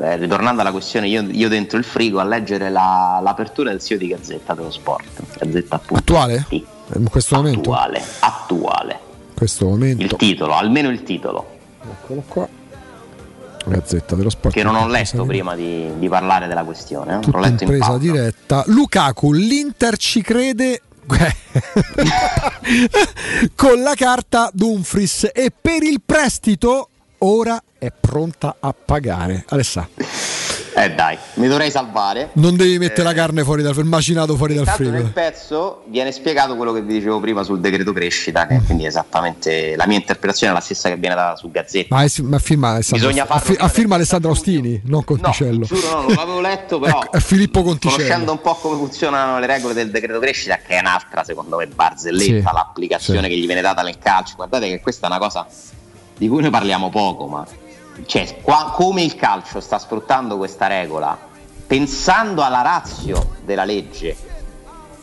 eh, 0.00 0.16
ritornando 0.16 0.60
alla 0.60 0.72
questione 0.72 1.08
io, 1.08 1.22
io 1.22 1.48
dentro 1.48 1.78
il 1.78 1.84
frigo, 1.84 2.18
a 2.20 2.24
leggere 2.24 2.68
la- 2.70 3.20
l'apertura 3.22 3.70
del 3.70 3.80
sito 3.80 4.00
di 4.00 4.08
Gazzetta 4.08 4.54
dello 4.54 4.70
Sport. 4.72 5.22
Gazzetta. 5.38 5.80
Attuale? 5.92 6.46
In 6.96 7.10
questo 7.10 7.36
momento? 7.36 7.74
Attuale, 8.20 8.98
questo 9.34 9.66
momento. 9.66 10.02
Il 10.02 10.16
titolo, 10.16 10.54
almeno 10.54 10.88
il 10.88 11.02
titolo, 11.02 11.46
Eccolo 11.82 12.22
qua. 12.26 12.48
Gazzetta 13.66 14.14
dello 14.14 14.30
Sport. 14.30 14.54
che 14.54 14.62
non 14.62 14.74
ho 14.74 14.88
letto 14.88 15.24
prima 15.26 15.54
di, 15.54 15.90
di 15.98 16.08
parlare 16.08 16.46
della 16.46 16.64
questione. 16.64 17.12
eh. 17.12 17.14
L'ho 17.16 17.20
Tutta 17.20 17.40
letto 17.40 17.64
in 17.64 17.98
diretta. 17.98 18.62
Lukaku, 18.66 19.32
l'Inter 19.32 19.96
ci 19.98 20.22
crede 20.22 20.80
con 23.54 23.82
la 23.82 23.94
carta 23.94 24.50
Dumfries 24.52 25.30
e 25.34 25.52
per 25.58 25.82
il 25.82 26.00
prestito 26.04 26.88
ora 27.18 27.62
è 27.78 27.92
pronta 27.98 28.56
a 28.60 28.72
pagare. 28.72 29.44
Alessà, 29.48 29.88
Eh 30.80 30.94
dai, 30.94 31.18
mi 31.34 31.48
dovrei 31.48 31.70
salvare. 31.72 32.30
non 32.34 32.56
devi 32.56 32.78
mettere 32.78 33.02
la 33.02 33.12
carne 33.12 33.42
fuori 33.42 33.62
dal 33.62 33.76
il 33.76 33.84
macinato 33.84 34.36
fuori 34.36 34.54
dal 34.54 34.62
Intanto 34.62 34.82
nel 34.84 34.92
frigo. 34.92 35.10
pezzo 35.12 35.82
viene 35.86 36.12
spiegato 36.12 36.54
quello 36.56 36.72
che 36.72 36.82
vi 36.82 36.94
dicevo 36.94 37.18
prima 37.18 37.42
sul 37.42 37.58
decreto 37.60 37.92
crescita, 37.92 38.46
che 38.46 38.60
quindi 38.64 38.86
esattamente 38.86 39.74
la 39.76 39.86
mia 39.86 39.98
interpretazione 39.98 40.52
è 40.52 40.54
la 40.54 40.60
stessa 40.62 40.88
che 40.88 40.96
viene 40.96 41.14
data 41.16 41.36
su 41.36 41.50
Gazzetta. 41.50 41.94
Ma, 41.94 42.02
è, 42.04 42.08
ma 42.22 42.38
firma 42.38 42.70
Alessandro, 42.70 43.08
Bisogna 43.08 43.26
a, 43.28 43.38
farlo 43.38 43.64
a 43.64 43.68
firma 43.68 43.94
Alessandro 43.96 44.30
Ostini, 44.30 44.80
non 44.84 45.04
Conticello. 45.04 45.64
Giuro, 45.64 45.88
no, 45.90 46.00
non 46.02 46.14
l'avevo 46.14 46.40
letto, 46.40 46.78
però 46.78 47.00
Ecco, 47.02 47.12
è 47.12 47.20
Filippo 47.20 47.62
Conticello. 47.62 47.96
conoscendo 47.96 48.32
un 48.32 48.40
po' 48.40 48.54
come 48.54 48.76
funzionano 48.76 49.38
le 49.40 49.46
regole 49.46 49.74
del 49.74 49.90
decreto 49.90 50.20
crescita, 50.20 50.58
che 50.58 50.76
è 50.76 50.80
un'altra, 50.80 51.24
secondo 51.24 51.56
me, 51.56 51.66
barzelletta, 51.66 52.48
Sì, 52.50 52.54
l'applicazione 52.54 53.22
sì. 53.22 53.28
che 53.28 53.36
gli 53.36 53.46
viene 53.46 53.62
data 53.62 53.82
nel 53.82 53.98
calcio. 53.98 54.34
Guardate 54.36 54.68
che 54.68 54.80
questa 54.80 55.06
è 55.06 55.10
una 55.10 55.18
cosa 55.18 55.46
di 56.16 56.28
cui 56.28 56.40
noi 56.40 56.50
parliamo 56.50 56.88
poco, 56.90 57.26
ma 57.26 57.46
cioè, 58.06 58.40
qua- 58.40 58.72
come 58.74 59.02
il 59.02 59.14
calcio 59.14 59.60
sta 59.60 59.78
sfruttando 59.78 60.36
questa 60.36 60.66
regola, 60.66 61.16
pensando 61.66 62.42
alla 62.42 62.62
razio 62.62 63.36
della 63.44 63.64
legge, 63.64 64.16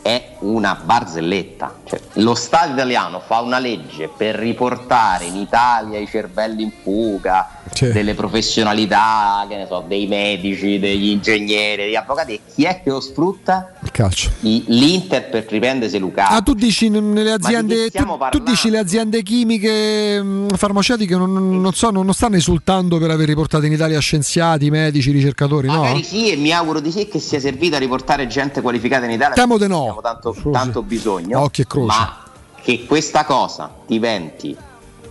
è 0.01 0.34
una 0.39 0.79
barzelletta. 0.83 1.75
Cioè, 1.85 1.99
lo 2.13 2.35
Stato 2.35 2.73
italiano 2.73 3.19
fa 3.25 3.39
una 3.41 3.59
legge 3.59 4.09
per 4.15 4.35
riportare 4.35 5.25
in 5.25 5.35
Italia 5.35 5.99
i 5.99 6.07
cervelli 6.07 6.63
in 6.63 6.71
fuga, 6.83 7.49
Sì. 7.73 7.91
delle 7.91 8.13
professionalità, 8.13 9.45
che 9.49 9.55
ne 9.57 9.65
so, 9.67 9.83
dei 9.87 10.07
medici, 10.07 10.79
degli 10.79 11.09
ingegneri, 11.09 11.83
degli 11.83 11.95
avvocati. 11.95 12.33
E 12.33 12.39
chi 12.53 12.63
è 12.63 12.81
che 12.83 12.89
lo 12.89 12.99
sfrutta? 12.99 13.73
Il 13.83 13.91
calcio. 13.91 14.29
I- 14.41 14.63
L'Inter 14.67 15.29
per 15.29 15.45
riprendersi 15.49 15.97
Lukaku. 15.99 16.33
Ah, 16.33 16.41
tu 16.41 16.53
dici 16.53 16.89
nelle 16.89 17.23
di 17.23 17.29
aziende, 17.29 17.87
stiamo 17.87 18.17
tu, 18.29 18.37
tu 18.39 18.43
dici 18.43 18.69
le 18.69 18.77
aziende 18.79 19.21
chimiche, 19.23 20.21
mh, 20.21 20.55
farmaceutiche 20.55 21.15
non, 21.15 21.61
non- 21.61 21.73
so, 21.73 21.89
non, 21.89 22.05
non 22.05 22.13
stanno 22.13 22.35
esultando 22.35 22.97
per 22.97 23.11
aver 23.11 23.27
riportato 23.27 23.65
in 23.65 23.71
Italia 23.73 23.99
scienziati, 23.99 24.69
medici, 24.69 25.11
ricercatori, 25.11 25.67
no? 25.67 25.81
Magari 25.81 26.03
sì, 26.03 26.31
e 26.31 26.35
mi 26.35 26.51
auguro 26.51 26.79
di 26.79 26.91
sì 26.91 27.07
che 27.07 27.19
sia 27.19 27.39
servita 27.39 27.75
a 27.75 27.79
riportare 27.79 28.27
gente 28.27 28.61
qualificata 28.61 29.05
in 29.05 29.11
Italia. 29.11 29.33
Temo 29.35 29.57
di 29.57 29.67
no. 29.67 29.79
Abbiamo 29.81 30.01
tanto, 30.33 30.49
tanto 30.51 30.81
bisogno. 30.83 31.41
Occhi 31.41 31.61
e 31.61 31.67
croce. 31.67 31.85
Ma 31.87 32.17
che 32.61 32.85
questa 32.85 33.25
cosa 33.25 33.69
diventi 33.85 34.55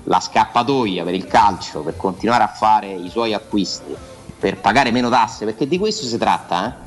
la 0.05 0.21
scappatoia 0.21 1.05
per 1.05 1.15
il 1.15 1.27
calcio 1.27 1.81
per 1.81 1.97
continuare 1.97 2.43
a 2.43 2.49
fare 2.49 2.93
i 2.93 3.09
suoi 3.09 3.33
acquisti, 3.33 3.95
per 4.39 4.59
pagare 4.59 4.91
meno 4.91 5.09
tasse, 5.09 5.45
perché 5.45 5.67
di 5.67 5.79
questo 5.79 6.05
si 6.05 6.19
tratta, 6.19 6.67
eh? 6.69 6.83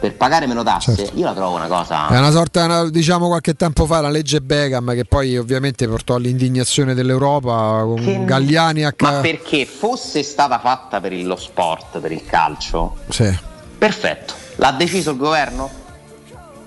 Per 0.00 0.14
pagare 0.16 0.46
meno 0.46 0.62
tasse, 0.62 0.94
Certo. 0.96 1.18
io 1.18 1.24
la 1.26 1.34
trovo 1.34 1.56
una 1.56 1.66
cosa. 1.66 2.08
È 2.08 2.16
una 2.16 2.30
sorta, 2.30 2.64
una- 2.64 2.88
diciamo 2.88 3.26
qualche 3.26 3.52
tempo 3.54 3.84
fa, 3.84 4.00
la 4.00 4.08
legge 4.08 4.40
Begam 4.40 4.94
che 4.94 5.04
poi 5.04 5.36
ovviamente 5.36 5.86
portò 5.86 6.14
all'indignazione 6.14 6.94
dell'Europa 6.94 7.82
con 7.82 7.96
Che- 8.02 8.24
Galliani 8.24 8.84
a 8.84 8.94
Ma 8.98 9.12
perché 9.20 9.66
fosse 9.66 10.22
stata 10.22 10.58
fatta 10.58 11.00
per 11.00 11.12
lo 11.12 11.36
sport, 11.36 11.98
per 11.98 12.12
il 12.12 12.24
calcio, 12.24 12.96
Sì. 13.08 13.36
Perfetto, 13.76 14.32
l'ha 14.56 14.70
deciso 14.72 15.10
il 15.10 15.16
governo? 15.18 15.68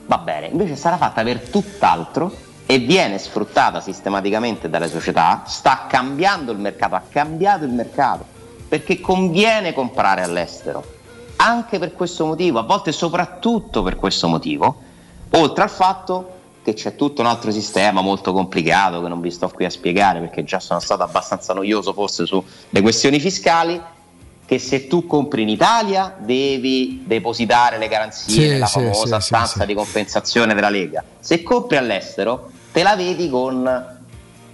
Va 0.05 0.17
bene, 0.17 0.47
invece 0.47 0.75
sarà 0.75 0.97
fatta 0.97 1.23
per 1.23 1.49
tutt'altro 1.49 2.35
e 2.65 2.77
viene 2.79 3.17
sfruttata 3.17 3.79
sistematicamente 3.79 4.69
dalle 4.69 4.89
società, 4.89 5.43
sta 5.45 5.85
cambiando 5.87 6.51
il 6.51 6.59
mercato, 6.59 6.95
ha 6.95 7.03
cambiato 7.07 7.65
il 7.65 7.71
mercato, 7.71 8.25
perché 8.67 8.99
conviene 8.99 9.73
comprare 9.73 10.23
all'estero, 10.23 10.83
anche 11.37 11.79
per 11.79 11.93
questo 11.93 12.25
motivo, 12.25 12.59
a 12.59 12.63
volte 12.63 12.91
soprattutto 12.91 13.83
per 13.83 13.95
questo 13.95 14.27
motivo, 14.27 14.75
oltre 15.31 15.63
al 15.63 15.69
fatto 15.69 16.31
che 16.63 16.73
c'è 16.73 16.95
tutto 16.95 17.21
un 17.21 17.27
altro 17.27 17.51
sistema 17.51 18.01
molto 18.01 18.31
complicato 18.31 19.01
che 19.01 19.09
non 19.09 19.19
vi 19.19 19.29
sto 19.29 19.49
qui 19.49 19.65
a 19.65 19.69
spiegare 19.69 20.19
perché 20.19 20.45
già 20.45 20.59
sono 20.59 20.79
stato 20.79 21.03
abbastanza 21.03 21.53
noioso 21.53 21.91
forse 21.91 22.25
sulle 22.25 22.81
questioni 22.81 23.19
fiscali, 23.19 23.79
che 24.45 24.59
se 24.59 24.87
tu 24.87 25.05
compri 25.07 25.41
in 25.41 25.49
Italia 25.49 26.15
devi 26.17 27.03
depositare 27.05 27.77
le 27.77 27.87
garanzie 27.87 28.59
Sì, 28.59 28.65
sì, 28.65 28.79
famosa 28.79 29.19
sì, 29.19 29.27
stanza 29.27 29.59
sì, 29.61 29.65
di 29.65 29.73
compensazione 29.73 30.53
della 30.53 30.69
Lega. 30.69 31.03
Se 31.19 31.43
compri 31.43 31.77
all'estero 31.77 32.51
te 32.71 32.83
la 32.83 32.95
vedi 32.95 33.29
con 33.29 33.85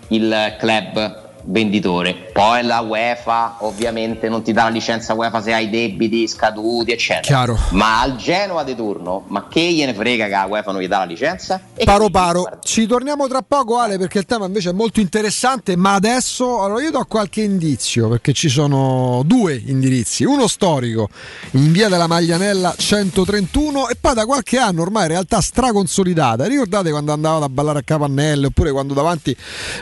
il 0.10 0.56
club 0.60 1.29
venditore. 1.50 2.30
Poi 2.32 2.64
la 2.64 2.80
UEFA 2.80 3.58
ovviamente 3.60 4.30
non 4.30 4.42
ti 4.42 4.54
dà 4.54 4.64
la 4.64 4.70
licenza 4.70 5.14
UEFA 5.14 5.42
se 5.42 5.54
hai 5.54 5.70
debiti 5.70 6.28
scaduti, 6.28 6.92
eccetera. 6.92 7.22
Chiaro. 7.22 7.58
Ma 7.72 8.02
al 8.02 8.16
Genoa 8.16 8.64
di 8.64 8.76
turno, 8.76 9.24
ma 9.28 9.48
che 9.48 9.62
gliene 9.62 9.94
frega 9.94 10.26
che 10.26 10.32
la 10.32 10.46
UEFA 10.48 10.72
non 10.72 10.82
gli 10.82 10.88
dà 10.88 11.00
la 11.00 11.06
licenza? 11.06 11.62
E 11.74 11.86
Paro 11.86 12.10
paro, 12.10 12.60
ci 12.64 12.86
torniamo 12.86 13.28
tra 13.28 13.42
poco 13.42 13.78
Ale 13.78 13.98
perché 13.98 14.20
il 14.20 14.26
tema 14.26 14.46
invece 14.46 14.70
è 14.70 14.74
molto 14.74 15.00
interessante 15.00 15.76
ma 15.76 15.94
adesso 15.94 16.62
allora 16.62 16.84
io 16.84 16.92
do 16.92 17.06
qualche 17.08 17.42
indizio 17.42 18.10
perché 18.10 18.34
ci 18.34 18.50
sono 18.50 19.22
due 19.26 19.62
indirizzi, 19.66 20.24
uno 20.24 20.48
storico 20.48 21.10
in 21.52 21.72
via 21.72 21.90
della 21.90 22.08
Maglianella 22.08 22.76
131 22.78 23.90
e 23.90 23.96
poi 24.00 24.14
da 24.14 24.26
qualche 24.26 24.58
anno 24.58 24.82
ormai 24.82 25.04
in 25.04 25.10
realtà 25.10 25.42
straconsolidata, 25.42 26.46
ricordate 26.46 26.92
quando 26.92 27.12
andavate 27.12 27.46
a 27.46 27.50
ballare 27.50 27.80
a 27.80 27.84
Capannelle 27.84 28.48
oppure 28.48 28.72
quando 28.72 28.94
davanti 28.94 29.36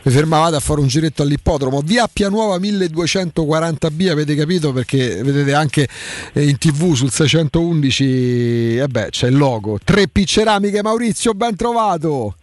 vi 0.04 0.12
fermavate 0.12 0.56
a 0.56 0.60
fare 0.60 0.80
un 0.80 0.88
giretto 0.88 1.24
all'ippodromo, 1.58 1.82
via 1.84 2.04
Appia 2.04 2.30
Nuova 2.30 2.58
1240B 2.58 4.10
avete 4.10 4.36
capito 4.36 4.72
perché 4.72 5.22
vedete 5.24 5.54
anche 5.54 5.88
eh, 6.34 6.48
in 6.48 6.58
tv 6.58 6.94
sul 6.94 7.12
611 7.12 8.78
e 8.78 8.88
beh 8.88 9.08
c'è 9.10 9.28
il 9.28 9.38
logo, 9.38 9.80
3P 9.86 10.24
Ceramiche 10.26 10.82
Maurizio 10.84 11.34
ben 11.34 11.56
trovato 11.56 12.36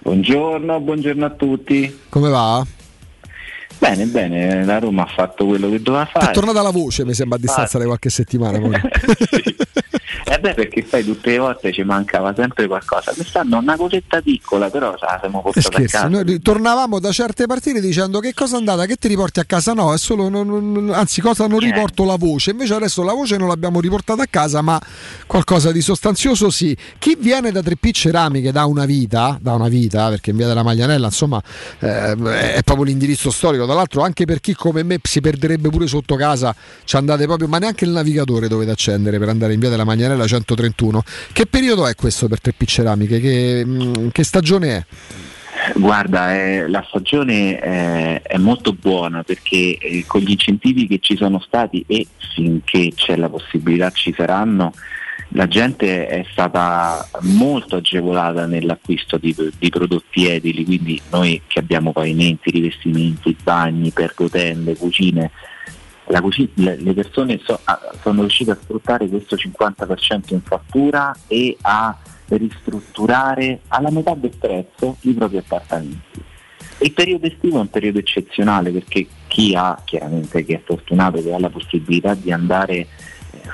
Buongiorno, 0.00 0.80
buongiorno 0.80 1.24
a 1.24 1.30
tutti. 1.30 1.98
come 2.08 2.28
va? 2.28 2.66
Bene, 3.88 4.06
bene, 4.06 4.64
la 4.64 4.78
Roma 4.78 5.02
ha 5.02 5.06
fatto 5.06 5.46
quello 5.46 5.68
che 5.68 5.82
doveva 5.82 6.06
fare. 6.06 6.30
È 6.30 6.32
tornata 6.32 6.62
la 6.62 6.70
voce, 6.70 7.04
mi 7.04 7.12
sembra 7.14 7.36
a 7.36 7.40
distanza 7.40 7.78
di 7.78 7.84
qualche 7.84 8.08
settimana. 8.10 8.58
poi. 8.58 8.72
Eh 10.26 10.38
beh, 10.38 10.54
perché 10.54 10.86
sai, 10.88 11.04
tutte 11.04 11.30
le 11.30 11.38
volte 11.38 11.72
ci 11.72 11.82
mancava 11.82 12.32
sempre 12.34 12.66
qualcosa. 12.66 13.12
Quest'anno 13.12 13.58
una 13.58 13.76
cosetta 13.76 14.22
piccola, 14.22 14.70
però 14.70 14.94
la 14.98 15.18
siamo 15.20 15.42
portata 15.42 15.76
a 15.76 15.84
casa. 15.84 16.08
noi 16.08 16.40
tornavamo 16.40 16.98
da 16.98 17.12
certe 17.12 17.46
partite 17.46 17.80
dicendo 17.80 18.20
che 18.20 18.32
cosa 18.32 18.56
è 18.56 18.58
andata, 18.58 18.86
che 18.86 18.96
ti 18.96 19.08
riporti 19.08 19.40
a 19.40 19.44
casa? 19.44 19.74
No, 19.74 19.92
è 19.92 19.98
solo, 19.98 20.28
non- 20.28 20.46
non- 20.46 20.90
anzi, 20.94 21.20
cosa 21.20 21.46
non 21.46 21.58
riporto 21.58 22.04
la 22.04 22.16
voce. 22.16 22.52
Invece 22.52 22.74
adesso 22.74 23.02
la 23.02 23.12
voce 23.12 23.36
non 23.36 23.48
l'abbiamo 23.48 23.80
riportata 23.80 24.22
a 24.22 24.26
casa, 24.28 24.62
ma 24.62 24.80
qualcosa 25.26 25.72
di 25.72 25.82
sostanzioso 25.82 26.48
sì. 26.48 26.76
Chi 26.98 27.16
viene 27.20 27.52
da 27.52 27.62
Tre 27.62 27.76
P 27.76 27.90
Ceramiche 27.90 28.50
da 28.50 28.64
una 28.64 28.86
vita, 28.86 29.36
da 29.40 29.52
una 29.52 29.68
vita, 29.68 30.08
perché 30.08 30.30
in 30.30 30.36
via 30.36 30.46
della 30.46 30.62
Maglianella, 30.62 31.06
insomma, 31.06 31.40
eh, 31.80 32.12
è 32.54 32.62
proprio 32.64 32.84
l'indirizzo 32.86 33.30
storico. 33.30 33.66
Tra 33.74 33.82
l'altro, 33.82 34.02
anche 34.02 34.24
per 34.24 34.38
chi 34.38 34.54
come 34.54 34.84
me 34.84 35.00
si 35.02 35.20
perderebbe 35.20 35.68
pure 35.68 35.88
sotto 35.88 36.14
casa, 36.14 36.54
ci 36.84 36.94
andate 36.94 37.24
proprio, 37.24 37.48
ma 37.48 37.58
neanche 37.58 37.84
il 37.84 37.90
navigatore 37.90 38.46
dovete 38.46 38.70
accendere 38.70 39.18
per 39.18 39.28
andare 39.28 39.52
in 39.52 39.58
via 39.58 39.68
della 39.68 39.82
Maglianella 39.82 40.28
131. 40.28 41.02
Che 41.32 41.46
periodo 41.46 41.84
è 41.88 41.96
questo 41.96 42.28
per 42.28 42.40
Tre 42.40 42.52
P 42.52 42.66
Ceramiche? 42.66 43.18
Che, 43.18 43.64
mm, 43.66 44.08
che 44.12 44.22
stagione 44.22 44.76
è? 44.76 44.84
Guarda, 45.74 46.36
eh, 46.36 46.68
la 46.68 46.84
stagione 46.86 47.60
eh, 47.60 48.22
è 48.22 48.36
molto 48.36 48.74
buona 48.74 49.24
perché 49.24 49.76
eh, 49.76 50.04
con 50.06 50.20
gli 50.20 50.30
incentivi 50.30 50.86
che 50.86 51.00
ci 51.00 51.16
sono 51.16 51.40
stati 51.40 51.84
e 51.88 52.06
finché 52.32 52.92
c'è 52.94 53.16
la 53.16 53.28
possibilità 53.28 53.90
ci 53.90 54.14
saranno, 54.16 54.72
la 55.28 55.48
gente 55.48 56.06
è 56.06 56.24
stata 56.30 57.08
molto 57.22 57.76
agevolata 57.76 58.46
nell'acquisto 58.46 59.16
di, 59.16 59.34
di 59.58 59.68
prodotti 59.70 60.26
edili, 60.26 60.64
quindi 60.64 61.00
noi 61.10 61.40
che 61.46 61.58
abbiamo 61.58 61.92
pavimenti, 61.92 62.50
rivestimenti, 62.50 63.36
bagni, 63.42 63.90
pergotende, 63.90 64.76
cucine, 64.76 65.30
la 66.08 66.20
cuci- 66.20 66.50
le 66.54 66.76
le 66.76 66.92
persone 66.92 67.40
so- 67.42 67.58
ah, 67.64 67.80
sono 68.02 68.20
riuscite 68.20 68.50
a 68.50 68.58
sfruttare 68.60 69.08
questo 69.08 69.36
50% 69.36 70.34
in 70.34 70.42
fattura 70.42 71.16
e 71.26 71.56
a 71.62 71.96
ristrutturare 72.28 73.60
alla 73.68 73.90
metà 73.90 74.14
del 74.14 74.36
prezzo 74.38 74.96
i 75.00 75.12
propri 75.12 75.38
appartamenti. 75.38 76.22
Il 76.78 76.92
periodo 76.92 77.26
estivo 77.26 77.56
è 77.56 77.60
un 77.60 77.70
periodo 77.70 77.98
eccezionale 77.98 78.70
perché 78.70 79.06
chi 79.28 79.54
ha, 79.54 79.80
chiaramente 79.84 80.44
chi 80.44 80.52
è 80.52 80.60
fortunato 80.62 81.22
che 81.22 81.32
ha 81.32 81.38
la 81.38 81.48
possibilità 81.48 82.14
di 82.14 82.30
andare 82.30 82.74
eh, 82.74 82.86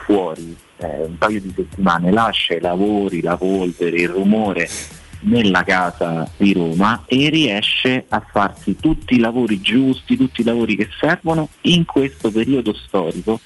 fuori 0.04 0.56
eh, 0.80 1.04
un 1.04 1.18
paio 1.18 1.40
di 1.40 1.52
settimane, 1.54 2.10
lascia 2.10 2.54
i 2.54 2.60
lavori, 2.60 3.20
la 3.20 3.36
polvere, 3.36 3.96
il 3.96 4.08
rumore 4.08 4.68
nella 5.22 5.62
casa 5.64 6.28
di 6.36 6.52
Roma 6.52 7.02
e 7.06 7.28
riesce 7.28 8.06
a 8.08 8.24
farsi 8.32 8.76
tutti 8.76 9.14
i 9.14 9.18
lavori 9.18 9.60
giusti, 9.60 10.16
tutti 10.16 10.40
i 10.40 10.44
lavori 10.44 10.76
che 10.76 10.88
servono 10.98 11.48
in 11.62 11.84
questo 11.84 12.30
periodo 12.30 12.72
storico 12.72 13.40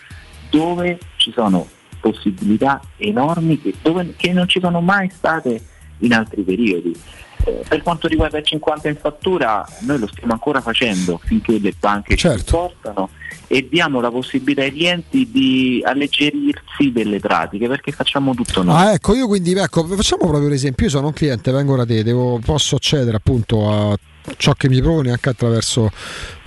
dove 0.51 0.99
ci 1.17 1.33
sono 1.33 1.67
possibilità 2.01 2.81
enormi 2.97 3.61
che, 3.61 3.75
dove- 3.83 4.15
che 4.17 4.33
non 4.33 4.47
ci 4.47 4.61
sono 4.61 4.81
mai 4.81 5.11
state 5.11 5.61
in 5.99 6.13
altri 6.13 6.43
periodi. 6.43 6.95
Eh, 7.47 7.65
per 7.67 7.83
quanto 7.83 8.07
riguarda 8.07 8.39
il 8.39 8.45
50 8.45 8.89
in 8.89 8.97
fattura, 8.97 9.67
noi 9.81 9.99
lo 9.99 10.07
stiamo 10.07 10.35
ancora 10.35 10.61
facendo 10.61 11.19
finché 11.25 11.59
le 11.59 11.75
banche 11.79 12.15
ci 12.15 12.29
supportano 12.37 13.11
e 13.47 13.69
diamo 13.71 14.01
la 14.01 14.11
possibilità 14.11 14.63
ai 14.63 14.73
clienti 14.73 15.31
di 15.31 15.83
alleggerirsi 15.85 16.93
delle 16.93 17.21
pratiche 17.21 17.69
perché 17.69 17.93
facciamo 17.93 18.35
tutto 18.35 18.63
noi. 18.63 18.75
Ah, 18.75 18.93
ecco, 18.93 19.15
io 19.15 19.27
quindi 19.27 19.53
ecco, 19.53 19.85
facciamo 19.85 20.27
proprio 20.27 20.49
l'esempio. 20.49 20.87
Io 20.87 20.91
sono 20.91 21.09
un 21.09 21.13
cliente, 21.13 21.53
vengo 21.53 21.77
da 21.77 21.85
te, 21.85 22.03
devo- 22.03 22.41
posso 22.45 22.77
accedere 22.77 23.17
appunto 23.17 23.71
a 23.71 23.97
ciò 24.37 24.53
che 24.53 24.69
mi 24.69 24.81
proponi 24.81 25.11
anche 25.11 25.29
attraverso 25.29 25.91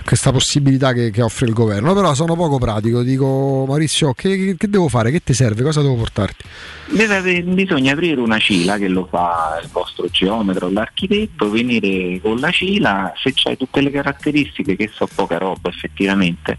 questa 0.08 0.32
possibilità 0.32 0.94
che, 0.94 1.10
che 1.10 1.20
offre 1.20 1.46
il 1.46 1.52
governo. 1.52 1.92
Però 1.92 2.14
sono 2.14 2.34
poco 2.34 2.56
pratico. 2.56 3.02
Dico, 3.02 3.66
Maurizio, 3.68 4.14
che, 4.14 4.54
che 4.56 4.68
devo 4.68 4.88
fare? 4.88 5.10
Che 5.10 5.22
ti 5.22 5.34
serve? 5.34 5.62
Cosa 5.62 5.82
devo 5.82 5.96
portarti? 5.96 6.44
Deve 6.90 7.42
bisogna 7.42 7.92
aprire 7.92 8.18
una 8.18 8.38
cila 8.38 8.78
che 8.78 8.88
lo 8.88 9.06
fa 9.10 9.60
il 9.62 9.68
vostro 9.70 10.08
geometra 10.08 10.64
o 10.64 10.70
l'architetto, 10.70 11.50
venire 11.50 12.18
con 12.22 12.38
la 12.38 12.50
cila, 12.50 13.12
se 13.22 13.32
c'hai 13.34 13.58
tutte 13.58 13.82
le 13.82 13.90
caratteristiche, 13.90 14.76
che 14.76 14.90
so 14.90 15.06
poca 15.14 15.36
roba 15.36 15.68
effettivamente, 15.68 16.56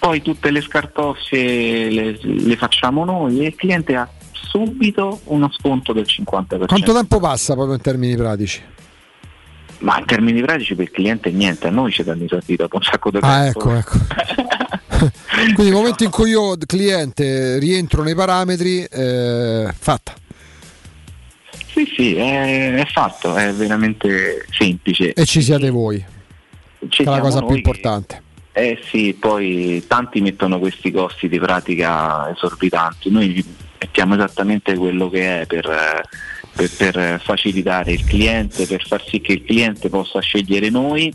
poi 0.00 0.20
tutte 0.20 0.50
le 0.50 0.60
scartoffie 0.60 1.88
le, 1.88 2.18
le 2.20 2.56
facciamo 2.56 3.04
noi 3.04 3.44
e 3.44 3.46
il 3.46 3.54
cliente 3.54 3.94
ha 3.94 4.08
subito 4.32 5.20
uno 5.26 5.48
sconto 5.52 5.92
del 5.92 6.06
50%. 6.08 6.66
Quanto 6.66 6.92
tempo 6.92 7.20
passa 7.20 7.54
proprio 7.54 7.76
in 7.76 7.80
termini 7.80 8.16
pratici? 8.16 8.60
Ma 9.82 9.98
in 9.98 10.04
termini 10.06 10.40
pratici 10.42 10.74
per 10.74 10.84
il 10.84 10.90
cliente 10.92 11.30
niente, 11.30 11.66
a 11.66 11.70
noi 11.70 11.90
ci 11.90 12.02
danno 12.04 12.24
i 12.24 12.28
soldi 12.28 12.54
dopo 12.56 12.76
un 12.76 12.82
sacco 12.82 13.10
di 13.10 13.18
Ah, 13.20 13.42
tempo. 13.42 13.74
ecco, 13.74 13.96
ecco. 13.96 15.10
Quindi 15.54 15.62
nel 15.64 15.72
momento 15.72 16.04
in 16.04 16.10
cui 16.10 16.30
io, 16.30 16.56
cliente, 16.64 17.58
rientro 17.58 18.02
nei 18.04 18.14
parametri, 18.14 18.84
eh, 18.84 19.72
fatta. 19.76 20.14
Sì, 21.72 21.90
sì, 21.96 22.14
è, 22.14 22.74
è 22.74 22.84
fatto, 22.86 23.34
è 23.34 23.52
veramente 23.52 24.46
semplice. 24.50 25.12
E 25.14 25.24
ci 25.24 25.42
siete 25.42 25.70
voi, 25.70 26.04
Ci 26.88 27.02
che 27.02 27.10
è 27.10 27.12
la 27.12 27.20
cosa 27.20 27.42
più 27.42 27.56
importante. 27.56 28.22
Eh 28.52 28.78
sì, 28.88 29.16
poi 29.18 29.82
tanti 29.88 30.20
mettono 30.20 30.58
questi 30.58 30.90
costi 30.92 31.28
di 31.28 31.40
pratica 31.40 32.30
esorbitanti, 32.30 33.10
noi 33.10 33.42
mettiamo 33.80 34.14
esattamente 34.14 34.76
quello 34.76 35.08
che 35.08 35.40
è 35.40 35.46
per, 35.46 35.66
eh, 35.66 36.02
per- 36.54 36.70
per 36.76 37.20
facilitare 37.24 37.92
il 37.92 38.04
cliente, 38.04 38.66
per 38.66 38.86
far 38.86 39.04
sì 39.06 39.20
che 39.20 39.32
il 39.32 39.44
cliente 39.44 39.88
possa 39.88 40.20
scegliere 40.20 40.70
noi 40.70 41.12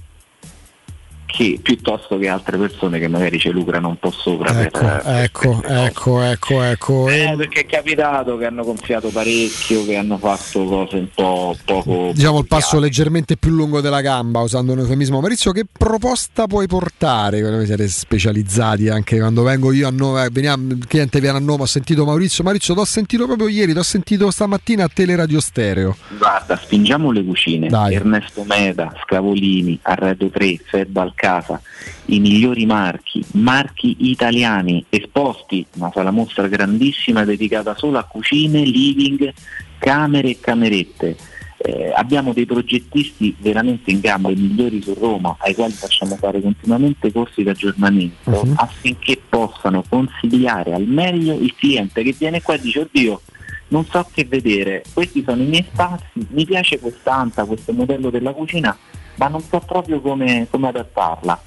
che 1.28 1.60
piuttosto 1.62 2.18
che 2.18 2.30
altre 2.30 2.58
persone 2.58 3.00
che 3.00 3.08
magari 3.10 3.38
ci 3.38 3.50
lucrano 3.50 3.90
un 3.90 3.98
po' 3.98 4.12
sopra. 4.12 4.64
Ecco, 4.64 4.80
per, 4.80 5.02
ecco, 5.06 5.62
ecco, 5.64 6.22
ecco, 6.22 6.64
ecco. 6.64 7.10
eh, 7.10 7.36
perché 7.38 7.60
è 7.60 7.66
capitato 7.66 8.38
che 8.38 8.46
hanno 8.46 8.64
gonfiato 8.64 9.10
parecchio, 9.10 9.86
che 9.86 9.98
hanno 9.98 10.18
fatto 10.18 10.64
cose 10.66 10.96
un 10.96 11.10
po' 11.14 11.56
poco... 11.66 12.12
Diciamo 12.14 12.40
il 12.40 12.48
passo 12.48 12.80
leggermente 12.80 13.36
più 13.36 13.52
lungo 13.52 13.82
della 13.82 14.02
gamba, 14.02 14.40
usando 14.40 14.72
un 14.72 14.80
eufemismo. 14.80 15.20
Maurizio, 15.20 15.52
che 15.52 15.66
proposta 15.70 16.48
puoi 16.48 16.66
portare? 16.66 17.42
Voi 17.42 17.66
siete 17.66 17.88
specializzati 17.90 18.88
anche 18.88 19.20
quando 19.20 19.44
vengo 19.44 19.74
io 19.74 19.88
a 19.88 19.92
Noma, 19.92 20.26
veniamo, 20.32 20.72
il 20.72 20.88
cliente 20.88 21.20
viene 21.20 21.38
a 21.38 21.42
Noma, 21.42 21.64
ho 21.64 21.68
sentito 21.68 22.06
Maurizio. 22.06 22.44
Maurizio, 22.46 22.74
ti 22.74 22.80
ho 22.80 22.86
sentito 22.86 23.26
proprio 23.26 23.50
ieri, 23.50 23.74
ti 23.74 23.80
ho 23.80 23.84
sentito 23.84 24.32
stamattina 24.32 24.86
a 24.86 24.90
Teleradio 24.92 25.42
Stereo. 25.42 25.98
Guarda, 26.18 26.56
spingiamo 26.56 27.12
le 27.12 27.26
cucine. 27.26 27.68
Dai. 27.68 27.96
Ernesto 27.96 28.46
Meda, 28.46 28.94
Scavolini, 29.04 29.78
Arredo 29.82 30.30
3, 30.30 30.60
Fed 30.64 30.96
al 30.96 31.14
Casa, 31.22 31.60
i 32.06 32.20
migliori 32.20 32.68
marchi, 32.68 33.26
marchi 33.34 33.96
italiani 34.12 34.86
esposti, 34.88 35.66
una 35.78 35.92
sala 35.92 36.12
mostra 36.12 36.48
grandissima 36.48 37.26
dedicata 37.26 37.76
solo 37.76 37.98
a 37.98 38.04
cucine, 38.04 38.62
living, 38.64 39.34
camere 39.80 40.30
e 40.30 40.40
camerette. 40.40 41.18
Eh, 41.58 41.92
abbiamo 41.96 42.34
dei 42.34 42.46
progettisti 42.46 43.36
veramente 43.40 43.90
in 43.90 44.00
gamba, 44.00 44.30
i 44.30 44.36
migliori 44.36 44.80
su 44.80 44.94
Roma, 44.94 45.36
ai 45.40 45.56
quali 45.56 45.74
facciamo 45.74 46.16
fare 46.16 46.40
continuamente 46.40 47.12
corsi 47.12 47.42
di 47.42 47.50
aggiornamento 47.50 48.30
Mhm. 48.46 48.54
affinché 48.58 49.20
possano 49.28 49.84
consigliare 49.90 50.74
al 50.74 50.86
meglio 50.86 51.34
il 51.34 51.56
cliente 51.56 52.04
che 52.04 52.14
viene 52.16 52.44
qua 52.44 52.54
e 52.54 52.60
dice 52.60 52.82
oddio 52.82 53.22
non 53.70 53.86
so 53.86 54.08
che 54.14 54.24
vedere, 54.24 54.84
questi 54.94 55.24
sono 55.28 55.42
i 55.42 55.46
miei 55.48 55.66
spazi, 55.70 56.26
mi 56.30 56.46
piace 56.46 56.80
quest'anta, 56.80 57.44
questo 57.44 57.74
modello 57.74 58.10
della 58.12 58.32
cucina, 58.34 58.78
ma 59.18 59.28
non 59.28 59.42
so 59.42 59.60
proprio 59.60 60.02
come, 60.02 60.48
come 60.50 60.70
adattarla. 60.70 61.42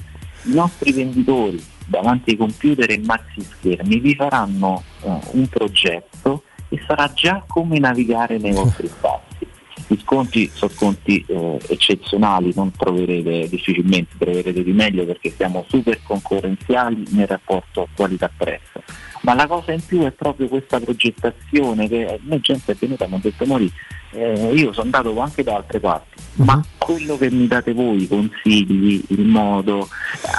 I 0.45 0.55
nostri 0.55 0.93
venditori 0.93 1.63
davanti 1.87 2.31
ai 2.31 2.37
computer 2.37 2.91
e 2.91 2.99
maxi 2.99 3.43
schermi 3.43 3.99
vi 3.99 4.15
faranno 4.15 4.83
eh, 5.03 5.19
un 5.33 5.47
progetto 5.49 6.45
e 6.69 6.81
sarà 6.87 7.13
già 7.13 7.43
come 7.47 7.79
navigare 7.79 8.39
nei 8.39 8.53
vostri 8.53 8.87
spazi. 8.89 9.49
Gli 9.87 9.99
sconti 9.99 10.49
sono 10.53 10.71
sconti 10.71 11.25
eh, 11.27 11.59
eccezionali, 11.69 12.53
non 12.55 12.71
troverete 12.71 13.49
difficilmente, 13.49 14.15
troverete 14.17 14.63
di 14.63 14.73
meglio 14.73 15.05
perché 15.05 15.31
siamo 15.31 15.65
super 15.69 16.01
concorrenziali 16.05 17.05
nel 17.11 17.27
rapporto 17.27 17.89
qualità-prezzo. 17.97 18.83
Ma 19.23 19.35
la 19.35 19.49
cosa 19.49 19.73
in 19.73 19.85
più 19.85 20.03
è 20.03 20.13
proprio 20.13 20.47
questa 20.47 20.79
progettazione 20.79 21.89
che 21.89 22.07
a 22.07 22.19
me 22.23 22.41
gente 22.41 22.73
è 22.73 22.77
venuta 22.79 23.05
e 23.05 23.09
mi 23.09 23.15
ha 23.17 23.19
detto 23.21 23.45
Mori, 23.47 23.71
eh, 24.12 24.53
io 24.55 24.73
sono 24.73 24.85
andato 24.85 25.19
anche 25.20 25.43
da 25.43 25.57
altre 25.57 25.78
parti, 25.81 26.20
ma 26.37 26.62
quello 26.78 27.16
che 27.16 27.31
mi 27.31 27.47
date 27.47 27.73
voi, 27.73 28.09
consigli, 28.09 29.03
il 29.09 29.24
modo, 29.27 29.89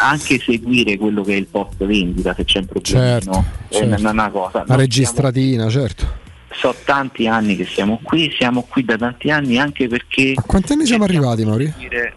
anche 0.02 0.40
seguire 0.40 0.98
quello 0.98 1.24
che 1.24 1.34
è 1.34 1.38
il 1.38 1.48
post 1.48 1.84
vendita 1.86 2.34
se 2.34 2.44
c'è 2.44 2.60
un 2.60 2.66
problema, 2.66 3.20
Certo, 3.22 3.46
è 3.70 3.76
certo. 3.76 4.10
una 4.10 4.30
cosa. 4.30 4.64
La 4.68 4.76
registratina, 4.76 5.70
certo. 5.70 6.06
so 6.52 6.76
tanti 6.84 7.28
anni 7.28 7.56
che 7.56 7.66
siamo 7.66 8.00
qui, 8.04 8.34
siamo 8.38 8.64
qui 8.70 8.84
da 8.84 8.98
tanti 8.98 9.30
anni 9.32 9.58
anche 9.58 9.88
perché 9.88 10.34
Quanti 10.46 10.74
anni 10.74 10.86
siamo 10.86 11.06
arrivati, 11.06 11.46
Mauri? 11.46 11.74
dire, 11.78 12.14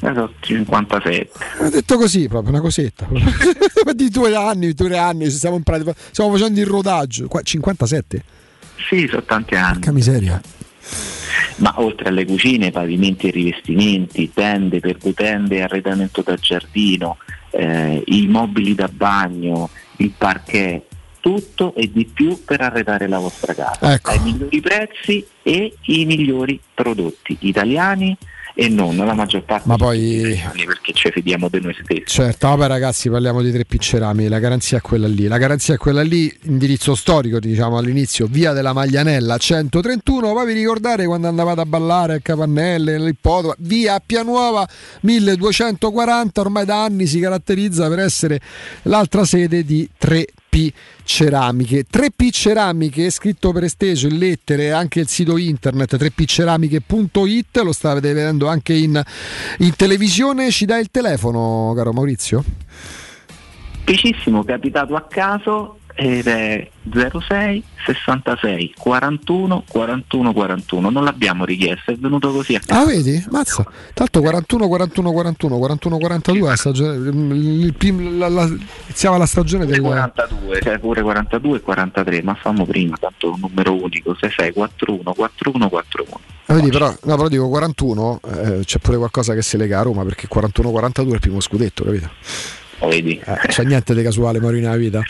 eh, 0.00 0.12
sono 0.14 0.30
57. 0.40 1.30
Ho 1.60 1.68
detto 1.68 1.96
così, 1.96 2.28
proprio 2.28 2.50
una 2.50 2.60
cosetta. 2.60 3.06
di 3.94 4.08
due 4.08 4.34
anni, 4.34 4.72
due 4.72 4.96
anni, 4.98 5.30
stiamo, 5.30 5.60
stiamo 6.10 6.30
facendo 6.32 6.60
il 6.60 6.66
rodaggio. 6.66 7.28
Qua, 7.28 7.42
57? 7.42 8.24
Sì, 8.88 9.06
sono 9.08 9.22
tanti 9.22 9.54
anni. 9.54 9.74
Porca 9.74 9.92
miseria. 9.92 10.40
Ma 11.56 11.74
oltre 11.76 12.08
alle 12.08 12.24
cucine, 12.24 12.70
pavimenti 12.70 13.28
e 13.28 13.30
rivestimenti, 13.30 14.32
tende, 14.32 14.80
percutende 14.80 15.56
e 15.56 15.62
arredamento 15.62 16.22
da 16.22 16.34
giardino, 16.34 17.18
eh, 17.50 18.02
i 18.06 18.26
mobili 18.26 18.74
da 18.74 18.88
bagno, 18.88 19.70
il 19.96 20.12
parquet, 20.16 20.82
tutto 21.20 21.74
e 21.74 21.90
di 21.90 22.04
più 22.04 22.44
per 22.44 22.60
arredare 22.60 23.08
la 23.08 23.18
vostra 23.18 23.54
casa 23.54 23.94
Ecco. 23.94 24.10
ai 24.10 24.18
migliori 24.20 24.60
prezzi 24.60 25.26
e 25.42 25.74
i 25.84 26.04
migliori 26.04 26.60
prodotti 26.74 27.38
italiani 27.40 28.14
e 28.56 28.68
non 28.68 28.96
la 28.96 29.14
maggior 29.14 29.42
parte 29.42 29.66
Ma 29.66 29.76
poi 29.76 30.40
perché 30.64 30.92
ci 30.92 31.10
fidiamo 31.10 31.48
di 31.48 31.60
noi 31.60 31.74
stessi. 31.74 32.04
Certo, 32.06 32.48
vabbè 32.48 32.68
ragazzi, 32.68 33.10
parliamo 33.10 33.42
di 33.42 33.50
tre 33.50 33.64
piccerami, 33.64 34.28
la 34.28 34.38
garanzia 34.38 34.78
è 34.78 34.80
quella 34.80 35.08
lì. 35.08 35.26
La 35.26 35.38
garanzia 35.38 35.74
è 35.74 35.76
quella 35.76 36.02
lì, 36.02 36.32
indirizzo 36.42 36.94
storico, 36.94 37.40
diciamo 37.40 37.76
all'inizio, 37.76 38.26
via 38.30 38.52
della 38.52 38.72
Maglianella 38.72 39.36
131, 39.36 40.32
poi 40.32 40.46
vi 40.46 40.52
ricordate 40.52 41.04
quando 41.04 41.26
andavate 41.26 41.60
a 41.60 41.66
ballare 41.66 42.14
a 42.14 42.20
Capannelle, 42.20 42.92
nell'ippodromo, 42.92 43.54
via 43.58 44.00
Pianuova 44.04 44.66
1240, 45.00 46.40
ormai 46.40 46.64
da 46.64 46.84
anni 46.84 47.06
si 47.06 47.18
caratterizza 47.18 47.88
per 47.88 47.98
essere 47.98 48.40
l'altra 48.82 49.24
sede 49.24 49.64
di 49.64 49.88
3P 50.54 50.72
Ceramiche. 51.02 51.84
3P 51.90 52.30
Ceramiche, 52.30 53.10
scritto 53.10 53.50
per 53.50 53.64
esteso 53.64 54.06
in 54.06 54.18
lettere, 54.18 54.70
anche 54.72 55.00
il 55.00 55.08
sito 55.08 55.36
internet 55.36 55.96
3pceramiche.it, 55.96 57.62
lo 57.62 57.72
state 57.72 58.00
vedendo 58.00 58.46
anche 58.46 58.72
in, 58.72 59.02
in 59.58 59.74
televisione. 59.74 60.50
Ci 60.52 60.64
dai 60.64 60.82
il 60.82 60.90
telefono, 60.90 61.72
caro 61.74 61.92
Maurizio? 61.92 62.44
Semplicissimo, 63.84 64.44
capitato 64.44 64.94
a 64.94 65.02
caso 65.02 65.78
ed 65.96 66.26
è 66.26 66.68
06 66.90 67.62
66 67.86 68.74
41 68.76 69.64
41 69.68 70.32
41. 70.32 70.90
Non 70.90 71.04
l'abbiamo 71.04 71.44
richiesto, 71.44 71.92
è 71.92 71.94
venuto 71.96 72.32
così 72.32 72.54
a 72.56 72.60
caso. 72.64 72.80
Ah, 72.80 72.84
vedi? 72.86 73.24
Mazza. 73.30 73.64
Tanto 73.92 74.20
41, 74.20 74.66
41, 74.66 75.12
41, 75.12 75.58
41, 75.58 75.98
42 75.98 76.48
la 76.48 76.56
stagione, 76.56 76.96
il 77.08 77.74
prim- 77.74 78.18
la- 78.18 78.28
la- 78.28 78.50
iniziava 78.86 79.16
la 79.18 79.26
stagione 79.26 79.66
del 79.66 79.80
42, 79.80 80.60
cioè 80.62 80.78
pure 80.78 81.02
42 81.02 81.56
e 81.58 81.60
43, 81.60 82.22
ma 82.22 82.34
fammo 82.34 82.64
prima, 82.66 82.96
tanto 82.98 83.32
un 83.32 83.40
numero 83.40 83.72
unico, 83.74 84.14
66 84.14 84.52
41 84.52 85.12
41 85.14 85.68
41. 85.68 86.20
Ah, 86.46 86.54
vedi, 86.54 86.70
però, 86.70 86.88
no, 87.04 87.16
però 87.16 87.28
dico 87.28 87.48
41, 87.48 88.20
eh, 88.26 88.60
c'è 88.64 88.78
pure 88.78 88.96
qualcosa 88.98 89.32
che 89.34 89.42
si 89.42 89.56
lega 89.56 89.78
a 89.78 89.82
Roma 89.82 90.02
perché 90.04 90.26
41-42 90.28 91.10
è 91.10 91.14
il 91.14 91.20
primo 91.20 91.40
scudetto, 91.40 91.84
capito? 91.84 92.10
Vedi. 92.80 93.18
Eh, 93.24 93.48
c'è 93.48 93.64
niente 93.64 93.94
di 93.94 94.02
casuale 94.02 94.40
Mauro 94.40 94.56
nella 94.56 94.76
vita. 94.76 95.00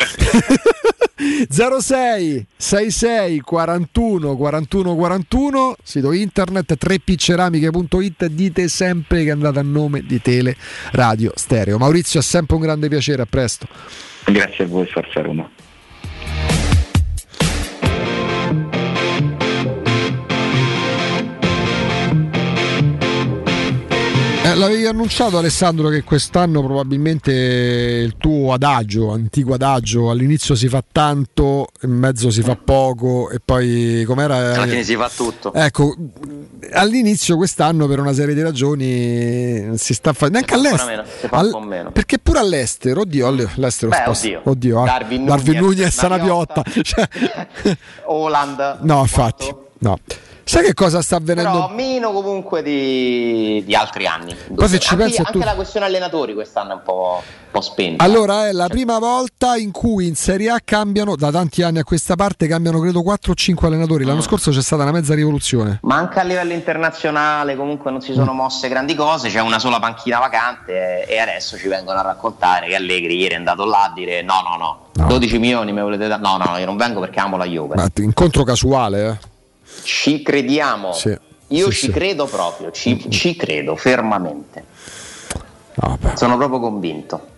06 1.17 2.47
66 2.57 3.41
41 3.41 4.37
41 4.37 4.95
41 4.95 5.77
sito 5.83 6.13
internet 6.13 6.77
3pceramiche.it 6.79 8.27
dite 8.27 8.69
sempre 8.69 9.25
che 9.25 9.31
andate 9.31 9.59
a 9.59 9.63
nome 9.63 10.03
di 10.03 10.21
Tele 10.21 10.57
Radio 10.93 11.33
Stereo 11.35 11.79
Maurizio 11.79 12.21
è 12.21 12.23
sempre 12.23 12.57
un 12.57 12.63
grande 12.63 12.89
piacere 12.89 13.23
a 13.23 13.27
presto 13.27 13.67
Grazie 14.25 14.65
a 14.65 14.67
voi, 14.67 14.87
Forza 14.87 15.21
Roma. 15.21 15.49
L'avevi 24.65 24.87
annunciato 24.87 25.37
Alessandro 25.39 25.89
che 25.89 26.03
quest'anno 26.03 26.63
probabilmente 26.63 27.33
il 27.33 28.17
tuo 28.19 28.53
adagio, 28.53 29.13
antico 29.13 29.55
adagio, 29.55 30.11
all'inizio 30.11 30.55
si 30.55 30.69
fa 30.69 30.83
tanto, 30.91 31.69
in 31.83 31.91
mezzo 31.91 32.31
si 32.31 32.43
fa 32.43 32.57
poco 32.57 33.31
e 33.31 33.41
poi 33.45 34.05
com'era? 34.07 34.55
Alla 34.55 34.67
fine 34.67 34.83
si 34.83 34.97
fa 34.97 35.11
tutto. 35.15 35.53
Ecco, 35.53 35.95
all'inizio 36.73 37.37
quest'anno 37.37 37.87
per 37.87 37.99
una 38.01 38.13
serie 38.13 38.35
di 38.35 38.43
ragioni 38.43 39.77
si 39.77 39.93
sta 39.95 40.13
facendo 40.13 40.39
Ancora 40.39 40.83
all'estero. 40.83 41.61
meno. 41.61 41.91
Perché 41.93 42.19
pure 42.19 42.39
all'estero, 42.39 43.03
oddio, 43.03 43.27
all'estero 43.27 43.91
Beh, 43.91 43.97
sposta- 44.05 44.27
oddio. 44.27 44.41
oddio, 44.45 44.83
ah, 44.83 44.85
Darwin 44.85 45.25
Darwin 45.27 45.59
Nunez, 45.59 45.77
Nunez, 45.77 46.03
una 46.03 46.19
piotta. 46.19 46.63
Cioè, 46.83 47.09
Holland. 48.07 48.79
no, 48.83 49.01
infatti, 49.01 49.53
no. 49.79 49.99
Sai 50.45 50.63
che 50.65 50.75
cosa 50.75 51.01
sta 51.03 51.17
avvenendo? 51.17 51.51
Però 51.51 51.69
meno 51.71 52.13
comunque 52.13 52.63
di, 52.63 53.63
di 53.65 53.75
altri 53.75 54.07
anni. 54.07 54.37
Poi 54.55 54.69
se 54.69 54.79
ci 54.79 54.93
anche, 54.93 55.05
pensi 55.05 55.19
anche 55.21 55.33
tu- 55.33 55.39
la 55.45 55.55
questione 55.55 55.87
allenatori 55.87 56.35
quest'anno 56.35 56.73
è 56.73 56.75
un 56.75 56.83
po', 56.85 57.23
un 57.23 57.51
po' 57.51 57.61
spenta. 57.61 58.05
Allora 58.05 58.47
è 58.49 58.53
la 58.53 58.69
prima 58.69 58.99
volta 58.99 59.57
in 59.57 59.71
cui 59.71 60.07
in 60.07 60.15
Serie 60.15 60.51
A 60.51 60.61
cambiano, 60.63 61.17
da 61.17 61.31
tanti 61.31 61.63
anni 61.63 61.79
a 61.79 61.85
questa 61.85 62.15
parte, 62.15 62.47
cambiano 62.47 62.79
credo 62.81 63.03
4 63.03 63.33
o 63.33 63.35
5 63.35 63.67
allenatori. 63.69 64.05
Mm. 64.05 64.09
L'anno 64.09 64.21
scorso 64.21 64.51
c'è 64.51 64.61
stata 64.63 64.83
una 64.83 64.93
mezza 64.93 65.15
rivoluzione. 65.15 65.79
Ma 65.83 65.97
anche 65.97 66.21
a 66.21 66.23
livello 66.23 66.53
internazionale 66.53 67.57
comunque 67.57 67.91
non 67.91 68.01
si 68.01 68.13
sono 68.13 68.33
Mm. 68.33 68.37
mosse 68.37 68.69
grandi 68.69 68.95
cose, 68.95 69.31
c'è 69.31 69.41
una 69.41 69.59
sola 69.59 69.79
panchina 69.81 70.19
vacante 70.19 71.07
e, 71.07 71.19
adesso 71.19 71.57
ci 71.57 71.69
vengono 71.69 71.99
a 71.99 72.03
raccontare 72.03 72.67
che 72.69 72.75
Allegri 72.75 73.17
ieri 73.17 73.35
è 73.35 73.39
andato 73.39 73.65
là 73.65 73.85
a 73.85 73.93
dire 73.95 74.23
no 74.23 74.35
no 74.43 74.89
no, 74.97 75.07
12 75.09 75.39
milioni 75.39 75.73
mi 75.73 75.81
volete 75.81 76.07
dare? 76.07 76.21
No 76.21 76.37
no 76.37 76.45
no, 76.51 76.59
io 76.59 76.67
non 76.67 76.77
vengo 76.77 77.01
perché 77.01 77.19
amo 77.21 77.37
la 77.37 77.47
Juve. 77.47 77.75
Ma 77.77 77.89
incontro 77.97 78.45
casuale, 78.45 79.09
eh? 79.09 79.33
Ci 79.83 80.23
crediamo. 80.23 80.93
Sì. 80.93 81.17
Io 81.49 81.71
Sì, 81.71 81.77
ci 81.77 81.87
sì. 81.87 81.93
credo 81.93 82.27
proprio, 82.27 82.71
ci, 82.71 83.11
ci 83.11 83.37
credo 83.37 83.77
fermamente. 83.77 84.65
Sono 86.15 86.37
proprio 86.37 86.61
convinto. 86.61 87.29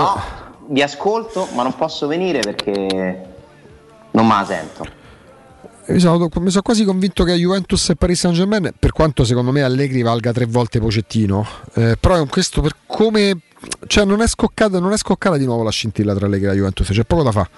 No, 0.00 0.22
vi 0.68 0.82
ascolto, 0.82 1.48
ma 1.54 1.62
non 1.62 1.74
posso 1.76 2.06
venire 2.06 2.40
perché 2.40 3.24
non 4.10 4.26
me 4.26 4.34
la 4.34 4.44
sento. 4.46 4.86
Mi 5.86 5.98
sono, 5.98 6.28
mi 6.32 6.50
sono 6.50 6.62
quasi 6.62 6.84
convinto 6.84 7.24
che 7.24 7.34
Juventus 7.34 7.90
e 7.90 7.96
Paris 7.96 8.18
Saint 8.20 8.36
Germain, 8.36 8.72
per 8.78 8.92
quanto 8.92 9.24
secondo 9.24 9.50
me 9.50 9.62
Allegri 9.62 10.00
valga 10.02 10.32
tre 10.32 10.46
volte 10.46 10.78
Pocettino, 10.78 11.46
eh, 11.74 11.96
però 11.98 12.24
questo 12.26 12.60
per 12.62 12.76
come. 12.86 13.38
Cioè 13.86 14.04
non 14.04 14.20
è, 14.20 14.28
scoccata, 14.28 14.78
non 14.78 14.92
è 14.92 14.98
scoccata 14.98 15.38
di 15.38 15.46
nuovo 15.46 15.62
la 15.62 15.70
scintilla 15.70 16.14
tra 16.14 16.26
Allegri 16.26 16.44
e 16.44 16.48
la 16.48 16.54
Juventus, 16.54 16.88
c'è 16.90 17.04
poco 17.04 17.22
da 17.22 17.32
fare. 17.32 17.48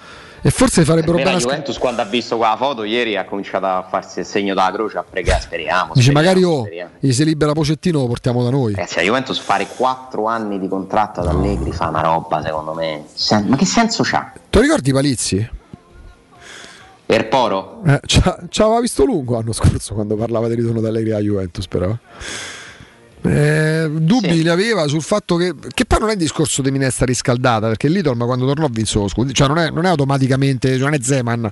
E 0.41 0.51
forse 0.51 0.85
farebbero 0.85 1.17
bene 1.17 1.31
la 1.31 1.39
sc- 1.39 1.47
Juventus 1.47 1.77
quando 1.77 2.01
ha 2.01 2.05
visto 2.05 2.37
quella 2.37 2.55
foto 2.55 2.83
ieri 2.83 3.17
ha 3.17 3.25
cominciato 3.25 3.65
a 3.65 3.85
farsi 3.89 4.19
il 4.19 4.25
segno 4.25 4.53
della 4.53 4.71
croce 4.71 4.97
a 4.97 5.03
pregare, 5.03 5.41
speriamo. 5.41 5.93
Dice 5.93 6.11
magari 6.11 6.43
oh, 6.43 6.61
speriamo. 6.61 6.91
gli 6.99 7.11
si 7.11 7.25
libera 7.25 7.53
Pocettino 7.53 7.99
lo 7.99 8.07
portiamo 8.07 8.43
da 8.43 8.49
noi. 8.49 8.73
Ragazzi, 8.75 8.97
la 8.97 9.01
Juventus 9.01 9.39
fare 9.39 9.67
4 9.67 10.25
anni 10.25 10.59
di 10.59 10.67
contratto 10.67 11.21
ad 11.21 11.27
Allegri 11.27 11.71
fa 11.71 11.87
una 11.87 12.01
roba 12.01 12.41
secondo 12.41 12.73
me. 12.73 13.05
Sen- 13.13 13.47
ma 13.47 13.55
che 13.55 13.65
senso 13.65 14.03
c'ha? 14.03 14.31
Lo 14.49 14.61
ricordi 14.61 14.91
Palizzi? 14.91 15.49
Per 17.05 17.27
Poro? 17.29 17.81
Eh, 17.85 18.01
ci 18.05 18.61
aveva 18.61 18.81
visto 18.81 19.05
lungo 19.05 19.35
l'anno 19.35 19.53
scorso 19.53 19.93
quando 19.93 20.15
parlava 20.15 20.47
del 20.47 20.57
ritorno 20.57 20.81
da 20.81 20.89
Allegri 20.89 21.11
alla 21.11 21.21
Juventus, 21.21 21.67
però. 21.67 21.95
Eh, 23.23 23.89
dubbi 23.91 24.43
ne 24.43 24.49
aveva 24.49 24.87
sul 24.87 25.01
fatto 25.01 25.37
che, 25.37 25.53
che 25.73 25.85
poi 25.85 25.99
non 25.99 26.09
è 26.09 26.11
il 26.11 26.19
discorso 26.19 26.61
di 26.61 26.69
minestra 26.69 27.05
riscaldata 27.05 27.67
perché 27.67 27.89
torna 28.01 28.25
quando 28.25 28.45
tornò 28.45 28.67
ha 28.67 28.69
vinto 28.71 28.99
lo 28.99 29.07
scudetto 29.07 29.33
cioè 29.33 29.47
non 29.47 29.57
è, 29.57 29.71
non 29.71 29.85
è 29.85 29.89
automaticamente 29.89 30.77
non 30.77 30.93
è 30.93 30.99
Zeman 31.01 31.51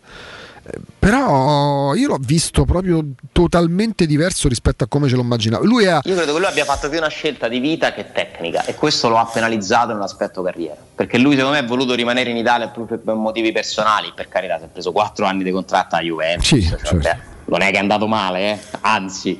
Eh, 0.68 0.80
però 0.98 1.94
io 1.96 2.08
l'ho 2.08 2.20
visto 2.20 2.66
proprio 2.66 3.04
totalmente 3.32 4.06
diverso 4.06 4.48
rispetto 4.48 4.84
a 4.84 4.88
come 4.88 5.08
ce 5.10 5.16
lo 5.16 5.22
immaginavo 5.22 5.66
lui 5.66 5.86
è 5.86 6.00
Io 6.04 6.16
credo 6.16 6.34
che 6.34 6.40
lui 6.40 6.48
abbia 6.48 6.66
fatto 6.66 6.90
più 6.90 6.98
una 6.98 7.08
scelta 7.08 7.48
di 7.48 7.60
vita 7.60 7.94
che 7.94 8.12
tecnica 8.12 8.66
e 8.66 8.76
questo 8.76 9.10
lo 9.10 9.18
ha 9.18 9.26
penalizzato 9.26 9.92
in 9.92 9.98
un 9.98 10.04
aspetto 10.04 10.42
carriera. 10.42 10.78
Perché 10.96 11.18
lui 11.18 11.36
secondo 11.36 11.56
me 11.56 11.64
ha 11.64 11.68
voluto 11.68 11.94
rimanere 11.94 12.30
in 12.30 12.38
Italia 12.38 12.70
proprio 12.70 12.98
per 12.98 13.14
motivi 13.16 13.52
personali, 13.52 14.12
per 14.16 14.28
carità, 14.28 14.58
si 14.58 14.66
è 14.66 14.68
preso 14.68 14.92
4 14.92 15.26
anni 15.26 15.44
di 15.44 15.52
contratto 15.52 15.96
a 15.96 16.02
Juventus. 16.02 16.48
Sì, 16.48 16.62
cioè, 16.64 16.80
certo. 16.80 17.10
non 17.46 17.62
è 17.62 17.70
che 17.72 17.78
è 17.78 17.80
andato 17.80 18.08
male, 18.08 18.52
eh. 18.52 18.60
anzi, 18.82 19.40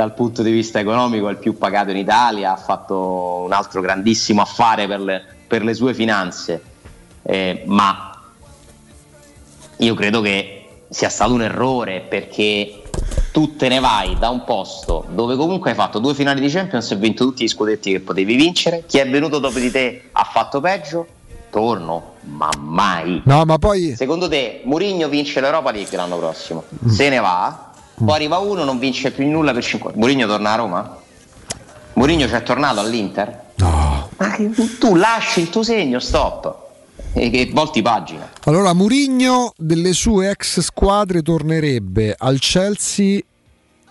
dal 0.00 0.14
punto 0.14 0.42
di 0.42 0.50
vista 0.50 0.80
economico 0.80 1.28
è 1.28 1.32
il 1.32 1.36
più 1.36 1.58
pagato 1.58 1.90
in 1.90 1.98
Italia, 1.98 2.52
ha 2.52 2.56
fatto 2.56 3.42
un 3.44 3.52
altro 3.52 3.82
grandissimo 3.82 4.40
affare 4.40 4.86
per 4.86 5.00
le, 5.00 5.22
per 5.46 5.62
le 5.62 5.74
sue 5.74 5.92
finanze. 5.92 6.62
Eh, 7.22 7.64
ma 7.66 8.18
io 9.76 9.94
credo 9.94 10.22
che 10.22 10.84
sia 10.88 11.10
stato 11.10 11.34
un 11.34 11.42
errore 11.42 12.00
perché 12.00 12.82
tu 13.30 13.56
te 13.56 13.68
ne 13.68 13.78
vai 13.78 14.16
da 14.18 14.30
un 14.30 14.42
posto 14.44 15.04
dove 15.10 15.36
comunque 15.36 15.70
hai 15.70 15.76
fatto 15.76 15.98
due 15.98 16.14
finali 16.14 16.40
di 16.40 16.48
Champions 16.48 16.90
e 16.90 16.96
vinto 16.96 17.24
tutti 17.24 17.44
gli 17.44 17.48
scudetti 17.48 17.92
che 17.92 18.00
potevi 18.00 18.34
vincere. 18.36 18.84
Chi 18.86 18.96
è 18.96 19.08
venuto 19.08 19.38
dopo 19.38 19.58
di 19.58 19.70
te 19.70 20.04
ha 20.12 20.24
fatto 20.24 20.60
peggio. 20.60 21.06
Torno, 21.50 22.14
ma 22.22 22.48
mai. 22.58 23.22
no 23.24 23.44
ma 23.44 23.58
poi 23.58 23.96
Secondo 23.96 24.28
te 24.28 24.60
Mourinho 24.64 25.08
vince 25.08 25.40
l'Europa 25.40 25.72
League 25.72 25.96
l'anno 25.96 26.16
prossimo? 26.16 26.62
Mm. 26.84 26.88
Se 26.88 27.08
ne 27.08 27.18
va, 27.18 27.69
poi 28.04 28.14
arriva 28.14 28.38
uno, 28.38 28.64
non 28.64 28.78
vince 28.78 29.10
più 29.10 29.28
nulla 29.28 29.52
per 29.52 29.62
50. 29.64 29.98
Mourinho 29.98 30.26
torna 30.26 30.52
a 30.52 30.56
Roma? 30.56 30.96
Mourinho 31.94 32.26
ci 32.26 32.34
è 32.34 32.42
tornato 32.42 32.80
all'Inter? 32.80 33.42
No. 33.56 34.08
Ma 34.16 34.30
che- 34.32 34.50
tu 34.78 34.94
lasci 34.96 35.40
il 35.40 35.50
tuo 35.50 35.62
segno, 35.62 35.98
stop. 35.98 36.56
E 37.12 37.28
che 37.30 37.50
volti 37.52 37.82
pagina. 37.82 38.30
allora 38.44 38.72
Murigno 38.72 39.52
delle 39.56 39.92
sue 39.92 40.30
ex 40.30 40.60
squadre 40.60 41.22
tornerebbe 41.22 42.14
al 42.16 42.38
Chelsea 42.38 43.18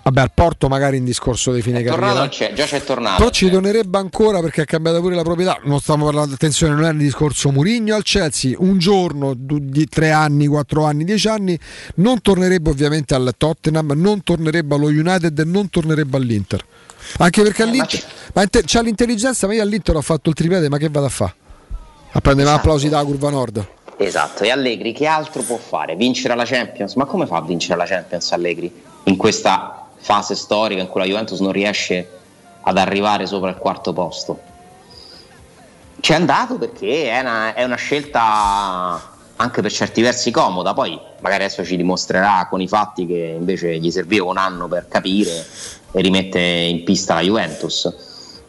Vabbè, 0.09 0.21
al 0.21 0.31
Porto 0.33 0.67
magari 0.67 0.97
in 0.97 1.05
discorso 1.05 1.51
di 1.51 1.61
fine 1.61 1.83
Tornato 1.83 1.99
carriera. 1.99 2.19
non 2.21 2.29
c'è, 2.29 2.53
già 2.53 2.65
c'è 2.65 2.83
tornato. 2.83 3.17
Però 3.17 3.29
ci 3.29 3.47
tornerebbe 3.51 3.99
ancora 3.99 4.39
perché 4.41 4.61
ha 4.61 4.65
cambiato 4.65 5.01
pure 5.01 5.13
la 5.13 5.21
proprietà. 5.21 5.59
Non 5.65 5.79
stiamo 5.79 6.05
parlando, 6.05 6.33
attenzione, 6.33 6.73
non 6.73 6.85
è 6.85 6.89
il 6.91 6.97
discorso 6.97 7.51
Murigno 7.51 7.93
al 7.93 8.01
Chelsea. 8.01 8.55
Un 8.57 8.79
giorno 8.79 9.35
di 9.37 9.85
tre 9.87 10.09
anni, 10.09 10.47
quattro 10.47 10.85
anni, 10.85 11.03
dieci 11.03 11.27
anni, 11.27 11.57
non 11.95 12.21
tornerebbe 12.23 12.71
ovviamente 12.71 13.13
al 13.13 13.31
Tottenham, 13.37 13.91
non 13.95 14.23
tornerebbe 14.23 14.73
allo 14.73 14.87
United 14.87 15.39
non 15.45 15.69
tornerebbe 15.69 16.17
all'Inter. 16.17 16.65
Anche 17.19 17.43
perché 17.43 17.61
all'Inter 17.63 18.03
ma 18.33 18.41
inte- 18.41 18.63
c'ha 18.65 18.81
l'intelligenza, 18.81 19.45
ma 19.45 19.53
io 19.53 19.61
all'Inter 19.61 19.95
ho 19.95 20.01
fatto 20.01 20.29
il 20.29 20.35
triplete, 20.35 20.69
ma 20.69 20.77
che 20.77 20.89
vado 20.89 21.05
a 21.05 21.09
fare? 21.09 21.33
A 22.13 22.19
prendere 22.21 22.47
Esatto. 22.47 22.61
applausi 22.63 22.89
dalla 22.89 23.03
curva 23.03 23.29
nord. 23.29 23.67
Esatto, 23.97 24.43
e 24.43 24.49
Allegri 24.49 24.91
che 24.91 25.05
altro 25.05 25.43
può 25.43 25.57
fare? 25.57 25.95
Vincere 25.95 26.33
la 26.35 26.45
Champions? 26.45 26.95
Ma 26.95 27.05
come 27.05 27.27
fa 27.27 27.37
a 27.37 27.41
vincere 27.43 27.77
la 27.77 27.85
Champions 27.85 28.31
Allegri 28.31 28.71
in 29.03 29.15
questa 29.17 29.88
fase 29.99 30.35
storica 30.35 30.81
in 30.81 30.87
cui 30.87 31.01
la 31.01 31.07
Juventus 31.07 31.39
non 31.39 31.51
riesce 31.51 32.09
ad 32.61 32.77
arrivare 32.77 33.25
sopra 33.25 33.49
il 33.49 33.57
quarto 33.57 33.93
posto? 33.93 34.39
Ci 35.99 36.11
è 36.11 36.15
andato 36.15 36.57
perché 36.57 37.09
è 37.09 37.19
una, 37.19 37.53
è 37.53 37.63
una 37.63 37.75
scelta 37.75 39.17
anche 39.35 39.61
per 39.61 39.71
certi 39.71 40.01
versi 40.01 40.31
comoda, 40.31 40.73
poi 40.73 40.99
magari 41.21 41.43
adesso 41.43 41.63
ci 41.63 41.77
dimostrerà 41.77 42.47
con 42.49 42.59
i 42.61 42.67
fatti 42.67 43.05
che 43.05 43.35
invece 43.37 43.77
gli 43.77 43.89
serviva 43.89 44.25
un 44.25 44.37
anno 44.37 44.67
per 44.67 44.87
capire 44.87 45.45
e 45.91 46.01
rimette 46.01 46.39
in 46.39 46.83
pista 46.83 47.13
la 47.15 47.21
Juventus. 47.21 47.93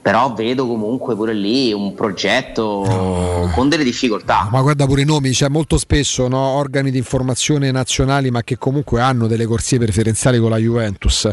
Però 0.02 0.32
vedo 0.32 0.66
comunque 0.66 1.14
pure 1.14 1.35
lì 1.35 1.72
un 1.72 1.94
progetto 1.94 3.51
con 3.55 3.68
delle 3.68 3.85
difficoltà. 3.85 4.48
Ma 4.51 4.62
guarda 4.62 4.86
pure 4.86 5.02
i 5.02 5.05
nomi, 5.05 5.31
c'è 5.31 5.48
molto 5.48 5.77
spesso 5.77 6.27
no, 6.27 6.39
organi 6.39 6.90
di 6.90 6.98
informazione 6.98 7.70
nazionali, 7.70 8.31
ma 8.31 8.43
che 8.43 8.56
comunque 8.56 9.01
hanno 9.01 9.27
delle 9.27 9.44
corsie 9.44 9.78
preferenziali 9.78 10.39
con 10.39 10.51
la 10.51 10.56
Juventus, 10.56 11.28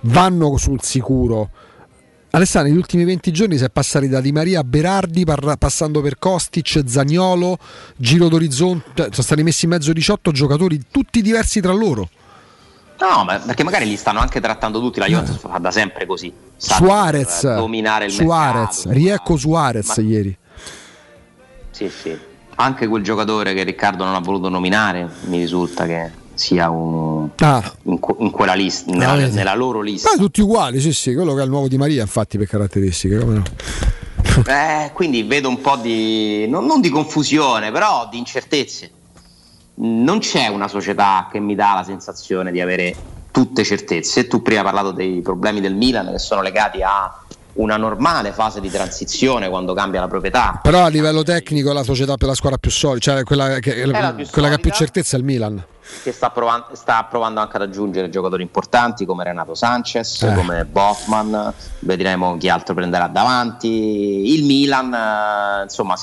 vanno 0.00 0.56
sul 0.56 0.80
sicuro. 0.82 1.50
Alessandro, 2.30 2.70
negli 2.70 2.80
ultimi 2.80 3.04
20 3.04 3.32
giorni 3.32 3.56
si 3.56 3.64
è 3.64 3.70
passati 3.70 4.08
da 4.08 4.20
Di 4.20 4.30
Maria 4.32 4.60
a 4.60 4.64
Berardi, 4.64 5.24
parla- 5.24 5.56
passando 5.56 6.02
per 6.02 6.18
Kostic, 6.18 6.82
Zagnolo, 6.84 7.56
Giro 7.96 8.28
d'Orizzonte, 8.28 9.08
sono 9.10 9.22
stati 9.22 9.42
messi 9.42 9.64
in 9.64 9.70
mezzo 9.70 9.92
18 9.92 10.32
giocatori, 10.32 10.80
tutti 10.90 11.22
diversi 11.22 11.60
tra 11.60 11.72
loro. 11.72 12.08
No, 12.98 13.24
ma 13.24 13.38
perché 13.38 13.62
magari 13.62 13.86
li 13.86 13.96
stanno 13.96 14.20
anche 14.20 14.40
trattando 14.40 14.80
tutti, 14.80 14.98
la 14.98 15.06
Juventus 15.06 15.36
fa 15.38 15.58
da 15.58 15.70
sempre 15.70 16.06
così. 16.06 16.32
Suarez, 16.56 17.40
per 17.42 17.56
dominare 17.56 18.06
il 18.06 18.10
Suarez, 18.10 18.84
mercato. 18.86 18.90
Riecco 18.98 19.36
Suarez 19.36 19.96
Ma- 19.98 20.02
ieri. 20.02 20.38
Sì, 21.70 21.90
sì. 21.90 22.18
Anche 22.58 22.86
quel 22.86 23.02
giocatore 23.02 23.52
che 23.52 23.64
Riccardo 23.64 24.04
non 24.04 24.14
ha 24.14 24.20
voluto 24.20 24.48
nominare, 24.48 25.06
mi 25.24 25.38
risulta 25.38 25.84
che 25.84 26.10
sia 26.32 26.70
un, 26.70 27.28
Ah. 27.36 27.62
in, 27.82 27.98
in 28.18 28.30
quella 28.30 28.54
lista, 28.54 28.90
Ah, 28.90 28.96
nella, 28.96 29.14
vedi. 29.14 29.34
nella 29.34 29.54
loro 29.54 29.82
lista. 29.82 30.10
Ma 30.10 30.16
tutti 30.16 30.40
uguali, 30.40 30.80
sì, 30.80 30.92
sì, 30.94 31.14
quello 31.14 31.34
che 31.34 31.40
è 31.40 31.44
il 31.44 31.50
nuovo 31.50 31.68
Di 31.68 31.76
Maria, 31.76 32.00
infatti, 32.00 32.38
per 32.38 32.46
caratteristiche, 32.46 33.18
come 33.18 33.34
no? 33.34 33.42
Eh, 34.46 34.90
quindi 34.94 35.22
vedo 35.22 35.48
un 35.48 35.60
po' 35.60 35.76
di, 35.76 36.46
non, 36.48 36.64
non 36.64 36.80
di 36.80 36.88
confusione, 36.88 37.70
però 37.70 38.08
di 38.10 38.16
incertezze. 38.18 38.90
Non 39.78 40.18
c'è 40.20 40.46
una 40.48 40.68
società 40.68 41.28
che 41.30 41.38
mi 41.38 41.54
dà 41.54 41.74
la 41.74 41.84
sensazione 41.84 42.50
di 42.50 42.60
avere 42.60 42.94
tutte 43.30 43.62
certezze. 43.64 44.26
Tu 44.26 44.40
prima 44.40 44.60
hai 44.60 44.64
parlato 44.66 44.90
dei 44.92 45.20
problemi 45.20 45.60
del 45.60 45.74
Milan 45.74 46.10
che 46.12 46.18
sono 46.18 46.40
legati 46.40 46.82
a 46.82 47.20
una 47.54 47.76
normale 47.76 48.32
fase 48.32 48.60
di 48.60 48.70
transizione 48.70 49.48
quando 49.48 49.74
cambia 49.74 50.00
la 50.00 50.08
proprietà. 50.08 50.60
Però 50.62 50.84
a 50.84 50.88
livello 50.88 51.22
tecnico 51.22 51.72
la 51.72 51.82
società 51.82 52.16
per 52.16 52.28
la 52.28 52.34
squadra 52.34 52.58
più 52.58 52.70
solida, 52.70 53.00
cioè 53.00 53.24
quella 53.24 53.58
che, 53.58 53.84
la 53.86 54.12
più 54.14 54.26
quella 54.30 54.48
che 54.48 54.54
ha 54.54 54.58
più 54.58 54.70
certezza 54.70 55.16
è 55.16 55.20
il 55.20 55.24
Milan. 55.24 55.64
che 56.02 56.12
sta 56.12 56.30
provando, 56.30 56.66
sta 56.72 57.04
provando 57.08 57.40
anche 57.40 57.56
ad 57.56 57.62
aggiungere 57.62 58.10
giocatori 58.10 58.42
importanti 58.42 59.04
come 59.06 59.24
Renato 59.24 59.54
Sanchez, 59.54 60.22
Eh. 60.22 60.34
come 60.34 60.64
Boffman, 60.64 61.52
vedremo 61.80 62.36
chi 62.36 62.48
altro 62.48 62.74
prenderà 62.74 63.06
davanti. 63.08 64.34
Il 64.34 64.44
Milan, 64.44 64.92
eh, 64.92 65.62
insomma, 65.64 65.96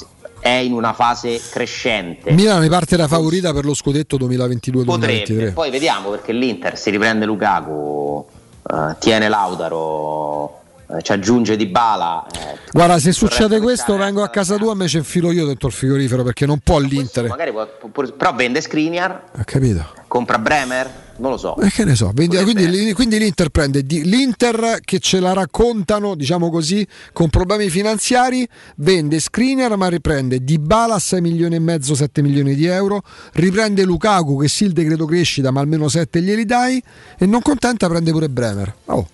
è 0.43 0.49
in 0.49 0.73
una 0.73 0.91
fase 0.91 1.41
crescente. 1.49 2.33
Milan 2.33 2.59
ne 2.59 2.67
parte 2.67 2.97
da 2.97 3.07
favorita 3.07 3.53
per 3.53 3.63
lo 3.63 3.73
scudetto 3.73 4.17
2022-2023. 4.17 4.83
Potrebbe, 4.83 5.51
poi 5.51 5.71
vediamo 5.71 6.09
perché 6.09 6.33
l'Inter 6.33 6.77
si 6.77 6.89
riprende 6.89 7.25
Lukaku, 7.25 8.25
eh, 8.69 8.95
tiene 8.99 9.29
Lautaro, 9.29 10.49
eh, 10.49 10.62
ci 11.01 11.11
aggiunge 11.11 11.55
Di 11.55 11.65
Bala. 11.67 12.25
Guarda, 12.71 12.99
se 12.99 13.11
succede 13.11 13.59
questo, 13.59 13.95
vengo 13.97 14.23
a 14.23 14.29
casa 14.29 14.57
tua 14.57 14.73
e 14.73 14.75
me 14.75 14.87
ci 14.87 14.97
infilo 14.97 15.31
io 15.31 15.45
dentro 15.45 15.67
il 15.67 15.73
frigorifero 15.73 16.23
perché 16.23 16.45
non 16.45 16.59
può 16.63 16.79
l'Inter. 16.79 17.27
Magari 17.27 17.51
può- 17.51 17.67
può- 17.91 18.11
però 18.11 18.33
vende 18.33 18.61
Skriniar, 18.61 19.23
Ha 19.35 19.43
capito? 19.43 19.85
compra 20.07 20.37
Bremer, 20.37 20.89
non 21.17 21.31
lo 21.31 21.37
so. 21.37 21.57
E 21.57 21.69
che 21.69 21.85
ne 21.85 21.95
so, 21.95 22.11
vendi- 22.13 22.37
quindi, 22.43 22.93
quindi 22.93 23.17
l'Inter 23.17 23.49
prende 23.49 23.83
di- 23.83 24.03
l'Inter 24.03 24.79
che 24.83 24.99
ce 24.99 25.19
la 25.19 25.33
raccontano, 25.33 26.13
diciamo 26.15 26.49
così, 26.51 26.85
con 27.11 27.29
problemi 27.29 27.69
finanziari, 27.69 28.47
vende 28.77 29.19
Screener 29.19 29.75
ma 29.75 29.87
riprende 29.89 30.43
Dybala 30.43 30.95
a 30.95 30.99
6 30.99 31.21
milioni 31.21 31.55
e 31.55 31.59
mezzo, 31.59 31.95
7 31.95 32.21
milioni 32.21 32.53
di 32.55 32.65
euro, 32.65 33.01
riprende 33.33 33.83
Lukaku 33.83 34.39
che 34.41 34.47
sì 34.47 34.65
il 34.65 34.73
decreto 34.73 35.05
crescita 35.05 35.49
ma 35.51 35.59
almeno 35.61 35.87
7 35.87 36.21
glieli 36.21 36.45
dai 36.45 36.81
e 37.17 37.25
non 37.25 37.41
contenta 37.41 37.87
prende 37.87 38.11
pure 38.11 38.29
Bremer. 38.29 38.73
Oh, 38.85 39.07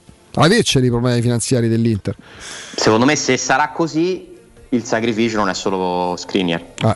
aveceli 0.43 0.87
i 0.87 0.89
problemi 0.89 1.21
finanziari 1.21 1.67
dell'Inter. 1.67 2.15
Secondo 2.75 3.05
me 3.05 3.15
se 3.15 3.37
sarà 3.37 3.69
così 3.69 4.37
il 4.69 4.83
sacrificio 4.83 5.37
non 5.37 5.49
è 5.49 5.53
solo 5.53 6.15
Skriniar. 6.15 6.63
Ah, 6.81 6.95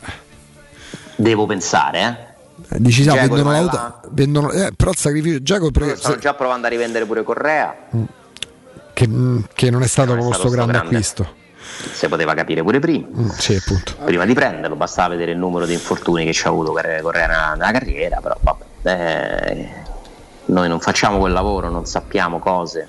Devo 1.16 1.46
pensare, 1.46 2.34
eh. 2.68 2.74
eh, 2.74 2.80
dici 2.80 3.04
sa, 3.04 3.14
vendono 3.14 3.50
l'auto, 3.52 4.00
vendono, 4.10 4.50
eh, 4.50 4.72
però 4.76 4.90
il 4.90 4.96
sacrificio 4.96 5.38
Dzeko 5.38 5.70
pre- 5.70 5.96
Stanno 5.96 6.18
già 6.18 6.34
provando 6.34 6.66
a 6.66 6.70
rivendere 6.70 7.04
pure 7.06 7.22
Correa. 7.22 7.74
che, 8.92 9.08
mm, 9.08 9.40
che 9.54 9.70
non 9.70 9.82
è 9.82 9.86
stato 9.86 10.12
proprio 10.12 10.32
stato 10.32 10.48
questo 10.48 10.56
grande 10.56 10.72
grande. 10.72 10.96
acquisto. 10.96 11.42
Si 11.92 12.06
poteva 12.08 12.34
capire 12.34 12.62
pure 12.62 12.78
prima. 12.80 13.06
Mm, 13.16 13.28
sì, 13.30 13.54
appunto. 13.54 13.94
Prima 14.04 14.24
di 14.24 14.34
prenderlo, 14.34 14.76
bastava 14.76 15.08
vedere 15.10 15.32
il 15.32 15.38
numero 15.38 15.66
di 15.66 15.72
infortuni 15.72 16.24
che 16.24 16.32
ci 16.32 16.46
ha 16.46 16.50
avuto 16.50 16.72
Correa 16.72 17.00
Correa 17.00 17.26
nella, 17.26 17.54
nella 17.54 17.70
carriera, 17.72 18.20
però 18.20 18.36
vabbè. 18.40 18.64
eh, 18.82 19.68
noi 20.46 20.68
non 20.68 20.80
facciamo 20.80 21.18
quel 21.18 21.32
lavoro, 21.32 21.70
non 21.70 21.86
sappiamo 21.86 22.38
cose. 22.38 22.88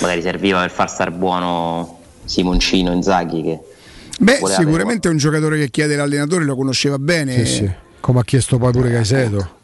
Magari 0.00 0.22
serviva 0.22 0.60
per 0.60 0.70
far 0.70 0.88
star 0.88 1.10
buono 1.10 1.98
Simoncino 2.24 2.92
Inzaghi 2.92 3.42
che 3.42 3.60
Beh, 4.20 4.40
sicuramente 4.44 5.08
è 5.08 5.10
un 5.10 5.16
giocatore 5.16 5.56
che 5.56 5.70
chiede 5.70 5.96
l'allenatore, 5.96 6.44
lo 6.44 6.54
conosceva 6.54 6.98
bene. 6.98 7.44
Sì, 7.44 7.46
sì. 7.46 7.70
Come 8.00 8.20
ha 8.20 8.24
chiesto 8.24 8.58
poi 8.58 8.70
pure 8.70 8.90
Caicedo. 8.90 9.58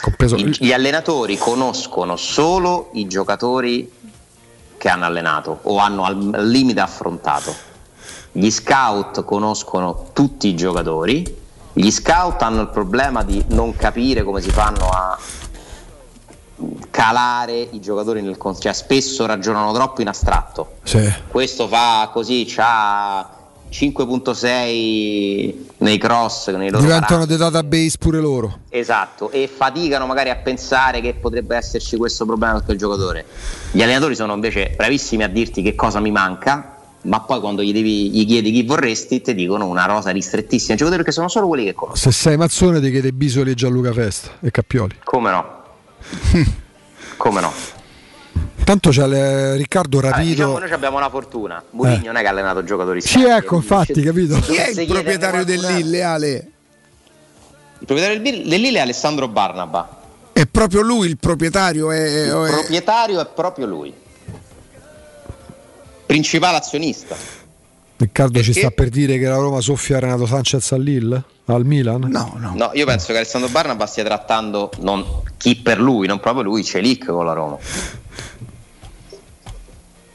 Compreso. 0.00 0.36
Gli 0.36 0.72
allenatori 0.72 1.36
conoscono 1.36 2.14
solo 2.14 2.90
i 2.92 3.08
giocatori 3.08 3.90
che 4.76 4.88
hanno 4.88 5.04
allenato 5.04 5.58
o 5.62 5.78
hanno 5.78 6.04
al 6.04 6.30
al 6.32 6.48
limite 6.48 6.78
affrontato. 6.78 7.52
Gli 8.30 8.50
scout 8.50 9.24
conoscono 9.24 10.10
tutti 10.12 10.46
i 10.46 10.54
giocatori. 10.54 11.44
Gli 11.72 11.90
scout 11.90 12.42
hanno 12.42 12.60
il 12.60 12.68
problema 12.68 13.24
di 13.24 13.44
non 13.48 13.74
capire 13.74 14.22
come 14.22 14.40
si 14.40 14.50
fanno 14.50 14.88
a 14.90 15.18
calare 16.90 17.68
i 17.72 17.80
giocatori 17.80 18.22
nel 18.22 18.36
con- 18.36 18.58
cioè 18.58 18.72
spesso 18.72 19.26
ragionano 19.26 19.72
troppo 19.72 20.00
in 20.00 20.08
astratto. 20.08 20.76
Sì. 20.84 21.12
Questo 21.28 21.68
fa 21.68 22.08
così, 22.12 22.44
c'ha 22.48 23.28
5.6 23.70 25.54
nei 25.78 25.98
cross, 25.98 26.48
nei 26.50 26.70
loro 26.70 26.82
Diventano 26.82 27.26
dei 27.26 27.36
database 27.36 27.98
pure 27.98 28.20
loro. 28.20 28.60
Esatto, 28.68 29.30
e 29.30 29.48
faticano 29.54 30.06
magari 30.06 30.30
a 30.30 30.36
pensare 30.36 31.00
che 31.00 31.14
potrebbe 31.14 31.56
esserci 31.56 31.96
questo 31.96 32.24
problema 32.24 32.54
con 32.54 32.64
quel 32.64 32.78
giocatore. 32.78 33.24
Gli 33.72 33.82
allenatori 33.82 34.14
sono 34.14 34.34
invece 34.34 34.72
bravissimi 34.76 35.24
a 35.24 35.28
dirti 35.28 35.62
che 35.62 35.74
cosa 35.74 36.00
mi 36.00 36.10
manca, 36.10 36.76
ma 37.02 37.20
poi 37.20 37.40
quando 37.40 37.62
gli, 37.62 37.72
devi, 37.72 38.10
gli 38.10 38.26
chiedi 38.26 38.50
chi 38.50 38.62
vorresti, 38.62 39.20
ti 39.20 39.34
dicono 39.34 39.66
una 39.66 39.84
rosa 39.84 40.10
ristrettissima 40.10 40.74
giocatori 40.74 41.02
perché 41.02 41.12
sono 41.12 41.28
solo 41.28 41.46
quelli 41.48 41.64
che 41.64 41.74
conosco. 41.74 41.98
Se 41.98 42.12
sei 42.12 42.36
Mazzone 42.36 42.80
ti 42.80 42.90
chiede 42.90 43.12
Bisoli 43.12 43.50
e 43.50 43.54
Gianluca 43.54 43.92
Festa 43.92 44.30
e 44.40 44.50
Cappioli. 44.50 45.00
Come 45.04 45.30
no? 45.30 45.55
Come 47.16 47.40
no? 47.40 47.52
Tanto 48.64 48.90
c'è 48.90 49.06
le- 49.06 49.56
Riccardo 49.56 50.00
Vabbè, 50.00 50.10
Rapido. 50.12 50.30
diciamo 50.34 50.58
noi 50.58 50.72
abbiamo 50.72 50.96
una 50.96 51.08
fortuna. 51.08 51.62
Mourinho 51.70 52.00
Eh. 52.02 52.06
non 52.06 52.16
è 52.16 52.20
che 52.20 52.26
ha 52.26 52.30
allenato 52.30 52.64
giocatori 52.64 53.00
Sì, 53.00 53.22
ecco, 53.24 53.56
infatti, 53.56 54.02
capito? 54.02 54.38
Chi 54.40 54.54
è 54.56 54.70
il 54.70 54.86
proprietario 54.86 55.44
dell'Ille, 55.44 56.02
Ale? 56.02 56.50
Il 57.78 57.86
proprietario 57.86 58.20
del 58.20 58.32
Bil- 58.32 58.48
dell'Ile 58.48 58.78
è 58.78 58.80
Alessandro 58.82 59.28
Barnaba. 59.28 60.00
È 60.32 60.46
proprio 60.46 60.80
lui 60.82 61.06
il 61.08 61.16
proprietario? 61.16 61.90
È, 61.92 61.96
Il 61.98 62.30
è- 62.30 62.50
proprietario 62.50 63.20
è 63.20 63.26
proprio 63.26 63.66
lui. 63.66 63.94
Principale 66.06 66.56
azionista. 66.56 67.16
Riccardo 67.98 68.42
ci 68.42 68.52
sta 68.52 68.70
per 68.70 68.90
dire 68.90 69.18
che 69.18 69.26
la 69.26 69.36
Roma 69.36 69.60
soffia 69.60 69.98
Renato 69.98 70.26
Sanchez 70.26 70.70
al 70.72 70.82
Lille? 70.82 71.24
Al 71.46 71.64
Milan? 71.64 72.08
No, 72.10 72.34
no. 72.36 72.52
No, 72.54 72.70
io 72.74 72.84
penso 72.84 73.06
che 73.06 73.18
Alessandro 73.18 73.48
Barnaba 73.48 73.86
stia 73.86 74.04
trattando 74.04 74.70
non 74.80 75.04
chi 75.38 75.56
per 75.56 75.80
lui, 75.80 76.06
non 76.06 76.20
proprio 76.20 76.42
lui, 76.42 76.62
Celic 76.62 77.06
con 77.06 77.24
la 77.24 77.32
Roma. 77.32 77.56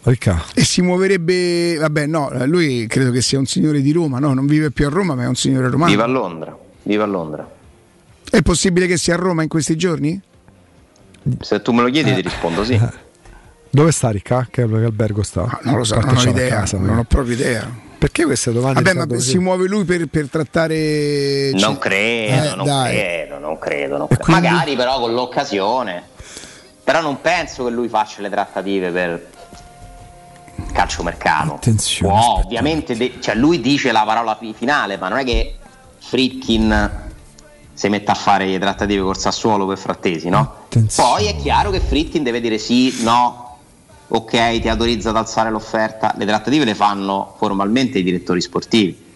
Ricca. 0.04 0.44
E 0.54 0.64
si 0.64 0.82
muoverebbe, 0.82 1.78
vabbè, 1.78 2.06
no, 2.06 2.30
lui 2.46 2.86
credo 2.88 3.12
che 3.12 3.22
sia 3.22 3.40
un 3.40 3.46
signore 3.46 3.82
di 3.82 3.92
Roma, 3.92 4.20
no? 4.20 4.34
Non 4.34 4.46
vive 4.46 4.72
più 4.72 4.86
a 4.86 4.90
Roma, 4.90 5.16
ma 5.16 5.24
è 5.24 5.28
un 5.28 5.36
signore 5.36 5.70
romano. 5.70 5.90
Viva 5.90 6.04
a 6.04 6.08
Londra, 6.08 6.58
viva 6.84 7.04
a 7.04 7.08
Londra. 7.08 7.50
È 8.30 8.42
possibile 8.42 8.88
che 8.88 8.98
sia 8.98 9.16
a 9.16 9.18
Roma 9.18 9.42
in 9.42 9.50
questi 9.50 9.76
giorni? 9.76 10.22
Se 11.40 11.62
tu 11.62 11.72
me 11.72 11.82
lo 11.82 11.90
chiedi 11.90 12.14
ti 12.14 12.22
rispondo 12.22 12.64
sì. 12.64 12.80
Dove 13.72 13.92
sta 13.92 14.10
Ricca? 14.10 14.48
Che 14.52 14.62
albergo 14.64 15.24
sta? 15.24 15.60
Non 15.64 15.78
lo 15.78 15.84
so, 15.84 16.00
non 16.00 16.18
ho 16.18 16.22
idea, 16.24 16.50
casa, 16.60 16.78
non 16.78 16.98
ho 16.98 17.04
proprio 17.04 17.34
idea. 17.34 17.70
Perché 17.98 18.26
queste 18.26 18.52
domande? 18.52 18.82
Vabbè, 18.82 18.94
ma 18.96 19.02
Riccardo, 19.04 19.22
si 19.24 19.34
così? 19.34 19.40
muove 19.44 19.68
lui 19.68 19.86
per, 19.86 20.08
per 20.08 20.28
trattare. 20.30 21.52
Non 21.54 21.78
credo, 21.78 22.52
Eh, 22.52 22.56
non 22.56 22.66
dai. 22.66 22.96
credo, 22.96 23.38
non 23.40 23.58
credo. 23.60 23.98
non 23.98 24.08
credo. 24.08 24.24
Magari 24.32 24.76
però 24.76 25.00
con 25.00 25.14
l'occasione. 25.14 26.04
Però 26.84 27.00
non 27.02 27.22
penso 27.22 27.64
che 27.64 27.70
lui 27.70 27.88
faccia 27.88 28.22
le 28.22 28.30
trattative 28.30 28.90
per 28.90 29.28
calciomercato. 30.74 31.54
Attenzione. 31.56 32.12
Può, 32.14 32.42
ovviamente, 32.44 32.96
de- 32.98 33.14
cioè 33.20 33.36
lui 33.36 33.62
dice 33.62 33.92
la 33.92 34.04
parola 34.04 34.36
fi- 34.36 34.54
finale, 34.58 34.98
ma 34.98 35.08
non 35.08 35.20
è 35.20 35.24
che 35.24 35.56
Fritkin 36.00 37.10
si 37.74 37.88
mette 37.88 38.12
a 38.12 38.16
fare 38.16 38.46
le 38.48 38.60
trattative 38.60 39.02
col 39.04 39.18
Sassuolo 39.18 39.66
per 39.66 39.78
Frattesi, 39.78 40.30
no? 40.30 40.66
Poi 40.96 41.26
è 41.28 41.36
chiaro 41.38 41.70
che 41.72 41.80
Fritkin 41.80 42.24
deve 42.24 42.42
dire 42.42 42.58
sì, 42.58 43.02
no, 43.04 43.51
ok, 44.14 44.60
ti 44.60 44.68
autorizza 44.68 45.10
ad 45.10 45.18
alzare 45.18 45.50
l'offerta. 45.50 46.14
Le 46.18 46.26
trattative 46.26 46.66
le 46.66 46.76
fanno 46.76 47.36
formalmente 47.38 48.00
i 48.00 48.04
direttori 48.04 48.42
sportivi. 48.42 49.10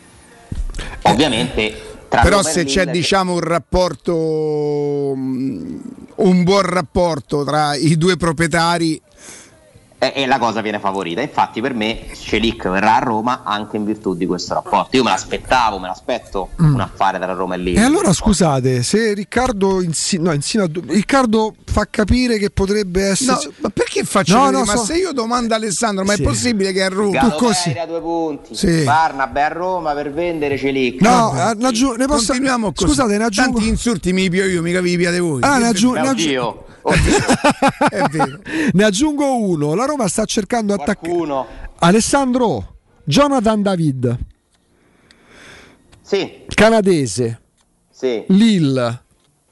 Ovviamente 1.04 1.94
tra 2.08 2.22
Però 2.22 2.42
se 2.44 2.64
c'è 2.64 2.82
Lille- 2.82 2.92
diciamo 2.92 3.34
un 3.34 3.40
rapporto, 3.42 5.14
mm, 5.16 5.78
un 6.16 6.44
buon 6.44 6.62
rapporto 6.62 7.44
tra 7.44 7.76
i 7.76 7.98
due 7.98 8.16
proprietari, 8.16 9.02
e, 10.14 10.24
e 10.24 10.26
la 10.26 10.38
cosa 10.40 10.62
viene 10.62 10.80
favorita. 10.80 11.22
Infatti, 11.22 11.62
per 11.62 11.74
me 11.74 12.06
Celic 12.14 12.68
verrà 12.70 12.96
a 12.96 13.00
Roma 13.00 13.42
anche 13.44 13.78
in 13.78 13.86
virtù 13.86 14.16
di 14.16 14.26
questo 14.26 14.54
rapporto. 14.54 14.96
Io 14.96 15.04
me 15.04 15.10
l'aspettavo, 15.12 15.80
me 15.80 15.88
l'aspetto 15.88 16.50
Mm. 16.62 16.74
un 16.74 16.80
affare 16.82 17.18
tra 17.20 17.32
Roma 17.34 17.56
e 17.56 17.58
Lille. 17.58 17.80
E 17.80 17.84
allora 17.84 18.14
scusate, 18.14 18.84
se 18.84 19.14
Riccardo, 19.14 19.82
insi- 19.82 20.18
no, 20.20 20.32
insinua- 20.34 20.68
Riccardo 20.88 21.54
fa 21.66 21.88
capire 21.90 22.38
che 22.38 22.50
potrebbe 22.50 23.04
essere. 23.08 23.32
No, 23.46 23.52
ma 23.62 23.70
perché 23.70 24.04
faccio 24.04 24.38
No, 24.38 24.50
no, 24.50 24.64
ma 24.64 24.76
so- 24.76 24.86
se 24.86 24.96
io 24.96 25.12
domando 25.12 25.54
a 25.54 25.58
Alessandro, 25.58 26.04
ma 26.06 26.14
Sì. 26.14 26.22
è 26.22 26.24
possibile 26.24 26.72
che 26.72 26.84
a 26.84 26.88
Roma 26.90 27.12
Galoperi 27.20 27.80
a 27.80 27.86
due 27.86 28.00
punti. 28.02 28.56
Sì. 28.56 28.84
Barnabé 28.84 29.42
a 29.44 29.48
Roma 29.50 29.94
per 29.94 30.12
vendere 30.14 30.58
Celic. 30.58 31.02
No, 31.02 31.34
eh, 31.36 31.54
ne 31.56 31.68
aggiu- 31.68 31.96
ne 31.98 32.06
posso- 32.06 32.28
Continuiamo 32.28 32.72
così. 32.74 32.88
Scusate, 32.88 33.18
ne 33.18 33.24
aggiungo. 33.26 33.54
Tanti 33.58 33.68
insulti 33.70 34.14
mi 34.14 34.30
pio 34.30 34.46
io, 34.46 34.62
mica 34.62 34.82
vi 34.82 34.96
piate 34.98 35.20
voi. 35.20 35.42
Ah, 35.44 35.58
ne 35.58 35.68
aggiu- 35.68 35.94
Beh, 35.94 36.02
ne 36.02 36.08
aggiu- 36.10 36.26
oddio, 36.28 36.50
È 36.50 36.54
vero. 36.54 36.66
ne 38.74 38.84
aggiungo 38.84 39.38
uno. 39.38 39.74
La 39.74 39.86
Roma 39.86 40.08
sta 40.08 40.26
cercando 40.26 40.74
attaccare. 40.74 41.46
Alessandro, 41.80 42.76
Jonathan 43.04 43.62
David, 43.62 44.18
Sì, 46.02 46.46
canadese, 46.48 47.42
sì, 47.90 48.24
Lille, 48.28 49.04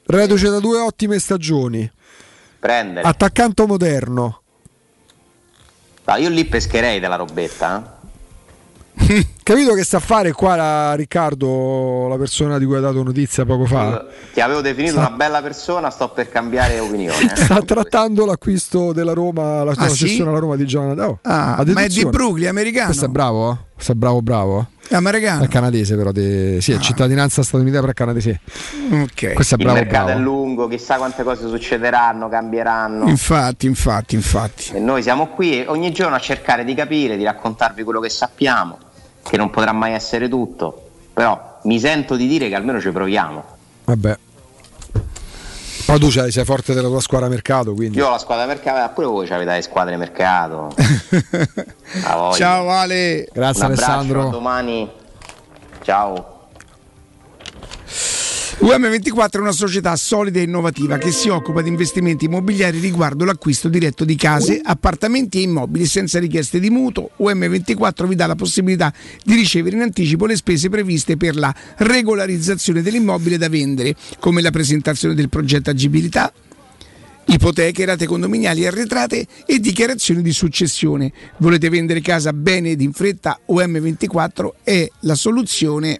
reduce 0.06 0.50
da 0.50 0.60
due 0.60 0.80
ottime 0.80 1.18
stagioni, 1.20 1.90
prendere. 2.60 3.08
attaccante 3.08 3.66
moderno. 3.66 4.42
No, 6.06 6.16
io 6.18 6.30
lì 6.30 6.46
pescherei 6.46 7.00
della 7.00 7.16
robetta. 7.16 7.93
Capito 9.44 9.74
che 9.74 9.84
sta 9.84 9.98
a 9.98 10.00
fare 10.00 10.32
qua 10.32 10.56
la- 10.56 10.94
Riccardo, 10.96 12.08
la 12.08 12.16
persona 12.18 12.58
di 12.58 12.66
cui 12.66 12.78
ha 12.78 12.80
dato 12.80 13.04
notizia 13.04 13.44
poco 13.46 13.66
fa? 13.66 14.06
Ti 14.34 14.40
avevo 14.40 14.62
definito 14.62 14.94
Sta- 14.94 15.08
una 15.08 15.16
bella 15.16 15.42
persona, 15.42 15.90
sto 15.90 16.10
per 16.10 16.30
cambiare 16.30 16.80
opinione. 16.80 17.34
eh. 17.34 17.36
Sta 17.44 17.62
trattando 17.62 18.26
l'acquisto 18.26 18.94
della 18.94 19.14
Roma, 19.14 19.64
la, 19.64 19.74
Ah, 19.76 19.90
sì? 19.90 20.08
cessione 20.08 20.30
alla 20.30 20.40
Roma 20.40 20.56
di 20.56 20.66
Jonathan. 20.66 21.06
Oh, 21.10 21.20
Ah, 21.24 21.64
ma 21.66 21.82
è 21.82 21.88
di. 21.88 22.06
Brooklyn, 22.06 22.48
americano. 22.48 22.86
Questo 22.88 23.06
è 23.06 23.10
bravo, 23.10 23.52
eh? 23.52 23.58
Questo 23.74 23.92
è 23.92 23.96
bravo, 23.96 24.22
bravo. 24.22 24.68
È 24.88 24.96
americano. 24.96 25.44
È 25.44 25.48
canadese, 25.48 25.96
però. 25.96 26.12
de- 26.12 26.60
Sì, 26.62 26.72
è 26.74 26.78
cittadinanza 26.78 27.42
statunitense, 27.42 27.80
però 27.80 27.92
è 27.92 27.96
canadese. 27.96 28.40
Ok. 28.92 29.34
Questo 29.34 29.56
è 29.56 29.58
Il 29.58 29.64
bravo, 29.64 29.80
mercato 29.80 30.06
bravo. 30.06 30.20
è 30.20 30.22
lungo, 30.22 30.68
chissà 30.68 30.98
quante 30.98 31.24
cose 31.24 31.48
succederanno, 31.48 32.30
cambieranno. 32.30 33.08
Infatti, 33.08 33.66
infatti, 33.66 34.16
infatti. 34.16 34.72
E 34.74 34.80
noi 34.80 35.02
siamo 35.02 35.28
qui 35.28 35.64
ogni 35.68 35.92
giorno 35.92 36.16
a 36.16 36.20
cercare 36.20 36.64
di 36.64 36.74
capire, 36.76 37.18
di 37.18 37.24
raccontarvi 37.24 37.84
quello 37.84 38.00
che 38.00 38.10
sappiamo, 38.10 38.78
che 39.24 39.38
non 39.38 39.50
potrà 39.50 39.72
mai 39.72 39.94
essere 39.94 40.28
tutto, 40.30 40.90
però 41.14 41.60
mi 41.64 41.80
sento 41.80 42.16
di 42.16 42.28
dire 42.28 42.50
che 42.50 42.56
almeno 42.56 42.80
ci 42.80 42.92
proviamo. 42.92 43.44
Vabbè. 43.86 44.18
Poi 45.86 46.00
tu 46.00 46.10
sei 46.10 46.46
forte 46.46 46.74
della 46.74 46.88
tua 46.88 47.02
squadra 47.02 47.28
mercato, 47.28 47.74
quindi. 47.74 47.98
Io 47.98 48.08
ho 48.08 48.12
la 48.12 48.18
squadra 48.18 48.46
mercato, 48.46 48.94
pure 48.94 49.08
voi 49.08 49.30
avete 49.30 49.52
le 49.52 49.62
squadre 49.62 49.98
mercato. 49.98 50.74
Ciao 52.36 52.70
Ale. 52.70 53.28
Grazie 53.32 53.66
Un 53.66 53.72
abbraccio, 53.72 53.92
Alessandro. 53.92 54.28
a 54.28 54.32
domani. 54.32 54.90
Ciao. 55.82 56.33
UM24 58.60 59.32
è 59.32 59.38
una 59.40 59.52
società 59.52 59.96
solida 59.96 60.40
e 60.40 60.44
innovativa 60.44 60.98
che 60.98 61.12
si 61.12 61.28
occupa 61.28 61.62
di 61.62 61.70
investimenti 61.70 62.26
immobiliari 62.26 62.80
riguardo 62.80 63.26
l'acquisto 63.26 63.68
diretto 63.68 64.06
di 64.06 64.16
case, 64.16 64.62
appartamenti 64.64 65.40
e 65.40 65.42
immobili 65.42 65.86
senza 65.86 66.20
richieste 66.20 66.60
di 66.60 66.70
mutuo. 66.70 67.10
UM24 67.20 68.06
vi 68.06 68.16
dà 68.16 68.28
la 68.28 68.36
possibilità 68.36 68.94
di 69.24 69.34
ricevere 69.34 69.76
in 69.76 69.82
anticipo 69.82 70.28
le 70.28 70.36
spese 70.36 70.70
previste 70.70 71.18
per 71.18 71.36
la 71.36 71.54
regolarizzazione 71.78 72.82
dell'immobile 72.82 73.38
da 73.38 73.50
vendere, 73.50 73.96
come 74.20 74.42
la 74.42 74.52
presentazione 74.52 75.16
del 75.16 75.30
progetto 75.30 75.72
agibilità, 75.72 76.32
ipoteche, 77.26 77.86
rate 77.86 78.06
condominiali 78.06 78.66
arretrate 78.66 79.26
e 79.46 79.60
dichiarazioni 79.60 80.22
di 80.22 80.32
successione. 80.32 81.12
Volete 81.38 81.70
vendere 81.70 82.02
casa 82.02 82.32
bene 82.32 82.70
ed 82.70 82.82
in 82.82 82.94
fretta? 82.94 83.40
UM24 83.50 84.50
è 84.64 84.88
la 85.02 85.16
soluzione 85.16 86.00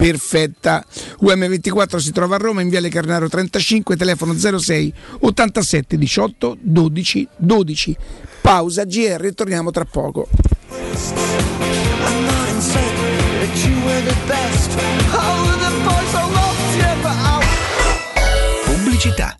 perfetta. 0.00 0.82
UM24 1.22 1.96
si 1.98 2.10
trova 2.10 2.36
a 2.36 2.38
Roma 2.38 2.62
in 2.62 2.70
Viale 2.70 2.88
Carnaro 2.88 3.28
35, 3.28 3.96
telefono 3.96 4.34
06 4.34 4.92
87 5.20 5.98
18 5.98 6.56
12 6.58 7.28
12. 7.36 7.96
Pausa 8.40 8.84
GR, 8.84 9.34
torniamo 9.34 9.70
tra 9.70 9.84
poco. 9.84 10.26
Pubblicità. 18.64 19.39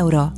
euro. 0.00 0.37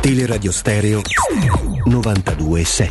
Teleradio 0.00 0.52
Stereo 0.52 1.00
92.7 1.86 2.90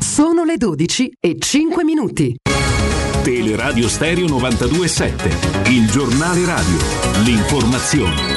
Sono 0.00 0.44
le 0.44 0.56
12 0.56 1.16
e 1.20 1.36
5 1.38 1.84
minuti. 1.84 2.36
Teleradio 3.22 3.88
Stereo 3.88 4.26
92.7, 4.26 5.70
il 5.70 5.90
giornale 5.90 6.44
radio, 6.44 6.76
l'informazione. 7.24 8.33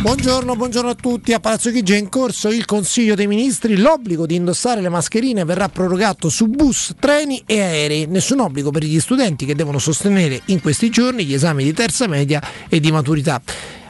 Buongiorno, 0.00 0.56
buongiorno 0.56 0.88
a 0.88 0.94
tutti. 0.94 1.34
A 1.34 1.40
Palazzo 1.40 1.70
Chigi 1.70 1.92
è 1.92 1.98
in 1.98 2.08
corso 2.08 2.48
il 2.48 2.64
Consiglio 2.64 3.14
dei 3.14 3.26
Ministri. 3.26 3.76
L'obbligo 3.76 4.24
di 4.24 4.34
indossare 4.34 4.80
le 4.80 4.88
mascherine 4.88 5.44
verrà 5.44 5.68
prorogato 5.68 6.30
su 6.30 6.46
bus, 6.46 6.94
treni 6.98 7.42
e 7.44 7.60
aerei. 7.60 8.06
Nessun 8.06 8.40
obbligo 8.40 8.70
per 8.70 8.82
gli 8.82 8.98
studenti 8.98 9.44
che 9.44 9.54
devono 9.54 9.78
sostenere 9.78 10.40
in 10.46 10.62
questi 10.62 10.88
giorni 10.88 11.26
gli 11.26 11.34
esami 11.34 11.64
di 11.64 11.74
terza 11.74 12.08
media 12.08 12.42
e 12.70 12.80
di 12.80 12.90
maturità. 12.90 13.42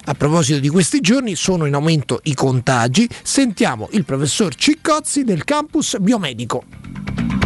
A 0.06 0.14
proposito 0.14 0.58
di 0.58 0.68
questi 0.68 0.98
giorni 0.98 1.36
sono 1.36 1.64
in 1.66 1.74
aumento 1.74 2.18
i 2.24 2.34
contagi. 2.34 3.08
Sentiamo 3.22 3.88
il 3.92 4.04
professor 4.04 4.52
Ciccozzi 4.52 5.22
del 5.22 5.44
campus 5.44 5.96
biomedico. 6.00 7.39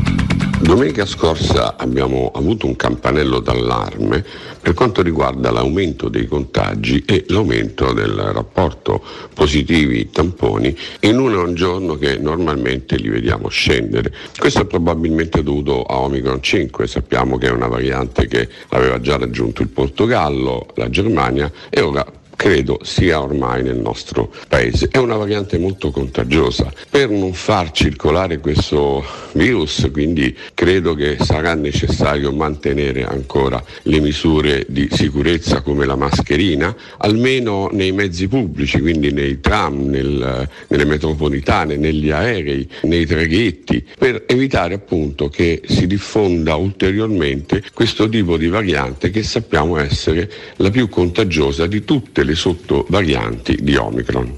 Domenica 0.65 1.05
scorsa 1.05 1.77
abbiamo 1.77 2.31
avuto 2.35 2.67
un 2.67 2.75
campanello 2.75 3.39
d'allarme 3.39 4.25
per 4.63 4.73
quanto 4.73 5.03
riguarda 5.03 5.51
l'aumento 5.51 6.09
dei 6.09 6.25
contagi 6.25 7.05
e 7.07 7.27
l'aumento 7.29 7.93
del 7.93 8.15
rapporto 8.15 9.05
positivi 9.35 10.09
tamponi 10.11 10.75
in 11.01 11.19
un 11.19 11.55
giorno 11.55 11.97
che 11.97 12.17
normalmente 12.17 12.97
li 12.97 13.11
vediamo 13.11 13.49
scendere. 13.49 14.11
Questo 14.39 14.63
è 14.63 14.65
probabilmente 14.65 15.43
dovuto 15.43 15.83
a 15.83 15.99
Omicron 15.99 16.43
5, 16.43 16.87
sappiamo 16.87 17.37
che 17.37 17.49
è 17.49 17.51
una 17.51 17.69
variante 17.69 18.27
che 18.27 18.49
aveva 18.69 18.99
già 19.03 19.19
raggiunto 19.19 19.61
il 19.61 19.69
Portogallo, 19.69 20.69
la 20.77 20.89
Germania 20.89 21.53
e 21.69 21.83
ora 21.83 22.23
credo 22.37 22.81
sia 22.83 23.21
ormai 23.23 23.63
nel 23.63 23.79
nostro 23.79 24.33
paese. 24.49 24.89
È 24.91 24.99
una 24.99 25.17
variante 25.17 25.59
molto 25.59 25.91
contagiosa. 25.91 26.73
Per 26.89 27.09
non 27.11 27.33
far 27.33 27.71
circolare 27.71 28.39
questo 28.39 29.05
virus, 29.33 29.89
quindi 29.93 30.37
credo 30.55 30.95
che 30.95 31.17
sarà 31.21 31.55
necessario 31.55 32.33
mantenere 32.33 33.05
ancora 33.05 33.63
le 33.83 34.01
misure 34.01 34.67
di 34.69 34.89
sicurezza 34.91 35.61
come 35.61 35.87
la 35.87 35.97
mascherina, 35.97 36.75
almeno 36.99 37.69
nei 37.73 37.93
mezzi 37.93 38.29
pubblici, 38.29 38.81
quindi 38.81 39.13
nei 39.13 39.41
tram, 39.41 39.89
nel, 39.89 40.49
nelle 40.69 40.85
metropolitane, 40.85 41.77
negli 41.77 42.11
aerei, 42.11 42.69
nei 42.83 43.07
traghetti, 43.07 43.85
per 43.99 44.25
evitare 44.27 44.75
appunto 44.75 45.29
che 45.29 45.63
si 45.67 45.87
diffonda 45.87 46.57
ulteriormente 46.57 47.63
questo 47.73 48.09
tipo 48.09 48.37
di 48.37 48.49
variante 48.49 49.11
che 49.11 49.23
sappiamo 49.23 49.79
essere 49.79 50.31
la 50.57 50.71
più 50.71 50.89
contagiosa 50.89 51.67
di 51.67 51.85
tutte 51.85 52.24
le 52.25 52.35
sottovarianti 52.35 53.59
di 53.61 53.77
Omicron. 53.77 54.35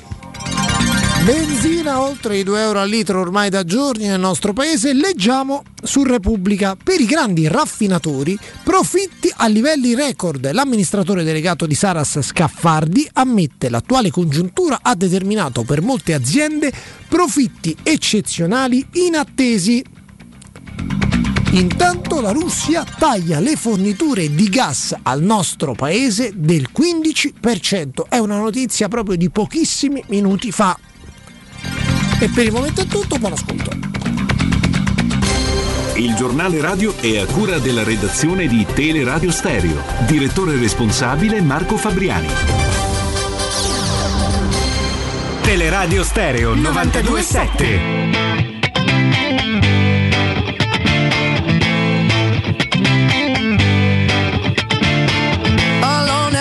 Benzina 1.25 2.03
oltre 2.03 2.37
i 2.37 2.45
2 2.45 2.61
euro 2.61 2.79
al 2.79 2.89
litro 2.89 3.19
ormai 3.19 3.51
da 3.51 3.65
giorni 3.65 4.07
nel 4.07 4.21
nostro 4.21 4.53
paese, 4.53 4.93
leggiamo 4.93 5.65
su 5.83 6.05
Repubblica. 6.05 6.77
Per 6.77 7.01
i 7.01 7.05
grandi 7.05 7.49
raffinatori, 7.49 8.39
profitti 8.63 9.33
a 9.35 9.49
livelli 9.49 9.97
record. 9.97 10.49
L'amministratore 10.53 11.25
delegato 11.25 11.67
di 11.67 11.75
Saras 11.75 12.21
Scaffardi 12.21 13.09
ammette 13.15 13.69
l'attuale 13.69 14.11
congiuntura 14.11 14.79
ha 14.83 14.95
determinato 14.95 15.65
per 15.65 15.83
molte 15.83 16.15
aziende 16.15 16.73
profitti 17.09 17.77
eccezionali 17.83 18.87
inattesi. 18.93 19.83
Intanto 21.52 22.20
la 22.20 22.32
Russia 22.32 22.85
taglia 22.85 23.40
le 23.40 23.56
forniture 23.56 24.35
di 24.35 24.48
gas 24.48 24.94
al 25.02 25.23
nostro 25.23 25.74
paese 25.74 26.32
del 26.35 26.68
15%. 26.77 28.09
È 28.09 28.18
una 28.18 28.39
notizia 28.39 28.89
proprio 28.89 29.16
di 29.16 29.31
pochissimi 29.31 30.02
minuti 30.09 30.52
fa. 30.52 30.78
E 32.18 32.28
per 32.28 32.47
il 32.47 32.52
momento 32.52 32.82
è 32.82 32.86
tutto, 32.86 33.18
buon 33.18 33.32
ascolto. 33.32 33.70
Il 35.94 36.14
giornale 36.14 36.60
radio 36.60 36.94
è 36.98 37.18
a 37.18 37.24
cura 37.24 37.59
della 37.59 37.82
redazione 37.82 38.47
di 38.47 38.66
Teleradio 38.74 39.31
Stereo. 39.31 39.82
Direttore 40.06 40.59
responsabile 40.59 41.40
Marco 41.40 41.78
Fabriani. 41.78 42.28
Teleradio 45.40 46.02
Stereo 46.02 46.55
927. 46.55 48.56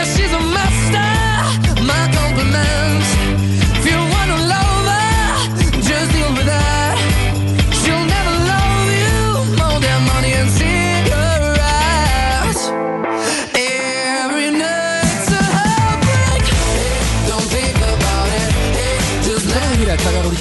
Yeah, 0.00 0.06
she's 0.06 0.32
a 0.32 0.40
master. 0.40 1.82
My 1.84 2.10
compliments. 2.14 3.29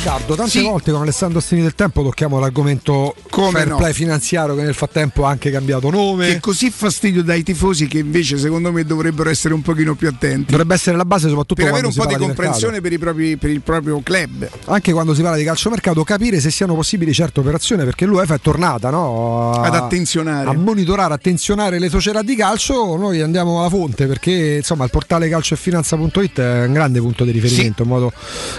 Riccardo. 0.02 0.36
Tante 0.36 0.62
volte 0.62 0.92
con 0.94 1.02
Alessandro 1.02 1.42
Stini 1.42 1.62
del 1.62 1.76
Tempo 1.76 2.02
tocchiamo 2.04 2.40
l'argomento 2.40 3.14
Come 3.30 3.52
fair 3.52 3.68
no. 3.68 3.76
play 3.76 3.92
finanziario 3.92 4.56
che 4.56 4.62
nel 4.62 4.74
frattempo 4.74 5.26
ha 5.26 5.30
anche 5.30 5.52
cambiato 5.52 5.90
nome. 5.90 6.28
Che 6.28 6.40
così 6.40 6.72
fastidio 6.72 7.22
dai 7.22 7.44
tifosi 7.44 7.86
che 7.86 7.98
invece 7.98 8.38
secondo 8.38 8.72
me 8.72 8.86
dovrebbero 8.86 9.30
essere 9.30 9.54
un 9.54 9.62
pochino 9.62 9.96
più 9.96 10.08
attenti. 10.08 10.52
Dovrebbe 10.52 10.74
essere 10.74 10.96
la 10.96 11.04
base 11.04 11.28
soprattutto 11.28 11.62
per 11.62 11.72
avere 11.74 11.88
un 11.88 11.94
po' 11.94 12.06
di 12.06 12.16
comprensione 12.16 12.80
per, 12.80 12.94
i 12.94 12.98
propri- 12.98 13.36
per 13.36 13.50
il 13.50 13.60
proprio 13.60 14.00
club. 14.02 14.48
Anche 14.68 14.94
quando 14.94 15.14
si 15.14 15.22
parla 15.22 15.36
di 15.36 15.44
calciomercato, 15.44 16.02
capire 16.06 16.40
se 16.40 16.50
siano 16.50 16.76
possibili 16.76 17.12
certe 17.12 17.42
operazioni, 17.42 17.84
perché 17.84 18.06
l'UEFA 18.06 18.36
è 18.36 18.40
tornata 18.40 18.90
no? 18.90 19.52
a, 19.52 19.64
Ad 19.64 19.76
attenzionare. 19.76 20.50
a 20.50 20.54
monitorare, 20.54 21.14
attenzionare 21.14 21.78
le 21.78 21.90
società 21.90 22.22
di 22.22 22.38
calcio. 22.38 22.96
Noi 22.96 23.20
andiamo 23.20 23.60
alla 23.60 23.70
fonte 23.70 24.08
perché 24.08 24.56
insomma 24.60 24.86
il 24.86 24.92
portale 24.92 25.28
calcioefinanza.it 25.28 26.40
è 26.40 26.66
un 26.68 26.72
grande 26.72 27.02
punto 27.02 27.26
di 27.26 27.32
riferimento, 27.32 27.84
in 27.84 27.90
modo 27.90 28.14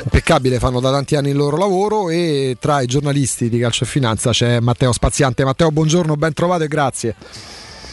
impeccabile. 0.04 0.58
Fanno 0.58 0.80
da 0.80 0.90
tanti 0.90 1.16
anni 1.16 1.28
il 1.30 1.36
loro 1.36 1.56
lavoro 1.56 2.10
e 2.10 2.56
tra 2.60 2.80
i 2.80 2.86
giornalisti 2.86 3.48
di 3.48 3.58
calcio 3.58 3.84
e 3.84 3.86
finanza 3.86 4.30
c'è 4.30 4.60
Matteo 4.60 4.92
Spaziante. 4.92 5.44
Matteo, 5.44 5.70
buongiorno, 5.70 6.16
ben 6.16 6.32
trovato 6.32 6.64
e 6.64 6.68
grazie. 6.68 7.14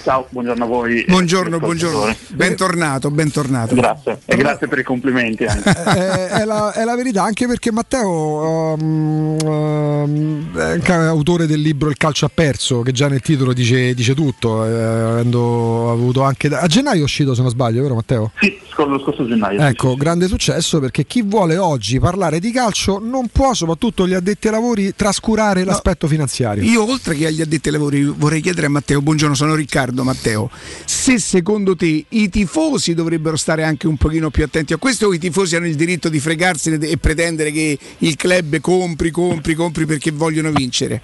Ciao, 0.08 0.26
buongiorno 0.30 0.64
a 0.64 0.68
voi. 0.68 1.04
Buongiorno, 1.06 1.58
eh, 1.58 1.60
buongiorno. 1.60 1.98
ascoltatori. 1.98 2.36
Bentornato, 2.38 3.12
bentornato. 3.12 3.76
Grazie, 3.76 4.22
e 4.24 4.38
grazie 4.38 4.70
per 4.70 4.80
i 4.80 4.84
complimenti 4.84 5.44
anche. 5.44 5.70
è, 5.70 6.28
è 6.40 6.46
la, 6.46 6.72
è 6.72 6.86
la 6.86 6.96
verità, 6.96 7.24
anche 7.24 7.46
perché 7.46 7.74
Matteo 7.74 8.76
um, 8.80 9.38
um, 9.44 10.58
è 10.58 10.92
autore 10.94 11.46
del 11.46 11.60
libro 11.60 11.90
Il 11.90 11.98
calcio 11.98 12.26
ha 12.26 12.32
perso, 12.34 12.84
che 12.84 12.94
già 12.94 13.10
nel 13.10 13.20
titolo 13.20 13.52
dice, 13.52 13.94
dice 13.94 14.14
tutto, 14.16 14.64
eh, 14.64 14.72
avendo 14.72 15.92
avuto 15.92 16.24
anche... 16.24 16.48
A 16.48 16.68
gennaio 16.68 17.02
è 17.02 17.04
uscito 17.04 17.36
se 17.36 17.42
non 17.42 17.50
sbaglio, 17.50 17.82
vero 17.82 17.96
Matteo? 17.96 18.32
Sì, 18.40 18.58
lo 18.78 19.00
scorso 19.00 19.28
gennaio. 19.28 19.60
Ecco, 19.60 19.96
grande 19.96 20.28
successo 20.28 20.80
perché 20.80 21.06
chi 21.06 21.22
vuole 21.22 21.58
oggi 21.58 22.00
parlare 22.00 22.40
di 22.40 22.52
calcio 22.52 23.02
non 23.04 23.28
può, 23.28 23.54
soprattutto 23.54 24.08
gli 24.08 24.14
addetti 24.14 24.48
ai 24.48 24.54
lavori, 24.54 24.96
trascurare 24.96 25.66
l'aspetto 25.66 26.08
finanziario. 26.08 26.64
Io 26.64 26.90
oltre 26.90 27.14
che 27.14 27.26
agli 27.28 27.42
addetti 27.42 27.68
ai 27.68 27.74
lavori 27.74 28.06
vorrei 28.06 28.40
chiedere 28.40 28.68
a 28.68 28.70
Matteo, 28.70 29.02
buongiorno 29.02 29.36
sono 29.36 29.54
Riccardo 29.54 29.96
Matteo, 30.04 30.50
se 30.86 31.20
secondo 31.20 31.76
te 31.76 32.06
i 32.08 32.30
tifosi 32.30 32.94
dovrebbero 32.94 33.36
stare 33.36 33.64
anche 33.64 33.88
un 33.88 33.98
pochino 33.98 34.30
più 34.30 34.44
attenti 34.44 34.74
a 34.74 34.78
questo 34.78 35.08
o 35.08 35.14
i 35.14 35.20
tifosi 35.20 35.56
hanno 35.56 35.68
il 35.68 35.76
diritto 35.76 36.10
di 36.10 36.20
fregarsene 36.20 36.86
e 36.88 36.98
pretendere 36.98 37.52
che 37.52 37.78
il 38.00 38.16
club 38.16 38.60
compri, 38.60 39.12
compri, 39.12 39.54
compri 39.54 39.86
perché 39.86 40.12
vogliono 40.12 40.52
vincere? 40.52 41.02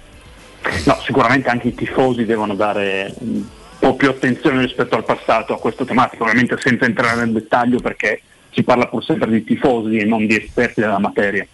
No, 0.84 0.98
sicuramente 1.04 1.48
anche 1.48 1.68
i 1.68 1.74
tifosi 1.74 2.24
devono 2.24 2.54
dare 2.54 3.14
un 3.18 3.44
po' 3.78 3.96
più 3.96 4.08
attenzione 4.08 4.62
rispetto 4.62 4.96
al 4.96 5.04
passato 5.04 5.54
a 5.54 5.58
questa 5.58 5.84
tematica, 5.84 6.22
ovviamente 6.22 6.56
senza 6.58 6.86
entrare 6.86 7.18
nel 7.18 7.32
dettaglio 7.32 7.80
perché 7.80 8.22
si 8.50 8.62
parla 8.62 8.86
pur 8.86 9.04
sempre 9.04 9.30
di 9.30 9.44
tifosi 9.44 9.96
e 9.98 10.04
non 10.04 10.26
di 10.26 10.36
esperti 10.36 10.80
della 10.80 10.98
materia. 10.98 11.46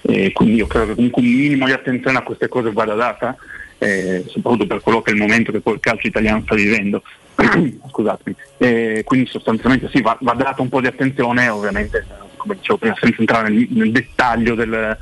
E 0.00 0.32
quindi 0.32 0.56
io 0.56 0.66
credo 0.66 0.86
che 0.86 0.94
comunque 0.94 1.22
un 1.22 1.28
minimo 1.28 1.66
di 1.66 1.72
attenzione 1.72 2.18
a 2.18 2.22
queste 2.22 2.48
cose 2.48 2.72
vada 2.72 2.94
data, 2.94 3.36
eh, 3.78 4.24
soprattutto 4.26 4.66
per 4.66 4.80
quello 4.80 5.02
che 5.02 5.10
è 5.10 5.14
il 5.14 5.20
momento 5.20 5.52
che 5.52 5.60
poi 5.60 5.74
il 5.74 5.80
calcio 5.80 6.06
italiano 6.06 6.42
sta 6.42 6.54
vivendo. 6.54 7.02
Scusatemi. 7.90 8.36
Eh, 8.58 9.02
quindi 9.04 9.28
sostanzialmente 9.28 9.88
sì, 9.92 10.00
va, 10.02 10.16
va 10.20 10.34
data 10.34 10.62
un 10.62 10.68
po' 10.68 10.80
di 10.80 10.88
attenzione, 10.88 11.48
ovviamente, 11.48 12.04
come 12.36 12.56
dicevo 12.56 12.78
prima, 12.78 12.96
senza 12.98 13.20
entrare 13.20 13.48
nel, 13.48 13.66
nel 13.70 13.92
dettaglio 13.92 14.54
del- 14.54 14.96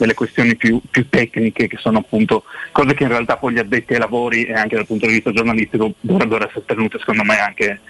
delle 0.00 0.14
questioni 0.14 0.56
più, 0.56 0.80
più 0.90 1.08
tecniche, 1.10 1.66
che 1.66 1.76
sono 1.76 1.98
appunto 1.98 2.44
cose 2.72 2.94
che 2.94 3.02
in 3.02 3.10
realtà 3.10 3.36
poi 3.36 3.52
gli 3.52 3.58
addetti 3.58 3.92
ai 3.92 3.98
lavori 3.98 4.44
e 4.44 4.54
anche 4.54 4.76
dal 4.76 4.86
punto 4.86 5.06
di 5.06 5.12
vista 5.12 5.30
giornalistico 5.30 5.92
dovrebbero 6.00 6.46
essere 6.46 6.64
tenute 6.64 6.98
secondo 6.98 7.22
me 7.22 7.38
anche 7.38 7.80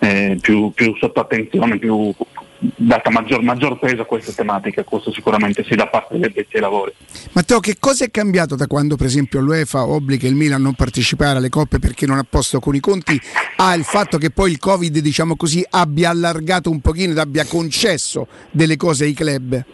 eh, 0.00 0.36
più, 0.40 0.72
più 0.72 0.96
sotto 0.96 1.20
attenzione, 1.20 1.78
più 1.78 2.12
data 2.60 3.10
maggior, 3.10 3.42
maggior 3.42 3.78
peso 3.78 4.02
a 4.02 4.04
queste 4.04 4.34
tematiche, 4.34 4.84
questo 4.84 5.12
sicuramente 5.12 5.64
sì 5.64 5.74
da 5.74 5.86
parte 5.86 6.14
degli 6.14 6.24
addetti 6.24 6.56
ai 6.56 6.62
lavori. 6.62 6.92
Matteo, 7.32 7.60
che 7.60 7.76
cosa 7.78 8.04
è 8.04 8.10
cambiato 8.10 8.54
da 8.54 8.66
quando 8.66 8.96
per 8.96 9.06
esempio 9.06 9.40
l'UEFA 9.40 9.86
obbliga 9.86 10.28
il 10.28 10.34
Milan 10.34 10.60
a 10.60 10.62
non 10.62 10.74
partecipare 10.74 11.38
alle 11.38 11.48
coppe 11.48 11.78
perché 11.78 12.06
non 12.06 12.18
ha 12.18 12.26
posto 12.28 12.60
con 12.60 12.74
i 12.74 12.80
conti 12.80 13.20
al 13.56 13.82
fatto 13.82 14.18
che 14.18 14.30
poi 14.30 14.52
il 14.52 14.58
Covid, 14.58 14.98
diciamo 14.98 15.36
così, 15.36 15.64
abbia 15.70 16.10
allargato 16.10 16.70
un 16.70 16.80
pochino 16.80 17.12
ed 17.12 17.18
abbia 17.18 17.44
concesso 17.46 18.26
delle 18.50 18.76
cose 18.76 19.04
ai 19.04 19.14
club? 19.14 19.64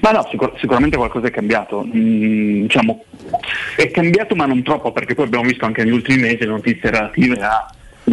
Ma 0.00 0.10
no, 0.10 0.26
sicur- 0.30 0.58
sicuramente 0.58 0.96
qualcosa 0.96 1.26
è 1.26 1.30
cambiato. 1.30 1.84
Mm, 1.84 2.62
diciamo, 2.62 3.04
è 3.76 3.90
cambiato 3.90 4.34
ma 4.34 4.46
non 4.46 4.62
troppo, 4.62 4.92
perché 4.92 5.14
poi 5.14 5.26
abbiamo 5.26 5.44
visto 5.44 5.64
anche 5.64 5.84
negli 5.84 5.92
ultimi 5.92 6.22
mesi 6.22 6.44
notizie 6.44 6.90
relative 6.90 7.40
a 7.40 7.70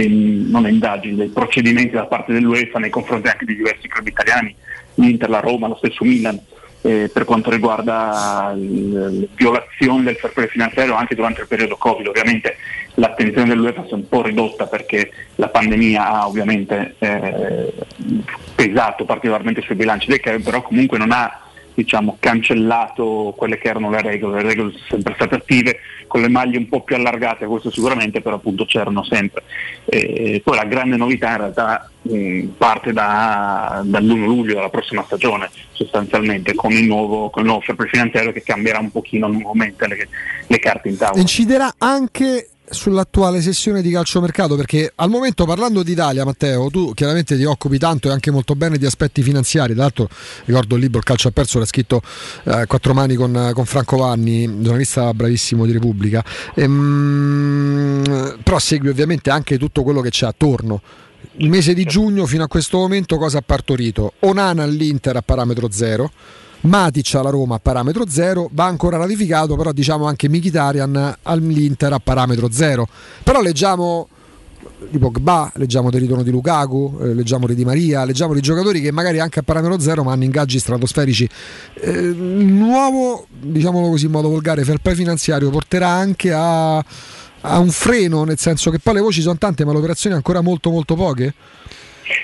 le- 0.08 0.50
non 0.50 0.64
le 0.64 0.70
indagini, 0.70 1.16
dei 1.16 1.28
procedimenti 1.30 1.92
da 1.92 2.06
parte 2.06 2.34
dell'UEFA 2.34 2.80
nei 2.80 2.90
confronti 2.90 3.28
anche 3.28 3.46
di 3.46 3.56
diversi 3.56 3.88
club 3.88 4.08
italiani, 4.08 4.56
l'Inter, 4.96 5.30
la 5.30 5.40
Roma, 5.40 5.68
lo 5.68 5.76
stesso 5.76 6.04
Milan, 6.04 6.40
eh, 6.82 7.10
per 7.14 7.26
quanto 7.26 7.50
riguarda 7.50 8.54
l- 8.56 9.20
le 9.20 9.28
violazioni 9.36 10.04
del 10.04 10.16
fair 10.16 10.34
play 10.34 10.48
finanziario 10.48 10.96
anche 10.96 11.16
durante 11.16 11.42
il 11.42 11.48
periodo 11.48 11.76
Covid. 11.76 12.08
Ovviamente 12.08 12.56
l'attenzione 12.96 13.48
dell'UEFA 13.50 13.84
si 13.86 13.92
è 13.92 13.94
un 13.96 14.08
po' 14.08 14.22
ridotta 14.22 14.66
perché 14.68 15.12
la 15.36 15.50
pandemia 15.50 16.08
ha 16.10 16.28
ovviamente 16.28 16.96
eh, 17.00 17.74
pesato 18.56 19.06
particolarmente 19.06 19.62
sui 19.62 19.76
bilanci 19.76 20.08
dei 20.08 20.20
club, 20.20 20.42
però 20.42 20.62
comunque 20.62 20.98
non 20.98 21.12
ha 21.12 21.42
diciamo, 21.80 22.18
cancellato 22.20 23.34
quelle 23.38 23.58
che 23.58 23.70
erano 23.70 23.90
le 23.90 24.02
regole, 24.02 24.42
le 24.42 24.50
regole 24.50 24.72
sono 24.72 24.84
sempre 24.90 25.14
state 25.16 25.36
attive, 25.36 25.80
con 26.08 26.22
le 26.22 26.28
maglie 26.28 26.58
un 26.58 26.68
po' 26.68 26.82
più 26.82 26.96
allargate, 26.96 27.46
questo 27.46 27.72
sicuramente, 27.72 28.22
però 28.22 28.36
appunto 28.36 28.66
c'erano 28.66 29.04
sempre. 29.04 29.44
E 29.86 30.42
poi 30.44 30.56
la 30.58 30.66
grande 30.66 30.98
novità 30.98 31.32
in 31.32 31.38
realtà 31.38 31.90
mh, 32.02 32.44
parte 32.58 32.92
da- 32.92 33.82
dall'1 33.84 34.26
luglio 34.26 34.56
della 34.56 34.70
prossima 34.70 35.04
stagione, 35.04 35.50
sostanzialmente, 35.72 36.54
con 36.54 36.72
il 36.72 36.86
nuovo, 36.86 37.30
con 37.30 37.46
fair 37.62 37.76
play 37.76 37.90
finanziario 37.90 38.32
che 38.32 38.44
cambierà 38.44 38.80
un 38.80 38.92
pochino 38.92 39.28
nuovamente 39.28 39.88
le, 39.88 40.08
le 40.48 40.60
carte 40.60 40.90
in 40.90 40.98
tavola. 40.98 41.22
Inciderà 41.22 41.74
anche 41.78 42.50
sull'attuale 42.70 43.42
sessione 43.42 43.82
di 43.82 43.92
calciomercato? 43.92 44.56
Perché 44.56 44.92
al 44.96 45.10
momento 45.10 45.46
parlando 45.46 45.84
d'Italia, 45.84 46.24
Matteo, 46.26 46.70
tu 46.70 46.94
chiaramente 46.94 47.36
ti 47.36 47.44
occupi 47.44 47.78
tanto 47.78 48.10
e 48.10 48.12
anche 48.12 48.32
molto 48.32 48.56
bene 48.56 48.78
di 48.78 48.86
aspetti 48.86 49.22
finanziari. 49.22 49.74
Tra 49.74 49.84
l'altro 49.84 50.10
ricordo 50.46 50.76
il 50.76 50.82
libro 50.82 51.00
Il 51.00 51.06
calcio 51.06 51.28
ha 51.30 51.32
perso, 51.32 51.60
l'ha 51.60 51.66
scritto 51.66 52.02
eh, 52.44 52.66
quattro 52.68 52.94
mani 52.94 53.16
con, 53.16 53.52
con 53.54 53.66
Franco 53.66 53.98
Vanni, 53.98 54.62
giornalista 54.62 55.14
bravissimo 55.14 55.66
di 55.66 55.72
Repubblica. 55.72 56.24
Ehm, 56.56 58.40
però 58.44 58.60
segui 58.60 58.90
ovviamente 58.90 59.30
anche 59.30 59.58
tutto 59.58 59.84
quello 59.84 60.02
che 60.02 60.10
c'è 60.10 60.26
attorno. 60.26 60.82
Il 61.38 61.50
mese 61.50 61.74
di 61.74 61.86
giugno 61.86 62.26
fino 62.26 62.44
a 62.44 62.48
questo 62.48 62.78
momento 62.78 63.18
cosa 63.18 63.40
ha 63.40 63.44
partorito? 63.46 64.14
Onana 64.20 64.64
all'Inter 64.64 65.16
a 65.16 65.22
parametro 65.22 65.70
zero. 65.72 66.12
Matic 66.62 67.16
alla 67.16 67.30
Roma 67.30 67.56
a 67.56 67.60
parametro 67.60 68.08
zero, 68.08 68.50
va 68.52 68.66
ancora 68.66 68.98
ratificato, 68.98 69.56
però 69.56 69.72
diciamo 69.72 70.06
anche 70.06 70.28
Mkhitaryan 70.28 71.18
all'Inter 71.24 71.94
a 71.94 72.00
parametro 72.00 72.52
zero. 72.52 72.88
Però 73.24 73.42
leggiamo 73.42 74.08
di 74.90 74.98
Pogba, 74.98 75.52
leggiamo 75.56 75.90
del 75.90 76.02
ritorno 76.02 76.24
di 76.24 76.32
Lukaku, 76.32 76.98
eh, 77.02 77.14
leggiamo 77.14 77.48
di 77.48 77.56
Di 77.56 77.66
Maria, 77.66 78.04
leggiamo 78.04 78.34
di 78.34 78.42
giocatori 78.42 78.82
che 78.82 78.92
magari 78.92 79.20
anche 79.20 79.40
a 79.40 79.44
parametro 79.44 79.80
zero 79.80 80.04
ma 80.04 80.12
hanno 80.12 80.24
ingaggi 80.24 80.60
stratosferici. 80.60 81.30
Eh, 81.76 82.02
nuovo, 82.02 83.26
diciamolo 83.30 83.90
così 83.90 84.06
in 84.06 84.12
modo 84.12 84.30
volgare, 84.30 84.64
fair 84.64 84.80
play 84.80 84.96
finanziario 84.96 85.50
porterà 85.50 85.88
anche 85.88 86.34
a, 86.34 86.78
a 86.78 87.60
un 87.60 87.70
freno, 87.70 88.24
nel 88.24 88.38
senso 88.38 88.70
che 88.70 88.80
poi 88.80 88.96
le 88.96 89.02
voci 89.02 89.22
sono 89.22 89.38
tante 89.38 89.64
ma 89.66 89.72
le 89.72 89.78
operazioni 89.78 90.16
ancora 90.16 90.42
molto 90.42 90.70
molto 90.70 90.96
poche? 90.96 91.34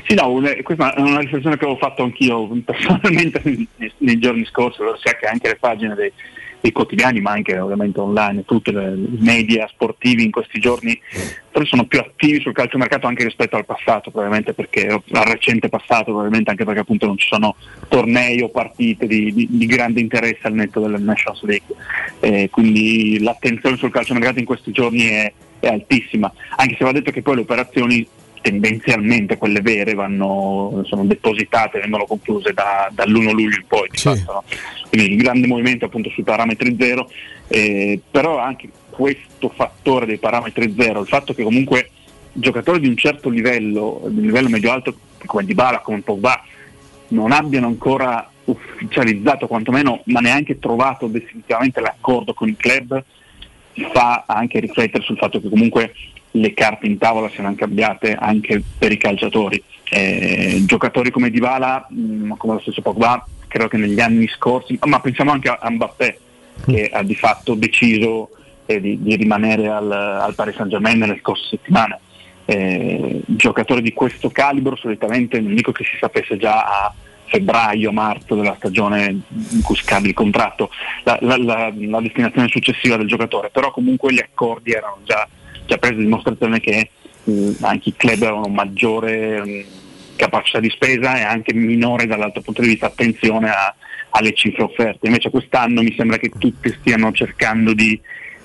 Sì, 0.07 0.15
no, 0.15 0.41
questa 0.63 0.95
è 0.95 1.01
una 1.01 1.19
riflessione 1.19 1.57
che 1.57 1.63
avevo 1.65 1.79
fatto 1.79 2.03
anch'io 2.03 2.47
personalmente 2.65 3.41
nei, 3.97 4.19
giorni 4.19 4.45
scorsi, 4.45 4.81
lo 4.81 4.97
sia 4.97 5.15
che 5.15 5.27
anche 5.27 5.49
le 5.49 5.57
pagine 5.57 5.93
dei, 5.93 6.11
dei 6.59 6.71
quotidiani, 6.71 7.21
ma 7.21 7.31
anche 7.31 7.57
ovviamente 7.59 7.99
online, 7.99 8.45
tutti 8.45 8.71
i 8.71 9.17
media 9.19 9.67
sportivi 9.67 10.23
in 10.23 10.31
questi 10.31 10.59
giorni 10.59 10.99
sono 11.63 11.85
più 11.85 11.99
attivi 11.99 12.41
sul 12.41 12.53
calciomercato 12.53 13.07
anche 13.07 13.23
rispetto 13.23 13.55
al 13.55 13.65
passato, 13.65 14.09
probabilmente 14.09 14.53
perché 14.53 14.87
al 14.87 15.25
recente 15.25 15.69
passato, 15.69 16.05
probabilmente 16.05 16.49
anche 16.49 16.65
perché 16.65 16.81
appunto 16.81 17.05
non 17.05 17.17
ci 17.17 17.27
sono 17.27 17.55
tornei 17.87 18.41
o 18.41 18.49
partite 18.49 19.05
di, 19.07 19.31
di- 19.33 19.47
di 19.49 19.65
grande 19.67 20.01
interesse 20.01 20.47
al 20.47 20.53
netto 20.53 20.79
della 20.79 20.97
Nations 20.97 21.43
League. 21.43 21.75
Eh, 22.19 22.49
quindi 22.49 23.21
l'attenzione 23.21 23.77
sul 23.77 23.91
calciomercato 23.91 24.39
in 24.39 24.45
questi 24.45 24.71
giorni 24.71 25.05
è, 25.05 25.31
è 25.59 25.67
altissima, 25.67 26.31
anche 26.55 26.75
se 26.75 26.83
va 26.83 26.91
detto 26.91 27.11
che 27.11 27.21
poi 27.21 27.35
le 27.35 27.41
operazioni 27.41 28.05
tendenzialmente 28.45 29.37
quelle 29.37 29.59
vere 29.61 29.95
vanno, 29.95 30.83
sono 30.85 31.03
depositate, 31.05 31.79
vengono 31.79 32.05
concluse 32.05 32.53
da- 32.53 32.91
dall'1 32.91 33.31
luglio 33.31 33.57
in 33.57 33.65
poi, 33.67 33.87
di 33.89 33.97
fatto, 33.97 34.31
no? 34.31 34.43
quindi 34.87 35.13
il 35.13 35.17
grande 35.17 35.47
movimento 35.47 35.85
appunto 35.85 36.11
sui 36.11 36.21
parametri 36.21 36.75
zero, 36.79 37.09
eh, 37.47 37.99
però 38.11 38.37
anche 38.37 38.69
questo 38.91 39.49
fattore 39.49 40.05
dei 40.05 40.19
parametri 40.19 40.75
zero, 40.77 41.01
il 41.01 41.07
fatto 41.07 41.33
che 41.33 41.41
comunque 41.41 41.89
giocatori 42.33 42.81
di 42.81 42.87
un 42.87 42.95
certo 42.95 43.29
livello, 43.29 44.03
di 44.09 44.19
un 44.19 44.25
livello 44.25 44.49
medio-alto 44.49 44.95
come 45.25 45.43
Dybala, 45.43 45.79
come 45.79 46.01
Pogba, 46.01 46.43
non 47.07 47.31
abbiano 47.31 47.65
ancora 47.65 48.29
ufficializzato 48.43 49.47
quantomeno, 49.47 50.01
ma 50.05 50.19
neanche 50.19 50.59
trovato 50.59 51.07
definitivamente 51.07 51.81
l'accordo 51.81 52.35
con 52.35 52.47
il 52.47 52.57
club, 52.57 53.03
fa 53.91 54.25
anche 54.27 54.59
riflettere 54.59 55.03
sul 55.03 55.17
fatto 55.17 55.41
che 55.41 55.49
comunque 55.49 55.93
le 56.35 56.53
carte 56.53 56.85
in 56.85 56.97
tavola 56.97 57.29
siano 57.29 57.53
cambiate 57.55 58.15
anche 58.15 58.61
per 58.77 58.91
i 58.91 58.97
calciatori. 58.97 59.61
Eh, 59.89 60.63
giocatori 60.65 61.11
come 61.11 61.29
Dybala, 61.29 61.87
mh, 61.89 62.33
come 62.37 62.53
lo 62.53 62.59
stesso 62.59 62.81
Pogba, 62.81 63.25
credo 63.47 63.67
che 63.67 63.77
negli 63.77 63.99
anni 63.99 64.27
scorsi, 64.27 64.77
ma 64.85 64.99
pensiamo 64.99 65.31
anche 65.31 65.49
a, 65.49 65.57
a 65.61 65.69
Mbappé, 65.69 66.19
che 66.65 66.89
ha 66.91 67.03
di 67.03 67.15
fatto 67.15 67.53
deciso 67.53 68.29
eh, 68.65 68.81
di, 68.81 69.01
di 69.01 69.15
rimanere 69.15 69.67
al, 69.69 69.91
al 69.91 70.35
Paris 70.35 70.55
Saint 70.55 70.69
Germain 70.71 70.97
nelle 70.97 71.19
scorse 71.19 71.47
settimane. 71.49 71.99
Eh, 72.45 73.21
giocatori 73.25 73.81
di 73.81 73.93
questo 73.93 74.29
calibro 74.29 74.75
solitamente 74.75 75.39
non 75.39 75.55
dico 75.55 75.71
che 75.71 75.83
si 75.83 75.97
sapesse 75.99 76.37
già 76.37 76.63
a 76.63 76.93
febbraio, 77.27 77.91
marzo 77.91 78.35
della 78.35 78.53
stagione 78.57 79.05
in 79.49 79.61
cui 79.63 79.75
scade 79.75 80.09
il 80.09 80.13
contratto, 80.13 80.69
la, 81.03 81.17
la- 81.21 81.37
la- 81.37 81.73
la 81.75 82.01
destinazione 82.01 82.47
successiva 82.49 82.97
del 82.97 83.07
giocatore, 83.07 83.49
però 83.49 83.71
comunque 83.71 84.13
gli 84.13 84.19
accordi 84.19 84.71
erano 84.71 84.99
già, 85.03 85.27
già 85.65 85.77
presi, 85.77 85.97
dimostrazione 85.97 86.59
che 86.59 86.89
mh, 87.23 87.51
anche 87.61 87.89
i 87.89 87.95
club 87.95 88.21
avevano 88.21 88.47
maggiore 88.47 89.43
mh, 89.43 89.65
capacità 90.15 90.59
di 90.59 90.69
spesa 90.69 91.17
e 91.17 91.23
anche 91.23 91.53
minore 91.53 92.07
dall'altro 92.07 92.41
punto 92.41 92.61
di 92.61 92.69
vista 92.69 92.87
attenzione 92.87 93.49
a- 93.49 93.75
alle 94.11 94.33
cifre 94.33 94.63
offerte. 94.63 95.07
Invece 95.07 95.29
quest'anno 95.29 95.81
mi 95.81 95.93
sembra 95.95 96.17
che 96.17 96.29
tutti 96.29 96.73
stiano 96.79 97.11
cercando 97.11 97.73
di, 97.73 97.99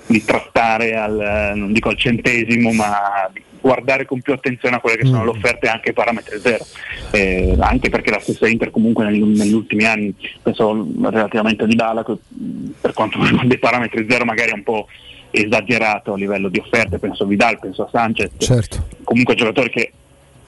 di 0.05 0.23
trattare 0.23 0.95
al, 0.95 1.53
non 1.55 1.71
dico 1.71 1.89
al 1.89 1.97
centesimo, 1.97 2.71
ma 2.73 3.29
di 3.31 3.41
guardare 3.61 4.05
con 4.05 4.19
più 4.21 4.33
attenzione 4.33 4.75
a 4.75 4.79
quelle 4.79 4.97
che 4.97 5.05
sono 5.05 5.23
le 5.23 5.29
offerte 5.29 5.67
anche 5.67 5.89
ai 5.89 5.93
parametri 5.93 6.39
zero. 6.39 6.65
Eh, 7.11 7.55
anche 7.59 7.89
perché 7.89 8.09
la 8.09 8.19
stessa 8.19 8.47
Inter 8.47 8.71
comunque 8.71 9.05
negli, 9.05 9.23
negli 9.23 9.53
ultimi 9.53 9.85
anni, 9.85 10.13
penso 10.41 10.87
relativamente 11.01 11.63
a 11.63 11.67
Dybala, 11.67 12.03
per 12.81 12.93
quanto 12.93 13.21
riguarda 13.23 13.53
i 13.53 13.59
parametri 13.59 14.05
zero 14.09 14.25
magari 14.25 14.51
è 14.51 14.55
un 14.55 14.63
po' 14.63 14.87
esagerato 15.31 16.13
a 16.13 16.17
livello 16.17 16.49
di 16.49 16.59
offerte, 16.59 16.99
penso 16.99 17.23
a 17.23 17.25
Vidal, 17.25 17.59
penso 17.59 17.83
a 17.83 17.89
Sanchez, 17.91 18.31
Certo. 18.37 18.87
comunque 19.03 19.35
giocatori 19.35 19.69
che 19.69 19.91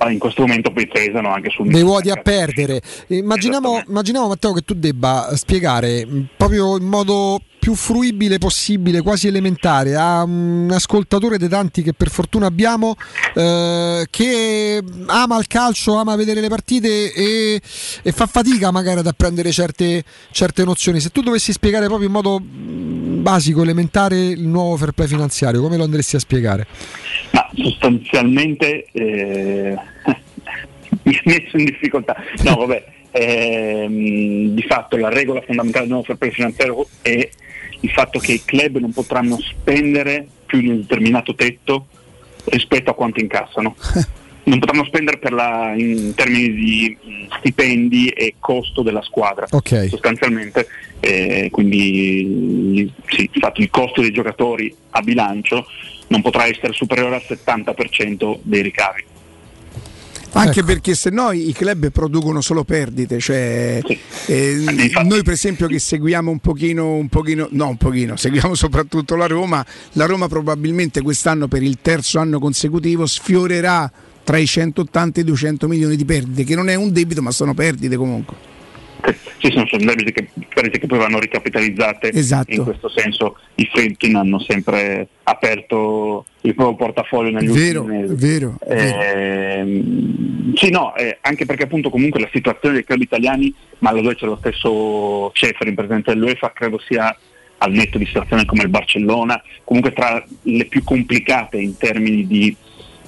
in 0.09 0.19
questo 0.19 0.41
momento 0.41 0.71
poi 0.71 0.85
pesano 0.87 1.33
anche 1.33 1.49
sul 1.49 1.69
dei 1.69 1.81
vuoti 1.81 2.09
a 2.09 2.15
perdere. 2.15 2.81
Immaginiamo, 3.07 3.83
immaginiamo, 3.87 4.27
Matteo 4.27 4.51
che 4.51 4.61
tu 4.61 4.73
debba 4.73 5.29
spiegare 5.35 6.05
proprio 6.35 6.77
in 6.77 6.85
modo 6.85 7.39
più 7.63 7.75
fruibile 7.75 8.39
possibile, 8.39 8.99
quasi 8.99 9.27
elementare, 9.27 9.95
a 9.95 10.23
un 10.23 10.69
ascoltatore 10.69 11.37
dei 11.37 11.47
tanti 11.47 11.81
che 11.81 11.93
per 11.93 12.09
fortuna 12.09 12.45
abbiamo, 12.45 12.97
eh, 13.33 14.05
che 14.09 14.83
ama 15.05 15.39
il 15.39 15.47
calcio, 15.47 15.95
ama 15.95 16.17
vedere 16.17 16.41
le 16.41 16.49
partite 16.49 17.13
e, 17.13 17.61
e 18.01 18.11
fa 18.11 18.25
fatica 18.25 18.69
magari 18.69 18.99
ad 18.99 19.07
apprendere 19.07 19.49
certe, 19.53 20.03
certe 20.31 20.65
nozioni. 20.65 20.99
Se 20.99 21.07
tu 21.07 21.21
dovessi 21.21 21.53
spiegare 21.53 21.85
proprio 21.85 22.07
in 22.07 22.13
modo 22.13 22.37
mh, 22.37 23.21
basico, 23.21 23.61
elementare, 23.61 24.19
il 24.19 24.45
nuovo 24.45 24.75
fair 24.75 24.91
play 24.91 25.07
finanziario, 25.07 25.61
come 25.61 25.77
lo 25.77 25.85
andresti 25.85 26.17
a 26.17 26.19
spiegare? 26.19 26.67
Ma 27.31 27.49
sostanzialmente 27.55 28.87
eh, 28.91 29.77
mi 31.03 31.15
ha 31.15 31.21
messo 31.23 31.55
in 31.55 31.63
difficoltà. 31.63 32.13
No, 32.43 32.55
vabbè, 32.55 32.92
ehm, 33.13 34.47
di 34.55 34.63
fatto 34.63 34.97
la 34.97 35.09
regola 35.09 35.41
fondamentale 35.41 35.85
del 35.85 35.93
nuovo 35.93 36.05
fair 36.07 36.17
play 36.17 36.31
finanziario 36.31 36.85
è 37.01 37.29
il 37.79 37.89
fatto 37.91 38.19
che 38.19 38.33
i 38.33 38.41
club 38.43 38.77
non 38.77 38.91
potranno 38.91 39.37
spendere 39.39 40.25
più 40.45 40.59
di 40.59 40.67
un 40.69 40.77
determinato 40.81 41.35
tetto 41.35 41.87
rispetto 42.45 42.91
a 42.91 42.95
quanto 42.95 43.19
incassano. 43.19 43.75
Non 44.45 44.59
potranno 44.59 44.83
spendere 44.83 45.19
per 45.19 45.31
la- 45.31 45.73
in 45.73 46.13
termini 46.15 46.51
di 46.53 46.97
stipendi 47.37 48.09
e 48.09 48.35
costo 48.39 48.81
della 48.81 49.01
squadra 49.01 49.47
Ok. 49.49 49.87
sostanzialmente, 49.87 50.67
eh, 50.99 51.47
quindi 51.49 52.91
sì, 53.07 53.29
infatti 53.31 53.61
il 53.61 53.69
costo 53.69 54.01
dei 54.01 54.11
giocatori 54.11 54.75
a 54.89 55.01
bilancio 55.01 55.65
non 56.07 56.21
potrà 56.21 56.45
essere 56.45 56.73
superiore 56.73 57.15
al 57.15 57.21
70% 57.25 58.39
dei 58.41 58.61
ricavi. 58.63 59.03
Anche 60.35 60.59
Ecco. 60.59 60.67
perché 60.67 60.95
se 60.95 61.11
no 61.11 61.31
i 61.31 61.53
club 61.53 61.91
producono 61.91 62.41
solo 62.41 62.63
perdite, 62.63 63.19
cioè 63.19 63.79
eh, 64.25 64.91
noi 65.03 65.21
per 65.21 65.33
esempio 65.33 65.67
che 65.67 65.77
seguiamo 65.77 66.31
un 66.31 66.39
pochino, 66.39 66.95
un 66.95 67.07
pochino, 67.07 67.47
no 67.51 67.67
un 67.67 67.77
pochino, 67.77 68.15
seguiamo 68.15 68.55
soprattutto 68.55 69.15
la 69.15 69.27
Roma, 69.27 69.63
la 69.93 70.05
Roma 70.05 70.27
probabilmente 70.27 71.01
quest'anno 71.01 71.47
per 71.47 71.61
il 71.61 71.77
terzo 71.81 72.17
anno 72.17 72.39
consecutivo 72.39 73.05
sfiorerà 73.05 73.91
tra 74.23 74.37
i 74.37 74.47
180 74.47 75.19
e 75.19 75.21
i 75.21 75.25
200 75.25 75.67
milioni 75.67 75.95
di 75.95 76.05
perdite, 76.05 76.43
che 76.43 76.55
non 76.55 76.69
è 76.69 76.75
un 76.75 76.91
debito 76.91 77.21
ma 77.21 77.29
sono 77.29 77.53
perdite 77.53 77.95
comunque. 77.95 78.52
Ci 79.37 79.51
sono, 79.51 79.65
debiti 79.83 80.13
che, 80.13 80.29
che 80.79 80.87
poi 80.87 80.97
vanno 80.97 81.19
ricapitalizzate, 81.19 82.11
Esatto. 82.13 82.53
in 82.53 82.63
questo 82.63 82.87
senso 82.87 83.37
i 83.55 83.69
Fredkin 83.71 84.15
hanno 84.15 84.39
sempre 84.39 85.07
aperto 85.23 86.25
il 86.41 86.55
proprio 86.55 86.75
portafoglio 86.77 87.31
negli 87.31 87.49
Vero, 87.51 87.81
ultimi 87.81 88.01
mesi. 88.01 88.15
vero, 88.15 88.55
Ehm, 88.67 90.53
sì, 90.55 90.69
no, 90.69 90.95
eh, 90.95 91.17
anche 91.21 91.45
perché 91.45 91.63
appunto 91.63 91.89
comunque 91.89 92.19
la 92.21 92.29
situazione 92.31 92.75
dei 92.75 92.83
club 92.85 93.01
italiani, 93.01 93.53
ma 93.79 93.91
dove 93.91 94.15
c'è 94.15 94.25
lo 94.25 94.37
stesso 94.37 95.31
Ceferin, 95.33 95.75
presidente 95.75 96.13
dell'UEFA, 96.13 96.51
credo 96.53 96.79
sia 96.87 97.15
al 97.59 97.71
netto 97.71 97.97
di 97.97 98.05
situazioni 98.05 98.45
come 98.45 98.63
il 98.63 98.69
Barcellona, 98.69 99.41
comunque 99.63 99.93
tra 99.93 100.23
le 100.43 100.65
più 100.65 100.83
complicate 100.83 101.57
in 101.57 101.77
termini 101.77 102.27
di, 102.27 102.53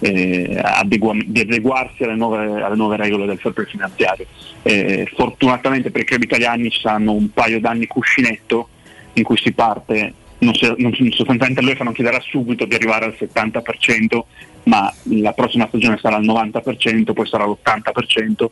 eh, 0.06 0.62
adegua- 0.62 1.18
di 1.26 1.40
adeguarsi 1.40 2.04
alle 2.04 2.16
nuove, 2.16 2.62
alle 2.62 2.76
nuove 2.76 2.96
regole 2.98 3.26
del 3.26 3.40
fair 3.40 3.68
finanziario. 3.68 4.26
Eh, 4.62 5.12
fortunatamente 5.16 5.90
per 5.90 6.02
i 6.02 6.06
club 6.06 6.24
italiani 6.24 6.70
ci 6.70 6.80
saranno 6.82 7.14
un 7.14 7.32
paio 7.32 7.60
d'anni 7.60 7.88
cuscinetto 7.88 8.70
in 9.14 9.24
cui 9.24 9.38
si 9.38 9.52
parte, 9.54 10.14
non 10.40 10.54
si- 10.54 10.74
non- 10.78 10.94
sostanzialmente 10.94 11.62
l'UEFA 11.62 11.84
non 11.84 11.94
chiederà 11.94 12.20
subito 12.20 12.66
di 12.66 12.76
arrivare 12.76 13.06
al 13.06 13.16
70%, 13.18 14.28
ma 14.64 14.94
la 15.04 15.32
prossima 15.34 15.68
stagione 15.68 15.98
sarà 16.00 16.18
al 16.18 16.24
90%, 16.24 17.14
poi 17.14 17.28
sarà 17.28 17.46
l'80% 17.46 18.52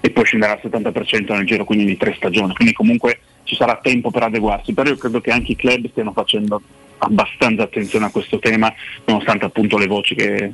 e 0.00 0.10
poi 0.10 0.24
scenderà 0.24 0.52
al 0.52 0.60
70% 0.62 1.32
nel 1.32 1.46
giro 1.46 1.64
quindi 1.64 1.86
di 1.86 1.96
tre 1.96 2.14
stagioni, 2.16 2.52
quindi 2.54 2.74
comunque 2.74 3.20
ci 3.44 3.54
sarà 3.54 3.78
tempo 3.82 4.10
per 4.10 4.24
adeguarsi, 4.24 4.74
però 4.74 4.90
io 4.90 4.96
credo 4.96 5.20
che 5.20 5.30
anche 5.30 5.52
i 5.52 5.56
club 5.56 5.88
stiano 5.90 6.12
facendo 6.12 6.60
abbastanza 6.98 7.62
attenzione 7.62 8.06
a 8.06 8.10
questo 8.10 8.38
tema, 8.38 8.72
nonostante 9.04 9.44
appunto 9.44 9.78
le 9.78 9.86
voci 9.86 10.14
che, 10.14 10.52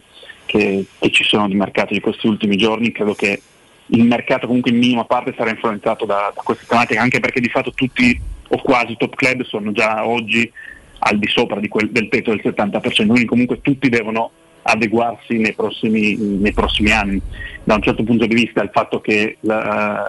che- 0.50 0.84
che 0.98 1.10
ci 1.10 1.22
sono 1.22 1.46
di 1.46 1.54
mercato 1.54 1.94
di 1.94 2.00
questi 2.00 2.26
ultimi 2.26 2.56
giorni, 2.56 2.90
credo 2.90 3.14
che 3.14 3.40
il 3.86 4.04
mercato 4.04 4.46
comunque 4.48 4.72
in 4.72 4.78
minima 4.78 5.04
parte 5.04 5.32
sarà 5.36 5.50
influenzato 5.50 6.04
da, 6.04 6.32
da 6.34 6.42
questa 6.42 6.64
tematica, 6.66 7.00
anche 7.00 7.20
perché 7.20 7.40
di 7.40 7.48
fatto 7.48 7.72
tutti 7.72 8.18
o 8.48 8.56
quasi 8.60 8.92
i 8.92 8.96
top 8.96 9.14
club 9.14 9.44
sono 9.44 9.70
già 9.70 10.04
oggi 10.06 10.50
al 10.98 11.18
di 11.18 11.28
sopra 11.28 11.60
di 11.60 11.68
quel- 11.68 11.90
del 11.90 12.08
tetto 12.08 12.30
del 12.30 12.40
70%, 12.42 13.12
quindi 13.12 13.28
comunque 13.28 13.60
tutti 13.60 13.88
devono 13.88 14.32
adeguarsi 14.62 15.38
nei 15.38 15.54
prossimi, 15.54 16.16
nei 16.16 16.52
prossimi 16.52 16.90
anni. 16.90 17.20
Da 17.62 17.74
un 17.76 17.82
certo 17.82 18.02
punto 18.02 18.26
di 18.26 18.34
vista 18.34 18.62
il 18.62 18.70
fatto 18.72 19.00
che 19.00 19.36
la, 19.40 20.04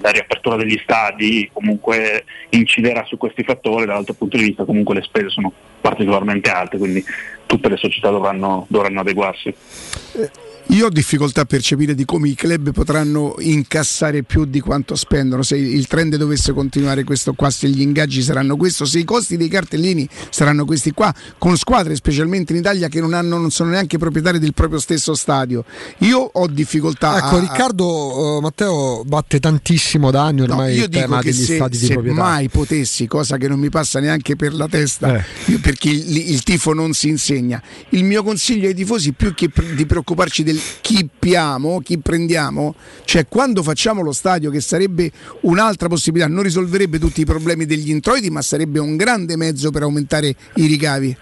la 0.00 0.10
riapertura 0.10 0.56
degli 0.56 0.78
stadi 0.82 1.48
comunque 1.52 2.24
inciderà 2.50 3.04
su 3.04 3.16
questi 3.16 3.42
fattori, 3.42 3.86
dall'altro 3.86 4.14
punto 4.14 4.36
di 4.36 4.44
vista 4.44 4.64
comunque 4.64 4.94
le 4.94 5.02
spese 5.02 5.30
sono 5.30 5.52
particolarmente 5.80 6.50
alte, 6.50 6.78
quindi 6.78 7.02
tutte 7.46 7.68
le 7.68 7.76
società 7.76 8.10
dovranno, 8.10 8.66
dovranno 8.68 9.00
adeguarsi. 9.00 9.54
Io 10.68 10.86
ho 10.86 10.90
difficoltà 10.90 11.42
a 11.42 11.44
percepire 11.44 11.94
di 11.94 12.04
come 12.04 12.28
i 12.28 12.34
club 12.34 12.72
potranno 12.72 13.36
incassare 13.38 14.22
più 14.22 14.44
di 14.44 14.60
quanto 14.60 14.96
spendono. 14.96 15.42
Se 15.42 15.56
il 15.56 15.86
trend 15.86 16.16
dovesse 16.16 16.52
continuare 16.52 17.04
questo 17.04 17.34
qua, 17.34 17.50
se 17.50 17.68
gli 17.68 17.80
ingaggi 17.82 18.22
saranno 18.22 18.56
questo, 18.56 18.84
se 18.84 18.98
i 18.98 19.04
costi 19.04 19.36
dei 19.36 19.48
cartellini 19.48 20.08
saranno 20.30 20.64
questi 20.64 20.90
qua, 20.92 21.14
con 21.38 21.56
squadre 21.56 21.94
specialmente 21.94 22.52
in 22.54 22.58
Italia 22.60 22.88
che 22.88 23.00
non, 23.00 23.12
hanno, 23.12 23.36
non 23.38 23.50
sono 23.50 23.70
neanche 23.70 23.98
proprietari 23.98 24.38
del 24.38 24.54
proprio 24.54 24.80
stesso 24.80 25.14
stadio. 25.14 25.64
Io 25.98 26.18
ho 26.18 26.46
difficoltà 26.48 27.18
Ecco, 27.18 27.36
a, 27.36 27.40
Riccardo 27.40 28.38
eh, 28.38 28.40
Matteo 28.40 29.04
batte 29.04 29.38
tantissimo 29.38 30.10
da 30.10 30.24
anni 30.24 30.38
No, 30.38 30.44
ormai 30.54 30.74
io 30.76 30.84
il 30.84 30.88
tema 30.90 31.20
degli 31.20 31.32
se, 31.34 31.54
stati 31.54 31.78
di 31.78 31.86
se 31.86 31.92
proprietà. 31.92 32.20
mai 32.20 32.48
potessi, 32.48 33.06
cosa 33.06 33.36
che 33.36 33.46
non 33.48 33.60
mi 33.60 33.68
passa 33.68 34.00
neanche 34.00 34.34
per 34.34 34.52
la 34.54 34.66
testa, 34.66 35.18
Eh. 35.18 35.58
perché 35.58 35.90
il, 35.90 36.30
il 36.30 36.42
tifo 36.42 36.72
non 36.72 36.94
si 36.94 37.08
insegna, 37.08 37.62
il 37.90 38.02
mio 38.02 38.24
consiglio 38.24 38.66
ai 38.66 38.74
tifosi 38.74 39.12
più 39.12 39.34
che 39.34 39.50
di 39.74 39.86
preoccuparci 39.86 40.42
del 40.42 40.53
chi 40.80 41.08
piamo, 41.18 41.80
chi 41.80 41.98
prendiamo, 41.98 42.74
cioè 43.04 43.26
quando 43.28 43.62
facciamo 43.62 44.02
lo 44.02 44.12
stadio 44.12 44.50
che 44.50 44.60
sarebbe 44.60 45.10
un'altra 45.42 45.88
possibilità, 45.88 46.28
non 46.28 46.42
risolverebbe 46.42 46.98
tutti 46.98 47.20
i 47.20 47.24
problemi 47.24 47.66
degli 47.66 47.90
introiti, 47.90 48.30
ma 48.30 48.42
sarebbe 48.42 48.78
un 48.78 48.96
grande 48.96 49.36
mezzo 49.36 49.70
per 49.70 49.82
aumentare 49.82 50.34
i 50.54 50.66
ricavi. 50.66 51.16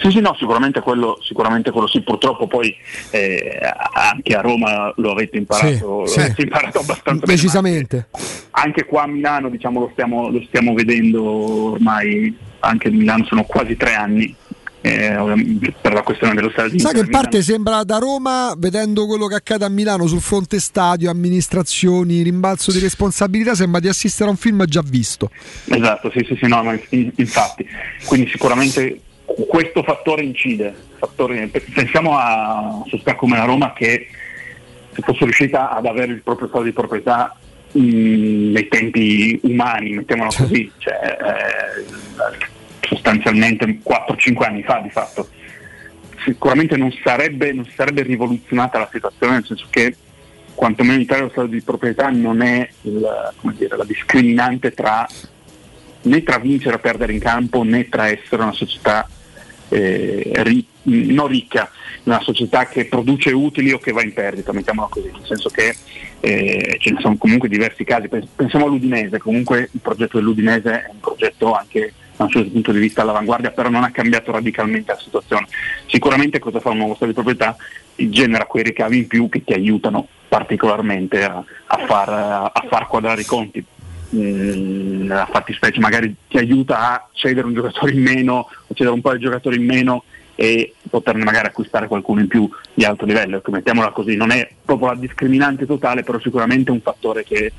Sì, 0.00 0.10
sì, 0.10 0.20
no, 0.20 0.34
sicuramente 0.38 0.80
quello, 0.80 1.18
sicuramente 1.20 1.70
quello 1.70 1.88
sì, 1.88 2.00
purtroppo 2.00 2.46
poi 2.46 2.74
eh, 3.10 3.58
anche 3.92 4.34
a 4.34 4.40
Roma 4.40 4.92
lo 4.96 5.10
avete 5.10 5.36
imparato, 5.36 6.06
Sì, 6.06 6.16
lo 6.16 6.22
avete 6.22 6.34
sì. 6.36 6.42
imparato 6.42 6.78
abbastanza 6.78 7.26
bene, 7.26 7.34
Decisamente. 7.34 8.08
ma 8.12 8.18
anche 8.50 8.84
qua 8.84 9.02
a 9.02 9.06
Milano 9.06 9.48
diciamo, 9.50 9.80
lo, 9.80 9.88
stiamo, 9.92 10.30
lo 10.30 10.42
stiamo 10.46 10.74
vedendo 10.74 11.72
ormai, 11.72 12.34
anche 12.60 12.88
a 12.88 12.90
Milano 12.90 13.24
sono 13.24 13.44
quasi 13.44 13.76
tre 13.76 13.94
anni 13.94 14.34
eh, 14.80 15.74
per 15.80 15.92
la 15.92 16.02
questione 16.02 16.34
dello 16.34 16.50
stadio. 16.50 16.78
Sai 16.78 16.92
che 16.92 17.00
in 17.00 17.10
parte 17.10 17.42
sembra 17.42 17.82
da 17.84 17.98
Roma, 17.98 18.54
vedendo 18.56 19.06
quello 19.06 19.26
che 19.26 19.34
accade 19.34 19.64
a 19.64 19.68
Milano 19.68 20.06
sul 20.06 20.20
fronte 20.20 20.60
stadio, 20.60 21.10
amministrazioni, 21.10 22.22
rimbalzo 22.22 22.72
di 22.72 22.78
responsabilità, 22.78 23.54
sembra 23.54 23.80
di 23.80 23.88
assistere 23.88 24.28
a 24.28 24.32
un 24.32 24.38
film 24.38 24.64
già 24.64 24.82
visto. 24.84 25.30
Esatto, 25.66 26.10
sì, 26.10 26.24
sì, 26.26 26.36
sì, 26.40 26.46
no, 26.46 26.62
infatti. 26.90 27.66
Quindi 28.04 28.28
sicuramente 28.30 29.00
questo 29.24 29.82
fattore 29.82 30.22
incide. 30.22 30.74
fattore- 30.98 31.50
pensiamo 31.74 32.16
a 32.16 32.82
società 32.88 33.14
come 33.14 33.36
la 33.36 33.44
Roma 33.44 33.72
che 33.72 34.08
se 34.92 35.02
fosse 35.02 35.24
riuscita 35.24 35.70
ad 35.70 35.86
avere 35.86 36.12
il 36.12 36.22
proprio 36.22 36.48
stato 36.48 36.64
di 36.64 36.72
proprietà 36.72 37.36
mh, 37.72 38.50
nei 38.50 38.68
tempi 38.68 39.38
umani, 39.42 39.92
mettiamolo 39.92 40.30
così, 40.36 40.70
cioè, 40.78 41.16
eh, 41.20 42.56
sostanzialmente 42.88 43.64
4-5 43.82 44.44
anni 44.44 44.62
fa 44.62 44.80
di 44.80 44.90
fatto, 44.90 45.28
sicuramente 46.24 46.76
non 46.76 46.92
sarebbe, 47.04 47.52
non 47.52 47.68
sarebbe 47.74 48.02
rivoluzionata 48.02 48.78
la 48.78 48.88
situazione, 48.90 49.34
nel 49.34 49.46
senso 49.46 49.66
che 49.70 49.94
quantomeno 50.54 50.94
in 50.94 51.02
Italia 51.02 51.24
lo 51.24 51.30
stato 51.30 51.46
di 51.46 51.60
proprietà 51.62 52.08
non 52.08 52.42
è 52.42 52.68
il- 52.82 53.32
dire, 53.56 53.76
la 53.76 53.84
discriminante 53.84 54.72
tra 54.72 55.06
né 56.00 56.22
tra 56.22 56.38
vincere 56.38 56.76
o 56.76 56.78
perdere 56.78 57.12
in 57.12 57.18
campo 57.18 57.62
né 57.64 57.88
tra 57.88 58.08
essere 58.08 58.42
una 58.42 58.52
società 58.52 59.08
eh, 59.70 60.30
ri- 60.36 60.66
non 60.84 61.26
ricca, 61.26 61.70
una 62.04 62.20
società 62.20 62.66
che 62.66 62.86
produce 62.86 63.30
utili 63.32 63.72
o 63.72 63.78
che 63.78 63.92
va 63.92 64.02
in 64.02 64.14
perdita, 64.14 64.52
mettiamola 64.52 64.88
così, 64.88 65.10
nel 65.12 65.26
senso 65.26 65.50
che 65.50 65.76
eh, 66.20 66.76
ce 66.80 66.90
ne 66.90 67.00
sono 67.00 67.16
comunque 67.18 67.48
diversi 67.50 67.84
casi, 67.84 68.08
Pens- 68.08 68.28
pensiamo 68.34 68.64
all'Udinese, 68.64 69.18
comunque 69.18 69.68
il 69.70 69.80
progetto 69.80 70.16
dell'Udinese 70.16 70.84
è 70.84 70.88
un 70.90 71.00
progetto 71.00 71.52
anche 71.52 71.92
da 72.18 72.24
un 72.24 72.30
certo 72.30 72.50
punto 72.50 72.72
di 72.72 72.80
vista 72.80 73.02
all'avanguardia, 73.02 73.52
però 73.52 73.68
non 73.68 73.84
ha 73.84 73.92
cambiato 73.92 74.32
radicalmente 74.32 74.92
la 74.92 74.98
situazione. 74.98 75.46
Sicuramente 75.86 76.40
cosa 76.40 76.58
fa 76.58 76.70
un 76.70 76.78
nuovo 76.78 76.94
stato 76.94 77.06
di 77.06 77.12
proprietà? 77.14 77.56
Genera 77.94 78.44
quei 78.44 78.64
ricavi 78.64 78.98
in 78.98 79.06
più 79.06 79.28
che 79.28 79.44
ti 79.44 79.52
aiutano 79.52 80.06
particolarmente 80.28 81.24
a, 81.24 81.42
a 81.66 81.78
far, 81.86 82.08
a 82.08 82.64
far 82.68 82.86
quadrare 82.88 83.20
i 83.20 83.24
conti. 83.24 83.64
Mm, 84.14 85.02
nella 85.06 85.28
fattispecie 85.30 85.78
magari 85.80 86.14
ti 86.28 86.38
aiuta 86.38 86.78
a 86.94 87.08
cedere 87.12 87.46
un 87.46 87.54
giocatore 87.54 87.92
in 87.92 88.02
meno 88.02 88.48
o 88.66 88.74
cedere 88.74 88.94
un 88.94 89.00
po' 89.00 89.12
di 89.12 89.20
giocatori 89.20 89.56
in 89.56 89.66
meno 89.66 90.04
e 90.34 90.74
poterne 90.88 91.24
magari 91.24 91.48
acquistare 91.48 91.86
qualcuno 91.88 92.20
in 92.20 92.26
più 92.26 92.48
di 92.74 92.84
alto 92.84 93.04
livello. 93.04 93.36
Ecco, 93.36 93.50
mettiamola 93.52 93.90
così, 93.90 94.16
non 94.16 94.30
è 94.30 94.48
proprio 94.64 94.88
la 94.88 94.94
discriminante 94.96 95.66
totale, 95.66 96.02
però 96.02 96.18
sicuramente 96.18 96.70
è 96.70 96.74
un 96.74 96.80
fattore 96.80 97.22
che, 97.22 97.52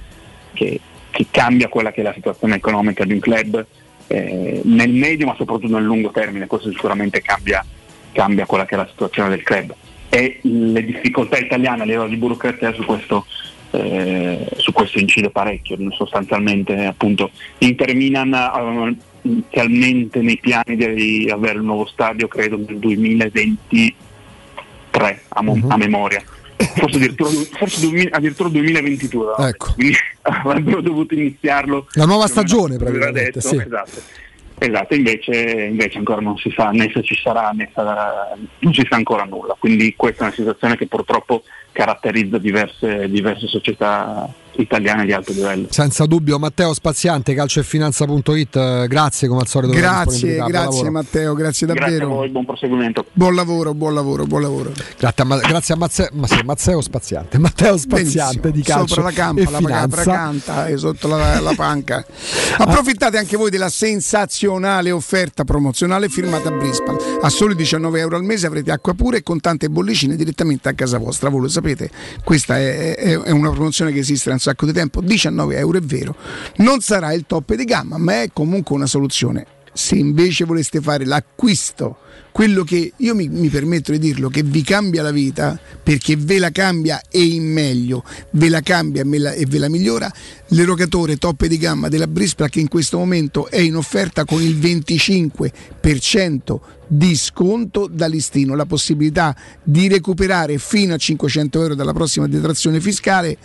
che- 0.53 0.79
che 1.11 1.25
cambia 1.31 1.67
quella 1.69 1.91
che 1.91 2.01
è 2.01 2.03
la 2.03 2.13
situazione 2.13 2.55
economica 2.55 3.03
di 3.03 3.13
un 3.13 3.19
club 3.19 3.65
eh, 4.09 4.61
nel 4.63 4.91
medio 4.91 5.27
ma 5.27 5.35
soprattutto 5.35 5.75
nel 5.75 5.83
lungo 5.83 6.09
termine, 6.09 6.47
questo 6.47 6.71
sicuramente 6.71 7.21
cambia, 7.21 7.63
cambia 8.11 8.47
quella 8.47 8.65
che 8.65 8.73
è 8.73 8.77
la 8.77 8.87
situazione 8.89 9.29
del 9.29 9.43
club. 9.43 9.75
E 10.09 10.39
le 10.41 10.83
difficoltà 10.83 11.37
italiane 11.37 11.83
a 11.83 11.85
livello 11.85 12.07
di 12.07 12.15
burocrazia 12.15 12.73
su 12.73 12.83
questo, 12.83 13.27
eh, 13.71 14.47
su 14.57 14.71
questo 14.71 14.97
incide 14.97 15.29
parecchio, 15.29 15.77
sostanzialmente 15.91 16.85
appunto 16.85 17.29
Inter 17.59 17.93
Milan 17.93 18.33
avevano 18.33 18.95
inizialmente 19.21 20.21
nei 20.21 20.37
piani 20.37 20.75
di 20.75 21.29
avere 21.31 21.59
il 21.59 21.63
nuovo 21.63 21.85
stadio 21.85 22.27
credo 22.27 22.57
nel 22.57 22.79
2023 22.79 23.93
a, 25.27 25.43
mo- 25.43 25.59
a 25.67 25.77
memoria. 25.77 26.23
Forse 26.75 26.97
addirittura, 26.97 27.29
forse 27.29 27.79
2000 27.81 28.09
addirittura 28.15 28.49
2022, 28.49 29.25
no? 29.25 29.47
Ecco. 29.47 29.73
quindi 29.73 29.95
avrebbero 30.21 30.81
dovuto 30.81 31.13
iniziarlo. 31.13 31.87
La 31.93 32.05
nuova 32.05 32.27
stagione, 32.27 32.75
praticamente, 32.77 33.23
detto, 33.23 33.39
sì. 33.39 33.55
Esatto. 33.55 34.01
Esatto, 34.61 34.93
invece, 34.93 35.31
invece 35.69 35.99
ancora 35.99 36.19
non 36.19 36.35
si 36.35 36.51
sa 36.53 36.69
né 36.71 36.91
se 36.93 37.01
ci 37.01 37.15
sarà 37.15 37.51
né 37.51 37.69
sarà- 37.73 38.35
non 38.59 38.73
si 38.73 38.85
sa 38.89 38.97
ancora 38.97 39.23
nulla, 39.23 39.55
quindi 39.57 39.93
questa 39.95 40.23
è 40.23 40.27
una 40.27 40.35
situazione 40.35 40.75
che 40.75 40.85
purtroppo 40.85 41.43
caratterizza 41.71 42.37
diverse, 42.37 43.07
diverse 43.09 43.47
società 43.47 44.29
italiane 44.61 45.05
di 45.05 45.13
alto 45.13 45.31
livello. 45.33 45.67
Senza 45.69 46.05
dubbio, 46.05 46.37
Matteo 46.39 46.73
Spaziante, 46.73 47.33
calcioefinanza.it, 47.33 48.55
eh, 48.55 48.85
grazie 48.87 49.27
come 49.27 49.41
al 49.41 49.47
solito. 49.47 49.73
Grazie, 49.73 50.37
grazie. 50.47 50.89
Matteo, 50.89 51.33
grazie 51.33 51.65
Grazie 51.67 51.83
a 51.85 51.89
davvero. 51.89 52.07
voi, 52.07 52.29
buon 52.29 52.45
proseguimento. 52.45 53.05
Buon 53.13 53.35
lavoro, 53.35 53.73
buon 53.73 53.93
lavoro, 53.93 54.25
buon 54.25 54.41
lavoro. 54.41 54.71
Grazie 54.97 55.23
a, 55.23 55.25
Ma- 55.25 55.37
grazie 55.37 55.73
a 55.73 55.77
Mazze- 55.77 56.09
ma 56.13 56.27
sì, 56.27 56.39
Matteo 56.43 56.81
Spaziante, 56.81 57.37
Matteo 57.37 57.77
Spaziante 57.77 58.39
Benissimo. 58.39 58.51
di 58.53 58.61
calcio 58.61 58.87
Sopra 58.95 59.03
la 59.09 59.11
campa, 59.15 59.41
e 59.41 59.51
la 59.51 59.57
finanza. 59.57 60.03
canta 60.03 60.67
e 60.67 60.77
sotto 60.77 61.07
la, 61.07 61.39
la 61.39 61.53
panca. 61.55 62.05
Approfittate 62.57 63.17
anche 63.17 63.37
voi 63.37 63.49
della 63.49 63.69
sensazionale 63.69 64.91
offerta 64.91 65.43
promozionale 65.43 66.09
firmata 66.09 66.49
a 66.49 66.51
Brisbane. 66.51 66.97
A 67.21 67.29
soli 67.29 67.55
19 67.55 67.99
euro 67.99 68.15
al 68.15 68.23
mese 68.23 68.47
avrete 68.47 68.71
acqua 68.71 68.93
pura 68.93 69.17
e 69.17 69.23
con 69.23 69.39
tante 69.39 69.69
bollicine 69.69 70.15
direttamente 70.15 70.69
a 70.69 70.73
casa 70.73 70.97
vostra. 70.97 71.29
Voi 71.29 71.41
lo 71.41 71.47
sapete, 71.47 71.89
questa 72.23 72.57
è, 72.57 72.95
è- 72.95 73.17
è 73.19 73.31
una 73.31 73.49
promozione 73.51 73.91
che 73.91 73.99
esiste 73.99 74.29
da 74.29 74.35
un 74.35 74.39
sacco 74.49 74.65
di 74.65 74.73
tempo. 74.73 75.01
19 75.01 75.57
euro 75.57 75.77
è 75.77 75.81
vero. 75.81 76.15
Non 76.57 76.81
sarà 76.81 77.13
il 77.13 77.25
top 77.27 77.55
di 77.55 77.65
gamma, 77.65 77.97
ma 77.97 78.21
è 78.21 78.29
comunque 78.33 78.75
una 78.75 78.87
soluzione. 78.87 79.45
Se 79.73 79.95
invece 79.95 80.45
voleste 80.45 80.81
fare 80.81 81.05
l'acquisto 81.05 81.97
quello 82.31 82.63
che 82.63 82.93
io 82.95 83.15
mi, 83.15 83.27
mi 83.27 83.49
permetto 83.49 83.91
di 83.91 83.99
dirlo, 83.99 84.29
che 84.29 84.43
vi 84.43 84.61
cambia 84.61 85.01
la 85.01 85.11
vita, 85.11 85.59
perché 85.81 86.15
ve 86.15 86.39
la 86.39 86.51
cambia 86.51 87.01
e 87.09 87.21
in 87.21 87.51
meglio, 87.51 88.03
ve 88.31 88.49
la 88.49 88.61
cambia 88.61 89.01
e 89.01 89.45
ve 89.45 89.57
la 89.57 89.67
migliora, 89.67 90.11
l'erogatore 90.49 91.17
top 91.17 91.45
di 91.45 91.57
gamma 91.57 91.89
della 91.89 92.07
Brisbane 92.07 92.49
che 92.49 92.59
in 92.59 92.67
questo 92.67 92.97
momento 92.97 93.49
è 93.49 93.59
in 93.59 93.75
offerta 93.75 94.25
con 94.25 94.41
il 94.41 94.57
25% 94.57 96.59
di 96.87 97.15
sconto 97.15 97.87
da 97.91 98.07
listino, 98.07 98.55
la 98.55 98.65
possibilità 98.65 99.35
di 99.61 99.87
recuperare 99.87 100.57
fino 100.59 100.93
a 100.93 100.97
500 100.97 101.61
euro 101.61 101.75
dalla 101.75 101.93
prossima 101.93 102.27
detrazione 102.27 102.79
fiscale 102.79 103.37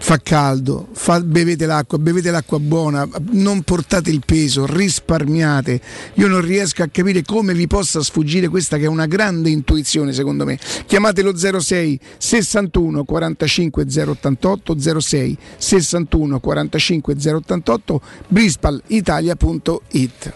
fa 0.00 0.18
caldo, 0.18 0.88
fa- 0.92 1.20
bevete 1.20 1.66
l'acqua, 1.66 1.98
bevete 1.98 2.30
l'acqua 2.30 2.58
buona, 2.58 3.06
non 3.32 3.62
portate 3.62 4.10
il 4.10 4.22
peso, 4.24 4.64
risparmiate. 4.66 5.80
Io 6.14 6.26
non 6.26 6.40
riesco 6.40 6.82
a 6.82 6.88
capire 6.90 7.22
come 7.22 7.52
vi 7.54 7.66
possa 7.66 8.02
sfuggire 8.02 8.48
questa 8.48 8.78
che 8.78 8.84
è 8.84 8.88
una 8.88 9.06
grande 9.06 9.50
intuizione 9.50 10.12
secondo 10.12 10.44
me. 10.44 10.58
Chiamate 10.86 11.22
lo 11.22 11.36
06 11.36 12.00
61 12.16 13.04
45 13.04 13.86
088 14.06 15.00
06 15.00 15.38
61 15.58 16.40
45 16.40 17.14
088 17.14 18.00
brispalitalia.it 18.28 20.32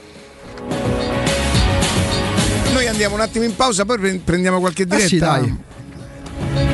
Noi 2.73 2.86
andiamo 2.86 3.15
un 3.15 3.20
attimo 3.23 3.44
in 3.44 3.57
pausa, 3.57 3.84
poi 3.84 3.99
pre- 3.99 4.20
prendiamo 4.23 4.60
qualche 4.60 4.84
diretta. 4.84 5.05
Eh 5.05 5.09
sì, 5.09 5.18
dai. 5.18 6.74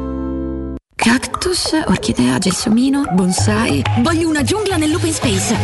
Cactus, 1.03 1.71
orchidea, 1.87 2.37
gelsomino, 2.37 3.05
bonsai. 3.13 3.81
Voglio 4.01 4.29
una 4.29 4.43
giungla 4.43 4.77
nell'open 4.77 5.11
space. 5.11 5.57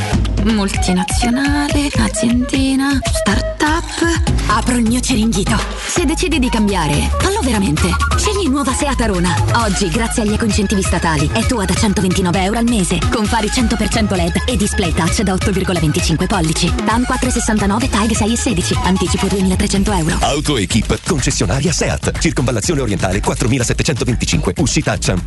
Multinazionale, 0.46 1.92
aziendina, 1.96 3.00
startup. 3.04 4.34
Apro 4.48 4.78
il 4.78 4.88
mio 4.88 5.00
ceringhito. 5.00 5.56
Se 5.86 6.06
decidi 6.06 6.40
di 6.40 6.50
cambiare, 6.50 7.12
fallo 7.20 7.42
veramente. 7.42 7.88
Scegli 8.18 8.50
nuova 8.50 8.74
Seat 8.74 9.00
Arona. 9.00 9.36
Oggi, 9.64 9.90
grazie 9.90 10.24
agli 10.24 10.34
ecoincentivi 10.34 10.82
statali, 10.82 11.30
è 11.32 11.46
tua 11.46 11.66
da 11.66 11.74
129 11.76 12.42
euro 12.42 12.58
al 12.58 12.66
mese. 12.66 12.98
Con 13.12 13.26
fari 13.26 13.48
100% 13.48 14.16
LED 14.16 14.42
e 14.48 14.58
display 14.58 14.92
touch 14.92 15.22
da 15.22 15.36
8,25 15.36 16.26
pollici. 16.26 16.74
TAN 16.84 17.04
469 17.04 17.90
TAG 17.90 18.12
6 18.12 18.34
e 18.34 18.38
16. 18.38 18.76
Anticipo 18.86 19.28
2300 19.28 19.92
euro. 19.94 20.18
AutoEquip, 20.20 21.00
concessionaria 21.06 21.72
SEAT, 21.72 22.18
circonvallazione 22.18 22.82
orientale 22.82 23.20
4725, 23.22 24.54
uscita 24.58 24.94
a 24.94 24.98
Ciampino 24.98 25.27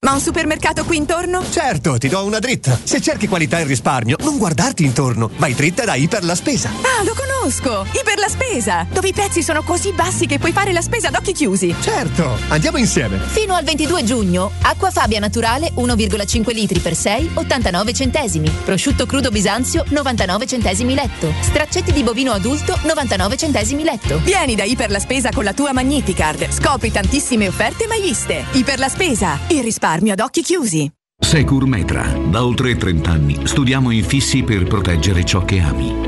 Ma 0.00 0.12
un 0.12 0.20
supermercato 0.20 0.84
qui 0.84 0.96
intorno? 0.96 1.42
Certo, 1.50 1.98
ti 1.98 2.06
do 2.06 2.24
una 2.24 2.38
dritta. 2.38 2.78
Se 2.80 3.00
cerchi 3.00 3.26
qualità 3.26 3.58
e 3.58 3.64
risparmio, 3.64 4.16
non 4.20 4.38
guardarti 4.38 4.84
intorno. 4.84 5.28
Vai 5.38 5.54
dritta 5.54 5.84
da 5.84 5.96
Iper 5.96 6.22
la 6.22 6.36
Spesa. 6.36 6.68
Ah, 6.70 7.02
lo 7.02 7.14
conosco! 7.14 7.27
Iper 7.46 8.18
la 8.18 8.28
Spesa! 8.28 8.86
Dove 8.92 9.08
i 9.08 9.12
prezzi 9.12 9.42
sono 9.42 9.62
così 9.62 9.92
bassi 9.92 10.26
che 10.26 10.38
puoi 10.38 10.52
fare 10.52 10.72
la 10.72 10.80
spesa 10.80 11.08
ad 11.08 11.14
occhi 11.14 11.32
chiusi. 11.32 11.74
Certo, 11.80 12.36
andiamo 12.48 12.78
insieme. 12.78 13.18
Fino 13.18 13.54
al 13.54 13.64
22 13.64 14.04
giugno, 14.04 14.50
acqua 14.62 14.90
Fabia 14.90 15.20
naturale 15.20 15.72
1,5 15.74 16.52
litri 16.52 16.80
per 16.80 16.94
6, 16.94 17.30
89 17.34 17.92
centesimi. 17.92 18.50
Prosciutto 18.64 19.06
crudo 19.06 19.30
Bisanzio 19.30 19.84
99 19.88 20.46
centesimi 20.46 20.94
letto. 20.94 21.32
Straccetti 21.40 21.92
di 21.92 22.02
bovino 22.02 22.32
adulto 22.32 22.78
99 22.82 23.36
centesimi 23.36 23.84
letto. 23.84 24.18
Vieni 24.24 24.54
da 24.54 24.64
Iper 24.64 24.90
la 24.90 24.98
Spesa 24.98 25.30
con 25.30 25.44
la 25.44 25.54
tua 25.54 25.72
Magnificard. 25.72 26.50
Scopri 26.50 26.90
tantissime 26.90 27.48
offerte 27.48 27.86
mai 27.86 28.00
viste. 28.00 28.44
Iper 28.50 28.78
la 28.78 28.88
Spesa, 28.88 29.38
il 29.48 29.62
risparmio 29.62 30.12
ad 30.12 30.20
occhi 30.20 30.42
chiusi. 30.42 30.90
Securmetra. 31.20 32.16
Da 32.26 32.44
oltre 32.44 32.76
30 32.76 33.10
anni 33.10 33.46
studiamo 33.46 33.90
infissi 33.90 34.42
per 34.42 34.64
proteggere 34.64 35.24
ciò 35.24 35.44
che 35.44 35.60
ami. 35.60 36.07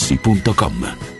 artigianamaterassi.com. 0.00 1.19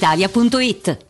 brispalitalia.it. 0.00 1.09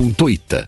www.ita 0.01 0.67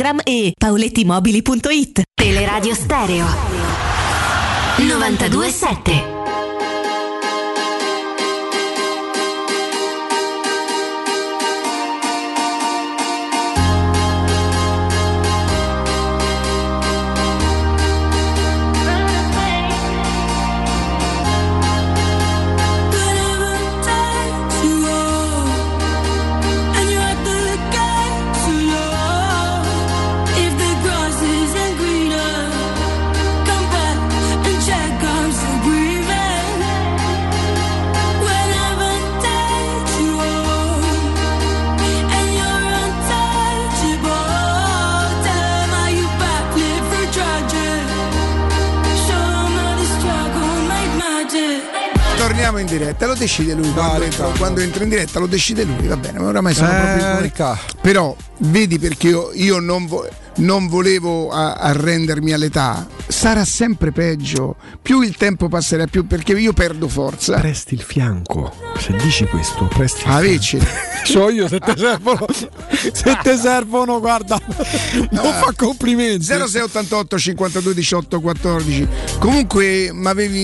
e 0.25 0.53
paolettimobili.it. 0.57 2.01
Teleradio 2.15 2.73
Stereo 2.73 3.25
927. 4.77 6.20
Torniamo 52.51 52.59
in 52.59 52.65
diretta, 52.65 53.05
lo 53.07 53.15
decide 53.15 53.53
lui. 53.53 53.71
Quando, 53.71 54.03
entra, 54.03 54.25
quando 54.37 54.59
entra 54.61 54.83
in 54.83 54.89
diretta 54.89 55.19
lo 55.19 55.27
decide 55.27 55.63
lui, 55.63 55.87
va 55.87 55.95
bene, 55.97 56.19
ma 56.19 56.27
oramai 56.27 56.53
sono 56.53 56.69
Eh, 56.69 56.97
proprio. 56.97 57.15
Però 57.81 58.15
vedi 58.39 58.77
perché 58.77 59.07
io, 59.07 59.31
io 59.33 59.59
non, 59.59 59.87
vo- 59.87 60.07
non 60.37 60.67
volevo 60.67 61.29
arrendermi 61.31 62.31
all'età. 62.33 62.87
Sarà 63.07 63.43
sempre 63.45 63.91
peggio. 63.91 64.55
Più 64.81 65.01
il 65.01 65.15
tempo 65.17 65.47
passerà, 65.49 65.85
più 65.87 66.07
perché 66.07 66.33
io 66.33 66.53
perdo 66.53 66.87
forza. 66.87 67.39
Presti 67.39 67.73
il 67.73 67.81
fianco. 67.81 68.53
Se 68.77 68.93
dici 68.97 69.25
questo, 69.25 69.65
presti 69.65 70.03
il 70.05 70.11
Ah, 70.11 70.19
fianco. 70.19 70.59
So 71.03 71.29
io 71.29 71.47
se 71.47 71.59
ti 71.59 71.73
servono. 71.75 72.25
Se 72.29 73.17
ti 73.23 73.35
servono, 73.37 73.99
guarda. 73.99 74.39
Non 75.11 75.23
fa 75.33 75.51
complimenti. 75.55 76.23
0688 76.25 77.17
52 77.17 77.73
18 77.73 78.21
14 78.21 78.87
comunque 79.19 79.89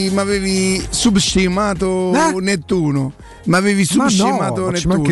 mi 0.09 0.17
avevi 0.19 0.85
substimato 0.89 2.11
Nettuno 2.39 3.13
mi 3.45 3.55
avevi 3.55 3.81
Eh? 3.83 3.95
Ma 3.95 4.03
no, 4.03 4.09
substimato 4.09 4.65
ma 4.65 4.73
ci 4.73 4.87
Nettuno 4.87 5.03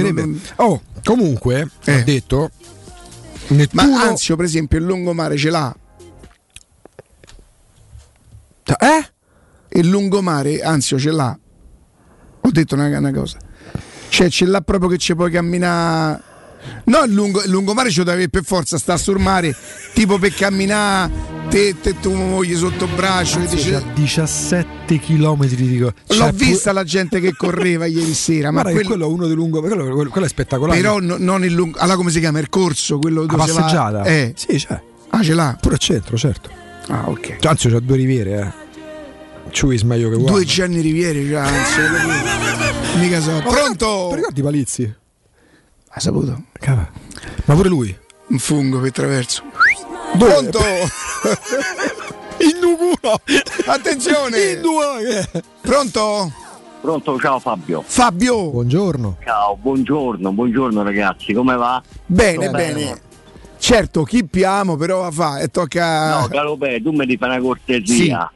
Oh, 0.57 0.81
comunque, 1.03 1.67
Eh. 1.85 1.99
ho 1.99 2.03
detto. 2.03 2.51
Ma 3.47 3.57
Nettuno. 3.57 3.97
Anzio 3.97 4.35
per 4.35 4.45
esempio 4.45 4.77
il 4.77 4.85
lungomare 4.85 5.37
ce 5.37 5.49
l'ha 5.49 5.75
eh? 8.65 9.09
il 9.79 9.89
lungomare 9.89 10.61
Anzio 10.61 10.97
ce 10.97 11.11
l'ha 11.11 11.37
ho 12.41 12.51
detto 12.51 12.75
una, 12.75 12.97
una 12.97 13.11
cosa 13.11 13.37
cioè 14.09 14.29
ce 14.29 14.45
l'ha 14.45 14.61
proprio 14.61 14.89
che 14.89 14.97
ci 14.97 15.15
puoi 15.15 15.31
camminare 15.31 16.33
No, 16.85 17.03
il, 17.03 17.13
lungo, 17.13 17.43
il 17.43 17.49
lungomare 17.49 17.89
devi 17.89 18.09
avere 18.09 18.29
per 18.29 18.43
forza, 18.43 18.77
sta 18.77 18.97
sul 18.97 19.19
mare, 19.19 19.55
tipo 19.93 20.17
per 20.19 20.33
camminare, 20.33 21.11
te, 21.49 21.75
te 21.81 21.99
tua 21.99 22.13
moglie 22.15 22.55
sotto 22.55 22.87
braccio. 22.87 23.39
e 23.39 23.41
Anzi, 23.41 23.55
dice- 23.55 23.71
c'ha 23.71 23.83
17 23.93 24.99
km 24.99 25.45
di 25.47 25.77
L'ho 25.79 25.93
cioè, 26.07 26.31
vista 26.33 26.71
la 26.71 26.83
gente 26.83 27.19
che 27.19 27.33
correva 27.35 27.85
ieri 27.85 28.13
sera, 28.13 28.51
ma 28.51 28.61
Guarda 28.61 28.71
quello, 28.79 28.87
quello 28.89 29.05
è 29.05 29.13
uno 29.13 29.27
di 29.27 29.33
lungo. 29.33 29.59
Quello, 29.61 29.83
quello- 29.93 30.09
quello 30.09 30.25
è 30.27 30.29
spettacolare. 30.29 30.79
però 30.79 30.99
no- 30.99 31.17
non 31.17 31.43
il 31.43 31.53
lungo. 31.53 31.77
Allora 31.79 31.97
come 31.97 32.11
si 32.11 32.19
chiama? 32.19 32.39
Il 32.39 32.49
corso, 32.49 32.99
quello 32.99 33.21
La 33.21 33.27
dove 33.27 33.51
va- 33.51 33.59
passeggiata? 33.61 34.03
Eh. 34.03 34.33
Sì, 34.35 34.57
c'è. 34.57 34.81
Ah, 35.09 35.23
ce 35.23 35.33
l'ha. 35.33 35.57
Pure 35.59 35.73
al 35.75 35.79
centro, 35.79 36.17
certo. 36.17 36.49
Ah, 36.87 37.03
ok. 37.09 37.37
Anzi, 37.45 37.69
c'ha 37.69 37.79
due 37.79 37.95
riviere, 37.97 38.39
eh. 38.39 38.63
Ciuis 39.51 39.83
meglio 39.83 40.09
che 40.09 40.15
uomo. 40.15 40.31
Due 40.31 40.43
Gianni 40.43 40.81
Riviere, 40.81 41.27
già, 41.27 41.43
anzi, 41.43 41.79
mica 42.99 43.21
so. 43.21 43.41
Pronto? 43.47 44.07
Ti 44.09 44.15
ricordi 44.15 44.41
Palizzi? 44.41 44.93
Ha 45.97 45.99
saputo? 46.01 46.43
Cava. 46.59 46.89
Ma 47.45 47.55
pure 47.55 47.69
lui. 47.69 47.97
Un 48.27 48.37
fungo 48.37 48.81
per 48.81 48.91
traverso. 48.91 49.43
Dove? 50.15 50.31
Pronto? 50.33 50.59
In 52.43 52.59
Nucuno! 52.59 53.15
Attenzione! 53.65 54.41
In 54.51 54.61
due! 54.61 55.43
Pronto? 55.61 56.33
Pronto, 56.81 57.17
ciao 57.17 57.39
Fabio. 57.39 57.81
Fabio! 57.81 58.49
Buongiorno. 58.49 59.19
Ciao, 59.23 59.55
buongiorno, 59.55 60.33
buongiorno 60.33 60.83
ragazzi, 60.83 61.31
come 61.31 61.55
va? 61.55 61.81
Bene, 62.05 62.45
Tutto 62.47 62.57
bene. 62.57 63.01
Certo, 63.57 64.03
chippiamo, 64.03 64.75
però 64.75 64.99
va 64.99 65.11
fa 65.11 65.39
e 65.39 65.47
tocca. 65.47 66.19
No, 66.19 66.27
caro 66.27 66.57
Pe, 66.57 66.81
tu 66.81 66.91
mi 66.91 67.15
fare 67.15 67.37
una 67.37 67.41
cortesia. 67.41 68.29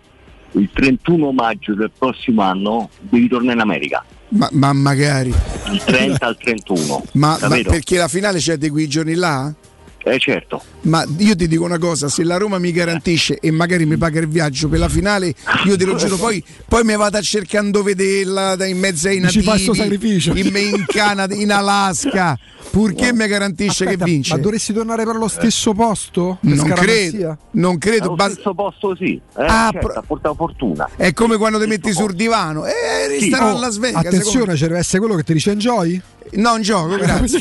Il 0.52 0.70
31 0.74 1.32
maggio 1.32 1.74
del 1.76 1.92
prossimo 1.96 2.42
anno 2.42 2.90
devi 3.00 3.28
tornare 3.28 3.54
in 3.54 3.62
America. 3.62 4.04
Ma, 4.30 4.48
ma 4.52 4.74
magari. 4.74 5.34
Il 5.72 5.84
30 5.84 6.26
al 6.26 6.38
31. 6.38 7.04
Ma, 7.14 7.38
ma 7.42 7.48
perché 7.48 7.98
la 7.98 8.08
finale 8.08 8.40
c'è 8.40 8.58
di 8.58 8.70
quei 8.70 8.88
giorni 8.88 9.16
là? 9.16 9.54
Eh 10.02 10.18
certo. 10.18 10.62
Ma 10.82 11.06
io 11.18 11.36
ti 11.36 11.48
dico 11.48 11.64
una 11.66 11.78
cosa, 11.78 12.08
se 12.08 12.24
la 12.24 12.38
Roma 12.38 12.58
mi 12.58 12.72
garantisce 12.72 13.38
e 13.40 13.52
magari 13.52 13.86
mi 13.86 13.98
paga 13.98 14.20
il 14.22 14.28
viaggio 14.28 14.70
per 14.70 14.80
la 14.80 14.88
finale, 14.90 15.34
io 15.66 15.76
te 15.78 15.84
lo 15.86 15.96
giuro, 15.96 16.16
poi, 16.16 16.44
poi 16.68 16.84
mi 16.84 16.96
vado 16.96 17.18
a 17.18 17.22
cercando 17.22 17.84
vederla 17.84 18.56
da 18.56 18.66
in 18.66 18.80
mezzo 18.80 19.08
ai 19.10 19.20
nativi, 19.20 19.44
fai 19.44 19.60
sto 19.60 19.74
sacrificio. 19.74 20.34
in, 20.36 20.48
in 20.56 20.86
Canada, 20.88 21.36
in 21.36 21.52
Alaska, 21.52 22.38
purché 22.72 23.14
mi 23.14 23.28
garantisce 23.28 23.84
Aspetta, 23.84 24.06
che 24.06 24.12
vince. 24.12 24.36
Ma 24.36 24.42
dovresti 24.42 24.72
tornare 24.74 25.04
per 25.04 25.16
lo 25.16 25.28
stesso 25.28 25.74
posto? 25.74 26.38
Non 26.42 26.70
credo, 26.70 27.38
non 27.52 27.78
credo. 27.78 28.06
Allo 28.06 28.16
bas- 28.16 28.32
stesso 28.34 28.54
posto 28.54 28.96
sì. 28.96 29.20
Eh, 29.38 29.44
Ah, 29.46 29.70
certo, 29.72 30.04
portato 30.08 30.36
fortuna. 30.36 30.90
È 30.96 31.12
come 31.14 31.36
quando 31.38 31.60
ti 31.60 31.68
metti 31.68 31.92
sul 31.92 32.14
divano, 32.14 32.66
eh, 32.66 33.20
starò 33.22 33.52
Oh, 33.52 33.58
a 33.58 33.60
Las 33.60 33.78
Vegas. 33.80 34.06
attenzione, 34.06 34.56
ci 34.56 34.64
deve 34.64 34.78
essere 34.80 35.00
quello 35.00 35.16
che 35.16 35.24
ti 35.24 35.34
dice 35.34 35.52
enjoy? 35.52 36.02
No, 36.34 36.54
un 36.54 36.62
gioco, 36.62 36.96
grazie. 36.98 37.40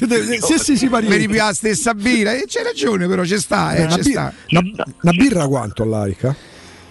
Sì, 0.59 0.77
sì, 0.77 0.89
pari- 0.89 1.09
Mi 1.09 1.17
ripia 1.17 1.47
la 1.47 1.53
stessa 1.55 1.95
birra, 1.95 2.33
e 2.33 2.45
c'è 2.47 2.63
ragione, 2.63 3.07
però 3.07 3.25
ci 3.25 3.39
sta, 3.39 3.75
eh, 3.75 3.83
una, 3.83 3.91
ci 3.95 4.01
bi- 4.03 4.11
sta. 4.11 4.33
una- 4.51 4.85
una 5.03 5.13
birra 5.13 5.47
quanto 5.47 5.83
all'arica? 5.83 6.35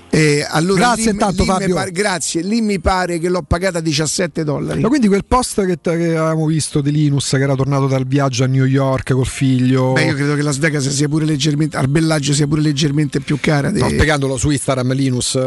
Eh, 0.09 0.43
allora, 0.49 0.79
Grazie 0.93 1.11
lì- 1.11 1.17
tanto, 1.17 1.43
lì 1.43 1.49
Fabio. 1.49 1.75
pare- 1.75 1.91
grazie, 1.91 2.41
lì 2.41 2.61
mi 2.61 2.79
pare 2.79 3.19
che 3.19 3.27
l'ho 3.29 3.41
pagata 3.41 3.81
17 3.81 4.43
dollari. 4.43 4.79
Ma 4.81 4.87
quindi 4.87 5.07
quel 5.07 5.25
post 5.25 5.63
che, 5.65 5.77
che 5.81 5.89
avevamo 5.91 6.45
visto 6.45 6.81
di 6.81 6.91
Linus 6.91 7.29
che 7.29 7.41
era 7.41 7.55
tornato 7.55 7.87
dal 7.87 8.07
viaggio 8.07 8.43
a 8.45 8.47
New 8.47 8.63
York 8.65 9.11
col 9.13 9.25
figlio. 9.27 9.91
Beh, 9.93 10.05
io 10.05 10.13
credo 10.15 10.33
che 10.35 10.41
Las 10.41 10.57
Vegas 10.59 10.87
sia 10.89 11.07
pure 11.09 11.25
leggermente, 11.25 11.75
al 11.77 11.89
bellaggio 11.89 12.33
sia 12.33 12.47
pure 12.47 12.61
leggermente 12.61 13.19
più 13.19 13.37
cara. 13.39 13.69
di- 13.69 13.79
No, 13.79 13.89
spiegandolo 13.89 14.37
su 14.37 14.49
Instagram 14.49 14.93
Linus, 14.93 15.37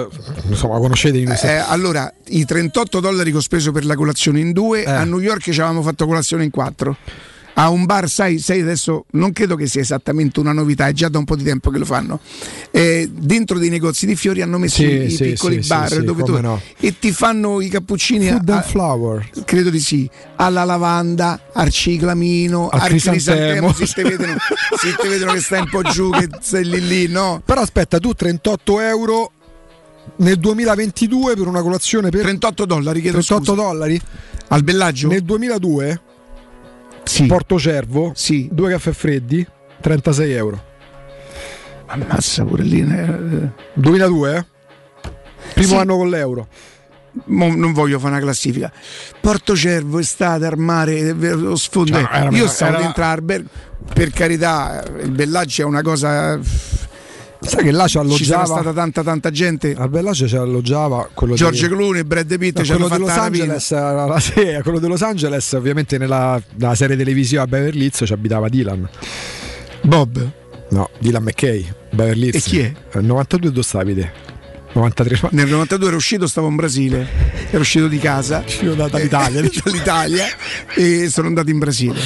insomma, 0.49 0.79
conoscete 0.79 1.17
Linus? 1.19 1.43
Eh, 1.43 1.55
allora, 1.67 2.13
i 2.29 2.45
38 2.45 3.01
dollari 3.01 3.31
che 3.31 3.39
ho 3.39 3.41
speso 3.41 3.73
per 3.73 3.85
la 3.87 3.97
colazione 3.97 4.41
in 4.41 4.53
due, 4.53 4.85
Eh. 4.85 4.91
a 4.91 5.05
New 5.05 5.19
York 5.21 5.41
ci 5.41 5.51
avevamo 5.51 5.83
fatto 5.83 6.07
colazione 6.07 6.45
in 6.45 6.51
quattro. 6.51 6.97
A 7.63 7.69
un 7.69 7.85
bar, 7.85 8.09
sai, 8.09 8.39
sai, 8.39 8.63
adesso 8.63 9.05
non 9.11 9.33
credo 9.33 9.55
che 9.55 9.67
sia 9.67 9.83
esattamente 9.83 10.41
una 10.41 10.53
novità, 10.53 10.87
è 10.89 10.93
già 10.93 11.11
da 11.11 11.19
un 11.19 11.25
po' 11.27 11.37
di 11.37 11.45
tempo 11.45 11.69
che 11.71 11.77
lo 11.77 11.85
fanno. 11.85 12.19
Eh, 12.71 13.11
dentro 13.13 13.59
dei 13.59 13.69
negozi 13.69 14.07
di 14.07 14.17
fiori 14.17 14.41
hanno 14.41 14.57
messo 14.57 14.77
Sì, 14.77 14.87
i 15.05 15.11
sì, 15.11 15.25
piccoli 15.25 15.61
sì, 15.63 15.69
bar 15.69 16.03
dove 16.03 16.23
tu 16.23 16.41
no. 16.41 16.59
e 16.79 16.99
ti 16.99 17.13
fanno 17.13 17.61
i 17.61 17.69
cappuccini 17.69 18.29
Food 18.29 18.49
a- 18.49 18.63
flower. 18.63 19.29
credo 19.45 19.69
di 19.69 19.79
sì, 19.79 20.09
alla 20.37 20.65
lavanda, 20.65 21.49
al 21.53 21.69
ciclamino, 21.71 22.71
Al 22.71 22.81
al 22.81 22.89
crisantemo. 22.89 23.73
crisantemo, 23.73 23.73
si 23.75 23.93
te 23.95 24.03
vedono, 24.05 24.37
te 25.03 25.09
vedono 25.09 25.33
che 25.33 25.41
stai 25.41 25.61
un 25.61 25.69
po' 25.69 25.83
giù, 25.83 26.09
che 26.13 26.29
sei 26.41 26.65
lì 26.65 26.87
lì, 26.87 27.09
no? 27.09 27.43
Però 27.45 27.61
aspetta, 27.61 27.99
tu 27.99 28.15
38 28.15 28.81
euro 28.81 29.33
nel 30.17 30.39
2022 30.39 31.35
per 31.37 31.47
una 31.47 31.61
colazione 31.61 32.09
per 32.09 32.23
38 32.23 32.65
dollari, 32.65 33.03
chiedo 33.03 33.19
38 33.21 33.53
scusa. 33.53 33.63
dollari? 33.69 34.01
Al 34.49 34.63
bellaggio? 34.65 35.09
Nel 35.09 35.23
2002 35.25 36.01
Sì. 37.05 37.27
Porto 37.27 37.59
Cervo, 37.59 38.12
Sì. 38.15 38.49
due 38.53 38.70
caffè 38.70 38.93
freddi, 38.93 39.47
36 39.81 40.33
euro. 40.33 40.65
Ammazza 41.87 42.45
pure 42.45 42.62
lì. 42.62 42.81
eh. 42.81 43.49
2002, 43.75 44.37
eh? 44.37 44.45
Primo 45.55 45.69
Sì. 45.69 45.77
anno 45.77 45.97
con 45.97 46.09
l'euro. 46.09 46.47
Mo 47.25 47.53
non 47.53 47.73
voglio 47.73 47.99
fare 47.99 48.12
una 48.12 48.23
classifica. 48.23 48.70
Porto 49.20 49.57
Cervo, 49.57 49.99
estate, 49.99 50.47
al 50.47 50.57
mare, 50.59 50.97
eh, 50.99 51.12
lo 51.12 51.57
sfondo. 51.57 51.99
Era- 51.99 52.29
Io 52.31 52.47
stavo 52.47 52.75
era- 52.75 52.83
dentro 52.83 53.05
albergo. 53.05 53.49
Per 53.93 54.11
carità, 54.12 54.85
il 55.03 55.11
bellaggio 55.11 55.62
è 55.62 55.65
una 55.65 55.83
cosa. 55.83 56.39
Sai 57.43 57.65
che 57.65 57.70
là 57.70 57.86
ci 57.86 57.99
Ci 57.99 58.25
sarà 58.25 58.41
alloggiava 58.41 58.44
stata 58.44 58.73
tanta 58.73 59.02
tanta 59.02 59.31
gente. 59.31 59.75
Al 59.77 59.89
Bellaggio 59.89 60.28
ci 60.28 60.36
alloggiava 60.36 61.09
quello 61.15 61.35
George 61.35 61.69
di, 61.69 61.75
Clooney, 61.75 62.02
Brad 62.02 62.39
Pitt 62.39 62.59
no, 62.59 62.65
quello 62.65 62.89
di 62.89 62.99
Los. 62.99 63.10
Angeles, 63.10 63.70
era 63.70 64.05
la- 64.07 64.20
sì, 64.20 64.59
quello 64.62 64.78
di 64.78 64.86
Los 64.86 65.02
Angeles, 65.02 65.52
ovviamente 65.52 65.97
nella, 65.99 66.41
nella 66.57 66.75
serie 66.75 66.97
televisiva 66.97 67.47
Beverly 67.47 67.85
Hills 67.85 68.02
ci 68.05 68.12
abitava 68.12 68.49
Dylan. 68.49 68.89
Bob. 69.83 70.31
No, 70.70 70.91
Dylan 70.99 71.23
McKay, 71.23 71.67
Beverly 71.91 72.27
Hills. 72.27 72.47
E 72.47 72.49
chi 72.49 72.59
è? 72.60 72.73
Eh, 72.93 73.01
92 73.01 73.51
dove 73.51 73.62
stavi 73.62 73.94
te? 73.94 74.10
93 74.73 75.29
Nel 75.33 75.49
92 75.49 75.89
ero 75.89 75.97
uscito, 75.97 76.27
stavo 76.27 76.49
in 76.49 76.55
Brasile, 76.57 77.07
ero 77.51 77.61
uscito 77.61 77.89
di 77.89 77.99
casa, 77.99 78.43
Uscito 78.47 78.75
da- 78.75 78.89
dall'Italia. 78.89 79.41
eh, 79.41 79.51
dall'Italia 79.65 80.25
e 80.77 81.09
sono 81.11 81.27
andato 81.27 81.51
in 81.51 81.59
Brasile. 81.59 81.99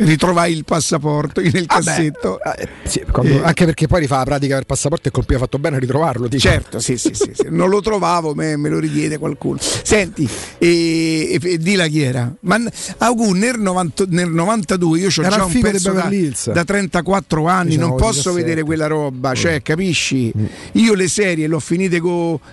Ritrovai 0.00 0.52
il 0.52 0.64
passaporto 0.64 1.42
nel 1.42 1.66
cassetto. 1.66 2.38
Eh, 2.42 2.68
sì, 2.84 3.02
quando- 3.10 3.42
Eh. 3.42 3.44
Anche 3.44 3.64
perché 3.66 3.86
poi 3.86 4.00
rifà 4.00 4.16
la 4.18 4.24
pratica 4.24 4.54
del 4.54 4.64
passaporto 4.66 5.08
e 5.08 5.10
colpiva 5.10 5.38
fatto 5.40 5.58
bene 5.58 5.76
a 5.76 5.78
ritrovarlo. 5.78 6.26
dico. 6.26 6.40
Certo, 6.40 6.78
sì, 6.78 6.96
sì, 6.96 7.10
sì, 7.14 7.30
sì. 7.34 7.46
non 7.50 7.68
lo 7.68 7.80
trovavo, 7.82 8.34
me, 8.34 8.56
me 8.56 8.68
lo 8.70 8.78
richiede 8.78 9.18
qualcuno. 9.18 9.58
Senti, 9.60 10.26
e, 10.58 11.32
e, 11.32 11.40
e 11.42 11.58
di 11.58 11.74
la 11.74 11.86
chi 11.86 12.00
era? 12.02 12.32
Ma 12.40 12.56
n- 12.56 12.70
Augu, 12.98 13.32
nel, 13.32 13.58
90 13.58 14.04
nel 14.08 14.30
92 14.30 14.98
io 15.00 15.06
ho 15.08 15.10
già 15.10 15.44
un 15.44 15.60
pezzo 15.60 15.92
da, 15.92 16.10
da 16.52 16.64
34 16.64 17.46
anni, 17.46 17.70
Diciamo 17.70 17.86
non 17.88 17.96
posso 17.96 18.12
17. 18.30 18.42
vedere 18.42 18.62
quella 18.62 18.86
roba, 18.86 19.30
Mm. 19.30 19.34
cioè, 19.34 19.62
capisci? 19.62 20.32
Io 20.72 20.94
le 20.94 21.08
serie 21.08 21.46
l'ho 21.46 21.60
finite 21.60 22.00
con 22.00 22.08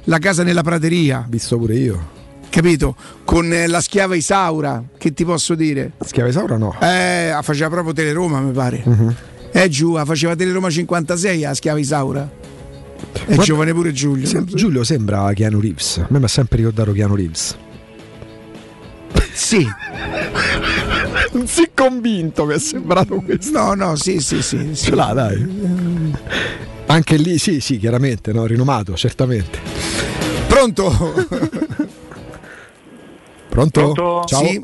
La 0.06 0.19
casa 0.19 0.44
nella 0.44 0.64
prateria, 0.64 1.26
Visto 1.30 1.58
pure 1.58 1.76
io. 1.76 2.08
capito? 2.50 2.95
Con 3.26 3.52
eh, 3.53 3.68
La 3.68 3.82
schiava 3.82 4.16
Isaura, 4.16 4.84
che 4.98 5.14
ti 5.14 5.24
posso 5.26 5.56
dire? 5.56 5.92
Schiava 6.06 6.30
Isaura 6.30 6.58
no. 6.58 6.76
Eh, 6.82 7.30
la 7.30 7.42
faceva 7.42 7.69
proprio 7.69 7.94
Teleroma, 7.94 8.40
mi 8.40 8.52
pare. 8.52 8.82
Mhm. 8.86 9.16
Eh 9.52 9.69
giù, 9.69 9.94
la 9.94 10.06
faceva 10.06 10.36
Teleroma 10.36 10.69
56 10.69 11.45
a 11.45 11.53
schiava 11.53 11.80
Isaura. 11.80 12.30
È 13.26 13.36
giovane 13.38 13.74
pure 13.74 13.92
Giulio. 13.92 14.26
Sem- 14.27 14.45
Giulio 14.45 14.84
sembra 14.84 15.32
Keanu 15.34 15.60
Reeves. 15.60 15.98
A 16.00 16.08
me 16.10 16.19
mi 16.19 16.26
ha 16.26 16.27
sempre 16.27 16.58
ricordato 16.58 16.92
Keanu 16.92 17.16
Reeves. 17.16 17.56
Sì. 19.34 19.68
Non 21.34 21.48
si 21.48 21.64
è 21.64 21.72
convinto, 21.74 22.45
mi 22.45 22.53
è 22.56 22.60
sembrato 22.60 23.16
questo. 23.22 23.52
No, 23.52 23.74
no, 23.74 23.95
sì, 23.95 24.19
sì, 24.19 24.42
sì. 24.42 24.74
sì. 24.74 24.86
Ce 24.86 24.95
l'ha, 24.95 25.14
dai. 25.14 26.14
Anche 26.88 27.18
lì, 27.18 27.38
sì, 27.38 27.60
sì, 27.60 27.77
chiaramente, 27.77 28.32
no? 28.34 28.45
rinomato, 28.45 28.95
certamente. 28.95 29.60
Pronto? 30.48 30.90
Pronto? 33.50 33.82
Pronto? 33.94 34.24
Ciao. 34.26 34.45
Sì. 34.45 34.64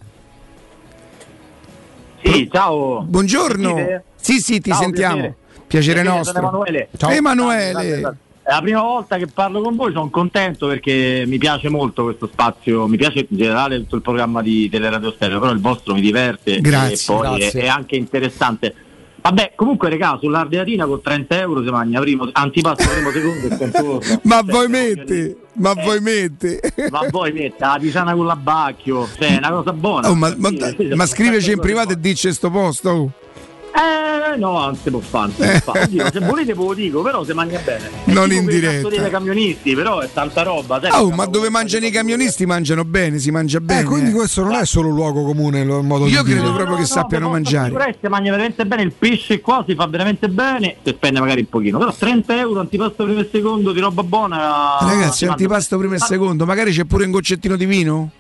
Sì, 2.24 2.50
ciao. 2.52 3.04
Buongiorno. 3.04 4.02
Sì, 4.16 4.40
sì, 4.40 4.60
ti 4.62 4.70
Ciao, 4.70 4.80
sentiamo. 4.80 5.16
piacere. 5.16 5.36
Piacere, 5.68 6.02
Piacere, 6.02 6.18
nostro. 6.18 6.34
sono 6.34 6.48
Emanuele. 6.48 6.90
Ciao. 6.98 7.10
Emanuele. 7.12 8.18
È 8.46 8.52
la 8.52 8.60
prima 8.62 8.82
volta 8.82 9.18
che 9.18 9.28
parlo 9.28 9.62
con 9.62 9.78
voi, 9.78 9.94
sono 9.94 10.10
contento 10.10 10.68
perché 10.68 11.24
mi 11.26 11.38
piace 11.38 11.70
molto 11.70 12.04
questo 12.04 12.28
spazio, 12.30 12.88
mi 12.88 12.98
piace 12.98 13.20
in 13.20 13.38
generale 13.38 13.78
tutto 13.80 13.96
il 13.96 14.02
programma 14.02 14.42
di 14.42 14.68
Teleradio 14.70 15.12
Stereo, 15.12 15.40
però 15.40 15.52
il 15.54 15.62
vostro 15.62 15.94
mi 15.94 16.02
diverte 16.02 16.60
Grazie, 16.60 17.14
e 17.14 17.18
poi 17.18 17.40
grazie. 17.40 17.62
È, 17.62 17.64
è 17.64 17.68
anche 17.68 17.96
interessante. 17.96 18.76
Vabbè, 19.22 19.54
comunque 19.56 19.88
regà, 19.88 20.18
sull'Ardeatina 20.20 20.86
con 20.86 21.02
30 21.02 21.40
euro 21.40 21.64
si 21.64 21.70
mangia 21.70 22.02
primo, 22.02 22.28
antipasto 22.34 22.90
primo 22.90 23.12
secondo 23.12 23.48
e 23.48 23.58
contorno. 23.58 24.20
Ma 24.24 24.42
voi 24.42 24.68
metti, 24.68 25.34
ma 25.54 25.74
voi 25.74 26.02
metti. 26.02 26.60
Ma 26.90 27.08
poi 27.10 27.32
mette 27.32 27.56
la 27.60 27.78
tisana 27.80 28.14
con 28.14 28.26
l'abbacchio, 28.26 29.08
cioè 29.18 29.36
è 29.36 29.38
una 29.38 29.52
cosa 29.52 29.72
buona. 29.72 30.10
Oh, 30.10 30.16
ma, 30.16 30.34
ma- 30.36 30.50
Sì, 30.50 30.76
sì, 30.78 30.88
ma 30.96 31.06
sì, 31.06 31.14
scriveci 31.14 31.52
in 31.52 31.56
sì, 31.56 31.62
privato 31.62 31.94
e 31.94 32.00
dici 32.02 32.34
sto 32.34 32.50
posto. 32.50 33.12
Eh 33.76 34.38
no, 34.38 34.60
non 34.60 34.76
si 34.76 34.90
può 34.92 35.00
fare, 35.00 35.32
non 35.36 35.48
si 35.50 35.62
può 35.62 35.74
fare. 35.74 35.86
Oddio, 35.86 36.12
se 36.12 36.20
volete 36.20 36.54
ve 36.54 36.64
lo 36.64 36.74
dico, 36.74 37.02
però 37.02 37.24
si 37.24 37.34
mangia 37.34 37.60
bene. 37.60 37.90
È 38.06 38.12
Non 38.14 38.32
in 38.32 38.46
diretta. 38.46 38.88
dei 38.88 39.10
camionisti, 39.10 39.74
però 39.74 40.00
è 40.00 40.10
tanta 40.14 40.44
roba. 40.44 40.80
sai, 40.80 40.92
Oh, 40.94 41.10
che 41.10 41.16
ma 41.16 41.26
dove 41.26 41.50
mangiano 41.50 41.86
i 41.88 41.90
camionisti 41.92 42.46
mangiano 42.46 42.86
bene, 42.86 43.18
si 43.18 43.32
mangia 43.32 43.60
bene. 43.60 43.82
Eh, 43.82 43.84
quindi 43.84 44.12
eh. 44.12 44.14
questo 44.14 44.44
non 44.44 44.54
è 44.54 44.66
solo 44.66 44.90
un 44.90 44.96
luogo 44.96 45.24
comune 45.24 45.62
il 45.62 45.68
modo 45.82 46.06
Io 46.08 46.22
di 46.22 46.32
credo 46.32 46.52
dire. 46.52 46.56
proprio 46.56 46.78
che 46.78 46.86
sappiano 46.86 47.30
mangiare. 47.30 47.70
Sicurezza 47.70 48.10
mangia 48.10 48.30
veramente 48.32 48.66
bene, 48.66 48.82
il 48.84 48.92
pesce 48.98 49.42
qua 49.42 49.64
si 49.68 49.74
fa 49.74 49.88
veramente 49.88 50.30
bene, 50.30 50.76
si 50.84 50.92
spende 50.96 51.20
magari 51.20 51.40
un 51.42 51.50
pochino, 51.50 51.80
però 51.80 51.92
30 51.94 52.38
euro 52.38 52.60
antipasto 52.60 53.04
primo 53.04 53.20
e 53.22 53.30
secondo 53.32 53.72
di 53.72 53.80
roba 53.80 54.04
buona. 54.04 54.78
Ragazzi, 54.82 55.18
si 55.18 55.26
antipasto 55.26 55.78
primo 55.80 55.96
e 55.96 56.00
secondo, 56.00 56.46
magari 56.46 56.72
c'è 56.72 56.86
pure 56.86 57.06
un 57.06 57.12
goccettino 57.12 57.56
di 57.56 57.66
vino? 57.66 58.12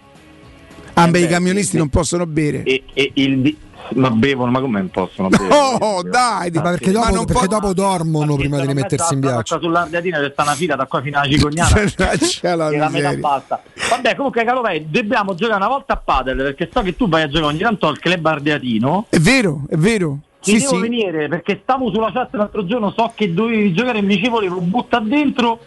Ah, 0.95 1.07
beh, 1.07 1.19
i 1.21 1.27
camionisti 1.27 1.77
non 1.77 1.89
possono 1.89 2.25
bere. 2.25 2.63
E, 2.63 2.83
e 2.93 3.11
il 3.15 3.55
ma 3.95 4.09
bevono, 4.11 4.51
ma 4.51 4.59
come 4.59 4.79
non 4.79 4.89
possono 4.89 5.29
bere? 5.29 5.47
Oh, 5.53 6.01
dai, 6.03 6.49
Ma 6.51 6.61
perché 6.61 6.91
dopo, 6.91 7.13
non 7.13 7.25
perché 7.25 7.47
può- 7.47 7.59
dopo 7.59 7.73
dormono 7.73 8.35
prima 8.35 8.59
di 8.59 8.67
rimettersi 8.67 9.13
in 9.13 9.19
viaggio. 9.19 9.59
Sull'Ardeatina 9.59 10.19
c'è 10.19 10.29
sta 10.31 10.43
una 10.43 10.53
fila 10.55 10.75
da 10.75 10.85
qua 10.85 11.01
fino 11.01 11.19
alla 11.19 11.29
cicognana. 11.31 11.69
C'è 12.17 12.55
la 12.55 12.69
la 12.69 12.89
metà 12.89 13.13
basta. 13.15 13.61
Vabbè, 13.89 14.15
comunque 14.15 14.43
Calovei, 14.43 14.89
dobbiamo 14.89 15.35
giocare 15.35 15.57
una 15.57 15.67
volta 15.67 15.93
a 15.93 15.97
padel 16.03 16.37
perché 16.37 16.69
so 16.71 16.81
che 16.81 16.95
tu 16.95 17.07
vai 17.07 17.23
a 17.23 17.27
giocare 17.27 17.45
ogni 17.45 17.59
tanto 17.59 17.87
al 17.87 17.99
club 17.99 18.25
ardeatino. 18.25 19.05
È 19.09 19.17
vero, 19.19 19.61
è 19.69 19.75
vero. 19.75 20.17
Ci 20.41 20.59
Sì, 20.59 20.65
devo 20.65 20.75
sì. 20.75 20.79
venire 20.81 21.27
perché 21.29 21.59
stavo 21.63 21.89
sulla 21.91 22.11
chat 22.11 22.33
l'altro 22.35 22.65
giorno, 22.65 22.91
so 22.95 23.11
che 23.15 23.33
dovevi 23.33 23.73
giocare 23.73 23.99
e 23.99 24.01
mi 24.01 24.15
dicevo 24.15 24.35
volevo 24.37 24.59
butta 24.59 24.99
dentro. 24.99 25.59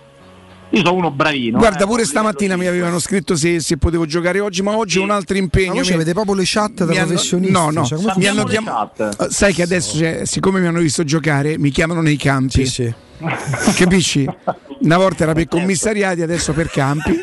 Io 0.70 0.85
sono 0.85 0.95
uno 0.95 1.11
bravino. 1.11 1.59
Guarda, 1.59 1.85
eh, 1.85 1.86
pure 1.86 2.05
stamattina 2.05 2.57
mi 2.57 2.67
avevano 2.67 2.99
scritto 2.99 3.36
se, 3.36 3.61
se 3.61 3.77
potevo 3.77 4.05
giocare 4.05 4.41
oggi, 4.41 4.62
ma 4.62 4.77
oggi 4.77 4.99
ho 4.99 5.03
un 5.03 5.11
altro 5.11 5.36
impegno. 5.36 5.75
Ma 5.75 5.81
voi 5.81 5.89
Mi- 5.89 5.95
avete 5.95 6.12
proprio 6.12 6.35
le 6.35 6.43
chat 6.45 6.73
da 6.73 6.86
mi 6.86 6.97
hanno- 6.99 7.07
professionisti? 7.07 7.53
No, 7.53 7.70
no, 7.70 7.85
Cioè, 7.85 7.99
come 7.99 8.12
mi 8.17 8.27
hanno 8.27 8.45
chiamato. 8.45 9.05
chat. 9.11 9.28
Sai 9.28 9.55
che 9.55 9.62
adesso, 9.62 9.97
cioè, 9.97 10.23
siccome 10.25 10.61
mi 10.61 10.67
hanno 10.67 10.81
visto 10.81 11.05
giocare, 11.05 11.57
mi 11.59 11.70
chiamano 11.70 12.03
nei 12.03 12.17
campi. 12.17 12.67
Sì, 12.67 12.85
sì. 12.85 12.95
Capisci? 13.77 14.28
Una 14.81 14.99
volta 14.99 15.23
era 15.23 15.33
per 15.33 15.49
commissariati, 15.49 16.20
adesso 16.23 16.53
per 16.53 16.69
campi. 16.69 17.17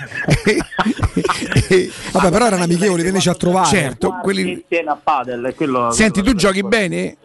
Vabbè, 2.12 2.30
però 2.32 2.48
erano 2.48 2.64
amichevoli, 2.64 3.04
vienici 3.04 3.30
a 3.30 3.36
trovare. 3.36 3.68
Certo, 3.68 4.18
quelli- 4.22 4.64
a 4.88 5.00
padel, 5.02 5.54
Senti, 5.92 6.22
tu 6.22 6.34
giochi 6.34 6.64
bene? 6.64 7.18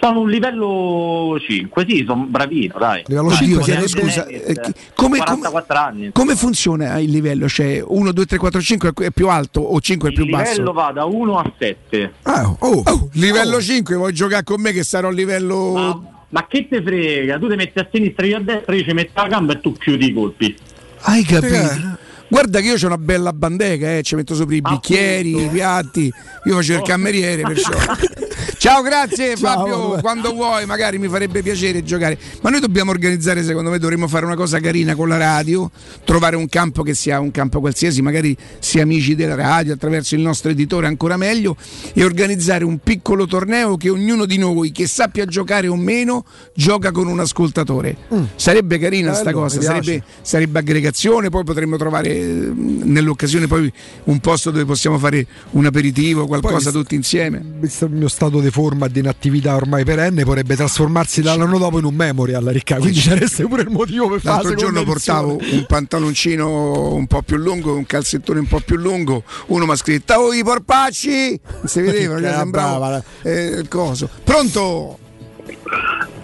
Sono 0.00 0.20
un 0.20 0.30
livello 0.30 1.36
5, 1.40 1.84
sì, 1.88 2.04
sono 2.06 2.24
bravino, 2.28 2.76
dai. 2.78 3.02
Livello 3.06 3.26
Oddio, 3.28 3.36
5 3.36 3.62
chiedo 3.64 3.88
sarebbe- 3.88 4.10
scusa. 4.10 4.26
eh, 4.26 4.54
come, 4.94 5.18
come- 5.18 5.18
44 5.18 5.76
anni. 5.78 6.10
come 6.12 6.36
funziona 6.36 6.98
il 6.98 7.10
livello? 7.10 7.48
Cioè 7.48 7.82
1, 7.84 8.12
2, 8.12 8.24
3, 8.26 8.38
4, 8.38 8.60
5 8.60 8.92
è 9.06 9.10
più 9.10 9.28
alto 9.28 9.60
o 9.60 9.80
5 9.80 10.08
è 10.08 10.12
Il 10.12 10.16
più 10.16 10.24
livello 10.26 10.72
basso? 10.72 10.72
va 10.72 10.92
da 10.92 11.04
1 11.04 11.38
a 11.38 11.52
7. 11.58 12.12
Ah, 12.22 12.48
oh, 12.58 12.82
oh, 12.84 13.08
livello 13.14 13.60
5, 13.60 13.96
vuoi 13.96 14.12
giocare 14.12 14.44
con 14.44 14.60
me 14.60 14.72
che 14.72 14.84
sarò 14.84 15.08
a 15.08 15.12
livello... 15.12 15.72
Ma, 15.72 16.00
ma 16.28 16.46
che 16.46 16.68
te 16.68 16.80
frega? 16.80 17.38
Tu 17.38 17.48
ti 17.48 17.56
metti 17.56 17.78
a 17.80 17.88
sinistra, 17.90 18.24
io 18.26 18.36
a 18.36 18.40
destra, 18.40 18.74
io 18.76 18.84
ci 18.84 18.92
metto 18.92 19.20
la 19.20 19.26
gamba 19.28 19.52
e 19.54 19.60
tu 19.60 19.72
chiudi 19.72 20.06
i 20.06 20.12
colpi. 20.12 20.56
Hai 21.00 21.22
capito? 21.24 21.54
Eh. 21.54 22.06
Guarda 22.28 22.60
che 22.60 22.66
io 22.66 22.74
ho 22.74 22.86
una 22.86 22.98
bella 22.98 23.32
bandeca, 23.32 23.96
eh, 23.96 24.02
ci 24.02 24.14
metto 24.14 24.34
sopra 24.34 24.54
i 24.54 24.60
bicchieri, 24.60 25.44
i 25.44 25.48
piatti, 25.48 26.12
io 26.44 26.54
facevo 26.54 26.80
il 26.80 26.84
cameriere 26.84 27.42
perciò. 27.42 27.72
Ciao, 28.58 28.82
grazie 28.82 29.36
Ciao, 29.36 29.56
Fabio, 29.56 29.88
vabbè. 29.88 30.00
quando 30.00 30.32
vuoi 30.32 30.66
magari 30.66 30.98
mi 30.98 31.08
farebbe 31.08 31.42
piacere 31.42 31.84
giocare, 31.84 32.18
ma 32.42 32.50
noi 32.50 32.58
dobbiamo 32.58 32.90
organizzare, 32.90 33.44
secondo 33.44 33.70
me 33.70 33.78
dovremmo 33.78 34.08
fare 34.08 34.24
una 34.24 34.34
cosa 34.34 34.58
carina 34.58 34.96
con 34.96 35.08
la 35.08 35.16
radio, 35.16 35.70
trovare 36.04 36.34
un 36.34 36.48
campo 36.48 36.82
che 36.82 36.92
sia 36.92 37.20
un 37.20 37.30
campo 37.30 37.60
qualsiasi, 37.60 38.02
magari 38.02 38.36
sia 38.58 38.82
amici 38.82 39.14
della 39.14 39.36
radio 39.36 39.74
attraverso 39.74 40.16
il 40.16 40.22
nostro 40.22 40.50
editore 40.50 40.88
ancora 40.88 41.16
meglio 41.16 41.56
e 41.94 42.02
organizzare 42.02 42.64
un 42.64 42.78
piccolo 42.78 43.26
torneo 43.26 43.76
che 43.76 43.90
ognuno 43.90 44.24
di 44.26 44.38
noi 44.38 44.72
che 44.72 44.88
sappia 44.88 45.24
giocare 45.24 45.68
o 45.68 45.76
meno 45.76 46.24
gioca 46.52 46.90
con 46.90 47.06
un 47.06 47.20
ascoltatore. 47.20 47.96
Sarebbe 48.34 48.78
carina 48.78 49.14
sta 49.14 49.30
Mm. 49.30 49.32
Cosa, 49.32 49.60
sarebbe, 49.60 50.02
sarebbe 50.22 50.58
aggregazione, 50.58 51.28
poi 51.28 51.44
potremmo 51.44 51.76
trovare 51.76 52.17
eh, 52.18 52.52
nell'occasione 52.54 53.46
poi 53.46 53.72
un 54.04 54.18
posto 54.20 54.50
dove 54.50 54.64
possiamo 54.64 54.98
fare 54.98 55.26
un 55.50 55.66
aperitivo, 55.66 56.26
qualcosa 56.26 56.70
Poi- 56.70 56.82
tutti 56.82 56.94
insieme. 56.94 57.42
Visto 57.58 57.86
il 57.86 57.92
mio 57.92 58.08
stato 58.08 58.40
di 58.40 58.50
forma 58.50 58.86
e 58.86 58.90
di 58.90 59.00
inattività 59.00 59.54
ormai 59.54 59.84
perenne, 59.84 60.24
potrebbe 60.24 60.56
trasformarsi 60.56 61.22
dall'anno 61.22 61.58
dopo 61.58 61.78
in 61.78 61.84
un 61.84 61.94
memory 61.94 62.32
alla 62.34 62.50
ricca. 62.50 62.76
Quindi 62.76 62.98
ci 62.98 63.14
resta 63.14 63.46
pure 63.46 63.62
il 63.62 63.70
motivo 63.70 64.08
per 64.08 64.20
fare 64.20 64.42
la 64.42 64.48
L'altro 64.48 64.66
giorno 64.66 64.82
portavo 64.84 65.38
un 65.38 65.64
pantaloncino 65.66 66.94
un 66.94 67.06
po' 67.06 67.22
più 67.22 67.36
lungo, 67.36 67.74
un 67.74 67.86
calzettone 67.86 68.38
un 68.38 68.46
po' 68.46 68.60
più 68.60 68.76
lungo, 68.76 69.22
uno 69.46 69.64
mi 69.64 69.72
ha 69.72 69.76
scritto 69.76 70.14
Oh 70.14 70.32
i 70.32 70.42
porpacci! 70.42 71.40
Non 71.58 71.66
si 71.66 71.80
vedevano, 71.80 72.20
cioè, 72.20 72.30
Che 72.30 72.36
sembrava 72.36 72.78
brava, 72.78 73.04
eh, 73.22 73.44
il 73.60 73.68
coso. 73.68 74.08
Pronto? 74.24 74.98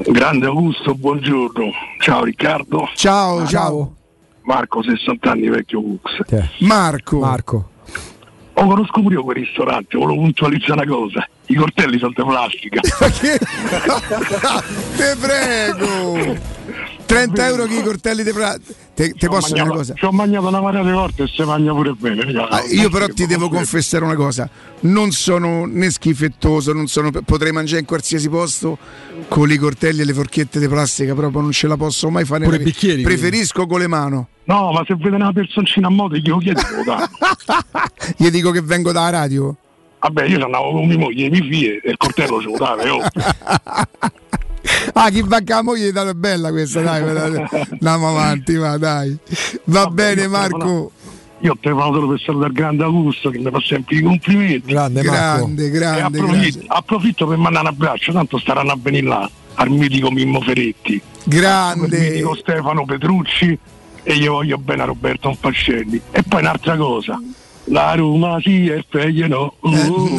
Grande 0.06 0.47
Augusto, 0.47 0.94
buongiorno. 0.94 1.70
Ciao 2.00 2.24
Riccardo. 2.24 2.89
Ciao, 2.94 3.47
ciao. 3.47 3.97
Marco, 4.44 4.82
60 4.82 5.31
anni, 5.31 5.48
vecchio 5.48 5.81
Vux. 5.81 6.20
Marco. 6.60 7.18
Marco. 7.18 7.68
Oh, 8.56 8.66
conosco 8.66 9.00
pure 9.00 9.16
io 9.16 9.24
quel 9.24 9.34
ristorante, 9.36 9.98
volevo 9.98 10.20
puntualizzare 10.20 10.82
una 10.82 10.86
cosa. 10.86 11.28
I 11.47 11.55
coltelli 11.55 11.98
sono 11.98 12.12
di 12.14 12.23
plastica. 12.23 12.81
Te 14.97 15.16
prego! 15.20 16.62
30 17.07 17.47
euro 17.47 17.65
che 17.66 17.74
i 17.74 17.83
coltelli 17.83 18.23
di 18.23 18.33
pra- 18.33 18.57
Te, 18.94 19.12
te 19.12 19.26
posso 19.28 19.52
dire 19.52 19.65
una 19.65 19.74
cosa? 19.74 19.94
Ci 19.94 20.05
ho 20.05 20.12
mangiato 20.12 20.47
una 20.49 20.60
marea 20.60 20.83
di 20.83 20.91
volte 20.92 21.24
e 21.24 21.26
si 21.26 21.42
mangia 21.42 21.73
pure 21.73 21.92
bene. 21.92 22.23
Ah, 22.49 22.62
io 22.70 22.89
però 22.91 23.07
ti 23.08 23.26
devo 23.26 23.49
confessare 23.49 24.05
una 24.05 24.15
cosa, 24.15 24.49
non 24.81 25.10
sono 25.10 25.65
né 25.66 25.91
schifettoso, 25.91 26.73
non 26.73 26.86
sono- 26.86 27.10
potrei 27.10 27.50
mangiare 27.52 27.81
in 27.81 27.86
qualsiasi 27.86 28.28
posto 28.28 28.78
con 29.28 29.50
i 29.50 29.57
coltelli 29.57 30.02
e 30.02 30.05
le 30.05 30.15
forchette 30.15 30.58
di 30.60 30.68
plastica, 30.68 31.15
proprio 31.15 31.41
non 31.41 31.50
ce 31.52 31.66
la 31.66 31.76
posso 31.76 32.08
mai 32.10 32.24
fare. 32.24 32.44
Pure 32.44 32.58
bicchieri, 32.60 33.02
Preferisco 33.02 33.66
con 33.66 33.81
le 33.81 33.86
mani. 33.89 34.24
No, 34.44 34.73
ma 34.73 34.84
se 34.86 34.94
vede 34.97 35.16
una 35.16 35.33
personcina 35.33 35.89
a 35.89 35.91
modo 35.91 36.16
glielo 36.16 36.39
chiedo. 36.39 36.60
Gli 38.16 38.28
dico 38.31 38.50
che 38.50 38.60
vengo 38.60 38.92
dalla 38.92 39.10
radio. 39.10 39.57
Vabbè, 40.00 40.24
io 40.26 40.44
andavo 40.44 40.73
con 40.73 40.86
mia 40.86 40.99
moglie, 40.99 41.31
mi 41.31 41.41
fie 41.49 41.81
e 41.83 41.91
il 41.91 41.97
coltello 41.97 42.41
ce 42.41 42.47
lo 42.49 42.57
dava. 42.58 42.83
Oh. 42.92 43.00
Ah, 44.97 45.10
chi 45.10 45.23
va 45.23 45.39
con 45.39 45.44
la 45.56 45.62
moglie 45.62 45.90
dai, 45.90 46.08
è 46.08 46.12
bella 46.14 46.50
questa, 46.50 46.81
dai, 46.81 47.02
andiamo 47.02 48.08
avanti, 48.10 48.55
va, 48.55 48.78
dai. 48.78 49.16
Va 49.64 49.86
bene 49.89 50.23
io 50.23 50.28
Marco. 50.31 50.90
Io 51.40 51.56
te 51.60 51.70
vado 51.73 51.94
solo 51.94 52.08
per 52.08 52.20
salutare 52.20 52.50
il 52.50 52.56
grande 52.56 52.84
Augusto 52.84 53.28
che 53.28 53.39
mi 53.39 53.50
fa 53.50 53.60
sempre 53.60 53.97
i 53.97 54.02
complimenti. 54.02 54.73
Grande 54.73 55.02
Grande, 55.02 55.68
grande, 55.70 56.18
approfitto, 56.18 56.58
grande. 56.58 56.64
approfitto 56.68 57.26
per 57.26 57.36
mandare 57.39 57.66
un 57.66 57.73
abbraccio, 57.74 58.12
tanto 58.12 58.39
staranno 58.39 58.70
a 58.73 58.78
venire 58.81 59.06
là 59.06 59.31
al 59.55 59.68
mitico 59.70 60.10
Mimmo 60.10 60.40
Feretti, 60.40 61.02
al 61.02 61.23
Grande. 61.24 61.98
mitico 61.98 62.34
Stefano 62.36 62.84
Petrucci 62.84 63.58
e 64.05 64.14
io 64.14 64.32
voglio 64.32 64.58
bene 64.58 64.82
a 64.82 64.86
Roberto 64.86 65.36
Fascelli. 65.39 66.00
E 66.12 66.23
poi 66.23 66.40
un'altra 66.40 66.76
cosa, 66.76 67.20
la 67.67 67.94
Roma 67.94 68.39
sì 68.43 68.67
e 68.67 68.84
Feglie 68.89 69.26
no. 69.28 69.55
Uh, 69.60 70.18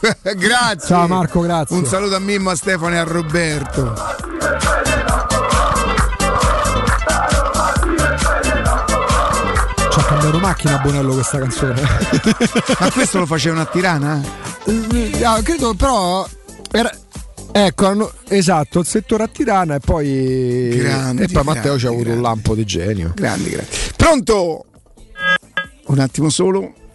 grazie. 0.36 0.86
Ciao 0.88 1.06
Marco, 1.06 1.40
grazie. 1.40 1.76
Un 1.76 1.84
saluto 1.84 2.16
a 2.16 2.20
Mimmo, 2.20 2.50
a 2.50 2.56
Stefano 2.56 2.94
e 2.94 2.98
a 2.98 3.02
Roberto. 3.04 3.94
Ci 9.90 9.98
ha 9.98 10.04
cambiato 10.04 10.38
macchina 10.38 10.78
Bonello 10.78 11.14
questa 11.14 11.38
canzone. 11.38 11.80
Ma 12.80 12.90
questo 12.90 13.18
lo 13.18 13.26
faceva 13.26 13.54
una 13.54 13.66
tirana? 13.66 14.20
Ah, 15.22 15.40
credo 15.42 15.74
però 15.74 16.26
era- 16.70 16.90
Ecco, 17.52 17.86
hanno- 17.86 18.12
esatto, 18.28 18.80
il 18.80 18.86
settore 18.86 19.22
a 19.22 19.28
Tirana 19.28 19.76
e 19.76 19.80
poi 19.80 20.76
Grandi, 20.76 21.22
e 21.22 21.28
poi 21.28 21.42
Matteo 21.42 21.78
ci 21.78 21.86
ha 21.86 21.88
grandi, 21.88 22.02
avuto 22.02 22.10
un 22.10 22.20
lampo 22.22 22.54
di 22.54 22.64
genio. 22.66 23.12
Grandi, 23.14 23.48
grandi. 23.48 23.70
Pronto? 23.96 24.64
Un 25.86 26.00
attimo 26.00 26.28
solo. 26.30 26.85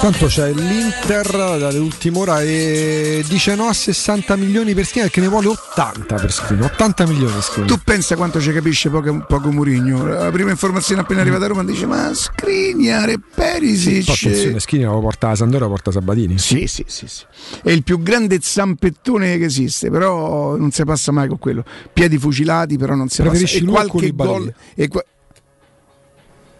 Intanto 0.00 0.26
c'è 0.26 0.52
l'Inter 0.52 1.58
dall'ultima 1.58 2.18
ora 2.20 2.40
e 2.40 3.24
dice 3.28 3.56
no 3.56 3.66
a 3.66 3.72
60 3.72 4.36
milioni 4.36 4.72
per 4.72 4.86
Skriniar 4.86 5.10
che 5.10 5.20
ne 5.20 5.26
vuole 5.26 5.48
80 5.48 6.14
per 6.14 6.32
Skriniar, 6.32 6.70
80 6.72 7.06
milioni 7.08 7.40
Skriniar. 7.40 7.76
Tu 7.76 7.82
pensa 7.82 8.14
quanto 8.14 8.40
ci 8.40 8.52
capisce 8.52 8.90
poco, 8.90 9.24
poco 9.26 9.50
Murigno? 9.50 10.06
La 10.06 10.30
prima 10.30 10.50
informazione 10.50 11.00
appena 11.00 11.20
arrivata 11.20 11.46
a 11.46 11.48
Roma 11.48 11.64
dice 11.64 11.86
ma 11.86 12.14
Skriniar 12.14 13.08
e 13.08 13.18
Perisic. 13.34 14.04
Sì, 14.04 14.28
attenzione, 14.28 14.60
Skriniar 14.60 14.92
lo 14.92 15.00
porta 15.00 15.30
a 15.30 15.34
Sandora, 15.34 15.64
lo 15.64 15.70
porta 15.72 15.90
a 15.90 15.94
Sabatini. 15.94 16.38
Sì, 16.38 16.68
sì, 16.68 16.84
sì, 16.86 17.08
sì. 17.08 17.24
È 17.64 17.72
il 17.72 17.82
più 17.82 18.00
grande 18.00 18.38
zampettone 18.40 19.36
che 19.36 19.46
esiste, 19.46 19.90
però 19.90 20.56
non 20.56 20.70
si 20.70 20.84
passa 20.84 21.10
mai 21.10 21.26
con 21.26 21.40
quello. 21.40 21.64
Piedi 21.92 22.18
fucilati, 22.18 22.78
però 22.78 22.94
non 22.94 23.08
si 23.08 23.20
Preferisci 23.20 23.64
passa. 23.64 23.82
E 23.82 23.88
qualche 23.88 24.12
gol 24.14 24.54
e 24.76 24.88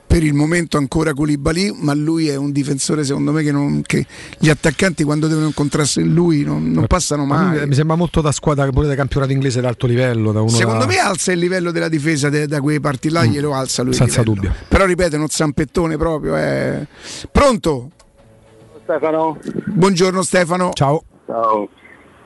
per 0.08 0.22
il 0.24 0.32
momento 0.32 0.78
ancora 0.78 1.12
Koulibaly, 1.12 1.70
ma 1.82 1.92
lui 1.92 2.28
è 2.28 2.34
un 2.34 2.50
difensore 2.50 3.04
secondo 3.04 3.30
me 3.30 3.42
che, 3.42 3.52
non- 3.52 3.82
che 3.82 4.06
gli 4.38 4.48
attaccanti 4.48 5.04
quando 5.04 5.28
devono 5.28 5.46
incontrarsi 5.46 6.00
in 6.00 6.14
lui 6.14 6.42
non, 6.44 6.70
non 6.72 6.86
passano 6.86 7.26
Ma 7.26 7.42
mai. 7.42 7.60
mi- 7.60 7.66
Mi 7.68 7.74
sembra 7.74 7.94
molto 7.94 8.22
da 8.22 8.32
squadra 8.32 8.66
pure 8.70 8.86
da 8.86 8.94
campionato 8.94 9.32
inglese 9.32 9.60
d'alto 9.60 9.86
livello. 9.86 10.32
Da 10.32 10.40
uno 10.40 10.48
Secondo 10.48 10.80
da- 10.80 10.86
me 10.86 10.96
alza 10.98 11.30
il 11.32 11.38
livello 11.38 11.70
della 11.70 11.90
difesa 11.90 12.30
de- 12.30 12.46
da 12.46 12.60
quei 12.62 12.80
parti 12.80 13.10
là, 13.10 13.24
glielo 13.26 13.52
alza 13.52 13.82
lui. 13.82 13.92
senza 13.92 14.22
dubbio. 14.22 14.52
Però 14.66 14.86
ripeto, 14.86 15.14
è 15.14 15.18
uno 15.18 15.28
zampettone 15.28 15.96
proprio. 15.98 16.34
È... 16.36 16.86
Pronto? 17.30 17.90
Stefano. 18.84 19.38
Buongiorno 19.66 20.22
Stefano. 20.22 20.70
Ciao. 20.72 21.04
Ciao. 21.26 21.68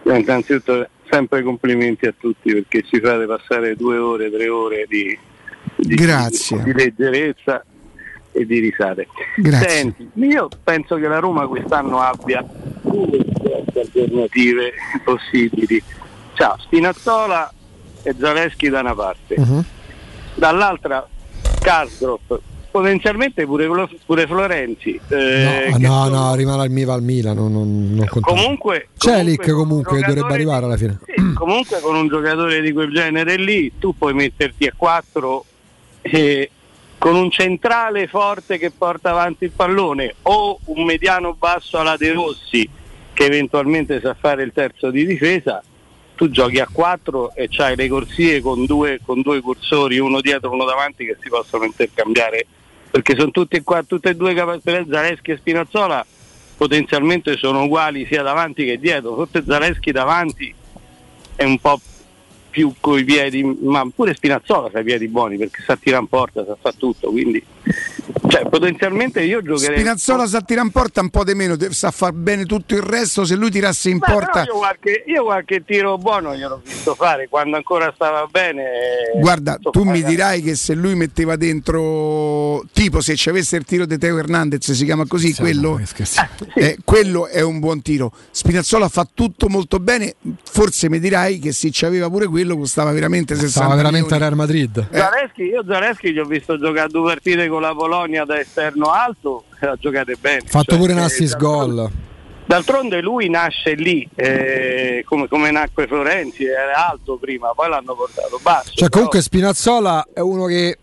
Eh, 0.04 0.18
Innanzitutto 0.18 0.88
sempre 1.10 1.42
complimenti 1.42 2.06
a 2.06 2.14
tutti 2.16 2.52
perché 2.52 2.84
ci 2.88 3.00
fate 3.00 3.26
passare 3.26 3.74
due 3.74 3.98
ore, 3.98 4.30
tre 4.30 4.48
ore 4.48 4.86
di, 4.88 5.18
di- 5.76 5.94
Grazie. 5.96 6.62
di 6.62 6.72
leggerezza 6.72 7.64
e 8.32 8.46
di 8.46 8.58
risate. 8.60 9.06
Grazie. 9.36 9.68
Senti, 9.68 10.10
io 10.14 10.48
penso 10.64 10.96
che 10.96 11.06
la 11.08 11.18
Roma 11.18 11.46
quest'anno 11.46 12.00
abbia 12.00 12.44
diverse 12.82 13.80
alternative 13.80 14.72
possibili. 15.04 15.82
Ciao, 16.34 16.56
Spinazzola 16.58 17.52
e 18.02 18.14
Zaleschi 18.18 18.68
da 18.68 18.80
una 18.80 18.94
parte, 18.94 19.34
Mhm. 19.38 19.64
dall'altra 20.34 21.06
Karsdorp, 21.60 22.40
potenzialmente 22.70 23.44
pure, 23.44 23.68
pure 24.06 24.26
Florenzi. 24.26 24.98
eh, 25.08 25.68
No, 25.72 25.78
no, 25.78 26.04
sono- 26.04 26.18
no, 26.28 26.34
rimane 26.34 26.62
al 26.62 26.70
Miva 26.70 26.94
al 26.94 27.02
Milan. 27.02 27.36
Non, 27.36 27.52
non. 27.52 28.06
Comunque, 28.22 28.88
C'è 28.96 29.22
Lick 29.22 29.50
comunque, 29.52 30.00
dovrebbe 30.00 30.32
arrivare 30.32 30.64
alla 30.64 30.76
fine. 30.78 30.98
sì, 31.04 31.32
comunque 31.34 31.80
con 31.80 31.94
un 31.96 32.08
giocatore 32.08 32.60
di 32.62 32.72
quel 32.72 32.90
genere 32.92 33.36
lì 33.36 33.72
tu 33.78 33.94
puoi 33.96 34.14
metterti 34.14 34.66
a 34.66 34.72
4 34.74 35.44
e 36.00 36.50
con 37.02 37.16
un 37.16 37.32
centrale 37.32 38.06
forte 38.06 38.58
che 38.58 38.70
porta 38.70 39.10
avanti 39.10 39.42
il 39.42 39.50
pallone 39.50 40.14
o 40.22 40.60
un 40.66 40.84
mediano 40.84 41.34
basso 41.34 41.78
alla 41.78 41.96
De 41.96 42.12
Rossi 42.12 42.68
che 43.12 43.24
eventualmente 43.24 43.98
sa 44.00 44.14
fare 44.14 44.44
il 44.44 44.52
terzo 44.54 44.88
di 44.92 45.04
difesa 45.04 45.60
tu 46.14 46.30
giochi 46.30 46.60
a 46.60 46.68
4 46.70 47.34
e 47.34 47.48
c'hai 47.50 47.74
le 47.74 47.88
corsie 47.88 48.40
con 48.40 48.66
due, 48.66 49.00
con 49.04 49.20
due 49.20 49.40
cursori 49.40 49.98
uno 49.98 50.20
dietro 50.20 50.48
e 50.48 50.54
uno 50.54 50.64
davanti 50.64 51.04
che 51.04 51.16
si 51.20 51.28
possono 51.28 51.64
intercambiare 51.64 52.46
perché 52.88 53.16
sono 53.16 53.32
tutti 53.32 53.56
e 53.56 53.64
qua, 53.64 53.82
tutte 53.82 54.10
e 54.10 54.14
due 54.14 54.32
capaci 54.32 54.60
per 54.62 54.86
Zaleschi 54.88 55.32
e 55.32 55.36
Spinazzola 55.38 56.06
potenzialmente 56.56 57.36
sono 57.36 57.64
uguali 57.64 58.06
sia 58.06 58.22
davanti 58.22 58.64
che 58.64 58.78
dietro 58.78 59.16
forse 59.16 59.42
Zaleschi 59.44 59.90
davanti 59.90 60.54
è 61.34 61.42
un 61.42 61.58
po' 61.58 61.80
più 62.52 62.74
coi 62.80 63.02
piedi, 63.02 63.42
ma 63.42 63.88
pure 63.92 64.12
Spinazzola 64.12 64.68
fa 64.68 64.80
i 64.80 64.84
piedi 64.84 65.08
buoni 65.08 65.38
perché 65.38 65.62
sa 65.62 65.74
tirare 65.74 66.02
in 66.02 66.08
porta, 66.08 66.44
sa 66.44 66.54
fare 66.60 66.76
tutto, 66.76 67.10
quindi 67.10 67.42
cioè, 68.28 68.48
potenzialmente 68.48 69.22
io 69.22 69.42
giocherei 69.42 69.76
Spinazzola 69.76 70.26
sa 70.26 70.40
tirare 70.40 70.66
in 70.66 70.72
porta 70.72 71.00
un 71.00 71.10
po' 71.10 71.24
di 71.24 71.34
meno, 71.34 71.56
sa 71.70 71.90
far 71.90 72.12
bene 72.12 72.44
tutto 72.44 72.74
il 72.74 72.82
resto. 72.82 73.24
Se 73.24 73.34
lui 73.34 73.50
tirasse 73.50 73.90
in 73.90 73.98
Beh, 73.98 74.06
porta, 74.06 74.42
io, 74.44 74.56
qualche, 74.56 75.04
io 75.06 75.24
qualche 75.24 75.64
tiro 75.64 75.98
buono 75.98 76.34
gliel'ho 76.34 76.60
visto 76.64 76.94
fare 76.94 77.28
quando 77.28 77.56
ancora 77.56 77.92
stava 77.94 78.26
bene. 78.30 78.64
guarda, 79.20 79.56
Insomma, 79.56 79.72
tu 79.72 79.90
mi 79.90 80.02
dirai 80.02 80.42
che 80.42 80.54
se 80.54 80.74
lui 80.74 80.94
metteva 80.94 81.36
dentro, 81.36 82.64
tipo 82.72 83.00
se 83.00 83.16
ci 83.16 83.28
avesse 83.28 83.56
il 83.56 83.64
tiro 83.64 83.86
di 83.86 83.98
Teo 83.98 84.18
Hernandez, 84.18 84.70
si 84.70 84.84
chiama 84.84 85.06
così, 85.06 85.34
quello, 85.34 85.80
eh, 86.54 86.78
quello 86.84 87.26
è 87.26 87.40
un 87.40 87.58
buon 87.58 87.82
tiro. 87.82 88.12
Spinazzola 88.30 88.88
fa 88.88 89.06
tutto 89.12 89.48
molto 89.48 89.78
bene, 89.78 90.14
forse 90.44 90.88
mi 90.88 90.98
dirai 90.98 91.38
che 91.38 91.52
se 91.52 91.70
ci 91.70 91.84
aveva 91.84 92.08
pure 92.08 92.26
quello 92.26 92.56
costava 92.56 92.92
veramente 92.92 93.34
60 93.34 93.50
Stava 93.50 93.74
veramente 93.74 94.14
a. 94.14 94.18
Real 94.18 94.36
Madrid. 94.36 94.88
Zaleschi, 94.90 95.42
io 95.42 95.64
Zaleschi 95.66 96.12
gli 96.12 96.18
ho 96.18 96.24
visto 96.24 96.58
giocare 96.58 96.88
due 96.88 97.14
partite 97.14 97.48
con 97.48 97.60
la 97.62 97.74
Polonia 97.74 98.24
da 98.24 98.38
esterno 98.38 98.90
alto 98.90 99.44
e 99.60 99.64
la 99.66 99.76
giocate 99.80 100.16
bene. 100.20 100.42
Fatto 100.46 100.72
Cioè, 100.72 100.78
pure 100.78 100.92
un 100.92 100.98
eh, 100.98 101.04
assist 101.04 101.36
gol. 101.38 101.90
D'altronde 102.44 103.00
lui 103.00 103.30
nasce 103.30 103.74
lì, 103.74 104.06
eh, 104.14 105.02
come, 105.06 105.26
come 105.28 105.50
nacque 105.50 105.86
Florenzi, 105.86 106.44
era 106.44 106.88
alto 106.90 107.16
prima, 107.16 107.52
poi 107.54 107.70
l'hanno 107.70 107.94
portato 107.94 108.38
basso. 108.42 108.64
Cioè, 108.74 108.74
però- 108.74 108.90
comunque 108.90 109.22
Spinazzola 109.22 110.08
è 110.12 110.20
uno 110.20 110.44
che 110.46 110.76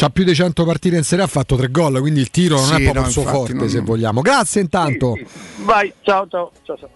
ha 0.00 0.10
più 0.10 0.22
di 0.22 0.34
100 0.34 0.64
partite 0.64 0.96
in 0.96 1.02
Serie 1.02 1.24
A, 1.24 1.26
ha 1.26 1.30
fatto 1.30 1.56
tre 1.56 1.70
gol, 1.70 1.98
quindi 2.00 2.20
il 2.20 2.30
tiro 2.30 2.56
non 2.56 2.66
Sì, 2.66 2.74
è 2.74 2.82
proprio 2.82 3.00
no, 3.00 3.06
il 3.06 3.12
suo 3.12 3.22
infatti, 3.22 3.38
forte, 3.38 3.54
non- 3.54 3.68
se 3.68 3.80
vogliamo. 3.80 4.20
Grazie 4.20 4.60
intanto. 4.60 5.18
Vai, 5.64 5.92
ciao 6.02 6.28
ciao. 6.28 6.52
ciao, 6.62 6.76
ciao. 6.78 6.88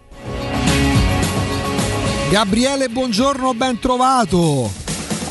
Gabriele, 2.31 2.89
buongiorno, 2.89 3.55
ben 3.55 3.78
trovato. 3.81 4.82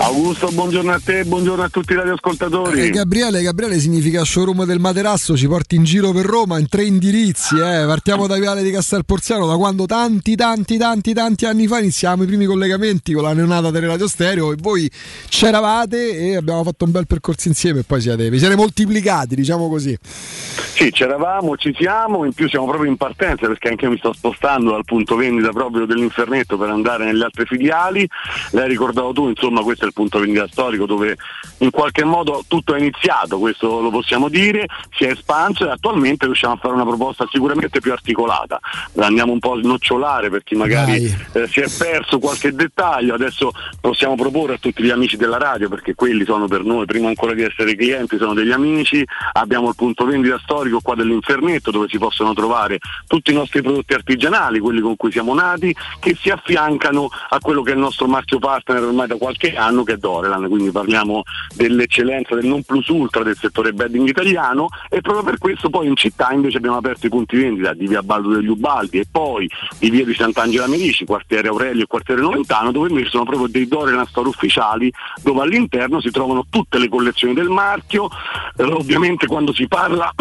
Augusto, 0.02 0.48
buongiorno 0.48 0.92
a 0.92 1.00
te, 1.00 1.24
buongiorno 1.26 1.64
a 1.64 1.70
tutti 1.70 1.94
i 1.94 1.96
radioascoltatori. 1.96 2.82
Eh, 2.82 2.90
Gabriele, 2.90 3.44
Gabriele 3.44 3.78
significa 3.78 4.24
showroom 4.24 4.66
del 4.66 4.80
materasso, 4.80 5.38
ci 5.38 5.48
porti 5.48 5.76
in 5.76 5.84
giro 5.84 6.12
per 6.12 6.26
Roma 6.26 6.58
in 6.58 6.68
tre 6.68 6.86
indirizzi, 6.86 7.56
eh. 7.58 7.84
partiamo 7.86 8.26
da 8.26 8.36
Viale 8.38 8.64
di 8.64 8.72
Castel 8.72 9.06
Porziano, 9.06 9.46
da 9.46 9.56
quando 9.58 9.86
tanti, 9.86 10.36
tanti, 10.36 10.78
tanti, 10.78 11.14
tanti 11.14 11.46
anni 11.46 11.68
fa 11.68 11.78
iniziamo 11.78 12.24
i 12.24 12.26
primi 12.26 12.46
collegamenti 12.46 13.14
con 13.14 13.22
la 13.22 13.34
neonata 13.34 13.70
delle 13.70 13.86
radio 13.86 14.08
stereo 14.08 14.52
e 14.52 14.56
voi 14.60 14.90
c'eravate 15.30 16.18
e 16.18 16.36
abbiamo 16.36 16.64
fatto 16.64 16.86
un 16.86 16.92
bel 16.92 17.06
percorso 17.06 17.48
insieme 17.48 17.82
e 17.82 17.84
poi 17.84 18.02
siete, 18.02 18.28
vi 18.32 18.40
siete 18.40 18.56
moltiplicati, 18.56 19.36
diciamo 19.36 19.70
così. 19.70 19.96
Sì, 20.02 20.90
c'eravamo, 20.90 21.58
ci 21.58 21.76
siamo, 21.78 22.26
in 22.26 22.34
più 22.34 22.50
siamo 22.50 22.66
proprio 22.66 22.90
in 22.90 22.98
partenza 22.98 23.46
perché 23.46 23.70
anche 23.70 23.86
io 23.86 23.92
mi 23.92 23.98
sto 24.00 24.14
spostando 24.14 24.72
dal 24.72 24.84
punto 24.84 25.16
vendita 25.16 25.52
proprio 25.52 25.86
dell'Infernetto 25.86 26.58
per 26.58 26.70
andare 26.70 27.06
nelle 27.06 27.24
altre 27.24 27.46
filiali. 27.46 28.10
L'hai 28.52 28.68
ricordato 28.68 29.12
tu, 29.12 29.30
insomma 29.30 29.62
questo 29.62 29.86
è 29.86 29.91
il 29.92 29.94
punto 29.94 30.20
vendita 30.20 30.48
storico 30.50 30.86
dove 30.86 31.18
in 31.60 31.70
qualche 31.70 32.04
modo 32.04 32.44
tutto 32.48 32.74
è 32.74 32.80
iniziato, 32.80 33.38
questo 33.38 33.82
lo 33.82 33.90
possiamo 33.90 34.30
dire, 34.30 34.66
si 34.96 35.04
è 35.04 35.12
espanso 35.12 35.68
e 35.68 35.72
attualmente 35.72 36.26
riusciamo 36.26 36.54
a 36.54 36.58
fare 36.58 36.74
una 36.74 36.86
proposta 36.86 37.28
sicuramente 37.30 37.80
più 37.80 37.92
articolata. 37.92 38.60
La 38.94 39.06
andiamo 39.06 39.34
un 39.34 39.40
po' 39.40 39.54
a 39.54 39.62
snocciolare 39.62 40.30
per 40.30 40.44
chi 40.44 40.56
magari 40.56 41.06
eh, 41.34 41.48
si 41.48 41.60
è 41.60 41.68
perso 41.78 42.20
qualche 42.20 42.54
dettaglio, 42.54 43.14
adesso 43.14 43.52
possiamo 43.80 44.16
proporre 44.16 44.56
a 44.56 44.58
tutti 44.58 44.82
gli 44.82 44.90
amici 44.90 45.18
della 45.18 45.38
radio 45.38 45.70
perché 45.70 45.94
quelli 45.94 46.26
sono 46.26 46.48
per 46.48 46.64
noi, 46.64 46.86
prima 46.86 47.08
ancora 47.08 47.34
di 47.34 47.44
essere 47.44 47.76
clienti, 47.76 48.18
sono 48.18 48.34
degli 48.34 48.52
amici, 48.52 49.06
abbiamo 49.34 49.70
il 49.70 49.76
punto 49.76 50.06
vendita 50.06 50.40
storico 50.42 50.80
qua 50.82 50.96
dell'Infernetto 50.96 51.72
dove 51.72 51.88
si 51.90 51.98
possono 51.98 52.34
trovare 52.34 52.80
tutti 53.08 53.32
i 53.32 53.36
nostri 53.36 53.62
prodotti 53.62 53.94
artigianali, 53.94 54.60
quelli 54.60 54.82
con 54.82 54.96
cui 54.96 55.12
siamo 55.12 55.34
nati, 55.34 55.76
che 56.00 56.18
si 56.20 56.30
affiancano 56.30 57.10
a 57.30 57.40
quello 57.40 57.62
che 57.62 57.72
è 57.72 57.74
il 57.74 57.80
nostro 57.80 58.08
marchio 58.08 58.40
partner 58.40 58.84
ormai 58.84 59.08
da 59.08 59.16
qualche 59.16 59.56
anno 59.56 59.71
che 59.84 59.94
è 59.94 59.98
Dorelan, 59.98 60.48
quindi 60.48 60.72
parliamo 60.72 61.24
dell'eccellenza 61.56 62.36
del 62.36 62.46
non 62.46 62.64
plus 62.64 62.88
ultra 62.88 63.24
del 63.24 63.38
settore 63.38 63.74
bedding 63.74 64.08
italiano 64.08 64.68
e 64.90 65.02
proprio 65.02 65.24
per 65.24 65.38
questo 65.38 65.70
poi 65.70 65.88
in 65.88 65.96
città 65.96 66.32
invece 66.32 66.58
abbiamo 66.58 66.78
aperto 66.78 67.08
i 67.08 67.10
punti 67.10 67.38
vendita 67.38 67.74
di 67.74 67.88
via 67.88 68.04
Baldo 68.04 68.30
degli 68.34 68.48
Ubaldi 68.48 69.00
e 69.00 69.06
poi 69.10 69.50
di 69.80 69.90
via 69.90 70.06
di 70.06 70.14
Sant'Angela 70.14 70.68
Merici, 70.68 71.06
quartiere 71.06 71.48
Aurelio 71.48 71.84
e 71.84 71.88
quartiere 71.88 72.22
Noventano 72.22 72.72
dove 72.72 72.90
invece 72.90 73.10
sono 73.10 73.24
proprio 73.24 73.48
dei 73.48 73.68
Dorelan 73.68 74.06
store 74.06 74.30
ufficiali 74.30 74.92
dove 75.24 75.42
all'interno 75.42 76.02
si 76.02 76.12
trovano 76.12 76.46
tutte 76.50 76.78
le 76.78 76.90
collezioni 76.90 77.34
del 77.34 77.50
marchio, 77.50 78.10
eh, 78.58 78.64
ovviamente 78.64 79.28
quando 79.28 79.54
si 79.54 79.68
parla 79.68 80.14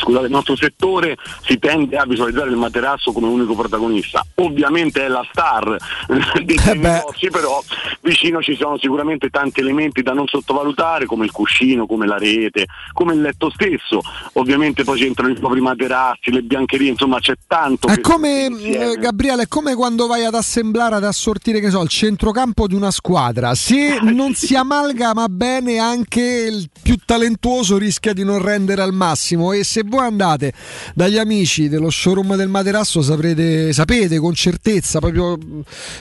Scusate, 0.00 0.26
il 0.26 0.30
nostro 0.30 0.56
settore 0.56 1.16
si 1.44 1.58
tende 1.58 1.96
a 1.96 2.04
visualizzare 2.06 2.50
il 2.50 2.56
materasso 2.56 3.12
come 3.12 3.28
unico 3.28 3.54
protagonista. 3.54 4.24
Ovviamente 4.36 5.04
è 5.04 5.08
la 5.08 5.26
star 5.30 5.76
dei 6.42 6.58
Eh 6.64 6.74
negozi, 6.74 7.28
però 7.30 7.62
vicino 8.00 8.40
ci 8.40 8.56
sono 8.56 8.78
sicuramente 8.78 9.28
tanti 9.28 9.60
elementi 9.60 10.02
da 10.02 10.12
non 10.12 10.26
sottovalutare, 10.26 11.06
come 11.06 11.24
il 11.24 11.30
cuscino, 11.30 11.86
come 11.86 12.06
la 12.06 12.16
rete, 12.16 12.66
come 12.92 13.14
il 13.14 13.20
letto 13.20 13.50
stesso. 13.50 14.00
Ovviamente 14.34 14.84
poi 14.84 14.98
c'entrano 14.98 15.32
i 15.32 15.38
propri 15.38 15.60
materassi, 15.60 16.30
le 16.30 16.42
biancherie, 16.42 16.90
insomma 16.90 17.18
c'è 17.18 17.34
tanto. 17.46 17.88
È 17.88 18.00
come, 18.00 18.46
eh, 18.46 18.96
Gabriele, 18.98 19.42
è 19.42 19.48
come 19.48 19.74
quando 19.74 20.06
vai 20.06 20.24
ad 20.24 20.34
assemblare, 20.34 20.96
ad 20.96 21.04
assortire, 21.04 21.60
che 21.60 21.70
so, 21.70 21.82
il 21.82 21.88
centrocampo 21.88 22.66
di 22.66 22.74
una 22.74 22.90
squadra. 22.90 23.54
Se 23.54 23.98
non 24.02 24.34
si 24.34 24.54
amalgama 24.54 25.28
bene, 25.28 25.78
anche 25.78 26.20
il 26.20 26.68
più 26.82 26.96
talentuoso 27.04 27.78
rischia 27.78 28.12
di 28.12 28.24
non 28.24 28.42
rendere 28.42 28.82
al 28.82 28.92
massimo. 28.92 29.52
E 29.52 29.64
se 29.64 29.84
voi 29.90 30.06
andate 30.06 30.52
dagli 30.94 31.18
amici 31.18 31.68
dello 31.68 31.90
showroom 31.90 32.36
del 32.36 32.48
materasso 32.48 33.02
saprete, 33.02 33.72
sapete 33.72 34.18
con 34.18 34.32
certezza, 34.32 35.00
proprio 35.00 35.36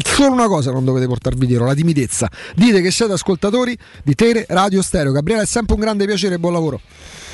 Solo 0.04 0.32
una 0.32 0.48
cosa 0.48 0.72
non 0.72 0.84
dovete 0.84 1.08
portarvi 1.08 1.46
dietro, 1.46 1.66
la 1.66 1.74
timidezza. 1.74 2.30
Dite 2.56 2.82
che 2.82 2.92
siete 2.92 3.14
ascoltatori 3.14 3.78
di 4.04 4.16
Tele 4.16 4.46
Radio 4.50 4.82
Stereo. 4.82 5.12
Gabriele, 5.12 5.44
è 5.44 5.46
sempre 5.46 5.76
un 5.76 5.82
grande 5.82 6.06
piacere 6.06 6.36
e 6.36 6.40
buon 6.40 6.54
lavoro. 6.54 6.82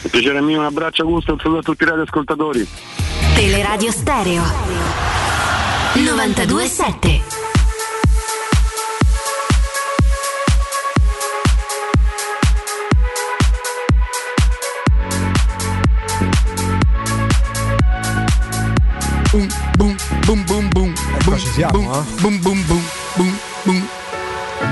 Il 0.03 0.09
piacere 0.09 0.39
è 0.39 0.41
mio, 0.41 0.59
un 0.59 0.65
abbraccio 0.65 1.03
Augusto 1.03 1.31
e 1.31 1.33
un 1.33 1.39
saluto 1.39 1.59
a 1.59 1.63
tutti 1.63 1.83
i 1.83 1.85
radioascoltatori. 1.87 2.67
Teleradio 3.33 3.91
Stereo 3.91 4.43
927 5.95 7.42
Boom, 19.33 19.47
boom, 19.77 19.95
boom, 20.25 20.43
boom, 20.45 20.69
boom. 20.69 20.93
Ecco, 21.17 21.37
ci 21.39 21.47
siamo, 21.47 21.71
boom, 21.71 21.91
eh. 21.91 22.21
boom, 22.21 22.39
boom, 22.39 22.65
boom, 22.67 22.83
boom, 23.15 23.37
boom. 23.63 23.87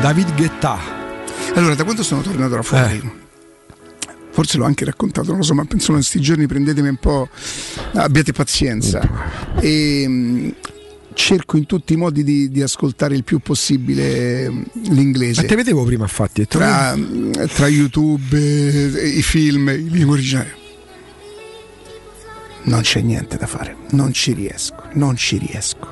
David 0.01 0.35
Guetta. 0.35 0.77
Allora, 1.56 1.73
da 1.73 1.83
quando 1.83 2.03
sono 2.03 2.22
tornato 2.22 2.53
da 2.53 2.61
fuori? 2.61 3.11
Forse 4.30 4.59
l'ho 4.59 4.65
anche 4.65 4.85
raccontato, 4.85 5.30
non 5.30 5.38
lo 5.38 5.43
so, 5.43 5.56
ma 5.56 5.65
penso 5.65 5.90
in 5.90 5.98
questi 5.98 6.22
giorni 6.22 6.45
prendetemi 6.45 6.90
un 6.90 6.98
po', 6.98 7.27
abbiate 7.93 8.33
pazienza. 8.33 9.01
E, 9.59 10.07
mh, 10.07 10.56
cerco 11.15 11.57
in 11.57 11.65
tutti 11.65 11.93
i 11.93 11.95
modi 11.95 12.23
di, 12.23 12.51
di 12.51 12.61
ascoltare 12.61 13.15
il 13.15 13.23
più 13.23 13.40
possibile 13.40 14.48
mh, 14.48 14.65
l'inglese. 14.91 15.41
Ma 15.41 15.48
te 15.48 15.56
vedevo 15.56 15.83
prima, 15.85 16.03
infatti. 16.03 16.45
Tra, 16.45 16.95
tra 17.48 17.67
YouTube, 17.67 18.38
eh, 18.38 19.07
i 19.07 19.23
film, 19.23 19.69
in 19.69 19.88
lingua 19.88 20.14
originale. 20.14 20.59
Non 22.64 22.81
c'è 22.81 23.01
niente 23.01 23.38
da 23.38 23.48
fare, 23.48 23.75
non 23.91 24.14
ci 24.14 24.33
riesco, 24.33 24.83
non 24.93 25.15
ci 25.15 25.38
riesco. 25.38 25.88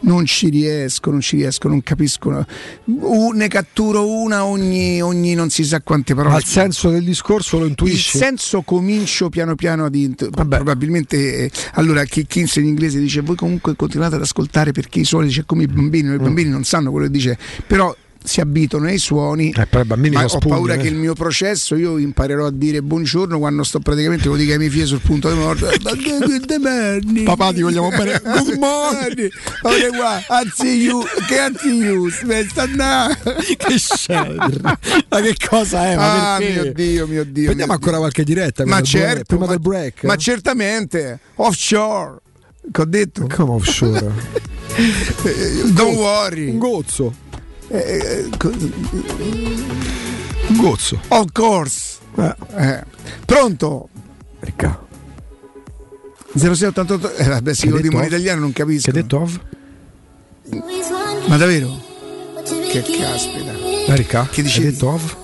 Non 0.00 0.26
ci 0.26 0.50
riesco, 0.50 1.10
non 1.10 1.20
ci 1.22 1.36
riesco, 1.36 1.66
non 1.68 1.82
capisco. 1.82 2.44
Uh, 2.84 3.30
ne 3.30 3.48
catturo 3.48 4.06
una 4.06 4.44
ogni, 4.44 5.00
ogni 5.00 5.32
non 5.34 5.48
si 5.48 5.64
sa 5.64 5.80
quante 5.80 6.14
parole. 6.14 6.34
Ma 6.34 6.38
il 6.40 6.44
senso 6.44 6.90
del 6.90 7.04
discorso 7.04 7.56
lo 7.58 7.64
Il 7.64 7.70
intuisci? 7.70 8.18
senso 8.18 8.60
comincio 8.62 9.30
piano 9.30 9.54
piano 9.54 9.86
ad 9.86 9.94
int- 9.94 10.28
probabilmente 10.28 11.44
eh, 11.44 11.50
allora 11.74 12.04
chi, 12.04 12.26
chi 12.26 12.40
insegna 12.40 12.68
inglese 12.68 12.98
dice 12.98 13.22
voi 13.22 13.36
comunque 13.36 13.76
continuate 13.76 14.16
ad 14.16 14.22
ascoltare 14.22 14.72
perché 14.72 15.00
i 15.00 15.04
suoni 15.04 15.28
dice 15.28 15.44
come 15.46 15.62
i 15.62 15.66
bambini, 15.68 16.08
Mm. 16.08 16.14
i 16.14 16.18
bambini 16.18 16.50
non 16.50 16.64
sanno 16.64 16.90
quello 16.90 17.06
che 17.06 17.12
dice, 17.12 17.38
però 17.66 17.94
si 18.24 18.40
abituano 18.40 18.86
ai 18.86 18.96
suoni. 18.96 19.54
Eh, 19.54 19.84
bambini 19.84 20.16
ma 20.16 20.24
ho 20.24 20.38
paura 20.38 20.74
eh. 20.74 20.78
che 20.78 20.88
il 20.88 20.94
mio 20.94 21.12
processo 21.12 21.76
io 21.76 21.98
imparerò 21.98 22.46
a 22.46 22.50
dire 22.50 22.80
buongiorno 22.80 23.38
quando 23.38 23.62
sto 23.64 23.80
praticamente 23.80 24.28
lo 24.28 24.36
dico 24.36 24.52
ai 24.52 24.58
miei 24.58 24.70
figli 24.70 24.86
sul 24.86 25.00
punto 25.00 25.30
di 25.30 25.36
morte. 25.36 25.76
Papà, 27.24 27.52
ti 27.52 27.60
vogliamo 27.60 27.90
bene. 27.90 28.20
Good 28.24 28.56
morning. 28.56 29.30
Ora 29.62 29.88
qua, 29.94 30.24
anzi 30.26 30.68
you, 30.68 31.04
che 31.28 31.38
anzi 31.38 31.68
you, 31.68 32.08
che 33.58 33.78
scena. 33.78 34.48
Ma 35.08 35.20
che 35.20 35.34
cosa 35.46 35.90
è? 35.90 35.96
Ma 35.96 36.36
ah, 36.36 36.38
mio 36.38 36.72
Dio, 36.72 37.06
mio 37.06 37.24
Dio. 37.24 37.44
Prendiamo 37.44 37.72
mio 37.72 37.80
ancora 37.80 37.98
qualche 37.98 38.24
diretta. 38.24 38.64
Ma 38.64 38.80
prima 38.80 38.80
del 38.80 38.90
break- 38.90 39.14
certo, 39.14 39.24
prima 39.26 39.44
ma, 39.44 39.50
del 39.50 39.60
break. 39.60 40.04
ma 40.04 40.16
certamente, 40.16 41.18
offshore. 41.34 42.20
Che 42.72 42.80
ho 42.80 42.86
detto? 42.86 43.26
Come 43.28 43.52
offshore? 43.52 44.12
Eh, 44.76 45.70
Don't 45.72 45.96
worry. 45.96 46.48
Un 46.48 46.58
gozzo. 46.58 47.14
Eh, 47.68 47.78
eh, 47.78 48.28
Un 50.48 50.56
gozzo. 50.56 51.00
Of 51.08 51.32
course. 51.32 51.98
Eh. 52.16 52.84
Pronto? 53.24 53.88
Ricca. 54.40 54.82
0688 56.36 57.14
eh, 57.14 57.28
vabbè, 57.28 57.54
Che 57.54 57.70
lo 57.70 57.78
dico 57.78 57.98
in 57.98 58.04
italiano 58.04 58.40
non 58.40 58.52
capisco. 58.52 58.90
Che 58.90 59.02
detto 59.02 59.18
of? 59.18 59.40
Ma 61.26 61.36
davvero? 61.36 61.80
Che 62.70 62.82
caspita. 62.82 63.52
Ricca? 63.94 64.28
Che 64.30 64.42
dicevi? 64.42 64.66
Hai 64.66 64.72
detto 64.72 64.88
of? 64.88 65.16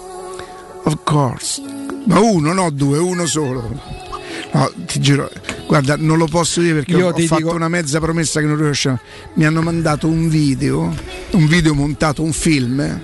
Of 0.84 0.96
course. 1.04 1.62
Ma 2.06 2.20
uno, 2.20 2.52
no 2.52 2.70
due, 2.70 2.98
uno 2.98 3.26
solo. 3.26 4.08
No, 4.52 4.72
ti 4.86 4.98
giuro, 5.00 5.30
guarda, 5.66 5.96
non 5.96 6.18
lo 6.18 6.26
posso 6.26 6.60
dire 6.60 6.74
perché 6.74 6.92
Io 6.92 7.06
ho, 7.08 7.12
fatto 7.12 7.36
dico- 7.36 7.54
una 7.54 7.68
mezza 7.68 8.00
promessa 8.00 8.40
che 8.40 8.46
non 8.46 8.56
riesco 8.56 8.88
a... 8.90 9.00
Mi 9.34 9.44
hanno 9.44 9.62
mandato 9.62 10.08
un 10.08 10.28
video, 10.28 10.92
un 11.30 11.46
video 11.46 11.72
montato, 11.74 12.22
un 12.22 12.32
film 12.32 13.00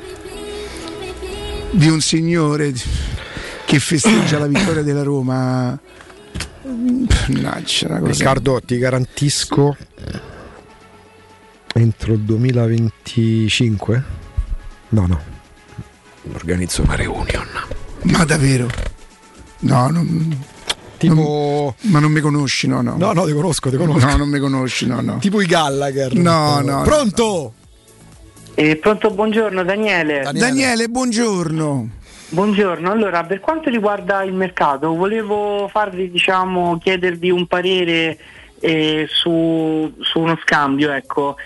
di 1.70 1.88
un 1.88 2.00
signore 2.00 2.72
che 3.64 3.78
festeggia 3.78 4.38
la 4.38 4.46
vittoria 4.46 4.82
della 4.82 5.02
Roma. 5.02 5.78
Cosa. 6.62 7.98
Riccardo, 8.02 8.60
ti 8.64 8.76
garantisco 8.78 9.76
entro 11.74 12.12
il 12.14 12.20
2025? 12.20 14.04
No, 14.88 15.06
no. 15.06 15.20
Organizzo 16.32 16.82
una 16.82 16.96
reunion. 16.96 17.46
Ma 18.02 18.24
davvero? 18.24 18.68
No, 19.60 19.88
non, 19.90 20.36
Tipo. 21.08 21.74
ma 21.82 21.98
non 21.98 22.12
mi 22.12 22.20
conosci, 22.20 22.66
no, 22.66 22.82
no. 22.82 22.96
No, 22.96 23.12
no, 23.12 23.24
ti 23.24 23.32
conosco, 23.32 23.70
ti 23.70 23.76
conosco. 23.76 24.06
No, 24.06 24.16
non 24.16 24.28
mi 24.28 24.38
conosci, 24.38 24.86
no, 24.86 25.00
no. 25.00 25.18
Tipo 25.18 25.40
i 25.40 25.46
Gallagher. 25.46 26.14
No, 26.14 26.60
no. 26.60 26.82
Pronto? 26.82 27.52
Eh, 28.54 28.76
pronto, 28.76 29.10
buongiorno 29.10 29.64
Daniele. 29.64 30.28
Daniele, 30.32 30.88
buongiorno. 30.88 31.90
Buongiorno, 32.28 32.90
allora 32.90 33.22
per 33.22 33.38
quanto 33.38 33.70
riguarda 33.70 34.24
il 34.24 34.32
mercato 34.32 34.92
volevo 34.94 35.68
farvi, 35.70 36.10
diciamo, 36.10 36.76
chiedervi 36.76 37.30
un 37.30 37.46
parere 37.46 38.18
eh, 38.58 39.06
su, 39.08 39.92
su 40.00 40.18
uno 40.18 40.36
scambio, 40.42 40.90
ecco. 40.92 41.36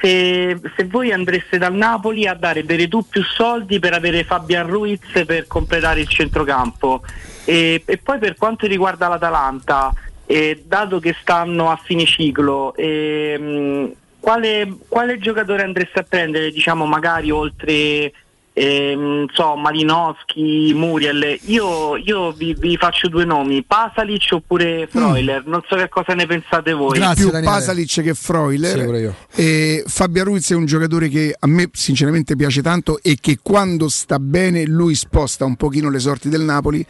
Se, 0.00 0.58
se 0.74 0.84
voi 0.86 1.12
andreste 1.12 1.58
dal 1.58 1.74
Napoli 1.74 2.26
a 2.26 2.34
dare 2.34 2.64
Beretù 2.64 3.04
più 3.06 3.22
soldi 3.22 3.78
per 3.78 3.92
avere 3.92 4.24
Fabian 4.24 4.66
Ruiz 4.66 5.00
per 5.26 5.46
completare 5.46 6.00
il 6.00 6.08
centrocampo 6.08 7.02
e, 7.44 7.82
e 7.84 7.96
poi 7.98 8.18
per 8.18 8.36
quanto 8.36 8.66
riguarda 8.66 9.08
l'Atalanta, 9.08 9.92
eh, 10.26 10.62
dato 10.66 10.98
che 10.98 11.14
stanno 11.20 11.70
a 11.70 11.76
fine 11.76 12.04
ciclo, 12.04 12.74
ehm, 12.74 13.92
quale, 14.20 14.76
quale 14.88 15.18
giocatore 15.18 15.62
andreste 15.62 16.00
a 16.00 16.04
prendere, 16.08 16.50
diciamo 16.50 16.86
magari 16.86 17.30
oltre 17.30 18.12
ehm, 18.52 19.26
so, 19.32 19.56
Malinowski, 19.56 20.72
Muriel? 20.74 21.38
Io, 21.44 21.96
io 21.96 22.32
vi, 22.32 22.54
vi 22.58 22.76
faccio 22.76 23.08
due 23.08 23.24
nomi, 23.24 23.62
Pasalic 23.62 24.28
oppure 24.32 24.86
Freuler, 24.90 25.46
non 25.46 25.62
so 25.68 25.76
che 25.76 25.88
cosa 25.88 26.14
ne 26.14 26.26
pensate 26.26 26.72
voi. 26.72 26.98
più 27.14 27.30
Pasalic 27.30 28.02
che 28.02 28.14
Freuler. 28.14 29.14
Sì, 29.28 29.82
Fabio 29.86 30.24
Ruiz 30.24 30.50
è 30.50 30.54
un 30.54 30.66
giocatore 30.66 31.08
che 31.08 31.34
a 31.38 31.46
me 31.46 31.68
sinceramente 31.72 32.36
piace 32.36 32.62
tanto 32.62 33.00
e 33.02 33.16
che 33.20 33.38
quando 33.42 33.88
sta 33.88 34.18
bene 34.18 34.64
lui 34.64 34.94
sposta 34.94 35.44
un 35.44 35.56
pochino 35.56 35.90
le 35.90 35.98
sorti 35.98 36.28
del 36.28 36.42
Napoli. 36.42 36.84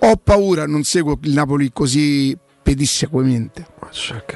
Ho 0.00 0.16
paura, 0.16 0.66
non 0.66 0.82
seguo 0.82 1.18
il 1.22 1.32
Napoli 1.32 1.70
così 1.72 2.36
pedissequamente. 2.62 3.66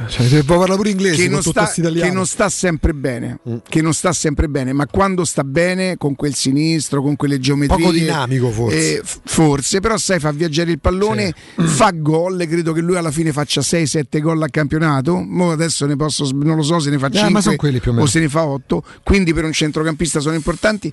Cioè, 0.09 0.43
può 0.45 0.59
parlare 0.59 0.77
pure 0.77 0.91
inglese 0.91 1.23
Che 1.23 1.29
non, 1.29 1.43
sta, 1.43 1.71
che 1.71 2.11
non 2.11 2.27
sta 2.27 2.49
sempre 2.49 2.95
bene, 2.95 3.41
che 3.69 3.83
non 3.83 3.93
sta 3.93 4.13
sempre 4.13 4.49
bene, 4.49 4.73
ma 4.73 4.87
quando 4.87 5.25
sta 5.25 5.45
bene 5.45 5.97
con 5.97 6.15
quel 6.15 6.35
sinistro, 6.35 7.03
con 7.03 7.17
quelle 7.17 7.39
geometrie, 7.39 7.79
Poco 7.79 7.93
dinamico, 7.93 8.51
forse. 8.51 8.99
eh, 8.99 9.03
forse, 9.05 9.81
però 9.81 9.97
sai 9.97 10.19
fa 10.19 10.31
viaggiare 10.33 10.71
il 10.71 10.79
pallone, 10.81 11.33
fa 11.57 11.91
gol, 11.95 12.45
credo 12.49 12.73
che 12.73 12.81
lui 12.81 12.97
alla 12.97 13.11
fine 13.11 13.33
faccia 13.33 13.61
6-7 13.61 14.21
gol 14.21 14.43
a 14.43 14.49
campionato, 14.49 15.17
Mo 15.17 15.51
adesso 15.51 15.87
ne 15.87 15.97
posso, 15.97 16.29
non 16.33 16.57
lo 16.57 16.63
so 16.63 16.79
se 16.79 16.91
ne 16.91 16.99
fa 16.99 17.07
Eh, 17.07 17.11
ma 17.13 17.41
5 17.41 17.43
sono 17.43 17.57
quelli 17.57 17.81
più 17.81 17.93
o 17.93 18.01
o 18.01 18.07
se 18.07 18.21
ne 18.21 18.29
fa 18.29 18.45
8, 18.45 18.85
quindi 19.03 19.33
per 19.35 19.45
un 19.45 19.53
centrocampista 19.53 20.21
sono 20.21 20.35
importanti. 20.35 20.93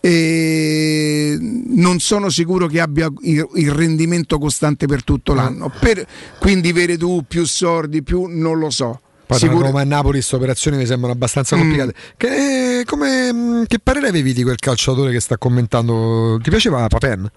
E 0.00 1.36
non 1.40 1.98
sono 1.98 2.28
sicuro 2.30 2.66
che 2.66 2.80
abbia 2.80 3.10
il, 3.22 3.46
il 3.54 3.70
rendimento 3.70 4.38
costante 4.38 4.86
per 4.86 5.04
tutto 5.04 5.34
l'anno. 5.34 5.70
Per- 5.78 6.06
quindi 6.38 6.72
Veretù 6.72 7.24
più 7.26 7.44
sordi, 7.44 7.97
più 8.02 8.26
non 8.26 8.58
lo 8.58 8.70
so. 8.70 9.00
Poi 9.26 9.38
tra 9.38 9.46
Sicuro- 9.48 9.66
Roma 9.66 9.82
e 9.82 9.84
Napoli 9.84 10.12
queste 10.18 10.36
operazioni 10.36 10.76
mi 10.78 10.86
sembrano 10.86 11.12
abbastanza 11.12 11.54
Mm. 11.54 11.58
complicate. 11.58 11.94
Che, 12.16 12.82
come, 12.86 13.32
mm, 13.32 13.62
che 13.66 13.78
parere 13.78 14.08
avevi 14.08 14.32
di 14.32 14.42
quel 14.42 14.56
calciatore 14.58 15.12
che 15.12 15.20
sta 15.20 15.36
commentando? 15.36 16.38
Ti 16.42 16.48
piaceva 16.50 16.86
Papen? 16.88 17.30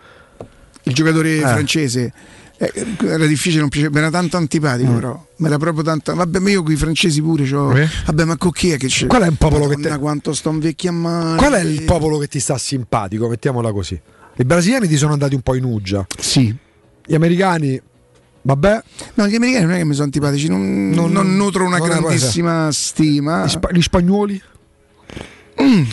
il 0.83 0.93
giocatore 0.95 1.35
Eh. 1.35 1.41
francese 1.41 2.11
eh, 2.57 2.71
era 3.03 3.25
difficile, 3.25 3.59
non 3.61 3.69
piaceva, 3.69 3.91
mi 3.93 3.99
era 3.99 4.09
tanto 4.11 4.37
antipatico, 4.37 4.91
Mm. 4.91 4.95
però. 4.95 5.25
Ma 5.37 5.47
era 5.47 5.57
proprio 5.57 5.83
tanto. 5.83 6.13
Vabbè, 6.13 6.39
ma 6.39 6.49
io 6.51 6.61
con 6.63 6.71
i 6.71 6.75
francesi 6.75 7.19
pure 7.21 7.43
c'ho. 7.43 7.75
Eh? 7.75 7.87
Vabbè, 8.05 8.23
ma 8.23 8.37
con 8.37 8.51
chi 8.51 8.69
è 8.71 8.77
che 8.77 8.87
c'è? 8.87 9.07
Qual 9.07 9.23
è 9.23 9.27
un 9.27 9.35
popolo 9.35 9.67
che 9.67 9.75
Madonna, 9.77 9.95
te- 9.95 9.99
quanto 9.99 10.33
sto 10.33 10.49
invecchiando 10.51 11.35
Qual 11.37 11.53
è 11.53 11.61
il 11.61 11.83
popolo 11.83 12.17
che 12.19 12.27
ti 12.27 12.39
sta 12.39 12.57
simpatico? 12.59 13.27
Mettiamola 13.27 13.71
così. 13.71 13.99
I 14.37 14.43
brasiliani 14.45 14.87
ti 14.87 14.95
sono 14.95 15.11
andati 15.13 15.33
un 15.35 15.41
po' 15.41 15.55
in 15.55 15.63
uggia. 15.65 16.05
Sì. 16.19 16.55
Gli 17.05 17.15
americani, 17.15 17.81
vabbè. 18.41 18.83
No, 19.15 19.27
gli 19.27 19.35
americani 19.35 19.65
non 19.65 19.73
è 19.75 19.77
che 19.77 19.85
mi 19.85 19.93
sono 19.93 20.05
antipatici, 20.05 20.47
non, 20.47 20.89
Non- 20.89 21.11
non 21.11 21.35
nutro 21.35 21.65
una 21.65 21.77
non 21.77 21.87
grandissima 21.87 22.71
stima. 22.71 23.45
Gli, 23.45 23.49
spa- 23.49 23.69
gli 23.71 23.81
spagnoli? 23.81 24.41
Mm, 25.61 25.83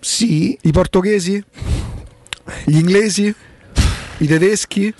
sì. 0.00 0.58
I 0.62 0.70
portoghesi? 0.72 1.42
Gli 2.64 2.76
inglesi? 2.78 3.34
I 4.18 4.26
tedeschi? 4.26 4.92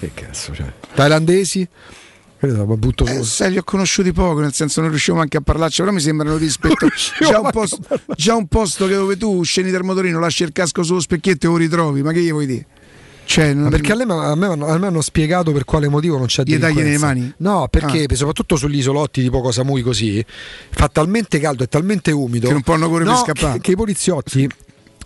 Che 0.00 0.10
cazzo, 0.14 0.54
cioè. 0.54 0.72
Thailandesi? 0.94 1.66
Ma 2.38 2.76
butto 2.76 3.06
Eh, 3.06 3.24
sai, 3.24 3.50
li 3.52 3.58
ho 3.58 3.64
conosciuti 3.64 4.12
poco, 4.12 4.40
nel 4.40 4.52
senso 4.52 4.80
non 4.80 4.90
riuscivo 4.90 5.16
neanche 5.16 5.38
a 5.38 5.40
parlarci, 5.40 5.80
però 5.80 5.92
mi 5.92 6.00
sembrano 6.00 6.36
rispetto. 6.36 6.86
riuscivo 6.86 7.30
Già 7.30 7.36
un, 7.38 7.42
manco 7.44 7.58
posto, 7.58 7.78
già 8.14 8.34
un 8.36 8.46
posto 8.46 8.86
che 8.86 8.94
dove 8.94 9.16
tu 9.16 9.42
scendi 9.42 9.70
dal 9.70 9.82
motorino, 9.82 10.20
lasci 10.20 10.42
il 10.44 10.52
casco 10.52 10.82
sullo 10.82 11.00
specchietto 11.00 11.46
e 11.46 11.48
lo 11.50 11.56
ritrovi, 11.56 12.02
ma 12.02 12.12
che 12.12 12.20
gli 12.20 12.30
vuoi 12.30 12.46
dire? 12.46 12.66
Cioè, 13.26 13.52
non- 13.52 13.64
Ma 13.64 13.68
perché 13.70 13.92
a 13.92 13.96
me, 13.96 14.04
a, 14.04 14.34
me, 14.36 14.46
hanno- 14.46 14.66
a 14.66 14.78
me 14.78 14.86
hanno 14.86 15.00
spiegato 15.00 15.50
per 15.52 15.64
quale 15.64 15.88
motivo 15.88 16.16
non 16.16 16.26
c'è 16.26 16.44
Gli 16.44 16.58
tagli 16.58 16.76
nelle 16.78 16.98
mani? 16.98 17.32
No, 17.38 17.66
perché 17.68 18.06
Ah. 18.08 18.14
soprattutto 18.14 18.54
sugli 18.56 18.78
isolotti 18.78 19.20
tipo 19.22 19.40
Cosa 19.40 19.64
Mui 19.64 19.82
così, 19.82 20.24
fa 20.70 20.88
talmente 20.88 21.38
caldo 21.40 21.64
e 21.64 21.66
talmente 21.66 22.12
umido 22.12 22.46
Che 22.46 22.52
non 22.52 22.62
possono 22.62 22.88
correre 22.88 23.10
no, 23.10 23.22
per 23.22 23.34
scappare. 23.34 23.54
Che, 23.54 23.60
che 23.60 23.70
i 23.72 23.76
poliziotti 23.76 24.48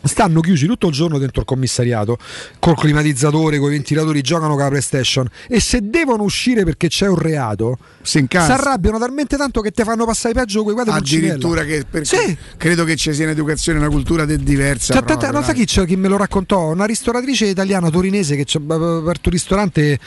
stanno 0.03 0.41
chiusi 0.41 0.67
tutto 0.67 0.89
il 0.89 0.95
giorno 0.95 1.19
dentro 1.19 1.41
il 1.41 1.47
commissariato 1.47 2.19
col 2.59 2.77
climatizzatore, 2.77 3.59
con 3.59 3.69
i 3.69 3.73
ventilatori, 3.73 4.21
giocano 4.21 4.55
con 4.55 4.63
la 4.63 4.69
PlayStation 4.69 5.29
e 5.49 5.61
se 5.61 5.81
devono 5.83 6.23
uscire 6.23 6.65
perché 6.65 6.89
c'è 6.89 7.07
un 7.07 7.19
reato 7.19 7.79
si 8.03 8.27
arrabbiano 8.37 8.99
talmente 8.99 9.37
tanto 9.37 9.61
che 9.61 9.71
ti 9.71 9.83
fanno 9.83 10.05
passare 10.05 10.35
peggio 10.35 10.63
quei 10.63 10.75
quadri 10.75 10.93
Addirittura 10.93 11.65
che 11.65 11.85
perché 11.89 12.37
credo 12.57 12.85
che 12.85 12.97
ci 12.97 13.13
sia 13.13 13.25
un'educazione, 13.25 13.79
una 13.79 13.89
cultura 13.89 14.25
de- 14.25 14.39
diversa. 14.39 14.95
Cioè, 14.95 15.03
proprio, 15.03 15.31
non 15.31 15.43
dai. 15.43 15.55
chi, 15.55 15.85
chi 15.85 15.97
me 15.97 16.09
lo 16.09 16.17
raccontò? 16.17 16.71
Una 16.71 16.87
ristoratrice 16.87 17.47
italiana 17.47 17.91
torinese 17.91 18.37
che 18.37 18.47
aperto 18.57 19.29
un 19.29 19.33
ristorante 19.33 19.99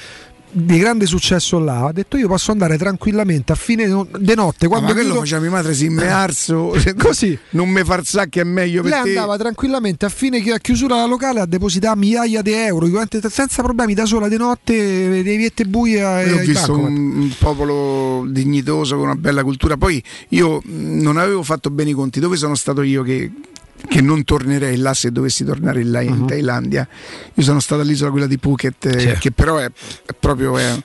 di 0.56 0.77
grande 0.77 1.06
successo 1.06 1.59
là, 1.59 1.85
ha 1.88 1.91
detto 1.91 2.15
io 2.17 2.27
posso 2.27 2.51
andare 2.51 2.77
tranquillamente 2.77 3.51
a 3.51 3.56
fine 3.56 3.85
de 4.17 4.35
notte 4.35 4.67
quando 4.67 4.88
ma 4.88 4.93
quello 4.93 5.07
chiudo- 5.09 5.19
faceva 5.25 5.41
mia 5.41 5.49
madre 5.49 5.73
si 5.73 5.90
me 5.90 6.07
arso 6.07 6.75
Così. 6.98 7.38
non 7.51 7.69
me 7.69 7.83
far 7.83 8.06
sa 8.06 8.27
che 8.27 8.41
è 8.41 8.43
meglio 8.43 8.82
per 8.83 8.91
lei 8.91 9.03
te 9.03 9.09
andava 9.09 9.38
tranquillamente 9.38 10.06
a 10.06 10.09
fine 10.09 10.40
chi- 10.41 10.51
a 10.51 10.59
chiusura 10.59 10.95
della 10.95 11.07
locale 11.07 11.40
a 11.40 11.45
depositare 11.45 11.98
migliaia 11.98 12.41
di 12.41 12.51
euro 12.51 12.88
senza 13.30 13.61
problemi 13.64 13.93
da 13.93 14.06
sola 14.06 14.27
di 14.27 14.38
notte 14.38 15.23
dei 15.23 15.38
viette 15.38 15.65
buie 15.65 16.03
ho 16.03 16.38
visto 16.38 16.73
bancomat. 16.73 16.90
un, 16.90 17.17
un 17.17 17.33
popolo 17.40 18.25
dignitoso 18.30 18.95
con 18.95 19.06
una 19.06 19.15
bella 19.15 19.43
cultura. 19.43 19.77
Poi 19.77 20.01
io 20.30 20.61
non 20.65 21.17
avevo 21.17 21.43
fatto 21.43 21.69
bene 21.69 21.90
i 21.91 21.93
conti. 21.93 22.19
Dove 22.19 22.35
sono 22.38 22.56
stato 22.56 22.82
io 22.82 23.03
che, 23.03 23.32
che 23.87 24.01
non 24.01 24.23
tornerei 24.23 24.77
là 24.77 24.93
se 24.93 25.11
dovessi 25.11 25.43
tornare 25.43 25.83
là 25.83 26.01
in 26.01 26.13
Mhm. 26.19 26.27
Thailandia? 26.27 26.87
Io 27.33 27.43
sono 27.43 27.59
stato 27.59 27.81
all'isola 27.81 28.11
quella 28.11 28.27
di 28.27 28.37
Phuket, 28.37 28.85
eh, 28.85 29.17
che 29.19 29.31
però 29.31 29.57
è, 29.57 29.65
è 29.65 30.13
proprio. 30.19 30.57
è- 30.57 30.81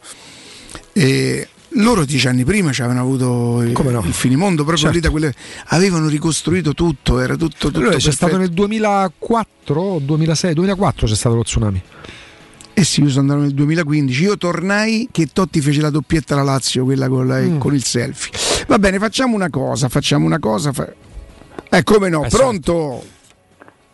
e 0.93 1.49
loro 1.73 2.05
dieci 2.05 2.27
anni 2.29 2.45
prima 2.45 2.73
ci 2.73 2.83
avevano 2.83 3.05
avuto 3.05 3.63
il, 3.63 3.71
il 4.07 4.13
finimondo 4.13 4.65
proprio 4.65 4.91
Certo. 4.91 4.95
lì 4.97 5.01
da 5.01 5.11
quelle 5.11 5.35
avevano 5.67 6.09
ricostruito 6.09 6.73
tutto 6.75 7.21
era 7.21 7.37
tutto, 7.37 7.69
tutto 7.69 7.79
Allora, 7.79 7.97
c'è 7.97 8.11
stato 8.11 8.37
nel 8.39 8.51
2004 8.51 9.81
o 9.81 9.99
2006 10.01 10.55
2004 10.55 11.07
c'è 11.07 11.15
stato 11.15 11.37
lo 11.37 11.43
tsunami 11.45 11.83
Eh 12.75 12.85
sì, 12.85 13.03
io 13.03 13.09
sono 13.11 13.21
andato 13.23 13.41
nel 13.41 13.55
2015. 13.55 14.23
Io 14.23 14.37
tornai 14.39 15.09
che 15.11 15.29
Totti 15.33 15.61
fece 15.61 15.81
la 15.81 15.91
doppietta 15.91 16.35
alla 16.35 16.45
Lazio, 16.45 16.85
quella 16.85 17.09
con, 17.09 17.27
la- 17.27 17.41
Mm. 17.41 17.59
con 17.59 17.75
il 17.75 17.83
selfie. 17.83 18.31
Va 18.69 18.79
bene, 18.79 18.99
facciamo 19.01 19.35
una 19.35 19.51
cosa, 19.51 19.89
facciamo 19.89 20.25
una 20.25 20.39
cosa. 20.39 20.73
fa- 20.73 20.89
Eh, 21.71 21.83
come 21.83 22.09
no, 22.09 22.25
Eh, 22.25 22.29
pronto? 22.29 23.03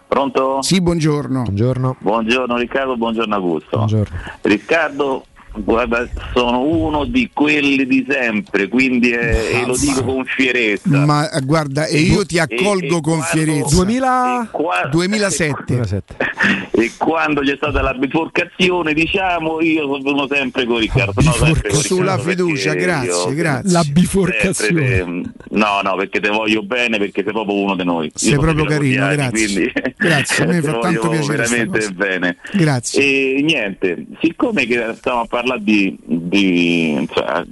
Pronto? 0.06 0.62
Sì, 0.62 0.80
buongiorno. 0.80 1.42
Buongiorno. 1.42 1.96
Buongiorno 1.98 2.56
Riccardo, 2.56 2.96
buongiorno 2.96 3.34
Augusto. 3.34 3.76
Buongiorno. 3.76 4.16
Riccardo, 4.42 5.24
guarda, 5.56 6.08
sono 6.34 6.62
uno 6.62 7.04
di 7.04 7.30
quelli 7.32 7.86
di 7.86 8.04
sempre, 8.08 8.68
quindi 8.68 9.10
eh, 9.10 9.60
e 9.60 9.66
lo 9.66 9.76
dico 9.76 10.02
con 10.04 10.24
fierezza. 10.24 10.88
Ma 11.04 11.30
eh, 11.30 11.40
guarda, 11.42 11.86
e 11.86 11.98
io 11.98 12.24
ti 12.26 12.38
accolgo 12.38 12.98
e 12.98 13.00
con 13.00 13.18
quando- 13.18 13.24
fierezza. 13.26 13.74
2000... 13.76 14.50
2007. 14.90 16.02
E 16.76 16.90
quando 16.98 17.40
c'è 17.40 17.54
stata 17.56 17.80
la 17.80 17.94
biforcazione, 17.94 18.92
diciamo, 18.92 19.60
io 19.62 19.98
sono 20.02 20.26
sempre 20.28 20.66
con 20.66 20.78
Riccardo. 20.78 21.20
sono 21.22 21.32
sempre 21.46 21.70
con 21.70 21.80
Sulla 21.80 22.16
Riccardo, 22.16 22.30
fiducia, 22.46 22.74
grazie, 22.74 23.08
io- 23.30 23.34
grazie. 23.34 23.70
La 23.72 23.82
sempre, 23.82 24.00
biforcazione. 24.02 24.96
eh, 24.98 25.04
no, 25.50 25.80
no, 25.82 25.94
perché 25.96 26.20
te 26.20 26.28
voglio 26.30 26.62
bene, 26.62 26.98
perché 26.98 27.22
sei 27.22 27.32
proprio 27.32 27.54
uno 27.56 27.76
di 27.76 27.84
noi. 27.84 28.06
Io 28.06 28.12
Sei 28.14 28.30
sono 28.32 28.42
proprio 28.42 28.64
carino, 28.66 29.08
grazie. 29.08 29.30
quindi 29.30 29.72
Grazie, 29.96 30.44
a 30.44 30.46
me 30.48 30.54
te 30.60 30.68
fa 30.68 30.78
tanto 30.80 31.08
piacere 31.08 31.36
veramente 31.36 31.90
bene. 31.92 32.36
Grazie. 32.52 33.02
E 33.36 33.42
niente, 33.42 34.04
siccome 34.20 34.66
che 34.66 34.92
stiamo 34.96 35.20
a 35.20 35.26
parlare 35.26 35.42
di, 35.58 35.96
di, 36.04 37.08
cioè, 37.12 37.44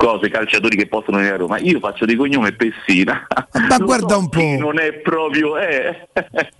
cose, 0.00 0.30
calciatori 0.30 0.76
che 0.78 0.86
possono 0.86 1.18
venire 1.18 1.34
a 1.34 1.38
Roma, 1.38 1.58
io 1.58 1.78
faccio 1.78 2.06
di 2.06 2.16
cognome 2.16 2.52
Pessina. 2.52 3.26
Ma 3.68 3.76
Lo 3.78 3.84
guarda 3.84 4.14
so 4.14 4.18
un 4.20 4.28
po'. 4.30 4.56
Non 4.58 4.78
è 4.80 4.94
proprio... 4.94 5.58
Eh. 5.58 6.08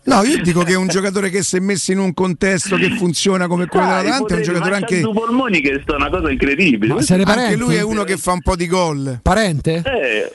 No, 0.05 0.23
io 0.25 0.43
dico 0.43 0.63
che 0.63 0.73
è 0.73 0.77
un 0.77 0.89
giocatore 0.89 1.31
che 1.31 1.43
se 1.43 1.59
messo 1.59 1.91
in 1.91 2.01
un 2.01 2.13
contesto 2.13 2.77
che 2.77 2.91
funziona 2.91 3.47
come 3.47 3.67
quello 3.67 3.87
Sai, 3.87 4.03
dell'Atalanta 4.03 4.35
è 4.35 4.37
un 4.37 4.43
giocatore 4.43 4.71
ma 4.71 4.77
anche 4.77 5.01
due 5.01 5.13
polmoni 5.15 5.61
che 5.63 5.81
sta 5.83 5.97
una 5.97 6.11
cosa 6.11 6.31
incredibile. 6.31 6.93
anche 6.93 7.57
lui 7.57 7.77
è 7.77 7.83
uno 7.83 8.05
che 8.05 8.19
fa 8.19 8.33
un 8.33 8.43
po' 8.43 8.57
di 8.57 8.67
gol. 8.67 9.21
Parente? 9.23 9.83
Eh, 9.87 10.33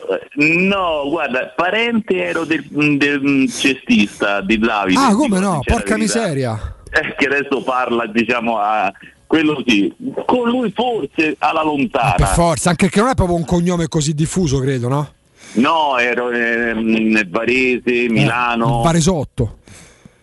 no, 0.58 1.08
guarda, 1.08 1.54
parente 1.56 2.16
ero 2.16 2.44
del, 2.44 2.64
del 2.70 3.48
cestista 3.52 4.42
di 4.42 4.58
Davide. 4.58 5.00
ah 5.00 5.14
come 5.14 5.40
no 5.40 5.60
porca 5.64 5.96
miseria 5.96 6.76
Eh, 6.90 7.14
che 7.18 7.26
adesso 7.28 7.62
parla, 7.62 8.08
diciamo, 8.08 8.58
a 8.58 8.92
quello 9.36 9.64
sì. 9.66 9.94
Con 10.26 10.50
lui 10.50 10.72
forse 10.72 11.36
alla 11.40 11.64
lontana. 11.64 12.14
per 12.14 12.28
forza 12.28 12.70
anche 12.70 12.86
perché 12.86 13.02
non 13.02 13.10
è 13.10 13.16
proprio 13.16 13.36
un 13.36 13.46
cognome 13.46 13.88
così 13.88 14.14
diffuso 14.14 14.60
credo 14.60 14.88
no? 14.88 15.10
No, 15.54 15.98
ero 15.98 16.32
ehm, 16.32 16.80
nel 16.80 17.30
Varese, 17.30 18.08
Milano. 18.10 18.82
Varesotto 18.82 19.58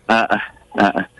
Eh, 0.05 0.27
eh. 0.75 1.11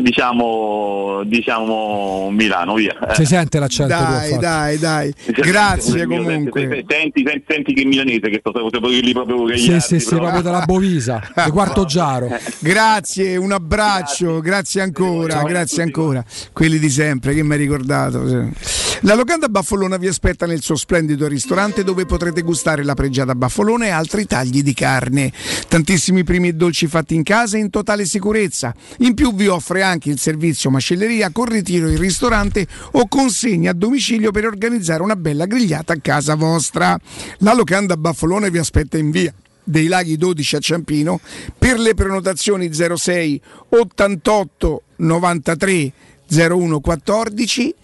Diciamo, 0.00 1.22
diciamo 1.24 2.30
Milano, 2.30 2.74
via. 2.74 2.96
Eh. 3.08 3.14
si 3.14 3.24
sente 3.24 3.58
l'accento 3.58 3.94
Dai, 3.94 4.38
dai, 4.38 4.78
dai. 4.78 5.14
Grazie 5.26 6.06
comunque. 6.06 6.84
Senti, 6.88 7.22
senti, 7.24 7.44
senti 7.46 7.74
che 7.74 7.84
milanese 7.84 8.28
che 8.30 8.38
sto 8.40 8.52
sapevo 8.54 8.88
dirli 8.88 9.12
proprio 9.12 9.46
sì 9.48 9.66
Gagliardi, 9.66 9.80
sì 9.80 10.00
sì 10.00 10.08
però. 10.08 10.20
proprio 10.22 10.42
della 10.42 10.64
Bovisa 10.64 11.20
di 11.44 11.50
quarto 11.50 11.84
giaro 11.84 12.28
Grazie, 12.58 13.36
un 13.36 13.52
abbraccio, 13.52 14.40
grazie, 14.40 14.80
ancora, 14.80 15.42
grazie 15.42 15.82
ancora. 15.82 16.24
Quelli 16.52 16.78
di 16.78 16.90
sempre 16.90 17.34
che 17.34 17.42
mi 17.42 17.52
hai 17.52 17.58
ricordato. 17.58 18.28
sì. 18.28 18.80
La 19.04 19.14
locanda 19.14 19.48
Baffolona 19.48 19.96
vi 19.96 20.06
aspetta 20.06 20.46
nel 20.46 20.62
suo 20.62 20.76
splendido 20.76 21.26
ristorante 21.26 21.82
dove 21.82 22.06
potrete 22.06 22.42
gustare 22.42 22.84
la 22.84 22.94
pregiata 22.94 23.34
baffolona 23.34 23.86
e 23.86 23.90
altri 23.90 24.26
tagli 24.26 24.62
di 24.62 24.74
carne. 24.74 25.32
Tantissimi 25.66 26.22
primi 26.22 26.48
e 26.48 26.52
dolci 26.52 26.86
fatti 26.86 27.16
in 27.16 27.24
casa 27.24 27.56
in 27.58 27.68
totale 27.70 28.04
sicurezza. 28.04 28.72
In 28.98 29.14
più 29.14 29.34
vi 29.34 29.48
offre 29.48 29.81
anche 29.82 30.10
il 30.10 30.18
servizio 30.18 30.70
macelleria 30.70 31.30
con 31.30 31.46
ritiro 31.46 31.88
in 31.88 31.98
ristorante 31.98 32.66
o 32.92 33.06
consegna 33.08 33.70
a 33.70 33.74
domicilio 33.74 34.30
per 34.30 34.46
organizzare 34.46 35.02
una 35.02 35.16
bella 35.16 35.46
grigliata 35.46 35.92
a 35.92 36.00
casa 36.00 36.34
vostra. 36.34 36.98
La 37.38 37.54
locanda 37.54 37.96
Baffolona 37.96 38.48
vi 38.48 38.58
aspetta 38.58 38.96
in 38.96 39.10
via 39.10 39.32
dei 39.62 39.86
Laghi 39.86 40.16
12 40.16 40.56
a 40.56 40.58
Ciampino 40.58 41.20
per 41.56 41.78
le 41.78 41.94
prenotazioni 41.94 42.70
06 42.72 43.40
88 43.68 44.82
93 44.96 45.92
01 46.28 46.80
14 46.80 47.74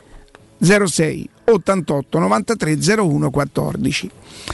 06 0.61 1.29
88 1.45 2.19
93 2.19 2.79
01 2.97 3.31
14 3.31 4.11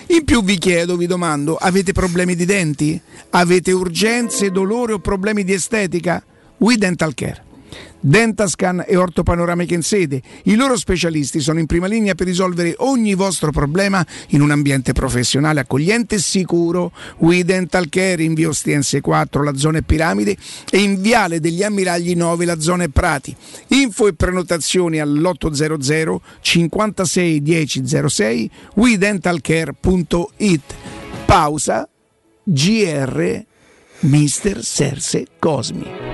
in 0.09 0.25
più 0.25 0.43
vi 0.43 0.59
chiedo, 0.59 0.97
vi 0.97 1.07
domando, 1.07 1.57
avete 1.57 1.93
problemi 1.93 2.35
di 2.35 2.45
denti? 2.45 3.01
Avete 3.31 3.73
urgenze, 3.73 4.51
dolore 4.51 4.93
o 4.93 4.99
problemi 4.99 5.45
di 5.45 5.53
estetica? 5.53 6.23
We 6.59 6.77
Dental 6.77 7.15
Care 7.15 7.45
Dentascan 8.07 8.85
e 8.87 8.97
Ortopanoramica 8.97 9.73
in 9.73 9.83
sede. 9.83 10.21
I 10.45 10.57
loro 10.57 10.77
specialisti 10.77 11.41
sono 11.41 11.59
in 11.59 11.65
prima 11.65 11.87
linea 11.87 12.15
per 12.15 12.27
risolvere 12.27 12.75
ogni 12.79 13.15
vostro 13.15 13.51
problema 13.51 14.05
in 14.29 14.43
un 14.43 14.51
ambiente 14.51 14.93
professionale 14.93 15.61
accogliente 15.61 16.17
e 16.17 16.19
sicuro. 16.19 16.93
We 17.19 17.45
Dental 17.45 17.89
Care 17.89 18.23
in 18.23 18.35
via 18.35 18.49
Ostiense 18.49 19.01
4, 19.01 19.43
la 19.43 19.57
zona 19.57 19.79
è 19.79 19.83
Piramide 19.83 20.37
e 20.71 20.81
in 20.81 21.01
viale 21.01 21.41
degli 21.41 21.63
Ammiragli 21.63 22.15
9, 22.15 22.45
la 22.45 22.61
zona 22.61 22.85
è 22.85 22.89
Prati. 22.89 23.35
Info 23.69 24.07
e 24.07 24.13
prenotazioni 24.13 25.01
all'800 25.01 26.17
56 26.41 27.41
1006 27.41 28.51
wedentalcare.it. 28.75 30.75
Pausa 31.25 31.89
GR 32.43 33.45
Mister 34.01 34.63
Serse 34.63 35.27
Cosmi. 35.39 36.14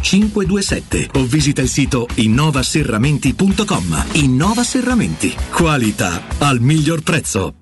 527 0.00 1.10
o 1.14 1.24
visita 1.24 1.60
il 1.60 1.68
sito 1.68 2.08
innovaserramenti.com. 2.14 4.04
Innova 4.12 4.62
Serramenti. 4.62 5.34
Qualità 5.50 6.22
al 6.38 6.60
miglior 6.60 7.02
prezzo. 7.02 7.59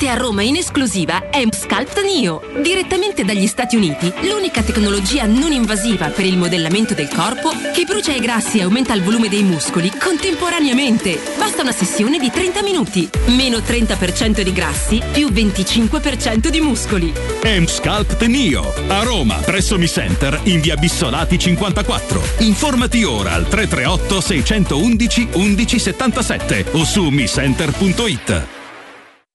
Finalmente 0.00 0.08
a 0.08 0.14
Roma 0.14 0.42
in 0.42 0.56
esclusiva 0.56 1.28
è 1.28 1.44
Sculpt 1.50 2.00
Neo, 2.02 2.40
direttamente 2.62 3.22
dagli 3.22 3.46
Stati 3.46 3.76
Uniti, 3.76 4.10
l'unica 4.22 4.62
tecnologia 4.62 5.26
non 5.26 5.52
invasiva 5.52 6.08
per 6.08 6.24
il 6.24 6.38
modellamento 6.38 6.94
del 6.94 7.08
corpo 7.08 7.50
che 7.74 7.84
brucia 7.84 8.14
i 8.14 8.20
grassi 8.20 8.58
e 8.58 8.62
aumenta 8.62 8.94
il 8.94 9.02
volume 9.02 9.28
dei 9.28 9.42
muscoli 9.42 9.90
contemporaneamente. 9.90 11.20
Basta 11.36 11.60
una 11.60 11.72
sessione 11.72 12.18
di 12.18 12.30
30 12.30 12.62
minuti, 12.62 13.10
meno 13.26 13.58
30% 13.58 14.40
di 14.40 14.52
grassi 14.52 15.02
più 15.12 15.28
25% 15.28 16.48
di 16.48 16.60
muscoli. 16.60 17.12
M-Sculpt 17.44 18.24
Neo 18.24 18.72
a 18.88 19.02
Roma, 19.02 19.36
presso 19.36 19.76
Mi 19.76 19.88
Center 19.88 20.40
in 20.44 20.62
via 20.62 20.76
Bissolati 20.76 21.38
54. 21.38 22.22
Informati 22.38 23.04
ora 23.04 23.32
al 23.32 23.46
338 23.46 24.20
611 24.20 25.28
1177 25.34 26.64
o 26.72 26.84
su 26.84 27.08
miscenter.it. 27.08 28.59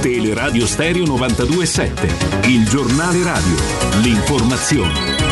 Teleradio 0.00 0.68
Stereo 0.68 1.02
92.7 1.02 2.48
Il 2.48 2.68
giornale 2.68 3.24
radio. 3.24 3.56
L'informazione 4.02 5.23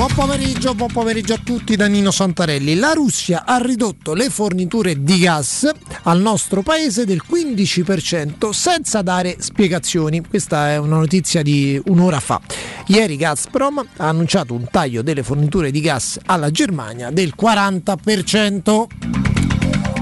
Buon 0.00 0.14
pomeriggio, 0.14 0.74
buon 0.74 0.90
pomeriggio 0.90 1.34
a 1.34 1.40
tutti 1.44 1.76
da 1.76 1.86
Nino 1.86 2.10
Santarelli. 2.10 2.76
La 2.76 2.94
Russia 2.94 3.44
ha 3.44 3.58
ridotto 3.58 4.14
le 4.14 4.30
forniture 4.30 5.02
di 5.02 5.18
gas 5.18 5.70
al 6.04 6.22
nostro 6.22 6.62
paese 6.62 7.04
del 7.04 7.20
15% 7.30 8.48
senza 8.48 9.02
dare 9.02 9.36
spiegazioni. 9.40 10.22
Questa 10.26 10.70
è 10.70 10.78
una 10.78 10.96
notizia 10.96 11.42
di 11.42 11.78
un'ora 11.84 12.18
fa. 12.18 12.40
Ieri 12.86 13.16
Gazprom 13.16 13.86
ha 13.98 14.08
annunciato 14.08 14.54
un 14.54 14.66
taglio 14.70 15.02
delle 15.02 15.22
forniture 15.22 15.70
di 15.70 15.82
gas 15.82 16.18
alla 16.24 16.50
Germania 16.50 17.10
del 17.10 17.34
40%. 17.38 19.39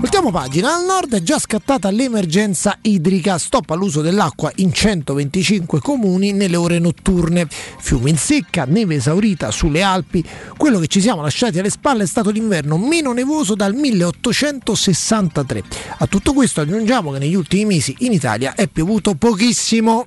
Voltiamo 0.01 0.31
pagina, 0.31 0.77
al 0.77 0.85
nord 0.85 1.13
è 1.13 1.23
già 1.23 1.41
scattata 1.41 1.91
l'emergenza 1.91 2.79
idrica, 2.83 3.37
stop 3.37 3.71
all'uso 3.71 4.01
dell'acqua 4.01 4.53
in 4.57 4.73
125 4.73 5.81
comuni 5.81 6.31
nelle 6.33 6.55
ore 6.55 6.79
notturne, 6.79 7.49
fiumi 7.81 8.11
in 8.11 8.17
secca, 8.17 8.65
neve 8.65 8.95
esaurita 8.95 9.51
sulle 9.51 9.83
Alpi, 9.83 10.25
quello 10.57 10.79
che 10.79 10.87
ci 10.87 11.01
siamo 11.01 11.21
lasciati 11.21 11.59
alle 11.59 11.69
spalle 11.69 12.05
è 12.05 12.07
stato 12.07 12.31
l'inverno 12.31 12.79
meno 12.79 13.13
nevoso 13.13 13.57
dal 13.57 13.75
1863. 13.75 15.65
A 15.99 16.07
tutto 16.07 16.33
questo 16.33 16.61
aggiungiamo 16.61 17.11
che 17.11 17.19
negli 17.19 17.35
ultimi 17.35 17.65
mesi 17.65 17.97
in 17.99 18.13
Italia 18.13 18.55
è 18.55 18.69
piovuto 18.69 19.17
pochissimo. 19.17 20.07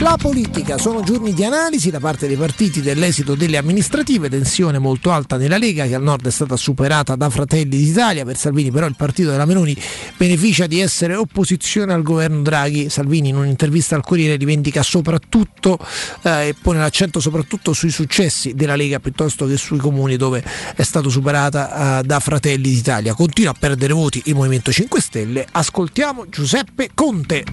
La 0.00 0.18
politica 0.20 0.76
sono 0.76 1.02
giorni 1.02 1.32
di 1.32 1.42
analisi 1.42 1.90
da 1.90 1.98
parte 2.00 2.26
dei 2.26 2.36
partiti 2.36 2.82
dell'esito 2.82 3.34
delle 3.34 3.56
amministrative, 3.56 4.28
tensione 4.28 4.78
molto 4.78 5.10
alta 5.10 5.38
nella 5.38 5.56
Lega 5.56 5.86
che 5.86 5.94
al 5.94 6.02
nord 6.02 6.26
è 6.26 6.30
stata 6.30 6.54
superata 6.56 7.16
da 7.16 7.30
Fratelli 7.30 7.78
d'Italia, 7.78 8.24
per 8.26 8.36
Salvini 8.36 8.70
però 8.70 8.86
il 8.86 8.94
partito 8.94 9.30
della 9.30 9.46
Meloni 9.46 9.74
beneficia 10.18 10.66
di 10.66 10.80
essere 10.80 11.14
opposizione 11.14 11.94
al 11.94 12.02
governo 12.02 12.42
Draghi. 12.42 12.90
Salvini 12.90 13.30
in 13.30 13.36
un'intervista 13.36 13.94
al 13.94 14.04
Corriere 14.04 14.36
rivendica 14.36 14.82
soprattutto 14.82 15.78
eh, 16.22 16.48
e 16.48 16.54
pone 16.60 16.78
l'accento 16.78 17.18
soprattutto 17.18 17.72
sui 17.72 17.90
successi 17.90 18.52
della 18.52 18.76
Lega 18.76 19.00
piuttosto 19.00 19.46
che 19.46 19.56
sui 19.56 19.78
comuni 19.78 20.16
dove 20.16 20.44
è 20.74 20.82
stata 20.82 21.08
superata 21.08 22.00
eh, 22.00 22.02
da 22.02 22.20
Fratelli 22.20 22.68
d'Italia. 22.68 23.14
Continua 23.14 23.52
a 23.52 23.56
perdere 23.58 23.94
voti 23.94 24.20
il 24.26 24.34
Movimento 24.34 24.70
5 24.70 25.00
Stelle. 25.00 25.46
Ascoltiamo 25.50 26.28
Giuseppe 26.28 26.90
Conte. 26.92 27.44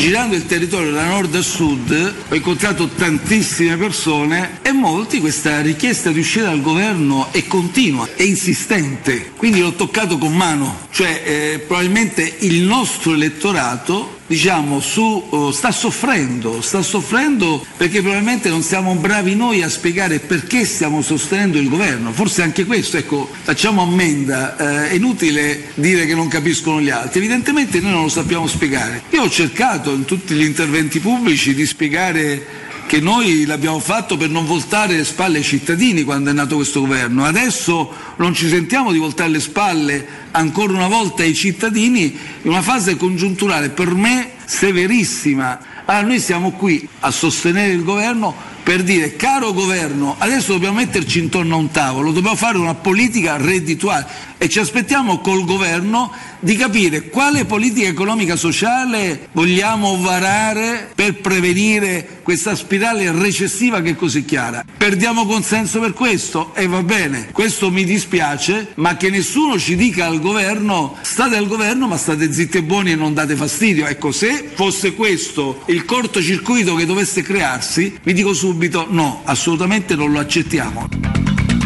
Girando 0.00 0.34
il 0.34 0.46
territorio 0.46 0.92
da 0.92 1.04
nord 1.04 1.34
a 1.34 1.42
sud 1.42 2.14
ho 2.30 2.34
incontrato 2.34 2.88
tantissime 2.88 3.76
persone 3.76 4.60
e 4.62 4.72
molti 4.72 5.20
questa 5.20 5.60
richiesta 5.60 6.10
di 6.10 6.20
uscire 6.20 6.46
dal 6.46 6.62
governo 6.62 7.28
è 7.32 7.46
continua, 7.46 8.08
è 8.14 8.22
insistente, 8.22 9.32
quindi 9.36 9.60
l'ho 9.60 9.74
toccato 9.74 10.16
con 10.16 10.34
mano, 10.34 10.86
cioè 10.90 11.22
eh, 11.22 11.58
probabilmente 11.58 12.36
il 12.38 12.62
nostro 12.62 13.12
elettorato 13.12 14.19
diciamo, 14.30 14.78
su, 14.78 15.26
uh, 15.28 15.50
sta 15.50 15.72
soffrendo, 15.72 16.60
sta 16.60 16.82
soffrendo 16.82 17.66
perché 17.76 18.00
probabilmente 18.00 18.48
non 18.48 18.62
siamo 18.62 18.94
bravi 18.94 19.34
noi 19.34 19.60
a 19.64 19.68
spiegare 19.68 20.20
perché 20.20 20.64
stiamo 20.64 21.02
sostenendo 21.02 21.58
il 21.58 21.68
governo, 21.68 22.12
forse 22.12 22.42
anche 22.42 22.64
questo, 22.64 22.96
ecco, 22.96 23.28
facciamo 23.42 23.82
ammenda, 23.82 24.56
eh, 24.56 24.90
è 24.90 24.94
inutile 24.94 25.72
dire 25.74 26.06
che 26.06 26.14
non 26.14 26.28
capiscono 26.28 26.80
gli 26.80 26.90
altri, 26.90 27.18
evidentemente 27.18 27.80
noi 27.80 27.90
non 27.90 28.02
lo 28.02 28.08
sappiamo 28.08 28.46
spiegare. 28.46 29.02
Io 29.10 29.22
ho 29.22 29.28
cercato 29.28 29.90
in 29.90 30.04
tutti 30.04 30.34
gli 30.34 30.44
interventi 30.44 31.00
pubblici 31.00 31.52
di 31.52 31.66
spiegare 31.66 32.68
che 32.90 32.98
noi 32.98 33.44
l'abbiamo 33.44 33.78
fatto 33.78 34.16
per 34.16 34.30
non 34.30 34.46
voltare 34.46 34.96
le 34.96 35.04
spalle 35.04 35.38
ai 35.38 35.44
cittadini 35.44 36.02
quando 36.02 36.30
è 36.30 36.32
nato 36.32 36.56
questo 36.56 36.80
governo. 36.80 37.24
Adesso 37.24 37.94
non 38.16 38.34
ci 38.34 38.48
sentiamo 38.48 38.90
di 38.90 38.98
voltare 38.98 39.30
le 39.30 39.38
spalle 39.38 40.04
ancora 40.32 40.72
una 40.72 40.88
volta 40.88 41.22
ai 41.22 41.32
cittadini 41.32 42.18
in 42.42 42.50
una 42.50 42.62
fase 42.62 42.96
congiunturale 42.96 43.68
per 43.68 43.94
me 43.94 44.32
severissima. 44.44 45.60
Allora 45.84 46.04
noi 46.04 46.18
siamo 46.18 46.50
qui 46.50 46.84
a 46.98 47.12
sostenere 47.12 47.72
il 47.72 47.84
governo 47.84 48.34
per 48.62 48.82
dire 48.82 49.16
caro 49.16 49.52
governo, 49.52 50.16
adesso 50.18 50.52
dobbiamo 50.52 50.76
metterci 50.76 51.18
intorno 51.18 51.54
a 51.54 51.58
un 51.58 51.70
tavolo, 51.70 52.12
dobbiamo 52.12 52.36
fare 52.36 52.58
una 52.58 52.74
politica 52.74 53.36
reddituale 53.36 54.28
e 54.42 54.48
ci 54.48 54.58
aspettiamo 54.58 55.18
col 55.18 55.44
governo 55.44 56.10
di 56.40 56.56
capire 56.56 57.10
quale 57.10 57.44
politica 57.44 57.88
economica 57.88 58.36
sociale 58.36 59.28
vogliamo 59.32 60.00
varare 60.00 60.90
per 60.94 61.20
prevenire 61.20 62.20
questa 62.22 62.54
spirale 62.54 63.12
recessiva 63.12 63.82
che 63.82 63.90
è 63.90 63.96
così 63.96 64.24
chiara. 64.24 64.64
Perdiamo 64.76 65.26
consenso 65.26 65.78
per 65.80 65.92
questo 65.92 66.54
e 66.54 66.66
va 66.66 66.82
bene, 66.82 67.28
questo 67.32 67.70
mi 67.70 67.84
dispiace, 67.84 68.68
ma 68.76 68.96
che 68.96 69.10
nessuno 69.10 69.58
ci 69.58 69.76
dica 69.76 70.06
al 70.06 70.20
governo 70.20 70.96
state 71.02 71.36
al 71.36 71.46
governo 71.46 71.86
ma 71.86 71.98
state 71.98 72.32
zitti 72.32 72.58
e 72.58 72.62
buoni 72.62 72.92
e 72.92 72.96
non 72.96 73.12
date 73.12 73.36
fastidio. 73.36 73.86
Ecco, 73.86 74.10
se 74.10 74.48
fosse 74.54 74.94
questo 74.94 75.64
il 75.66 75.84
cortocircuito 75.84 76.74
che 76.76 76.86
dovesse 76.86 77.20
crearsi, 77.20 77.98
vi 78.02 78.14
dico 78.14 78.32
subito 78.50 78.86
no, 78.90 79.20
assolutamente 79.24 79.94
non 79.94 80.10
lo 80.10 80.18
accettiamo. 80.18 80.88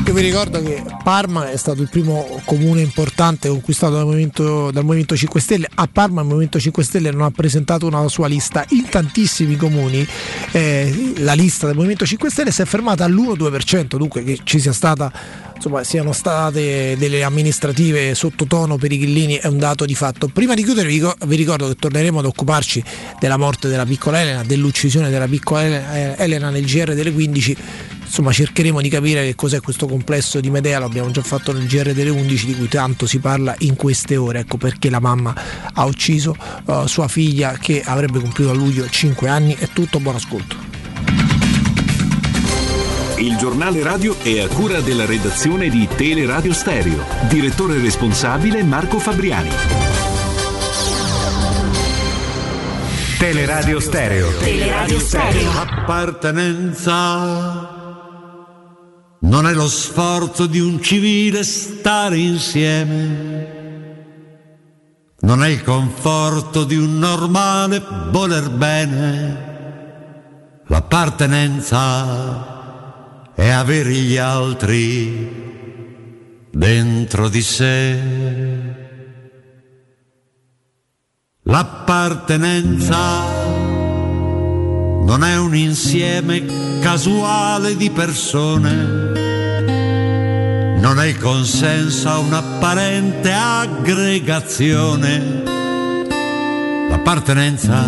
Io 0.06 0.12
vi 0.12 0.20
ricordo 0.20 0.60
che 0.60 0.82
Parma 1.02 1.50
è 1.50 1.56
stato 1.56 1.80
il 1.80 1.88
primo 1.88 2.42
comune 2.44 2.82
importante 2.82 3.48
conquistato 3.48 3.94
dal 3.94 4.04
Movimento, 4.04 4.70
dal 4.70 4.84
Movimento 4.84 5.16
5 5.16 5.40
Stelle. 5.40 5.66
A 5.74 5.88
Parma 5.90 6.20
il 6.20 6.26
Movimento 6.26 6.60
5 6.60 6.84
Stelle 6.84 7.10
non 7.10 7.22
ha 7.22 7.30
presentato 7.30 7.86
una 7.86 8.06
sua 8.08 8.26
lista. 8.26 8.66
In 8.70 8.86
tantissimi 8.90 9.56
comuni 9.56 10.06
eh, 10.52 11.14
la 11.18 11.32
lista 11.32 11.66
del 11.66 11.74
Movimento 11.74 12.04
5 12.04 12.28
Stelle 12.28 12.50
si 12.50 12.60
è 12.60 12.66
fermata 12.66 13.04
all'1-2%, 13.04 13.96
dunque 13.96 14.22
che 14.22 14.40
ci 14.44 14.60
sia 14.60 14.74
stata 14.74 15.10
insomma 15.55 15.84
siano 15.84 16.12
state 16.12 16.97
delle 16.99 17.23
amministrative 17.23 18.15
sottotono 18.15 18.76
per 18.76 18.92
i 18.92 18.99
grillini 18.99 19.34
è 19.36 19.47
un 19.47 19.58
dato 19.58 19.84
di 19.84 19.94
fatto. 19.94 20.28
Prima 20.28 20.55
di 20.55 20.62
chiudere 20.62 20.89
vi, 20.89 21.36
ricordo 21.36 21.68
che 21.68 21.76
torneremo 21.76 22.18
ad 22.18 22.26
occuparci 22.26 22.83
della 23.18 23.36
morte 23.36 23.68
della 23.68 23.86
piccola 23.86 24.20
Elena, 24.20 24.42
dell'uccisione 24.42 25.10
della 25.10 25.28
piccola 25.28 26.16
Elena 26.16 26.50
nel 26.50 26.65
GR 26.65 26.94
delle 26.94 27.12
15 27.12 27.57
insomma 28.15 28.31
cercheremo 28.31 28.81
di 28.81 28.89
capire 28.89 29.24
che 29.24 29.34
cos'è 29.34 29.60
questo 29.60 29.89
complesso 29.89 30.39
di 30.39 30.49
Medea, 30.49 30.78
l'abbiamo 30.78 31.10
già 31.10 31.23
fatto 31.23 31.52
nel 31.52 31.66
GR 31.66 31.92
delle 31.92 32.10
11 32.10 32.47
di 32.47 32.55
cui 32.55 32.68
tanto 32.68 33.07
si 33.07 33.18
parla 33.18 33.55
in 33.60 33.74
queste 33.74 34.16
ore, 34.16 34.41
ecco 34.41 34.57
perché 34.57 34.89
la 34.89 35.00
mamma 35.00 35.34
ha 35.73 35.84
ucciso 35.84 36.36
uh, 36.66 36.86
sua 36.86 37.08
figlia 37.08 37.57
che 37.58 37.83
avrebbe 37.84 38.20
compiuto 38.20 38.50
a 38.50 38.55
luglio 38.55 38.89
5 38.89 39.28
anni, 39.28 39.57
è 39.58 39.68
tutto, 39.73 39.99
buon 39.99 40.15
ascolto. 40.15 41.33
Il 43.17 43.36
giornale 43.36 43.83
radio 43.83 44.17
è 44.18 44.41
a 44.41 44.49
cura 44.49 44.81
della 44.81 45.07
redazione 45.07 45.68
di 45.68 45.86
Teleradio 45.86 46.52
Stereo, 46.52 47.05
direttore 47.28 47.78
responsabile 47.78 48.65
Marco 48.65 48.99
Fabriani. 48.99 49.51
Teleradio 53.17 53.78
Stereo. 53.78 54.36
Teleradio 54.39 54.99
Stereo. 54.99 55.49
Appartenenza 55.52 57.70
non 59.20 59.47
è 59.47 59.52
lo 59.52 59.68
sforzo 59.68 60.47
di 60.47 60.59
un 60.59 60.83
civile 60.83 61.44
stare 61.44 62.18
insieme. 62.18 63.52
Non 65.20 65.44
è 65.44 65.49
il 65.49 65.62
conforto 65.62 66.65
di 66.65 66.76
un 66.76 66.99
normale 66.99 67.81
voler 68.10 68.51
bene. 68.51 69.52
L'appartenenza 70.67 72.53
è 73.34 73.48
avere 73.48 73.90
gli 73.90 74.16
altri 74.16 75.42
dentro 76.50 77.28
di 77.28 77.42
sé. 77.42 77.98
L'appartenenza 81.42 83.22
non 85.04 85.24
è 85.24 85.36
un 85.36 85.54
insieme 85.54 86.42
casuale 86.80 87.76
di 87.76 87.90
persone, 87.90 88.72
non 90.78 90.98
è 91.00 91.06
il 91.06 91.18
consenso 91.18 92.08
a 92.08 92.18
un'apparente 92.18 93.32
aggregazione. 93.32 95.42
L'appartenenza 96.88 97.84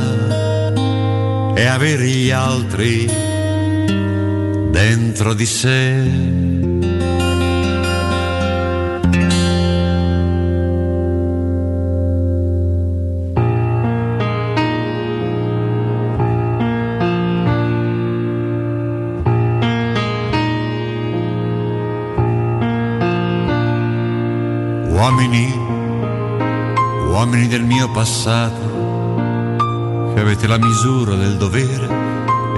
è 1.55 1.65
avere 1.65 2.07
gli 2.07 2.31
altri 2.31 3.36
dentro 4.77 5.33
di 5.33 5.47
sé. 5.47 6.05
Uomini, 24.91 25.55
uomini 27.09 27.49
del 27.49 27.65
mio 27.65 27.91
passato, 27.93 29.15
che 30.13 30.21
avete 30.21 30.47
la 30.47 30.59
misura 30.59 31.15
del 31.15 31.39
dovere 31.39 32.06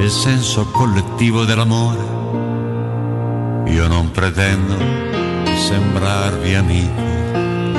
il 0.01 0.10
senso 0.10 0.67
collettivo 0.70 1.44
dell'amore. 1.44 2.17
Io 3.70 3.86
non 3.86 4.10
pretendo 4.10 4.77
di 5.44 5.57
sembrarvi 5.57 6.55
amico. 6.55 7.07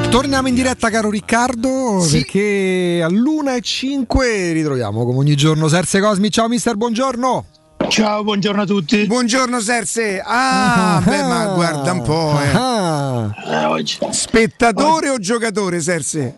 Torniamo 0.10 0.48
in 0.48 0.56
diretta, 0.56 0.90
caro 0.90 1.10
Riccardo, 1.10 2.00
Sì. 2.02 2.22
perché 2.22 3.02
all'una 3.04 3.56
e 3.56 3.62
5 3.62 4.52
ritroviamo 4.54 5.06
come 5.06 5.20
ogni 5.20 5.36
giorno 5.36 5.68
Serse 5.68 6.00
Cosmi. 6.00 6.32
Ciao 6.32 6.48
mister, 6.48 6.76
buongiorno. 6.76 7.46
Ciao, 7.88 8.24
buongiorno 8.24 8.62
a 8.64 8.66
tutti. 8.66 9.06
Buongiorno 9.06 9.60
Serse. 9.60 10.22
Ah, 10.24 11.02
beh, 11.04 11.24
ma 11.24 11.46
guarda 11.54 11.92
un 11.94 12.02
po'. 12.02 12.40
eh. 12.42 14.12
Spettatore 14.12 15.10
o 15.10 15.18
giocatore, 15.18 15.80
Serse? 15.80 16.38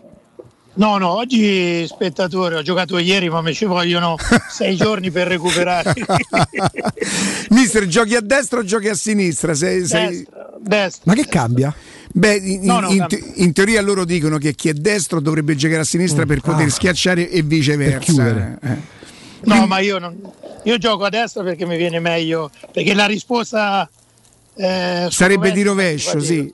No, 0.74 0.96
no, 0.96 1.10
oggi 1.10 1.86
spettatore, 1.86 2.56
ho 2.56 2.62
giocato 2.62 2.96
ieri, 2.96 3.28
ma 3.28 3.42
mi 3.42 3.52
ci 3.52 3.66
vogliono 3.66 4.16
sei 4.50 4.74
giorni 4.74 5.10
per 5.10 5.26
recuperare. 5.26 5.92
Mister, 7.50 7.86
giochi 7.86 8.14
a 8.14 8.20
destra 8.20 8.60
o 8.60 8.64
giochi 8.64 8.88
a 8.88 8.94
sinistra? 8.94 9.54
Sei, 9.54 9.84
sei- 9.86 10.08
destra, 10.08 10.50
destra. 10.58 11.02
Ma 11.04 11.14
che 11.14 11.26
cambia? 11.28 11.74
Beh, 12.14 12.36
in, 12.36 12.64
No, 12.64 12.80
no, 12.80 12.90
in- 12.90 13.06
in 13.36 13.52
teoria 13.52 13.82
loro 13.82 14.04
dicono 14.04 14.38
che 14.38 14.54
chi 14.54 14.68
è 14.70 14.72
destro 14.72 15.20
dovrebbe 15.20 15.56
giocare 15.56 15.80
a 15.80 15.84
sinistra 15.84 16.24
per 16.24 16.40
poter 16.40 16.66
ah. 16.66 16.70
schiacciare 16.70 17.28
e 17.28 17.42
viceversa. 17.42 18.58
Eh. 18.62 18.76
No, 19.44 19.66
ma 19.66 19.78
io, 19.80 19.98
non- 19.98 20.18
io 20.62 20.78
gioco 20.78 21.04
a 21.04 21.10
destra 21.10 21.42
perché 21.42 21.66
mi 21.66 21.76
viene 21.76 22.00
meglio, 22.00 22.50
perché 22.72 22.94
la 22.94 23.06
risposta 23.06 23.88
eh, 24.54 25.08
Sarebbe 25.10 25.52
di 25.52 25.62
rovescio, 25.62 26.18
sì. 26.20 26.52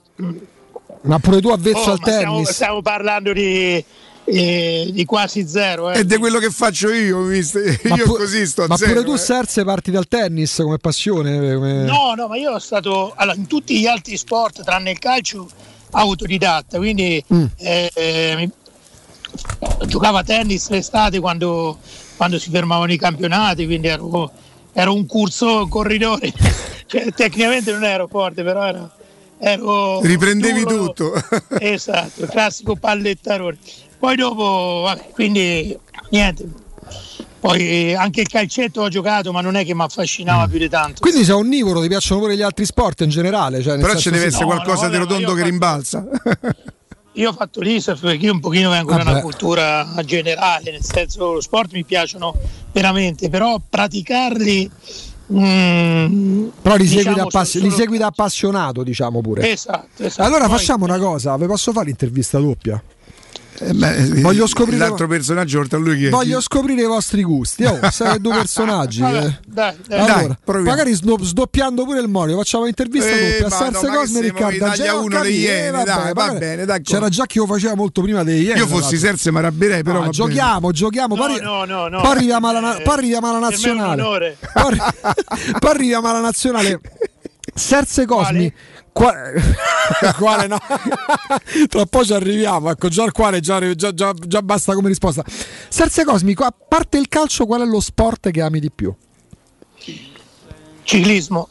Ma 1.01 1.19
pure 1.19 1.39
tu 1.39 1.49
avvezzo 1.49 1.77
Oh, 1.77 1.91
al 1.91 1.99
ma 2.01 2.11
stiamo, 2.11 2.33
tennis. 2.33 2.49
stiamo 2.49 2.81
parlando 2.81 3.31
di, 3.31 3.83
eh, 4.31 4.89
di 4.91 5.05
quasi 5.05 5.47
zero. 5.47 5.89
Eh. 5.91 5.99
Ed 5.99 6.11
è 6.11 6.19
quello 6.19 6.39
che 6.39 6.49
faccio 6.51 6.91
io, 6.91 7.21
visto? 7.23 7.59
Ma 7.83 7.95
io 7.95 8.05
pu- 8.05 8.15
così 8.17 8.45
sto 8.45 8.63
a 8.63 8.67
Ma 8.67 8.77
zero. 8.77 8.91
pure 8.93 9.03
tu, 9.05 9.13
eh. 9.13 9.17
Serse, 9.17 9.63
parti 9.63 9.91
dal 9.91 10.07
tennis 10.07 10.55
come 10.57 10.77
passione? 10.77 11.37
come- 11.55 11.83
No, 11.83 12.13
no, 12.15 12.27
ma 12.27 12.37
io 12.37 12.47
sono 12.47 12.59
stato 12.59 13.13
allora, 13.15 13.37
in 13.37 13.47
tutti 13.47 13.79
gli 13.79 13.87
altri 13.87 14.17
sport, 14.17 14.63
tranne 14.63 14.91
il 14.91 14.99
calcio, 14.99 15.47
autodidatta, 15.91 16.77
quindi 16.77 17.23
Mm. 17.33 17.45
eh, 17.57 17.89
eh, 17.93 18.49
giocavo 19.87 20.17
a 20.17 20.23
tennis 20.23 20.69
l'estate 20.69 21.19
quando, 21.19 21.79
quando 22.15 22.37
si 22.39 22.49
fermavano 22.49 22.91
i 22.91 22.97
campionati, 22.97 23.65
quindi 23.65 23.87
ero, 23.87 24.31
ero 24.73 24.93
un 24.93 25.05
corso 25.05 25.67
corridore. 25.67 26.31
Cioè, 26.89 27.11
tecnicamente 27.13 27.71
non 27.71 27.83
ero 27.83 28.07
forte, 28.07 28.41
però 28.43 28.65
ero, 28.65 28.91
ero 29.37 30.01
Riprendevi 30.01 30.63
duro. 30.63 30.91
tutto. 30.93 31.13
Esatto, 31.59 32.25
classico 32.25 32.75
pallettarone. 32.75 33.57
Poi 33.99 34.15
dopo, 34.15 34.81
vabbè, 34.85 35.09
quindi 35.13 35.77
niente. 36.09 36.47
Poi 37.39 37.93
anche 37.95 38.21
il 38.21 38.27
calcetto 38.27 38.81
ho 38.81 38.89
giocato, 38.89 39.31
ma 39.31 39.41
non 39.41 39.55
è 39.55 39.63
che 39.65 39.73
mi 39.73 39.81
affascinava 39.81 40.47
più 40.47 40.57
di 40.57 40.67
tanto. 40.67 41.01
Quindi 41.01 41.23
sei 41.23 41.35
onnivoro, 41.35 41.81
ti 41.81 41.87
piacciono 41.87 42.21
pure 42.21 42.35
gli 42.35 42.41
altri 42.41 42.65
sport 42.65 43.01
in 43.01 43.09
generale. 43.09 43.61
Cioè 43.61 43.77
nel 43.77 43.85
Però 43.85 43.97
ci 43.97 44.09
deve 44.09 44.25
essere 44.25 44.43
No, 44.45 44.51
qualcosa 44.51 44.87
no, 44.87 44.91
di 44.91 44.97
vabbè, 44.97 45.05
ma 45.05 45.13
rotondo 45.13 45.33
che 45.35 45.41
ho 45.41 45.45
rimbalza. 45.45 46.05
Io 47.13 47.29
ho 47.29 47.33
fatto 47.33 47.59
l'ISAF 47.61 47.99
perché 48.01 48.25
io 48.25 48.33
un 48.33 48.39
pochino 48.39 48.69
vengo 48.69 48.93
da 48.93 49.01
una 49.01 49.21
cultura 49.21 49.85
generale, 50.05 50.71
nel 50.71 50.83
senso 50.83 51.33
lo 51.33 51.41
sport 51.41 51.71
mi 51.73 51.83
piacciono 51.83 52.33
veramente, 52.71 53.29
però 53.29 53.59
praticarli... 53.67 54.69
mm, 55.33 56.47
Però 56.61 56.75
li, 56.75 56.85
segui, 56.87 56.97
diciamo, 56.97 57.15
da 57.15 57.23
appass- 57.23 57.55
li 57.59 57.71
segui 57.71 57.97
da 57.97 58.07
appassionato, 58.07 58.83
diciamo 58.83 59.21
pure. 59.21 59.49
Esatto, 59.49 60.03
esatto. 60.03 60.21
Allora 60.21 60.47
Poi- 60.47 60.57
facciamo 60.57 60.85
una 60.85 60.97
cosa, 60.99 61.35
vi 61.37 61.45
posso 61.45 61.71
fare 61.71 61.87
l'intervista 61.87 62.37
doppia? 62.39 62.81
Eh, 63.61 63.73
beh, 63.73 64.21
Voglio 64.21 64.47
scoprire- 64.47 64.77
l'altro 64.77 65.07
personaggio 65.07 65.59
oltre 65.59 65.77
a 65.77 65.81
lui 65.81 65.97
che 65.99 66.09
Voglio 66.09 66.39
scoprire 66.39 66.81
i 66.83 66.85
vostri 66.85 67.23
gusti. 67.23 67.65
Oh, 67.65 67.79
sai 67.91 68.19
due 68.21 68.33
personaggi. 68.35 69.01
Vabbè, 69.01 69.25
eh. 69.25 69.39
dai, 69.45 69.75
dai. 69.87 69.99
Allora, 69.99 70.37
Dai, 70.45 70.61
magari 70.63 70.93
sdoppiando 70.93 71.83
pure 71.83 71.99
il 71.99 72.07
Morio, 72.07 72.37
facciamo 72.37 72.63
un'intervista 72.63 73.09
Eh, 73.09 73.39
doppia. 73.41 73.57
ma 73.69 73.69
ma 73.81 73.95
Cosme 73.97 74.19
e 74.19 74.21
Riccardo 74.21 74.65
Angelo. 74.65 74.99
uno, 75.01 75.15
capito, 75.15 75.33
Iene, 75.33 75.81
eh, 75.81 75.83
dai, 75.83 76.13
va 76.13 76.33
bene, 76.33 76.65
d'accordo. 76.65 76.91
C'era 76.91 77.09
già 77.09 77.25
chi 77.25 77.37
lo 77.39 77.45
faceva 77.45 77.75
molto 77.75 78.01
prima 78.01 78.23
dei 78.23 78.43
Iene. 78.43 78.59
Io 78.59 78.67
fossi. 78.67 78.97
Serse 78.97 79.31
mi 79.31 79.37
arrabbierei, 79.39 79.83
però 79.83 80.03
No, 80.03 80.09
giochiamo, 80.09 80.71
giochiamo. 80.71 81.15
No, 81.15 81.25
poi, 81.25 81.41
no, 81.41 81.65
no, 81.65 81.87
no. 81.87 82.01
poi 82.01 82.11
arriviamo 82.11 82.47
alla, 82.47 82.77
Eh, 82.77 82.83
arriviamo 82.85 83.29
alla 83.29 83.39
nazionale. 83.39 84.01
Poi, 84.01 84.15
arri- 84.63 84.81
poi 85.59 85.69
arriviamo 85.71 86.07
alla 86.09 86.21
nazionale. 86.21 86.79
Serse 87.53 88.05
Cosmi. 88.05 88.53
Qua- 88.91 89.15
quale 90.17 90.47
no? 90.47 90.57
Tra 91.69 91.85
poco 91.85 92.05
ci 92.05 92.13
arriviamo, 92.13 92.69
ecco, 92.71 92.89
già 92.89 93.03
il 93.03 93.11
quale 93.11 93.39
già, 93.39 93.59
già- 93.75 93.93
già- 93.93 94.13
già 94.13 94.41
basta 94.41 94.73
come 94.73 94.87
risposta. 94.89 95.23
Serse 95.69 96.03
Cosmi, 96.03 96.33
qua- 96.33 96.47
a 96.47 96.51
parte 96.67 96.97
il 96.97 97.07
calcio, 97.07 97.45
qual 97.45 97.61
è 97.61 97.65
lo 97.65 97.79
sport 97.79 98.29
che 98.31 98.41
ami 98.41 98.59
di 98.59 98.71
più? 98.71 98.93
Ciclismo. 100.83 101.49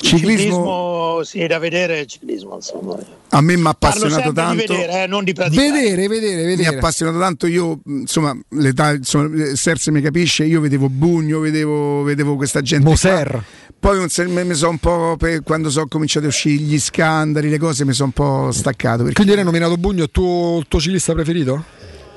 Ciclismo 0.00 0.36
Ciclismo, 0.36 1.20
sì, 1.24 1.46
da 1.46 1.58
vedere 1.58 2.00
il 2.00 2.06
ciclismo, 2.06 2.54
insomma. 2.54 2.96
a 3.30 3.40
me 3.40 3.56
mi 3.56 3.66
ha 3.66 3.70
appassionato 3.70 4.32
tanto. 4.32 4.62
di 4.62 4.66
vedere, 4.66 5.02
eh, 5.02 5.06
non 5.08 5.24
di 5.24 5.32
praticare. 5.32 5.70
Vedere, 5.70 6.08
vedere, 6.08 6.34
Mi 6.36 6.52
ha 6.52 6.56
vedere. 6.56 6.76
appassionato 6.76 7.18
tanto, 7.18 7.46
io 7.46 7.80
insomma, 7.84 8.36
l'età, 8.50 8.92
insomma, 8.92 9.54
Serse 9.54 9.90
mi 9.90 10.00
capisce, 10.00 10.44
io 10.44 10.60
vedevo 10.60 10.88
Bugno, 10.88 11.40
vedevo, 11.40 12.02
vedevo 12.04 12.36
questa 12.36 12.62
gente. 12.62 12.88
Moser. 12.88 13.28
qua. 13.28 13.42
Poi 13.80 14.00
mi 14.00 14.54
sono 14.54 14.70
un 14.70 14.78
po', 14.78 15.16
per- 15.18 15.42
quando 15.42 15.70
sono 15.70 15.86
cominciati 15.88 16.26
a 16.26 16.28
uscire 16.28 16.62
gli 16.62 16.78
scandali, 16.78 17.48
le 17.48 17.58
cose, 17.58 17.84
mi 17.84 17.92
sono 17.92 18.12
un 18.14 18.24
po' 18.24 18.52
staccato. 18.52 18.98
Perché... 18.98 19.14
Quindi 19.14 19.32
hai 19.34 19.44
nominato 19.44 19.76
Bugno 19.76 20.04
il 20.04 20.10
tuo, 20.10 20.58
il 20.58 20.66
tuo 20.68 20.80
ciclista 20.80 21.12
preferito? 21.12 21.64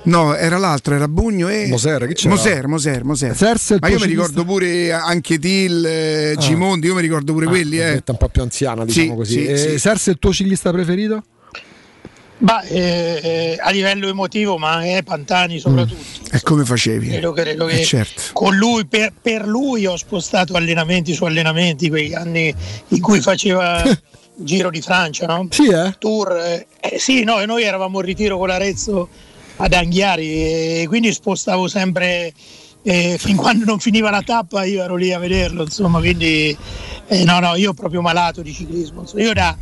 No, 0.04 0.36
era 0.36 0.58
l'altro, 0.58 0.96
era 0.96 1.08
Bugno 1.08 1.48
e 1.48 1.68
Moser, 1.68 2.08
chi 2.08 2.14
c'era? 2.16 2.34
Moser, 2.34 2.68
Moser, 2.68 3.04
Moser. 3.04 3.36
Serse, 3.36 3.78
Ma 3.80 3.88
io 3.90 4.00
mi 4.00 4.08
ricordo 4.08 4.44
pure 4.44 4.92
anche 4.92 5.38
Til, 5.38 5.86
eh, 5.86 6.32
Ah. 6.32 6.36
Gimondi, 6.40 6.88
io 6.88 6.96
mi 6.96 7.02
ricordo 7.02 7.34
pure 7.34 7.46
quelli, 7.46 7.80
Ah, 7.80 7.88
eh. 7.88 7.94
detta 7.94 8.12
un 8.14 8.18
po' 8.18 8.28
più 8.30 8.42
anziana, 8.42 8.84
diciamo 8.84 9.10
Sì, 9.12 9.16
così. 9.16 9.34
sì, 9.34 9.46
Eh, 9.46 9.58
sì. 9.58 9.80
Serse, 9.80 10.12
il 10.12 10.18
tuo 10.20 10.34
ciclista 10.34 10.72
preferito? 10.72 11.24
Ma 12.40 12.64
eh, 12.64 13.56
a 13.62 13.70
livello 13.70 14.08
emotivo, 14.08 14.58
ma 14.58 14.84
è 14.84 15.04
Pantani 15.04 15.60
soprattutto. 15.60 16.02
E 16.32 16.42
come 16.42 16.66
facevi? 16.66 17.08
Credo, 17.10 17.34
credo 17.34 17.68
Eh, 17.68 17.76
che 17.78 17.84
certo. 17.84 18.22
con 18.34 18.56
lui, 18.56 18.88
per, 18.88 19.14
per 19.22 19.46
lui 19.46 19.86
ho 19.86 19.96
spostato 19.96 20.56
allenamenti 20.56 21.14
su 21.14 21.26
allenamenti, 21.26 21.88
quegli 21.90 22.16
anni 22.16 22.52
in 22.88 23.00
cui 23.02 23.22
faceva 23.22 23.84
il 23.84 24.00
Giro 24.44 24.72
di 24.72 24.82
Francia, 24.82 25.28
no? 25.28 25.46
Sì, 25.52 25.68
eh? 25.68 25.94
Tour. 26.00 26.36
eh, 26.38 26.66
eh, 26.80 26.98
sì, 26.98 27.24
no, 27.24 27.40
e 27.40 27.46
noi 27.46 27.62
eravamo 27.62 28.00
in 28.00 28.06
ritiro 28.06 28.40
con 28.40 28.48
l'Arezzo 28.48 29.08
ad 29.62 29.74
Anghiari 29.74 30.28
e 30.82 30.86
quindi 30.88 31.14
spostavo 31.14 31.68
sempre, 31.68 32.34
eh, 32.82 33.18
fin 33.20 33.36
quando 33.36 33.64
non 33.66 33.80
finiva 33.80 34.10
la 34.10 34.22
tappa 34.22 34.64
io 34.64 34.84
ero 34.84 34.96
lì 34.96 35.14
a 35.14 35.20
vederlo, 35.20 35.64
insomma, 35.64 36.00
quindi 36.00 36.56
eh, 37.08 37.24
no, 37.24 37.40
no, 37.40 37.56
io 37.56 37.74
proprio 37.74 38.02
malato 38.02 38.42
di 38.42 38.54
ciclismo. 38.54 39.06
Io 39.16 39.34
da 39.34 39.56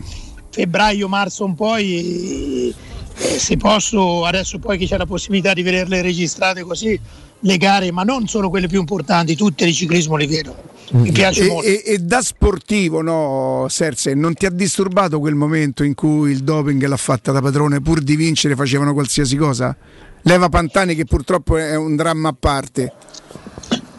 febbraio, 0.50 1.08
marzo 1.10 1.44
un 1.44 1.56
poi, 1.56 2.74
eh, 3.16 3.40
se 3.40 3.58
posso, 3.58 4.26
adesso 4.26 4.58
poi 4.58 4.78
che 4.78 4.86
c'è 4.86 4.98
la 4.98 5.06
possibilità 5.06 5.54
di 5.54 5.64
vederle 5.64 6.02
registrate 6.02 6.64
così, 6.64 7.00
le 7.42 7.58
gare, 7.58 7.92
ma 7.92 8.04
non 8.04 8.28
solo 8.28 8.50
quelle 8.50 8.68
più 8.68 8.80
importanti, 8.80 9.36
tutte 9.36 9.66
di 9.66 9.74
ciclismo 9.74 10.16
le 10.16 10.28
vedo. 10.28 10.56
Mi 10.92 11.12
piace 11.12 11.44
E, 11.44 11.48
molto. 11.48 11.68
e- 11.68 11.84
e 11.86 11.98
da 12.00 12.22
sportivo, 12.22 13.02
no, 13.02 13.68
Serse, 13.70 14.16
non 14.16 14.34
ti 14.34 14.46
ha 14.48 14.50
disturbato 14.50 15.20
quel 15.20 15.36
momento 15.36 15.84
in 15.84 15.94
cui 15.94 16.32
il 16.32 16.40
doping 16.44 16.84
l'ha 16.86 16.98
fatta 16.98 17.32
da 17.32 17.42
padrone 17.42 17.80
pur 17.80 18.02
di 18.02 18.16
vincere 18.16 18.56
facevano 18.56 18.94
qualsiasi 18.94 19.36
cosa? 19.36 19.76
Leva 20.24 20.50
Pantani 20.50 20.96
che 20.96 21.06
purtroppo 21.06 21.58
è 21.58 21.76
un 21.76 21.96
dramma 21.96 22.30
a 22.30 22.36
parte. 22.38 22.92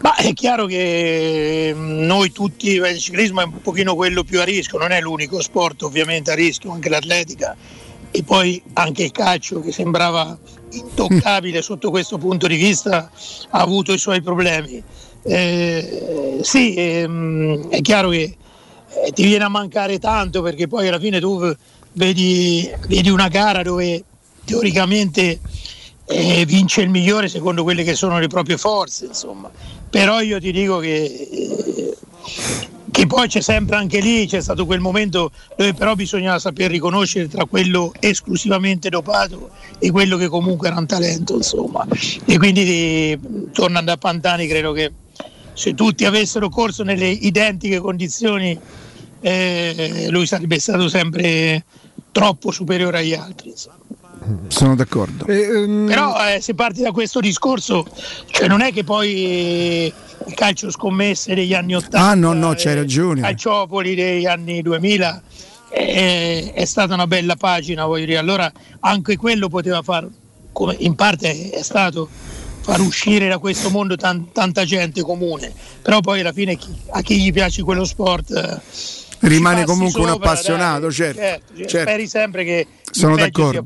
Ma 0.02 0.17
è 0.17 0.33
chiaro 0.33 0.67
che 0.67 1.73
mm, 1.75 2.01
noi 2.05 2.33
tutti, 2.33 2.70
il 2.70 2.99
ciclismo 2.99 3.41
è 3.41 3.44
un 3.44 3.60
pochino 3.60 3.94
quello 3.94 4.25
più 4.25 4.41
a 4.41 4.44
rischio, 4.44 4.78
non 4.78 4.91
è 4.91 5.01
l'unico 5.01 5.41
sport 5.41 5.83
ovviamente 5.83 6.31
a 6.33 6.35
rischio, 6.35 6.73
anche 6.73 6.89
l'atletica 6.89 7.55
e 8.10 8.23
poi 8.25 8.60
anche 8.73 9.05
il 9.05 9.12
calcio 9.12 9.60
che 9.60 9.70
sembrava 9.73 10.36
intoccabile 10.71 11.63
sotto 11.63 11.91
questo 11.91 12.19
punto 12.19 12.47
di 12.47 12.57
vista 12.57 13.11
ha 13.51 13.61
avuto 13.61 13.93
i 13.93 13.99
suoi 13.99 14.23
problemi. 14.23 14.83
Eh, 15.23 16.39
sì, 16.43 16.75
ehm, 16.75 17.69
è 17.69 17.81
chiaro 17.81 18.09
che 18.11 18.37
eh, 19.05 19.13
ti 19.13 19.25
viene 19.25 19.45
a 19.45 19.49
mancare 19.49 19.99
tanto 19.99 20.43
perché 20.43 20.67
poi 20.67 20.89
alla 20.89 20.99
fine 20.99 21.21
tu 21.21 21.55
vedi, 21.93 22.71
vedi 22.89 23.11
una 23.11 23.29
gara 23.29 23.63
dove 23.63 24.05
teoricamente 24.45 25.41
eh, 26.07 26.45
vince 26.45 26.81
il 26.83 26.89
migliore 26.89 27.29
secondo 27.29 27.63
quelle 27.63 27.85
che 27.85 27.95
sono 27.95 28.19
le 28.19 28.27
proprie 28.27 28.57
forze, 28.57 29.07
insomma. 29.07 29.51
Però 29.89 30.21
io 30.21 30.41
ti 30.41 30.53
dico 30.53 30.79
che, 30.79 31.05
eh, 31.05 31.97
che 32.91 33.07
poi 33.07 33.28
c'è 33.28 33.41
sempre 33.41 33.77
anche 33.77 34.01
lì, 34.01 34.27
c'è 34.27 34.41
stato 34.41 34.67
quel 34.67 34.81
momento 34.81 35.31
dove 35.57 35.75
però 35.75 35.94
bisognava 35.94 36.39
saper 36.39 36.70
riconoscere 36.70 37.28
tra 37.28 37.44
quello 37.44 37.93
esclusivamente 37.99 38.89
dopato 38.89 39.51
e 39.78 39.91
quello 39.91 40.17
che 40.17 40.28
comunque 40.28 40.69
era 40.69 40.78
un 40.78 40.86
talento, 40.86 41.36
insomma. 41.36 41.86
E 42.25 42.39
quindi 42.39 42.62
eh, 42.62 43.19
tornando 43.52 43.93
a 43.93 43.97
Pantani 43.97 44.47
credo 44.47 44.73
che 44.73 44.93
se 45.52 45.75
tutti 45.75 46.05
avessero 46.05 46.49
corso 46.49 46.83
nelle 46.83 47.09
identiche 47.09 47.81
condizioni 47.81 48.59
eh, 49.20 50.07
lui 50.09 50.27
sarebbe 50.27 50.59
stato 50.59 50.89
sempre 50.89 51.65
troppo 52.12 52.51
superiore 52.51 52.99
agli 52.99 53.15
altri. 53.15 53.51
insomma. 53.51 53.90
Sono 54.49 54.75
d'accordo. 54.75 55.25
Però 55.25 56.15
eh, 56.29 56.41
se 56.41 56.55
parti 56.55 56.83
da 56.83 56.93
questo 56.93 57.21
discorso, 57.21 57.87
cioè 58.31 58.49
non 58.49 58.61
è 58.61 58.73
che 58.73 58.85
poi 58.85 59.15
eh, 59.15 59.93
il 60.27 60.35
calcio 60.35 60.71
scommesse 60.71 61.35
degli 61.35 61.55
anni 61.55 61.75
80, 61.75 61.99
Ah 61.99 62.15
no, 62.15 62.33
no, 62.33 62.53
c'hai 62.57 62.75
ragione. 62.75 63.23
Calciopoli 63.23 63.95
degli 63.95 64.27
anni 64.27 64.61
2000 64.63 65.23
eh, 65.73 66.53
è 66.53 66.65
stata 66.65 66.95
una 66.95 67.07
bella 67.07 67.37
pagina, 67.37 67.87
voglio 67.87 68.05
dire. 68.05 68.19
Allora 68.19 68.51
anche 68.81 69.17
quello 69.17 69.49
poteva 69.49 69.83
far, 69.83 70.07
come 70.53 70.77
in 70.81 70.95
parte 70.95 71.51
è 71.51 71.63
stato, 71.63 72.09
far 72.61 72.81
uscire 72.81 73.27
da 73.29 73.39
questo 73.39 73.71
mondo 73.71 73.97
tan- 73.97 74.33
tanta 74.33 74.65
gente 74.65 75.01
comune. 75.03 75.53
Però 75.81 76.01
poi 76.01 76.21
alla 76.21 76.33
fine 76.33 76.57
chi- 76.57 76.77
a 76.91 77.01
chi 77.01 77.21
gli 77.21 77.33
piace 77.33 77.63
quello 77.63 77.85
sport... 77.85 78.31
eh, 78.33 78.99
Rimane 79.21 79.65
comunque 79.65 80.01
un 80.01 80.09
sopra, 80.09 80.31
appassionato, 80.31 80.81
dai, 80.87 80.93
certo, 80.93 81.21
cioè, 81.21 81.41
certo. 81.67 81.79
Speri 81.91 82.07
sempre 82.07 82.43
che 82.43 82.67
Sono 82.91 83.17
d'accordo. 83.17 83.62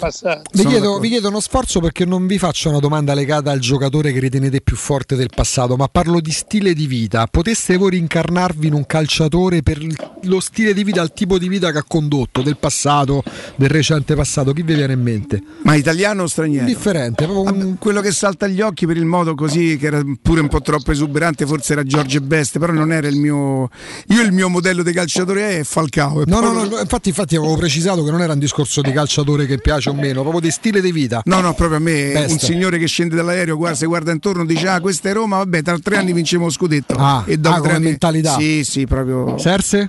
Vi 0.52 0.64
chiedo, 0.66 0.98
vi 0.98 1.08
chiedo 1.08 1.28
uno 1.28 1.40
sforzo 1.40 1.80
perché 1.80 2.04
non 2.04 2.26
vi 2.26 2.38
faccio 2.38 2.68
una 2.68 2.78
domanda 2.78 3.14
legata 3.14 3.50
al 3.50 3.58
giocatore 3.58 4.12
che 4.12 4.20
ritenete 4.20 4.60
più 4.60 4.76
forte 4.76 5.16
del 5.16 5.30
passato, 5.34 5.76
ma 5.76 5.88
parlo 5.88 6.20
di 6.20 6.30
stile 6.30 6.74
di 6.74 6.86
vita. 6.86 7.26
Poteste 7.30 7.76
voi 7.76 7.90
rincarnarvi 7.90 8.66
in 8.66 8.74
un 8.74 8.86
calciatore 8.86 9.62
per 9.62 9.80
lo 10.22 10.40
stile 10.40 10.74
di 10.74 10.84
vita, 10.84 11.00
il 11.02 11.12
tipo 11.14 11.38
di 11.38 11.48
vita 11.48 11.72
che 11.72 11.78
ha 11.78 11.84
condotto, 11.86 12.42
del 12.42 12.58
passato, 12.58 13.22
del 13.56 13.68
recente 13.70 14.14
passato? 14.14 14.52
Chi 14.52 14.62
vi 14.62 14.74
viene 14.74 14.92
in 14.92 15.02
mente? 15.02 15.42
Ma 15.62 15.74
italiano 15.74 16.24
o 16.24 16.26
straniero? 16.26 16.66
Indifferente, 16.66 17.24
proprio 17.26 17.52
un- 17.54 17.76
quello 17.78 18.00
che 18.00 18.12
salta 18.12 18.44
agli 18.46 18.60
occhi 18.60 18.86
per 18.86 18.96
il 18.96 19.04
modo 19.06 19.34
così, 19.34 19.76
che 19.78 19.86
era 19.86 20.02
pure 20.20 20.40
un 20.40 20.48
po' 20.48 20.60
troppo 20.60 20.92
esuberante, 20.92 21.46
forse 21.46 21.72
era 21.72 21.82
Giorgio 21.82 22.20
Best, 22.20 22.58
però 22.58 22.72
non 22.72 22.92
era 22.92 23.08
il 23.08 23.16
mio. 23.16 23.68
Io 24.08 24.22
il 24.22 24.32
mio 24.32 24.48
modello 24.48 24.82
di 24.82 24.92
calciatore 24.92 25.58
è 25.60 25.64
Falcao. 25.64 26.20
e 26.22 26.24
No, 26.26 26.40
no, 26.40 26.50
proprio- 26.52 26.74
no, 26.76 26.80
infatti, 26.80 27.08
infatti 27.08 27.36
avevo 27.36 27.56
precisato 27.56 28.04
che 28.04 28.10
non 28.10 28.20
era 28.20 28.32
un 28.34 28.38
discorso 28.38 28.80
di 28.82 28.92
calciatore 29.14 29.46
che 29.46 29.58
piace 29.58 29.90
o 29.90 29.94
meno, 29.94 30.22
proprio 30.22 30.40
di 30.40 30.50
stile 30.50 30.80
di 30.80 30.90
vita. 30.90 31.22
No, 31.26 31.40
no, 31.40 31.54
proprio 31.54 31.78
a 31.78 31.80
me 31.80 32.10
Best. 32.12 32.32
un 32.32 32.38
signore 32.38 32.78
che 32.78 32.86
scende 32.86 33.14
dall'aereo, 33.14 33.56
guarda, 33.56 33.76
si 33.76 33.86
guarda 33.86 34.10
intorno, 34.10 34.44
dice 34.44 34.68
ah 34.68 34.80
questa 34.80 35.10
è 35.10 35.12
Roma, 35.12 35.36
vabbè, 35.38 35.62
tra 35.62 35.78
tre 35.78 35.98
anni 35.98 36.12
vinciamo 36.12 36.46
lo 36.46 36.50
scudetto. 36.50 36.94
Ah, 36.96 37.22
e 37.26 37.36
dopo 37.36 37.56
ah, 37.56 37.60
tre 37.60 37.72
anni... 37.74 37.84
mentalità. 37.84 38.36
Sì, 38.36 38.64
sì, 38.64 38.86
proprio... 38.86 39.38
Serse? 39.38 39.88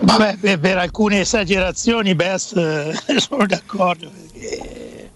Vabbè, 0.00 0.36
per, 0.38 0.60
per 0.60 0.78
alcune 0.78 1.20
esagerazioni 1.20 2.14
Best 2.14 2.56
eh, 2.56 2.94
sono 3.18 3.46
d'accordo 3.46 4.10
perché 4.10 5.10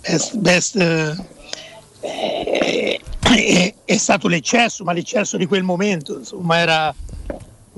Best, 0.00 0.36
Best, 0.36 0.76
eh, 0.76 1.16
è, 2.00 3.00
è- 3.20 3.74
è 3.84 3.96
stato 3.96 4.28
l'eccesso, 4.28 4.84
ma 4.84 4.92
l'eccesso 4.92 5.36
di 5.36 5.46
quel 5.46 5.62
momento 5.62 6.18
insomma 6.18 6.58
era 6.58 6.94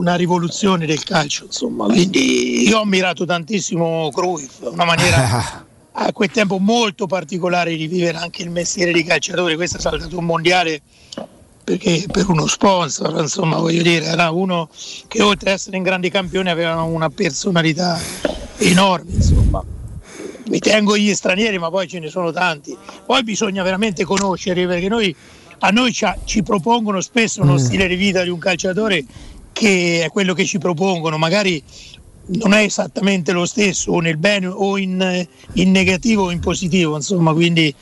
una 0.01 0.15
rivoluzione 0.15 0.87
del 0.87 1.05
calcio, 1.05 1.45
insomma. 1.45 1.85
Quindi 1.87 2.67
io 2.67 2.79
ho 2.79 2.83
ammirato 2.83 3.25
tantissimo 3.27 4.11
Cruyff, 4.11 4.61
una 4.63 4.85
maniera 4.85 5.65
a 5.93 6.13
quel 6.13 6.31
tempo 6.31 6.59
molto 6.59 7.07
particolare 7.07 7.77
di 7.77 7.87
vivere 7.87 8.17
anche 8.17 8.43
il 8.43 8.51
mestiere 8.51 8.93
di 8.93 9.05
calciatore. 9.05 9.57
Questo 9.57 9.77
è 9.77 9.81
stato 9.81 10.19
un 10.19 10.25
mondiale 10.25 10.81
perché 11.63 12.07
per 12.11 12.29
uno 12.31 12.47
sponsor, 12.47 13.21
insomma, 13.21 13.59
voglio 13.59 13.83
dire, 13.83 14.07
era 14.07 14.31
uno 14.31 14.69
che 15.07 15.23
oltre 15.23 15.51
ad 15.51 15.57
essere 15.57 15.77
un 15.77 15.83
grande 15.83 16.11
campione 16.11 16.51
aveva 16.51 16.83
una 16.83 17.11
personalità 17.11 18.01
enorme, 18.59 19.13
insomma. 19.13 19.63
Mi 20.49 20.59
tengo 20.59 20.97
gli 20.97 21.15
stranieri, 21.15 21.59
ma 21.59 21.71
poi 21.71 21.87
ce 21.87 22.01
ne 22.01 22.09
sono 22.09 22.33
tanti. 22.33 22.77
Poi 23.07 23.23
bisogna 23.23 23.63
veramente 23.63 24.03
conoscere 24.05 24.67
perché 24.67 24.89
noi, 24.89 25.15
a 25.61 25.69
noi 25.71 25.93
ci, 25.93 26.05
ci 26.25 26.43
propongono 26.43 27.01
spesso 27.01 27.43
uno 27.43 27.53
Mm. 27.53 27.57
stile 27.57 27.87
di 27.87 27.95
vita 27.95 28.25
di 28.25 28.31
un 28.31 28.39
calciatore 28.41 29.05
che 29.61 30.05
è 30.05 30.09
quello 30.09 30.33
che 30.33 30.47
ci 30.47 30.57
propongono, 30.57 31.19
magari 31.19 31.63
non 32.29 32.55
è 32.55 32.63
esattamente 32.63 33.33
lo 33.33 33.45
stesso, 33.45 33.93
o 33.93 34.01
nel 34.01 34.17
bene 34.17 34.47
o 34.47 34.79
in, 34.79 35.27
in 35.55 35.71
negativo 35.71 36.25
o 36.25 36.31
in 36.31 36.41
positivo, 36.41 36.97
insomma, 36.97 37.35
quindi, 37.35 37.75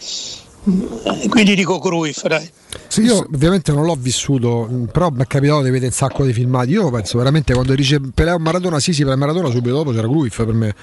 mm, 0.68 1.28
quindi 1.28 1.54
dico 1.54 1.78
Cruyff, 1.78 2.26
dai. 2.26 2.50
Sì, 2.88 3.02
io 3.02 3.18
ovviamente 3.32 3.70
non 3.70 3.84
l'ho 3.84 3.94
vissuto, 3.94 4.68
però 4.90 5.10
mi 5.10 5.22
è 5.22 5.26
capitato 5.26 5.62
di 5.62 5.70
vedere 5.70 5.86
un 5.86 5.92
sacco 5.92 6.24
di 6.24 6.32
filmati. 6.32 6.70
Io 6.72 6.90
penso 6.90 7.16
veramente 7.16 7.54
quando 7.54 7.74
dice 7.76 8.00
Pelé 8.12 8.32
o 8.32 8.38
Maradona, 8.38 8.80
sì, 8.80 8.92
sì, 8.92 9.04
per 9.04 9.16
Maradona 9.16 9.50
subito 9.50 9.76
dopo 9.76 9.92
c'era 9.92 10.08
Cruyff 10.08 10.36
per 10.44 10.54
me. 10.54 10.74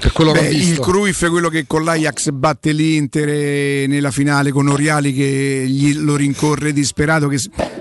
Per 0.00 0.12
quello 0.12 0.32
che 0.32 0.38
ho 0.38 0.42
Beh, 0.42 0.48
visto. 0.48 0.72
il 0.72 0.78
Cruyff 0.78 1.24
è 1.24 1.28
quello 1.28 1.50
che 1.50 1.66
con 1.66 1.84
l'Ajax 1.84 2.30
batte 2.30 2.72
l'Inter 2.72 3.86
nella 3.86 4.10
finale 4.10 4.50
con 4.50 4.66
Oriali 4.68 5.12
che 5.12 5.64
gli, 5.68 5.94
lo 5.94 6.16
rincorre 6.16 6.72
disperato, 6.72 7.28
che 7.28 7.38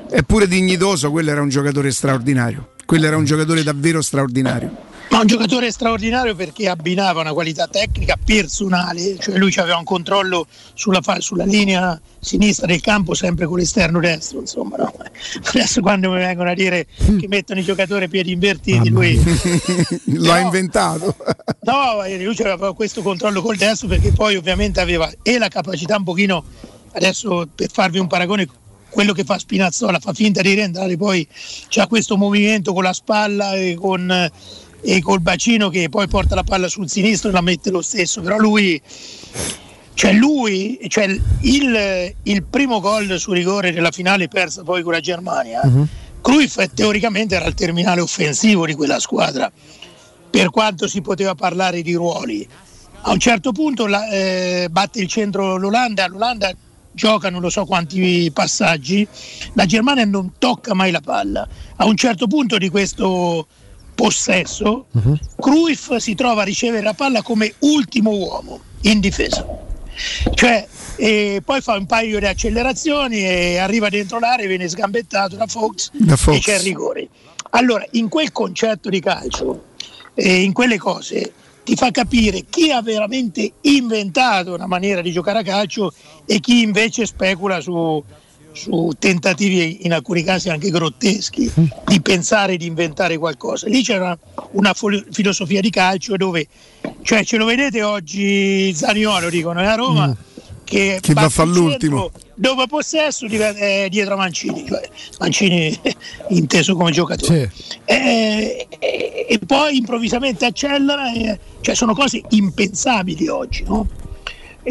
è 0.09 0.21
pure 0.23 0.45
dignitoso, 0.47 1.11
quello 1.11 1.31
era 1.31 1.41
un 1.41 1.47
giocatore 1.47 1.91
straordinario. 1.91 2.71
Quello 2.85 3.05
era 3.05 3.15
un 3.15 3.23
giocatore 3.23 3.63
davvero 3.63 4.01
straordinario. 4.01 4.87
Ma 5.11 5.21
un 5.21 5.27
giocatore 5.27 5.71
straordinario 5.71 6.35
perché 6.35 6.67
abbinava 6.67 7.21
una 7.21 7.33
qualità 7.33 7.67
tecnica 7.67 8.15
personale, 8.23 9.17
cioè 9.17 9.37
lui 9.37 9.53
aveva 9.57 9.77
un 9.77 9.83
controllo 9.83 10.45
sulla, 10.73 11.01
sulla 11.19 11.45
linea 11.45 11.99
sinistra 12.19 12.67
del 12.67 12.81
campo 12.81 13.13
sempre 13.13 13.45
con 13.45 13.57
l'esterno 13.57 13.99
destro, 13.99 14.39
insomma. 14.39 14.75
no? 14.77 14.93
Adesso 15.43 15.81
quando 15.81 16.09
mi 16.11 16.17
vengono 16.17 16.49
a 16.49 16.53
dire 16.53 16.87
che 16.97 17.27
mettono 17.27 17.59
i 17.59 17.63
giocatori 17.63 18.05
a 18.05 18.07
piedi 18.07 18.31
invertiti, 18.31 18.89
lui 18.89 19.19
L'ha 20.05 20.39
inventato. 20.39 21.15
No, 21.61 22.01
lui 22.03 22.35
aveva 22.39 22.73
questo 22.73 23.03
controllo 23.03 23.41
col 23.43 23.55
destro 23.55 23.87
perché 23.87 24.11
poi 24.11 24.35
ovviamente 24.35 24.79
aveva 24.79 25.11
e 25.21 25.37
la 25.37 25.49
capacità 25.49 25.97
un 25.97 26.03
pochino, 26.03 26.43
adesso 26.93 27.47
per 27.53 27.69
farvi 27.69 27.99
un 27.99 28.07
paragone, 28.07 28.47
quello 28.89 29.13
che 29.13 29.23
fa 29.23 29.37
Spinazzola 29.37 29.99
fa 29.99 30.13
finta 30.13 30.41
di 30.41 30.53
rientrare, 30.53 30.97
poi 30.97 31.27
c'ha 31.67 31.85
questo 31.85 32.17
movimento 32.17 32.73
con 32.73 32.83
la 32.83 32.93
spalla 32.93 33.53
e, 33.53 33.75
con, 33.75 34.31
e 34.81 35.01
col 35.01 35.19
bacino 35.19 35.69
che 35.69 35.89
poi 35.89 36.07
porta 36.07 36.33
la 36.33 36.43
palla 36.43 36.67
sul 36.67 36.89
sinistro 36.89 37.29
e 37.29 37.33
la 37.33 37.41
mette 37.41 37.69
lo 37.69 37.81
stesso, 37.81 38.21
però 38.21 38.37
lui... 38.37 38.81
Cioè 39.99 40.13
lui, 40.13 40.79
cioè 40.87 41.13
il, 41.41 42.13
il 42.23 42.43
primo 42.45 42.79
gol 42.79 43.19
su 43.19 43.33
rigore 43.33 43.73
della 43.73 43.91
finale 43.91 44.29
persa 44.29 44.63
poi 44.63 44.81
con 44.81 44.93
la 44.93 45.01
Germania, 45.01 45.59
Cruyff 46.21 46.57
teoricamente 46.73 47.35
era 47.35 47.45
il 47.45 47.53
terminale 47.53 47.99
offensivo 47.99 48.65
di 48.65 48.75
quella 48.75 48.97
squadra 49.01 49.51
per 50.29 50.51
quanto 50.51 50.87
si 50.87 51.01
poteva 51.01 51.35
parlare 51.35 51.81
di 51.81 51.93
ruoli. 51.95 52.47
A 53.01 53.11
un 53.11 53.19
certo 53.19 53.51
punto 53.51 53.87
la- 53.87 54.07
eh, 54.09 54.67
batte 54.71 55.01
il 55.01 55.09
centro 55.09 55.57
l'Olanda, 55.57 56.07
l'Olanda 56.07 56.49
gioca 56.93 57.29
non 57.29 57.41
lo 57.41 57.49
so 57.49 57.65
quanti 57.65 58.31
passaggi, 58.33 59.05
la 59.55 59.65
Germania 59.65 60.05
non 60.05 60.31
tocca 60.37 60.73
mai 60.73 60.91
la 60.91 61.01
palla. 61.01 61.45
A 61.75 61.83
un 61.83 61.97
certo 61.97 62.25
punto 62.27 62.57
di 62.57 62.69
questo 62.69 63.45
possesso, 63.95 64.85
Cruyff 65.37 65.93
si 65.97 66.15
trova 66.15 66.43
a 66.43 66.45
ricevere 66.45 66.83
la 66.83 66.93
palla 66.93 67.21
come 67.21 67.53
ultimo 67.59 68.11
uomo 68.11 68.61
in 68.83 69.01
difesa. 69.01 69.67
Cioè, 70.33 70.67
e 70.95 71.41
poi 71.43 71.61
fa 71.61 71.77
un 71.77 71.85
paio 71.85 72.19
di 72.19 72.25
accelerazioni 72.25 73.17
e 73.25 73.57
arriva 73.57 73.89
dentro 73.89 74.19
l'area, 74.19 74.47
viene 74.47 74.67
sgambettato 74.67 75.35
da 75.35 75.47
Fox, 75.47 75.91
Da 75.93 76.15
Fox. 76.15 76.35
e 76.35 76.39
c'è 76.39 76.55
il 76.55 76.61
rigore. 76.61 77.07
Allora, 77.51 77.85
in 77.91 78.09
quel 78.09 78.31
concetto 78.31 78.89
di 78.89 78.99
calcio, 78.99 79.63
e 80.13 80.41
in 80.41 80.53
quelle 80.53 80.77
cose, 80.77 81.33
ti 81.63 81.75
fa 81.75 81.91
capire 81.91 82.45
chi 82.49 82.71
ha 82.71 82.81
veramente 82.81 83.53
inventato 83.61 84.53
una 84.53 84.67
maniera 84.67 85.01
di 85.01 85.11
giocare 85.11 85.39
a 85.39 85.43
calcio 85.43 85.93
e 86.25 86.39
chi 86.39 86.61
invece 86.61 87.05
specula 87.05 87.61
su, 87.61 88.03
su 88.51 88.91
tentativi 88.97 89.85
in 89.85 89.93
alcuni 89.93 90.23
casi 90.23 90.49
anche 90.49 90.69
grotteschi 90.69 91.51
di 91.85 92.01
pensare 92.01 92.57
di 92.57 92.65
inventare 92.65 93.17
qualcosa. 93.17 93.67
Lì 93.67 93.83
c'era 93.83 94.17
una 94.51 94.73
fol- 94.73 95.05
filosofia 95.11 95.61
di 95.61 95.69
calcio 95.69 96.15
dove, 96.17 96.47
cioè 97.01 97.23
ce 97.23 97.37
lo 97.37 97.45
vedete 97.45 97.83
oggi 97.83 98.73
Zaniolo 98.73 99.29
dicono 99.29 99.59
è 99.61 99.65
a 99.65 99.75
Roma 99.75 100.15
che, 100.69 100.99
Che 101.01 101.13
va 101.13 101.21
a 101.21 101.23
batte 101.23 101.33
far 101.33 101.47
il 101.47 101.53
centro, 101.53 101.67
l'ultimo. 101.69 102.11
Dopo 102.35 102.67
possesso 102.67 103.25
è 103.25 103.87
dietro 103.89 104.13
a 104.13 104.17
Mancini, 104.17 104.65
cioè 104.67 104.87
Mancini 105.17 105.77
inteso 106.29 106.75
come 106.75 106.91
giocatore. 106.91 107.51
Eh, 107.85 108.67
e, 108.77 109.25
e 109.27 109.39
poi 109.39 109.77
improvvisamente 109.77 110.45
accelera, 110.45 111.11
e- 111.11 111.39
cioè 111.61 111.73
sono 111.73 111.95
cose 111.95 112.21
impensabili 112.29 113.27
oggi, 113.27 113.63
no? 113.63 113.87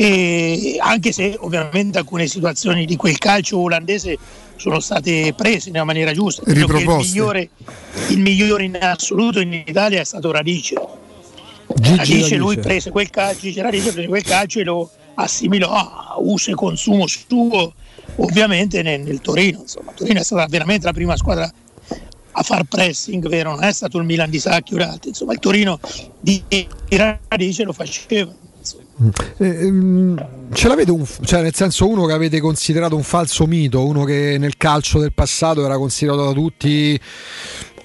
E 0.01 0.77
anche 0.79 1.11
se 1.11 1.37
ovviamente 1.41 1.99
alcune 1.99 2.29
situazioni 2.29 2.87
di 2.87 2.95
quel 2.95 3.19
calcio 3.19 3.59
olandese 3.59 4.17
sono 4.55 4.79
state 4.79 5.35
prese 5.37 5.73
nella 5.73 5.83
maniera 5.83 6.13
giusta. 6.13 6.49
Il 6.49 6.67
migliore, 6.69 7.51
il 8.11 8.21
migliore 8.21 8.63
in 8.63 8.79
assoluto 8.81 9.41
in 9.41 9.53
Italia 9.53 10.01
è 10.01 10.05
stato 10.05 10.31
Radice. 10.31 10.77
Gigi 11.75 11.97
Radice 11.97 12.15
Radice. 12.15 12.37
lui 12.37 12.59
prese 12.59 12.91
quel 12.93 13.11
calcio, 13.11 13.51
Radice 13.61 13.93
prese 13.93 14.07
quel 14.07 14.23
calcio 14.23 14.61
e 14.61 14.65
lo 14.65 14.89
assimilò 15.15 15.73
a 15.73 16.15
uso 16.19 16.53
e 16.53 16.55
consumo 16.55 17.09
suo 17.09 17.75
ovviamente 18.19 18.83
nel, 18.83 19.01
nel 19.01 19.21
Torino. 19.21 19.63
Insomma. 19.63 19.91
Torino 19.97 20.21
è 20.21 20.23
stata 20.23 20.47
veramente 20.47 20.87
la 20.87 20.93
prima 20.93 21.17
squadra 21.17 21.53
a 22.31 22.43
far 22.45 22.63
pressing, 22.63 23.29
vero? 23.29 23.51
Non 23.51 23.65
è 23.65 23.73
stato 23.73 23.99
il 23.99 24.05
Milan 24.05 24.31
di 24.31 24.39
Sacchi 24.39 24.77
altri. 24.77 25.09
Insomma, 25.09 25.33
il 25.33 25.41
Torino 25.41 25.81
di 26.21 26.41
Radice 26.89 27.65
lo 27.65 27.73
faceva. 27.73 28.47
Eh, 29.37 29.47
ehm, 29.67 30.27
ce 30.53 30.69
l'avete 30.69 30.91
un, 30.91 31.07
cioè 31.23 31.43
nel 31.43 31.55
senso 31.55 31.89
uno 31.89 32.05
che 32.07 32.13
avete 32.13 32.41
considerato 32.41 32.97
un 32.97 33.05
falso 33.05 33.47
mito, 33.47 33.87
uno 33.87 34.05
che 34.05 34.37
nel 34.39 34.57
calcio 34.57 34.99
del 34.99 35.13
passato 35.13 35.65
era 35.65 35.79
considerato 35.79 36.25
da 36.25 36.33
tutti 36.33 37.01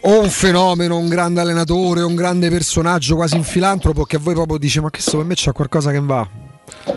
o 0.06 0.22
un 0.22 0.30
fenomeno, 0.30 0.98
un 0.98 1.08
grande 1.08 1.42
allenatore, 1.42 2.02
un 2.02 2.16
grande 2.16 2.50
personaggio 2.50 3.16
quasi 3.16 3.36
un 3.36 3.44
filantropo 3.44 4.04
che 4.06 4.16
a 4.16 4.20
voi 4.20 4.34
proprio 4.34 4.58
dice 4.58 4.82
ma 4.82 4.90
che 4.90 5.02
so 5.02 5.18
per 5.18 5.26
me 5.26 5.36
c'è 5.36 5.52
qualcosa 5.52 5.92
che 5.92 6.00
va. 6.00 6.28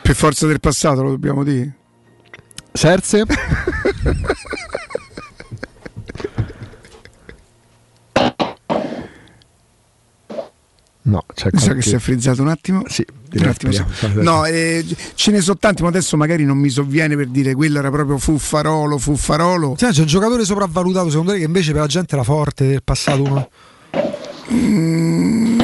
Per 0.03 0.15
forza 0.15 0.47
del 0.47 0.61
passato 0.61 1.03
lo 1.03 1.11
dobbiamo 1.11 1.45
dire. 1.45 1.77
Serse? 2.73 3.25
No, 11.09 11.25
c'è 11.35 11.51
Mi 11.52 11.59
sa 11.60 11.67
qualche- 11.67 11.83
che 11.83 11.89
si 11.89 11.94
è 11.94 11.99
frizzato 12.01 12.43
un 12.43 12.49
attimo. 12.49 12.83
Sì, 12.89 13.07
un 13.35 13.47
attimo 13.47 13.70
sì. 13.70 13.83
No, 14.15 14.44
eh, 14.44 14.85
ce 15.15 15.31
ne 15.31 15.41
sono 15.41 15.57
tanti, 15.57 15.83
ma 15.83 15.89
adesso 15.89 16.17
magari 16.17 16.44
non 16.44 16.59
mi 16.59 16.68
sovviene 16.68 17.15
per 17.15 17.28
dire 17.28 17.55
quello 17.55 17.78
era 17.78 17.91
proprio 17.91 18.18
Fuffarolo, 18.18 18.99
Fuffarolo. 18.99 19.76
Cioè, 19.76 19.93
c'è 19.93 20.01
un 20.01 20.07
giocatore 20.07 20.44
sopravvalutato 20.44 21.09
secondo 21.10 21.31
te 21.33 21.39
che 21.39 21.44
invece 21.44 21.70
per 21.70 21.83
la 21.83 21.86
gente 21.86 22.15
era 22.17 22.25
forte 22.25 22.67
del 22.67 22.83
passato 22.83 23.23
uno? 23.23 23.49
Mm, 24.52 25.59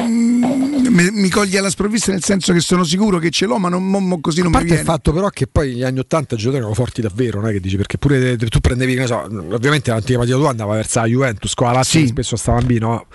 mi, 0.89 1.09
mi 1.11 1.29
coglie 1.29 1.57
alla 1.57 1.69
sprovvista 1.69 2.11
nel 2.11 2.23
senso 2.23 2.53
che 2.53 2.59
sono 2.59 2.83
sicuro 2.83 3.17
che 3.17 3.29
ce 3.29 3.45
l'ho, 3.45 3.57
ma 3.57 3.67
non 3.69 3.85
mo 3.85 4.19
così 4.21 4.41
non 4.41 4.47
A 4.47 4.49
mi 4.49 4.53
parte 4.55 4.67
il 4.67 4.73
viene. 4.81 4.83
fatto 4.83 5.11
però 5.13 5.29
che 5.29 5.47
poi 5.47 5.69
negli 5.69 5.83
anni 5.83 5.99
80 5.99 6.35
i 6.35 6.37
giocatori 6.37 6.57
erano 6.61 6.73
forti 6.75 7.01
davvero, 7.01 7.39
non 7.41 7.49
è 7.49 7.53
che 7.53 7.59
dici 7.59 7.75
perché 7.77 7.97
pure 7.97 8.35
tu 8.37 8.59
prendevi, 8.59 8.95
che 8.95 9.07
so, 9.07 9.21
ovviamente 9.23 9.89
l'antica 9.91 10.17
partita 10.17 10.37
tua 10.37 10.49
andava 10.49 10.75
verso 10.75 10.99
la 10.99 11.05
Juventus, 11.07 11.53
con 11.53 11.67
la 11.67 11.73
Lazio 11.73 11.99
Sì. 11.99 12.07
spesso 12.07 12.35
stava 12.35 12.59
bambino. 12.59 13.05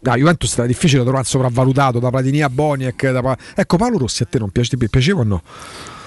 La 0.00 0.16
Juventus 0.16 0.52
era 0.58 0.66
difficile 0.66 0.98
da 0.98 1.04
trovare 1.04 1.24
sopravvalutato 1.26 1.98
da 2.00 2.10
Platini 2.10 2.42
a 2.42 2.48
Boniek. 2.50 3.10
da 3.10 3.36
ecco, 3.54 3.76
Paolo 3.76 3.98
Rossi 3.98 4.22
a 4.22 4.26
te 4.26 4.38
non 4.38 4.50
piace, 4.50 4.76
ti 4.76 4.88
piaceva 4.88 5.20
o 5.20 5.24
no? 5.24 5.42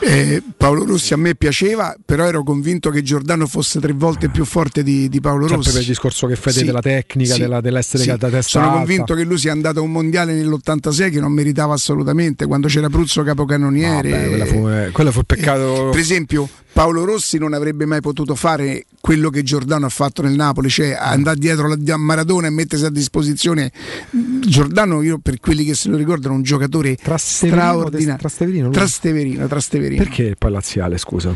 Eh, 0.04 0.42
Paolo 0.58 0.84
Rossi 0.84 1.14
a 1.14 1.18
me 1.18 1.36
piaceva, 1.36 1.96
però 2.04 2.26
ero 2.26 2.42
convinto 2.44 2.90
che 2.90 3.04
Giordano 3.04 3.46
fosse 3.46 3.80
tre 3.80 3.94
volte 3.94 4.30
più 4.30 4.46
forte 4.46 4.82
di, 4.82 5.08
di 5.10 5.22
Paolo 5.22 5.42
Sempre 5.42 5.58
Rossi. 5.58 5.72
per 5.72 5.82
il 5.82 5.88
discorso 5.88 6.26
che 6.28 6.36
fai 6.36 6.54
Sì, 6.54 6.64
della 6.66 6.82
tecnica, 6.82 7.34
sì, 7.36 7.40
della- 7.42 7.62
dell'essere 7.62 8.02
sì. 8.04 8.10
da 8.10 8.18
testa 8.18 8.42
Sono 8.42 8.66
alta. 8.66 8.78
convinto 8.80 9.14
che 9.14 9.24
lui 9.24 9.38
sia 9.38 9.52
andato 9.52 9.80
a 9.80 9.84
un 9.84 9.92
mondiale 9.92 10.34
nell'86 10.34 11.12
che 11.12 11.20
non 11.20 11.32
meritava 11.32 11.76
assolutamente, 11.76 12.48
quando 12.48 12.68
c'era 12.68 12.90
Pruzzo 12.90 13.22
capocannoniere. 13.22 14.10
Vabbè, 14.10 14.28
quella 14.28 14.46
fu- 14.46 14.68
eh, 14.70 14.90
quello 14.92 15.12
fu 15.12 15.20
il 15.20 15.26
peccato. 15.28 15.90
Per 15.92 16.00
esempio, 16.00 16.50
Paolo 16.74 17.04
Rossi 17.04 17.38
non 17.38 17.54
avrebbe 17.54 17.86
mai 17.86 18.00
potuto 18.02 18.34
fare 18.36 18.86
quello 19.02 19.30
che 19.30 19.44
Giordano 19.44 19.86
ha 19.88 19.90
fatto 19.90 20.22
nel 20.22 20.34
Napoli, 20.34 20.70
cioè 20.70 20.92
andare 20.98 21.38
dietro 21.38 21.68
la- 21.68 21.78
a 21.94 21.98
Maradona 21.98 22.48
e 22.48 22.50
mettersi 22.50 22.86
a 22.86 22.90
disposizione. 22.90 23.72
Giordano, 24.12 25.02
io 25.02 25.18
per 25.20 25.40
quelli 25.40 25.66
che 25.66 25.74
se 25.76 25.90
lo 25.90 25.98
ricordano, 25.98 26.34
un 26.36 26.44
giocatore 26.44 26.96
straordinario. 27.18 28.18
Trasteverino? 28.18 28.70
Trasteverino, 28.70 29.48
Trasteverino. 29.48 30.04
Perché 30.04 30.36
poi 30.38 30.52
laziale, 30.52 30.98
scusa? 30.98 31.36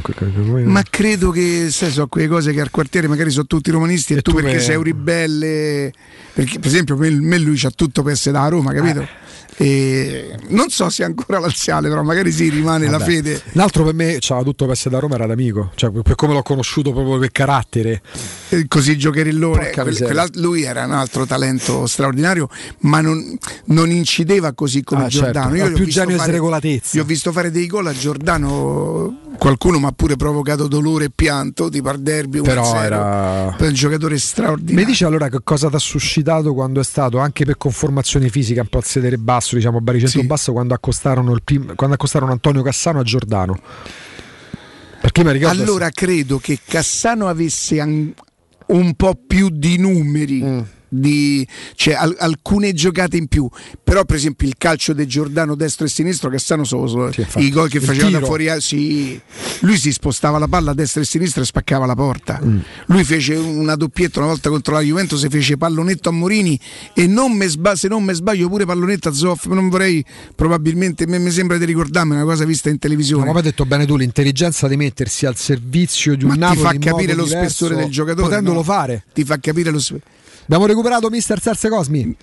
Ma 0.63 0.83
credo 0.89 1.31
che 1.31 1.67
sai, 1.69 1.91
so 1.91 2.07
quelle 2.07 2.27
cose 2.27 2.53
che 2.53 2.61
al 2.61 2.71
quartiere 2.71 3.07
magari 3.07 3.29
sono 3.29 3.45
tutti 3.45 3.71
romanisti 3.71 4.13
e, 4.13 4.21
tu, 4.21 4.31
tu 4.31 4.37
perché 4.37 4.53
me- 4.55 4.59
sei 4.61 4.75
un 4.77 4.83
ribelle. 4.83 5.91
Perché, 6.33 6.59
per 6.59 6.67
esempio, 6.67 6.97
me, 6.97 7.09
me 7.11 7.37
lui 7.39 7.57
c'ha 7.57 7.71
tutto 7.71 8.03
per 8.03 8.13
essere 8.13 8.37
da 8.37 8.47
Roma, 8.47 8.73
capito? 8.73 9.01
Eh. 9.01 9.23
E 9.57 10.35
non 10.49 10.69
so 10.69 10.89
se 10.89 11.03
è 11.03 11.05
ancora 11.05 11.39
laziale, 11.39 11.87
però 11.87 12.03
magari 12.03 12.29
si 12.29 12.49
rimane 12.49 12.89
la 12.89 12.97
Vabbè. 12.97 13.09
fede. 13.09 13.41
L'altro 13.53 13.85
per 13.85 13.93
me 13.93 14.17
c'aveva 14.19 14.45
tutto 14.45 14.65
per 14.65 14.73
essere 14.73 14.95
da 14.95 14.99
Roma, 14.99 15.15
era 15.15 15.24
d'amico. 15.27 15.71
Cioè, 15.75 15.91
per 15.91 16.15
come 16.15 16.33
l'ho 16.33 16.41
conosciuto 16.43 16.91
proprio 16.91 17.17
per 17.19 17.31
carattere. 17.31 18.01
Eh, 18.49 18.67
Così 18.67 18.97
giocherellone. 18.97 19.57
Porca 19.71 19.83
Quel- 19.83 20.29
lui 20.35 20.63
era 20.63 20.85
un 20.85 20.91
altro 20.91 21.25
talento 21.25 21.85
straordinario, 21.87 22.49
ma 22.79 23.01
non, 23.01 23.37
non 23.65 23.89
incideva 23.91 24.53
così 24.53 24.83
come 24.83 25.05
Ah, 25.05 25.09
certo. 25.09 25.31
Giordano. 25.31 25.53
Ha 25.53 25.57
Io 25.67 25.73
più 25.73 25.85
visto 25.85 25.99
genio 26.01 26.15
e 26.15 26.17
fare- 26.19 26.31
sregolatezza. 26.31 26.97
Gli 26.97 26.99
ho 27.01 27.05
visto 27.05 27.31
fare 27.31 27.51
dei 27.51 27.67
gol 27.67 27.87
a 27.87 27.93
Giordano. 27.93 29.19
Qualcuno 29.37 29.79
mi 29.79 29.85
ha 29.85 29.91
pure 29.91 30.15
provocato 30.15 30.67
dolore 30.67 31.05
e 31.05 31.11
pianto, 31.13 31.69
tipo 31.69 31.89
al 31.89 31.99
derby. 32.01 32.39
1-0. 32.39 32.43
Però 32.43 32.81
era. 32.81 33.53
Per 33.57 33.67
un 33.67 33.73
giocatore 33.73 34.17
straordinario. 34.17 34.79
Mi 34.79 34.85
dici 34.85 35.03
allora 35.03 35.27
che 35.29 35.39
cosa 35.43 35.69
ti 35.69 35.75
ha 35.75 35.79
suscitato 35.79 36.53
quando 36.53 36.79
è 36.79 36.83
stato 36.83 37.17
anche 37.19 37.43
per 37.45 37.57
conformazione 37.57 38.29
fisica 38.29 38.61
un 38.61 38.67
po' 38.67 38.77
al 38.77 38.85
sedere 38.85 39.17
basso, 39.17 39.55
diciamo 39.55 39.81
baricentro 39.81 40.21
Sì. 40.21 40.25
basso, 40.25 40.51
quando 40.53 40.73
accostarono, 40.73 41.33
il 41.33 41.41
prim- 41.43 41.75
quando 41.75 41.95
accostarono 41.95 42.31
Antonio 42.31 42.61
Cassano 42.61 42.99
a 42.99 43.03
Giordano? 43.03 43.59
Allora 45.61 45.89
credo 45.91 46.37
che 46.39 46.59
Cassano 46.65 47.27
avesse 47.27 47.79
an- 47.79 48.13
un 48.67 48.93
po' 48.95 49.15
più 49.15 49.49
di 49.49 49.77
numeri. 49.77 50.41
Mm. 50.43 50.59
Di, 50.97 51.45
cioè, 51.75 51.93
al- 51.93 52.15
alcune 52.19 52.73
giocate 52.73 53.17
in 53.17 53.27
più, 53.27 53.49
però, 53.83 54.05
per 54.05 54.15
esempio, 54.15 54.47
il 54.47 54.55
calcio 54.57 54.93
di 54.93 55.05
Giordano 55.07 55.55
destro 55.55 55.85
e 55.85 55.89
sinistro, 55.89 56.29
Cassano 56.29 56.63
solo 56.63 57.07
infatti. 57.07 57.43
i 57.43 57.49
gol 57.49 57.69
che 57.69 57.79
faceva 57.79 58.09
da 58.09 58.21
fuori. 58.21 58.49
Sì, 58.59 59.19
lui 59.61 59.77
si 59.77 59.91
spostava 59.91 60.37
la 60.37 60.47
palla 60.47 60.71
a 60.71 60.73
destra 60.73 61.01
e 61.01 61.03
a 61.03 61.07
sinistra 61.07 61.41
e 61.41 61.45
spaccava 61.45 61.85
la 61.85 61.95
porta. 61.95 62.39
Mm. 62.43 62.59
Lui 62.87 63.03
fece 63.03 63.35
una 63.35 63.75
doppietta 63.75 64.19
una 64.19 64.27
volta 64.29 64.49
contro 64.49 64.73
la 64.73 64.81
Juventus, 64.81 65.27
fece 65.29 65.57
pallonetto 65.57 66.09
a 66.09 66.11
Morini 66.11 66.59
e 66.93 67.07
non 67.07 67.33
me 67.33 67.47
sba- 67.47 67.75
se 67.75 67.87
non 67.87 68.03
mi 68.03 68.13
sbaglio 68.13 68.47
pure 68.47 68.65
pallonetto 68.65 69.09
a 69.09 69.13
Zoff. 69.13 69.47
Non 69.47 69.69
vorrei, 69.69 70.03
probabilmente, 70.35 71.05
mi 71.07 71.31
sembra 71.31 71.57
di 71.57 71.65
ricordarmi 71.65 72.13
una 72.13 72.23
cosa 72.23 72.45
vista 72.45 72.69
in 72.69 72.79
televisione. 72.79 73.25
No, 73.25 73.31
ma 73.31 73.37
hai 73.39 73.43
detto 73.43 73.65
bene 73.65 73.85
tu, 73.85 73.97
l'intelligenza 73.97 74.67
di 74.67 74.77
mettersi 74.77 75.25
al 75.25 75.35
servizio 75.35 76.15
di 76.15 76.23
un 76.23 76.29
Ma 76.29 76.35
ti 76.35 76.39
Napoli 76.41 76.61
fa 76.61 76.73
in 76.73 76.79
capire 76.79 77.13
lo 77.13 77.23
diverso, 77.23 77.47
spessore 77.47 77.75
del 77.75 77.91
giocatore. 77.91 78.27
Potendolo 78.27 78.57
no? 78.57 78.63
fare. 78.63 79.03
Ti 79.13 79.23
fa 79.23 79.39
capire 79.39 79.71
lo 79.71 79.79
spessore. 79.79 80.13
Abbiamo 80.45 80.65
recuperato 80.67 81.09
Mister 81.09 81.39
Serse 81.39 81.69
Cosmi. 81.69 82.15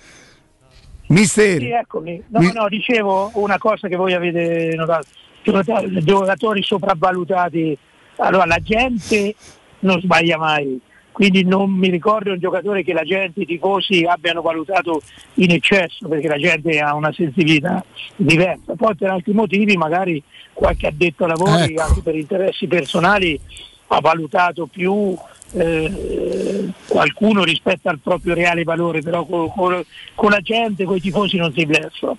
Mister. 1.07 1.59
Sì, 1.59 1.69
eccomi. 1.69 2.23
No, 2.29 2.39
Mi- 2.39 2.51
no, 2.53 2.67
dicevo 2.69 3.31
una 3.35 3.57
cosa 3.57 3.87
che 3.87 3.95
voi 3.95 4.13
avete 4.13 4.73
notato. 4.75 5.07
Giocatori, 5.43 6.63
sopravvalutati. 6.63 7.77
Allora, 8.17 8.45
la 8.45 8.59
gente 8.59 9.35
non 9.79 9.99
sbaglia 9.99 10.37
mai. 10.37 10.79
Quindi 11.11 11.43
non 11.43 11.69
mi 11.69 11.89
ricordo 11.89 12.31
un 12.31 12.39
giocatore 12.39 12.81
che 12.83 12.93
la 12.93 13.03
gente, 13.03 13.41
i 13.41 13.45
tifosi 13.45 14.03
abbiano 14.03 14.41
valutato 14.41 15.01
in 15.35 15.51
eccesso, 15.51 16.07
perché 16.07 16.27
la 16.27 16.37
gente 16.37 16.79
ha 16.79 16.95
una 16.95 17.11
sensibilità 17.13 17.83
diversa. 18.15 18.73
Poi 18.75 18.95
per 18.95 19.11
altri 19.11 19.33
motivi, 19.33 19.77
magari 19.77 20.23
qualche 20.53 20.87
addetto 20.87 21.25
ai 21.25 21.29
lavori, 21.29 21.73
Ecco. 21.73 21.81
anche 21.81 22.01
per 22.01 22.15
interessi 22.15 22.65
personali, 22.65 23.39
ha 23.87 23.99
valutato 23.99 24.65
più 24.65 25.15
eh, 25.53 26.69
qualcuno 26.87 27.43
rispetto 27.43 27.89
al 27.89 27.99
proprio 27.99 28.33
reale 28.33 28.63
valore, 28.63 29.01
però 29.01 29.25
con, 29.25 29.49
con- 29.51 29.83
con 30.15 30.31
la 30.31 30.39
gente, 30.41 30.83
con 30.83 30.97
i 30.97 31.01
tifosi 31.01 31.37
non 31.37 31.53
si 31.53 31.65
bleffa. 31.65 32.15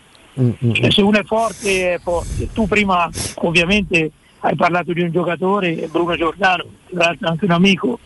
Cioè, 0.72 0.90
se 0.90 1.02
uno 1.02 1.18
è 1.18 1.24
forte 1.24 1.94
è 1.94 1.98
forte. 2.00 2.48
Tu 2.52 2.66
prima 2.66 3.08
ovviamente 3.36 4.10
hai 4.40 4.56
parlato 4.56 4.92
di 4.92 5.00
un 5.00 5.12
giocatore, 5.12 5.88
Bruno 5.90 6.16
Giordano, 6.16 6.64
tra 6.90 7.04
l'altro 7.04 7.28
anche 7.28 7.44
un 7.44 7.52
amico, 7.52 7.98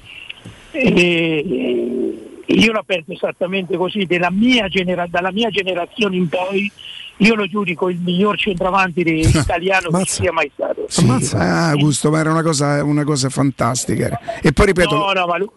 e 0.71 2.15
io 2.47 2.73
l'ho 2.73 2.79
aperto 2.79 3.13
esattamente 3.13 3.77
così, 3.77 4.05
della 4.05 4.31
mia 4.31 4.69
genera- 4.69 5.07
dalla 5.09 5.33
mia 5.33 5.51
generazione 5.51 6.17
in 6.17 6.29
poi 6.29 6.71
io 7.19 7.35
lo 7.35 7.47
giudico 7.47 7.89
il 7.89 7.99
miglior 8.01 8.39
centravanti 8.39 9.01
italiano 9.07 9.91
che 9.91 10.05
sia 10.07 10.33
mai 10.33 10.51
stato. 10.53 10.87
Sì, 10.89 11.07
ah, 11.35 11.71
Augusto, 11.71 12.11
ma 12.11 12.21
era 12.21 12.31
una 12.31 12.43
cosa, 12.43 12.83
una 12.85 13.05
cosa 13.05 13.29
fantastica. 13.29 14.07
era. 14.07 14.21
E 14.43 14.53
poi 14.53 14.67
ripeto, 14.67 14.95
No, 14.95 15.13
no, 15.13 15.27
ma 15.27 15.39
lui 15.39 15.49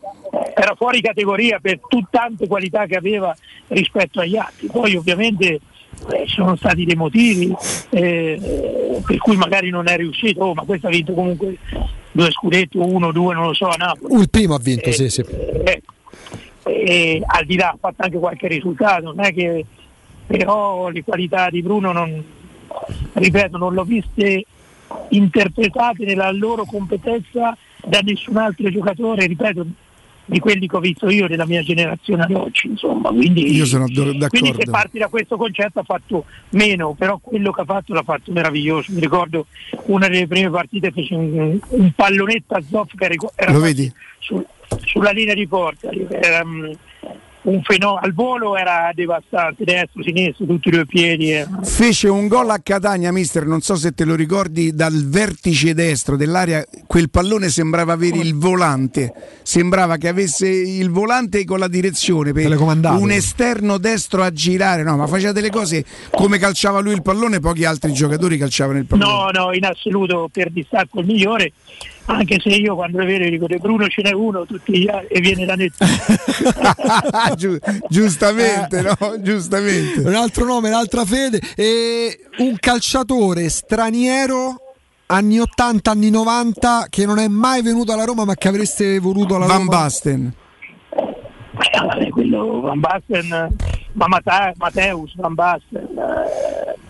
era 0.55 0.75
fuori 0.75 1.01
categoria 1.01 1.59
per 1.59 1.79
tut- 1.87 2.07
tante 2.09 2.47
qualità 2.47 2.85
che 2.85 2.95
aveva 2.95 3.35
rispetto 3.67 4.19
agli 4.21 4.37
altri. 4.37 4.67
Poi 4.67 4.95
ovviamente 4.95 5.59
eh, 6.09 6.25
ci 6.25 6.35
sono 6.35 6.55
stati 6.55 6.85
dei 6.85 6.95
motivi 6.95 7.53
eh, 7.89 9.01
per 9.05 9.17
cui 9.17 9.35
magari 9.35 9.69
non 9.69 9.87
è 9.87 9.97
riuscito, 9.97 10.43
oh, 10.43 10.53
ma 10.53 10.63
questo 10.63 10.87
ha 10.87 10.91
vinto 10.91 11.13
comunque 11.13 11.57
due 12.11 12.31
scudetti, 12.31 12.77
uno, 12.77 13.11
due, 13.11 13.33
non 13.33 13.45
lo 13.45 13.53
so, 13.53 13.67
a 13.67 13.75
Napoli. 13.77 14.19
Il 14.19 14.29
primo 14.29 14.55
ha 14.55 14.59
vinto, 14.59 14.91
sì, 14.91 15.09
sì. 15.09 15.21
Eh, 15.21 15.81
e 16.63 17.21
al 17.25 17.45
di 17.45 17.55
là 17.55 17.69
ha 17.69 17.77
fatto 17.79 18.03
anche 18.03 18.17
qualche 18.17 18.47
risultato, 18.47 19.05
non 19.05 19.19
è 19.19 19.33
che 19.33 19.65
però 20.31 20.89
le 20.89 21.03
qualità 21.03 21.49
di 21.49 21.61
Bruno 21.61 21.91
non, 21.91 22.23
ripeto, 23.13 23.57
non 23.57 23.73
l'ho 23.73 23.83
viste 23.83 24.45
interpretate 25.09 26.05
nella 26.05 26.31
loro 26.31 26.63
competenza 26.65 27.55
da 27.83 27.99
nessun 27.99 28.37
altro 28.37 28.69
giocatore, 28.69 29.25
ripeto, 29.25 29.65
di 30.23 30.39
quelli 30.39 30.67
che 30.67 30.75
ho 30.77 30.79
visto 30.79 31.09
io 31.09 31.27
della 31.27 31.45
mia 31.45 31.61
generazione 31.61 32.23
ad 32.23 32.31
oggi, 32.31 32.67
insomma. 32.67 33.09
Quindi, 33.09 33.53
Io 33.53 33.65
sono 33.65 33.85
do- 33.89 34.03
d'accordo. 34.03 34.27
quindi 34.29 34.53
se 34.57 34.69
parti 34.69 34.97
da 34.99 35.07
questo 35.07 35.35
concetto 35.35 35.79
ha 35.79 35.83
fatto 35.83 36.25
meno, 36.51 36.93
però 36.93 37.17
quello 37.17 37.51
che 37.51 37.61
ha 37.61 37.65
fatto 37.65 37.93
l'ha 37.93 38.03
fatto 38.03 38.31
meraviglioso. 38.31 38.93
Mi 38.93 39.01
ricordo 39.01 39.47
una 39.87 40.07
delle 40.07 40.27
prime 40.27 40.49
partite 40.49 40.91
fece 40.91 41.15
un, 41.15 41.59
un 41.67 41.91
pallonetto 41.93 42.53
a 42.53 42.61
Zoff 42.69 42.93
che 42.95 43.05
era, 43.05 43.15
era 43.35 43.51
lo 43.51 43.59
vedi? 43.59 43.91
su- 44.19 44.45
sulla 44.85 45.11
linea 45.11 45.33
di 45.33 45.47
porta, 45.47 45.89
era 45.89 46.45
un 47.43 47.61
fenomeno, 47.63 47.99
al 48.01 48.13
volo 48.13 48.55
era 48.55 48.91
devastante, 48.93 49.63
destro, 49.63 50.03
sinistro, 50.03 50.45
tutti 50.45 50.67
i 50.67 50.71
due 50.71 50.85
piedi. 50.85 51.31
era- 51.31 51.49
Fece 51.63 52.07
un 52.07 52.27
gol 52.27 52.49
a 52.49 52.59
Catania, 52.59 53.11
mister, 53.11 53.45
non 53.45 53.61
so 53.61 53.75
se 53.75 53.93
te 53.93 54.05
lo 54.05 54.15
ricordi, 54.15 54.73
dal 54.73 55.05
vertice 55.07 55.73
destro 55.73 56.15
dell'area, 56.15 56.63
quel 56.85 57.09
pallone 57.09 57.49
sembrava 57.49 57.93
avere 57.93 58.17
il 58.17 58.35
volante, 58.35 59.13
sembrava 59.41 59.97
che 59.97 60.07
avesse 60.07 60.47
il 60.47 60.89
volante 60.91 61.43
con 61.45 61.59
la 61.59 61.67
direzione, 61.67 62.31
per 62.31 62.55
un 62.59 63.11
esterno 63.11 63.77
destro 63.77 64.21
a 64.23 64.31
girare, 64.31 64.83
no, 64.83 64.95
ma 64.97 65.07
faceva 65.07 65.31
delle 65.31 65.49
cose 65.49 65.83
come 66.11 66.37
calciava 66.37 66.79
lui 66.79 66.93
il 66.93 67.01
pallone, 67.01 67.39
pochi 67.39 67.65
altri 67.65 67.91
giocatori 67.93 68.37
calciavano 68.37 68.77
il 68.77 68.85
pallone. 68.85 69.31
No, 69.31 69.45
no, 69.45 69.53
in 69.53 69.65
assoluto 69.65 70.29
per 70.31 70.51
distacco 70.51 70.99
il 70.99 71.05
migliore, 71.07 71.51
anche 72.05 72.39
se 72.39 72.49
io 72.49 72.75
quando 72.75 72.97
lo 72.99 73.05
vedo 73.05 73.29
dico 73.29 73.47
De 73.47 73.57
Bruno 73.57 73.87
ce 73.87 74.01
n'è 74.01 74.11
uno 74.11 74.45
tutti 74.45 74.77
gli 74.77 74.89
altri", 74.89 75.15
e 75.15 75.19
viene 75.19 75.45
da 75.45 75.55
netto. 75.55 75.85
Giu- 77.35 77.59
giustamente, 77.89 78.81
no? 78.81 78.95
Giustamente. 79.19 79.99
Un 80.01 80.15
altro 80.15 80.45
nome, 80.45 80.69
un'altra 80.69 81.05
fede. 81.05 81.39
E 81.55 82.19
un 82.39 82.55
calciatore 82.59 83.49
straniero 83.49 84.55
anni 85.07 85.39
80, 85.39 85.91
anni 85.91 86.09
90 86.09 86.87
che 86.89 87.05
non 87.05 87.19
è 87.19 87.27
mai 87.27 87.61
venuto 87.61 87.91
alla 87.91 88.05
Roma 88.05 88.23
ma 88.25 88.35
che 88.35 88.47
avreste 88.47 88.97
voluto 88.99 89.35
alla 89.35 89.45
Van 89.45 89.57
Roma. 89.57 89.69
Basten. 89.69 90.33
Eh, 91.99 92.09
quello 92.09 92.61
Van 92.61 92.79
Basten, 92.79 93.55
ma 93.93 94.05
Mateus, 94.57 95.13
Van 95.15 95.33
Basten. 95.33 95.87
eh. 95.97 96.89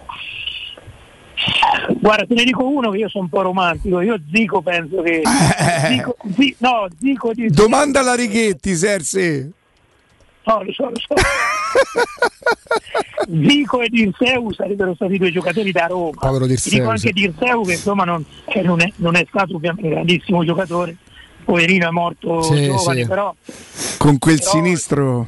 Guarda, 2.00 2.26
te 2.26 2.34
ne 2.34 2.44
dico 2.44 2.68
uno 2.68 2.90
che 2.92 2.98
io 2.98 3.10
sono 3.10 3.26
un 3.26 3.30
po' 3.30 3.42
romantico, 3.42 4.02
io 4.02 4.20
Zico 4.32 4.62
penso 4.62 5.02
che... 5.02 5.22
Zico, 5.88 6.16
Zi- 6.36 6.56
no, 6.60 6.88
Zico 7.00 7.34
di... 7.34 7.48
Domanda 7.50 8.00
alla 8.00 8.16
Righetti, 8.16 8.76
Serse. 8.76 9.52
No, 10.44 10.64
lo 10.64 10.72
so, 10.74 10.90
lo 10.90 10.96
so. 10.96 11.14
Zico 13.48 13.82
e 13.82 13.90
Dirseu 13.90 14.52
sarebbero 14.54 14.94
stati 14.96 15.18
due 15.18 15.32
giocatori 15.32 15.72
da 15.72 15.86
Roma. 15.88 16.18
Povero 16.20 16.48
Dirseu, 16.48 16.80
dico 16.80 16.90
anche. 16.90 17.12
Dirseu 17.12 17.64
che 17.64 17.74
insomma 17.74 18.04
non, 18.04 18.26
cioè, 18.50 18.64
non 18.64 18.82
è, 18.82 18.92
non 18.98 19.16
è 19.16 19.26
stato 19.30 19.56
ovviamente 19.56 19.88
un 19.88 19.94
grandissimo 19.94 20.44
giocatore, 20.44 20.96
poverino 21.46 21.88
è 21.88 21.92
morto 21.92 22.42
Sì, 22.42 22.66
giovane, 22.66 23.02
sì. 23.02 23.08
però 23.08 23.34
Con 23.98 24.18
quel 24.18 24.40
Però- 24.40 24.50
sinistro. 24.52 25.28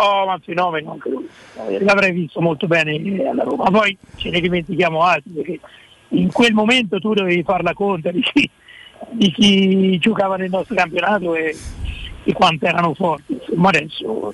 Oh, 0.00 0.26
ma 0.26 0.34
un 0.34 0.40
fenomeno 0.40 0.92
anche 0.92 1.08
lui. 1.08 1.28
Eh, 1.68 1.82
L'avrei 1.84 2.12
visto 2.12 2.40
molto 2.40 2.66
bene 2.66 2.92
eh, 2.94 3.28
alla 3.28 3.42
Roma. 3.44 3.70
Poi 3.70 3.96
ce 4.16 4.30
ne 4.30 4.40
dimentichiamo 4.40 5.00
altri 5.02 5.30
perché 5.32 5.60
in 6.10 6.30
quel 6.30 6.52
momento 6.52 6.98
tu 6.98 7.14
dovevi 7.14 7.42
far 7.42 7.62
la 7.62 7.72
conta 7.74 8.10
di 8.10 8.20
chi, 8.22 8.48
di 9.10 9.32
chi 9.32 9.98
giocava 9.98 10.36
nel 10.36 10.50
nostro 10.50 10.74
campionato 10.74 11.34
e, 11.34 11.56
e 12.24 12.32
quanto 12.32 12.66
erano 12.66 12.94
forti. 12.94 13.32
Insomma 13.32 13.68
adesso 13.70 14.32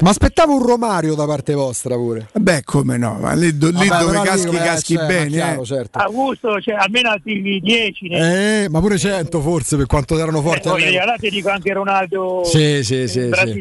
Ma 0.00 0.10
aspettavo 0.10 0.56
un 0.56 0.66
Romario 0.66 1.14
da 1.14 1.24
parte 1.24 1.54
vostra 1.54 1.94
pure. 1.94 2.28
Beh, 2.32 2.62
come 2.64 2.96
no? 2.96 3.16
Ma 3.20 3.32
lì, 3.34 3.56
do- 3.56 3.68
lì 3.68 3.86
Vabbè, 3.86 4.04
dove 4.04 4.20
caschi, 4.22 4.56
eh, 4.56 4.58
caschi 4.58 4.94
cioè, 4.94 5.02
ma 5.02 5.08
bene. 5.08 5.30
chiaro, 5.30 5.62
eh. 5.62 5.64
certo. 5.66 5.98
Augusto, 6.00 6.60
cioè, 6.60 6.74
almeno 6.74 7.10
altri 7.10 7.60
10 7.60 8.08
ne- 8.08 8.64
Eh, 8.64 8.68
ma 8.68 8.80
pure 8.80 8.98
100 8.98 9.40
forse 9.40 9.76
per 9.76 9.86
quanto 9.86 10.18
erano 10.18 10.38
Eh, 10.38 10.42
forti. 10.42 10.62
dire, 10.62 10.74
all'epoca. 10.74 11.02
allora 11.02 11.16
ti 11.18 11.30
dico 11.30 11.48
anche 11.50 11.72
Ronaldo 11.72 12.40
Sì, 12.44 12.82
sì, 12.82 13.06
sì, 13.06 13.18
il 13.20 13.34
sì. 13.34 13.60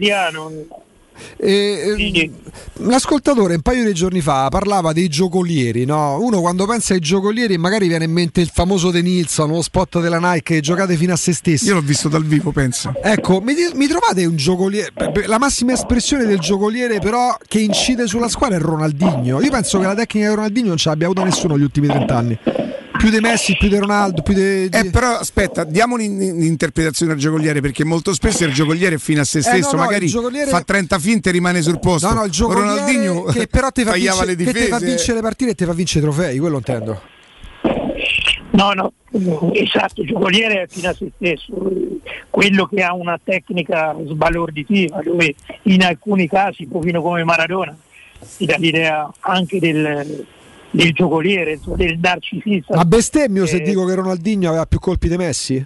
E, 1.37 1.95
ehm, 1.97 2.87
l'ascoltatore 2.87 3.55
un 3.55 3.61
paio 3.61 3.85
di 3.85 3.93
giorni 3.93 4.21
fa 4.21 4.49
parlava 4.49 4.93
dei 4.93 5.07
giocolieri, 5.07 5.85
no? 5.85 6.17
Uno 6.19 6.41
quando 6.41 6.65
pensa 6.65 6.93
ai 6.93 6.99
giocolieri 6.99 7.57
magari 7.57 7.87
viene 7.87 8.05
in 8.05 8.11
mente 8.11 8.41
il 8.41 8.49
famoso 8.53 8.91
De 8.91 9.01
Nilsson, 9.01 9.49
lo 9.49 9.61
spot 9.61 9.99
della 9.99 10.19
Nike, 10.19 10.59
giocate 10.59 10.95
fino 10.95 11.13
a 11.13 11.15
se 11.15 11.33
stessi. 11.33 11.67
Io 11.67 11.75
l'ho 11.75 11.81
visto 11.81 12.09
dal 12.09 12.23
vivo, 12.23 12.51
penso. 12.51 12.93
Ecco, 13.01 13.41
mi, 13.41 13.53
mi 13.75 13.87
trovate 13.87 14.25
un 14.25 14.35
giocoliere? 14.35 14.91
La 15.25 15.37
massima 15.37 15.73
espressione 15.73 16.25
del 16.25 16.39
giocoliere, 16.39 16.99
però, 16.99 17.35
che 17.47 17.59
incide 17.59 18.07
sulla 18.07 18.29
squadra 18.29 18.57
è 18.57 18.59
Ronaldinho. 18.59 19.41
Io 19.41 19.51
penso 19.51 19.79
che 19.79 19.85
la 19.85 19.95
tecnica 19.95 20.29
di 20.29 20.35
Ronaldinho 20.35 20.67
non 20.69 20.77
ce 20.77 20.89
l'abbia 20.89 21.05
avuta 21.05 21.23
nessuno 21.23 21.55
negli 21.55 21.63
ultimi 21.63 21.87
30 21.87 22.15
anni. 22.15 22.39
Più 22.97 23.09
di 23.09 23.19
Messi, 23.19 23.57
più 23.57 23.67
di 23.67 23.77
Ronaldo, 23.77 24.21
più 24.21 24.33
di. 24.33 24.65
Eh, 24.65 24.89
però 24.91 25.17
aspetta, 25.17 25.63
diamo 25.65 25.95
un'in- 25.95 26.19
un'interpretazione 26.35 27.11
al 27.13 27.17
giocoliere 27.17 27.59
perché 27.59 27.83
molto 27.83 28.13
spesso 28.13 28.45
il 28.45 28.53
giocoliere 28.53 28.95
è 28.95 28.97
fine 28.97 29.19
a 29.21 29.23
se 29.25 29.41
stesso, 29.41 29.55
Eh, 29.57 29.75
no, 29.75 29.77
no, 29.79 29.83
magari 29.85 30.07
giocoliere- 30.07 30.49
fa 30.49 30.61
30 30.61 30.99
finte 30.99 31.29
e 31.29 31.31
rimane 31.31 31.61
sul 31.61 31.79
posto. 31.79 32.07
No, 32.07 32.13
no, 32.13 32.23
il 32.25 32.31
giocoliere 32.31 32.69
Ronaldinho 32.69 33.23
che 33.23 33.47
però 33.47 33.71
ti 33.71 33.83
fa, 33.83 33.93
vincere, 33.93 34.25
le 34.35 34.35
che 34.35 34.53
ti 34.53 34.67
fa 34.67 34.79
vincere 34.79 35.13
le 35.15 35.21
partite 35.21 35.51
e 35.51 35.55
ti 35.55 35.65
fa 35.65 35.73
vincere 35.73 35.99
i 35.99 36.03
trofei, 36.09 36.37
quello 36.39 36.57
intendo. 36.57 37.01
No, 38.51 38.71
no, 38.73 38.93
esatto, 39.53 40.01
il 40.01 40.07
giocoliere 40.07 40.61
è 40.61 40.67
fino 40.69 40.89
a 40.89 40.93
se 40.93 41.11
stesso, 41.15 41.51
quello 42.29 42.67
che 42.67 42.83
ha 42.83 42.93
una 42.93 43.19
tecnica 43.21 43.95
sbalorditiva, 44.05 45.01
dove 45.03 45.33
in 45.63 45.83
alcuni 45.83 46.27
casi, 46.29 46.67
proprio 46.67 47.01
come 47.01 47.23
Maradona, 47.23 47.75
ti 48.37 48.45
dà 48.45 48.55
l'idea 48.57 49.11
anche 49.21 49.59
del, 49.59 50.23
del 50.73 50.91
giocoliere, 50.91 51.59
del 51.75 51.97
narcisista. 51.99 52.75
Ma 52.75 52.83
bestemmio 52.85 53.45
se 53.45 53.57
Eh, 53.57 53.61
dico 53.61 53.85
che 53.85 53.93
Ronaldinho 53.95 54.49
aveva 54.49 54.65
più 54.65 54.79
colpi 54.79 55.07
di 55.07 55.17
Messi? 55.17 55.63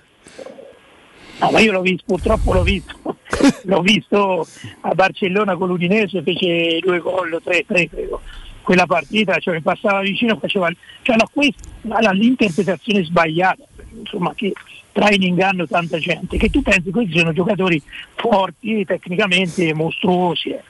No, 1.39 1.51
ma 1.51 1.59
io 1.59 1.71
l'ho 1.71 1.81
visto, 1.81 2.03
purtroppo 2.05 2.51
l'ho 2.51 2.63
visto, 2.63 2.95
l'ho 3.63 3.81
visto 3.81 4.45
a 4.81 4.93
Barcellona 4.93 5.55
con 5.55 5.67
l'Udinese, 5.69 6.23
fece 6.23 6.79
due 6.79 6.99
gol, 6.99 7.39
tre, 7.43 7.63
tre 7.65 7.87
credo. 7.87 8.21
Quella 8.63 8.85
partita, 8.85 9.37
cioè 9.37 9.53
mi 9.53 9.61
passava 9.61 10.01
vicino, 10.01 10.37
faceva 10.37 10.69
cioè, 11.03 11.15
la, 11.15 11.29
quest- 11.31 11.65
la- 11.83 12.11
l'interpretazione 12.11 13.03
sbagliata, 13.03 13.63
insomma, 13.97 14.33
che 14.35 14.51
trae 14.98 15.14
in 15.16 15.22
inganno 15.22 15.67
tanta 15.67 16.00
gente, 16.00 16.38
che 16.38 16.50
tu 16.50 16.64
pensi 16.64 16.90
questi 16.90 17.16
sono 17.19 17.32
giocatori 17.32 17.80
forti, 18.16 18.84
tecnicamente 18.84 19.72
mostruosi. 19.76 20.50
eh. 20.50 20.64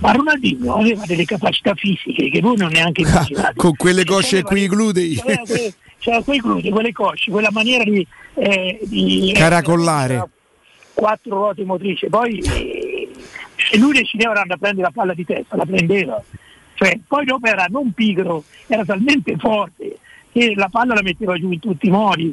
Ma 0.00 0.12
Ronaldinho 0.12 0.74
aveva 0.74 1.04
delle 1.06 1.24
capacità 1.24 1.74
fisiche 1.74 2.28
che 2.30 2.40
voi 2.40 2.56
non 2.58 2.70
neanche 2.70 3.00
immaginate. 3.08 3.54
Con 3.56 3.74
quelle 3.76 4.04
cosce 4.04 4.38
e 4.38 4.42
quei 4.42 4.66
glutei. 4.68 5.14
C'era 5.14 5.42
que- 5.46 6.22
quei 6.24 6.38
glutei, 6.40 6.70
quelle 6.70 6.92
cosce, 6.92 7.30
quella 7.30 7.50
maniera 7.50 7.84
di, 7.84 8.06
eh, 8.34 8.78
di 8.82 9.32
Caracollare. 9.34 10.24
quattro 10.92 11.36
ruote 11.36 11.64
motrici. 11.64 12.06
Poi 12.08 12.38
eh, 12.38 13.08
se 13.56 13.78
lui 13.78 13.92
decideva 13.92 14.32
di 14.34 14.38
andare 14.40 14.54
a 14.54 14.58
prendere 14.58 14.86
la 14.88 14.92
palla 14.92 15.14
di 15.14 15.24
testa, 15.24 15.56
la 15.56 15.64
prendeva. 15.64 16.22
Cioè, 16.74 16.98
poi 17.06 17.24
dopo 17.24 17.46
era 17.46 17.66
non 17.70 17.92
pigro, 17.92 18.44
era 18.66 18.84
talmente 18.84 19.36
forte 19.38 19.96
che 20.32 20.54
la 20.54 20.68
palla 20.68 20.94
la 20.94 21.02
metteva 21.02 21.36
giù 21.36 21.50
in 21.50 21.58
tutti 21.58 21.86
i 21.86 21.90
modi, 21.90 22.32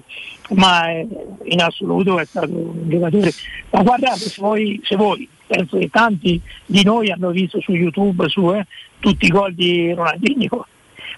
ma 0.52 0.90
eh, 0.90 1.08
in 1.44 1.62
assoluto 1.62 2.20
è 2.20 2.26
stato 2.26 2.52
un 2.52 2.90
giocatore. 2.90 3.32
Ma 3.72 3.82
guardate, 3.84 4.20
se 4.20 4.42
voi, 4.42 4.80
se 4.84 4.96
voi 4.96 5.28
penso 5.46 5.78
che 5.78 5.90
tanti 5.90 6.40
di 6.66 6.84
noi 6.84 7.12
hanno 7.12 7.32
visto 7.32 7.60
su 7.62 7.74
YouTube 7.74 8.28
su, 8.30 8.52
eh, 8.52 8.66
tutti 9.00 9.26
i 9.26 9.30
gol 9.30 9.54
di 9.54 9.94
Ronaldinho, 9.94 10.68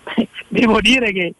devo 0.47 0.79
dire 0.81 1.11
che 1.11 1.33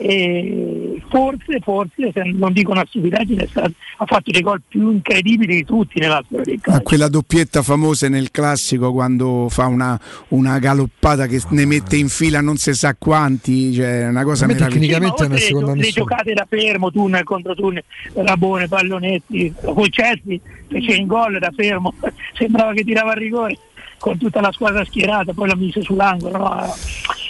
eh, 0.00 1.02
forse, 1.08 1.58
forse, 1.60 2.12
se 2.12 2.22
non 2.22 2.52
dico 2.52 2.70
una 2.70 2.84
stupidaggine, 2.86 3.48
ha 3.52 4.06
fatto 4.06 4.30
dei 4.30 4.42
gol 4.42 4.62
più 4.66 4.92
incredibili 4.92 5.56
di 5.56 5.64
tutti 5.64 5.98
nella 5.98 6.22
storia 6.24 6.44
del 6.44 6.60
calcio. 6.60 6.78
Ma 6.78 6.84
quella 6.84 7.08
doppietta 7.08 7.62
famosa 7.62 8.08
nel 8.08 8.30
classico 8.30 8.92
quando 8.92 9.48
fa 9.50 9.66
una, 9.66 9.98
una 10.28 10.58
galoppata 10.60 11.26
che 11.26 11.42
ne 11.50 11.66
mette 11.66 11.96
in 11.96 12.08
fila 12.08 12.40
non 12.40 12.56
si 12.58 12.72
sa 12.74 12.94
quanti, 12.96 13.72
cioè 13.72 14.02
è 14.02 14.08
una 14.08 14.22
cosa 14.22 14.44
A 14.44 14.46
me 14.46 14.54
meravigliosa. 14.54 14.86
tecnicamente 14.86 15.22
non 15.22 15.32
è 15.32 15.34
le, 15.34 15.40
seconda 15.40 15.70
le 15.72 15.76
nessuno. 15.78 16.04
giocate 16.04 16.32
da 16.32 16.46
fermo, 16.48 16.90
tunnel 16.92 17.24
contro 17.24 17.54
tunnel, 17.54 17.82
Rabone, 18.14 18.68
pallonetti, 18.68 19.54
con 19.60 19.88
Chelsea 19.88 20.38
fece 20.68 20.94
in 20.94 21.06
gol 21.06 21.38
da 21.38 21.50
fermo, 21.54 21.94
sembrava 22.38 22.72
che 22.72 22.84
tirava 22.84 23.10
a 23.12 23.14
rigore 23.14 23.58
con 23.98 24.16
tutta 24.16 24.40
la 24.40 24.52
squadra 24.52 24.84
schierata, 24.84 25.32
poi 25.32 25.48
la 25.48 25.56
mise 25.56 25.82
sull'angolo. 25.82 26.38
no? 26.38 26.74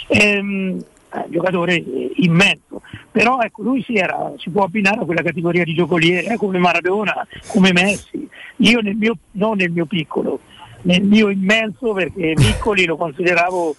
Ehm, 0.09 0.83
un 1.11 1.25
giocatore 1.31 1.75
eh, 1.75 2.11
immenso, 2.17 2.81
però 3.11 3.39
ecco, 3.41 3.63
lui 3.63 3.83
si, 3.83 3.95
era, 3.95 4.31
si 4.37 4.49
può 4.49 4.63
abbinare 4.63 5.01
a 5.01 5.05
quella 5.05 5.21
categoria 5.21 5.63
di 5.63 5.73
giocoliere, 5.73 6.33
eh, 6.33 6.37
come 6.37 6.59
Maradona, 6.59 7.25
come 7.47 7.71
Messi. 7.73 8.27
Io 8.57 8.79
nel 8.81 8.95
mio, 8.95 9.17
non 9.31 9.57
nel 9.57 9.71
mio 9.71 9.85
piccolo, 9.85 10.39
nel 10.83 11.03
mio 11.03 11.29
immenso, 11.29 11.93
perché 11.93 12.33
Piccoli 12.35 12.85
lo 12.85 12.95
consideravo 12.97 13.75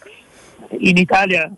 in 0.78 0.96
Italia 0.96 1.50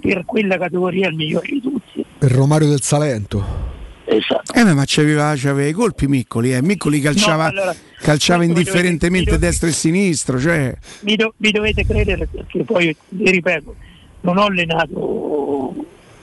per 0.00 0.24
quella 0.24 0.58
categoria 0.58 1.08
il 1.08 1.14
migliore 1.14 1.46
di 1.48 1.60
tutti. 1.60 2.04
Il 2.20 2.28
Romario 2.28 2.68
del 2.68 2.80
Salento. 2.80 3.70
Esatto. 4.04 4.52
Eh, 4.52 4.64
ma 4.64 4.82
c'aveva, 4.84 5.32
c'aveva 5.36 5.68
i 5.68 5.72
colpi 5.72 6.06
Miccoli, 6.06 6.52
eh. 6.52 6.60
Miccoli 6.60 7.00
calciava, 7.00 7.44
No, 7.44 7.50
allora, 7.50 7.74
calciava 8.00 8.44
indifferentemente 8.44 9.30
dovete- 9.30 9.44
mi 9.44 9.50
destro 9.50 9.68
e 9.68 9.72
sinistro, 9.72 10.40
cioè 10.40 10.74
Mi, 11.00 11.16
do- 11.16 11.34
mi 11.36 11.50
dovete 11.50 11.86
credere 11.86 12.26
perché 12.26 12.64
poi, 12.64 12.94
vi 13.10 13.30
ripeto, 13.30 13.74
non 14.22 14.38
ho 14.38 14.44
allenato 14.46 15.74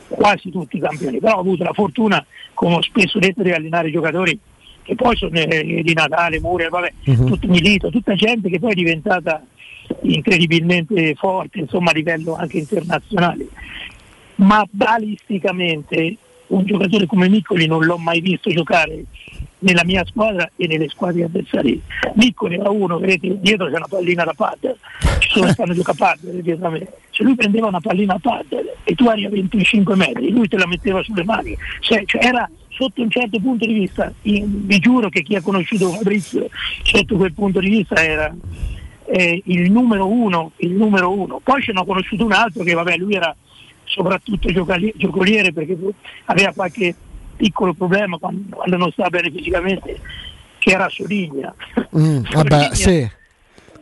quasi 0.07 0.49
tutti 0.49 0.77
i 0.77 0.79
campioni, 0.81 1.19
però 1.19 1.35
ho 1.37 1.39
avuto 1.39 1.63
la 1.63 1.73
fortuna, 1.73 2.25
come 2.53 2.75
ho 2.75 2.81
spesso 2.81 3.19
detto, 3.19 3.43
di 3.43 3.51
allenare 3.51 3.91
giocatori 3.91 4.37
che 4.81 4.95
poi 4.95 5.15
sono 5.15 5.37
eh, 5.37 5.81
di 5.83 5.93
Natale, 5.93 6.39
Mure, 6.39 6.67
vabbè, 6.69 6.93
Mhm. 7.05 7.25
tutto 7.27 7.47
Milito, 7.47 7.89
tutta 7.89 8.15
gente 8.15 8.49
che 8.49 8.59
poi 8.59 8.71
è 8.71 8.75
diventata 8.75 9.43
incredibilmente 10.01 11.13
forte, 11.15 11.59
insomma 11.59 11.91
a 11.91 11.93
livello 11.93 12.35
anche 12.35 12.57
internazionale. 12.57 13.47
Ma 14.35 14.65
balisticamente 14.69 16.15
un 16.47 16.65
giocatore 16.65 17.05
come 17.05 17.29
Miccoli 17.29 17.67
non 17.67 17.83
l'ho 17.85 17.97
mai 17.97 18.21
visto 18.21 18.49
giocare 18.49 19.03
nella 19.59 19.83
mia 19.83 20.05
squadra 20.05 20.49
e 20.55 20.67
nelle 20.67 20.89
squadre 20.89 21.23
avversarie. 21.23 21.79
Miccoli 22.15 22.55
era 22.55 22.69
uno, 22.69 22.97
vedete, 22.97 23.39
dietro 23.39 23.67
c'è 23.67 23.75
una 23.75 23.88
pallina 23.88 24.23
da 24.23 24.33
paddle, 24.33 24.77
ci 25.19 25.29
sono 25.31 25.51
stanno 25.51 25.73
gioca 25.73 25.91
a 25.91 25.95
paddle 25.95 26.41
dietro 26.41 26.67
a 26.67 26.69
me. 26.69 26.88
Se 27.11 27.23
lui 27.23 27.35
prendeva 27.35 27.67
una 27.67 27.81
pallina 27.81 28.15
a 28.15 28.19
paddle 28.19 28.77
e 28.83 28.95
tu 28.95 29.07
eri 29.09 29.25
a 29.25 29.29
25 29.29 29.95
metri, 29.95 30.31
lui 30.31 30.47
te 30.47 30.57
la 30.57 30.67
metteva 30.67 31.03
sulle 31.03 31.23
mani, 31.23 31.57
cioè, 31.81 32.03
cioè 32.05 32.25
era 32.25 32.49
sotto 32.69 33.01
un 33.01 33.09
certo 33.09 33.39
punto 33.39 33.65
di 33.65 33.73
vista, 33.73 34.13
in- 34.23 34.65
vi 34.65 34.79
giuro 34.79 35.09
che 35.09 35.21
chi 35.21 35.35
ha 35.35 35.41
conosciuto 35.41 35.89
Fabrizio 35.89 36.49
sotto 36.83 37.17
quel 37.17 37.33
punto 37.33 37.59
di 37.59 37.69
vista 37.69 38.01
era 38.01 38.33
eh, 39.05 39.41
il 39.45 39.69
numero 39.71 40.07
uno, 40.07 40.51
il 40.57 40.71
numero 40.71 41.11
uno. 41.11 41.41
Poi 41.43 41.61
ce 41.61 41.73
ne 41.73 41.79
ho 41.79 41.85
conosciuto 41.85 42.23
un 42.23 42.31
altro 42.31 42.63
che 42.63 42.73
vabbè 42.73 42.95
lui 42.97 43.15
era 43.15 43.35
soprattutto 43.83 44.49
giocoliere 44.95 45.51
perché 45.51 45.75
aveva 46.25 46.53
qualche 46.53 46.95
piccolo 47.40 47.74
problema 47.74 48.18
quando, 48.18 48.53
quando 48.53 48.76
non 48.76 48.92
stava 48.92 49.09
bene 49.09 49.32
fisicamente, 49.32 49.98
che 50.58 50.72
era 50.72 50.90
Soligna. 50.90 51.53
Mm, 51.98 52.24
vabbè, 52.34 52.69
sì. 52.74 53.09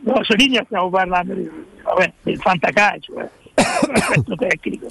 No, 0.02 0.22
Soligna 0.22 0.62
stiamo 0.64 0.88
parlando 0.90 1.34
di- 1.34 1.50
vabbè, 1.82 2.12
del 2.22 2.38
fantacalcio, 2.38 3.18
eh, 3.18 3.28
aspetto 3.92 4.36
tecnico. 4.36 4.86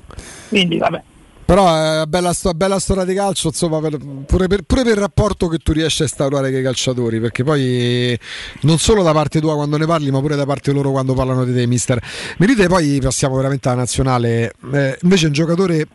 Quindi 0.49 0.77
vabbè. 0.77 1.01
Però 1.45 1.65
è 1.65 1.69
una 1.69 2.07
bella, 2.07 2.33
bella 2.53 2.77
storia 2.77 3.05
di 3.05 3.13
calcio, 3.13 3.47
insomma, 3.47 3.79
per- 3.79 3.97
pure, 4.25 4.47
per, 4.47 4.63
pure 4.63 4.83
per 4.83 4.91
il 4.91 4.99
rapporto 4.99 5.47
che 5.47 5.59
tu 5.59 5.71
riesci 5.71 6.01
a 6.01 6.03
instaurare 6.05 6.51
con 6.51 6.59
i 6.59 6.63
calciatori, 6.63 7.21
perché 7.21 7.45
poi 7.45 8.19
non 8.63 8.77
solo 8.79 9.01
da 9.01 9.13
parte 9.13 9.39
tua 9.39 9.55
quando 9.55 9.77
ne 9.77 9.85
parli, 9.85 10.11
ma 10.11 10.19
pure 10.19 10.35
da 10.35 10.45
parte 10.45 10.73
loro 10.73 10.91
quando 10.91 11.13
parlano 11.13 11.45
di 11.45 11.53
te, 11.53 11.65
mister. 11.65 12.03
Mi 12.39 12.47
dite 12.47 12.67
poi 12.67 12.99
passiamo 13.01 13.37
veramente 13.37 13.69
alla 13.69 13.77
nazionale. 13.77 14.51
Eh, 14.73 14.97
invece 15.03 15.27
un 15.27 15.31
giocatore. 15.31 15.87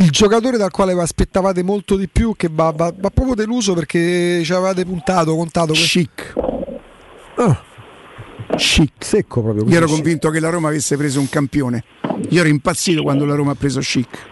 Il 0.00 0.10
giocatore 0.10 0.56
dal 0.56 0.70
quale 0.70 0.94
vi 0.94 1.00
aspettavate 1.00 1.62
molto 1.62 1.94
di 1.94 2.08
più, 2.08 2.34
che 2.34 2.48
va, 2.50 2.72
va- 2.74 2.92
va 2.96 3.10
proprio 3.10 3.34
deluso 3.34 3.74
perché 3.74 4.40
ci 4.42 4.52
avevate 4.52 4.86
puntato, 4.86 5.36
contato. 5.36 5.74
Chic. 5.74 6.34
Ah. 7.36 7.62
Chic, 8.56 8.92
secco 9.04 9.42
proprio. 9.42 9.64
Io 9.66 9.76
ero 9.76 9.84
così. 9.84 10.00
convinto 10.00 10.30
che 10.30 10.40
la 10.40 10.48
Roma 10.48 10.68
avesse 10.68 10.96
preso 10.96 11.20
un 11.20 11.28
campione. 11.28 11.84
Io 12.30 12.40
ero 12.40 12.48
impazzito 12.48 13.02
quando 13.02 13.26
la 13.26 13.34
Roma 13.34 13.52
ha 13.52 13.54
preso 13.54 13.80
Chic. 13.80 14.26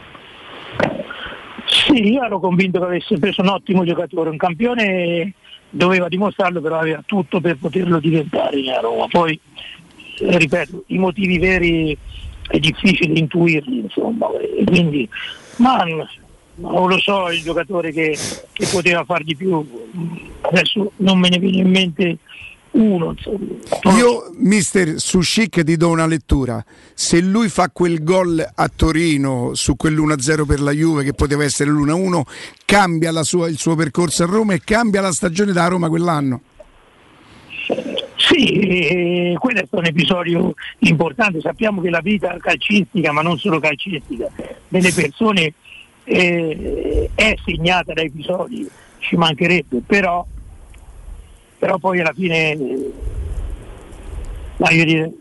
Sì, 1.67 2.13
io 2.13 2.23
ero 2.23 2.41
convinto 2.41 2.79
che 2.79 2.87
avesse 2.87 3.19
preso 3.19 3.43
un 3.43 3.49
ottimo 3.49 3.85
giocatore, 3.85 4.31
un 4.31 4.39
campione 4.39 5.35
doveva 5.69 6.09
dimostrarlo, 6.09 6.63
però 6.63 6.79
aveva 6.79 7.03
tutto 7.05 7.43
per 7.43 7.59
poterlo 7.59 7.99
diventare 8.01 8.59
a 8.75 8.81
Roma. 8.81 9.07
Poi, 9.07 9.39
ripeto, 10.19 10.85
i 10.87 10.97
motivi 10.97 11.39
veri 11.39 11.97
è 12.49 12.59
difficile 12.59 13.19
intuirli, 13.19 13.81
insomma, 13.81 14.29
e 14.39 14.65
quindi, 14.65 15.07
ma 15.59 15.85
non 16.57 16.89
lo 16.89 16.99
so 16.99 17.31
il 17.31 17.43
giocatore 17.43 17.93
che, 17.93 18.19
che 18.53 18.67
poteva 18.67 19.05
far 19.05 19.23
di 19.23 19.37
più, 19.37 19.65
adesso 20.41 20.93
non 20.97 21.19
me 21.19 21.29
ne 21.29 21.39
viene 21.39 21.59
in 21.59 21.71
mente 21.71 22.19
uno. 22.73 23.15
Io, 23.97 24.31
mister, 24.37 25.01
su 25.01 25.21
Chic 25.21 25.65
ti 25.65 25.77
do 25.77 25.89
una 25.89 26.07
lettura. 26.07 26.65
Se 26.95 27.21
lui 27.21 27.49
fa 27.49 27.71
quel 27.71 28.03
gol 28.03 28.47
a 28.55 28.71
Torino 28.75 29.53
su 29.55 29.75
quell'1-0 29.77 30.45
per 30.45 30.61
la 30.61 30.73
Juve, 30.73 31.05
che 31.05 31.15
poteva 31.15 31.45
essere 31.45 31.71
l'1-1, 31.71 32.23
cambia 32.65 33.23
sua- 33.23 33.49
il 33.49 33.59
suo 33.59 33.75
percorso 33.75 34.25
a 34.25 34.27
Roma 34.27 34.55
e 34.55 34.61
cambia 34.63 35.01
la 35.01 35.13
stagione 35.13 35.53
da 35.53 35.67
Roma 35.67 35.89
quell'anno. 35.89 36.43
Sì, 38.21 38.59
eh, 38.59 39.37
quello 39.39 39.61
è 39.61 39.65
stato 39.67 39.79
un 39.81 39.87
episodio 39.87 40.55
importante, 40.81 41.41
sappiamo 41.41 41.81
che 41.81 41.89
la 41.89 42.01
vita 42.01 42.37
calcistica, 42.41 43.13
ma 43.13 43.23
non 43.23 43.39
solo 43.39 43.61
calcistica, 43.61 44.29
delle 44.67 44.93
persone 44.93 45.53
eh, 46.03 47.11
è 47.15 47.35
segnata 47.45 47.93
da 47.93 48.03
episodi, 48.03 48.69
ci 48.99 49.15
mancherebbe, 49.17 49.83
però, 49.87 50.27
però 51.59 51.79
poi 51.79 52.01
alla 52.01 52.13
fine, 52.13 52.51
eh, 52.51 52.93
voglio 54.57 54.85
dire, 54.85 55.13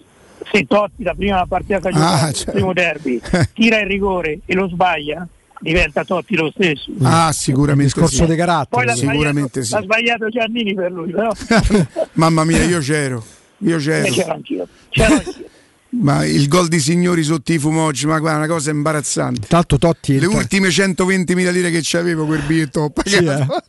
se 0.51 0.66
Totti 0.66 1.03
la 1.03 1.14
prima 1.14 1.45
partita 1.45 1.80
giocato, 1.80 2.26
Ah, 2.26 2.30
il 2.30 2.34
certo. 2.34 2.51
primo 2.53 2.74
derby, 2.74 3.22
tira 3.53 3.80
il 3.80 3.88
rigore 3.88 4.40
e 4.45 4.56
lo 4.56 4.67
sbaglia, 4.69 5.27
diventa 5.60 6.03
Totti 6.03 6.36
lo 6.36 6.52
stesso. 6.53 6.92
Ah, 7.02 7.32
sicuramente 7.32 7.94
discorso 7.94 8.24
sì. 8.24 8.30
di 8.30 8.36
carattere. 8.36 8.68
Poi 8.69 8.86
l'ha 8.86 8.95
Sicuramente 8.95 9.64
sì. 9.64 9.68
sbagliato, 9.68 9.88
l'ha 9.88 10.30
sbagliato 10.30 10.30
Giannini 10.30 10.74
per 10.74 10.92
lui, 10.92 11.11
però 11.11 11.32
Mamma 12.14 12.44
mia, 12.44 12.64
io 12.64 12.80
c'ero. 12.80 13.24
Io 13.60 13.77
eh, 13.77 13.80
c'ero 13.80 14.11
c'ero. 14.11 14.32
anch'io. 14.34 14.68
C'ero 14.90 15.14
anch'io. 15.16 15.45
Ma 15.90 16.26
il 16.26 16.48
gol 16.50 16.68
di 16.68 16.80
signori 16.80 17.24
sotto 17.24 17.53
i 17.53 17.58
fumoggi, 17.58 18.06
ma 18.08 18.19
guarda, 18.19 18.40
una 18.40 18.48
cosa 18.48 18.72
imbarazzante. 18.72 19.48
Tanto 19.48 19.77
Totti 19.77 20.19
Le 20.19 20.26
il- 20.26 20.34
ultime 20.34 20.68
120.000 20.68 21.50
lire 21.52 21.72
che 21.72 21.80
c'avevo 21.82 22.26
quel 22.26 22.42
biglietto 22.42 22.82
ho 22.82 22.92
Sì, 23.06 23.24
pagato. 23.24 23.64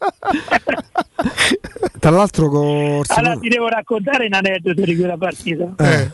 Tra 1.99 2.11
l'altro 2.11 2.49
con 2.49 3.03
Allora 3.07 3.37
ti 3.39 3.49
devo 3.49 3.69
raccontare 3.69 4.27
un 4.27 4.33
aneddoto 4.35 4.83
di 4.83 4.97
quella 4.97 5.17
partita. 5.17 5.73
Eh. 5.79 6.11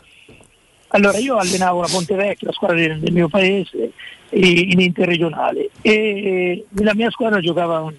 Allora 0.95 1.19
io 1.19 1.37
allenavo 1.37 1.81
la 1.81 1.89
Pontevecchia, 1.91 2.47
la 2.47 2.53
squadra 2.53 2.77
del, 2.77 3.01
del 3.01 3.13
mio 3.13 3.29
paese, 3.29 3.91
in 4.31 4.81
interregionale 4.81 5.71
e 5.83 6.65
nella 6.69 6.95
mia 6.95 7.11
squadra 7.11 7.41
giocava 7.41 7.81
un, 7.81 7.95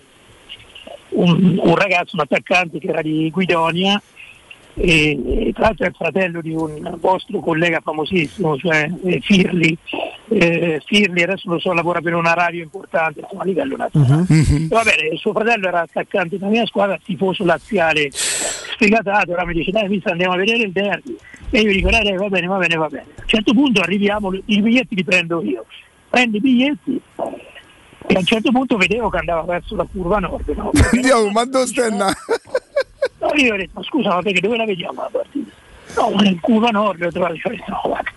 un- 1.10 1.60
un 1.62 1.76
ragazzo, 1.76 2.16
un 2.16 2.22
attaccante 2.22 2.80
che 2.80 2.88
era 2.88 3.02
di 3.02 3.30
Guidonia 3.32 4.02
e, 4.78 5.48
e 5.48 5.54
tra 5.54 5.64
l'altro 5.64 5.86
è 5.86 5.90
il 5.90 5.96
fratello 5.96 6.42
di 6.42 6.54
un 6.54 6.98
vostro 7.00 7.40
collega 7.40 7.80
famosissimo, 7.82 8.58
cioè 8.58 8.90
eh, 9.04 9.20
Firli. 9.22 9.78
Eh, 10.28 10.82
Firli 10.86 11.24
adesso 11.24 11.50
lo 11.50 11.60
so, 11.60 11.72
lavora 11.72 12.02
per 12.02 12.14
una 12.14 12.34
radio 12.34 12.62
importante 12.62 13.22
insomma, 13.22 13.44
a 13.44 13.46
livello 13.46 13.78
nazionale. 13.78 14.26
Mhm. 14.28 14.68
Va 14.68 14.84
bene, 14.84 15.14
il 15.14 15.18
suo 15.18 15.32
fratello 15.32 15.68
era 15.68 15.82
attaccante 15.82 16.38
della 16.38 16.52
mia 16.52 16.66
squadra, 16.66 17.00
tifoso 17.04 17.46
laziale 17.46 18.10
sfegatato, 18.12 19.32
allora 19.32 19.46
mi 19.46 19.54
dice 19.54 19.72
dai 19.72 19.88
mister 19.88 20.12
andiamo 20.12 20.34
a 20.34 20.38
vedere 20.38 20.64
il 20.64 20.72
derby 20.72 21.16
e 21.50 21.62
io 21.62 21.72
dico 21.72 21.90
dai, 21.90 22.04
dai 22.04 22.18
va 22.18 22.28
bene, 22.28 22.48
va 22.48 22.58
bene, 22.58 22.76
va 22.76 22.88
bene. 22.88 23.06
A 23.16 23.22
un 23.22 23.28
certo 23.28 23.54
punto 23.54 23.82
arriviamo, 23.82 24.34
i 24.34 24.62
biglietti 24.62 24.96
li 24.96 25.04
prendo 25.04 25.42
io, 25.42 25.66
prendo 26.10 26.36
i 26.36 26.42
biglietti 26.42 27.02
e 28.08 28.14
a 28.14 28.20
un 28.20 28.26
certo 28.26 28.52
punto 28.52 28.76
vedevo 28.76 29.10
che 29.10 29.18
andava 29.18 29.44
verso 29.44 29.76
la 29.76 29.88
curva 29.90 30.20
nord. 30.20 30.48
No, 30.50 30.72
Andiamo, 30.92 31.30
ma 31.30 31.46
dove 31.46 31.66
stai 31.66 31.88
andando? 31.92 32.18
No, 33.26 33.34
io 33.42 33.54
ho 33.54 33.58
detto, 33.58 33.72
ma 33.74 33.84
scusa, 33.84 34.10
ma 34.10 34.22
perché 34.22 34.40
dove 34.40 34.58
la 34.58 34.66
vediamo 34.66 35.02
la 35.02 35.10
partita? 35.12 35.52
No, 35.98 36.10
ma 36.12 36.22
nel 36.22 36.40
curva 36.40 36.70
nord 36.70 37.02
ho 37.02 37.12
trovato, 37.12 37.36
cioè, 37.38 37.56
no, 37.68 37.82
guarda. 37.86 38.12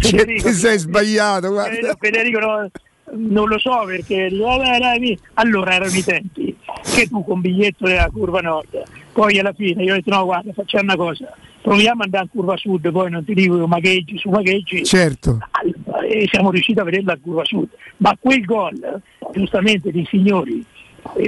Federico, 0.00 0.48
Ti 0.48 0.54
sei 0.54 0.78
sbagliato, 0.78 1.48
guarda. 1.50 1.94
Federico, 1.98 2.38
no, 2.38 2.70
non 3.12 3.48
lo 3.48 3.58
so 3.58 3.84
perché 3.86 4.24
allora 4.24 5.74
erano 5.74 5.92
i 5.94 6.04
tempi 6.04 6.56
che 6.94 7.06
tu 7.08 7.24
con 7.24 7.40
biglietto 7.40 7.86
della 7.86 8.08
curva 8.10 8.40
nord 8.40 8.82
poi 9.12 9.38
alla 9.38 9.52
fine 9.52 9.82
io 9.84 9.92
ho 9.92 9.96
detto 9.96 10.10
no 10.10 10.24
guarda 10.24 10.52
facciamo 10.52 10.84
una 10.84 10.96
cosa 10.96 11.32
proviamo 11.60 12.02
ad 12.02 12.06
andare 12.06 12.24
a 12.24 12.28
curva 12.30 12.56
sud 12.56 12.90
poi 12.90 13.10
non 13.10 13.24
ti 13.24 13.34
dico 13.34 13.66
magheggi 13.66 14.18
su 14.18 14.30
magheggi 14.30 14.84
Certo. 14.84 15.38
e 16.08 16.26
siamo 16.30 16.50
riusciti 16.50 16.78
a 16.80 16.84
vederla 16.84 17.12
a 17.12 17.18
curva 17.22 17.44
sud 17.44 17.68
ma 17.98 18.16
quel 18.18 18.44
gol 18.44 19.00
giustamente 19.32 19.90
di 19.90 20.04
signori 20.08 20.64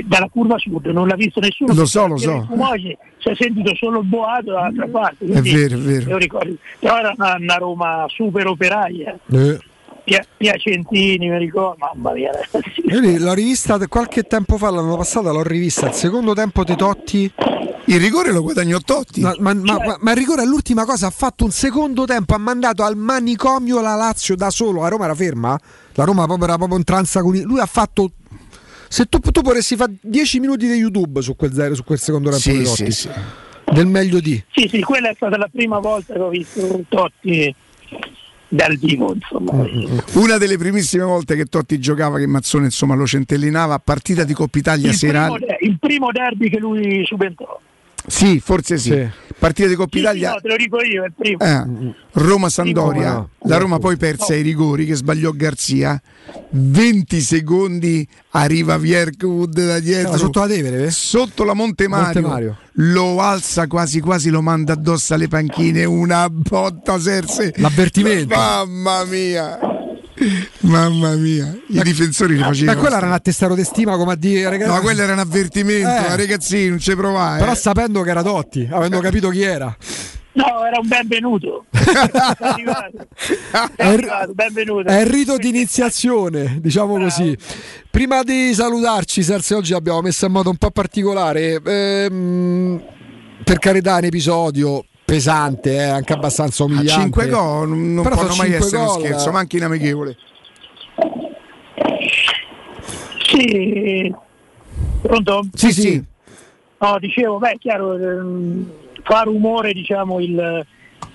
dalla 0.05 0.29
curva 0.31 0.57
sud 0.59 0.87
non 0.87 1.07
l'ha 1.07 1.15
visto 1.17 1.41
nessuno 1.41 1.73
Lo 1.75 1.85
so, 1.87 2.07
lo 2.07 2.17
so. 2.17 2.45
Fumogli 2.49 2.97
si 3.19 3.29
è 3.29 3.35
sentito 3.35 3.75
solo 3.75 4.01
il 4.01 4.07
boato 4.07 4.53
dall'altra 4.53 4.87
parte 4.89 5.25
È 5.27 5.41
vero, 5.43 5.75
è 5.77 5.79
vero. 5.81 6.11
io 6.11 6.17
ricordo 6.17 6.55
però 6.79 6.99
era 6.99 7.13
una, 7.17 7.37
una 7.39 7.55
Roma 7.57 8.05
super 8.09 8.47
operaia 8.47 9.19
Eh. 9.31 9.59
Pia- 10.05 10.25
Piacentini 10.37 11.29
mi 11.29 11.37
ricordo 11.39 11.77
mamma 11.79 12.13
mia 12.13 12.31
Io 12.89 13.19
l'ho 13.19 13.33
rivista 13.35 13.77
qualche 13.89 14.23
tempo 14.23 14.57
fa, 14.57 14.71
l'anno 14.71 14.97
passato 14.97 15.33
l'ho 15.33 15.43
rivista. 15.43 15.89
Il 15.89 15.95
secondo 15.95 16.33
tempo 16.33 16.63
di 16.63 16.77
Totti. 16.77 17.33
Il 17.89 17.99
rigore 18.01 18.31
lo 18.31 18.43
guadagnò 18.43 18.79
Totti. 18.79 19.21
Ma, 19.21 19.35
ma- 19.41 19.53
ma- 19.55 19.79
ma- 19.85 19.97
ma 19.99 20.11
il 20.13 20.17
rigore 20.17 20.43
è 20.43 20.47
l'ultima 20.47 20.85
cosa. 20.85 21.09
Ha 21.09 21.11
fatto 21.11 21.45
un 21.45 21.51
secondo 21.51 22.05
tempo, 22.05 22.35
ha 22.35 22.39
mandato 22.39 22.85
al 22.85 22.97
manicomio 22.97 23.81
la 23.81 23.97
Lazio 23.97 24.37
da 24.37 24.49
solo. 24.51 24.83
La 24.83 24.89
Roma 24.89 25.07
era 25.07 25.15
ferma. 25.17 25.59
La 25.95 26.05
Roma 26.05 26.25
era 26.25 26.57
proprio 26.57 26.77
in 26.79 26.85
tranza 26.85 27.21
con 27.23 27.35
i- 27.35 27.43
Lui 27.43 27.59
ha 27.59 27.67
fatto. 27.67 28.11
Se 28.89 29.05
tu, 29.07 29.19
tu 29.19 29.41
vorresti 29.43 29.77
fare 29.77 29.93
10 30.01 30.41
minuti 30.41 30.67
di 30.67 30.75
YouTube 30.75 31.21
su 31.23 31.35
quel, 31.37 31.53
zero, 31.53 31.75
su 31.75 31.85
quel 31.85 31.99
secondo 31.99 32.31
tempo 32.31 32.43
Sì, 32.45 32.59
di 32.59 32.65
Totti. 32.65 32.85
sì, 32.85 32.91
sì. 32.93 33.09
Del 33.73 33.87
meglio 33.87 34.21
di. 34.21 34.41
Sì, 34.53 34.69
sì, 34.69 34.81
quella 34.81 35.11
è 35.11 35.15
stata 35.15 35.37
la 35.37 35.49
prima 35.51 35.79
volta 35.81 36.13
che 36.15 36.21
ho 36.21 36.29
visto 36.29 36.85
Totti 36.89 37.53
dal 38.49 38.77
vivo, 38.77 39.13
insomma. 39.13 39.67
Una 40.15 40.39
delle 40.39 40.57
primissime 40.57 41.03
volte 41.03 41.35
che 41.35 41.47
Totti 41.47 41.79
giocava, 41.81 42.19
che 42.19 42.27
Mazzone 42.29 42.67
insomma 42.67 42.95
lo 42.95 43.07
centellinava, 43.07 43.79
partita 43.81 44.23
di 44.23 44.35
Coppa 44.35 44.59
Italia 44.59 44.91
Il 44.91 44.97
primo, 44.97 45.13
serale. 45.13 45.39
de- 45.41 45.59
il 45.63 45.77
primo 45.81 46.13
derby 46.13 46.49
che 46.49 46.59
lui 46.59 47.05
subentrò. 47.05 47.61
Sì, 48.07 48.41
forse 48.41 48.79
sì. 48.79 48.91
Sì. 48.91 49.09
Partita 49.39 49.69
di 49.69 49.75
Coppa 49.75 49.91
Sì, 49.93 49.97
sì, 49.99 50.03
Italia. 50.05 50.31
no, 50.31 50.41
te 50.41 50.49
lo 50.49 50.57
dico 50.57 50.81
io, 50.83 51.03
è 51.03 51.07
il 51.07 51.13
primo. 51.15 51.39
Eh, 51.41 51.95
Roma-Sandoria, 52.13 53.13
no. 53.13 53.29
la 53.41 53.57
Roma 53.59 53.79
poi 53.79 53.97
perse 53.99 54.33
ai 54.35 54.43
rigori 54.43 54.87
che 54.87 54.95
sbagliò 54.95 55.31
Garzia. 55.33 56.01
20 56.51 57.21
secondi 57.21 58.07
arriva 58.31 58.79
Vierkwood 58.79 59.53
da 59.67 59.79
dietro, 59.79 60.09
Era 60.11 60.19
sotto 60.19 60.41
la 60.41 60.47
Tevere, 60.47 60.85
eh? 60.87 60.91
sotto 60.91 61.45
la 61.45 61.53
Monte 61.53 61.87
Mario, 61.87 62.05
Monte 62.05 62.21
Mario. 62.23 62.59
lo 62.75 63.21
alza 63.21 63.67
quasi 63.67 64.01
quasi, 64.01 64.31
lo 64.31 64.41
manda 64.41 64.73
addosso 64.73 65.13
alle 65.15 65.29
panchine. 65.29 65.85
Una 65.85 66.29
botta 66.31 66.99
serse. 66.99 67.53
L'avvertimento. 67.57 68.35
Mamma 68.35 69.05
mia, 69.05 69.59
mamma 70.61 71.15
mia, 71.15 71.57
i 71.69 71.81
difensori 71.83 72.35
li 72.35 72.41
Ma 72.41 72.47
facevano. 72.47 72.81
quello 72.81 72.97
era 72.97 73.07
un 73.07 73.13
attestato 73.13 73.55
di 73.55 73.65
stima 73.65 73.97
come 73.97 74.13
a 74.13 74.17
dire 74.17 74.49
ragazzi. 74.49 74.73
No, 74.73 74.81
quello 74.81 75.03
era 75.03 75.13
un 75.13 75.19
avvertimento, 75.19 75.89
Eh. 75.89 76.09
ma 76.09 76.15
ragazzini, 76.17 76.69
non 76.69 76.79
ci 76.79 76.95
provai. 76.97 77.39
Però 77.39 77.53
eh. 77.53 77.57
sapendo 77.57 78.03
che 78.03 78.11
era 78.11 78.23
Totti, 78.23 78.69
avendo 78.71 79.01
capito 79.01 79.29
chi 79.31 79.43
era. 79.43 79.77
No, 80.33 80.67
era 80.67 80.79
un 80.81 80.87
benvenuto. 80.87 81.65
è 81.71 81.79
arrivato. 82.39 83.09
È 83.75 83.87
arrivato, 83.87 84.35
benvenuto. 84.35 84.89
È 84.89 85.01
il 85.01 85.07
rito 85.07 85.37
di 85.39 85.49
iniziazione, 85.49 86.59
diciamo 86.61 86.99
così. 86.99 87.35
Prima 87.91 88.23
di 88.23 88.53
salutarci, 88.53 89.23
Serse, 89.23 89.55
oggi 89.55 89.73
abbiamo 89.73 90.03
messo 90.03 90.27
in 90.27 90.33
modo 90.33 90.51
un 90.51 90.57
po' 90.57 90.71
particolare. 90.71 91.61
ehm, 91.65 92.83
per 93.45 93.59
carità, 93.59 93.97
un 93.97 94.05
episodio 94.05 94.85
pesante, 95.07 95.73
eh, 95.75 95.83
anche 95.85 96.13
abbastanza 96.13 96.65
A 96.65 96.67
umiliante. 96.67 96.93
5 97.01 97.29
gol 97.29 97.69
non, 97.71 98.03
Però 98.03 98.17
possono 98.17 98.33
sono 98.33 98.49
mai 98.49 98.57
essere 98.57 98.83
uno 98.83 98.93
gol. 98.93 99.01
scherzo, 99.05 99.31
ma 99.31 99.39
anche 99.39 99.57
in 99.57 99.63
amichevole. 99.63 100.17
Sì. 103.27 104.15
Pronto? 105.03 105.47
Sì, 105.55 105.73
sì. 105.73 106.05
No, 106.79 106.99
dicevo, 106.99 107.39
beh, 107.39 107.51
è 107.53 107.59
chiaro, 107.59 107.95
ehm, 107.97 108.71
fa 109.03 109.23
rumore 109.23 109.73
diciamo, 109.73 110.21
il, 110.21 110.67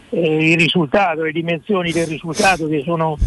eh, 0.10 0.52
il 0.52 0.58
risultato, 0.58 1.24
le 1.24 1.32
dimensioni 1.32 1.92
del 1.92 2.08
risultato 2.08 2.68
che 2.68 2.82
sono 2.84 3.18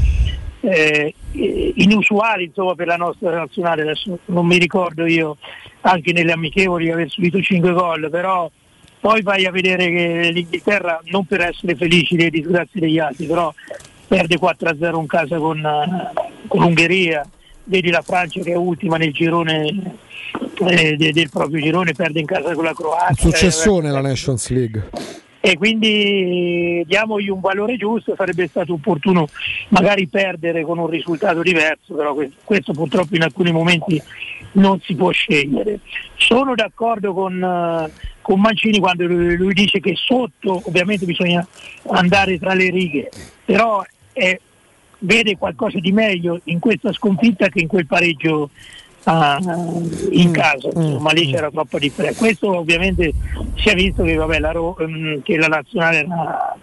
eh, 0.63 1.15
eh, 1.33 1.73
inusuali 1.77 2.45
insomma, 2.45 2.75
per 2.75 2.87
la 2.87 2.97
nostra 2.97 3.31
nazionale. 3.37 3.83
Adesso 3.83 4.19
non 4.27 4.47
mi 4.47 4.59
ricordo 4.59 5.05
io 5.07 5.37
anche 5.83 6.13
nelle 6.13 6.33
amichevoli 6.33 6.87
di 6.87 6.91
aver 6.91 7.11
subito 7.11 7.41
5 7.41 7.73
gol, 7.73 8.09
però 8.11 8.51
poi 9.05 9.21
vai 9.21 9.45
a 9.45 9.51
vedere 9.51 9.91
che 9.91 10.31
l'Inghilterra, 10.33 10.99
non 11.11 11.27
per 11.27 11.43
essere 11.43 11.75
felici 11.75 12.17
delle 12.17 12.31
disgrazie 12.31 12.81
degli 12.81 12.99
altri, 12.99 13.27
però 13.27 13.53
perde 14.09 14.39
4-0 14.39 14.99
in 14.99 15.07
casa 15.07 15.37
con, 15.37 15.59
eh, 15.59 16.11
con 16.49 16.63
l'Ungheria, 16.63 17.23
vedi 17.65 17.91
la 17.91 18.01
Francia 18.01 18.41
che 18.41 18.53
è 18.53 18.57
ultima 18.57 18.97
nel 18.97 19.13
girone 19.13 19.97
eh, 20.67 20.97
de- 20.97 21.13
del 21.13 21.29
proprio 21.29 21.61
girone, 21.61 21.93
perde 21.93 22.21
in 22.21 22.25
casa 22.25 22.55
con 22.55 22.65
la 22.65 22.71
Un 22.71 22.77
Croazia. 22.77 23.31
successone 23.31 23.91
la 23.91 24.01
Nations 24.01 24.49
League. 24.49 24.89
E 25.47 25.59
quindi 25.59 26.83
diamogli 26.87 27.29
un 27.29 27.41
valore 27.41 27.77
giusto, 27.77 28.15
sarebbe 28.17 28.47
stato 28.49 28.73
opportuno 28.73 29.27
magari 29.69 30.09
perdere 30.09 30.63
con 30.63 30.79
un 30.79 30.87
risultato 30.87 31.43
diverso, 31.43 31.93
però 31.93 32.15
que- 32.15 32.31
questo 32.43 32.73
purtroppo 32.73 33.15
in 33.15 33.25
alcuni 33.25 33.53
momenti 33.53 34.03
non 34.53 34.81
si 34.81 34.95
può 34.95 35.11
scegliere. 35.11 35.81
Sono 36.17 36.55
d'accordo 36.55 37.13
con, 37.13 37.91
con 38.23 38.41
Mancini 38.41 38.79
quando 38.79 39.05
lui, 39.05 39.53
dice 39.53 39.81
che 39.81 39.93
sotto 39.97 40.63
ovviamente 40.65 41.05
bisogna 41.05 41.47
andare 41.89 42.39
tra 42.39 42.55
le 42.55 42.71
righe, 42.71 43.11
però 43.45 43.85
eh, 44.15 44.41
vede 45.01 45.37
qualcosa 45.37 45.79
di 45.79 45.93
meglio 45.93 46.41
in 46.45 46.59
questa 46.59 46.91
sconfitta 46.91 47.49
che 47.49 47.61
in 47.61 47.69
quel 47.69 47.87
pareggio 47.87 48.49
ah, 49.05 49.39
in 50.11 50.31
casa, 50.33 50.69
insomma 50.75 51.13
lì 51.13 51.31
c'era 51.31 51.51
troppa 51.51 51.79
differenza. 51.79 52.19
Questo 52.19 52.57
ovviamente 52.57 53.13
si 53.57 53.69
è 53.69 53.75
visto 53.75 54.03
che, 54.03 54.15
vabbè, 54.15 54.39
la, 54.39 54.53
Ro- 54.53 54.77
che 55.23 55.37
la 55.37 55.49
nazionale 55.49 55.99
era 55.99 56.57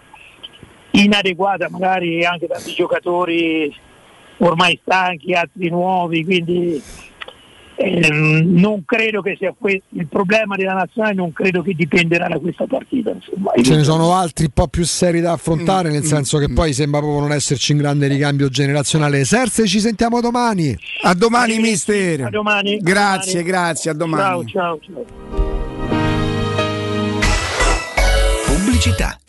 inadeguata 0.92 1.68
magari 1.70 2.24
anche 2.24 2.46
tanti 2.46 2.72
giocatori 2.74 3.74
ormai 4.38 4.78
stanchi, 4.82 5.32
altri 5.32 5.68
nuovi, 5.68 6.24
quindi 6.24 6.82
ehm, 7.76 8.52
non 8.58 8.84
credo 8.84 9.22
che 9.22 9.36
sia 9.38 9.54
questo 9.56 9.84
il 9.90 10.06
problema 10.06 10.56
della 10.56 10.74
nazionale, 10.74 11.14
non 11.14 11.32
credo 11.32 11.62
che 11.62 11.74
dipenderà 11.74 12.28
da 12.28 12.38
questa 12.38 12.66
partita. 12.66 13.10
Insomma. 13.10 13.52
Ce 13.62 13.76
ne 13.76 13.84
sono 13.84 14.12
altri 14.14 14.44
un 14.46 14.52
po' 14.52 14.68
più 14.68 14.84
seri 14.84 15.20
da 15.20 15.32
affrontare, 15.32 15.90
nel 15.90 16.04
senso 16.04 16.38
che 16.38 16.52
poi 16.52 16.72
sembra 16.72 17.00
proprio 17.00 17.20
non 17.20 17.32
esserci 17.32 17.72
un 17.72 17.78
grande 17.78 18.06
ricambio 18.06 18.48
generazionale. 18.48 19.24
Serse, 19.24 19.66
ci 19.66 19.80
sentiamo 19.80 20.20
domani. 20.20 20.76
A 21.02 21.14
domani, 21.14 21.58
mister. 21.58 22.24
A 22.24 22.30
domani. 22.30 22.78
Grazie, 22.78 23.40
A 23.40 23.42
domani. 23.42 23.50
grazie, 23.50 23.90
a 23.90 23.94
domani. 23.94 24.46
Ciao, 24.48 24.78
ciao, 24.80 24.80
ciao. 24.80 25.30
Pubblicità. 28.46 29.21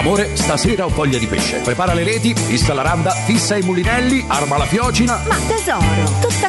Amore, 0.00 0.34
stasera 0.34 0.86
ho 0.86 0.88
voglia 0.88 1.18
di 1.18 1.26
pesce. 1.26 1.58
Prepara 1.58 1.92
le 1.92 2.04
reti, 2.04 2.34
fissa 2.34 2.72
la 2.72 2.80
randa, 2.80 3.10
fissa 3.10 3.58
i 3.58 3.62
mulinelli, 3.62 4.24
arma 4.26 4.56
la 4.56 4.64
fiocina. 4.64 5.22
Ma 5.28 5.36
tesoro, 5.46 6.10
tutta 6.22 6.48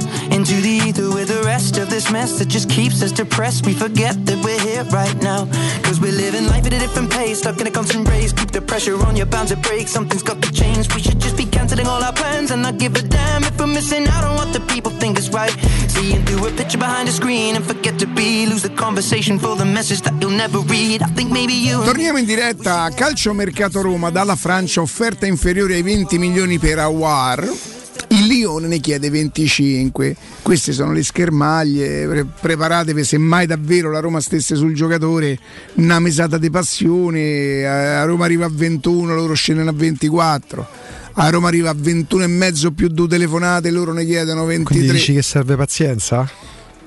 Into 0.31 0.55
the 0.61 0.79
ether 0.87 1.11
with 1.13 1.27
the 1.27 1.43
rest 1.43 1.77
of 1.77 1.89
this 1.89 2.09
mess 2.09 2.39
that 2.39 2.47
just 2.47 2.69
keeps 2.69 3.03
us 3.03 3.11
depressed. 3.11 3.65
We 3.65 3.73
forget 3.73 4.15
that 4.25 4.43
we're 4.43 4.59
here 4.59 4.83
right 4.85 5.15
now. 5.21 5.45
Cause 5.83 5.99
we're 5.99 6.13
living 6.13 6.47
life 6.47 6.65
at 6.65 6.73
a 6.73 6.79
different 6.79 7.11
pace. 7.11 7.39
Stuck 7.39 7.59
in 7.59 7.67
a 7.67 7.71
constant 7.71 8.07
race. 8.07 8.31
Keep 8.31 8.51
the 8.51 8.61
pressure 8.61 8.95
on, 9.05 9.17
you're 9.17 9.25
bound 9.25 9.49
to 9.49 9.57
break. 9.57 9.89
Something's 9.89 10.23
got 10.23 10.41
to 10.41 10.51
change. 10.51 10.93
We 10.95 11.01
should 11.01 11.19
just 11.19 11.35
be 11.35 11.45
canceling 11.45 11.85
all 11.85 12.01
our 12.01 12.13
plans 12.13 12.51
and 12.51 12.61
not 12.61 12.77
give 12.77 12.95
a 12.95 13.01
damn 13.01 13.43
if 13.43 13.59
we're 13.59 13.67
missing 13.67 14.07
out 14.07 14.23
on 14.23 14.35
what 14.37 14.53
the 14.53 14.61
people 14.73 14.91
think 14.91 15.19
is 15.19 15.29
right. 15.29 15.53
Seeing 15.87 16.23
through 16.23 16.47
a 16.47 16.51
picture 16.51 16.77
behind 16.77 17.09
a 17.09 17.11
screen 17.11 17.57
and 17.57 17.65
forget 17.65 17.99
to 17.99 18.07
be. 18.07 18.45
Lose 18.47 18.61
the 18.61 18.73
conversation 18.73 19.37
for 19.37 19.55
the 19.57 19.65
message 19.65 20.01
that 20.01 20.13
you'll 20.21 20.31
never 20.31 20.59
read. 20.59 21.01
I 21.01 21.09
think 21.13 21.31
maybe 21.31 21.53
you. 21.53 21.83
Torniamo 21.83 22.17
in 22.17 22.25
diretta 22.25 22.83
a 22.83 22.89
Calcio 22.91 23.33
Mercato 23.33 23.81
Roma 23.81 24.09
dalla 24.09 24.35
Francia, 24.37 24.81
offerta 24.81 25.25
inferiore 25.25 25.75
ai 25.75 25.81
20 25.83 26.17
milioni 26.17 26.57
per 26.57 26.79
Awar. 26.79 27.80
Lione 28.31 28.67
ne 28.67 28.79
chiede 28.79 29.09
25. 29.09 30.15
Queste 30.41 30.71
sono 30.71 30.93
le 30.93 31.03
schermaglie. 31.03 32.07
Pre- 32.07 32.25
preparatevi 32.39 33.03
se 33.03 33.17
mai 33.17 33.45
davvero 33.45 33.91
la 33.91 33.99
Roma 33.99 34.21
stesse 34.21 34.55
sul 34.55 34.73
giocatore 34.73 35.37
una 35.75 35.99
mesata 35.99 36.37
di 36.37 36.49
passione. 36.49 37.65
A 37.65 38.05
Roma 38.05 38.23
arriva 38.23 38.45
a 38.45 38.51
21, 38.51 39.13
loro 39.13 39.33
scendono 39.33 39.69
a 39.69 39.73
24. 39.73 40.67
A 41.13 41.29
Roma 41.29 41.49
arriva 41.49 41.71
a 41.71 41.75
21 41.75 42.23
e 42.23 42.27
mezzo 42.27 42.71
più 42.71 42.87
due 42.87 43.09
telefonate, 43.09 43.69
loro 43.69 43.91
ne 43.91 44.05
chiedono 44.05 44.45
23. 44.45 44.63
Quindi 44.63 44.91
dici 44.93 45.13
che 45.13 45.21
serve 45.21 45.57
pazienza? 45.57 46.29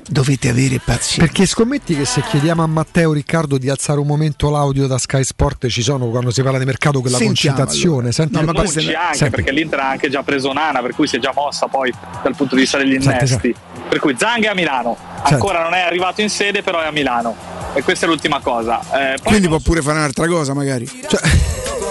Dovete 0.07 0.51
avere 0.51 0.81
pazienza. 0.85 1.17
Perché 1.19 1.47
scommetti 1.47 1.97
che 1.97 2.05
se 2.05 2.21
chiediamo 2.21 2.63
a 2.63 2.67
Matteo 2.67 3.13
Riccardo 3.13 3.57
di 3.57 3.71
alzare 3.71 4.01
un 4.01 4.07
momento 4.07 4.51
l'audio 4.51 4.87
da 4.87 4.99
Sky 4.99 5.25
Sport 5.25 5.67
ci 5.69 5.83
sono 5.83 6.09
quando 6.09 6.31
si 6.31 6.43
parla 6.43 6.59
di 6.59 6.67
mercato 6.67 7.01
quella 7.01 7.17
Sentiamo, 7.17 7.57
concitazione. 7.57 7.97
allora. 7.97 8.13
Senti 8.13 8.35
No, 8.35 8.43
ma 8.43 8.53
questo 8.53 8.81
Ci 8.81 8.93
anche 8.93 9.17
Senti. 9.17 9.35
perché 9.35 9.51
l'Inter 9.53 9.81
ha 9.81 9.89
anche 9.89 10.11
già 10.11 10.23
preso 10.23 10.53
Nana, 10.53 10.81
per 10.83 10.95
cui 10.95 11.07
si 11.07 11.17
è 11.17 11.19
già 11.19 11.33
mossa 11.35 11.67
poi 11.69 11.93
dal 12.23 12.35
punto 12.37 12.55
di 12.55 12.61
vista 12.61 12.77
degli 12.77 13.01
Senti, 13.01 13.25
innesti. 13.25 13.55
Per 13.89 13.99
cui 13.99 14.15
Zang 14.19 14.45
è 14.45 14.49
a 14.49 14.55
Milano, 14.55 14.97
ancora 15.23 15.63
non 15.63 15.73
è 15.75 15.81
arrivato 15.81 16.21
in 16.21 16.29
sede, 16.29 16.63
però 16.63 16.81
è 16.83 16.87
a 16.87 16.91
Milano. 16.93 17.35
E 17.73 17.83
questa 17.83 18.05
è 18.05 18.09
l'ultima 18.09 18.41
cosa. 18.41 18.81
Eh, 18.81 19.15
poi 19.21 19.33
Quindi 19.33 19.49
può 19.49 19.59
pure 19.59 19.81
fare 19.83 19.97
un'altra 19.99 20.27
cosa, 20.29 20.53
magari. 20.55 20.87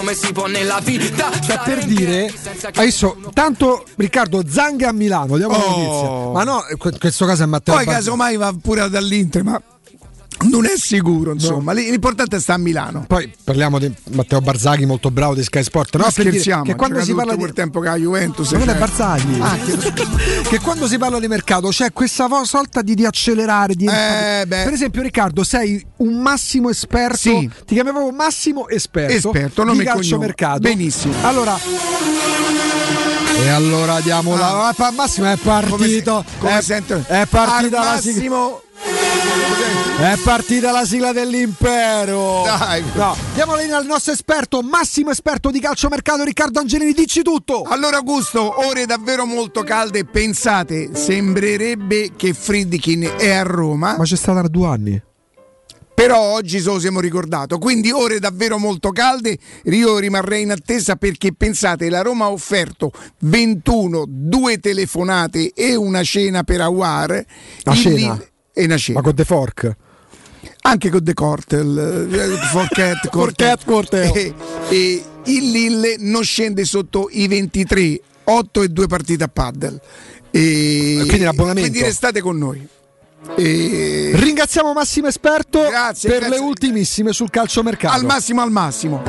Come 0.04 0.16
si 0.16 0.32
pone 0.32 0.62
la 0.64 0.80
vita. 0.84 1.30
Cioè, 1.40 1.60
per 1.64 1.82
dire, 1.86 2.30
adesso 2.74 3.16
tanto 3.32 3.86
Riccardo 3.96 4.42
Zanga 4.46 4.90
a 4.90 4.92
Milano, 4.92 5.38
diamo 5.38 5.56
la 5.56 5.64
Oh. 5.64 5.68
notizia. 5.78 6.32
Ma 6.32 6.44
no, 6.44 6.62
in 6.70 6.98
questo 6.98 7.24
caso 7.24 7.44
è 7.44 7.46
Matteo 7.46 7.74
Poi 7.74 7.86
casomai 7.86 8.36
va 8.36 8.54
pure 8.60 8.86
dall'Inter, 8.90 9.42
ma 9.44 9.58
non 10.42 10.66
è 10.66 10.72
sicuro, 10.76 11.32
insomma. 11.32 11.72
L'importante 11.72 12.36
è 12.36 12.40
sta 12.40 12.54
a 12.54 12.58
Milano. 12.58 13.04
Poi 13.06 13.32
parliamo 13.42 13.78
di 13.78 13.92
Matteo 14.12 14.40
Barzaghi, 14.40 14.84
molto 14.86 15.10
bravo 15.10 15.34
di 15.34 15.42
Sky 15.42 15.62
Sport. 15.62 15.96
No, 15.96 16.04
Ma 16.04 16.10
scherziamo, 16.10 16.62
che 16.64 16.74
quando 16.74 17.02
si 17.02 17.14
parla 17.14 17.32
di 17.32 17.38
quel 17.38 17.52
tempo 17.52 17.80
che 17.80 17.88
la 17.88 17.96
Juventus 17.96 18.50
Ma 18.52 18.58
non 18.58 18.68
è 18.68 18.70
cioè- 18.72 18.80
Barzagli. 18.80 19.40
Ah, 19.40 19.56
chiedo 19.56 19.92
che 20.48 20.60
quando 20.60 20.86
si 20.86 20.98
parla 20.98 21.18
di 21.18 21.28
mercato 21.28 21.68
c'è 21.68 21.92
questa 21.92 22.28
sorta 22.44 22.82
di, 22.82 22.94
di 22.94 23.04
accelerare. 23.04 23.74
Di 23.74 23.86
Eh, 23.86 24.44
per 24.46 24.72
esempio, 24.72 25.02
Riccardo, 25.02 25.42
sei 25.44 25.84
un 25.98 26.20
massimo 26.20 26.68
esperto. 26.68 27.16
Sì. 27.16 27.50
Ti 27.64 27.74
chiamavo 27.74 28.10
massimo 28.10 28.68
esperto. 28.68 29.28
Esperto, 29.28 29.62
di 29.62 29.68
nome 29.68 29.82
e 29.82 29.86
calcio 29.86 30.02
cognome. 30.02 30.26
mercato. 30.26 30.60
Benissimo. 30.60 31.14
Allora. 31.22 33.13
E 33.42 33.48
allora 33.48 34.00
diamo 34.00 34.36
la. 34.36 34.68
ah, 34.76 34.90
Massimo 34.92 35.30
è 35.30 35.36
partito. 35.36 36.24
come 36.38 36.58
è, 36.58 36.62
sento? 36.62 37.04
è 37.06 37.26
partita 37.28 37.80
Al 37.80 37.84
la 37.84 37.92
massimo 37.94 38.62
È 39.98 40.16
partita 40.22 40.70
la 40.70 40.84
sigla 40.84 41.12
dell'impero. 41.12 42.42
Dai. 42.44 42.82
No, 42.94 43.16
diamo 43.34 43.54
la 43.54 43.60
linea 43.62 43.76
al 43.76 43.86
nostro 43.86 44.12
esperto, 44.12 44.62
massimo 44.62 45.10
esperto 45.10 45.50
di 45.50 45.60
calciomercato 45.60 46.22
Riccardo 46.24 46.60
Angelini, 46.60 46.92
dici 46.92 47.22
tutto. 47.22 47.62
Allora 47.62 47.98
Augusto, 47.98 48.66
ore 48.66 48.86
davvero 48.86 49.26
molto 49.26 49.62
calde, 49.62 50.04
pensate, 50.04 50.94
sembrerebbe 50.94 52.12
che 52.16 52.32
Friedkin 52.34 53.14
è 53.18 53.30
a 53.30 53.42
Roma, 53.42 53.96
Ma 53.96 54.04
c'è 54.04 54.16
stata 54.16 54.42
da 54.42 54.48
due 54.48 54.66
anni. 54.66 55.02
Però 55.94 56.18
oggi 56.18 56.58
se 56.58 56.66
lo 56.66 56.80
siamo 56.80 57.00
ricordato, 57.00 57.58
quindi 57.58 57.90
ore 57.92 58.18
davvero 58.18 58.58
molto 58.58 58.90
calde, 58.90 59.38
io 59.64 59.98
rimarrei 59.98 60.42
in 60.42 60.50
attesa 60.50 60.96
perché 60.96 61.32
pensate, 61.32 61.88
la 61.88 62.02
Roma 62.02 62.24
ha 62.26 62.30
offerto 62.30 62.90
21, 63.20 64.04
due 64.08 64.58
telefonate 64.58 65.52
e 65.54 65.74
una 65.76 66.02
cena 66.02 66.42
per 66.42 66.60
Awar. 66.62 67.24
Una 67.64 67.74
cena? 67.76 67.94
Lille- 67.94 68.30
E 68.52 68.64
una 68.64 68.76
cena. 68.76 68.98
Ma 68.98 69.04
con 69.04 69.14
The 69.14 69.24
Fork. 69.24 69.76
anche 70.62 70.90
con 70.90 71.04
The 71.04 71.14
Cortel, 71.14 72.08
eh, 72.12 72.46
Forcat, 72.50 73.08
Cortel. 73.64 74.10
E, 74.14 74.34
e 74.70 75.04
il 75.26 75.50
Lille 75.50 75.96
non 75.98 76.22
scende 76.24 76.64
sotto 76.64 77.08
i 77.10 77.26
23, 77.28 78.00
8 78.24 78.62
e 78.62 78.68
2 78.68 78.86
partite 78.86 79.24
a 79.24 79.28
paddle. 79.28 79.80
E, 80.30 80.96
quindi 81.06 81.20
l'abbonamento. 81.24 81.68
Quindi 81.70 81.86
restate 81.86 82.20
con 82.20 82.36
noi. 82.36 82.66
E- 83.36 84.10
Ringraziamo 84.14 84.72
Massimo 84.72 85.08
Esperto 85.08 85.60
Grazie, 85.68 86.08
per 86.10 86.20
grazie. 86.20 86.38
le 86.38 86.44
ultimissime 86.44 87.12
sul 87.12 87.30
calciomercato. 87.30 87.94
al 87.94 88.04
massimo, 88.04 88.42
al 88.42 88.50
massimo. 88.50 89.02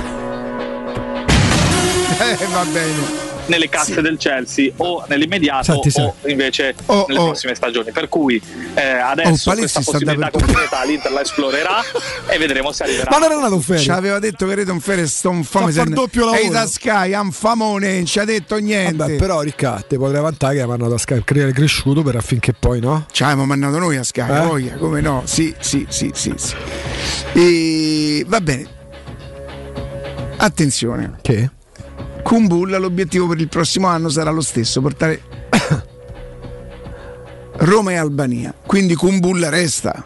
Eh, 2.17 2.37
va 2.51 2.63
bene. 2.71 3.24
Nelle 3.47 3.69
casse 3.69 4.01
del 4.01 4.17
Chelsea 4.17 4.71
o 4.77 5.03
nell'immediato 5.07 5.73
Senti, 5.73 5.91
sì. 5.91 6.01
o 6.01 6.15
invece 6.25 6.75
Oh, 6.87 7.05
nelle 7.07 7.19
oh. 7.19 7.25
prossime 7.25 7.55
stagioni. 7.55 7.91
Per 7.91 8.09
cui 8.09 8.41
eh, 8.73 8.99
Oh, 8.99 9.05
adesso 9.07 9.49
Palessi 9.49 9.73
questa 9.73 9.81
sta 9.81 9.91
possibilità 9.91 10.29
concreta 10.31 10.83
l'Inter 10.83 11.11
la 11.11 11.21
esplorerà 11.21 11.81
e 12.27 12.37
vedremo 12.37 12.71
se 12.71 12.83
arriverà. 12.83 13.09
Ma 13.11 13.17
non 13.17 13.31
era 13.31 13.39
nato 13.41 13.57
Ci 13.57 13.63
Ferri. 13.63 13.89
aveva 13.89 14.19
detto 14.19 14.45
che 14.47 14.55
Redon 14.55 14.79
Ferre 14.79 15.07
sto 15.07 15.29
un 15.29 15.43
fame 15.43 15.71
Sta 15.71 15.83
far 15.83 15.93
doppio 15.93 16.25
lavoro. 16.25 16.41
Ehi 16.41 16.49
da 16.49 16.65
Sky, 16.67 17.13
un 17.15 17.31
famone, 17.31 17.95
non 17.95 18.05
ci 18.05 18.19
ha 18.19 18.25
detto 18.25 18.57
niente. 18.57 18.95
Vabbè, 18.95 19.15
però 19.15 19.41
Riccardo, 19.41 19.85
te 19.87 19.97
potrei 19.97 20.21
vantare 20.21 20.55
che 20.55 20.61
ha 20.61 20.67
mandato 20.67 20.93
a 20.93 20.97
Sky 20.97 21.21
creare 21.23 21.51
cresciuto 21.53 22.01
per 22.03 22.15
affinché 22.15 22.53
poi 22.53 22.79
no? 22.79 23.05
Ci 23.11 23.23
abbiamo 23.23 23.45
mandato 23.45 23.77
noi 23.79 23.97
a 23.97 24.03
Sky, 24.03 24.21
Eh? 24.29 24.39
voglia, 24.45 24.73
come 24.75 25.01
no? 25.01 25.21
Sì, 25.25 25.53
sì, 25.59 25.85
sì, 25.89 26.09
sì, 26.13 26.33
sì. 26.35 26.55
E 27.33 28.23
va 28.27 28.41
bene. 28.41 28.67
Attenzione. 30.37 31.13
Che? 31.21 31.49
Kumbulla 32.25 32.79
l'obiettivo 32.79 33.27
per 33.27 33.39
il 33.39 33.47
prossimo 33.47 33.85
anno 33.85 34.09
sarà 34.09 34.31
lo 34.31 34.41
stesso, 34.41 34.81
portare 34.81 35.21
Roma 37.57 37.91
e 37.91 37.95
Albania. 37.97 38.51
Quindi 38.65 38.95
Kumbulla 38.95 39.49
resta. 39.49 40.03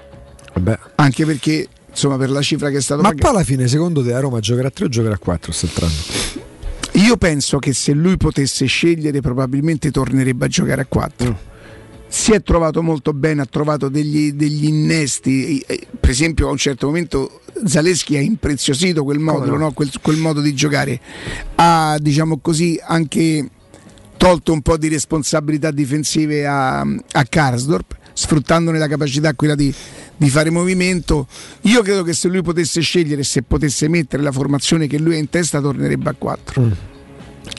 Vabbè. 0.53 0.77
Anche 0.95 1.25
perché 1.25 1.65
insomma 1.89 2.17
per 2.17 2.29
la 2.29 2.41
cifra 2.41 2.69
che 2.71 2.77
è 2.77 2.81
stato 2.81 3.01
Ma 3.01 3.07
pagato. 3.07 3.25
poi 3.25 3.35
alla 3.37 3.45
fine, 3.45 3.69
secondo 3.69 4.03
te, 4.03 4.13
a 4.13 4.19
Roma 4.19 4.41
giocherà 4.41 4.67
a 4.67 4.71
3 4.71 4.85
o 4.85 4.89
giocherà 4.89 5.15
a 5.15 5.17
4 5.17 5.53
quest'anno? 5.57 5.91
Io 7.05 7.15
penso 7.15 7.57
che 7.57 7.71
se 7.71 7.93
lui 7.93 8.17
potesse 8.17 8.65
scegliere 8.65 9.21
probabilmente 9.21 9.89
tornerebbe 9.89 10.43
a 10.43 10.47
giocare 10.49 10.81
a 10.81 10.85
4. 10.85 11.39
Si 12.11 12.31
è 12.31 12.41
trovato 12.41 12.81
molto 12.81 13.13
bene, 13.13 13.43
ha 13.43 13.45
trovato 13.45 13.87
degli, 13.87 14.33
degli 14.33 14.65
innesti, 14.65 15.59
eh, 15.59 15.87
per 15.99 16.09
esempio 16.09 16.47
a 16.47 16.51
un 16.51 16.57
certo 16.57 16.87
momento 16.87 17.41
Zaleschi 17.65 18.17
ha 18.17 18.21
impreziosito 18.21 19.03
quel 19.03 19.19
modulo, 19.19 19.57
no? 19.57 19.71
quel, 19.73 19.91
quel 20.01 20.17
modo 20.17 20.41
di 20.41 20.53
giocare, 20.55 20.99
ha 21.55 21.97
diciamo 21.99 22.39
così 22.39 22.79
anche 22.83 23.47
tolto 24.17 24.51
un 24.51 24.61
po' 24.61 24.77
di 24.77 24.87
responsabilità 24.87 25.71
difensive 25.71 26.45
a, 26.45 26.79
a 26.79 27.23
Karsdorp, 27.23 27.95
sfruttandone 28.13 28.77
la 28.77 28.87
capacità 28.87 29.33
quella 29.33 29.55
di, 29.55 29.73
di 30.17 30.29
fare 30.29 30.49
movimento. 30.49 31.27
Io 31.61 31.81
credo 31.81 32.03
che 32.03 32.13
se 32.13 32.27
lui 32.27 32.41
potesse 32.41 32.81
scegliere, 32.81 33.23
se 33.23 33.43
potesse 33.43 33.87
mettere 33.87 34.21
la 34.21 34.31
formazione 34.31 34.87
che 34.87 34.97
lui 34.97 35.15
ha 35.15 35.17
in 35.19 35.29
testa, 35.29 35.61
tornerebbe 35.61 36.09
a 36.09 36.15
4. 36.17 36.87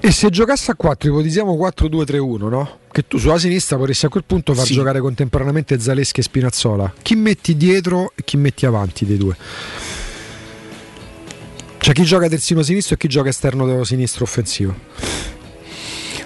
E 0.03 0.11
se 0.13 0.29
giocasse 0.29 0.71
a 0.73 0.75
4, 0.75 1.09
ipotizziamo 1.09 1.55
4-2-3-1, 1.55 2.49
no? 2.49 2.79
Che 2.93 3.07
tu 3.07 3.19
sulla 3.19 3.39
sinistra 3.39 3.77
potresti 3.77 4.07
a 4.07 4.09
quel 4.09 4.25
punto 4.25 4.53
far 4.53 4.67
Sì. 4.67 4.75
giocare 4.75 5.01
contemporaneamente 5.01 5.79
Zaleschi 5.79 6.21
e 6.21 6.23
Spinazzola. 6.25 6.93
Chi 7.03 7.15
metti 7.15 7.57
dietro 7.57 8.13
e 8.17 8.25
chi 8.25 8.37
metti 8.37 8.67
avanti 8.67 9.07
dei 9.07 9.17
due? 9.17 9.37
Cioè 11.79 11.95
chi 11.95 12.03
gioca 12.03 12.29
terzino 12.29 12.63
sinistro 12.63 12.95
e 12.97 12.99
chi 12.99 13.09
gioca 13.09 13.29
esterno 13.29 13.85
sinistro 13.85 14.25
offensivo? 14.25 14.75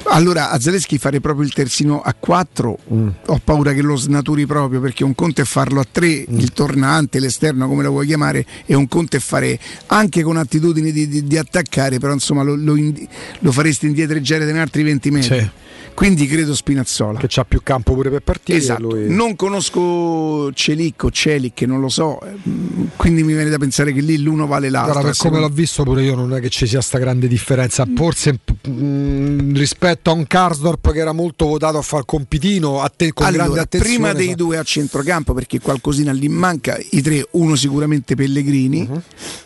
Allora 0.07 0.51
a 0.51 0.61
Zaleschi 0.61 0.99
fare 0.99 1.21
proprio 1.21 1.45
il 1.47 1.53
terzino 1.53 2.01
a 2.03 2.15
4 2.19 2.79
ho 3.27 3.41
paura 3.43 3.73
che 3.73 3.81
lo 3.83 3.97
snaturi 3.97 4.47
proprio 4.47 4.81
perché 4.81 5.03
un 5.03 5.15
conto 5.15 5.41
è 5.41 5.45
farlo 5.45 5.81
a 5.81 5.87
3, 5.91 6.07
il 6.29 6.53
tornante, 6.53 7.19
l'esterno 7.19 7.67
come 7.69 7.83
lo 7.83 7.91
vuoi 7.91 8.07
chiamare, 8.07 8.45
e 8.67 8.75
un 8.75 8.87
conto 8.87 9.17
è 9.17 9.21
fare 9.21 9.59
anche 9.87 10.23
con 10.23 10.37
attitudini 10.37 10.93
di, 10.93 11.09
di- 11.09 11.25
di 11.25 11.37
attaccare, 11.39 11.99
però 11.99 12.13
insomma 12.13 12.43
lo, 12.43 12.55
lo 12.55 12.77
indi- 12.77 13.09
lo 13.41 13.51
faresti 13.53 13.87
indietreggiare 13.87 14.45
di 14.51 14.57
altri 14.59 14.83
20 14.83 15.11
metri. 15.11 15.39
Sì. 15.41 15.51
Quindi 15.95 16.27
credo 16.27 16.57
Spinazzola. 16.57 17.21
Che 17.21 17.27
c'ha 17.29 17.45
più 17.45 17.61
campo 17.63 17.95
pure 17.95 18.11
per 18.11 18.21
partire. 18.21 18.59
Esatto. 18.59 18.83
lui- 18.83 19.09
Non 19.15 19.37
conosco 19.37 20.53
Celic 20.53 21.05
o 21.05 21.11
Celic, 21.13 21.63
non 21.63 21.79
lo 21.81 21.89
so, 21.89 22.19
mm, 22.49 22.85
quindi 22.97 23.23
mi 23.23 23.33
viene 23.33 23.49
da 23.49 23.59
pensare 23.59 23.93
che 23.93 24.01
lì 24.01 24.21
l'uno 24.21 24.47
vale 24.49 24.71
l'altro. 24.71 24.93
Guarda, 24.95 25.11
per 25.11 25.19
come 25.19 25.39
l'ho 25.39 25.49
visto 25.49 25.85
pure 25.85 26.03
io 26.03 26.17
non 26.17 26.35
è 26.35 26.41
che 26.41 26.49
ci 26.49 26.67
sia 26.67 26.81
sta 26.81 26.99
grande 26.99 27.29
differenza. 27.29 27.87
Forse 27.95 28.41
mm, 28.69 29.55
rispetto 29.55 29.93
a 30.03 30.13
un 30.13 30.27
Karsdorp 30.27 30.93
che 30.93 30.99
era 30.99 31.13
molto 31.13 31.47
votato 31.47 31.79
a 31.79 31.83
far 31.83 32.05
compitino 32.05 32.81
a 32.81 32.89
te, 32.95 33.13
con 33.13 33.27
grande 33.27 33.43
Allora, 33.45 33.63
attenzione. 33.63 33.95
prima 33.97 34.13
dei 34.13 34.35
due 34.35 34.59
a 34.59 34.63
centrocampo, 34.63 35.33
perché 35.35 35.61
qualcosina 35.61 36.13
lì 36.13 36.29
manca, 36.29 36.79
i 36.91 37.03
tre, 37.03 37.27
uno 37.33 37.55
sicuramente 37.57 38.15
Pellegrini, 38.15 38.87
Mhm. 38.89 39.03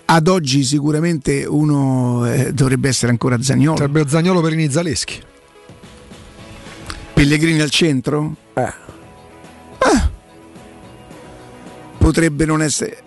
ad 0.06 0.28
oggi 0.28 0.64
sicuramente 0.64 1.44
uno 1.44 2.26
eh, 2.30 2.52
dovrebbe 2.52 2.88
essere 2.88 3.10
ancora 3.10 3.40
Zagnolo. 3.40 3.76
Sarebbe 3.76 4.04
Zagnolo 4.08 4.40
per 4.40 4.70
Zaleschi. 4.70 5.20
Pellegrini 7.14 7.60
al 7.60 7.70
centro? 7.70 8.36
Eh. 8.54 8.62
Ah. 9.78 10.10
Potrebbe 11.98 12.44
non 12.44 12.62
essere... 12.62 13.02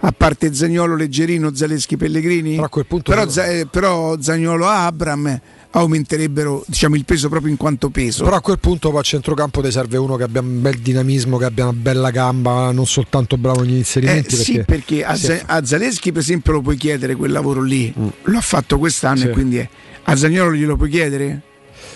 A 0.00 0.12
parte 0.12 0.54
Zagnolo, 0.54 0.94
Leggerino, 0.94 1.52
Zaleschi, 1.52 1.96
Pellegrini? 1.96 2.52
Però 2.52 2.66
a 2.66 2.68
quel 2.68 2.86
punto 2.86 3.10
Però, 3.10 3.26
eh, 3.42 3.66
però 3.68 4.16
Zagnolo 4.20 4.66
Abram 4.66 5.40
aumenterebbero 5.70 6.64
diciamo, 6.66 6.94
il 6.96 7.04
peso 7.04 7.28
proprio 7.28 7.50
in 7.50 7.56
quanto 7.56 7.90
peso. 7.90 8.24
Però 8.24 8.36
a 8.36 8.40
quel 8.40 8.58
punto 8.58 8.90
poi 8.90 9.00
a 9.00 9.02
centrocampo 9.02 9.60
ti 9.60 9.70
serve 9.70 9.96
uno 9.98 10.16
che 10.16 10.22
abbia 10.24 10.40
un 10.40 10.60
bel 10.62 10.78
dinamismo, 10.78 11.36
che 11.36 11.44
abbia 11.44 11.64
una 11.64 11.72
bella 11.74 12.10
gamba, 12.10 12.70
non 12.72 12.86
soltanto 12.86 13.36
bravo 13.36 13.60
negli 13.62 13.74
Eh, 13.74 13.78
inserimenti. 13.78 14.36
sì, 14.36 14.62
perché 14.64 15.04
a, 15.04 15.14
sì. 15.14 15.38
A 15.46 15.64
Zaleschi, 15.64 16.10
per 16.12 16.22
esempio, 16.22 16.52
lo 16.52 16.60
puoi 16.62 16.76
chiedere 16.76 17.14
quel 17.16 17.32
lavoro 17.32 17.60
lì. 17.62 17.92
Lo 18.22 18.38
ha 18.38 18.40
fatto 18.42 18.78
quest'anno 18.78 19.16
Mm. 19.18 19.22
Sì. 19.22 19.28
e 19.28 19.30
quindi 19.30 19.56
è. 19.58 19.68
A 20.04 20.16
Zagnolo 20.16 20.54
glielo 20.54 20.76
puoi 20.76 20.88
chiedere? 20.90 21.42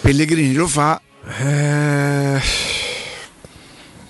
Pellegrini 0.00 0.52
lo 0.54 0.66
fa. 0.66 1.00
Eh, 1.40 2.40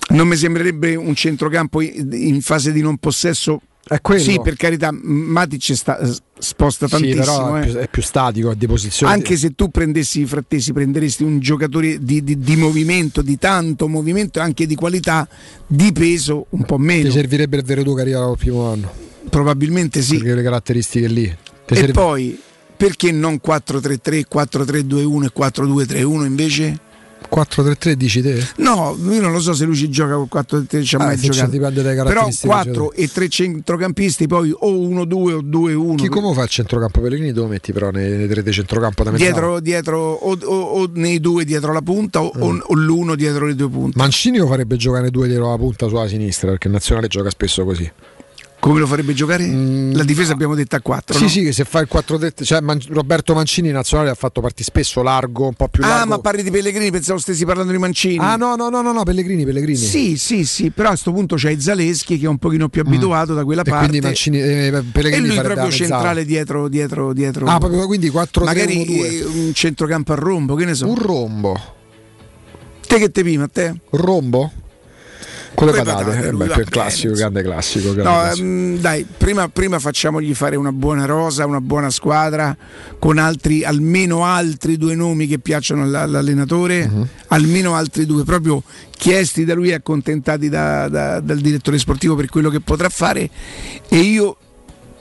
Non 0.09 0.27
mi 0.27 0.35
sembrerebbe 0.35 0.95
un 0.95 1.15
centrocampo 1.15 1.81
in 1.81 2.41
fase 2.41 2.71
di 2.71 2.81
non 2.81 2.97
possesso. 2.97 3.61
È 3.93 4.01
quello. 4.01 4.21
Sì, 4.21 4.39
per 4.41 4.55
carità, 4.55 4.89
Matic 4.91 5.75
sta, 5.75 5.99
sposta 6.39 6.87
Sì, 6.87 6.91
tantissimo. 6.93 7.21
però 7.23 7.55
è 7.55 7.61
eh. 7.61 7.65
più, 7.65 7.73
è 7.75 7.87
più 7.89 8.01
statico, 8.01 8.49
a 8.49 8.55
di 8.55 8.65
posizione. 8.65 9.13
Anche 9.13 9.37
se 9.37 9.53
tu 9.53 9.69
prendessi 9.69 10.21
i 10.21 10.25
frattesi, 10.25 10.73
prenderesti 10.73 11.23
un 11.23 11.39
giocatore 11.39 11.99
di, 12.03 12.23
di- 12.23 12.39
di 12.39 12.55
movimento, 12.55 13.21
di 13.21 13.37
tanto 13.37 13.87
movimento 13.87 14.39
e 14.39 14.41
anche 14.41 14.65
di 14.65 14.75
qualità, 14.75 15.27
di 15.67 15.91
peso 15.91 16.47
un 16.49 16.63
po' 16.63 16.77
ti 16.77 16.81
meno. 16.81 17.11
servirebbe 17.11 17.57
il 17.57 17.63
Veretù 17.63 17.93
che 17.95 18.01
arriva 18.01 18.23
al 18.23 18.37
primo 18.37 18.71
anno. 18.71 18.91
Probabilmente 19.29 20.01
sì. 20.01 20.17
Perché 20.17 20.35
le 20.35 20.43
caratteristiche 20.43 21.07
lì. 21.07 21.23
Ti 21.65 21.73
E 21.73 21.77
serve- 21.77 21.91
poi 21.93 22.39
perché 22.75 23.11
non 23.11 23.39
4-3-3, 23.45 24.23
4-3-2-1 24.27 25.23
e 25.25 25.31
4-2-3-1 25.31 26.25
invece? 26.25 26.79
4-3-3 27.33 27.91
dici 27.93 28.21
te? 28.21 28.45
No, 28.57 28.95
io 29.09 29.21
non 29.21 29.31
lo 29.31 29.39
so 29.39 29.53
se 29.53 29.65
lui 29.65 29.75
ci 29.75 29.89
gioca 29.89 30.13
con 30.15 30.27
4-3 30.31 30.83
ci 30.83 30.95
ha 30.95 30.99
Ah, 30.99 31.05
mai 31.05 31.17
giocato. 31.17 31.49
dipende 31.49 31.81
dalle 31.81 31.95
Però 31.95 32.09
caratteristiche 32.11 32.53
4 32.53 32.91
e 32.93 33.07
3 33.11 33.27
centrocampisti, 33.29 34.27
poi 34.27 34.53
o 34.57 34.69
1-2 34.71 35.31
o 35.33 35.41
2-1. 35.41 35.95
Chi 35.95 36.07
come 36.09 36.33
fa 36.33 36.43
il 36.43 36.49
centrocampo 36.49 37.01
Pellegrini? 37.01 37.31
Dove 37.31 37.49
metti 37.49 37.73
però 37.73 37.89
nei, 37.91 38.11
nei 38.17 38.27
tre 38.27 38.43
di 38.43 38.51
centrocampo 38.51 39.03
da 39.03 39.11
mezzala? 39.11 39.31
dietro, 39.31 39.59
dietro 39.59 39.99
o, 40.13 40.37
o- 40.43 40.61
o 40.81 40.89
nei 40.93 41.19
due 41.19 41.43
dietro 41.45 41.73
la 41.73 41.81
punta 41.81 42.21
o, 42.21 42.31
o- 42.37 42.57
o 42.67 42.73
l'uno 42.75 43.15
dietro 43.15 43.45
le 43.47 43.55
due 43.55 43.69
punte. 43.69 43.97
Mancini 43.97 44.37
lo 44.37 44.47
farebbe 44.47 44.75
giocare 44.75 45.09
due 45.09 45.27
dietro 45.27 45.49
la 45.49 45.57
punta 45.57 45.87
sulla 45.87 46.07
sinistra 46.07 46.49
perché 46.49 46.67
il 46.67 46.73
nazionale 46.73 47.07
gioca 47.07 47.29
spesso 47.29 47.63
così. 47.65 47.91
Come 48.63 48.79
lo 48.79 48.87
farebbe 48.87 49.13
giocare? 49.13 49.45
La 49.91 50.05
difesa 50.05 50.31
abbiamo 50.31 50.55
detto 50.55 50.77
a 50.77 50.79
4. 50.79 51.17
Mm. 51.17 51.21
Sì, 51.21 51.27
sì, 51.27 51.43
che 51.43 51.51
se 51.51 51.65
fa 51.65 51.81
il 51.81 51.87
4 51.89 52.17
cioè 52.43 52.61
Man- 52.61 52.79
Roberto 52.91 53.33
Mancini 53.33 53.67
in 53.67 53.73
nazionale 53.73 54.09
ha 54.09 54.15
fatto 54.15 54.39
parti 54.39 54.63
spesso 54.63 55.01
largo, 55.03 55.47
un 55.47 55.53
po' 55.53 55.67
più 55.67 55.81
largo. 55.81 56.01
Ah, 56.01 56.05
ma 56.05 56.19
parli 56.19 56.43
di 56.43 56.49
Pellegrini, 56.49 56.89
pensavo 56.89 57.19
stessi 57.19 57.43
parlando 57.43 57.73
di 57.73 57.77
Mancini. 57.77 58.19
Ah, 58.19 58.37
no, 58.37 58.55
no, 58.55 58.69
no, 58.69 58.81
no, 58.81 58.93
no, 58.93 59.03
Pellegrini, 59.03 59.43
Pellegrini. 59.43 59.75
Sì, 59.77 60.15
sì, 60.15 60.45
sì, 60.45 60.69
però 60.71 60.87
a 60.87 60.91
questo 60.91 61.11
punto 61.11 61.35
c'è 61.35 61.59
Zaleschi 61.59 62.17
che 62.17 62.25
è 62.25 62.29
un 62.29 62.37
pochino 62.37 62.69
più 62.69 62.79
abituato 62.79 63.33
da 63.33 63.43
quella 63.43 63.63
Mm. 63.63 63.67
E 63.67 63.69
parte. 63.69 63.87
quindi 63.89 64.05
Mancini, 64.05 64.39
eh, 64.41 64.67
e 64.67 64.71
Pellegrini 64.71 65.27
lui 65.27 65.35
farebbe 65.35 65.53
proprio 65.55 65.75
centrale 65.75 66.23
dietro, 66.23 66.69
dietro, 66.69 67.11
dietro. 67.11 67.45
Ah, 67.47 67.57
proprio 67.57 67.85
quindi 67.85 68.07
4 68.07 68.45
Magari 68.45 68.81
3 68.85 68.93
1 68.93 68.97
2. 68.97 69.07
eh, 69.09 69.25
un 69.25 69.53
centrocampo 69.53 70.13
a 70.13 70.15
rombo, 70.15 70.55
che 70.55 70.63
ne 70.63 70.73
so. 70.73 70.87
Un 70.87 70.95
rombo. 70.95 71.59
Te 72.87 72.97
che 72.97 73.11
te 73.11 73.23
prima, 73.23 73.43
a 73.43 73.49
te? 73.51 73.75
Rombo? 73.89 74.51
Con 75.55 75.67
le 75.67 75.73
patate, 75.73 76.03
patate, 76.03 76.27
eh, 76.27 76.31
beh, 76.31 76.45
bene, 76.47 76.63
classico, 76.65 77.13
grande 77.13 77.43
classico. 77.43 77.93
grande 77.93 78.03
No, 78.03 78.19
classico. 78.21 78.45
ehm, 78.45 78.77
dai, 78.79 79.05
prima, 79.17 79.47
prima 79.49 79.79
facciamogli 79.79 80.33
fare 80.33 80.55
una 80.55 80.71
buona 80.71 81.05
rosa, 81.05 81.45
una 81.45 81.61
buona 81.61 81.89
squadra 81.89 82.55
con 82.99 83.17
altri, 83.17 83.63
almeno 83.63 84.25
altri 84.25 84.77
due 84.77 84.95
nomi 84.95 85.27
che 85.27 85.39
piacciono 85.39 85.83
all- 85.83 85.93
all'allenatore, 85.95 86.87
Mhm. 86.87 87.07
almeno 87.27 87.75
altri 87.75 88.05
due, 88.05 88.23
proprio 88.23 88.63
chiesti 88.89 89.45
da 89.45 89.53
lui 89.53 89.69
e 89.69 89.73
accontentati 89.73 90.49
da- 90.49 90.87
da- 90.87 91.19
dal 91.19 91.39
direttore 91.39 91.77
sportivo 91.77 92.15
per 92.15 92.29
quello 92.29 92.49
che 92.49 92.59
potrà 92.59 92.89
fare. 92.89 93.29
E 93.89 93.97
io 93.97 94.37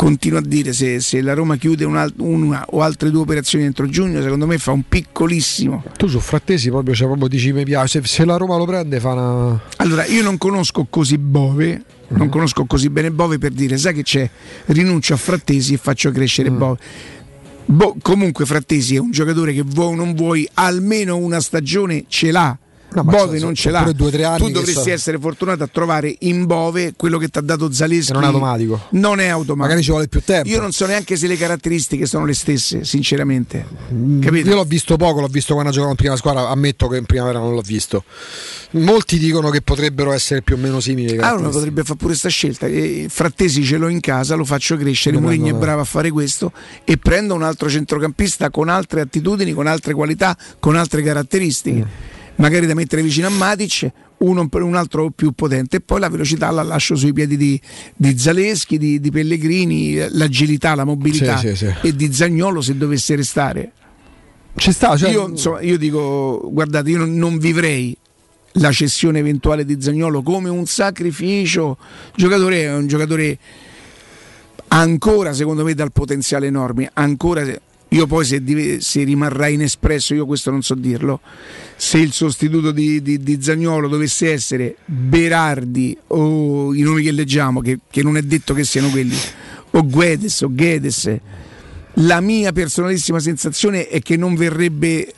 continuo 0.03 0.39
a 0.39 0.43
dire: 0.43 0.73
se, 0.73 1.01
se 1.01 1.21
la 1.21 1.35
Roma 1.35 1.57
chiude 1.57 1.85
un 1.85 1.97
al- 1.97 2.13
una 2.19 2.65
o 2.71 2.83
altre 2.83 3.11
due 3.11 3.23
operazioni 3.23 3.65
entro 3.65 3.87
giugno, 3.87 4.21
secondo 4.21 4.47
me 4.47 4.59
fa 4.59 4.73
un 4.73 4.83
piccolissimo. 4.89 5.85
Tu 5.97 6.09
su 6.09 6.19
Frattesi 6.19 6.71
proprio, 6.71 6.95
cioè, 6.95 7.07
proprio 7.07 7.29
dici 7.29 7.53
mi 7.53 7.65
piace, 7.65 8.01
se, 8.01 8.09
se 8.09 8.25
la 8.25 8.37
Roma 8.37 8.57
lo 8.57 8.65
prende 8.65 8.99
fa 8.99 9.13
una... 9.13 9.61
Allora, 9.77 10.05
io 10.07 10.23
non 10.23 10.39
conosco 10.39 10.87
così 10.91 11.19
Bove, 11.19 11.85
non 12.09 12.29
conosco 12.29 12.65
così 12.65 12.91
bene 12.91 13.11
Bove 13.11 13.39
per 13.39 13.53
dire, 13.53 13.79
sai 13.79 13.95
che 13.95 14.03
c'è, 14.03 14.29
rinuncio 14.67 15.15
a 15.15 15.17
Frattesi 15.17 15.75
e 15.75 15.77
faccio 15.77 16.11
crescere 16.11 16.51
Bove. 16.51 16.79
Bo- 17.65 17.97
comunque 18.03 18.45
Frattesi 18.45 18.97
è 18.97 18.99
un 18.99 19.13
giocatore 19.13 19.53
che 19.53 19.63
vuoi 19.65 19.93
o 19.93 19.95
non 19.95 20.15
vuoi, 20.15 20.49
almeno 20.55 21.17
una 21.17 21.41
stagione 21.41 22.05
ce 22.09 22.33
l'ha. 22.33 22.59
No, 22.95 23.05
Bove 23.05 23.39
non 23.39 23.55
ce 23.55 23.71
l'ha. 23.71 23.83
tu 23.83 23.93
dovresti 24.51 24.73
sono- 24.73 24.91
essere 24.93 25.19
fortunato 25.19 25.63
a 25.63 25.69
trovare 25.71 26.15
in 26.21 26.47
Bove 26.47 26.95
quello 26.97 27.19
che 27.19 27.29
ti 27.29 27.39
ha 27.39 27.41
dato 27.41 27.73
Zaleschi. 27.73 28.13
Non 28.13 28.23
è 28.23 28.27
automatico. 28.27 28.81
Non 28.91 29.21
è 29.21 29.27
automatico. 29.27 29.57
Magari 29.57 29.83
ci 29.83 29.91
vuole 29.91 30.09
più 30.09 30.23
tempo. 30.23 30.49
Io 30.49 30.61
non 30.61 30.73
so 30.73 30.87
neanche 30.87 31.17
se 31.17 31.27
le 31.27 31.37
caratteristiche 31.37 32.07
sono 32.07 32.25
le 32.27 32.35
stesse, 32.35 32.85
sinceramente. 32.85 33.67
Capito? 34.21 34.49
Io 34.49 34.55
l'ho 34.55 34.65
visto 34.65 34.97
poco, 34.97 35.21
l'ho 35.21 35.27
visto 35.29 35.55
quando 35.55 35.71
giocavo 35.71 35.91
in 35.91 35.97
prima 35.97 36.17
squadra, 36.17 36.49
ammetto 36.49 36.89
che 36.89 36.97
in 36.99 37.05
primavera 37.07 37.39
non 37.39 37.55
l'ho 37.55 37.63
visto. 37.63 38.05
Molti 38.73 39.19
dicono 39.19 39.51
che 39.51 39.61
potrebbero 39.63 40.13
essere 40.13 40.43
più 40.43 40.55
o 40.57 40.59
meno 40.59 40.81
simili. 40.81 41.17
Ah, 41.19 41.35
uno 41.35 41.51
potrebbe 41.51 41.83
fare 41.85 41.99
pure 41.99 42.15
sta 42.15 42.29
scelta. 42.29 42.67
Frattesi 43.09 43.65
ce 43.65 43.77
l'ho 43.77 43.89
in 43.89 44.01
casa, 44.01 44.35
lo 44.35 44.45
faccio 44.45 44.77
crescere. 44.77 45.19
Mourinho 45.19 45.49
è 45.49 45.53
bravo 45.53 45.81
a 45.83 45.85
fare 45.85 46.11
questo 46.11 46.53
e 46.85 46.97
prendo 46.97 47.35
un 47.35 47.43
altro 47.43 47.69
centrocampista 47.69 48.51
con 48.51 48.69
altre 48.69 49.01
attitudini, 49.03 49.53
con 49.53 49.67
altre 49.67 49.93
qualità, 49.95 50.37
con 50.59 50.77
altre 50.77 51.03
caratteristiche. 51.03 52.11
Magari 52.37 52.67
da 52.67 52.75
mettere 52.75 53.03
vicino 53.03 53.27
a 53.27 53.31
Matic, 53.31 53.91
uno 54.19 54.49
per 54.49 54.63
un 54.63 54.75
altro 54.75 55.11
più 55.11 55.33
potente 55.33 55.77
e 55.77 55.81
poi 55.81 56.01
la 56.01 56.09
velocità 56.09 56.51
la 56.51 56.63
lascio 56.63 56.95
sui 56.95 57.13
piedi 57.13 57.37
di, 57.37 57.61
di 57.95 58.19
Zaleschi, 58.19 58.79
di, 58.79 59.01
di 59.01 59.11
Pellegrini, 59.11 59.97
l'agilità, 60.11 60.75
la 60.75 60.85
mobilità 60.85 61.37
Sì, 61.37 61.49
sì, 61.55 61.57
sì. 61.57 61.75
e 61.83 61.95
di 61.95 62.13
Zagnolo 62.13 62.61
se 62.61 62.77
dovesse 62.77 63.15
restare. 63.17 63.73
Ci 64.57 64.73
sta, 64.73 64.97
cioè- 64.97 65.11
io, 65.11 65.29
insomma, 65.29 65.61
io 65.61 65.79
dico, 65.79 66.49
guardate, 66.53 66.91
io 66.91 66.99
non, 66.99 67.15
non 67.17 67.39
vivrei 67.39 67.97
la 68.57 68.71
cessione 68.71 69.19
eventuale 69.19 69.65
di 69.65 69.81
Zagnolo 69.81 70.23
come 70.23 70.49
un 70.51 70.67
sacrificio. 70.67 71.77
Il 71.81 72.23
giocatore 72.23 72.63
è 72.65 72.75
un 72.75 72.87
giocatore 72.87 73.39
ancora, 74.69 75.33
secondo 75.33 75.65
me, 75.65 75.75
dal 75.75 75.93
potenziale 75.93 76.47
enorme. 76.47 76.91
Ancora, 76.93 77.45
io 77.93 78.07
poi 78.07 78.25
se, 78.25 78.43
se 78.81 79.05
rimarrà 79.05 79.49
inespresso, 79.49 80.15
io 80.15 80.25
questo 80.25 80.51
non 80.51 80.63
so 80.63 80.75
dirlo. 80.75 81.21
Se 81.77 81.99
il 81.99 82.13
sostituto 82.13 82.71
di, 82.71 83.03
di, 83.03 83.19
di 83.19 83.39
Zagnolo 83.41 83.87
dovesse 83.87 84.33
essere 84.33 84.77
Berardi 84.87 85.97
o 86.09 86.73
i 86.75 86.81
nomi 86.81 87.03
che 87.03 87.13
leggiamo, 87.13 87.61
che, 87.61 87.81
che 87.91 88.03
non 88.03 88.17
è 88.17 88.23
detto 88.23 88.55
che 88.55 88.65
siano 88.65 88.89
quelli, 88.89 89.15
o 89.73 89.87
Guedes 89.87 90.41
o 90.41 90.49
Guedes, 90.51 91.19
la 91.97 92.21
mia 92.23 92.53
personalissima 92.53 93.21
sensazione 93.21 93.87
è 93.87 94.01
che 94.01 94.17
non 94.17 94.37
verrebbe 94.37 95.13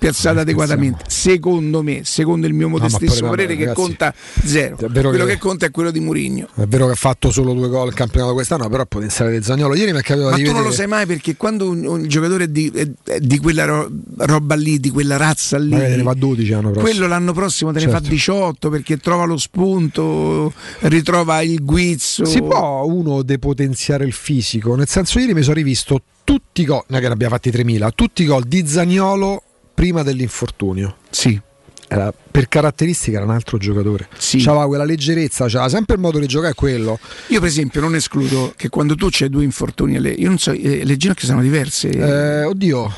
rimpiazzata 0.00 0.40
adeguatamente. 0.40 1.04
Secondo 1.08 1.82
me, 1.82 2.00
secondo 2.04 2.46
il 2.46 2.54
mio 2.54 2.68
modestissimo 2.68 3.28
poi, 3.28 3.36
parere, 3.36 3.54
che 3.56 3.64
ragazzi, 3.66 3.80
conta 3.80 4.14
zero. 4.44 4.76
Quello 4.76 5.10
che- 5.24 5.32
che 5.34 5.38
conta 5.38 5.66
è 5.66 5.70
quello 5.70 5.90
di 5.90 6.00
Murigno. 6.00 6.48
È 6.56 6.64
vero 6.66 6.86
che 6.86 6.92
ha 6.92 6.96
fatto 6.96 7.30
solo 7.30 7.52
due 7.52 7.68
gol 7.68 7.88
il 7.88 7.94
campionato 7.94 8.32
quest'anno, 8.32 8.68
però 8.68 8.86
potenziale 8.86 9.38
di 9.38 9.44
Zagnolo. 9.44 9.74
Ieri 9.74 9.92
mi 9.92 9.98
è 9.98 10.02
capitato 10.02 10.30
Ma 10.30 10.36
di 10.36 10.42
tu 10.44 10.52
non 10.52 10.62
vedere. 10.62 10.70
lo 10.70 10.74
sai 10.74 10.86
mai 10.86 11.06
perché 11.06 11.36
quando 11.36 11.68
un, 11.68 11.84
un 11.86 12.08
giocatore 12.08 12.44
è 12.44 12.48
di, 12.48 12.72
è- 12.74 13.18
di 13.20 13.38
quella 13.38 13.64
ro- 13.66 13.90
roba 14.18 14.54
lì, 14.54 14.80
di 14.80 14.90
quella 14.90 15.16
razza 15.18 15.58
lì, 15.58 15.70
Magari 15.70 15.96
ne 15.96 16.02
fa 16.02 16.14
12 16.14 16.50
l'anno 16.50 16.70
prossimo. 16.70 16.82
quello 16.90 17.06
l'anno 17.06 17.32
prossimo 17.32 17.72
te 17.72 17.78
ne 17.80 17.84
Certo. 17.90 18.02
fa 18.02 18.08
18 18.08 18.70
perché 18.70 18.96
trova 18.96 19.24
lo 19.24 19.36
spunto, 19.36 20.52
ritrova 20.80 21.42
il 21.42 21.62
guizzo. 21.64 22.24
Si 22.24 22.40
può 22.40 22.84
uno 22.86 23.22
depotenziare 23.22 24.04
il 24.04 24.12
fisico? 24.12 24.74
Nel 24.74 24.88
senso, 24.88 25.18
ieri 25.18 25.34
mi 25.34 25.42
sono 25.42 25.54
rivisto 25.54 26.00
tutti 26.24 26.62
i 26.62 26.64
gol, 26.64 26.84
non 26.88 26.98
è 26.98 27.02
che 27.02 27.08
ne 27.08 27.14
abbia 27.14 27.28
fatti 27.28 27.50
3000, 27.50 27.90
tutti 27.90 28.22
i 28.22 28.26
gol 28.26 28.44
di 28.44 28.64
Zagnolo 28.66 29.42
prima 29.80 30.02
dell'infortunio. 30.02 30.96
Sì. 31.08 31.40
Era- 31.88 32.12
per 32.30 32.48
caratteristica 32.48 33.16
era 33.16 33.24
un 33.24 33.32
altro 33.32 33.56
giocatore. 33.56 34.08
Sì. 34.18 34.38
C'aveva 34.42 34.66
quella 34.66 34.84
leggerezza, 34.84 35.46
c'aveva 35.46 35.70
sempre 35.70 35.94
il 35.94 36.00
modo 36.02 36.18
di 36.18 36.26
giocare, 36.26 36.52
quello. 36.52 36.98
Io 37.28 37.40
per 37.40 37.48
esempio 37.48 37.80
non 37.80 37.94
escludo 37.94 38.52
che 38.56 38.68
quando 38.68 38.94
tu 38.94 39.08
c'hai 39.10 39.30
due 39.30 39.42
infortuni, 39.42 39.96
alle, 39.96 40.10
io 40.10 40.28
non 40.28 40.36
so, 40.36 40.52
eh, 40.52 40.84
le 40.84 40.96
ginocchia 40.98 41.26
sono 41.26 41.40
diverse. 41.40 41.88
Eh, 41.88 42.44
oddio. 42.44 42.92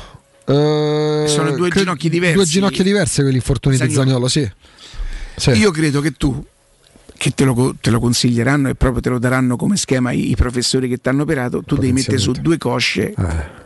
eh, 0.45 1.23
Sono 1.27 1.51
due 1.55 1.69
ginocchi 1.69 2.09
diversi. 2.09 2.35
Due 2.35 2.45
ginocchia 2.45 2.83
diverse 2.83 3.21
quegli 3.21 3.35
infortuni 3.35 3.77
di 3.77 3.81
Zagnolo. 3.81 4.03
Zagnolo, 4.03 4.27
sì. 4.27 4.51
Sì. 5.37 5.49
Io 5.51 5.71
credo 5.71 6.01
che 6.01 6.11
tu, 6.11 6.45
che 7.17 7.31
te 7.31 7.45
lo, 7.45 7.75
te 7.79 7.91
lo 7.91 7.99
consiglieranno 8.01 8.67
e 8.67 8.75
proprio 8.75 9.01
te 9.01 9.09
lo 9.09 9.19
daranno 9.19 9.55
come 9.55 9.77
schema 9.77 10.11
i, 10.11 10.31
i 10.31 10.35
professori 10.35 10.89
che 10.89 10.97
ti 10.97 11.07
hanno 11.07 11.21
operato, 11.23 11.63
tu 11.63 11.75
devi 11.77 11.93
mettere 11.93 12.17
su 12.17 12.33
due 12.33 12.57
cosce. 12.57 13.13
Eh. 13.17 13.61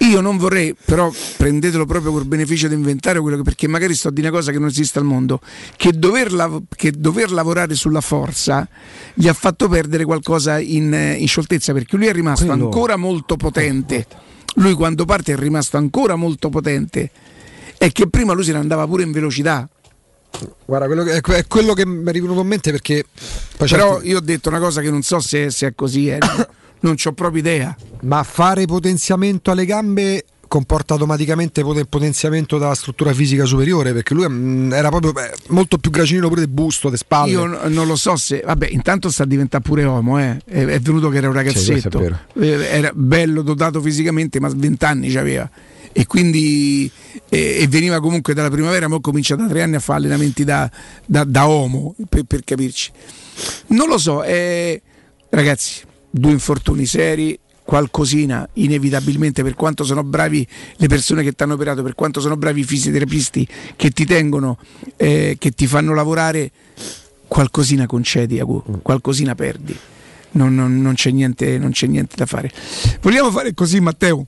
Io 0.00 0.20
non 0.20 0.36
vorrei, 0.36 0.74
però 0.84 1.10
prendetelo 1.36 1.84
proprio 1.84 2.12
col 2.12 2.24
beneficio 2.24 2.68
di 2.68 2.74
inventare 2.74 3.20
quello 3.20 3.36
che, 3.38 3.42
perché 3.42 3.66
magari 3.66 3.94
sto 3.94 4.10
di 4.10 4.20
una 4.20 4.30
cosa 4.30 4.52
che 4.52 4.58
non 4.58 4.68
esiste 4.68 4.98
al 5.00 5.04
mondo, 5.04 5.40
che 5.76 5.90
dover, 5.92 6.32
lav- 6.32 6.62
che 6.74 6.92
dover 6.92 7.32
lavorare 7.32 7.74
sulla 7.74 8.00
forza 8.00 8.66
gli 9.14 9.26
ha 9.26 9.32
fatto 9.32 9.68
perdere 9.68 10.04
qualcosa 10.04 10.60
in, 10.60 10.94
eh, 10.94 11.14
in 11.14 11.26
scioltezza, 11.26 11.72
perché 11.72 11.96
lui 11.96 12.06
è 12.06 12.12
rimasto 12.12 12.46
Quello- 12.46 12.64
ancora 12.66 12.96
molto 12.96 13.36
potente. 13.36 14.06
Lui 14.54 14.74
quando 14.74 15.04
parte 15.04 15.32
è 15.32 15.36
rimasto 15.36 15.76
ancora 15.76 16.14
molto 16.14 16.48
potente. 16.48 17.10
E 17.76 17.90
che 17.92 18.08
prima 18.08 18.32
lui 18.32 18.44
se 18.44 18.52
ne 18.52 18.58
andava 18.58 18.86
pure 18.86 19.02
in 19.02 19.10
velocità. 19.12 19.68
Guarda, 20.64 20.86
quello 20.86 21.02
che- 21.02 21.20
è 21.20 21.46
quello 21.46 21.74
che 21.74 21.84
mi 21.86 22.08
è 22.08 22.12
rivenuto 22.12 22.40
in 22.40 22.46
mente 22.46 22.70
perché. 22.70 23.04
Però 23.56 24.00
io 24.02 24.18
ho 24.18 24.20
detto 24.20 24.48
una 24.48 24.58
cosa 24.60 24.80
che 24.80 24.90
non 24.90 25.02
so 25.02 25.18
se, 25.20 25.50
se 25.50 25.68
è 25.68 25.74
così, 25.74 26.08
eh. 26.08 26.18
non 26.80 26.96
ho 27.02 27.12
proprio 27.12 27.40
idea. 27.40 27.76
Ma 28.02 28.22
fare 28.22 28.66
potenziamento 28.66 29.50
alle 29.50 29.64
gambe 29.64 30.24
comporta 30.48 30.94
automaticamente 30.94 31.62
poten- 31.62 31.86
potenziamento 31.88 32.58
della 32.58 32.74
struttura 32.74 33.12
fisica 33.12 33.44
superiore 33.44 33.92
perché 33.92 34.14
lui 34.14 34.26
mm, 34.28 34.72
era 34.72 34.88
proprio 34.88 35.12
beh, 35.12 35.34
molto 35.48 35.76
più 35.78 35.90
gracinino 35.90 36.28
pure 36.28 36.40
del 36.40 36.50
busto, 36.50 36.88
de 36.88 36.96
spalle. 36.96 37.30
Io 37.30 37.46
n- 37.46 37.58
non 37.68 37.86
lo 37.86 37.94
so 37.94 38.16
se. 38.16 38.42
Vabbè, 38.44 38.68
intanto 38.70 39.10
sta 39.10 39.22
a 39.22 39.26
diventare 39.26 39.62
pure 39.62 39.84
uomo, 39.84 40.18
eh. 40.18 40.40
è, 40.44 40.64
è 40.64 40.80
venuto 40.80 41.10
che 41.10 41.18
era 41.18 41.28
un 41.28 41.34
ragazzetto. 41.34 42.00
è 42.00 42.12
Eh, 42.40 42.48
era 42.48 42.90
bello 42.92 43.42
dotato 43.42 43.80
fisicamente, 43.80 44.40
ma 44.40 44.48
20 44.48 44.84
anni 44.84 45.10
c'aveva. 45.12 45.48
E 45.92 46.06
quindi 46.06 46.90
e, 47.28 47.58
e 47.60 47.68
veniva 47.68 48.00
comunque 48.00 48.34
dalla 48.34 48.50
primavera, 48.50 48.88
ma 48.88 48.96
ho 48.96 49.00
cominciato 49.00 49.42
da 49.42 49.48
tre 49.48 49.62
anni 49.62 49.76
a 49.76 49.80
fare 49.80 49.98
allenamenti 49.98 50.44
da, 50.44 50.70
da, 51.04 51.24
da 51.24 51.44
uomo, 51.44 51.94
per, 52.08 52.24
per 52.24 52.42
capirci. 52.44 52.90
Non 53.68 53.88
lo 53.88 53.98
so, 53.98 54.22
eh, 54.22 54.80
ragazzi, 55.30 55.82
due 56.10 56.32
infortuni 56.32 56.86
seri, 56.86 57.38
qualcosina 57.64 58.48
inevitabilmente 58.54 59.42
per 59.42 59.54
quanto 59.54 59.84
sono 59.84 60.02
bravi 60.02 60.46
le 60.76 60.86
persone 60.86 61.22
che 61.22 61.32
ti 61.32 61.42
hanno 61.42 61.54
operato, 61.54 61.82
per 61.82 61.94
quanto 61.94 62.20
sono 62.20 62.36
bravi 62.36 62.60
i 62.60 62.64
fisioterapisti 62.64 63.46
che 63.76 63.90
ti 63.90 64.06
tengono, 64.06 64.56
eh, 64.96 65.36
che 65.38 65.50
ti 65.50 65.66
fanno 65.66 65.92
lavorare, 65.92 66.50
qualcosina 67.26 67.86
concedi, 67.86 68.40
Agu, 68.40 68.80
qualcosina 68.82 69.34
perdi. 69.34 69.76
Non, 70.30 70.54
non- 70.54 70.80
non 70.80 70.94
c'è 70.94 71.10
niente, 71.10 71.58
non 71.58 71.70
c'è 71.72 71.86
niente 71.86 72.16
da 72.16 72.26
fare. 72.26 72.50
Vogliamo 73.02 73.30
fare 73.30 73.52
così, 73.54 73.80
Matteo? 73.80 74.24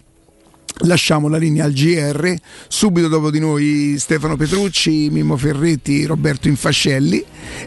Lasciamo 0.84 1.28
la 1.28 1.36
linea 1.36 1.64
al 1.64 1.72
GR, 1.72 2.34
subito 2.68 3.08
dopo 3.08 3.30
di 3.30 3.38
noi 3.38 3.96
Stefano 3.98 4.36
Petrucci, 4.36 5.10
Mimmo 5.10 5.36
Ferretti, 5.36 6.06
Roberto 6.06 6.48
Infascelli, 6.48 7.22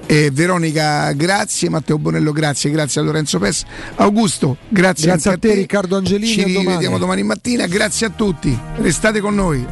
eh, 0.08 0.32
Veronica 0.32 1.12
grazie, 1.14 1.70
Matteo 1.70 2.00
Bonello 2.00 2.32
grazie, 2.32 2.72
grazie 2.72 3.02
a 3.02 3.04
Lorenzo 3.04 3.38
Pes, 3.40 3.64
Augusto 3.96 4.58
grazie, 4.68 5.08
Grazie 5.08 5.32
a 5.34 5.38
te, 5.38 5.54
Riccardo 5.54 5.98
Angelini, 5.98 6.28
ci 6.32 6.42
domani. 6.42 6.68
rivediamo 6.68 6.98
domani 6.98 7.24
mattina, 7.24 7.68
grazie 7.68 8.08
a 8.08 8.10
tutti, 8.10 8.58
restate 8.78 9.20
con 9.20 9.36
noi. 9.36 9.66